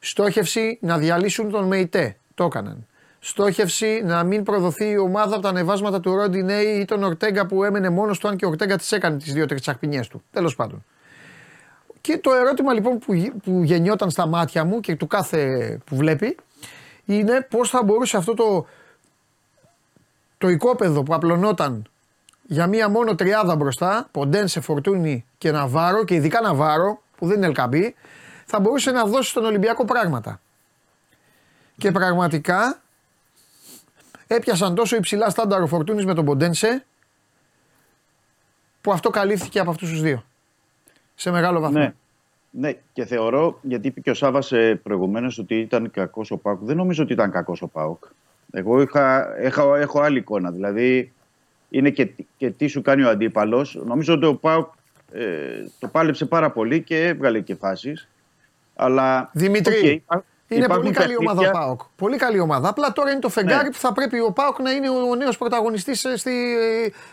Στόχευση 0.00 0.78
να 0.80 0.98
διαλύσουν 0.98 1.50
τον 1.50 1.64
ΜΕΙΤΕ. 1.64 2.16
Το 2.34 2.44
έκαναν. 2.44 2.86
Στόχευση 3.18 4.02
να 4.04 4.24
μην 4.24 4.42
προδοθεί 4.42 4.90
η 4.90 4.96
ομάδα 4.98 5.32
από 5.34 5.42
τα 5.42 5.48
ανεβάσματα 5.48 6.00
του 6.00 6.14
Ρόντινέη 6.14 6.66
ή 6.66 6.84
τον 6.84 7.02
Ορτέγκα 7.02 7.46
που 7.46 7.64
έμενε 7.64 7.88
μόνος 7.90 8.18
του, 8.18 8.28
αν 8.28 8.36
και 8.36 8.44
ο 8.44 8.48
Ορτέγκα 8.48 8.76
τις 8.76 8.92
έκανε 8.92 9.16
τις 9.16 9.32
δύο-τρεις 9.32 9.60
τσακπινιές 9.60 10.08
του. 10.08 10.22
Τέλος 10.32 10.56
πάντων. 10.56 10.84
Και 12.00 12.18
το 12.18 12.32
ερώτημα 12.32 12.72
λοιπόν 12.72 12.98
που, 12.98 13.12
γι- 13.14 13.32
που 13.44 13.62
γεννιόταν 13.62 14.10
στα 14.10 14.26
μάτια 14.26 14.64
μου 14.64 14.80
και 14.80 14.96
του 14.96 15.06
κάθε 15.06 15.78
που 15.84 15.96
βλέπει 15.96 16.36
είναι 17.04 17.46
πώς 17.50 17.70
θα 17.70 17.82
μπορούσε 17.82 18.16
αυτό 18.16 18.34
το, 18.34 18.66
το 20.38 20.48
οικόπεδο 20.48 21.02
που 21.02 21.14
απλωνόταν 21.14 21.88
για 22.46 22.66
μία 22.66 22.88
μόνο 22.88 23.14
τριάδα 23.14 23.56
μπροστά, 23.56 24.08
Ποντένσε, 24.10 24.60
Φορτούνη 24.60 25.24
και 25.38 25.50
Ναβάρο 25.50 26.04
και 26.04 26.14
ειδικά 26.14 26.40
Ναβάρο 26.40 27.02
που 27.16 27.26
δεν 27.26 27.36
είναι 27.36 27.46
Ελκαμπή, 27.46 27.94
θα 28.46 28.60
μπορούσε 28.60 28.90
να 28.90 29.04
δώσει 29.04 29.30
στον 29.30 29.44
Ολυμπιακό 29.44 29.84
πράγματα. 29.84 30.40
Και 31.76 31.90
πραγματικά 31.90 32.80
έπιασαν 34.26 34.74
τόσο 34.74 34.96
υψηλά 34.96 35.30
στάνταρ 35.30 35.62
ο 35.62 35.66
Φορτούνης 35.66 36.04
με 36.04 36.14
τον 36.14 36.24
Ποντένσε 36.24 36.84
που 38.80 38.92
αυτό 38.92 39.10
καλύφθηκε 39.10 39.58
από 39.58 39.70
αυτούς 39.70 39.90
τους 39.90 40.00
δύο. 40.00 40.24
Σε 41.14 41.30
μεγάλο 41.30 41.60
βαθμό. 41.60 41.78
Ναι. 41.78 41.94
Ναι, 42.56 42.72
και 42.92 43.04
θεωρώ, 43.04 43.58
γιατί 43.62 43.86
είπε 43.86 44.00
και 44.00 44.10
ο 44.10 44.14
Σάβα 44.14 44.42
προηγουμένως 44.82 45.38
ότι 45.38 45.54
ήταν 45.54 45.90
κακός 45.90 46.30
ο 46.30 46.36
Πάουκ. 46.36 46.58
Δεν 46.62 46.76
νομίζω 46.76 47.02
ότι 47.02 47.12
ήταν 47.12 47.30
κακός 47.30 47.62
ο 47.62 47.66
Πάουκ. 47.66 48.04
Εγώ 48.50 48.80
είχα, 48.80 49.34
είχα, 49.42 49.76
έχω 49.76 50.00
άλλη 50.00 50.18
εικόνα. 50.18 50.50
Δηλαδή, 50.50 51.12
είναι 51.78 51.90
και, 51.90 52.08
και 52.36 52.50
τι 52.50 52.66
σου 52.66 52.82
κάνει 52.82 53.02
ο 53.02 53.08
αντίπαλος. 53.08 53.78
Νομίζω 53.84 54.14
ότι 54.14 54.26
ο 54.26 54.34
Πάουκ 54.34 54.66
ε, 55.12 55.22
το 55.78 55.88
πάλεψε 55.88 56.24
πάρα 56.24 56.50
πολύ 56.50 56.82
και 56.82 57.06
έβγαλε 57.06 57.40
και 57.40 57.54
φάσεις. 57.54 58.08
Αλλά. 58.76 59.30
Δημητρή, 59.32 60.04
okay, 60.06 60.18
είναι 60.48 60.64
υπάρχουν 60.64 60.82
πολύ 60.84 60.94
καλή 60.94 61.16
ομάδα 61.16 61.32
ο 61.40 61.42
παιχνίδια- 61.42 61.60
Πάοκ. 61.60 61.80
Πολύ 61.96 62.16
καλή 62.16 62.38
ομάδα. 62.40 62.68
Απλά 62.68 62.92
τώρα 62.92 63.10
είναι 63.10 63.20
το 63.20 63.28
φεγγάρι 63.28 63.64
Ναι. 63.64 63.70
που 63.70 63.78
θα 63.78 63.92
πρέπει 63.92 64.20
ο 64.20 64.32
Πάοκ 64.32 64.58
να 64.58 64.70
είναι 64.70 64.88
ο 64.90 65.14
νέος 65.14 65.38
πρωταγωνιστής 65.38 65.98
στη, 66.00 66.18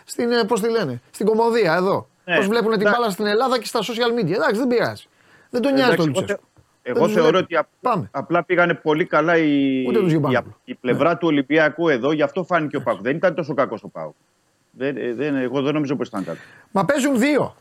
στην, 0.04 0.32
ε, 0.32 0.44
πώς 0.44 0.60
τη 0.60 0.70
λένε, 0.70 1.00
στην 1.10 1.26
κομμωδία 1.26 1.74
εδώ. 1.74 2.08
Ναι. 2.24 2.36
Πώς 2.36 2.46
βλέπουν 2.46 2.70
την 2.72 2.80
Εντάξει. 2.80 2.98
μπάλα 3.00 3.12
στην 3.12 3.26
Ελλάδα 3.26 3.58
και 3.58 3.66
στα 3.66 3.80
social 3.80 4.20
media. 4.20 4.32
Εντάξει, 4.32 4.58
δεν 4.58 4.66
πειράζει. 4.66 5.04
Δεν 5.50 5.62
τον 5.62 5.72
νοιάζει 5.72 5.96
το 5.96 6.02
Εντάξει, 6.02 6.10
εγώ, 6.10 6.20
Λουτσέσκου. 6.20 6.26
θε- 6.26 6.50
εγώ 6.82 6.94
Δεν 6.98 7.04
τους 7.04 7.12
θεωρώ 7.14 7.28
βλέπει. 7.30 7.44
ότι 7.44 7.56
απ- 7.56 7.68
Πάμε. 7.80 8.08
απλά 8.12 8.44
πήγανε 8.44 8.74
πολύ 8.74 9.04
καλά 9.04 9.36
η, 9.36 9.84
Ούτε 9.88 9.98
τους 9.98 10.06
η, 10.06 10.10
Γιουμπάνογλου. 10.10 10.56
η 10.64 10.74
πλευρά 10.74 11.16
του 11.16 11.26
Ολυμπιακού 11.26 11.88
εδώ, 11.88 12.12
γι' 12.12 12.22
αυτό 12.22 12.44
φάνηκε 12.44 12.76
ο 12.76 12.82
Πάουκ. 12.82 13.00
Δεν 13.00 13.16
ήταν 13.16 13.34
τόσο 13.34 13.54
κακός 13.54 13.82
ο 13.82 13.88
Πάουκ. 13.88 14.14
Δεν, 14.74 14.96
ε, 14.96 15.12
δεν, 15.12 15.34
εγώ 15.36 15.62
δεν 15.62 15.74
νομίζω 15.74 15.96
πως 15.96 16.08
ήταν 16.08 16.24
κακό. 16.24 16.38
Μα 16.70 16.84
παίζουν 16.84 17.18
δύο. 17.18 17.56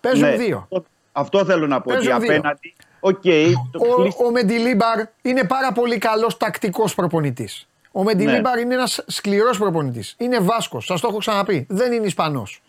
Παίζουν 0.00 0.28
Ναι, 0.28 0.36
δύο. 0.36 0.56
αυτό- 0.58 0.84
Αυτό 1.12 1.44
θέλω 1.44 1.66
να 1.66 1.80
πω. 1.80 1.90
Ότι 1.92 2.04
Παίζουν 2.06 2.20
δύο. 2.20 2.34
απέναντι. 2.34 2.74
Οκ, 3.00 3.22
το 3.72 3.78
Ο, 3.90 3.94
κλείσ- 3.94 4.20
ο 4.20 4.30
Μεντιλίμπαρ 4.30 5.00
είναι 5.22 5.44
πάρα 5.44 5.72
πολύ 5.72 5.98
καλός 5.98 6.36
τακτικός 6.36 6.94
προπονητής. 6.94 7.68
Ο 7.92 8.02
Μεντιλίμπαρ 8.02 8.58
είναι 8.58 8.74
ένας 8.74 9.02
σκληρός 9.06 9.58
προπονητής. 9.58 10.14
Είναι 10.18 10.38
Βάσκος, 10.40 10.84
σας 10.84 11.00
το 11.00 11.08
έχω 11.08 11.18
ξαναπεί. 11.18 11.66
Δεν 11.68 11.92
είναι 11.92 12.06
Ισπανός. 12.06 12.62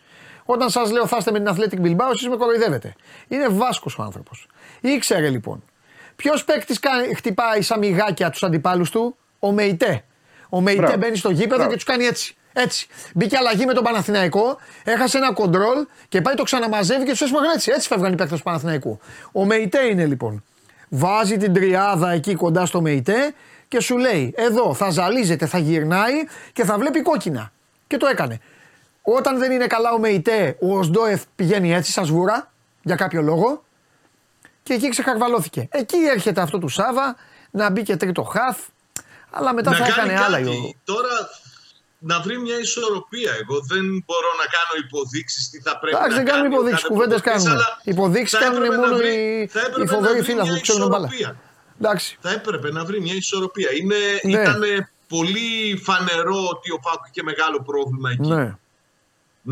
Όταν 0.44 0.70
σας 0.70 0.90
λέω 0.90 1.06
θα 1.06 1.16
είστε 1.18 1.30
με 1.30 1.38
την 1.40 1.48
Athletic 1.54 1.86
Bilbao, 1.86 2.10
εσείς 2.12 2.28
με 2.28 2.36
κοροϊδεύετε. 2.36 2.94
Είναι 3.28 3.48
Βάσκος 3.48 3.98
ο 3.98 4.02
άνθρωπος. 4.02 4.46
Ήξερε 4.80 5.28
λοιπόν. 5.28 5.62
Ποιος 6.16 6.44
παίκτης 6.44 6.80
χτυπάει 7.16 7.62
σαν 7.62 7.78
μυγάκια 7.78 8.30
τους 8.30 8.42
αντιπάλους 8.42 8.90
του, 8.90 9.16
ο 9.38 9.52
Μεϊτέ. 9.52 10.04
Ο 10.48 10.60
Μεϊτέ 10.60 10.80
Μπράβο. 10.82 10.96
μπαίνει 10.96 11.16
στο 11.16 11.30
γήπεδο 11.30 11.54
Μπράβο. 11.54 11.68
και 11.70 11.74
τους 11.74 11.84
κάνει 11.84 12.04
έτσι. 12.04 12.36
Έτσι. 12.58 12.86
Μπήκε 13.14 13.36
αλλαγή 13.36 13.66
με 13.66 13.72
τον 13.72 13.84
Παναθηναϊκό, 13.84 14.58
έχασε 14.84 15.16
ένα 15.18 15.32
κοντρόλ 15.32 15.86
και 16.08 16.20
πάει 16.20 16.34
το 16.34 16.42
ξαναμαζεύει 16.42 17.04
και 17.04 17.10
τους 17.10 17.20
έσπρωχνε 17.20 17.52
έτσι. 17.54 17.70
Έτσι 17.74 17.88
φεύγαν 17.88 18.12
οι 18.12 18.16
παίκτες 18.16 18.38
του 18.38 18.44
Παναθηναϊκού. 18.44 18.98
Ο 19.32 19.44
Μεϊτέ 19.44 19.84
είναι 19.84 20.06
λοιπόν. 20.06 20.44
Βάζει 20.88 21.36
την 21.36 21.52
τριάδα 21.54 22.10
εκεί 22.10 22.34
κοντά 22.34 22.66
στο 22.66 22.80
Μεϊτέ 22.80 23.34
και 23.68 23.80
σου 23.80 23.96
λέει: 23.98 24.34
Εδώ 24.36 24.74
θα 24.74 24.90
ζαλίζεται, 24.90 25.46
θα 25.46 25.58
γυρνάει 25.58 26.14
και 26.52 26.64
θα 26.64 26.78
βλέπει 26.78 27.02
κόκκινα. 27.02 27.52
Και 27.86 27.96
το 27.96 28.06
έκανε. 28.06 28.40
Όταν 29.02 29.38
δεν 29.38 29.52
είναι 29.52 29.66
καλά 29.66 29.92
ο 29.92 29.98
Μεϊτέ, 29.98 30.56
ο 30.60 30.78
Οσντόεφ 30.78 31.22
πηγαίνει 31.36 31.74
έτσι, 31.74 31.92
σαν 31.92 32.04
σβούρα, 32.04 32.52
για 32.82 32.94
κάποιο 32.96 33.22
λόγο, 33.22 33.64
και 34.62 34.74
εκεί 34.74 34.88
ξεχαρβαλώθηκε. 34.88 35.68
Εκεί 35.70 35.96
έρχεται 36.14 36.40
αυτό 36.40 36.58
του 36.58 36.68
Σάβα 36.68 37.16
να 37.50 37.70
μπει 37.70 37.82
και 37.82 37.96
τρίτο 37.96 38.22
χαφ, 38.22 38.58
αλλά 39.30 39.54
μετά 39.54 39.72
θα 39.72 39.78
κάνει 39.78 39.90
έκανε 39.90 40.24
άλλα. 40.24 40.36
κάτι. 40.38 40.48
ο- 40.48 40.74
Τώρα 40.84 41.08
να 42.10 42.16
βρει 42.24 42.36
μια 42.46 42.58
ισορροπία. 42.66 43.32
Εγώ 43.42 43.56
δεν 43.72 43.84
μπορώ 44.06 44.30
να 44.42 44.46
κάνω 44.56 44.72
υποδείξεις 44.86 45.42
τι 45.50 45.58
θα 45.66 45.72
πρέπει 45.80 45.96
Εντάξει, 45.96 46.16
να 46.16 46.22
δεν 46.22 46.26
κάνουμε 46.30 46.48
κάνει 46.48 46.54
ο 46.54 46.58
υποδείξεις, 46.58 46.82
κάθε 46.82 46.94
κουβέντες 46.94 47.20
προπονητής, 47.20 47.48
κάνουμε. 47.48 47.64
αλλά 47.64 47.80
Υποδείξεις 47.94 48.32
θα 48.38 48.44
κάνουν 48.44 48.56
έπρεπε 48.62 48.76
να 48.76 48.82
μόνο 48.82 48.96
βρει- 49.00 49.18
οι, 49.18 49.46
θα 49.54 49.60
έπρεπε 49.66 49.80
οι 49.82 49.84
να 49.84 49.92
φοβεροί 49.94 50.14
βρει 50.18 50.24
φίλαθλοι 50.30 50.50
μια 50.52 50.60
που 50.60 50.66
ξέρουν 50.68 50.88
μπάλα. 50.88 51.08
ισορροπία. 51.12 51.30
Εντάξει. 51.80 52.08
Θα 52.24 52.30
έπρεπε 52.38 52.68
να 52.78 52.82
βρει 52.88 52.98
μια 53.06 53.14
ισορροπία. 53.22 53.70
Είναι, 53.80 53.98
Ναι. 54.22 54.40
Ήταν 54.42 54.60
πολύ 55.14 55.80
φανερό 55.88 56.38
ότι 56.54 56.68
ο 56.76 56.78
Πάκου 56.86 57.04
είχε 57.10 57.22
μεγάλο 57.30 57.58
πρόβλημα 57.68 58.08
εκεί. 58.10 58.28
Ναι. 58.34 58.46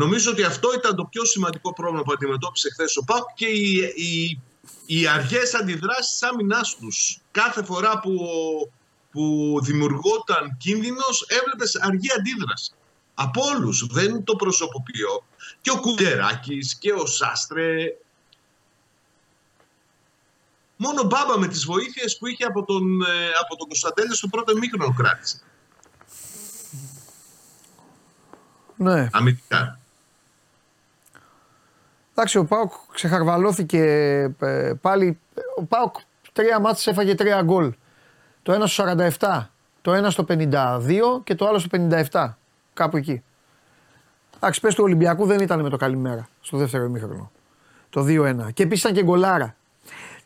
Νομίζω 0.01 0.31
ότι 0.31 0.43
αυτό 0.43 0.67
ήταν 0.79 0.95
το 0.95 1.03
πιο 1.03 1.25
σημαντικό 1.25 1.73
πρόβλημα 1.73 2.03
που 2.03 2.11
αντιμετώπισε 2.11 2.69
χθες 2.73 2.97
ο 2.97 3.03
Πάκου 3.03 3.31
και 3.35 3.45
οι, 3.45 3.93
οι, 3.95 4.39
οι 4.85 5.07
αργές 5.07 5.53
αντιδράσεις 5.53 6.11
της 6.11 6.23
άμυνάς 6.29 6.75
τους. 6.79 7.19
Κάθε 7.31 7.63
φορά 7.63 7.99
που, 7.99 8.11
που 9.15 9.59
δημιουργόταν 9.63 10.57
κίνδυνος, 10.57 11.25
έβλεπες 11.27 11.75
αργή 11.75 12.11
αντίδραση. 12.17 12.71
Από 13.13 13.41
όλους. 13.41 13.87
Δεν 13.91 14.23
το 14.23 14.35
προσωποποιώ. 14.35 15.25
Και 15.61 15.71
ο 15.71 15.79
Κουντεράκης 15.79 16.75
και 16.75 16.91
ο 16.93 17.05
Σάστρε. 17.05 17.97
Μόνο 20.75 21.01
ο 21.01 21.03
Μπάμπα 21.03 21.39
με 21.39 21.47
τις 21.47 21.65
βοήθειες 21.65 22.17
που 22.17 22.27
είχε 22.27 22.43
από 22.43 22.63
τον, 22.63 23.01
ε, 23.01 23.27
από 23.41 23.55
τον 23.55 23.67
Κωνσταντέλη 23.67 24.15
στο 24.15 24.27
πρώτο 24.27 24.57
μήχρονο 24.57 24.93
κράτησε. 24.93 25.41
ναι. 28.75 29.09
Αμυντικά. 29.11 29.79
Εντάξει, 32.11 32.37
ο 32.37 32.45
Πάοκ 32.45 32.71
ξεχαρβαλώθηκε 32.93 33.79
ε, 34.39 34.73
πάλι. 34.81 35.19
Ο 35.57 35.63
Πάοκ 35.63 35.95
τρία 36.33 36.59
μάτς 36.59 36.87
έφαγε 36.87 37.15
τρία 37.15 37.41
γκολ. 37.41 37.73
Το 38.45 38.53
ένα 38.53 38.67
στο 38.67 38.83
47, 39.19 39.45
το 39.81 39.93
ένα 39.93 40.09
στο 40.09 40.25
52 40.29 40.51
και 41.23 41.35
το 41.35 41.47
άλλο 41.47 41.59
στο 41.59 41.69
57. 42.11 42.33
Κάπου 42.73 42.97
εκεί. 42.97 43.23
Εντάξει, 44.35 44.59
πες 44.59 44.75
του 44.75 44.83
Ολυμπιακού 44.83 45.25
δεν 45.25 45.39
ήταν 45.39 45.61
με 45.61 45.69
το 45.69 45.77
καλημέρα 45.77 46.27
στο 46.41 46.57
δεύτερο 46.57 46.83
ημίχρονο. 46.83 47.31
Το 47.89 48.05
2-1. 48.07 48.53
Και 48.53 48.63
επίσης 48.63 48.83
ήταν 48.83 48.95
και 48.95 49.03
γκολάρα. 49.03 49.55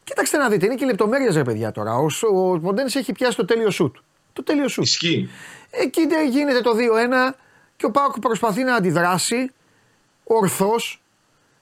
Κοίταξτε 0.03 0.37
να 0.37 0.49
δείτε, 0.49 0.65
είναι 0.65 0.75
και 0.75 0.85
λεπτομέρειες 0.85 1.35
ρε 1.35 1.43
παιδιά 1.43 1.71
τώρα. 1.71 1.95
Ο, 1.95 2.05
ο 2.33 2.59
Ποντένης 2.59 2.95
έχει 2.95 3.11
πιάσει 3.11 3.37
το 3.37 3.45
τέλειο 3.45 3.71
σουτ. 3.71 3.95
Το 4.33 4.43
τέλειο 4.43 4.67
σουτ. 4.67 4.83
Ισχύει. 4.83 5.29
Εκεί 5.69 6.07
δεν 6.07 6.29
γίνεται 6.29 6.61
το 6.61 6.71
2-1 7.31 7.35
και 7.77 7.85
ο 7.85 7.91
Πάοκ 7.91 8.19
προσπαθεί 8.19 8.63
να 8.63 8.75
αντιδράσει 8.75 9.51
ορθώς 10.23 11.01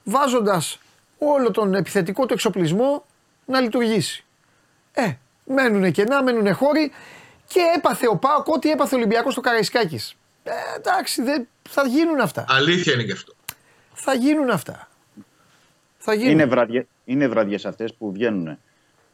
βάζοντας 0.04 0.78
όλο 1.18 1.50
τον 1.50 1.74
επιθετικό 1.74 2.26
του 2.26 2.32
εξοπλισμό 2.32 3.04
να 3.44 3.60
λειτουργήσει. 3.60 4.24
Ε, 4.92 5.12
μένουν 5.48 5.92
κενά, 5.92 6.22
μένουν 6.22 6.54
χώροι 6.54 6.90
και 7.46 7.60
έπαθε 7.76 8.08
ο 8.08 8.16
Πάοκ 8.16 8.48
ό,τι 8.48 8.70
έπαθε 8.70 8.94
ο 8.94 8.98
Ολυμπιακός 8.98 9.32
στο 9.32 9.40
Καραϊσκάκης. 9.40 10.16
Ε, 10.44 10.50
εντάξει, 10.76 11.22
δεν, 11.22 11.48
θα 11.68 11.86
γίνουν 11.86 12.20
αυτά. 12.20 12.44
Αλήθεια 12.48 12.92
είναι 12.92 13.02
και 13.02 13.12
αυτό. 13.12 13.32
Θα 13.92 14.14
γίνουν 14.14 14.50
αυτά. 14.50 14.88
Θα 15.98 16.14
γίνουν. 16.14 16.30
Είναι, 16.30 16.44
βραδιέ, 16.44 16.86
είναι 17.04 17.28
βραδιές 17.28 17.66
αυτές 17.66 17.94
που 17.94 18.12
βγαίνουν 18.12 18.58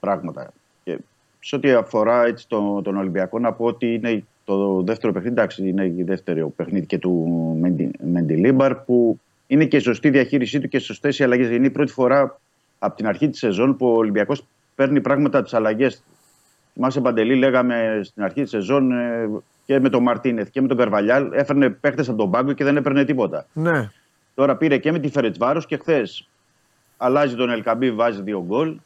πράγματα. 0.00 0.52
Και 0.84 0.98
σε 1.40 1.56
ό,τι 1.56 1.70
αφορά 1.70 2.24
έτσι, 2.24 2.48
το, 2.48 2.82
τον 2.82 2.96
Ολυμπιακό, 2.96 3.38
να 3.38 3.52
πω 3.52 3.64
ότι 3.64 3.94
είναι 3.94 4.24
το 4.44 4.82
δεύτερο 4.82 5.12
παιχνίδι, 5.12 5.34
εντάξει, 5.34 5.68
είναι 5.68 5.86
η 5.86 6.02
δεύτερο 6.02 6.48
παιχνίδι 6.48 6.86
και 6.86 6.98
του 6.98 7.12
Μέντι- 7.60 8.02
Μεντιλίμπαρ, 8.04 8.74
που 8.74 9.20
είναι 9.46 9.64
και 9.64 9.76
η 9.76 9.80
σωστή 9.80 10.10
διαχείρισή 10.10 10.60
του 10.60 10.68
και 10.68 10.78
σωστές 10.78 11.18
οι 11.18 11.24
αλλαγές. 11.24 11.48
Είναι 11.48 11.66
η 11.66 11.70
πρώτη 11.70 11.92
φορά 11.92 12.40
από 12.78 12.96
την 12.96 13.06
αρχή 13.06 13.28
της 13.28 13.38
σεζόν 13.38 13.76
που 13.76 13.86
ο 13.86 13.96
Ολυμπιακός 13.96 14.46
παίρνει 14.74 15.00
πράγματα 15.00 15.36
από 15.38 15.46
τις 15.46 15.54
αλλαγές. 15.54 16.02
Θυμάσαι, 16.74 17.00
Παντελή, 17.00 17.34
λέγαμε 17.34 18.00
στην 18.02 18.22
αρχή 18.22 18.42
της 18.42 18.50
σεζόν 18.50 18.92
ε, 18.92 19.28
και 19.64 19.80
με 19.80 19.88
τον 19.88 20.02
Μαρτίνεθ 20.02 20.48
και 20.50 20.60
με 20.60 20.68
τον 20.68 20.76
Καρβαλιάλ, 20.76 21.32
έφερνε 21.32 21.70
παίχτε 21.70 22.02
από 22.02 22.14
τον 22.14 22.30
πάγκο 22.30 22.52
και 22.52 22.64
δεν 22.64 22.76
έπαιρνε 22.76 23.04
τίποτα. 23.04 23.46
Ναι. 23.52 23.90
Τώρα 24.34 24.56
πήρε 24.56 24.78
και 24.78 24.92
με 24.92 24.98
τη 24.98 25.08
Φερετσβάρος 25.08 25.66
και 25.66 25.76
χθες 25.76 26.28
αλλάζει 26.96 27.34
τον 27.34 27.50
Ελκαμπή, 27.50 27.90
βάζει 27.90 28.22
δύο 28.22 28.44
γκολ. 28.46 28.76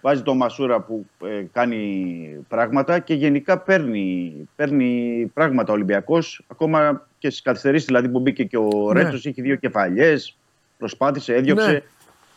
Βάζει 0.00 0.22
τον 0.22 0.36
Μασούρα 0.36 0.80
που 0.80 1.06
ε, 1.24 1.42
κάνει 1.52 2.44
πράγματα 2.48 2.98
και 2.98 3.14
γενικά 3.14 3.58
παίρνει, 3.58 4.34
παίρνει 4.56 5.30
πράγματα 5.34 5.72
ο 5.72 5.74
Ολυμπιακός. 5.74 6.44
Ακόμα 6.46 7.06
και 7.18 7.30
στις 7.30 7.42
καθυστερήσεις 7.42 7.86
δηλαδή 7.86 8.08
που 8.08 8.20
μπήκε 8.20 8.44
και 8.44 8.56
ο 8.56 8.92
Ναι. 8.92 9.02
Ρέτσος, 9.02 9.26
έχει 9.26 9.42
δύο 9.42 9.56
κεφαλιές. 9.56 10.36
Προσπάθησε, 10.78 11.34
έδιωξε. 11.34 11.70
Ναι. 11.70 11.80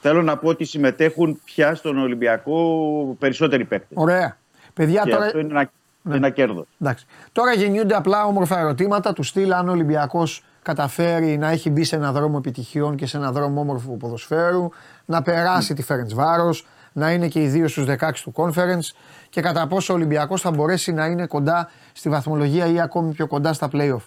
Θέλω 0.01 0.21
να 0.21 0.37
πω 0.37 0.47
ότι 0.47 0.65
συμμετέχουν 0.65 1.41
πια 1.45 1.75
στον 1.75 1.97
Ολυμπιακό 1.97 3.15
περισσότεροι 3.19 3.65
παίκτες. 3.65 3.97
Ωραία. 3.97 4.37
Παιδιά, 4.75 5.01
Και 5.03 5.09
τώρα, 5.09 5.25
αυτό 5.25 5.39
είναι 5.39 5.49
ένα, 5.51 5.69
Ναι. 6.01 6.15
ένα 6.15 6.29
κέρδος. 6.29 6.65
Εντάξει. 6.81 7.05
Τώρα 7.31 7.53
γεννιούνται 7.53 7.95
απλά 7.95 8.25
όμορφα 8.25 8.59
ερωτήματα 8.59 9.13
τους 9.13 9.27
στυλ 9.27 9.53
αν 9.53 9.69
ο 9.69 9.71
Ολυμπιακός 9.71 10.43
καταφέρει 10.61 11.37
να 11.37 11.49
έχει 11.49 11.69
μπει 11.69 11.83
σε 11.83 11.95
ένα 11.95 12.11
δρόμο 12.11 12.35
επιτυχιών 12.37 12.95
και 12.95 13.05
σε 13.05 13.17
ένα 13.17 13.31
δρόμο 13.31 13.61
όμορφου 13.61 13.97
ποδοσφαίρου, 13.97 14.69
να 15.05 15.21
περάσει 15.21 15.73
τη 15.73 15.81
Φέρεντς 15.83 16.13
Βάρος, 16.13 16.65
να 16.93 17.11
είναι 17.11 17.27
και 17.27 17.41
οι 17.41 17.47
δύο 17.47 17.67
στους 17.67 17.85
16 17.85 18.23
του 18.23 18.33
conference 18.35 18.95
και 19.29 19.41
κατά 19.41 19.67
πόσο 19.67 19.93
ο 19.93 19.95
Ολυμπιακός 19.95 20.41
θα 20.41 20.51
μπορέσει 20.51 20.91
να 20.93 21.05
είναι 21.05 21.25
κοντά 21.27 21.69
στη 21.93 22.09
βαθμολογία 22.09 22.65
ή 22.65 22.79
ακόμη 22.81 23.13
πιο 23.13 23.27
κοντά 23.27 23.53
στα 23.53 23.69
playoff. 23.73 24.01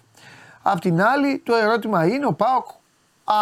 Απ' 0.63 0.81
την 0.81 1.03
άλλη, 1.03 1.43
το 1.45 1.55
ερώτημα 1.55 2.07
είναι 2.07 2.27
ο 2.27 2.33
Πάοκ, 2.33 2.67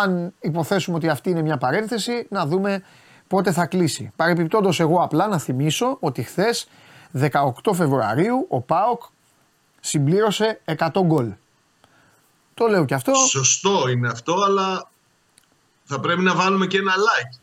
αν 0.03 0.33
υποθέσουμε 0.41 0.97
ότι 0.97 1.09
αυτή 1.09 1.31
είναι 1.31 1.43
μια 1.43 1.57
παρένθεση, 1.57 2.27
να 2.31 2.47
δούμε 2.47 2.83
πότε 3.27 3.53
θα 3.53 3.67
κλείσει. 3.67 4.13
Παρεπιπτόντως, 4.17 4.81
εγώ 4.81 5.03
απλά 5.03 5.27
να 5.27 5.39
θυμίσω 5.39 5.97
ότι 6.01 6.23
χθες, 6.23 6.69
18 7.15 7.75
Φεβρουαρίου, 7.75 8.47
ο 8.49 8.61
Πάοκ 8.61 9.03
συμπλήρωσε 9.81 10.61
100 10.65 10.89
γκολ. 11.05 11.33
Το 12.55 12.67
λέω 12.67 12.85
και 12.85 12.95
αυτό. 12.95 13.15
Σωστό 13.15 13.89
είναι 13.89 14.09
αυτό, 14.09 14.35
αλλά 14.47 14.91
θα 15.85 16.01
πρέπει 16.01 16.23
να 16.23 16.35
βάλουμε 16.35 16.67
και 16.67 16.79
ένα 16.79 16.93
like. 16.93 17.39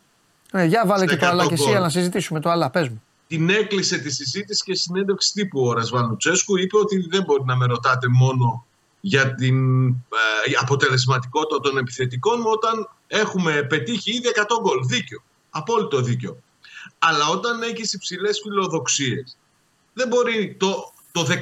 Ε, 0.52 0.64
για 0.64 0.84
βάλε 0.86 1.06
Στα 1.08 1.16
και 1.16 1.22
το 1.22 1.28
αλλά 1.28 1.44
100 1.44 1.48
και 1.48 1.54
εσύ, 1.54 1.64
γκολ. 1.64 1.74
αλλά 1.76 1.84
να 1.84 1.90
συζητήσουμε 1.90 2.40
το 2.40 2.50
αλλά. 2.50 2.70
Πες 2.70 2.90
μου. 2.90 3.04
Την 3.28 3.50
έκλεισε 3.50 3.98
τη 3.98 4.12
συζήτηση 4.12 4.64
και 4.64 4.76
συνέντευξη 4.76 5.34
τύπου 5.34 5.66
ο 5.66 5.74
Ρασβάν 5.74 6.10
Λουτσέσκου. 6.10 6.58
Είπε 6.58 6.78
ότι 6.78 7.08
δεν 7.10 7.24
μπορεί 7.24 7.44
να 7.46 7.56
με 7.56 7.66
ρωτάτε 7.66 8.08
μόνο 8.08 8.66
για 9.00 9.36
την 9.36 9.88
ε, 9.90 9.94
αποτελεσματικότητα 10.60 11.60
των 11.60 11.78
επιθετικών 11.78 12.42
όταν 12.46 12.90
έχουμε 13.08 13.64
πετύχει 13.64 14.12
ήδη 14.12 14.28
100 14.36 14.46
γκολ. 14.62 14.86
Δίκιο. 14.86 15.24
Απόλυτο 15.50 16.02
δίκιο. 16.02 16.38
Αλλά 17.00 17.28
όταν 17.28 17.62
έχεις 17.62 17.94
υψηλές 17.94 18.40
φιλοδοξίες 18.44 19.38
δεν 19.94 20.08
μπορεί 20.08 20.56
το, 20.60 20.94
το 21.12 21.22
15% 21.22 21.36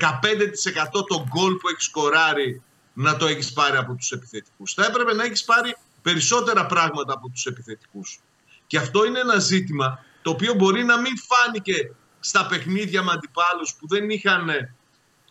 των 1.08 1.28
γκολ 1.28 1.54
που 1.56 1.68
έχει 1.68 1.82
σκοράρει 1.82 2.62
να 2.94 3.18
το 3.18 3.26
έχεις 3.28 3.54
πάρει 3.54 3.78
από 3.78 3.94
τους 3.94 4.12
επιθετικούς. 4.12 4.74
Θα 4.74 4.86
έπρεπε 4.86 5.14
να 5.14 5.24
έχεις 5.24 5.44
πάρει 5.44 5.76
περισσότερα 6.02 6.66
πράγματα 6.66 7.14
από 7.14 7.30
τους 7.30 7.46
επιθετικούς. 7.46 8.20
Και 8.68 8.78
αυτό 8.78 9.06
είναι 9.06 9.20
ένα 9.20 9.40
ζήτημα 9.40 10.04
το 10.22 10.30
οποίο 10.30 10.54
μπορεί 10.54 10.84
να 10.84 11.00
μην 11.00 11.14
φάνηκε 11.18 11.92
στα 12.20 12.46
παιχνίδια 12.46 13.04
με 13.04 13.12
αντιπάλους 13.12 13.76
που 13.80 13.88
δεν 13.88 14.10
είχαν 14.10 14.50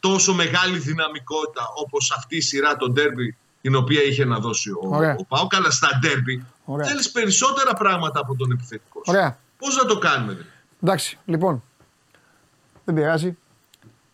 τόσο 0.01 0.35
μεγάλη 0.35 0.79
δυναμικότητα 0.79 1.63
όπως 1.75 2.13
αυτή 2.17 2.37
η 2.37 2.41
σειρά 2.41 2.77
το 2.77 2.91
ντέρμπι 2.91 3.37
την 3.61 3.75
οποία 3.75 4.03
είχε 4.03 4.25
να 4.25 4.39
δώσει 4.39 4.71
ο, 4.71 4.79
Ωραία. 4.83 5.17
ο 5.19 5.25
Πάο. 5.25 5.47
Καλά 5.47 5.71
στα 5.71 5.89
ντέρμπι 6.01 6.47
Ωραία. 6.65 6.87
θέλεις 6.87 7.11
περισσότερα 7.11 7.75
πράγματα 7.75 8.21
από 8.21 8.37
τον 8.37 8.51
επιθετικό 8.51 8.99
σου. 9.05 9.13
Ωραία. 9.13 9.39
Πώς 9.59 9.77
να 9.77 9.85
το 9.85 9.99
κάνουμε 9.99 10.33
δηλαδή; 10.33 10.51
Εντάξει, 10.83 11.19
λοιπόν. 11.25 11.63
Δεν 12.91 13.03
πειράζει. 13.03 13.37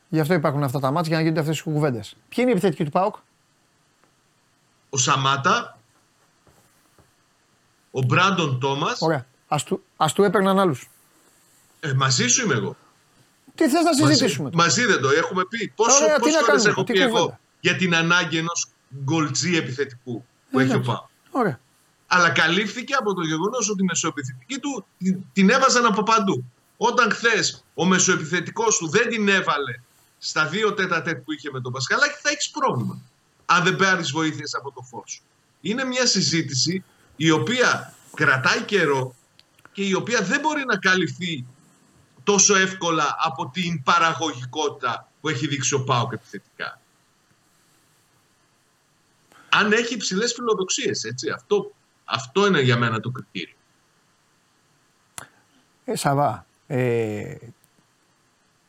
Γι' 0.09 0.21
αυτό 0.21 0.35
υπάρχουν 0.35 0.63
αυτά 0.63 0.79
τα 0.81 0.91
μάτια 0.91 1.09
για 1.09 1.17
να 1.17 1.23
γίνονται 1.23 1.41
αυτές 1.41 1.57
τι 1.57 1.63
κουβέντες. 1.71 2.09
Ποιοι 2.29 2.37
είναι 2.39 2.49
οι 2.49 2.53
επιθετικοί 2.53 2.85
του 2.85 2.91
ΠΑΟΚ, 2.91 3.15
Ο 4.91 4.97
Σαμάτα, 4.99 5.79
ο 7.91 8.03
Μπράντον 8.03 8.61
Τόμας, 8.61 9.01
Ωραία. 9.01 9.27
Α 9.49 9.57
του, 9.67 9.83
ας 9.97 10.13
του 10.13 10.23
έπαιρναν 10.23 10.59
άλλους. 10.59 10.91
ε, 11.81 11.93
μαζί 11.93 12.27
σου 12.29 12.45
είμαι 12.45 12.55
εγώ. 12.55 12.77
Τι 13.55 13.69
θες 13.69 13.83
να 13.85 13.93
συζητήσουμε; 13.93 14.51
Μαζί, 14.53 14.57
μαζί 14.81 14.93
δεν 14.93 15.01
το 15.03 15.11
έχουμε 15.11 15.45
πει. 15.45 15.73
Πόσο, 15.77 16.05
Ωραία, 16.05 16.15
τι 16.15 16.21
πόσες 16.21 16.35
να 16.35 16.41
φορές 16.41 16.53
κάνουμε, 16.63 16.71
έχω 16.71 16.85
τι 16.85 16.93
πει 16.93 17.01
εγώ 17.01 17.11
κουβέντα. 17.19 17.41
για 17.61 17.77
την 17.77 17.95
ανάγκη 17.95 18.39
ενός 18.39 18.69
γκολτζή 19.05 19.57
επιθετικού 19.57 20.25
που 20.51 20.59
έχει 20.61 20.71
ο 20.71 20.73
εντάξει. 20.73 20.91
Πάο. 20.91 21.07
Ωραία. 21.31 21.61
Αλλά 22.07 22.31
καλύφθηκε 22.31 22.95
από 22.95 23.15
το 23.15 23.23
γεγονός 23.23 23.71
ότι 23.71 23.83
η 23.83 23.85
μεσοεπιθετική 23.85 24.59
του 24.59 24.87
την- 24.99 25.25
την 25.33 25.51
έβαζαν 25.51 25.85
από 25.87 26.03
παντού. 26.03 26.45
Όταν 26.77 27.11
χθες 27.11 27.65
ο 27.75 27.85
μεσοεπιθετικός 27.85 28.77
του 28.77 28.89
δεν 28.89 29.09
την 29.09 29.29
έβαλε 29.29 29.81
στα 30.19 30.47
δύο 30.47 30.75
τέτα 30.75 31.03
τέτ 31.03 31.25
που 31.25 31.33
είχε 31.33 31.51
με 31.53 31.61
τον 31.61 31.73
Πασχαλάκη, 31.73 32.15
θα 32.23 32.31
έχεις 32.31 32.51
πρόβλημα. 32.51 33.01
Αν 33.47 33.65
δεν 33.65 33.77
πάρει 33.77 34.03
βοήθειες 34.03 34.55
από 34.55 34.73
το 34.73 34.83
φως 34.83 35.11
σου. 35.11 35.23
Είναι 35.61 35.85
μια 35.85 36.07
συζήτηση 36.07 36.85
η 37.17 37.31
οποία 37.31 37.95
κρατάει 38.15 38.63
καιρό 38.63 39.15
και 39.73 39.83
η 39.83 39.93
οποία 39.93 40.23
δεν 40.23 40.41
μπορεί 40.41 40.65
να 40.65 40.77
καλυφθεί 40.77 41.47
τόσο 42.25 42.57
εύκολα 42.57 43.17
από 43.19 43.51
την 43.53 43.83
παραγωγικότητα 43.83 45.09
που 45.21 45.29
έχει 45.29 45.47
δείξει 45.47 45.75
ο 45.75 45.85
Πάοκ 45.85 46.13
επιθετικά. 46.13 46.81
Αν 49.49 49.73
έχει 49.73 49.95
υψηλές 49.95 50.33
φιλοδοξίες, 50.33 51.05
έτσι. 51.05 51.31
Αυτό, 51.31 51.73
αυτό 52.05 52.47
είναι 52.47 52.61
για 52.61 52.77
μένα 52.77 53.01
το 53.01 53.11
κριτήριο. 53.11 53.55
Ε, 55.85 55.97
Σαβά, 55.97 56.47
ε, 56.67 57.35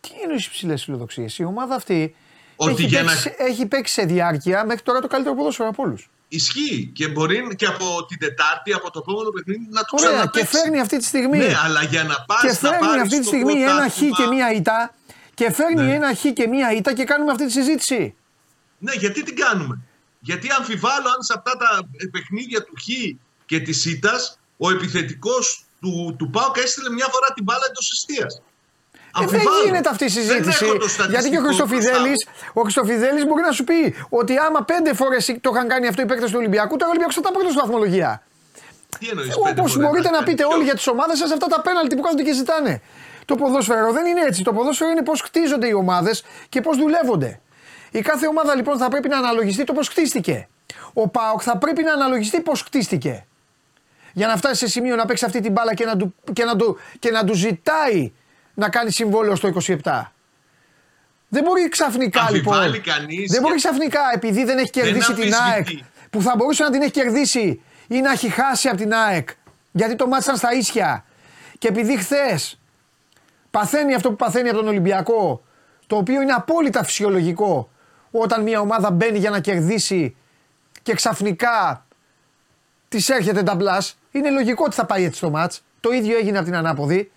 τι 0.02 0.10
είναι 0.24 0.34
οι 0.34 0.44
υψηλέ 0.48 0.78
φιλοδοξίες; 0.78 1.38
Η 1.38 1.44
ομάδα 1.44 1.76
αυτή 1.76 2.16
Ότι 2.56 2.72
έχει, 2.72 2.84
για 2.86 3.04
να- 3.04 3.12
παίξει, 3.12 3.36
έχει 3.38 3.66
παίξει 3.66 3.94
σε 3.94 4.02
διάρκεια 4.02 4.66
μέχρι 4.66 4.82
τώρα 4.84 5.00
το 5.00 5.08
καλύτερο 5.08 5.36
ποδόσφαιρο 5.36 5.70
από 5.70 5.84
όλους. 5.84 6.10
Ισχύει 6.30 6.92
και 6.96 7.08
μπορεί 7.08 7.56
και 7.56 7.66
από 7.66 8.06
την 8.06 8.20
Τετάρτη, 8.20 8.74
από 8.74 8.92
το 8.92 9.00
επόμενο 9.08 9.30
παιχνίδι 9.30 9.68
να 9.70 9.82
το 9.82 9.96
Ωραία, 10.00 10.10
και 10.10 10.16
ξαναπαίξει. 10.16 10.58
φέρνει 10.58 10.80
αυτή 10.80 10.98
τη 10.98 11.04
στιγμή. 11.04 11.38
Ναι, 11.38 11.54
αλλά 11.64 11.84
για 11.84 12.04
να 12.04 12.16
πας 12.28 12.42
και 12.42 12.48
να 12.48 12.54
φέρνει 12.54 12.78
πάρεις 12.86 13.02
αυτή 13.02 13.18
τη 13.18 13.24
το 13.24 13.28
στιγμή 13.30 13.54
ένα 13.62 13.72
χ 13.72 13.74
πρωτάθλημα- 13.74 14.18
και 14.18 14.26
μία 14.28 14.52
ήττα. 14.52 14.94
Και 15.34 15.52
φέρνει 15.52 15.82
Ναι. 15.82 15.94
ένα 15.94 16.16
χ 16.16 16.22
και 16.34 16.48
μία 16.48 16.72
ήττα 16.74 16.94
και 16.94 17.04
κάνουμε 17.04 17.32
αυτή 17.32 17.46
τη 17.46 17.52
συζήτηση. 17.52 18.16
Ναι, 18.78 18.92
γιατί 18.94 19.24
την 19.24 19.36
κάνουμε; 19.36 19.80
Γιατί 20.20 20.48
αμφιβάλλω 20.58 21.08
αν 21.16 21.24
σε 21.24 21.34
αυτά 21.38 21.52
τα 21.58 21.90
παιχνίδια 22.12 22.64
του 22.64 22.74
Χ 22.82 22.86
και 23.46 23.60
της 23.60 23.82
ΣΥΤΑ 23.82 24.14
ο 24.58 24.70
επιθετικός 24.72 25.66
του, 25.82 26.16
του 26.18 26.30
ΠΑΟΚ 26.30 26.58
έστειλε 26.58 26.90
μια 26.90 27.08
φορά 27.12 27.28
την 27.34 27.44
μπάλα 27.44 27.66
εντός 27.70 27.92
εστία. 27.92 28.28
Ε, 29.22 29.26
δεν 29.26 29.42
γίνεται 29.66 29.90
αυτή 29.90 30.06
η 30.06 30.10
συζήτηση. 30.10 30.66
Γιατί 31.10 31.30
και 31.30 31.38
ο 31.38 31.42
Χριστοφιδέλη 31.42 32.14
ο 32.54 32.62
Χριστοφιδέλης 32.62 33.26
μπορεί 33.26 33.42
να 33.42 33.52
σου 33.52 33.64
πει 33.64 33.96
ότι 34.10 34.38
άμα 34.38 34.64
πέντε 34.64 34.94
φορές 34.94 35.36
το 35.42 35.50
είχαν 35.54 35.68
κάνει 35.68 35.88
αυτό 35.88 36.02
οι 36.02 36.06
παίκτες 36.06 36.30
του 36.32 36.38
Ολυμπιακού, 36.40 36.76
τώρα 36.76 36.86
ο 36.86 36.90
Ολυμπιακό 36.90 37.14
θα 37.14 37.20
ήταν 37.22 37.34
πρώτο 37.34 37.50
στη 37.50 37.60
βαθμολογία. 37.60 38.24
Τι 39.00 39.08
εννοείς, 39.10 39.36
Όπω 39.36 39.44
πέντε 39.44 39.62
φορές 39.62 39.78
μπορείτε 39.78 40.10
να 40.10 40.20
να 40.20 40.24
πείτε 40.24 40.42
κάνει. 40.44 40.54
όλοι 40.54 40.64
για 40.64 40.74
τις 40.74 40.88
ομάδες 40.88 41.18
σας 41.18 41.32
αυτά 41.32 41.48
τα 41.48 41.62
πέναλτι 41.62 41.96
που 41.96 42.02
κάθονται 42.02 42.24
και 42.24 42.34
ζητάνε. 42.34 42.82
Το 43.26 43.36
ποδόσφαιρο 43.36 43.92
δεν 43.92 44.06
είναι 44.06 44.22
έτσι. 44.22 44.44
Το 44.44 44.54
ποδόσφαιρο 44.54 44.90
είναι 44.90 45.04
πώς 45.04 45.22
χτίζονται 45.22 45.68
οι 45.68 45.74
ομάδες 45.74 46.24
και 46.50 46.62
πώς 46.62 46.78
δουλεύονται. 46.78 47.40
Η 47.92 48.02
κάθε 48.02 48.28
ομάδα 48.28 48.56
λοιπόν 48.56 48.78
θα 48.78 48.88
πρέπει 48.90 49.10
να 49.10 49.18
αναλογιστεί 49.18 49.64
το 49.64 49.74
πώς 49.74 49.88
χτίστηκε. 49.88 50.48
Ο 50.94 51.08
Πάοκ 51.08 51.42
θα 51.44 51.58
πρέπει 51.58 51.84
να 51.84 51.94
αναλογιστεί 51.94 52.42
πώς 52.42 52.62
χτίστηκε. 52.62 53.26
Για 54.18 54.28
να 54.28 54.38
φτάσει 54.38 54.56
σε 54.56 54.68
σημείο 54.68 54.96
να 54.96 55.06
παίξει 55.06 55.26
αυτή 55.26 55.40
την 55.42 55.52
μπάλα 55.52 55.74
και 55.74 55.86
να 55.86 55.98
του, 55.98 56.16
και 56.34 56.44
να 56.46 56.56
του, 56.56 56.78
και 57.00 57.12
να 57.12 57.24
του 57.24 57.34
ζητάει 57.34 58.12
να 58.54 58.70
κάνει 58.70 58.92
συμβόλαιο 58.92 59.36
στο 59.36 59.52
27. 59.84 60.12
Δεν 61.28 61.44
μπορεί 61.44 61.70
ξαφνικά 61.70 62.22
Αμφιβάλλει 62.22 62.72
λοιπόν. 62.76 62.94
κανείς 62.94 63.32
δεν 63.32 63.42
μπορεί 63.42 63.56
για- 63.58 63.70
ξαφνικά 63.72 64.00
επειδή 64.14 64.44
δεν 64.44 64.58
έχει 64.58 64.70
κερδίσει 64.70 65.14
την 65.14 65.34
αμφισβητεί. 65.34 65.36
ΑΕΚ 65.54 65.68
που 66.10 66.22
θα 66.22 66.34
μπορούσε 66.38 66.64
να 66.64 66.70
την 66.70 66.82
έχει 66.82 66.92
κερδίσει 66.92 67.62
ή 67.88 68.00
να 68.02 68.12
έχει 68.12 68.30
χάσει 68.30 68.68
από 68.68 68.78
την 68.78 68.94
ΑΕΚ 68.94 69.30
γιατί 69.72 69.96
το 69.96 70.08
μάτι 70.08 70.24
ήταν 70.24 70.38
στα 70.38 70.54
ίσια 70.54 71.06
και 71.58 71.68
επειδή 71.68 71.98
χθες 71.98 72.60
παθαίνει 73.52 73.94
αυτό 73.94 74.10
που 74.10 74.16
παθαίνει 74.16 74.50
από 74.50 74.58
τον 74.58 74.68
Ολυμπιακό 74.68 75.44
το 75.88 75.96
οποίο 75.98 76.22
είναι 76.22 76.32
απόλυτα 76.34 76.84
φυσιολογικό 76.84 77.70
όταν 78.12 78.42
μια 78.44 78.60
ομάδα 78.60 78.92
μπαίνει 78.92 79.18
για 79.18 79.30
να 79.30 79.40
κερδίσει 79.40 80.16
και 80.82 80.94
ξαφνικά 80.94 81.86
της 82.90 83.10
έρχεται 83.10 83.44
τα 83.44 83.58
είναι 84.12 84.30
λογικό 84.30 84.64
ότι 84.66 84.76
θα 84.76 84.86
πάει 84.86 85.04
έτσι 85.04 85.22
το 85.22 85.30
μάτς. 85.30 85.62
Το 85.80 85.92
ίδιο 85.92 86.18
έγινε 86.18 86.38
από 86.38 86.46
την 86.46 86.56
ανάποδη. 86.56 87.12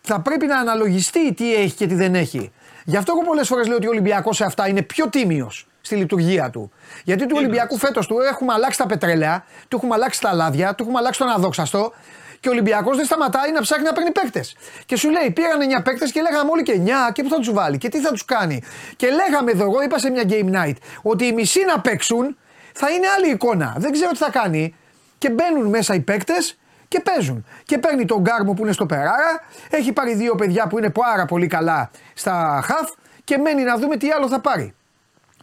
Θα 0.00 0.20
πρέπει 0.20 0.46
να 0.46 0.58
αναλογιστεί 0.58 1.34
τι 1.34 1.54
έχει 1.54 1.74
και 1.74 1.86
τι 1.86 1.94
δεν 1.94 2.14
έχει. 2.14 2.52
Γι' 2.84 2.96
αυτό 2.96 3.12
εγώ 3.16 3.26
πολλές 3.26 3.48
φορές 3.48 3.66
λέω 3.66 3.76
ότι 3.76 3.86
ο 3.86 3.90
Ολυμπιακός 3.90 4.36
σε 4.36 4.44
αυτά 4.44 4.68
είναι 4.68 4.82
πιο 4.82 5.08
τίμιος 5.08 5.66
στη 5.80 5.96
λειτουργία 5.96 6.50
του. 6.50 6.70
Γιατί 7.04 7.26
του 7.26 7.34
Ολυμπιακού 7.38 7.78
φέτος 7.78 8.06
του 8.06 8.16
έχουμε 8.32 8.52
αλλάξει 8.52 8.78
τα 8.78 8.86
πετρέλαια, 8.86 9.44
του 9.68 9.76
έχουμε 9.76 9.94
αλλάξει 9.94 10.20
τα 10.20 10.32
λάδια, 10.32 10.74
του 10.74 10.82
έχουμε 10.82 10.98
αλλάξει 10.98 11.18
τον 11.18 11.28
αδόξαστο 11.28 11.92
και 12.40 12.48
ο 12.48 12.52
Ολυμπιακός 12.52 12.96
δεν 12.96 13.06
σταματάει 13.06 13.52
να 13.52 13.60
ψάχνει 13.60 13.84
να 13.84 13.92
παίρνει 13.92 14.12
παίκτες. 14.12 14.56
Και 14.86 14.96
σου 14.96 15.10
λέει: 15.10 15.30
Πήραν 15.30 15.60
9 15.78 15.82
παίκτες 15.84 16.12
και 16.12 16.20
λέγαμε 16.20 16.50
όλοι 16.50 16.62
και 16.62 16.80
9 17.08 17.12
και 17.12 17.22
πού 17.22 17.28
θα 17.28 17.36
τους 17.36 17.52
βάλει 17.52 17.78
και 17.78 17.88
τι 17.88 17.98
θα 18.00 18.10
τους 18.10 18.24
κάνει. 18.24 18.62
Και 18.96 19.06
λέγαμε 19.10 19.50
εδώ, 19.50 19.62
εγώ 19.62 19.82
είπα 19.82 19.98
σε 19.98 20.10
μια 20.10 20.24
game 20.28 20.50
night, 20.54 20.76
ότι 21.02 21.26
οι 21.26 21.32
μισοί 21.32 21.64
να 21.64 21.80
παίξουν 21.80 22.36
θα 22.72 22.90
είναι 22.90 23.06
άλλη 23.16 23.30
εικόνα. 23.30 23.74
Δεν 23.78 23.92
ξέρω 23.92 24.10
τι 24.10 24.16
θα 24.16 24.30
κάνει. 24.30 24.74
Και 25.18 25.30
μπαίνουν 25.30 25.66
μέσα 25.66 25.94
οι 25.94 26.00
παίκτες 26.00 26.58
και 26.88 27.00
παίζουν. 27.00 27.46
Και 27.64 27.78
παίρνει 27.78 28.04
τον 28.04 28.20
Γκάρμο 28.20 28.52
που 28.52 28.62
είναι 28.62 28.72
στο 28.72 28.86
Περάρα, 28.86 29.42
έχει 29.70 29.92
πάρει 29.92 30.14
δύο 30.14 30.34
παιδιά 30.34 30.66
που 30.66 30.78
είναι 30.78 30.90
πάρα 30.90 31.24
πολύ 31.24 31.46
καλά 31.46 31.90
στα 32.14 32.60
χαφ 32.64 32.90
και 33.24 33.38
μένει 33.38 33.62
να 33.62 33.76
δούμε 33.78 33.96
τι 33.96 34.10
άλλο 34.10 34.28
θα 34.28 34.40
πάρει. 34.40 34.74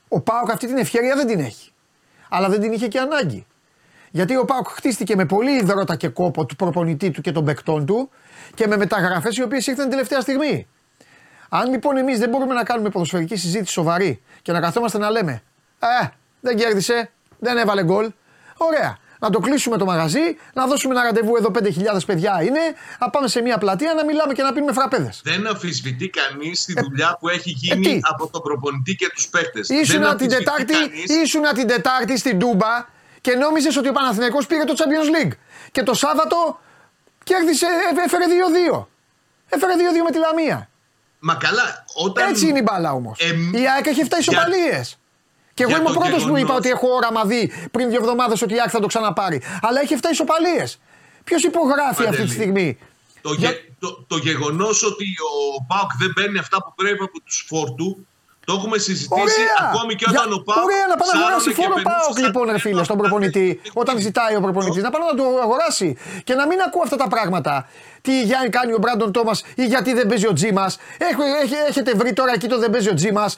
Ο 0.08 0.22
Πάοκ 0.22 0.52
αυτή 0.52 0.68
την 0.68 0.78
ευκαιρία 0.78 1.16
δεν 1.16 1.28
την 1.28 1.40
έχει. 1.40 1.72
Αλλά 2.30 2.50
δεν 2.50 2.62
την 2.62 2.72
είχε 2.72 2.88
και 2.88 3.00
ανάγκη. 3.00 3.46
Γιατί 4.12 4.38
ο 4.38 4.46
Πάοκ 4.46 4.68
χτίστηκε 4.68 5.16
με 5.16 5.26
πολύ 5.26 5.52
υδρότα 5.52 5.96
και 5.96 6.08
κόπο 6.08 6.46
του 6.46 6.56
προπονητή 6.56 7.12
του 7.12 7.22
και 7.22 7.32
των 7.32 7.46
παικτών 7.46 7.86
του 7.86 8.10
και 8.54 8.68
με 8.68 8.78
μεταγραφές 8.78 9.38
οι 9.38 9.44
οποίες 9.44 9.68
ήρθαν 9.68 9.90
τελευταία 9.90 10.22
στιγμή. 10.22 10.68
Αν 11.50 11.70
λοιπόν 11.70 11.98
εμείς 11.98 12.20
δεν 12.20 12.30
μπορούμε 12.30 12.54
να 12.54 12.64
κάνουμε 12.64 12.90
ποδοσφαιρική 12.90 13.36
συζήτηση 13.36 13.74
σοβαρή 13.74 14.22
και 14.42 14.52
να 14.52 14.60
καθόμαστε 14.60 14.98
να 14.98 15.10
λέμε 15.10 15.42
Ε, 15.80 16.08
δεν 16.42 16.56
κέρδισε, 16.58 17.12
δεν 17.40 17.58
έβαλε 17.58 17.84
γκολ. 17.84 18.12
Ωραία. 18.58 18.98
Να 19.20 19.30
το 19.30 19.40
κλείσουμε 19.40 19.78
το 19.78 19.86
μαγαζί, 19.86 20.38
να 20.54 20.68
δώσουμε 20.68 20.94
ένα 20.94 21.04
ραντεβού 21.04 21.36
εδώ 21.36 21.52
5.000 21.60 21.64
παιδιά 22.06 22.42
είναι, 22.42 22.60
να 23.00 23.10
πάμε 23.10 23.28
σε 23.28 23.42
μια 23.42 23.58
πλατεία 23.58 23.94
να 23.94 24.06
μιλάμε 24.06 24.34
και 24.34 24.44
να 24.44 24.54
πίνουμε 24.54 24.72
φραπέδες. 24.74 25.22
Δεν 25.24 25.48
αμφισβητεί 25.48 26.10
κανείς 26.10 26.66
τη 26.66 26.74
δουλειά 26.82 27.18
που 27.20 27.30
έχει 27.30 27.50
ε, 27.72 27.76
τι; 27.76 27.80
γίνει 27.82 28.00
από 28.04 28.30
τον 28.30 28.42
προπονητή 28.42 28.96
και 28.96 29.12
τους 29.16 29.28
παίκτε. 29.28 29.60
Ήσουνα 29.68 30.16
την, 30.16 30.30
Τετάρτη, 30.30 30.74
ήσουνα 31.24 31.54
την 31.54 31.68
Τετάρτη 31.68 32.18
στην 32.18 32.40
Τούμπα 32.40 32.86
και 33.22 33.36
νόμιζες 33.36 33.78
ότι 33.78 33.90
ο 33.90 33.92
Παναθηναϊκός 33.92 34.46
πήρε 34.48 34.64
το 34.64 34.74
Champions 34.78 35.26
League. 35.26 35.32
Και 35.72 35.84
το 35.84 35.94
Σάββατο 35.94 36.60
κέρδισε, 37.24 37.66
ε, 37.66 38.04
έφερε 38.06 38.26
2-2. 38.74 38.88
Έφερε 39.50 39.74
2-2 39.76 40.04
με 40.04 40.12
τη 40.12 40.18
Λαμία. 40.18 40.70
Μα 41.20 41.36
καλά, 41.36 41.86
όταν. 41.96 42.30
Έτσι 42.30 42.48
είναι 42.48 42.60
η 42.60 42.64
μπάλα 42.66 42.92
όμως. 42.94 43.20
Εμ, 43.20 43.54
η 43.54 43.70
ΑΕΚ 43.70 43.86
έχει 43.88 44.02
7 44.02 44.08
για- 44.08 44.18
ισοπαλίε. 44.20 44.82
Και 45.58 45.64
εγώ 45.64 45.72
για 45.72 45.80
είμαι 45.80 45.90
ο 45.90 45.94
το 45.94 46.00
πρώτος 46.00 46.16
που 46.24 46.36
γεγονός- 46.36 46.42
είπα 46.44 46.54
ότι 46.56 46.70
έχω 46.70 46.88
όραμα 47.00 47.24
δει 47.32 47.42
πριν 47.72 47.90
δύο 47.90 48.00
εβδομάδες 48.04 48.42
ότι 48.42 48.54
η 48.54 48.60
ΑΕΚ 48.60 48.70
θα 48.72 48.80
το 48.80 48.88
ξαναπάρει. 48.88 49.42
Αλλά 49.62 49.80
έχει 49.82 49.94
7 49.94 50.10
ισοπαλίε. 50.12 50.64
Ποιος 51.24 51.44
υπογράφει 51.44 51.90
αυτή 51.90 52.04
τη 52.04 52.10
Παντελή. 52.12 52.30
στιγμή; 52.40 52.78
Το, 53.22 53.34
γε, 53.34 53.50
το, 53.80 54.06
το 54.08 54.18
γεγονός 54.18 54.84
ότι 54.84 55.06
ο 55.32 55.64
Πάοκ 55.70 55.92
δεν 56.02 56.12
παίρνει 56.16 56.38
αυτά 56.40 56.58
που 56.64 56.72
πρέπει 56.76 57.04
από 57.04 57.20
τους 57.26 57.46
φόρτου, 57.48 58.06
το 58.46 58.54
έχουμε 58.58 58.78
συζητήσει 58.78 59.22
Ωραία. 59.42 59.72
ακόμη 59.74 59.96
και 59.96 60.06
όταν 60.10 60.28
Για- 60.28 60.36
ο 60.36 60.42
Πάοκ. 60.48 60.64
Ωραία, 60.66 60.86
να 60.92 60.96
πάει 61.00 61.10
να 61.14 61.20
αγοράσει 61.20 61.50
σάρωνε 61.50 61.56
και 61.56 61.62
φόρο 61.62 61.74
περνούσε 61.76 61.90
Πάοκ 62.04 62.16
σαν 62.18 62.26
λοιπόν, 62.28 62.46
ρε 62.56 62.60
φίλε, 62.66 62.84
στον 62.84 62.98
προπονητή. 63.02 63.48
Όταν 63.82 63.96
ζητάει 64.06 64.34
ο 64.36 64.42
προπονητής, 64.46 64.84
να 64.88 64.90
πάει 64.94 65.02
να 65.12 65.16
το 65.22 65.26
αγοράσει. 65.46 65.90
Και 66.28 66.34
να 66.40 66.44
μην 66.50 66.58
ακούω 66.68 66.82
αυτά 66.88 66.96
τα 67.04 67.08
πράγματα. 67.14 67.54
Τι 68.02 68.14
για 68.30 68.40
κάνει 68.58 68.72
ο 68.74 68.80
Μπράντον 68.82 69.12
Τόμας 69.12 69.44
ή 69.56 69.66
γιατί 69.66 69.94
δεν 69.94 70.06
παίζει 70.08 70.28
ο 70.28 70.34
Τζίμας. 70.34 70.78
Έχετε 71.70 71.92
βρει 72.00 72.14
τώρα 72.14 72.32
εκεί 72.38 72.48
το 72.48 72.58
δεν 72.60 72.70
παίζει 72.74 72.90
ο 72.90 72.94
Τζίμας. 72.94 73.38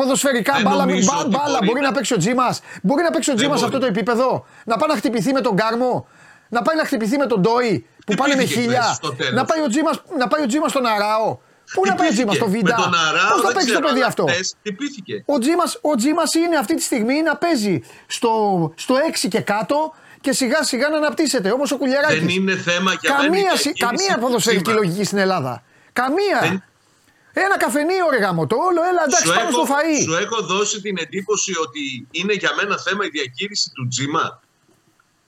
Ποδοσφαιρικά 0.00 0.52
Δεν 0.54 0.62
μπάλα, 0.62 0.84
νομίζω 0.84 1.12
μπα- 1.12 1.18
ότι 1.20 1.28
μπάλα 1.28 1.52
μπορεί 1.58 1.66
μπορεί 1.66 1.80
να 1.80 1.86
να- 1.86 1.92
παίξει 1.96 2.14
ο 2.14 2.16
Τζίμας. 2.16 2.60
Μπορεί 2.82 3.02
να 3.02 3.10
παίξει 3.10 3.30
ο 3.30 3.32
Δεν 3.34 3.40
Τζίμας 3.42 3.58
σε 3.60 3.64
μπορεί. 3.64 3.76
αυτό 3.76 3.86
το 3.92 3.98
επίπεδο. 3.98 4.28
Να 4.64 4.76
πάει 4.76 4.88
να 4.88 4.96
χτυπηθεί 4.96 5.32
με 5.32 5.40
τον 5.40 5.56
Κάρμο. 5.56 6.06
Να 6.48 6.62
πάει 6.62 6.76
να 6.76 6.84
χτυπηθεί 6.84 7.16
με 7.16 7.26
τον 7.26 7.40
Ντόι 7.40 7.86
που 8.06 8.14
πάνε 8.14 8.34
με 8.34 8.40
Χτυπήθηκε 8.40 8.60
χίλια. 8.60 8.82
χθες 8.82 8.96
στο 8.96 9.10
τέλος. 9.14 9.32
Να 9.32 9.44
πάει 9.44 9.60
ο 9.62 9.68
Τζίμας, 9.68 9.96
να 10.18 10.26
πάει 10.28 10.42
ο 10.42 10.46
Τζίμας 10.46 10.70
στον 10.70 10.86
Αράο. 10.86 11.38
Πού 11.74 11.82
να 11.86 11.94
πάει 11.94 12.08
ο 12.08 12.10
Τζίμας, 12.16 12.34
στο 12.36 12.44
Χτυπήθηκε. 12.44 12.74
Βίντα; 12.74 12.88
Με 12.88 12.96
τον 12.96 13.06
Αράο, 13.08 13.30
Πώς 13.32 13.40
θα 13.40 13.46
δεν 13.46 13.52
παίξει 13.56 13.66
το 13.72 13.72
ξέρω, 13.72 13.86
παιδί 13.88 13.98
αλλά 14.00 14.06
αυτό; 14.06 14.24
χθες 14.26 14.54
Χτυπήθηκε. 14.58 15.14
Ο 15.26 15.38
Τζίμας, 15.38 15.78
ο 15.90 15.94
Τζίμας 15.94 16.34
είναι 16.34 16.56
αυτή 16.56 16.74
τη 16.74 16.82
στιγμή 16.82 17.22
να 17.22 17.36
παίζει 17.36 17.82
στο, 18.06 18.32
στο 18.76 18.94
6 18.96 19.28
και 19.28 19.40
κάτω 19.40 19.94
και 20.20 20.32
σιγά 20.32 20.62
σιγά 20.62 20.88
να 20.88 20.96
αναπτύσσεται. 20.96 21.50
Όπως 21.52 21.70
ο 21.72 21.76
Κουλιαράκης. 21.76 22.18
Δεν 22.18 22.28
είναι 22.28 22.54
θέμα 22.56 22.90
για 23.00 23.10
μένα 23.12 23.22
η 23.22 23.26
καμία, 23.26 23.56
συ- 23.56 23.62
διακίνηση 23.62 23.84
καμία 23.86 24.14
του 24.14 24.20
ποδοσφαιρική 24.20 24.62
Τζίμα. 24.62 24.78
λογική 24.78 25.04
στην 25.04 25.18
Ελλάδα. 25.18 25.62
Καμία. 25.92 26.38
Δεν- 26.40 26.62
Ένα 27.44 27.56
καφενείο 27.64 28.06
ρε 28.10 28.16
γάμο 28.16 28.46
το 28.46 28.56
όλο, 28.56 28.80
έλα 28.90 29.02
εντάξει 29.06 29.26
Σου 29.26 29.32
πάμε 29.34 29.48
έχω, 29.48 29.64
στο 29.66 29.74
φαΐ. 29.74 30.02
σου 30.02 30.14
έχω 30.24 30.38
δώσει 30.52 30.80
την 30.80 30.96
εντύπωση 31.04 31.52
ότι 31.64 32.06
είναι 32.10 32.32
για 32.32 32.50
μένα 32.58 32.78
θέμα 32.78 33.04
η 33.04 33.08
διαχείριση 33.08 33.70
του 33.74 33.88
Τζίμα. 33.88 34.24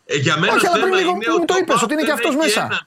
Ε, 0.06 0.16
για 0.16 0.38
μένα 0.38 0.52
Όχι, 0.54 0.66
αλλά 0.66 0.76
θέμα 0.76 0.86
πριν 0.88 0.98
λίγο 0.98 1.10
είναι 1.10 1.24
μου 1.28 1.34
ότι 1.36 1.44
το 1.44 1.54
ο 1.54 1.56
είπες, 1.56 1.68
ΠΑΟΚ 1.74 1.82
ότι 1.82 1.92
είναι 1.92 2.02
και 2.02 2.12
δεν 2.14 2.16
αυτός 2.16 2.34
έχει 2.34 2.42
μέσα. 2.44 2.60
έναν- 2.64 2.86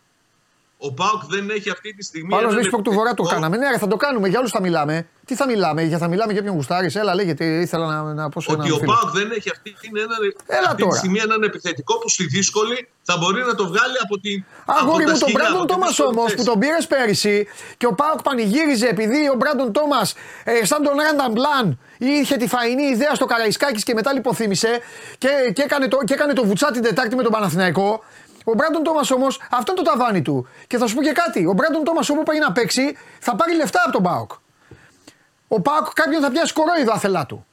Ο 0.87 0.93
Πάουκ 0.93 1.21
δεν 1.29 1.49
έχει 1.49 1.69
αυτή 1.69 1.93
τη 1.95 2.03
στιγμή. 2.03 2.35
Άλλο 2.35 2.43
έναν 2.47 2.57
Λέσπορ 2.57 2.81
του 2.81 2.91
Βορρά 2.91 3.13
το 3.13 3.23
επιθετικό- 3.23 3.33
κάναμε. 3.33 3.57
Ναι, 3.57 3.69
ρε, 3.71 3.77
θα 3.77 3.87
το 3.87 3.95
κάνουμε. 3.95 4.27
Για 4.27 4.39
όλους 4.39 4.51
θα 4.51 4.61
μιλάμε. 4.61 5.07
Τι 5.25 5.35
θα 5.35 5.45
μιλάμε, 5.47 5.81
για 5.83 5.97
θα 5.97 6.07
μιλάμε 6.07 6.33
για 6.33 6.41
ποιον 6.41 6.55
γουστάρεις. 6.55 6.95
Έλα, 6.95 7.15
λέγεται. 7.15 7.45
Ήθελα 7.45 7.85
να, 7.87 8.13
να 8.13 8.29
πω 8.29 8.41
σε 8.41 8.51
Ότι 8.51 8.61
έναν 8.61 8.71
ο 8.73 8.77
φίλο. 8.79 8.93
Πάουκ 8.93 9.09
δεν 9.15 9.31
έχει 9.31 9.49
αυτή, 9.49 9.75
την 9.81 9.97
έναν, 9.97 10.17
Έλα 10.47 10.67
αυτή 10.69 10.81
τώρα. 10.81 10.91
τη 10.91 10.97
στιγμή 10.97 11.19
έναν 11.19 11.43
επιθετικό 11.43 11.97
που 11.97 12.09
στη 12.09 12.25
δύσκολη 12.25 12.87
θα 13.01 13.17
μπορεί 13.17 13.41
να 13.43 13.55
το 13.55 13.67
βγάλει 13.67 13.97
από 14.03 14.19
την. 14.19 14.45
Αγόρι 14.65 15.03
από 15.03 15.11
τα 15.11 15.11
μου, 15.13 15.19
τον 15.19 15.29
σκηνιά, 15.29 15.37
Μπράντον 15.39 15.61
από 15.61 15.67
τη 15.67 15.73
Τόμας 15.73 15.89
δύσκολη 15.89 16.09
όμως 16.17 16.31
θέση. 16.31 16.35
που 16.37 16.43
τον 16.49 16.59
πήρες 16.59 16.87
πέρυσι 16.87 17.47
και 17.77 17.85
ο 17.85 17.93
Πάοκ 17.93 18.21
πανηγύριζε 18.21 18.87
επειδή 18.87 19.29
ο 19.33 19.35
Μπράντον 19.39 19.71
Τόμας 19.71 20.13
ε, 20.43 20.65
σαν 20.65 20.83
τον 20.83 20.93
Ράνταν 21.05 21.31
Μπλαν 21.31 21.79
είχε 21.97 22.35
τη 22.35 22.47
φαϊνή 22.47 22.83
ιδέα 22.83 23.13
στο 23.15 23.25
Καραϊσκάκης 23.25 23.83
και 23.83 23.93
μετά 23.93 24.13
λιποθύμησε 24.13 24.79
και, 25.17 25.29
και, 25.53 25.61
έκανε 25.61 25.87
το, 25.87 25.97
και 26.05 26.13
έκανε 26.13 26.33
το 26.33 26.43
βουτσά 26.45 26.71
την 26.71 26.81
Τετάρτη 26.81 27.15
με 27.15 27.23
τον 27.23 27.31
Παναθηναϊκό. 27.31 28.03
Ο 28.43 28.53
Μπράντον 28.53 28.83
Τόμας 28.83 29.11
όμως 29.11 29.41
αυτό 29.51 29.71
είναι 29.71 29.81
το 29.81 29.89
ταβάνι 29.91 30.21
του. 30.21 30.47
Και 30.67 30.77
θα 30.77 30.87
σου 30.87 30.95
πω 30.95 31.01
και 31.01 31.11
κάτι. 31.11 31.45
Ο 31.45 31.53
Μπράντον 31.53 31.83
Τόμας 31.83 32.09
όπου 32.09 32.23
πάει 32.23 32.39
να 32.39 32.51
παίξει 32.51 32.97
θα 33.19 33.35
πάρει 33.35 33.55
λεφτά 33.55 33.81
από 33.83 33.91
τον 33.91 34.03
Πάοκ. 34.03 34.31
Ο 35.47 35.61
Πάοκ 35.61 35.93
κάποιον 35.93 36.21
θα 36.21 36.31
πιάσει 36.31 36.53
κορόιδο 36.53 36.91
άθελά 36.91 37.25
του. 37.25 37.45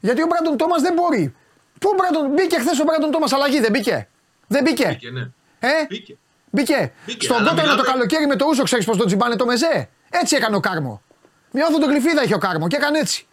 Γιατί 0.00 0.22
ο 0.22 0.26
Μπράντον 0.26 0.56
Τόμας 0.56 0.82
δεν 0.82 0.92
μπορεί. 0.92 1.34
Πού 1.80 1.88
ο 1.92 1.94
Μπράντον, 1.96 2.30
μπήκε 2.30 2.58
χθες 2.58 2.80
ο 2.80 2.84
Μπράντον 2.84 3.10
Τόμας 3.10 3.32
αλλαγή, 3.32 3.60
δεν 3.60 3.70
μπήκε. 3.70 4.08
Δεν 4.46 4.62
μπήκε. 4.62 4.86
Μπήκε, 4.88 5.10
ναι. 5.10 5.20
Ε; 5.58 5.68
Μπήκε. 5.88 6.16
Μπήκε. 6.50 6.92
Μπήκε, 7.06 7.24
Στον 7.24 7.36
αλλά 7.36 7.44
κότονο 7.48 7.62
μιλάμε- 7.62 7.84
το 7.86 7.92
καλοκαίρι 7.92 8.26
με 8.26 8.36
το 8.36 8.46
ούσο, 8.48 8.62
ξέρεις 8.62 8.84
πώς 8.84 8.96
τον 8.96 9.06
τσιμπάνε 9.06 9.36
το 9.36 9.46
μεζέ. 9.46 9.88
Έτσι 10.10 10.36
έκανε 10.36 10.56
ο 10.56 10.60
Κάρμο. 10.60 11.02
Μια 11.50 11.66
οδοντογλυφίδα 11.66 12.22
είχε 12.22 12.34
ο 12.34 12.38
Κάρμο 12.38 12.68
και 12.68 12.76
έκανε 12.76 12.98
έτσι. 12.98 13.26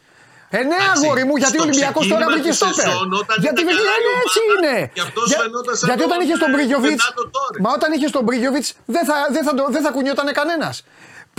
Ε, 0.58 0.58
ναι, 0.58 0.76
Εντάξει, 0.82 1.04
αγόρι 1.06 1.24
μου, 1.28 1.36
γιατί 1.44 1.58
ο 1.58 1.60
στο 1.60 1.68
Ολυμπιακός 1.68 2.04
τώρα 2.12 2.26
ξεκίνημα 2.26 2.32
βρήκε 2.36 2.50
της 2.50 2.58
στόπερ. 2.62 2.86
σεζόν, 2.92 3.10
όταν 3.22 3.36
Γιατί 3.46 3.60
ήταν 3.62 3.66
βρήκε, 3.68 3.82
καλά 3.82 3.96
η 4.00 4.04
ναι, 4.06 4.14
έτσι 4.24 4.40
ομάδα, 4.42 4.54
είναι. 4.54 4.76
και 4.96 5.02
αυτός 5.08 5.26
Για- 5.32 5.40
φαινόταν 5.44 5.74
σαν 5.80 5.86
γιατί 5.90 6.02
τον, 6.04 6.10
όταν 6.12 6.20
είχε 6.24 6.36
τον 6.44 6.50
ε, 6.52 6.54
Μπρίγιοβιτ. 6.54 7.00
Φερνάντο 7.02 7.24
Τόρες. 7.36 7.60
Μα 7.64 7.70
όταν 7.78 7.90
είχε 7.96 8.08
τον 8.18 8.24
Μπρίγιοβιτς 8.26 8.68
δεν 8.96 9.04
θα, 9.10 9.16
δεν 9.36 9.44
θα, 9.48 9.52
το- 9.58 9.70
δεν 9.76 9.82
θα 9.86 9.92
κουνιόταν 9.96 10.28
κανένας. 10.40 10.76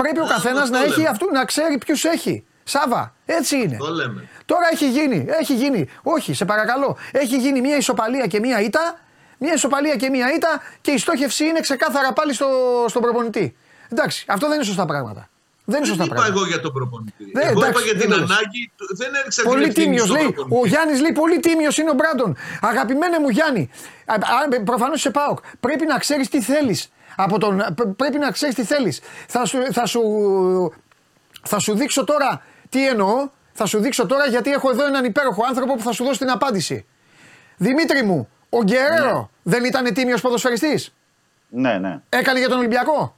Πρέπει 0.00 0.18
ο 0.24 0.26
Α, 0.28 0.32
καθένας 0.34 0.62
αυτό 0.66 0.74
να 0.76 0.82
έχει 0.88 1.00
λέμε. 1.00 1.08
αυτού, 1.14 1.26
να 1.38 1.42
ξέρει 1.50 1.74
ποιους 1.84 2.00
έχει. 2.16 2.34
Σάβα, 2.74 3.02
έτσι 3.38 3.54
είναι. 3.62 3.76
Το 3.84 3.90
λέμε. 4.00 4.20
Τώρα 4.50 4.66
έχει 4.74 4.86
γίνει, 4.96 5.18
έχει 5.40 5.54
γίνει. 5.62 5.82
Όχι, 6.02 6.30
σε 6.34 6.44
παρακαλώ. 6.44 6.90
Έχει 7.12 7.36
γίνει 7.44 7.60
μια 7.60 7.76
ισοπαλία 7.82 8.26
και 8.32 8.38
μια 8.40 8.58
ήττα. 8.60 8.84
Μια 9.38 9.52
ισοπαλία 9.52 9.96
και 9.96 10.08
μια 10.10 10.34
ήττα 10.34 10.62
και 10.80 10.90
η 10.90 10.98
στόχευση 10.98 11.44
είναι 11.44 11.60
ξεκάθαρα 11.60 12.12
πάλι 12.12 12.32
στο, 12.34 12.48
στον 12.88 13.02
προπονητή. 13.02 13.56
Εντάξει, 13.92 14.24
αυτό 14.28 14.46
δεν 14.46 14.56
είναι 14.56 14.64
σωστά 14.64 14.84
πράγματα. 14.86 15.28
Δεν 15.70 15.78
είναι 15.78 15.78
Δεν 15.78 15.84
σωστά 15.90 16.04
είπα 16.04 16.14
πράγματα. 16.14 16.38
εγώ 16.38 16.46
για 16.52 16.60
τον 16.64 16.72
προπονητή. 16.76 17.24
Δεν, 17.38 17.46
εγώ 17.50 17.60
εντάξει, 17.60 17.70
είπα 17.70 17.80
για 17.88 17.92
δεν 17.92 18.00
την 18.02 18.10
το 18.10 18.16
λες. 18.20 18.30
ανάγκη. 18.30 18.62
του- 18.76 18.96
Δεν 19.00 19.10
έριξα 19.18 19.40
την 19.42 19.50
Πολύ 19.50 19.64
ευθύνη 19.64 19.84
τίμιος 19.84 20.06
στον 20.08 20.16
λέει. 20.16 20.28
προπονητής. 20.32 20.58
Ο 20.60 20.66
Γιάννης 20.72 20.98
λέει: 21.04 21.12
Πολύ 21.22 21.38
τίμιο 21.46 21.70
είναι 21.80 21.90
ο 21.90 21.96
Μπράντον. 21.98 22.30
Αγαπημένε 22.70 23.16
μου 23.22 23.28
Γιάννη. 23.36 23.64
Προφανώς 24.70 25.00
σε 25.00 25.10
πάω. 25.10 25.34
Πρέπει 25.60 25.84
να 25.92 25.96
ξέρεις 25.98 26.28
τι 26.28 26.40
θέλεις. 26.50 26.80
Από 27.16 27.38
τον, 27.38 27.52
πρέ- 27.74 27.88
πρέπει 28.00 28.18
να 28.18 28.30
ξέρεις 28.30 28.54
τι 28.54 28.64
θέλεις. 28.64 29.00
Θα 29.28 29.44
σου, 29.44 29.58
θα, 29.72 29.86
σου, 29.86 30.00
θα 31.42 31.58
σου 31.58 31.74
δείξω 31.74 32.04
τώρα 32.04 32.42
τι 32.68 32.86
εννοώ. 32.88 33.28
Θα 33.52 33.66
σου 33.66 33.78
δείξω 33.80 34.06
τώρα 34.06 34.26
γιατί 34.26 34.50
έχω 34.50 34.70
εδώ 34.70 34.84
έναν 34.86 35.04
υπέροχο 35.04 35.42
άνθρωπο 35.48 35.74
που 35.74 35.82
θα 35.82 35.92
σου 35.92 36.04
δώσει 36.04 36.18
την 36.18 36.30
απάντηση. 36.30 36.86
Δημήτρη 37.56 38.02
μου, 38.02 38.28
ο 38.48 38.62
Γκερέρο 38.62 39.30
δεν 39.42 39.64
ήταν 39.64 39.94
τίμιος 39.94 40.20
ποδοσφαιριστής; 40.20 40.94
Ναι, 41.48 41.78
ναι. 41.78 42.00
Έκανε 42.08 42.38
για 42.38 42.48
τον 42.48 42.58
Ολυμπιακό; 42.58 43.16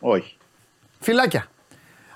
Όχι. 0.00 0.36
Φυλάκια. 1.00 1.46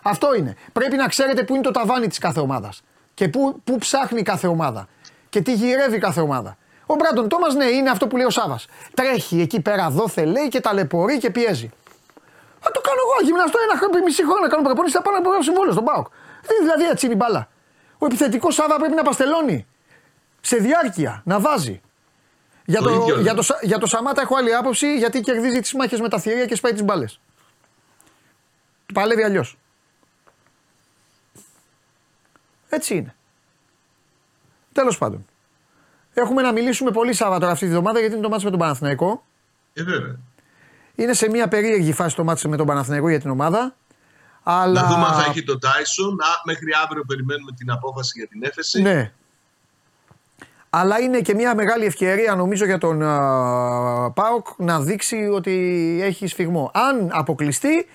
Αυτό 0.08 0.34
είναι. 0.34 0.56
Πρέπει 0.72 0.96
να 0.96 1.08
ξέρετε 1.08 1.42
πού 1.44 1.54
είναι 1.54 1.62
το 1.62 1.70
ταβάνι 1.70 2.06
της 2.08 2.18
κάθε 2.18 2.40
ομάδας. 2.40 2.82
Και 3.14 3.28
πού, 3.28 3.60
πού 3.64 3.78
ψάχνει 3.78 4.22
κάθε 4.22 4.46
ομάδα. 4.46 4.88
Και 5.28 5.40
τι 5.40 5.52
γυρεύει 5.52 5.98
κάθε 5.98 6.20
ομάδα. 6.20 6.56
Ο 6.86 6.94
Μπράντον 6.94 7.28
Τόμας, 7.28 7.54
ναι, 7.54 7.64
είναι 7.64 7.90
αυτό 7.90 8.06
που 8.06 8.16
λέει 8.16 8.26
ο 8.26 8.30
Σάβας. 8.30 8.66
Τρέχει 8.94 9.40
εκεί 9.40 9.60
πέρα, 9.60 9.90
δόθε 9.90 10.24
λέει 10.24 10.48
και 10.48 10.60
ταλαιπωρεί 10.60 11.18
και 11.18 11.30
πιέζει. 11.30 11.70
Θα 12.60 12.70
το 12.70 12.80
κάνω 12.80 12.98
εγώ. 13.04 13.26
Γυμναστώ 13.26 13.58
ένα 13.70 13.78
χρόνο, 13.78 14.04
μισή 14.04 14.22
χρόνο 14.24 14.40
να 14.40 14.48
κάνω 14.48 14.62
προπόνηση. 14.62 14.94
Θα 14.96 15.02
πάω 15.02 15.14
να 15.14 15.20
πω 15.20 15.42
συμβόλαιο 15.42 15.72
στον 15.72 15.84
Πάοκ. 15.84 16.06
Δεν 16.42 16.56
δηλαδή 16.60 16.84
έτσι 16.84 17.06
είναι 17.06 17.14
η 17.14 17.18
μπάλα. 17.20 17.48
Ο 17.98 18.06
επιθετικός 18.06 18.54
Σάβα 18.54 18.76
πρέπει 18.76 18.94
να 18.94 19.02
παστελώνει. 19.02 19.66
Σε 20.40 20.56
διάρκεια, 20.56 21.22
να 21.24 21.40
βάζει. 21.40 21.80
Για 22.64 22.80
Το 22.80 22.88
το, 22.88 22.94
ίδιο 22.94 23.14
για, 23.14 23.22
λέω. 23.22 23.34
το, 23.34 23.42
Σα- 23.42 23.58
για 23.62 23.78
το 23.78 23.86
Σαμάτα 23.86 24.20
έχω 24.20 24.36
άλλη 24.36 24.54
άποψη 24.54 24.96
γιατί 24.96 25.20
κερδίζει 25.20 25.60
τις 25.60 25.74
μάχες 25.74 26.00
με 26.00 26.08
τα 26.08 26.18
θηρία 26.18 26.46
και 26.46 26.54
σπάει 26.54 26.72
τις 26.72 26.82
μπάλες. 26.84 27.20
Παλεύει 28.94 29.22
αλλιώς. 29.22 29.58
Έτσι 32.76 32.94
είναι. 32.94 33.14
Τέλος 34.72 34.98
πάντων. 34.98 35.26
Έχουμε 36.14 36.42
να 36.42 36.52
μιλήσουμε 36.52 36.90
πολύ 36.90 37.12
Σάββατο 37.12 37.40
τώρα 37.40 37.52
αυτή 37.52 37.64
τη 37.64 37.70
βδομάδα 37.70 37.98
γιατί 37.98 38.14
είναι 38.14 38.22
το 38.22 38.28
μάτσο 38.28 38.44
με 38.44 38.50
τον 38.50 38.60
Παναθηναϊκό. 38.60 39.24
Ε, 39.72 39.82
βέβαια. 39.82 40.16
Είναι 40.94 41.12
σε 41.12 41.28
μια 41.28 41.48
περίεργη 41.48 41.92
φάση 41.92 42.16
το 42.16 42.24
μάτσο 42.24 42.48
με 42.48 42.56
τον 42.56 42.66
Παναθηναϊκό 42.66 43.08
για 43.08 43.20
την 43.20 43.30
ομάδα. 43.30 43.74
Αλλά... 44.42 44.80
Να 44.80 44.88
δούμε 44.88 45.06
αν 45.06 45.14
θα 45.14 45.24
έχει 45.28 45.42
τον 45.44 45.60
Τάισον. 45.60 46.16
Μέχρι 46.44 46.70
αύριο 46.84 47.04
περιμένουμε 47.04 47.52
την 47.52 47.70
απόφαση 47.70 48.12
για 48.18 48.26
την 48.28 48.42
έφεση. 48.42 48.82
Ναι. 48.82 49.12
Αλλά 50.70 51.00
είναι 51.00 51.20
και 51.20 51.34
μια 51.34 51.54
μεγάλη 51.54 51.84
ευκαιρία 51.84 52.34
νομίζω 52.34 52.64
για 52.64 52.78
τον 52.78 53.02
α, 53.02 54.12
ΠΑΟΚ 54.12 54.46
να 54.56 54.80
δείξει 54.80 55.16
ότι 55.32 55.52
έχει 56.02 56.26
σφιγμό. 56.26 56.70
Αν 56.74 57.08
αποκλειστεί, 57.12 57.86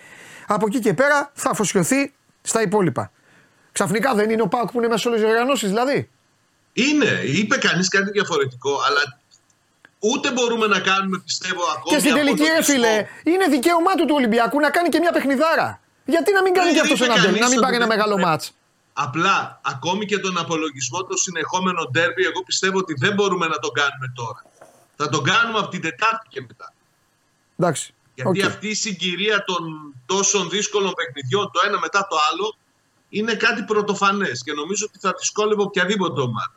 από 0.48 0.66
εκεί 0.66 0.80
και 0.80 0.94
πέρα 0.94 1.32
θα 1.34 1.50
αφοσιωθεί 1.50 2.14
στα 2.42 2.62
υπόλοιπα. 2.62 3.12
Ξαφνικά 3.72 4.14
δεν 4.16 4.30
είναι 4.30 4.42
ο 4.42 4.48
ΠΑΟΚ 4.48 4.72
που 4.72 4.78
είναι 4.78 4.88
μέσα 4.88 5.00
σε 5.02 5.08
όλε 5.08 5.18
τι 5.18 5.26
οργανώσεις, 5.26 5.70
δηλαδή. 5.70 6.10
Είναι. 6.74 7.22
Είπε 7.24 7.58
κανείς 7.58 7.88
κάτι 7.88 8.12
διαφορετικό, 8.12 8.82
αλλά 8.88 9.20
ούτε 10.00 10.32
μπορούμε 10.32 10.68
να 10.68 10.80
κάνουμε, 10.80 11.18
πιστεύω, 11.26 11.64
ακόμη. 11.76 11.96
και 11.96 12.00
στην 12.00 12.14
τελική, 12.14 12.44
ρε 12.44 12.50
απολογισμό. 12.50 12.74
φίλε, 12.74 13.08
είναι 13.24 13.46
δικαίωμά 13.56 13.94
του 13.96 14.06
του 14.06 14.16
Ολυμπιακού 14.18 14.60
να 14.60 14.70
κάνει 14.70 14.90
και 14.90 15.00
μια 15.00 15.12
παιχνιδάρα. 15.12 15.80
Γιατί 16.06 16.32
να 16.34 16.42
μην 16.42 16.54
κάνει 16.54 16.68
Δεν 16.68 16.76
και 16.76 16.82
αυτός 16.82 17.00
είπε 17.00 17.06
ένα 17.06 17.14
κανείς 17.14 17.30
ντέρμπι, 17.30 17.40
να 17.40 17.48
μην 17.48 17.58
ότι 17.58 17.66
πάρει 17.66 17.76
ένα 17.76 17.88
δεν 17.88 17.96
μεγάλο 17.98 18.16
πρέπει. 18.16 18.30
μάτς. 18.30 18.52
Απλά, 18.94 19.60
ακόμη 19.64 20.06
και 20.06 20.20
τον 20.20 20.38
απολογισμό 20.38 21.04
το 21.04 21.18
συνεχόμενο 21.18 21.82
ντέρμπι, 21.92 22.24
εγώ 22.24 22.44
πιστεύω 22.44 22.78
ότι 22.78 22.94
δεν 22.98 23.14
μπορούμε 23.14 23.48
να 23.48 23.60
τον 23.60 23.72
κάνουμε 23.80 24.08
τώρα. 24.16 24.42
Θα 24.96 25.10
τον 25.10 25.24
κάνουμε 25.24 25.60
από 25.60 25.70
την 25.70 25.82
Τετάρτη 25.82 26.28
και 26.30 26.42
μετά. 26.42 26.74
Εντάξει. 27.58 27.94
Γιατί 28.16 28.40
οκ. 28.40 28.46
αυτή 28.46 28.68
η 28.68 28.74
συγκυρία 28.74 29.44
των 29.44 29.62
τόσων 30.06 30.50
δύσκολων 30.50 30.94
παιχνιδιών, 30.94 31.52
το 31.54 31.60
ένα 31.68 31.80
μετά 31.80 32.08
το 32.10 32.16
άλλο, 32.32 32.56
είναι 33.12 33.34
κάτι 33.34 33.64
πρωτοφανές 33.64 34.44
και 34.44 34.54
νομίζω 34.54 34.86
ότι 34.90 35.00
θα 35.00 35.14
δυσκόλευε 35.18 35.62
οποιαδήποτε 35.62 36.22
ομάδα. 36.22 36.56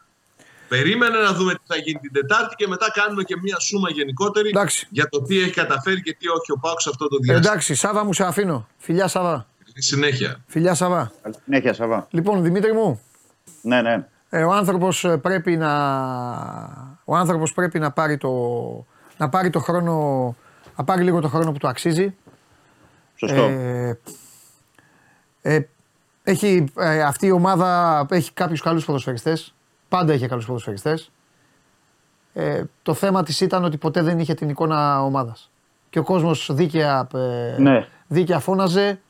Περίμενε 0.69 1.19
να 1.19 1.33
δούμε 1.33 1.53
τι 1.53 1.63
θα 1.67 1.77
γίνει 1.77 1.99
την 1.99 2.13
Τετάρτη 2.13 2.55
και 2.55 2.69
μετά 2.69 2.87
κάνουμε 2.95 3.23
και 3.23 3.37
μία 3.43 3.59
σούμα 3.59 3.91
γενικότερη 3.91 4.49
Εντάξει. 4.49 4.87
για 4.91 5.09
το 5.09 5.23
τι 5.23 5.39
έχει 5.41 5.51
καταφέρει 5.51 6.03
και 6.03 6.17
τι 6.19 6.29
όχι 6.29 6.53
ο 6.53 6.59
ΠΑΟΚ 6.61 6.81
σε 6.81 6.89
αυτό 6.89 7.09
το 7.09 7.17
διάστημα. 7.17 7.53
Εντάξει, 7.53 7.75
Σάβα 7.75 8.05
μου 8.05 8.13
σε 8.13 8.25
αφήνω. 8.25 8.69
Φιλιά 8.79 9.09
Σάβα. 9.09 9.47
Συνέχεια. 9.75 10.45
Φιλιά 10.47 10.75
Σάβα. 10.75 11.13
Καλή 11.23 11.35
συνέχεια, 11.45 11.75
Σάββα. 11.75 12.07
Λοιπόν, 12.11 12.43
Δημήτρη 12.43 12.73
μου, 12.73 13.01
Ναι, 13.63 13.83
ναι. 13.83 14.07
Ε, 14.29 14.43
ο 14.45 14.53
άνθρωπος 14.53 15.05
ε, 15.05 15.17
πρέπει 15.17 15.57
να 15.57 15.73
ο 17.05 17.17
άνθρωπος 17.17 17.53
πρέπει 17.53 17.79
να 17.79 17.91
πάρει 17.91 18.17
το 18.17 18.31
να 19.17 19.29
πάρει 19.29 19.51
το 19.51 19.61
χρόνο 19.61 20.37
να 20.77 20.85
πάρει 20.85 21.03
λίγο 21.03 21.21
το 21.21 21.29
χρόνο 21.29 21.53
που 21.53 21.59
του 21.59 21.69
αξίζει. 21.69 22.15
Σωστό. 23.15 23.43
Ε, 23.43 23.99
ε, 25.43 25.69
έχει, 26.25 26.65
ε, 26.77 27.03
αυτή 27.03 27.27
η 27.27 27.31
ομάδα 27.31 28.07
έχει 28.11 28.33
κάποιους 28.33 28.61
καλούς 28.61 28.85
ποδοσφαιριστές. 28.85 29.55
Πάντα 29.89 30.13
είχε 30.13 30.27
καλούς 30.27 30.47
ποδοσφαιριστές. 30.47 31.11
Ε, 32.33 32.63
το 32.83 32.95
θέμα 32.95 33.23
της 33.23 33.41
ήταν 33.41 33.65
ότι 33.65 33.77
ποτέ 33.77 34.03
δεν 34.03 34.19
είχε 34.19 34.35
την 34.35 34.49
εικόνα 34.49 35.03
ομάδας. 35.03 35.51
Και 35.91 35.99
ο 35.99 36.03
κόσμος 36.03 36.51
δίκαια, 36.53 37.09
ε, 37.15 37.61
Ναι. 37.61 37.87
δίκαια 38.07 38.39
φώναζε. 38.39 39.01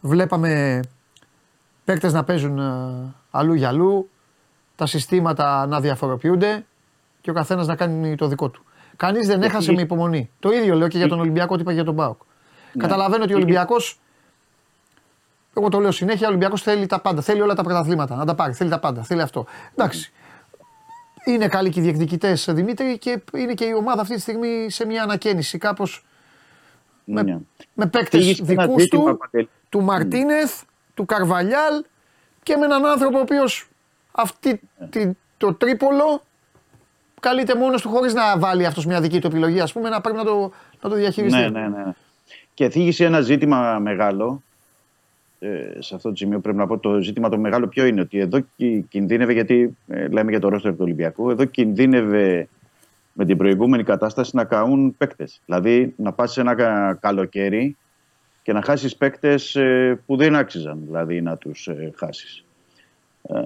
Βλέπαμε 0.00 0.80
παίκτες 1.84 2.12
να 2.12 2.24
παίζουν 2.24 2.58
ε, 2.58 3.14
αλλού 3.30 3.54
για 3.54 3.68
αλλού, 3.68 4.10
τα 4.76 4.86
συστήματα 4.86 5.66
να 5.66 5.80
διαφοροποιούνται 5.80 6.64
και 7.20 7.30
ο 7.30 7.32
καθένας 7.32 7.66
να 7.66 7.76
κάνει 7.76 8.14
το 8.14 8.26
δικό 8.26 8.48
του. 8.48 8.64
Κανείς 8.96 9.26
δεν 9.26 9.42
έχασε 9.42 9.72
με 9.72 9.80
υπομονή. 9.80 10.30
Το 10.40 10.50
ίδιο 10.50 10.74
λέω 10.74 10.88
και 10.88 10.98
για 10.98 11.08
τον 11.08 11.20
Ολυμπιακό, 11.20 11.52
ό,τι 11.52 11.62
είπα 11.62 11.72
για 11.72 11.84
τον 11.84 11.94
Μπάουκ. 11.94 12.20
Καταλαβαίνω 12.78 13.22
ότι 13.22 13.32
ο 13.32 13.36
Ολυμπιακός 13.36 14.00
Εγώ 15.56 15.68
το 15.68 15.78
λέω 15.80 15.90
συνέχεια. 15.90 16.26
Ο 16.26 16.28
Ολυμπιακός 16.30 16.62
θέλει 16.62 16.86
τα 16.86 17.00
πάντα. 17.00 17.20
Θέλει 17.22 17.40
όλα 17.40 17.54
τα 17.54 17.62
πρωταθλήματα. 17.62 18.14
Να 18.16 18.24
τα 18.24 18.34
πάρει. 18.34 18.52
Θέλει 18.52 18.70
τα 18.70 18.78
πάντα. 18.78 19.02
Θέλει 19.02 19.22
αυτό. 19.22 19.46
Εντάξει. 19.74 20.12
Είναι 21.24 21.48
καλοί 21.48 21.70
και 21.70 21.80
οι 21.80 21.82
διεκδικητές 21.82 22.48
Δημήτρη 22.50 22.98
και 22.98 23.22
είναι 23.34 23.54
και 23.54 23.64
η 23.64 23.72
ομάδα 23.72 24.00
αυτή 24.00 24.14
τη 24.14 24.20
στιγμή 24.20 24.66
σε 24.70 24.86
μια 24.86 25.02
ανακαίνιση 25.02 25.58
κάπως 25.58 26.04
με, 27.04 27.22
Ναι. 27.22 27.38
με 27.74 27.86
παίκτες 27.86 28.20
Θίγεις 28.24 28.40
ένα 28.50 28.62
δικούς 28.66 28.82
ζήτημα, 28.82 29.10
του, 29.10 29.16
Παντελή. 29.16 29.48
του 29.68 29.82
Μαρτίνεθ, 29.82 30.62
του 30.94 31.04
Καρβαλιάλ 31.04 31.84
και 32.42 32.56
με 32.56 32.64
έναν 32.64 32.86
άνθρωπο 32.86 33.18
ο 33.18 33.20
οποίος 33.20 33.68
αυτή 34.12 34.60
Ναι. 34.78 34.86
τη- 34.86 35.10
το 35.36 35.54
τρίπολο 35.54 36.22
καλείται 37.20 37.54
μόνος 37.54 37.82
του 37.82 37.88
χωρίς 37.88 38.14
να 38.14 38.38
βάλει 38.38 38.66
αυτός 38.66 38.86
μια 38.86 39.00
δική 39.00 39.20
του 39.20 39.26
επιλογή. 39.26 39.60
Α 39.60 39.68
πούμε 39.72 39.88
να 39.88 40.00
πρέπει 40.00 40.16
να 40.18 40.24
το, 40.24 40.52
να 40.82 40.88
το 40.90 40.94
διαχειριστεί. 40.96 41.38
Ναι, 41.40 41.48
ναι, 41.48 41.68
ναι. 41.68 41.84
Και 42.54 42.68
θίγησε 42.68 43.04
ένα 43.04 43.20
ζήτημα 43.20 43.78
μεγάλο. 43.78 44.42
Ε, 45.42 45.76
σε 45.78 45.94
αυτό 45.94 46.08
το 46.08 46.16
σημείο 46.16 46.40
πρέπει 46.40 46.56
να 46.58 46.66
πω 46.66 46.78
το 46.78 47.00
ζήτημα 47.00 47.28
το 47.28 47.38
μεγάλο 47.38 47.68
ποιο 47.68 47.84
είναι. 47.86 48.00
Ότι 48.00 48.18
εδώ 48.18 48.40
κι- 48.56 48.84
κινδύνευε, 48.88 49.32
γιατί 49.32 49.76
ε, 49.88 50.08
λέμε 50.08 50.30
για 50.30 50.40
το 50.40 50.48
ρόστερ 50.48 50.70
του 50.72 50.78
Ολυμπιακού, 50.80 51.30
εδώ 51.30 51.44
κινδύνευε 51.44 52.48
με 53.12 53.24
την 53.24 53.36
προηγούμενη 53.36 53.82
κατάσταση 53.82 54.36
να 54.36 54.44
καούν 54.44 54.94
παίκτες. 54.98 55.40
Δηλαδή 55.46 55.92
να 55.96 56.12
πας 56.12 56.32
σε 56.32 56.40
ένα 56.40 56.54
κα- 56.54 56.98
καλοκαίρι 57.00 57.76
και 58.42 58.52
να 58.52 58.62
χάσεις 58.62 58.96
παίκτες 58.96 59.56
που 60.06 60.16
δεν 60.16 60.34
άξιζαν 60.36 60.78
δηλαδή 60.86 61.20
να 61.20 61.36
τους 61.36 61.66
ε, 61.68 61.92
χάσεις. 61.96 62.44
Ε, 63.28 63.42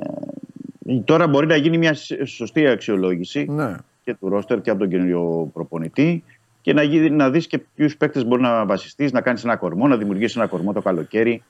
τώρα 1.04 1.26
μπορεί 1.26 1.46
να 1.46 1.56
γίνει 1.56 1.78
μια 1.78 1.94
σ- 1.94 2.24
σωστή 2.26 2.66
αξιολόγηση 2.66 3.46
Ναι. 3.50 3.74
και 4.04 4.14
του 4.14 4.28
ρόστερ 4.28 4.60
και 4.60 4.70
από 4.70 4.78
τον 4.78 4.88
καινούριο 4.88 5.50
προπονητή 5.52 6.24
και 6.60 6.72
να, 6.72 6.82
γίνει- 6.82 7.10
να 7.10 7.30
δεις 7.30 7.46
και 7.46 7.58
ποιους 7.74 7.96
παίκτες 7.96 8.24
μπορεί 8.24 8.42
να 8.42 8.66
βασιστείς, 8.66 9.12
να 9.12 9.20
κάνεις 9.20 9.44
ένα 9.44 9.56
κορμό, 9.56 9.88
να 9.88 9.96
δημιουργήσεις 9.96 10.36
ένα 10.36 10.46
κορμό 10.46 10.72
το 10.72 10.82
καλοκαίρι. 10.82 11.42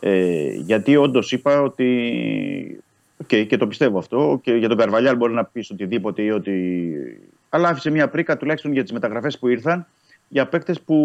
Ε, 0.00 0.52
γιατί 0.52 0.96
όντως 0.96 1.32
είπα 1.32 1.60
ότι. 1.60 2.80
οκ, 3.16 3.26
και 3.26 3.56
το 3.56 3.66
πιστεύω 3.66 3.98
αυτό. 3.98 4.40
Και 4.42 4.52
για 4.52 4.68
τον 4.68 4.76
Καρβαλιάλ 4.76 5.16
μπορεί 5.16 5.32
να 5.32 5.44
πεις 5.44 5.70
οτιδήποτε 5.70 6.22
ή 6.22 6.30
ότι. 6.30 6.94
Αλλά 7.48 7.68
άφησε 7.68 7.90
μια 7.90 8.08
προίκα 8.08 8.36
τουλάχιστον 8.36 8.72
για 8.72 8.82
τις 8.82 8.92
μεταγραφές 8.92 9.38
που 9.38 9.48
ήρθαν 9.48 9.86
για 10.28 10.46
παίκτες 10.46 10.80
που 10.80 10.96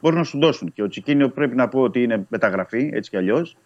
μπορούν 0.00 0.18
να 0.18 0.24
σου 0.24 0.38
δώσουν. 0.38 0.72
Και 0.72 0.82
ο 0.82 0.88
Τσικίνιο 0.88 1.28
πρέπει 1.28 1.56
να 1.56 1.68
πω 1.68 1.80
ότι 1.80 2.02
είναι 2.02 2.26
μεταγραφή 2.28 2.90
έτσι 2.92 3.10
κι 3.10 3.16
αλλιώς. 3.16 3.56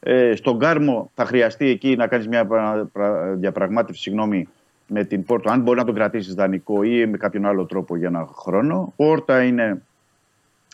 Ε, 0.00 0.34
στον 0.34 0.58
Κάρμο 0.58 1.10
θα 1.14 1.24
χρειαστεί 1.24 1.68
εκεί 1.68 1.96
να 1.96 2.06
κάνεις 2.06 2.28
μια 2.28 2.46
πρα- 2.46 2.88
πρα- 2.92 3.34
διαπραγμάτευση 3.34 4.02
συγγνώμη, 4.02 4.48
με 4.86 5.04
την 5.04 5.24
Πόρτο, 5.24 5.50
αν 5.50 5.60
μπορεί 5.60 5.78
να 5.78 5.84
τον 5.84 5.94
κρατήσεις 5.94 6.34
δανεικό 6.34 6.82
ή 6.82 7.06
με 7.06 7.16
κάποιον 7.16 7.46
άλλο 7.46 7.64
τρόπο 7.64 7.96
για 7.96 8.08
ένα 8.08 8.28
χρόνο. 8.32 8.92
Πόρτο 8.96 9.42
είναι 9.42 9.82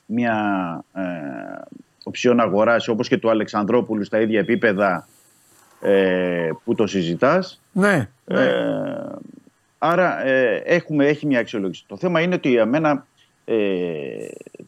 μια 0.06 0.36
ε, 0.92 1.02
οψιόν 2.08 2.40
αγοράς 2.40 2.88
όπως 2.88 3.08
και 3.08 3.18
του 3.18 3.30
Αλεξανδρόπουλου 3.30 4.04
στα 4.04 4.20
ίδια 4.20 4.38
επίπεδα 4.38 5.08
ε, 5.80 6.50
που 6.64 6.74
το 6.74 6.86
συζητάς. 6.86 7.62
Ναι. 7.72 8.08
Ε, 8.26 8.38
άρα 9.78 10.26
ε, 10.26 10.62
έχουμε, 10.64 11.06
έχει 11.06 11.26
μια 11.26 11.38
αξιολόγηση. 11.38 11.84
Το 11.86 11.96
θέμα 11.96 12.20
είναι 12.20 12.34
ότι 12.34 12.48
για 12.48 12.66
μένα 12.66 13.06
ε, 13.44 13.56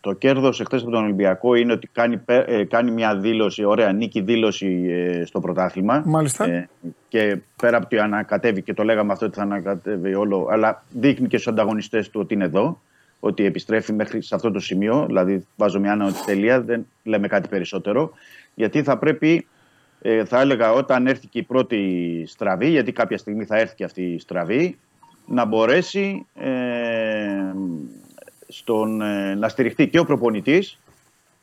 το 0.00 0.12
κέρδος 0.12 0.60
εχθές 0.60 0.82
από 0.82 0.90
τον 0.90 1.02
Ολυμπιακό 1.02 1.54
είναι 1.54 1.72
ότι 1.72 1.88
κάνει, 1.92 2.16
πε- 2.16 2.48
ε, 2.48 2.64
κάνει 2.64 2.90
μια 2.90 3.16
δήλωση, 3.16 3.64
ωραία 3.64 3.92
νίκη 3.92 4.20
δήλωση 4.20 4.86
ε, 4.88 5.24
στο 5.24 5.40
πρωτάθλημα. 5.40 6.02
Μάλιστα. 6.04 6.44
Ε, 6.44 6.68
και 7.08 7.38
πέρα 7.56 7.76
από 7.76 7.86
ότι 7.86 7.98
ανακατεύει 7.98 8.62
και 8.62 8.74
το 8.74 8.82
λέγαμε 8.82 9.12
αυτό 9.12 9.26
ότι 9.26 9.36
θα 9.36 9.42
ανακατεύει 9.42 10.14
όλο, 10.14 10.48
αλλά 10.50 10.84
δείχνει 10.90 11.28
και 11.28 11.36
στους 11.36 11.52
ανταγωνιστές 11.52 12.10
του 12.10 12.20
ότι 12.20 12.34
είναι 12.34 12.44
εδώ, 12.44 12.80
ότι 13.20 13.44
επιστρέφει 13.44 13.92
μέχρι 13.92 14.22
σε 14.22 14.34
αυτό 14.34 14.50
το 14.50 14.60
σημείο, 14.60 15.04
δηλαδή 15.06 15.46
βάζω 15.56 15.80
μια 15.80 15.92
άνω 15.92 16.24
τελεία, 16.24 16.60
δεν 16.60 16.86
λέμε 17.04 17.28
κάτι 17.28 17.48
περισσότερο, 17.48 18.10
γιατί 18.54 18.82
θα 18.82 18.98
πρέπει, 18.98 19.46
ε, 20.02 20.24
θα 20.24 20.40
έλεγα 20.40 20.72
όταν 20.72 21.06
έρθει 21.06 21.26
και 21.26 21.38
η 21.38 21.42
πρώτη 21.42 22.24
στραβή, 22.26 22.68
γιατί 22.68 22.92
κάποια 22.92 23.18
στιγμή 23.18 23.44
θα 23.44 23.56
έρθει 23.58 23.74
και 23.74 23.84
αυτή 23.84 24.02
η 24.02 24.18
στραβή, 24.18 24.78
να 25.26 25.44
μπορέσει 25.44 26.26
ε, 26.34 26.48
στον, 28.48 29.00
ε, 29.02 29.34
να 29.34 29.48
στηριχτεί 29.48 29.88
και 29.88 29.98
ο 29.98 30.04
προπονητής 30.04 30.78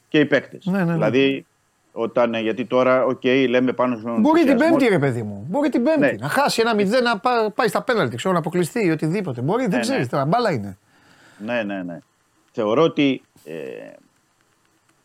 και 0.09 0.19
οι 0.19 0.25
παίκτες. 0.25 0.65
Ναι, 0.65 0.77
ναι, 0.77 0.83
ναι. 0.83 0.93
Δηλαδή, 0.93 1.45
όταν, 1.91 2.33
ε, 2.33 2.39
γιατί 2.39 2.65
τώρα, 2.65 3.05
οκ, 3.05 3.23
λέμε 3.49 3.73
πάνω 3.73 3.97
στον 3.97 4.19
Μπορεί 4.21 4.39
την 4.39 4.49
ενθουσιασμό. 4.49 4.77
Πέμπτη, 4.77 4.93
ρε 4.93 4.99
παιδί 4.99 5.21
μου. 5.21 5.45
Μπορεί 5.49 5.69
την 5.69 5.83
Πέμπτη. 5.83 5.99
Ναι. 5.99 6.11
Να 6.19 6.27
χάσει 6.29 6.61
ένα 6.61 6.75
μηδέν, 6.75 7.03
να 7.03 7.19
πά- 7.19 7.51
πάει 7.55 7.67
στα 7.67 7.81
πέναλτι, 7.83 8.15
ξέρω, 8.15 8.33
να 8.33 8.39
αποκλειστεί 8.39 8.85
ή 8.85 8.89
οτιδήποτε. 8.89 9.41
Μπορεί, 9.41 9.61
δεν 9.61 9.71
Ναι, 9.71 9.79
ξέρεις 9.79 10.01
ναι. 10.03 10.07
τώρα. 10.09 10.25
Μπάλα 10.25 10.51
είναι. 10.51 10.77
Ναι, 11.45 11.64
ναι, 11.64 11.84
ναι. 11.84 11.99
Θεωρώ 12.51 12.81
ότι 12.84 13.22
ε, 13.43 13.53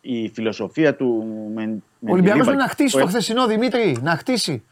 η 0.01 0.29
φιλοσοφία 0.35 0.95
του 0.97 1.25
με, 1.55 1.67
με 1.67 2.11
Ο 2.11 2.13
Ολυμπιακός 2.13 2.23
τη 2.23 2.47
πρέπει 2.47 2.51
Λίβα- 2.51 2.55
να 2.55 2.69
χτίσει 2.69 2.91
που 2.93 2.99
το 2.99 3.05
έ- 3.05 3.09
χθεσινό 3.09 3.47
Δημήτρη. 3.47 3.99
Να 4.03 4.17
χτίσει 4.17 4.63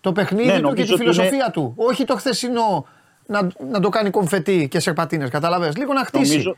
το 0.00 0.12
παιχνίδι 0.12 0.46
Ναι, 0.46 0.52
του 0.52 0.58
και 0.58 0.62
νομίζω 0.62 0.84
τη 0.86 0.92
ότι 0.92 1.00
φιλοσοφία 1.02 1.34
είναι- 1.36 1.50
του. 1.52 1.72
Όχι 1.76 2.04
το 2.04 2.16
χθεσινό 2.16 2.86
να, 3.26 3.48
να 3.70 3.80
το 3.80 3.88
κάνει 3.88 4.10
κομφετή 4.10 4.68
και 4.70 4.80
σερπατίνε. 4.80 5.28
Καταλαβες. 5.28 5.76
Λίγο 5.76 5.92
να 5.92 6.04
χτίσει. 6.04 6.30
Νομίζω, 6.30 6.56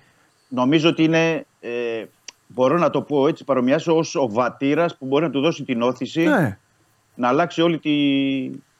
νομίζω 0.48 0.89
ότι 0.89 1.05
είναι, 1.05 1.47
ε, 1.61 2.05
μπορώ 2.47 2.78
να 2.78 2.90
το 2.90 3.02
πω 3.02 3.28
έτσι, 3.28 3.44
παρομοιάσω 3.44 3.97
ως 3.97 4.15
ο 4.15 4.28
βατήρας 4.28 4.97
που 4.97 5.07
μπορεί 5.07 5.24
να 5.24 5.31
του 5.31 5.40
δώσει 5.40 5.65
την 5.65 5.82
όθηση 5.82 6.20
Ναι. 6.23 6.59
να 7.15 7.28
αλλάξει 7.28 7.62
όλη 7.62 7.78
τη, 7.78 7.90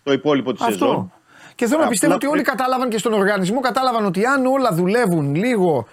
το 0.03 0.13
υπόλοιπο 0.13 0.53
της 0.53 0.63
Αυτό. 0.63 0.73
σεζόν. 0.73 1.13
Και 1.61 1.67
θέλω 1.67 1.79
να 1.79 1.85
Απλά 1.85 1.91
πιστεύω 1.91 2.15
ότι 2.15 2.27
όλοι 2.27 2.43
πρέπει- 2.43 2.57
κατάλαβαν 2.59 2.89
και 2.89 2.99
στον 2.99 3.13
οργανισμό 3.13 3.61
κατάλαβαν 3.61 4.05
ότι 4.05 4.25
αν 4.27 4.47
όλα 4.47 4.71
δουλεύουν 4.73 5.35
λίγο, 5.35 5.87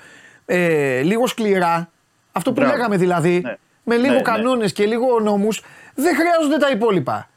ε, 0.46 1.02
λίγο 1.02 1.28
σκληρά, 1.28 1.90
αυτό 2.32 2.54
που 2.54 2.60
Μπράβο. 2.60 2.76
λέγαμε 2.76 2.98
δηλαδή, 2.98 3.42
Ναι. 3.44 3.56
με 3.84 3.96
λίγο 3.96 4.08
Ναι, 4.12 4.16
ναι. 4.16 4.22
κανόνες 4.22 4.74
και 4.74 4.86
λίγο 4.86 5.20
νόμους, 5.20 5.64
δεν 5.96 6.16
χρειάζονται 6.16 6.58
τα 6.58 6.70
υπόλοιπα. 6.70 7.30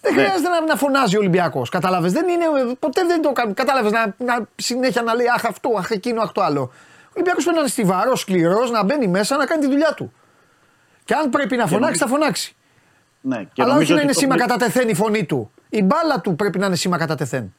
Δεν 0.00 0.14
Ναι. 0.14 0.22
χρειάζεται 0.22 0.48
να, 0.48 0.60
να 0.60 0.76
φωνάζει 0.76 1.16
ο 1.16 1.18
Ολυμπιακός. 1.18 1.68
Κατάλαβες. 1.68 2.12
Δεν 2.12 2.28
είναι, 2.28 2.74
ποτέ 2.78 3.04
δεν 3.04 3.22
το 3.22 3.32
κάνει. 3.32 3.54
Κατάλαβες 3.54 3.92
να, 3.92 4.14
να 4.18 4.46
συνέχεια 4.56 5.02
να 5.02 5.14
λέει 5.14 5.26
Αχ 5.34 5.44
αυτό, 5.44 5.74
Αχ 5.78 5.90
εκείνο, 5.90 6.20
Αχ 6.22 6.32
το 6.32 6.42
άλλο. 6.42 6.60
Ο 6.62 7.10
Ολυμπιακός 7.14 7.42
πρέπει 7.44 7.54
να 7.56 7.60
είναι 7.62 7.70
στιβαρός, 7.70 8.20
σκληρός, 8.20 8.70
να 8.70 8.84
μπαίνει 8.84 9.06
μέσα 9.06 9.36
να 9.36 9.46
κάνει 9.46 9.60
τη 9.60 9.68
δουλειά 9.70 9.94
του. 9.96 10.12
Και 11.04 11.14
αν 11.14 11.30
πρέπει 11.30 11.56
να 11.56 11.66
φωνάξει, 11.66 11.98
θα 11.98 12.06
φωνάξει. 12.06 12.56
Ναι, 13.20 13.36
και 13.52 13.62
Αλλά 13.62 13.72
νομίζω 13.72 13.80
όχι 13.82 13.88
να 13.90 13.94
ότι 13.94 14.02
είναι 14.04 14.12
το 14.12 14.18
σήμα 14.18 14.34
έχουμε- 14.34 14.50
κατά 14.54 14.64
τεθέν 14.64 14.88
η 14.88 14.94
φωνή 14.94 15.24
του. 15.24 15.52
Η 15.76 15.82
μπάλα 15.82 16.20
του 16.20 16.36
πρέπει 16.36 16.58
να 16.58 16.66
είναι 16.66 16.76
σήμα 16.76 16.98
κατά 16.98 17.14
τεθέν. 17.14 17.54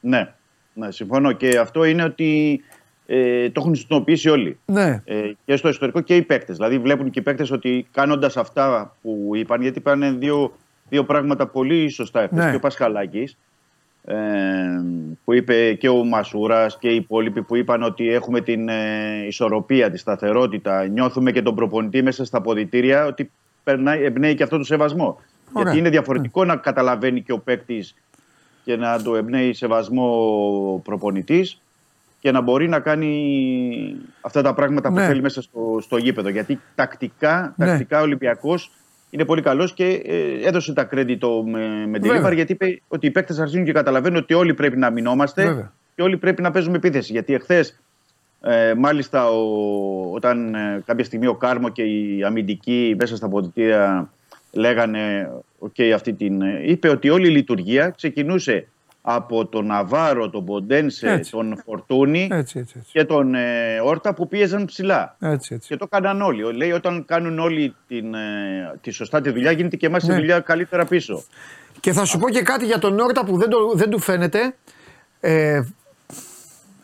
Ναι, 0.00 0.32
ναι, 0.74 0.90
συμφωνώ. 0.90 1.32
Και 1.32 1.58
αυτό 1.58 1.84
είναι 1.84 2.04
ότι 2.04 2.60
ε, 3.06 3.50
το 3.50 3.60
έχουν 3.60 3.74
συνειδητοποιήσει 3.74 4.28
όλοι. 4.28 4.58
Ναι. 4.64 5.02
Ε, 5.04 5.32
και 5.44 5.56
στο 5.56 5.68
ιστορικό 5.68 6.00
και 6.00 6.16
οι 6.16 6.22
παίκτες. 6.22 6.56
Δηλαδή, 6.56 6.78
βλέπουν 6.78 7.10
και 7.10 7.18
οι 7.18 7.22
παίκτες 7.22 7.50
ότι 7.50 7.86
κάνοντας 7.92 8.36
αυτά 8.36 8.96
που 9.02 9.30
είπαν, 9.34 9.62
γιατί 9.62 9.78
είπαν 9.78 10.18
δύο, 10.18 10.52
δύο 10.88 11.04
πράγματα 11.04 11.46
πολύ 11.46 11.88
σωστά 11.88 12.20
εχθές. 12.20 12.44
Ναι. 12.44 12.50
Και 12.50 12.56
ο 12.56 12.60
Πασχαλάκης, 12.60 13.36
ε, 14.04 14.16
που 15.24 15.32
είπε 15.32 15.72
και 15.72 15.88
ο 15.88 16.04
Μασούρας 16.04 16.78
και 16.78 16.88
οι 16.88 16.96
υπόλοιποι 16.96 17.42
που 17.42 17.56
είπαν 17.56 17.82
ότι 17.82 18.08
έχουμε 18.08 18.40
την 18.40 18.68
ε, 18.68 19.24
ισορροπία, 19.26 19.90
τη 19.90 19.98
σταθερότητα. 19.98 20.86
Νιώθουμε 20.86 21.32
και 21.32 21.42
τον 21.42 21.54
προπονητή 21.54 22.02
μέσα 22.02 22.24
στα 22.24 22.40
ποδητήρια 22.40 23.06
ότι 23.06 23.30
περνάει, 23.64 24.04
εμπνέει 24.04 24.34
και 24.34 24.42
αυτό 24.42 24.58
το 24.58 24.64
σεβασμό. 24.64 25.20
Ωραία. 25.52 25.62
Γιατί 25.62 25.78
είναι 25.78 25.88
διαφορετικό 25.90 26.44
να 26.44 26.56
καταλαβαίνει 26.56 27.22
και 27.22 27.32
ο 27.32 27.38
παίκτης 27.38 27.94
και 28.64 28.76
να 28.76 29.02
του 29.02 29.14
εμπνέει 29.14 29.52
σεβασμό 29.52 30.34
ο 30.74 30.78
προπονητής 30.78 31.60
και 32.20 32.30
να 32.32 32.40
μπορεί 32.40 32.68
να 32.68 32.80
κάνει 32.80 33.96
αυτά 34.20 34.42
τα 34.42 34.54
πράγματα 34.54 34.88
που 34.88 34.94
Ναι. 34.94 35.06
θέλει 35.06 35.22
μέσα 35.22 35.42
στο, 35.42 35.78
στο 35.82 35.96
γήπεδο. 35.96 36.28
Γιατί 36.28 36.60
τακτικά, 36.74 37.54
Ναι. 37.56 37.66
τακτικά 37.66 37.98
ο 37.98 38.02
Ολυμπιακός 38.02 38.70
είναι 39.10 39.24
πολύ 39.24 39.42
καλός 39.42 39.74
και 39.74 39.84
ε, 40.04 40.46
έδωσε 40.48 40.72
τα 40.72 40.84
κρέντιτο 40.84 41.44
με, 41.46 41.86
με 41.86 41.98
τη 41.98 42.00
Βέβαια. 42.00 42.16
Λίβαρ 42.16 42.32
γιατί 42.32 42.52
είπε 42.52 42.80
ότι 42.88 43.06
οι 43.06 43.10
παίκτες 43.10 43.38
αρχίζουν 43.38 43.64
και 43.64 43.72
καταλαβαίνουν 43.72 44.18
ότι 44.18 44.34
όλοι 44.34 44.54
πρέπει 44.54 44.76
να 44.76 44.90
μηνόμαστε 44.90 45.44
Βέβαια. 45.44 45.72
και 45.94 46.02
όλοι 46.02 46.16
πρέπει 46.16 46.42
να 46.42 46.50
παίζουμε 46.50 46.76
επίθεση. 46.76 47.12
Γιατί 47.12 47.34
εχθές 47.34 47.80
ε, 48.40 48.74
μάλιστα 48.74 49.30
ο, 49.30 50.12
όταν 50.14 50.54
ε, 50.54 50.82
κάποια 50.86 51.04
στιγμή 51.04 51.26
ο 51.26 51.34
Κάρμο 51.34 51.68
και 51.68 51.82
οι 51.82 52.22
αμυντικοί 52.24 52.94
μέσα 52.98 53.16
στα 53.16 53.28
ποδητήρια 53.28 54.10
λέγανε 54.52 55.30
okay, 55.60 55.90
αυτή 55.90 56.12
την, 56.12 56.42
ε, 56.42 56.62
είπε 56.64 56.88
ότι 56.88 57.10
όλη 57.10 57.26
η 57.26 57.30
λειτουργία 57.30 57.90
ξεκινούσε 57.90 58.68
από 59.02 59.46
τον 59.46 59.66
Ναβάρο, 59.66 60.30
τον 60.30 60.44
Ποντένσε, 60.44 61.10
Έτσι. 61.10 61.30
τον 61.30 61.62
Φορτούνη 61.64 62.28
Έτσι, 62.32 62.58
έτσι, 62.58 62.74
έτσι. 62.78 62.90
και 62.92 63.04
τον 63.04 63.34
ε, 63.34 63.80
Όρτα 63.84 64.14
που 64.14 64.28
πίεζαν 64.28 64.64
ψηλά. 64.64 65.16
έτσι, 65.20 65.54
έτσι. 65.54 65.68
Και 65.68 65.76
το 65.76 65.88
έκαναν 65.92 66.22
όλοι. 66.22 66.52
Λέει 66.56 66.72
όταν 66.72 67.04
κάνουν 67.04 67.38
όλοι 67.38 67.74
την, 67.88 68.14
ε, 68.14 68.78
τη 68.80 68.90
σωστά 68.90 69.20
τη 69.20 69.30
δουλειά 69.30 69.50
γίνεται 69.50 69.76
και 69.76 69.86
εμάς 69.86 70.02
Ναι. 70.04 70.14
τη 70.14 70.20
δουλειά 70.20 70.40
καλύτερα 70.40 70.84
πίσω. 70.84 71.22
Και 71.80 71.92
θα 71.92 72.04
σου 72.04 72.18
πω 72.18 72.28
και 72.30 72.42
κάτι 72.42 72.64
για 72.64 72.78
τον 72.78 72.98
Όρτα 72.98 73.24
που 73.24 73.36
δεν, 73.38 73.48
το, 73.48 73.72
δεν 73.74 73.90
του 73.90 73.98
φαίνεται. 73.98 74.54
Ε, 75.20 75.62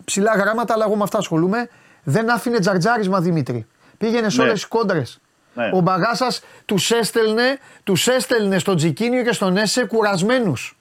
ψηλά 0.04 0.32
γράμματα, 0.36 0.74
αλλά 0.74 0.84
εγώ 0.84 0.96
με 0.96 1.02
αυτά 1.02 1.18
ασχολούμαι. 1.18 1.68
Δεν 2.04 2.30
άφηνε 2.30 2.58
τζαρτζάρισμα 2.58 3.20
Δημήτρη. 3.20 3.66
Πήγαινε 3.98 4.28
σε 4.28 4.36
Ναι. 4.36 4.42
όλες 4.42 4.54
τις 4.54 4.66
κόντρες. 4.68 5.20
Ναι. 5.54 5.70
Ο 5.72 5.80
μπαγάσα 5.80 6.32
τους 6.64 6.90
έστελνε, 6.90 7.58
τους 7.84 8.08
έστελνε 8.08 8.58
στον 8.58 8.76
Τζικίνιο 8.76 9.22
και 9.22 9.32
στον 9.32 9.56
Έσε 9.56 9.84
κουρασμένους. 9.84 10.76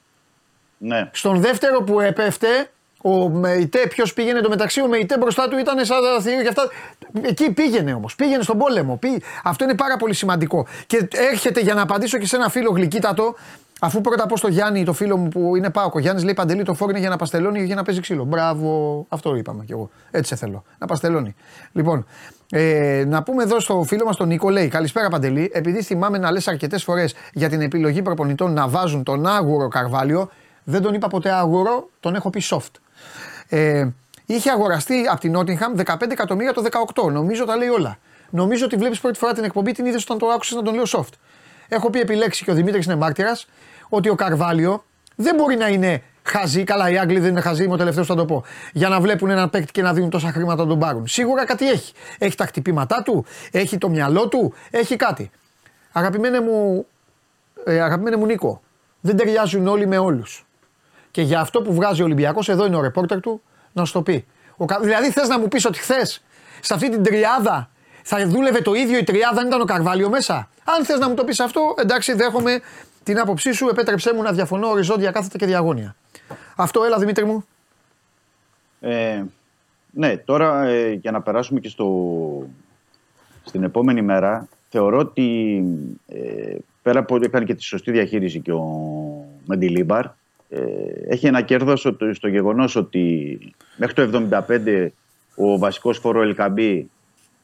Ναι. 0.78 1.10
Στον 1.12 1.40
δεύτερο 1.40 1.82
που 1.82 2.00
έπεφτε, 2.00 2.68
Ο 3.06 3.28
Μεϊτέ, 3.28 3.86
ποιος 3.86 4.12
πήγαινε 4.12 4.40
το 4.40 4.48
μεταξύ, 4.48 4.82
ο 4.82 4.86
Μεϊτέ 4.86 5.18
μπροστά 5.18 5.48
του 5.48 5.58
ήταν 5.58 5.84
σαν 5.84 6.22
θηρίο 6.22 6.42
και 6.42 6.48
αυτά. 6.48 6.68
Εκεί 7.22 7.50
πήγαινε 7.50 7.94
όμως. 7.94 8.14
Πήγαινε 8.14 8.42
στον 8.42 8.58
πόλεμο. 8.58 8.96
Πήγ... 8.96 9.16
Αυτό 9.44 9.64
είναι 9.64 9.74
πάρα 9.74 9.96
πολύ 9.96 10.14
σημαντικό. 10.14 10.66
Και 10.86 11.08
έρχεται 11.12 11.60
για 11.60 11.74
να 11.74 11.82
απαντήσω 11.82 12.18
και 12.18 12.26
σε 12.26 12.36
ένα 12.36 12.48
φίλο 12.48 12.70
γλυκύτατο, 12.70 13.34
αφού 13.84 14.00
πρώτα 14.00 14.26
πω 14.26 14.36
στο 14.36 14.48
Γιάννη, 14.48 14.84
το 14.84 14.92
φίλο 14.92 15.16
μου 15.16 15.28
που 15.28 15.56
είναι 15.56 15.70
πάω, 15.70 15.90
ο 15.92 15.98
Γιάννης 15.98 16.24
λέει 16.24 16.34
Παντελή 16.34 16.62
το 16.62 16.74
φόρο 16.74 16.90
είναι 16.90 16.98
για 16.98 17.08
να 17.08 17.16
παστελώνει 17.16 17.60
ή 17.60 17.64
για 17.64 17.74
να 17.74 17.82
παίζει 17.82 18.00
ξύλο. 18.00 18.24
Μπράβο, 18.24 19.06
αυτό 19.08 19.36
είπαμε 19.36 19.64
κι 19.64 19.72
εγώ. 19.72 19.90
Έτσι 20.10 20.28
σε 20.28 20.36
θέλω. 20.36 20.64
Να 20.78 20.86
παστελώνει. 20.86 21.34
Λοιπόν, 21.72 22.06
ε, 22.50 23.04
να 23.06 23.22
πούμε 23.22 23.42
εδώ 23.42 23.60
στο 23.60 23.82
φίλο 23.82 24.04
μας 24.04 24.16
τον 24.16 24.28
Νίκο, 24.28 24.50
λέει 24.50 24.68
Καλησπέρα 24.68 25.08
Παντελή. 25.08 25.50
Επειδή 25.52 25.82
θυμάμαι 25.82 26.18
να 26.18 26.30
λες 26.30 26.48
αρκετές 26.48 26.84
φορές 26.84 27.14
για 27.32 27.48
την 27.48 27.60
επιλογή 27.60 28.02
προπονητών 28.02 28.52
να 28.52 28.68
βάζουν 28.68 29.02
τον 29.02 29.26
άγουρο 29.26 29.68
Καρβάλιο, 29.68 30.30
δεν 30.64 30.82
τον 30.82 30.94
είπα 30.94 31.08
ποτέ 31.08 31.30
άγουρο, 31.30 31.88
τον 32.00 32.14
έχω 32.14 32.30
πει 32.30 32.42
soft. 32.50 32.72
Ε, 33.48 33.88
είχε 34.26 34.50
αγοραστεί 34.50 35.06
από 35.10 35.20
την 35.20 35.32
Νότιγχαμ 35.32 35.74
15 35.84 36.10
εκατομμύρια 36.10 36.52
το 36.52 36.62
18. 36.94 37.12
Νομίζω 37.12 37.44
τα 37.44 37.56
λέει 37.56 37.68
όλα. 37.68 37.98
Νομίζω 38.30 38.64
ότι 38.64 38.76
βλέπεις 38.76 39.00
πρώτη 39.00 39.18
φορά 39.18 39.32
την 39.32 39.44
εκπομπή 39.44 39.72
την 39.72 39.86
είδες 39.86 40.02
όταν 40.02 40.18
το 40.18 40.26
άκουσες 40.26 40.56
να 40.56 40.62
τον 40.62 40.74
λέω 40.74 40.84
soft. 40.86 41.12
Έχω 41.68 41.90
πει 41.90 42.00
επιλέξει 42.00 42.44
και 42.44 42.50
ο 42.50 42.54
Δημήτρης 42.54 42.84
είναι 42.84 42.96
μάρτυρας 42.96 43.46
ότι 43.88 44.08
ο 44.08 44.14
Καρβάλιο 44.14 44.84
δεν 45.16 45.34
μπορεί 45.34 45.56
να 45.56 45.68
είναι 45.68 46.02
χαζή. 46.22 46.64
Καλά, 46.64 46.90
οι 46.90 46.98
Άγγλοι 46.98 47.20
δεν 47.20 47.30
είναι 47.30 47.40
χαζοί, 47.40 47.64
είμαι 47.64 47.74
ο 47.74 47.76
τελευταίος 47.76 48.06
θα 48.06 48.14
το 48.14 48.24
πω. 48.24 48.44
Για 48.72 48.88
να 48.88 49.00
βλέπουν 49.00 49.30
έναν 49.30 49.50
παίκτη 49.50 49.72
και 49.72 49.82
να 49.82 49.92
δίνουν 49.92 50.10
τόσα 50.10 50.32
χρήματα 50.32 50.62
να 50.62 50.68
τον 50.68 50.78
πάρουν. 50.78 51.06
Σίγουρα 51.06 51.44
κάτι 51.44 51.68
έχει. 51.68 51.92
Έχει 52.18 52.36
τα 52.36 52.46
χτυπήματά 52.46 53.02
του, 53.02 53.24
έχει 53.50 53.78
το 53.78 53.88
μυαλό 53.88 54.28
του, 54.28 54.54
έχει 54.70 54.96
κάτι. 54.96 55.30
Αγαπημένε 55.92 56.40
μου, 56.40 56.86
ε, 57.64 57.80
αγαπημένε 57.80 58.16
μου 58.16 58.26
Νίκο, 58.26 58.62
δεν 59.00 59.16
ταιριάζουν 59.16 59.66
όλοι 59.66 59.86
με 59.86 59.98
όλους. 59.98 60.46
Και 61.10 61.22
για 61.22 61.40
αυτό 61.40 61.62
που 61.62 61.74
βγάζει 61.74 62.02
ο 62.02 62.04
Ολυμπιακός, 62.04 62.48
εδώ 62.48 62.66
είναι 62.66 62.76
ο 62.76 62.80
ρεπόρτερ 62.80 63.20
του 63.20 63.42
να 63.72 63.84
σου 63.84 63.92
το 63.92 64.02
πει. 64.02 64.26
Ο, 64.56 64.64
δηλαδή, 64.80 65.10
θες 65.10 65.28
να 65.28 65.38
μου 65.38 65.48
πεις 65.48 65.64
ότι 65.64 65.78
χθες 65.78 66.22
σε 66.60 66.74
αυτή 66.74 66.90
την 66.90 67.02
τριάδα 67.02 67.70
θα 68.02 68.26
δούλευε 68.26 68.60
το 68.60 68.74
ίδιο 68.74 68.98
η 68.98 69.04
τριάδα 69.04 69.40
αν 69.40 69.46
ήταν 69.46 69.60
ο 69.60 69.64
Καρβάλιο 69.64 70.08
μέσα; 70.08 70.48
Αν 70.64 70.84
θες 70.84 70.98
να 70.98 71.08
μου 71.08 71.14
το 71.14 71.24
πεις 71.24 71.40
αυτό, 71.40 71.74
εντάξει, 71.78 72.12
δέχομαι 72.12 72.60
την 73.04 73.18
άποψή 73.18 73.52
σου. 73.52 73.68
Επέτρεψέ 73.68 74.14
μου 74.14 74.22
να 74.22 74.32
διαφωνώ 74.32 74.68
οριζόντια 74.68 75.10
κάθετα 75.10 75.38
και 75.38 75.46
διαγώνια. 75.46 75.96
Αυτό, 76.56 76.84
έλα 76.84 76.98
Δημήτρη 76.98 77.24
μου. 77.24 77.44
Ε, 78.80 79.22
ναι, 79.90 80.16
τώρα 80.16 80.64
ε, 80.64 80.92
για 80.92 81.10
να 81.10 81.22
περάσουμε 81.22 81.60
και 81.60 81.68
στο, 81.68 82.48
στην 83.44 83.62
επόμενη 83.62 84.02
μέρα, 84.02 84.48
θεωρώ 84.68 84.98
ότι 84.98 85.56
ε, 86.06 86.56
πέρα 86.82 86.98
από 86.98 87.14
ότι 87.14 87.24
έκανε 87.24 87.44
και 87.44 87.54
τη 87.54 87.62
σωστή 87.62 87.90
διαχείριση 87.90 88.40
και 88.40 88.52
ο 88.52 88.66
Μεντιλίμπαρ, 89.46 90.04
ε, 90.48 90.60
έχει 91.08 91.26
ένα 91.26 91.42
κέρδος 91.42 91.80
στο, 91.80 92.14
στο 92.14 92.28
γεγονός 92.28 92.76
ότι 92.76 93.38
μέχρι 93.76 93.94
το 93.94 94.28
75 94.48 94.88
ο 95.34 95.58
βασικός 95.58 95.98
φόρο 95.98 96.22
Ελκαμπή 96.22 96.90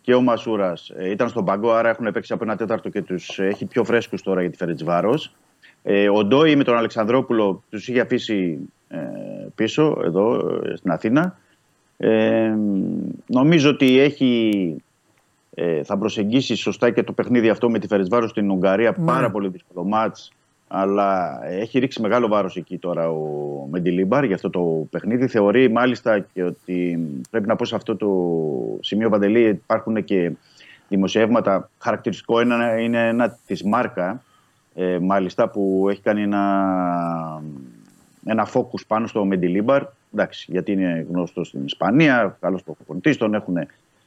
και 0.02 0.14
ο 0.14 0.20
Μασούρας 0.20 0.92
ε, 0.96 1.10
ήταν 1.10 1.28
στον 1.28 1.44
παγκό, 1.44 1.72
άρα 1.72 1.88
έχουν 1.88 2.12
παίξει 2.12 2.32
από 2.32 2.44
ένα 2.44 2.56
τέταρτο 2.56 2.88
και 2.88 3.02
τους 3.02 3.38
έχει 3.38 3.64
πιο 3.66 3.84
φρέσκους 3.84 4.22
τώρα 4.22 4.40
για 4.40 4.50
τη 4.50 4.56
Φερετσβάρος. 4.56 5.34
Ε, 5.82 6.08
ο 6.08 6.24
Ντόι 6.24 6.56
με 6.56 6.64
τον 6.64 6.76
Αλεξανδρόπουλο 6.76 7.62
τους 7.70 7.88
είχε 7.88 8.00
αφήσει 8.00 8.58
ε, 8.88 8.98
πίσω 9.54 10.00
εδώ 10.04 10.36
ε, 10.64 10.76
στην 10.76 10.90
Αθήνα. 10.90 11.38
Ε, 11.96 12.54
νομίζω 13.26 13.70
ότι 13.70 13.98
έχει, 13.98 14.76
ε, 15.54 15.82
θα 15.82 15.98
προσεγγίσει 15.98 16.54
σωστά 16.54 16.90
και 16.90 17.02
το 17.02 17.12
παιχνίδι 17.12 17.48
αυτό 17.48 17.70
με 17.70 17.78
τη 17.78 17.86
Φερετσβάρο 17.86 18.28
στην 18.28 18.50
Ουγγαρία. 18.50 18.94
Ναι. 18.98 19.04
Πάρα 19.04 19.30
πολύ 19.30 19.48
δύσκολο 19.48 19.84
μάτς 19.84 20.32
αλλά 20.72 21.40
έχει 21.46 21.78
ρίξει 21.78 22.00
μεγάλο 22.00 22.28
βάρος 22.28 22.56
εκεί 22.56 22.78
τώρα 22.78 23.10
ο 23.10 23.66
Μεντιλίμπαρ 23.70 24.24
για 24.24 24.34
αυτό 24.34 24.50
το 24.50 24.86
παιχνίδι. 24.90 25.26
Θεωρεί 25.26 25.70
μάλιστα 25.70 26.18
και 26.18 26.42
ότι 26.42 26.98
πρέπει 27.30 27.46
να 27.46 27.56
πω 27.56 27.64
σε 27.64 27.74
αυτό 27.74 27.96
το 27.96 28.08
σημείο 28.80 29.10
Παντελή 29.10 29.48
υπάρχουν 29.48 30.04
και 30.04 30.32
δημοσιεύματα. 30.88 31.70
Χαρακτηριστικό 31.78 32.40
είναι, 32.40 32.76
είναι 32.80 33.08
ένα 33.08 33.38
της 33.46 33.62
Μάρκα 33.62 34.22
ε, 34.80 34.98
μάλιστα 34.98 35.48
που 35.48 35.86
έχει 35.90 36.00
κάνει 36.00 36.22
ένα, 36.22 37.42
ένα 38.24 38.48
focus 38.52 38.86
πάνω 38.86 39.06
στο 39.06 39.24
Μεντιλίμπαρ. 39.24 39.82
Εντάξει, 40.14 40.46
γιατί 40.52 40.72
είναι 40.72 41.06
γνώστος 41.10 41.48
στην 41.48 41.64
Ισπανία, 41.64 42.36
καλός 42.40 42.62
προπονητής, 42.62 43.16
τον 43.16 43.34
έχουν 43.34 43.56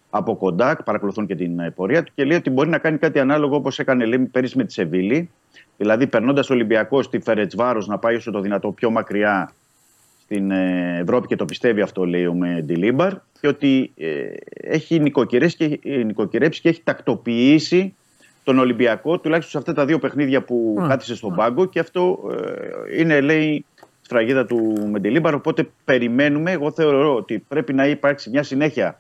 από 0.10 0.36
κοντά, 0.36 0.76
παρακολουθούν 0.86 1.26
και 1.26 1.36
την 1.36 1.60
ε, 1.60 1.70
πορεία 1.70 2.04
του 2.04 2.12
και 2.16 2.24
λέει 2.24 2.38
ότι 2.38 2.50
μπορεί 2.50 2.70
να 2.70 2.78
κάνει 2.78 2.98
κάτι 2.98 3.20
ανάλογο 3.20 3.56
όπως 3.56 3.80
έκανε 3.80 4.06
λέει, 4.06 4.20
πέρυσι 4.20 4.58
με 4.58 4.64
τη 4.64 4.74
Σεβίλη 4.74 5.30
Δηλαδή, 5.78 6.08
περνώντας 6.08 6.50
Ολυμπιακός 6.50 7.06
στη 7.06 7.20
Φερετσβάρος 7.20 7.88
να 7.88 7.98
πάει 7.98 8.16
όσο 8.16 8.32
το 8.32 8.40
δυνατό 8.40 8.72
πιο 8.72 8.90
μακριά 8.90 9.54
στην 10.24 10.52
ε, 10.52 10.98
Ευρώπη 11.02 11.28
και 11.28 11.36
το 11.36 11.46
πιστεύει 11.46 11.82
αυτό, 11.82 12.06
λέει 12.06 12.26
ο 12.26 12.34
Μεντιλίμπαρ, 12.34 13.14
και 13.40 13.48
ότι 13.48 13.92
ε, 13.98 14.34
έχει 14.54 15.00
νοικοκυρέψει 15.00 15.56
και, 15.58 15.80
ε, 15.84 16.04
νοικοκυρέψει 16.04 16.62
και 16.62 16.70
έχει 16.70 16.82
τακτοποιήσει 16.84 17.96
τον 18.44 18.60
Ολυμπιακό, 18.60 19.20
τουλάχιστον 19.20 19.52
σε 19.52 19.58
αυτά 19.58 19.82
τα 19.82 19.86
δύο 19.88 20.00
παιχνίδια 20.00 20.42
που 20.44 20.76
Μμ. 20.80 20.88
κάθισε 20.88 21.16
στον 21.16 21.36
πάγκο. 21.36 21.66
Και 21.66 21.80
αυτό 21.80 22.20
ε, 22.92 23.00
είναι, 23.02 23.22
λέει, 23.22 23.66
σφραγίδα 24.02 24.46
του 24.46 24.88
Μεντιλίμπαρ. 24.92 25.34
Οπότε 25.34 25.70
περιμένουμε. 25.86 26.52
Εγώ 26.52 26.72
θεωρώ 26.72 27.16
ότι 27.16 27.46
πρέπει 27.48 27.74
να 27.74 27.88
υπάρξει 27.88 28.30
μια 28.30 28.44
συνέχεια 28.44 28.98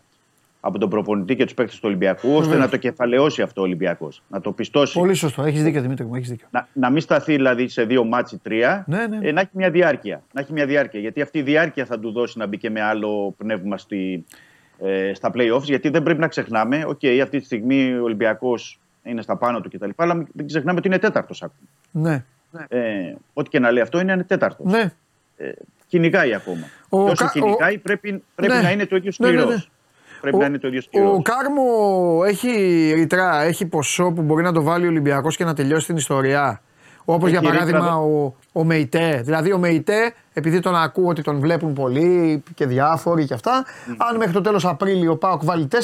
από 0.65 0.79
τον 0.79 0.89
προπονητή 0.89 1.35
και 1.35 1.43
τους 1.43 1.53
παίκτες 1.53 1.75
του 1.75 1.81
Ολυμπιακού, 1.85 2.29
ώστε 2.29 2.41
Βεβαίως. 2.43 2.59
να 2.59 2.69
το 2.69 2.77
κεφαλαιώσει 2.77 3.41
αυτό 3.41 3.61
ο 3.61 3.63
Ολυμπιακός. 3.63 4.23
Να 4.27 4.41
το 4.41 4.51
πιστώσει. 4.51 4.99
Πολύ 4.99 5.13
σωστό. 5.13 5.43
Έχεις 5.43 5.63
δίκιο 5.63 5.81
Δημήτρη 5.81 6.05
μου, 6.05 6.15
έχεις 6.15 6.29
δίκιο. 6.29 6.47
Να, 6.51 6.67
να 6.73 6.89
μην 6.89 7.01
σταθεί 7.01 7.35
δηλαδή 7.35 7.67
σε 7.67 7.83
δύο 7.83 8.03
ματς 8.03 8.31
ή 8.31 8.37
τρία, 8.43 8.83
Ναι, 8.87 9.07
ναι. 9.07 9.27
ε, 9.27 9.31
να 9.31 9.39
έχει 9.41 9.49
μια 9.53 9.69
διάρκεια. 9.69 10.23
Να 10.33 10.41
έχει 10.41 10.53
μια 10.53 10.65
διάρκεια. 10.65 10.99
Γιατί 10.99 11.21
αυτή 11.21 11.37
η 11.37 11.41
διάρκεια 11.41 11.85
θα 11.85 11.99
του 11.99 12.11
δώσει 12.11 12.37
να 12.37 12.45
μπει 12.47 12.57
και 12.57 12.69
με 12.69 12.81
άλλο 12.81 13.33
πνεύμα 13.37 13.77
στη, 13.77 14.25
ε, 14.79 15.13
στα 15.13 15.31
playoffs. 15.35 15.61
Γιατί 15.63 15.89
δεν 15.89 16.03
πρέπει 16.03 16.19
να 16.19 16.27
ξεχνάμε, 16.27 16.83
οκ, 16.87 16.99
αυτή 17.23 17.39
τη 17.39 17.45
στιγμή 17.45 17.93
ο 17.99 18.03
Ολυμπιακός 18.03 18.79
είναι 19.03 19.21
στα 19.21 19.35
πάνω 19.37 19.61
του 19.61 19.69
κτλ. 19.69 19.89
Αλλά 19.95 20.13
μην 20.13 20.27
μην 20.33 20.47
ξεχνάμε 20.47 20.77
ότι 20.77 20.87
είναι 20.87 20.99
τέταρτος 20.99 21.41
ακόμα. 21.43 21.67
Ναι. 21.91 22.23
Ε, 22.67 23.15
ό,τι 23.33 23.49
και 23.49 23.59
να 23.59 23.71
λέει 23.71 23.83
αυτό 23.83 23.99
είναι 23.99 24.23
τέταρτος. 24.23 24.71
Ναι. 24.71 24.91
Ε, 25.37 25.51
κυνηγάει 25.87 26.33
ακόμα. 26.33 26.65
Ο 26.89 27.05
Και 27.05 27.11
όσο 27.11 27.23
Κα- 27.25 27.31
κυνηγάει 27.31 27.77
πρέπει, 27.77 28.23
πρέπει 28.35 28.53
Ναι. 28.53 28.61
να 28.61 28.71
είναι 28.71 28.85
το 28.85 28.95
ίδιο 28.95 29.11
Ναι, 29.17 29.27
ναι, 29.27 29.33
σκληρό. 29.33 29.49
ναι. 29.51 29.63
Πρέπει 30.21 30.35
Ο- 30.35 30.39
να 30.39 30.45
είναι 30.45 30.57
το 30.57 30.67
ίδιο 30.67 30.81
σκληρό. 30.81 31.11
Ο 31.13 31.21
Κάρμο 31.21 31.63
έχει 32.25 32.49
ρήτρα, 32.95 33.41
έχει 33.41 33.65
ποσό 33.65 34.11
που 34.11 34.21
μπορεί 34.21 34.43
να 34.43 34.51
το 34.51 34.61
βάλει 34.63 34.85
ο 34.85 34.89
Ολυμπιακός 34.89 35.35
και 35.35 35.43
να 35.45 35.53
τελειώσει 35.53 35.85
την 35.85 35.95
ιστορία. 35.95 36.61
Όπως 37.05 37.29
για 37.29 37.39
Έχει 37.43 37.47
παράδειγμα 37.51 37.79
ρήτρα, 37.79 37.97
ο, 37.97 38.33
ο 38.51 38.63
Μεϊτέ. 38.63 39.21
Δηλαδή 39.23 39.53
ο 39.53 39.57
Μεϊτέ, 39.57 40.13
επειδή 40.33 40.59
τον 40.59 40.75
ακούω 40.75 41.07
ότι 41.07 41.21
τον 41.21 41.39
βλέπουν 41.39 41.73
πολλοί 41.73 42.43
και 42.55 42.65
διάφοροι 42.65 43.25
και 43.25 43.33
αυτά, 43.33 43.65
αν 43.97 44.17
μέχρι 44.17 44.33
το 44.33 44.41
τέλος 44.41 44.65
Απρίλιο 44.65 45.11
ο 45.11 45.15
Πάοκ 45.17 45.43
βάλει 45.43 45.67
4, 45.71 45.75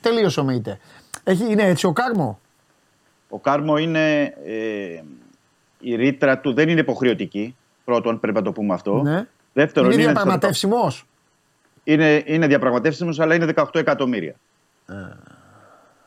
τελείωσε 0.00 0.40
ο 0.40 0.44
Μεϊτέ. 0.44 0.78
Έχει, 1.24 1.44
είναι 1.52 1.62
έτσι 1.62 1.86
ο 1.86 1.92
Κάρμο; 1.92 2.40
Ο 3.30 3.38
Κάρμο 3.38 3.76
είναι. 3.76 4.22
Ε, 4.44 5.02
η 5.80 5.94
ρήτρα 5.94 6.38
του 6.38 6.52
δεν 6.52 6.68
είναι 6.68 6.80
υποχρεωτική. 6.80 7.56
Πρώτον, 7.84 8.20
πρέπει 8.20 8.36
να 8.36 8.42
το 8.42 8.52
πούμε 8.52 8.74
αυτό. 8.74 9.02
Ναι. 9.02 9.26
Δεύτερον, 9.52 9.90
είναι 9.90 10.02
είναι, 10.02 10.12
διαπραγματεύσιμος; 10.12 11.06
είναι, 11.84 12.22
είναι 12.26 12.46
διαπραγματεύσιμος, 12.46 13.20
αλλά 13.20 13.34
είναι 13.34 13.52
18 13.56 13.64
εκατομμύρια. 13.72 14.34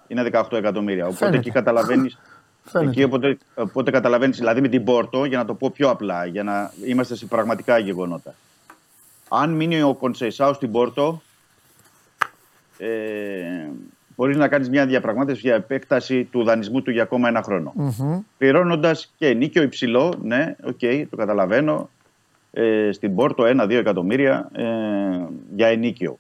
Είναι 0.08 0.30
18 0.32 0.52
εκατομμύρια. 0.52 1.04
Οπότε 1.04 1.18
Φαίνεται. 1.18 1.38
εκεί 1.38 1.52
καταλαβαίνει. 1.52 2.12
Φαίνεται. 2.64 2.90
Εκεί 2.90 3.04
οπότε, 3.04 3.38
οπότε 3.56 3.92
καταλαβαίνεις, 3.92 4.38
δηλαδή 4.38 4.62
με 4.62 4.68
την 4.68 4.84
Πόρτο, 4.84 5.26
για 5.26 5.38
να 5.38 5.46
το 5.46 5.54
πω 5.54 5.72
πιο 5.72 5.90
απλά, 5.90 6.26
για 6.26 6.44
να 6.44 6.72
είμαστε 6.86 7.16
σε 7.16 7.26
πραγματικά 7.26 7.78
γεγονότα. 7.78 8.34
Αν 9.30 9.52
μείνει 9.52 9.82
ο 9.82 9.94
Κονσεϊσάο 9.94 10.54
στην 10.54 10.72
Πόρτο, 10.72 11.22
ε, 12.78 13.68
μπορείς 14.16 14.38
να 14.38 14.48
κάνεις 14.48 14.70
μια 14.70 14.86
διαπραγμάτευση 14.86 15.42
για 15.42 15.56
επέκταση 15.56 16.24
του 16.24 16.44
δανεισμού 16.44 16.82
του 16.82 16.92
για 16.92 17.04
ακόμα 17.04 17.28
ένα 17.28 17.42
χρόνο. 17.42 17.74
Μμμ. 17.76 18.20
Πληρώνοντας 18.38 19.14
και 19.18 19.28
ενοίκιο 19.28 19.62
υψηλό, 19.62 20.14
ναι, 20.22 20.56
οκ, 20.64 20.80
το 21.10 21.16
καταλαβαίνω. 21.16 21.90
Ε, 22.56 22.92
στην 22.92 23.16
Πόρτο 23.16 23.44
1-2 23.44 23.70
εκατομμύρια 23.70 24.50
ε, 24.56 24.64
για 25.56 25.68
ενοίκιο. 25.68 26.18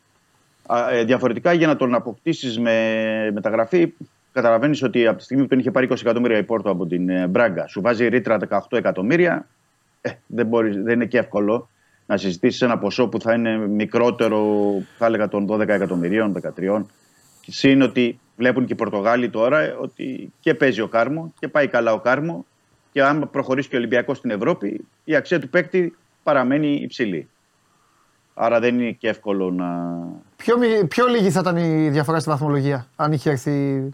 Α, 0.65 0.91
ε, 0.91 1.03
διαφορετικά 1.03 1.53
για 1.53 1.67
να 1.67 1.75
τον 1.75 1.95
αποκτήσεις 1.95 2.59
με 2.59 3.31
μεταγραφή, 3.33 3.93
καταλαβαίνεις 4.33 4.83
ότι 4.83 5.07
από 5.07 5.17
τη 5.17 5.23
στιγμή 5.23 5.43
που 5.43 5.49
τον 5.49 5.59
είχε 5.59 5.71
πάρει 5.71 5.87
20 5.91 5.95
εκατομμύρια 6.01 6.37
η 6.37 6.43
Πόρτο 6.43 6.69
από 6.69 6.85
την 6.85 7.09
ε, 7.09 7.27
Μπράγκα, 7.27 7.67
σου 7.67 7.81
βάζει 7.81 8.07
ρήτρα 8.07 8.37
18 8.49 8.59
εκατομμύρια. 8.69 9.47
Ε, 10.01 10.09
δεν, 10.25 10.45
μπορείς, 10.45 10.83
δεν 10.83 10.93
είναι 10.93 11.05
και 11.05 11.17
εύκολο 11.17 11.69
να 12.05 12.17
συζητήσεις 12.17 12.61
ένα 12.61 12.77
ποσό 12.77 13.07
που 13.07 13.21
θα 13.21 13.33
είναι 13.33 13.57
μικρότερο, 13.57 14.63
θα 14.97 15.05
έλεγα 15.05 15.27
των 15.27 15.47
12 15.49 15.59
εκατομμυρίων, 15.59 16.33
13. 16.57 16.81
Συν 17.47 17.81
ότι 17.81 18.19
βλέπουν 18.37 18.65
και 18.65 18.73
οι 18.73 18.75
Πορτογάλοι 18.75 19.29
τώρα 19.29 19.59
ε, 19.59 19.75
ότι 19.81 20.31
και 20.39 20.53
παίζει 20.53 20.81
ο 20.81 20.87
Κάρμο 20.87 21.33
και 21.39 21.47
πάει 21.47 21.67
καλά 21.67 21.93
ο 21.93 21.99
Κάρμο 21.99 22.45
και 22.91 23.03
αν 23.03 23.29
προχωρήσει 23.31 23.69
και 23.69 23.75
ο 23.75 23.77
Ολυμπιακός 23.77 24.17
στην 24.17 24.29
Ευρώπη, 24.29 24.85
η 25.03 25.15
αξία 25.15 25.39
του 25.39 25.49
παίκτη 25.49 25.95
παραμένει 26.23 26.67
υψηλή. 26.73 27.27
Άρα 28.33 28.59
δεν 28.59 28.79
είναι 28.79 28.91
και 28.91 29.07
εύκολο 29.09 29.51
να. 29.51 29.97
Πιο, 30.35 30.57
μη- 30.57 30.85
πιο 30.87 31.05
λίγη 31.05 31.29
θα 31.31 31.39
ήταν 31.39 31.57
η 31.57 31.89
διαφορά 31.89 32.19
στη 32.19 32.29
βαθμολογία 32.29 32.87
αν 32.95 33.11
είχε 33.11 33.29
έρθει 33.29 33.89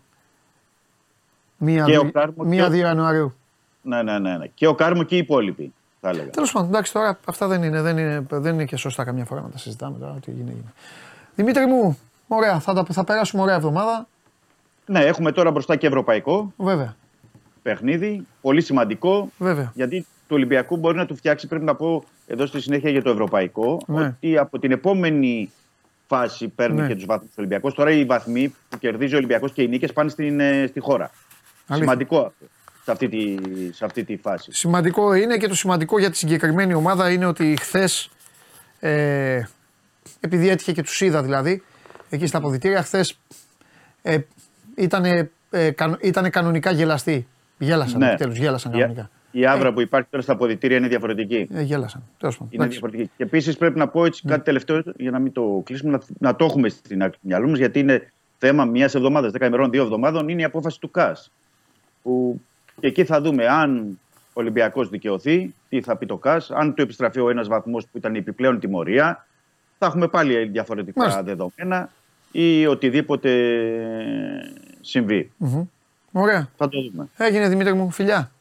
μία, 1.58 1.84
Και 1.86 1.98
ο 1.98 2.02
δι- 2.02 2.12
Κάρμο 2.14 2.44
μία 2.44 2.68
και 2.68 2.70
ο- 2.70 2.76
2 2.76 2.78
Ιανουαρίου. 2.78 3.34
Ναι, 3.82 4.04
ναι, 4.04 4.20
ναι, 4.20 4.38
ναι. 4.38 4.48
Και 4.54 4.68
ο 4.68 4.76
Κάρμο 4.76 5.04
και 5.04 5.16
οι 5.16 5.18
υπόλοιποι. 5.18 5.74
θα 6.02 6.10
έλεγα. 6.10 6.30
Τέλος 6.30 6.52
πάντων, 6.52 6.70
εντάξει 6.70 6.94
τώρα 6.94 7.20
αυτά 7.26 7.48
δεν 7.48 7.64
είναι, 7.64 7.82
δεν, 7.82 7.98
είναι, 7.98 8.26
δεν 8.30 8.54
είναι 8.54 8.66
και 8.66 8.76
σωστά 8.76 9.04
καμιά 9.04 9.26
φορά 9.26 9.42
να 9.42 9.50
τα 9.50 9.58
συζητάμε 9.58 9.98
τώρα. 10.00 10.12
Ό,τι 10.12 10.32
γίνει, 10.32 10.50
έγινε. 10.50 10.74
Δημήτρη 11.36 11.66
μου, 11.66 11.98
ωραία, 12.36 12.60
θα, 12.60 12.74
τα, 12.74 12.86
θα 12.92 13.04
περάσουμε 13.04 13.42
ωραία 13.42 13.56
εβδομάδα. 13.56 14.08
Ναι, 14.86 15.00
έχουμε 15.00 15.32
τώρα 15.32 15.52
μπροστά 15.52 15.76
και 15.76 15.88
ευρωπαϊκό 15.88 16.54
Βέβαια. 16.58 16.96
παιχνίδι. 17.62 18.26
Πολύ 18.42 18.62
σημαντικό. 18.62 19.32
Βέβαια. 19.38 19.72
Γιατί 19.76 20.00
του 20.02 20.36
Ολυμπιακού 20.36 20.78
μπορεί 20.78 20.98
να 20.98 21.06
του 21.06 21.16
φτιάξει, 21.16 21.48
πρέπει 21.48 21.66
να 21.66 21.76
πω 21.76 22.04
εδώ 22.28 22.46
στη 22.46 22.62
συνέχεια 22.62 22.90
για 22.90 23.02
το 23.02 23.10
ευρωπαϊκό, 23.10 23.82
Ναι. 23.86 24.06
ότι 24.06 24.38
από 24.38 24.60
την 24.60 24.72
επόμενη 24.72 25.52
φάση 26.08 26.48
παίρνει 26.48 26.82
Ναι. 26.82 26.88
και 26.88 26.96
τους 26.96 27.06
βαθμούς 27.06 27.28
του 27.28 27.36
Ολυμπιακού. 27.38 27.72
Τώρα 27.72 27.92
οι 27.92 28.06
βαθμοί 28.06 28.56
που 28.70 28.78
κερδίζει 28.78 29.14
ο 29.14 29.18
Ολυμπιακός 29.18 29.52
και 29.52 29.62
οι 29.62 29.68
νίκες 29.68 29.94
πάνε 29.94 30.10
στην, 30.10 30.40
ε, 30.40 30.66
στη 30.68 30.80
χώρα. 30.80 31.12
Σημαντικό 31.72 32.18
αυτό 32.20 32.46
σε 32.84 32.92
αυτή, 32.92 33.08
τη, 33.10 33.36
σε 33.74 33.86
αυτή 33.86 34.04
τη 34.04 34.18
φάση. 34.18 34.52
Σημαντικό 34.54 35.14
είναι 35.14 35.38
και 35.38 35.48
το 35.48 35.56
σημαντικό 35.56 36.00
για 36.00 36.10
τη 36.10 36.18
συγκεκριμένη 36.18 36.74
ομάδα 36.74 37.12
είναι 37.12 37.26
ότι 37.26 37.56
χθες. 37.62 38.10
Ε, 38.80 39.42
επειδή 40.20 40.50
έτυχε 40.50 40.72
και 40.72 40.84
τους 40.84 41.02
είδα 41.02 41.24
δηλαδή, 41.24 41.64
εκεί 42.10 42.26
στα 42.28 42.38
αποδητήρια, 42.38 42.82
χθες 42.84 43.20
ε, 44.02 44.18
ήταν 44.76 45.04
ε, 45.50 45.72
κανο- 45.72 45.98
ήτανε 46.02 46.30
κανονικά 46.30 46.72
γελαστοί. 46.72 47.28
Γέλασαν, 47.58 48.00
Ναι. 48.00 48.08
επιτέλους, 48.08 48.38
γέλασαν 48.38 48.74
Η, 48.74 48.78
κανονικά. 48.80 49.10
η 49.32 49.46
άβρα 49.46 49.74
που 49.74 49.82
υπάρχει 49.82 50.08
τώρα 50.10 50.24
στα 50.24 50.34
αποδητήρια 50.34 50.78
είναι 50.78 50.88
διαφορετική. 50.88 51.48
Ε, 51.54 51.62
γέλασαν. 51.62 52.04
Τέλος 52.18 52.38
πάντων. 52.38 52.54
Είναι 52.54 52.64
Εντάξει. 52.64 52.80
διαφορετική. 52.80 53.12
Και 53.18 53.24
επίσης 53.24 53.58
πρέπει 53.58 53.78
να 53.78 53.88
πω 53.88 54.06
έτσι 54.06 54.24
κάτι 54.28 54.44
τελευταίο 54.44 54.82
για 54.98 55.12
να 55.12 55.20
μην 55.20 55.32
το 55.32 55.62
κλείσουμε, 55.66 55.92
να, 55.92 56.00
να 56.20 56.36
το 56.36 56.46
έχουμε 56.46 56.70
στην 56.70 57.02
άκρη 57.04 57.18
του 57.22 57.28
μυαλού 57.28 57.50
μας, 57.50 57.58
γιατί 57.58 57.80
είναι 57.80 58.12
θέμα 58.38 58.66
μιας 58.66 58.96
εβδομάδας, 58.96 59.32
δέκα 59.32 59.46
ημερών, 59.46 59.70
δύο 59.72 59.84
εβδομάδων, 59.84 60.30
είναι 60.30 60.42
η 60.42 60.44
απόφαση 60.44 60.80
του 60.80 60.92
ΚΑΣ. 60.92 61.32
Που 62.04 62.42
και 62.80 62.88
εκεί 62.88 63.04
θα 63.06 63.22
δούμε 63.22 63.48
αν 63.48 64.00
ο 64.14 64.42
Ολυμπιακός 64.42 64.90
δικαιωθεί, 64.90 65.54
τι 65.70 65.82
θα 65.82 65.96
πει 65.96 66.06
το 66.06 66.18
ΚΑΣ, 66.18 66.52
αν 66.52 66.74
του 66.74 66.82
επιστραφεί 66.82 67.20
ο 67.20 67.30
ένας 67.30 67.48
βαθμός 67.48 67.84
που 67.92 67.98
ήταν 67.98 68.16
η 68.16 68.18
επιπλέον 68.18 68.60
τιμωρία. 68.60 69.26
Θα 69.78 69.86
έχουμε 69.86 70.08
πάλι 70.08 70.46
διαφορετικά 70.46 71.00
Μάλιστα. 71.00 71.24
δεδομένα 71.24 71.90
ή 72.32 72.66
οτιδήποτε 72.68 73.30
συμβεί. 74.82 75.32
Μμμ. 75.38 75.64
Ωραία. 76.12 76.50
Θα 76.58 76.70
το 76.70 76.78
δούμε. 76.82 77.08
Έγινε 77.18 77.48
Δημήτρη 77.48 77.74
μου, 77.74 77.92
φιλιά. 77.92 78.32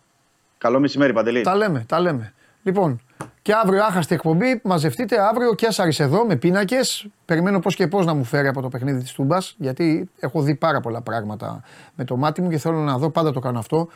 Καλό 0.58 0.80
μεσημέρι, 0.80 1.12
Παντελή. 1.12 1.42
Τα 1.42 1.56
λέμε, 1.56 1.84
τα 1.88 2.00
λέμε. 2.00 2.32
Λοιπόν, 2.62 3.00
και 3.42 3.52
αύριο 3.64 3.84
άχαστη 3.84 4.14
εκπομπή. 4.14 4.60
Μαζευτείτε 4.64 5.20
αύριο 5.20 5.54
και 5.54 5.66
Άσαρη 5.66 5.92
εδώ 5.98 6.26
με 6.26 6.36
πίνακες. 6.36 7.06
Περιμένω 7.24 7.60
πώς 7.60 7.74
και 7.74 7.86
πώς 7.88 8.06
να 8.06 8.14
μου 8.14 8.24
φέρει 8.24 8.48
από 8.48 8.60
το 8.60 8.68
παιχνίδι 8.68 9.00
της 9.02 9.12
Τούμπας. 9.12 9.54
Γιατί 9.58 10.10
έχω 10.20 10.42
δει 10.42 10.54
πάρα 10.54 10.80
πολλά 10.80 11.00
πράγματα 11.00 11.62
με 11.94 12.04
το 12.04 12.16
μάτι 12.16 12.42
μου 12.42 12.48
και 12.50 12.58
θέλω 12.58 12.78
να 12.78 12.98
δω. 12.98 13.10
Πάντα 13.10 13.32
το 13.32 13.40
κάνω 13.40 13.58
αυτό. 13.58 13.88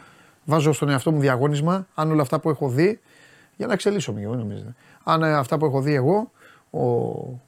Βάζω 0.44 0.72
στον 0.72 0.88
εαυτό 0.88 1.12
μου 1.12 1.20
διαγώνισμα. 1.20 1.86
Αν 1.94 2.10
όλα 2.10 2.22
αυτά 2.22 2.40
που 2.40 2.50
έχω 2.50 2.68
δει. 2.68 3.00
Για 3.56 3.66
να 3.66 3.72
εξελίσσω 3.72 4.12
μην 4.12 4.30
νομίζετε. 4.30 4.74
Αν 5.04 5.22
ε, 5.22 5.32
αυτά 5.34 5.58
που 5.58 5.64
έχω 5.64 5.80
δει 5.80 5.94
εγώ, 5.94 6.30
ο, 6.70 6.80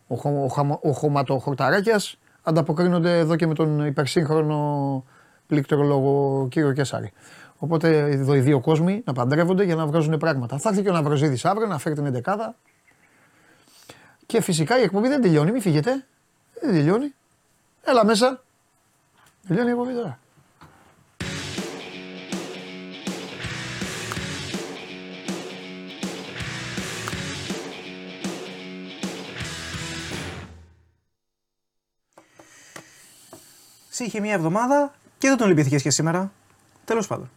ο, 0.06 0.16
χω- 0.16 0.44
ο, 0.44 0.48
χαμο- 0.48 0.80
ο 0.82 0.92
χωματοχορταράκιας, 0.92 2.18
ανταποκρίνονται 2.44 3.18
εδώ 3.18 3.36
και 3.36 3.46
με 3.46 3.54
τον 3.54 3.86
υπερσύγχρονο 3.86 5.04
πληκτρολόγο 5.46 6.46
κύριο 6.50 6.72
Κέσσαρη. 6.72 7.12
Οπότε 7.58 7.98
εδώ 7.98 8.34
οι 8.34 8.40
δύο 8.40 8.60
κόσμοι 8.60 9.02
να 9.04 9.12
παντρεύονται 9.12 9.64
για 9.64 9.74
να 9.74 9.86
βγάζουν 9.86 10.18
πράγματα. 10.18 10.58
Θα 10.58 10.68
έρθει 10.68 10.82
και 10.82 10.88
ο 10.88 10.92
Ναυροζίδης 10.92 11.44
αύριο 11.44 11.66
να 11.66 11.78
φέρει 11.78 11.94
την 11.94 12.06
εντεκάδα. 12.06 12.56
Και 14.26 14.40
φυσικά 14.40 14.78
η 14.78 14.82
εκπομπή 14.82 15.08
δεν 15.08 15.22
τελειώνει, 15.22 15.52
μην 15.52 15.60
φύγετε. 15.60 16.04
Δεν 16.60 16.72
τελειώνει. 16.72 17.14
Έλα 17.84 18.04
μέσα. 18.04 18.42
Τελειώνει 19.46 19.68
η 19.68 19.72
εκπομπή 19.72 19.94
τώρα. 19.94 20.18
Είχε 33.98 34.20
μία 34.20 34.32
εβδομάδα 34.32 34.92
και 35.18 35.28
δεν 35.28 35.36
τον 35.36 35.48
λυπηθήκες 35.48 35.82
και 35.82 35.90
σήμερα. 35.90 36.32
Τέλος 36.84 37.06
πάντων. 37.06 37.30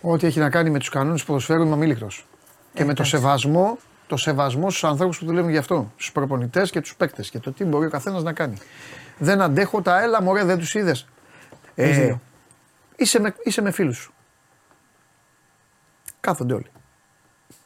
Ό,τι 0.00 0.26
έχει 0.26 0.38
να 0.38 0.50
κάνει 0.50 0.70
με 0.70 0.78
τους 0.78 0.88
κανόνες 0.88 1.20
του 1.20 1.26
ποδοσφαίρου 1.26 1.62
είμαι 1.62 1.72
αμήλικτο. 1.72 2.08
Και 2.74 2.84
με 2.84 2.94
το 2.94 3.04
σεβασμό, 3.04 3.78
το 4.06 4.16
σεβασμό 4.16 4.70
στους 4.70 4.84
ανθρώπους 4.84 5.18
που 5.18 5.24
δουλεύουν 5.24 5.50
γι' 5.50 5.56
αυτό. 5.56 5.92
Στους 5.96 6.12
προπονητές 6.12 6.70
και 6.70 6.80
τους 6.80 6.96
παίκτες. 6.96 7.30
Και 7.30 7.38
το 7.38 7.52
τι 7.52 7.64
μπορεί 7.64 7.86
ο 7.86 7.90
καθένας 7.90 8.22
να 8.22 8.32
κάνει. 8.32 8.58
Δεν 9.18 9.40
αντέχω 9.40 9.82
τα 9.82 10.02
έλα, 10.02 10.22
μωρέ, 10.22 10.44
δεν 10.44 10.58
τους 10.58 10.74
είδες. 10.74 11.06
Έχεις 11.74 11.98
δίκιο. 11.98 12.20
είσαι 12.96 13.20
με, 13.20 13.34
είσαι 13.44 13.62
με 13.62 13.70
φίλους 13.70 13.96
σου. 13.96 14.12
Κάθονται 16.20 16.54
όλοι. 16.54 16.70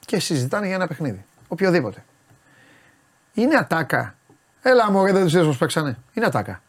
Και 0.01 0.21
συζητάνε 0.21 0.67
για 0.67 0.75
ένα 0.75 0.87
παιχνίδι. 0.87 1.25
Οποιοδήποτε. 1.49 2.05
Είναι 3.35 3.57
ατάκα. 3.57 4.15
Έλα, 4.63 4.91
μωρέ, 4.91 5.13
δεν 5.13 5.23
τους 5.23 5.35
είδε 5.35 5.45
πώ 5.45 5.57
παίξανε. 5.59 5.99
Είναι 6.13 6.27
ατάκα. 6.27 6.63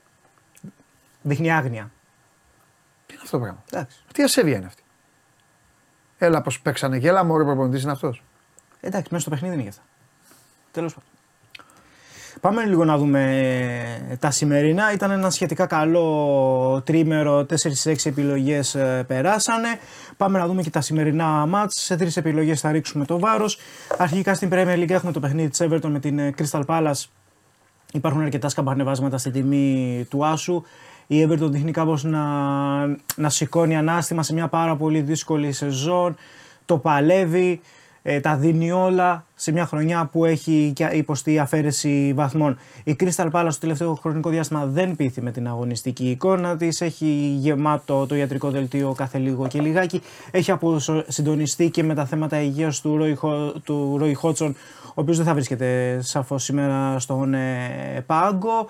Δείχνει 1.21 1.51
άγνοια. 1.51 1.91
Τι 3.05 3.13
είναι 3.13 3.21
αυτό 3.23 3.37
το 3.37 3.43
πράγμα; 3.43 3.63
Εντάξει. 3.71 3.97
Τι 4.13 4.23
ασέβεια 4.23 4.57
είναι 4.57 4.65
αυτή; 4.65 4.83
Έλα, 6.17 6.41
πώ 6.41 6.51
παίξανε 6.63 6.99
και 6.99 7.07
έλα, 7.07 7.23
μωρέ, 7.23 7.43
προπονητής 7.43 7.83
είναι 7.83 7.91
αυτός. 7.91 8.23
Εντάξει, 8.79 9.07
μέσα 9.09 9.21
στο 9.21 9.29
παιχνίδι 9.29 9.53
είναι 9.53 9.63
γι' 9.63 9.69
αυτά. 9.69 9.81
Τέλος 10.71 10.93
πάντων. 10.93 11.09
Πάμε 12.41 12.65
λίγο 12.65 12.85
να 12.85 12.97
δούμε 12.97 13.37
ε, 14.09 14.15
τα 14.15 14.31
σημερινά. 14.31 14.91
Ήταν 14.93 15.11
ένα 15.11 15.29
σχετικά 15.29 15.65
καλό 15.65 16.81
τρίμερο, 16.85 17.45
4-6 17.83 17.95
επιλογές 18.03 18.75
ε, 18.75 19.03
περάσανε. 19.07 19.67
Πάμε 20.17 20.39
να 20.39 20.47
δούμε 20.47 20.61
και 20.61 20.69
τα 20.69 20.81
σημερινά 20.81 21.25
μάτς. 21.25 21.81
Σε 21.83 21.95
τρεις 21.95 22.17
επιλογές 22.17 22.59
θα 22.59 22.71
ρίξουμε 22.71 23.05
το 23.05 23.19
βάρος. 23.19 23.59
Αρχικά 23.97 24.33
στην 24.33 24.49
Premier 24.51 24.77
League 24.77 24.89
έχουμε 24.89 25.11
το 25.11 25.19
παιχνίδι 25.19 25.49
της 25.49 25.61
Everton 25.63 25.89
με 25.89 25.99
την 25.99 26.19
ε, 26.19 26.33
Crystal 26.37 26.65
Palace. 26.65 27.03
Υπάρχουν 27.91 28.21
αρκετά 28.21 28.49
σκαμπανεβάσματα 28.49 29.17
στη 29.17 29.31
τιμή 29.31 30.05
του 30.09 30.25
Άσου. 30.25 30.63
Η 31.07 31.27
Everton 31.27 31.49
δείχνει 31.51 31.71
κάπως 31.71 32.03
να, 32.03 32.21
να 33.15 33.29
σηκώνει 33.29 33.77
ανάστημα 33.77 34.23
σε 34.23 34.33
μια 34.33 34.47
πάρα 34.47 34.75
πολύ 34.75 35.01
δύσκολη 35.01 35.51
σεζόν. 35.51 36.15
Το 36.65 36.77
παλεύει, 36.77 37.61
ε, 38.01 38.19
τα 38.19 38.35
δίνει 38.35 38.71
όλα 38.71 39.25
σε 39.35 39.51
μια 39.51 39.65
χρονιά 39.65 40.09
που 40.11 40.25
έχει 40.25 40.71
και 40.75 40.89
υποστεί 40.93 41.39
αφαίρεση 41.39 42.13
βαθμών. 42.15 42.57
Η 42.83 42.95
Crystal 42.99 43.31
Palace 43.31 43.47
στο 43.49 43.59
τελευταίο 43.59 43.93
χρονικό 43.93 44.29
διάστημα 44.29 44.65
δεν 44.65 44.95
πείθει 44.95 45.21
με 45.21 45.31
την 45.31 45.47
αγωνιστική 45.47 46.09
εικόνα 46.09 46.57
της. 46.57 46.81
Έχει 46.81 47.35
γεμάτο 47.39 48.05
το 48.05 48.15
ιατρικό 48.15 48.49
δελτίο 48.49 48.93
κάθε 48.97 49.17
λίγο 49.17 49.47
και 49.47 49.61
λιγάκι. 49.61 50.01
Έχει 50.31 50.51
αποσυντονιστεί 50.51 51.69
και 51.69 51.83
με 51.83 51.93
τα 51.93 52.05
θέματα 52.05 52.41
υγείας 52.41 52.81
του 52.81 52.97
Ρόι, 52.97 53.15
Χο- 53.15 53.53
του 53.63 53.95
Ρόι 53.97 54.13
Χότσον, 54.13 54.55
ο 54.93 55.01
οποίος 55.01 55.17
δεν 55.17 55.25
θα 55.25 55.33
βρίσκεται 55.33 55.99
σαφώς 56.01 56.43
σήμερα 56.43 56.99
στον 56.99 57.33
ε, 57.33 58.03
πάγκο. 58.05 58.67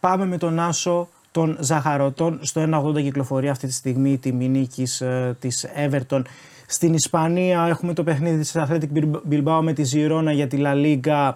Πάμε 0.00 0.26
με 0.26 0.38
τον 0.38 0.60
Άσο 0.60 1.08
των 1.30 1.56
Ζαχαρωτών. 1.60 2.38
Στο 2.42 2.68
1,80 2.84 3.02
κυκλοφορεί 3.02 3.48
αυτή 3.48 3.66
τη 3.66 3.72
στιγμή 3.72 4.10
η 4.10 4.18
τιμή 4.18 4.48
νίκης 4.48 5.00
ε, 5.00 5.36
της 5.40 5.66
Everton. 5.90 6.22
Στην 6.66 6.94
Ισπανία 6.94 7.66
έχουμε 7.68 7.92
το 7.92 8.02
παιχνίδι 8.02 8.38
της 8.38 8.56
Athletic 8.56 8.88
Bilbao 9.30 9.60
με 9.62 9.72
τη 9.72 9.84
Ζιρόνα 9.84 10.32
για 10.32 10.46
τη 10.46 10.58
La 10.60 10.74
Liga. 10.74 11.32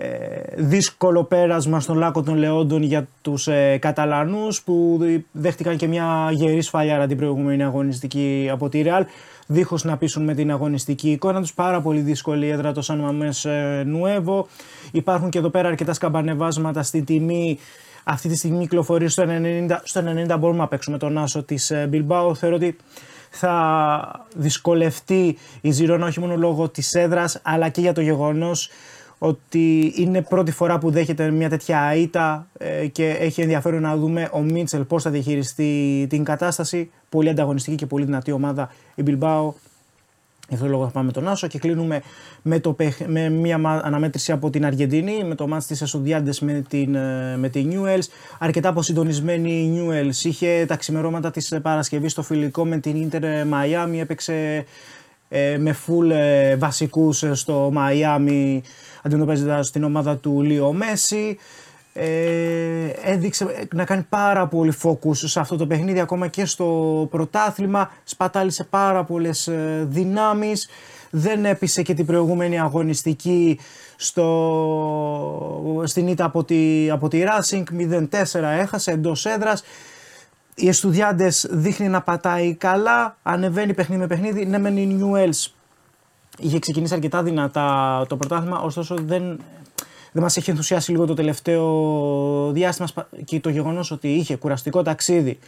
Ε, 0.00 0.08
δύσκολο 0.56 1.24
πέρασμα 1.24 1.80
στον 1.80 1.96
Λάκο 1.96 2.22
των 2.22 2.36
Λεόντων 2.36 2.82
για 2.82 3.08
τους 3.22 3.46
ε, 3.48 3.78
Καταλανούς 3.80 4.62
που 4.62 5.00
δέχτηκαν 5.32 5.76
και 5.76 5.86
μια 5.86 6.28
γερή 6.32 6.60
σφαλιάρα 6.60 7.06
την 7.06 7.16
προηγούμενη 7.16 7.64
αγωνιστική 7.64 8.48
από 8.52 8.68
τη 8.68 8.82
Real 8.84 9.02
δίχως 9.50 9.84
να 9.84 9.96
πείσουν 9.96 10.24
με 10.24 10.34
την 10.34 10.50
αγωνιστική 10.50 11.10
εικόνα 11.10 11.40
τους. 11.40 11.54
Πάρα 11.54 11.80
πολύ 11.80 12.00
δύσκολη 12.00 12.48
έδρα 12.48 12.72
το 12.72 12.82
Σαν 12.82 12.98
Μαμές 12.98 13.44
ε, 13.44 13.82
Νουέβο. 13.86 14.46
Υπάρχουν 14.92 15.30
και 15.30 15.38
εδώ 15.38 15.48
πέρα 15.48 15.68
αρκετά 15.68 15.92
σκαμπανεβάσματα 15.92 16.82
στη 16.82 17.02
τιμή. 17.02 17.58
Αυτή 18.04 18.28
τη 18.28 18.36
στιγμή 18.36 18.58
κυκλοφορεί 18.58 19.08
στο 19.08 19.24
90, 19.28 19.78
στο 19.82 20.02
90 20.30 20.36
μπορούμε 20.38 20.58
να 20.58 20.68
παίξουμε 20.68 20.98
τον 20.98 21.18
άσο 21.18 21.42
της 21.42 21.70
ε, 21.70 21.88
Bilbao. 21.92 22.32
Θεωρώ 22.34 22.56
ότι 22.56 22.76
θα 23.30 24.26
δυσκολευτεί 24.36 25.38
η 25.60 25.70
Ζηρώνα 25.70 26.06
όχι 26.06 26.20
μόνο 26.20 26.36
λόγω 26.36 26.68
της 26.68 26.94
έδρας 26.94 27.40
αλλά 27.42 27.68
και 27.68 27.80
για 27.80 27.92
το 27.92 28.00
γεγονός 28.00 28.70
ότι 29.18 29.92
είναι 29.96 30.22
πρώτη 30.22 30.50
φορά 30.50 30.78
που 30.78 30.90
δέχεται 30.90 31.30
μια 31.30 31.48
τέτοια 31.48 31.94
ήττα 31.94 32.46
ε, 32.58 32.86
και 32.86 33.08
έχει 33.08 33.40
ενδιαφέρον 33.40 33.82
να 33.82 33.96
δούμε 33.96 34.28
ο 34.32 34.40
Μίτσελ 34.40 34.84
πώς 34.84 35.02
θα 35.02 35.10
διαχειριστεί 35.10 36.06
την 36.08 36.24
κατάσταση. 36.24 36.90
Πολύ 37.08 37.28
ανταγωνιστική 37.28 37.76
και 37.76 37.86
πολύ 37.86 38.04
δυνατή 38.04 38.32
ομάδα 38.32 38.70
η 38.94 39.02
Bilbao. 39.06 39.50
Γι' 40.48 40.54
αυτό 40.54 40.66
το 40.66 40.72
λόγο 40.72 40.84
θα 40.84 40.90
πάμε 40.90 41.06
με 41.06 41.12
τον 41.12 41.28
Άσο 41.28 41.46
και 41.46 41.58
κλείνουμε 41.58 42.02
με, 42.42 42.60
το, 42.60 42.72
παιχ- 42.72 43.06
με 43.06 43.28
μια 43.28 43.58
μα- 43.58 43.80
αναμέτρηση 43.84 44.32
από 44.32 44.50
την 44.50 44.66
Αργεντινή, 44.66 45.24
με 45.24 45.34
το 45.34 45.46
μάτς 45.48 45.66
της 45.66 45.82
Εσουδιάντες 45.82 46.40
με 46.40 46.64
την, 46.68 46.94
ε, 46.94 47.36
με 47.36 47.48
την 47.48 47.70
Newells. 47.72 48.04
Αρκετά 48.38 48.68
αποσυντονισμένη 48.68 49.50
η 49.50 49.72
Newells. 49.76 50.24
Είχε 50.24 50.64
τα 50.68 50.76
ξημερώματα 50.76 51.30
της 51.30 51.52
ε, 51.52 51.60
Παρασκευής 51.60 52.12
στο 52.12 52.22
φιλικό 52.22 52.66
με 52.66 52.78
την 52.78 53.10
Inter 53.10 53.22
Miami. 53.22 53.98
Έπαιξε 54.00 54.64
ε, 55.28 55.56
με 55.58 55.76
full 55.86 56.10
ε, 56.10 56.56
βασικούς 56.56 57.22
ε, 57.22 57.34
στο 57.34 57.72
Miami 57.76 58.60
αντιμετωπίζοντας 59.08 59.70
την 59.70 59.84
ομάδα 59.84 60.16
του 60.16 60.42
Λίο 60.42 60.72
Μέση. 60.72 61.38
Ε, 61.92 62.88
έδειξε 63.02 63.66
να 63.74 63.84
κάνει 63.84 64.06
πάρα 64.08 64.46
πολύ 64.46 64.72
focus 64.82 65.16
σε 65.16 65.40
αυτό 65.40 65.56
το 65.56 65.66
παιχνίδι 65.66 66.00
ακόμα 66.00 66.26
και 66.26 66.44
στο 66.44 67.06
πρωτάθλημα 67.10 67.90
σπατάλησε 68.04 68.64
πάρα 68.64 69.04
πολλές 69.04 69.46
ε, 69.46 69.86
δυνάμεις 69.88 70.68
δεν 71.10 71.44
έπεισε 71.44 71.82
και 71.82 71.94
την 71.94 72.06
προηγούμενη 72.06 72.60
αγωνιστική 72.60 73.58
στο, 73.96 75.82
στην 75.84 76.08
ήττα 76.08 76.24
από 76.24 76.44
τη, 76.44 76.90
από 76.90 77.08
τη 77.08 77.22
Racing 77.24 77.62
0-4 78.32 78.42
έχασε 78.42 78.90
εντός 78.90 79.26
έδρας 79.26 79.62
οι 80.58 80.68
Εστουδιάντες 80.68 81.46
δείχνει 81.50 81.88
να 81.88 82.02
πατάει 82.02 82.54
καλά, 82.54 83.16
ανεβαίνει 83.22 83.74
παιχνίδι 83.74 84.00
με 84.00 84.06
παιχνίδι. 84.06 84.46
Ναι, 84.46 84.58
μεν 84.58 84.76
η 84.76 84.98
Newells 85.00 85.52
είχε 86.38 86.58
ξεκινήσει 86.58 86.94
αρκετά 86.94 87.22
δυνατά 87.22 88.04
το 88.08 88.16
πρωτάθλημα, 88.16 88.60
ωστόσο 88.60 88.94
δεν, 88.94 89.40
δεν 90.12 90.22
μας 90.22 90.36
έχει 90.36 90.50
ενθουσιάσει 90.50 90.90
λίγο 90.90 91.06
το 91.06 91.14
τελευταίο 91.14 92.50
διάστημα 92.52 92.88
και 93.24 93.40
το 93.40 93.48
γεγονός 93.48 93.90
ότι 93.90 94.08
είχε 94.08 94.36
κουραστικό 94.36 94.82
ταξίδι 94.82 95.38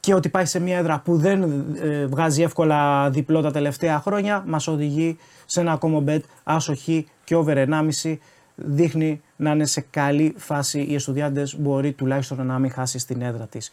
και 0.00 0.14
ότι 0.14 0.28
πάει 0.28 0.44
σε 0.44 0.60
μια 0.60 0.78
έδρα 0.78 1.00
που 1.00 1.16
δεν 1.16 1.64
ε, 1.80 2.06
βγάζει 2.06 2.42
εύκολα 2.42 3.10
διπλό 3.10 3.40
τα 3.40 3.50
τελευταία 3.50 4.00
χρόνια 4.00 4.44
μας 4.46 4.66
οδηγεί 4.66 5.16
σε 5.46 5.60
ένα 5.60 5.72
ακόμα 5.72 6.04
bet 6.06 6.20
άσοχη 6.42 7.06
και 7.24 7.34
over 7.34 7.66
1,5 8.02 8.16
δείχνει 8.54 9.20
να 9.36 9.50
είναι 9.50 9.66
σε 9.66 9.86
καλή 9.90 10.34
φάση 10.36 10.80
οι 10.80 10.94
Εστουδιάντες 10.94 11.56
μπορεί 11.58 11.92
τουλάχιστον 11.92 12.46
να 12.46 12.58
μην 12.58 12.70
χάσει 12.70 12.98
στην 12.98 13.22
έδρα 13.22 13.46
της. 13.46 13.70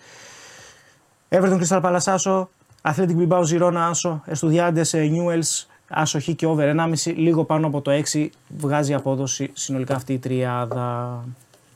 Everton 1.30 1.62
Crystal 1.62 1.82
Palace 1.82 2.06
άσο, 2.06 2.50
Athletic 2.82 3.16
Bilbao 3.18 3.44
Girona 3.46 3.88
άσο, 3.90 4.24
Estudiantes 4.28 4.92
Newells 4.92 5.66
άσο 5.90 6.20
και 6.20 6.46
over 6.46 6.76
1,5 6.76 7.16
λίγο 7.16 7.44
πάνω 7.46 7.68
από 7.68 7.82
το 7.82 8.02
6 8.12 8.28
βγάζει 8.58 8.94
απόδοση 8.94 9.50
συνολικά 9.54 9.96
αυτή 9.96 10.14
η 10.14 10.20
τριάδα. 10.20 11.24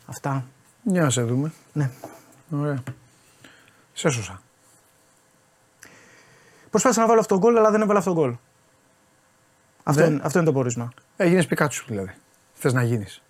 Αυτά. 0.06 0.46
Για 0.84 1.02
να 1.02 1.10
σε 1.10 1.22
δούμε. 1.22 1.52
Ναι. 1.74 1.90
Ωραία. 2.52 2.84
Σε 3.94 4.08
έσωσα. 4.08 4.42
Προσπάθησα 6.70 7.02
να 7.02 7.08
βάλω 7.08 7.20
αυτό 7.20 7.34
το 7.36 7.40
γκολ, 7.42 7.58
αλλά 7.58 7.72
δεν 7.72 7.82
έβαλα 7.82 8.00
αυτό 8.00 8.14
το 8.14 8.20
γκολ. 8.20 8.36
Αυτό, 9.84 10.02
Δεν. 10.02 10.12
είναι, 10.12 10.22
αυτό 10.24 10.38
είναι 10.40 10.48
το 10.48 10.54
πόρισμα. 10.54 10.90
Έγινες 11.18 11.46
πικάτσου 11.46 11.86
δηλαδή. 11.88 12.14
Θες 12.54 12.74
να 12.74 12.84
γίνεις. 12.84 13.22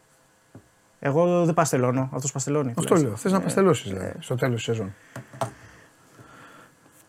Εγώ 0.99 1.45
δεν 1.45 1.53
παστελώνω, 1.53 2.09
αυτός 2.13 2.31
παστελώνει. 2.31 2.73
Αυτό 2.77 2.95
λέω. 2.95 3.15
Θες 3.15 3.31
να 3.31 3.37
Ε, 3.37 3.41
παστελώσεις 3.41 3.89
δηλαδή, 3.91 4.11
στο 4.19 4.35
τέλος 4.35 4.55
της 4.55 4.63
σεζόν. 4.63 4.93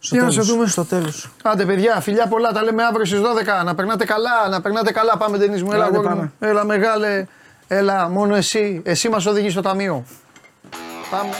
Στο 0.06 0.14
Για 0.14 0.24
να 0.24 0.30
σε 0.30 0.38
τέλος, 0.40 0.52
δούμε. 0.52 0.66
Στο 0.66 0.84
τέλος. 0.84 1.30
Άντε 1.42 1.64
παιδιά, 1.64 2.00
φιλιά 2.00 2.26
πολλά, 2.26 2.52
τα 2.52 2.62
λέμε 2.62 2.82
αύριο 2.84 3.04
στις 3.04 3.20
12. 3.20 3.64
Να 3.64 3.74
περνάτε 3.74 4.04
καλά, 4.04 4.48
να 4.50 4.60
περνάτε 4.60 4.92
καλά. 4.92 5.16
Πάμε 5.16 5.38
ταινίς 5.38 5.62
μου, 5.62 5.72
έλα 5.72 5.84
Άντε, 5.84 5.96
αγόρι 5.96 6.14
μου. 6.14 6.16
πάμε. 6.38 6.50
Έλα 6.52 6.64
μεγάλε, 6.64 7.26
έλα 7.68 8.08
μόνο 8.08 8.34
εσύ. 8.34 8.82
Εσύ 8.84 9.08
μας 9.08 9.26
οδηγείς 9.26 9.52
στο 9.52 9.60
ταμείο. 9.60 10.04
Πάμε. 11.10 11.30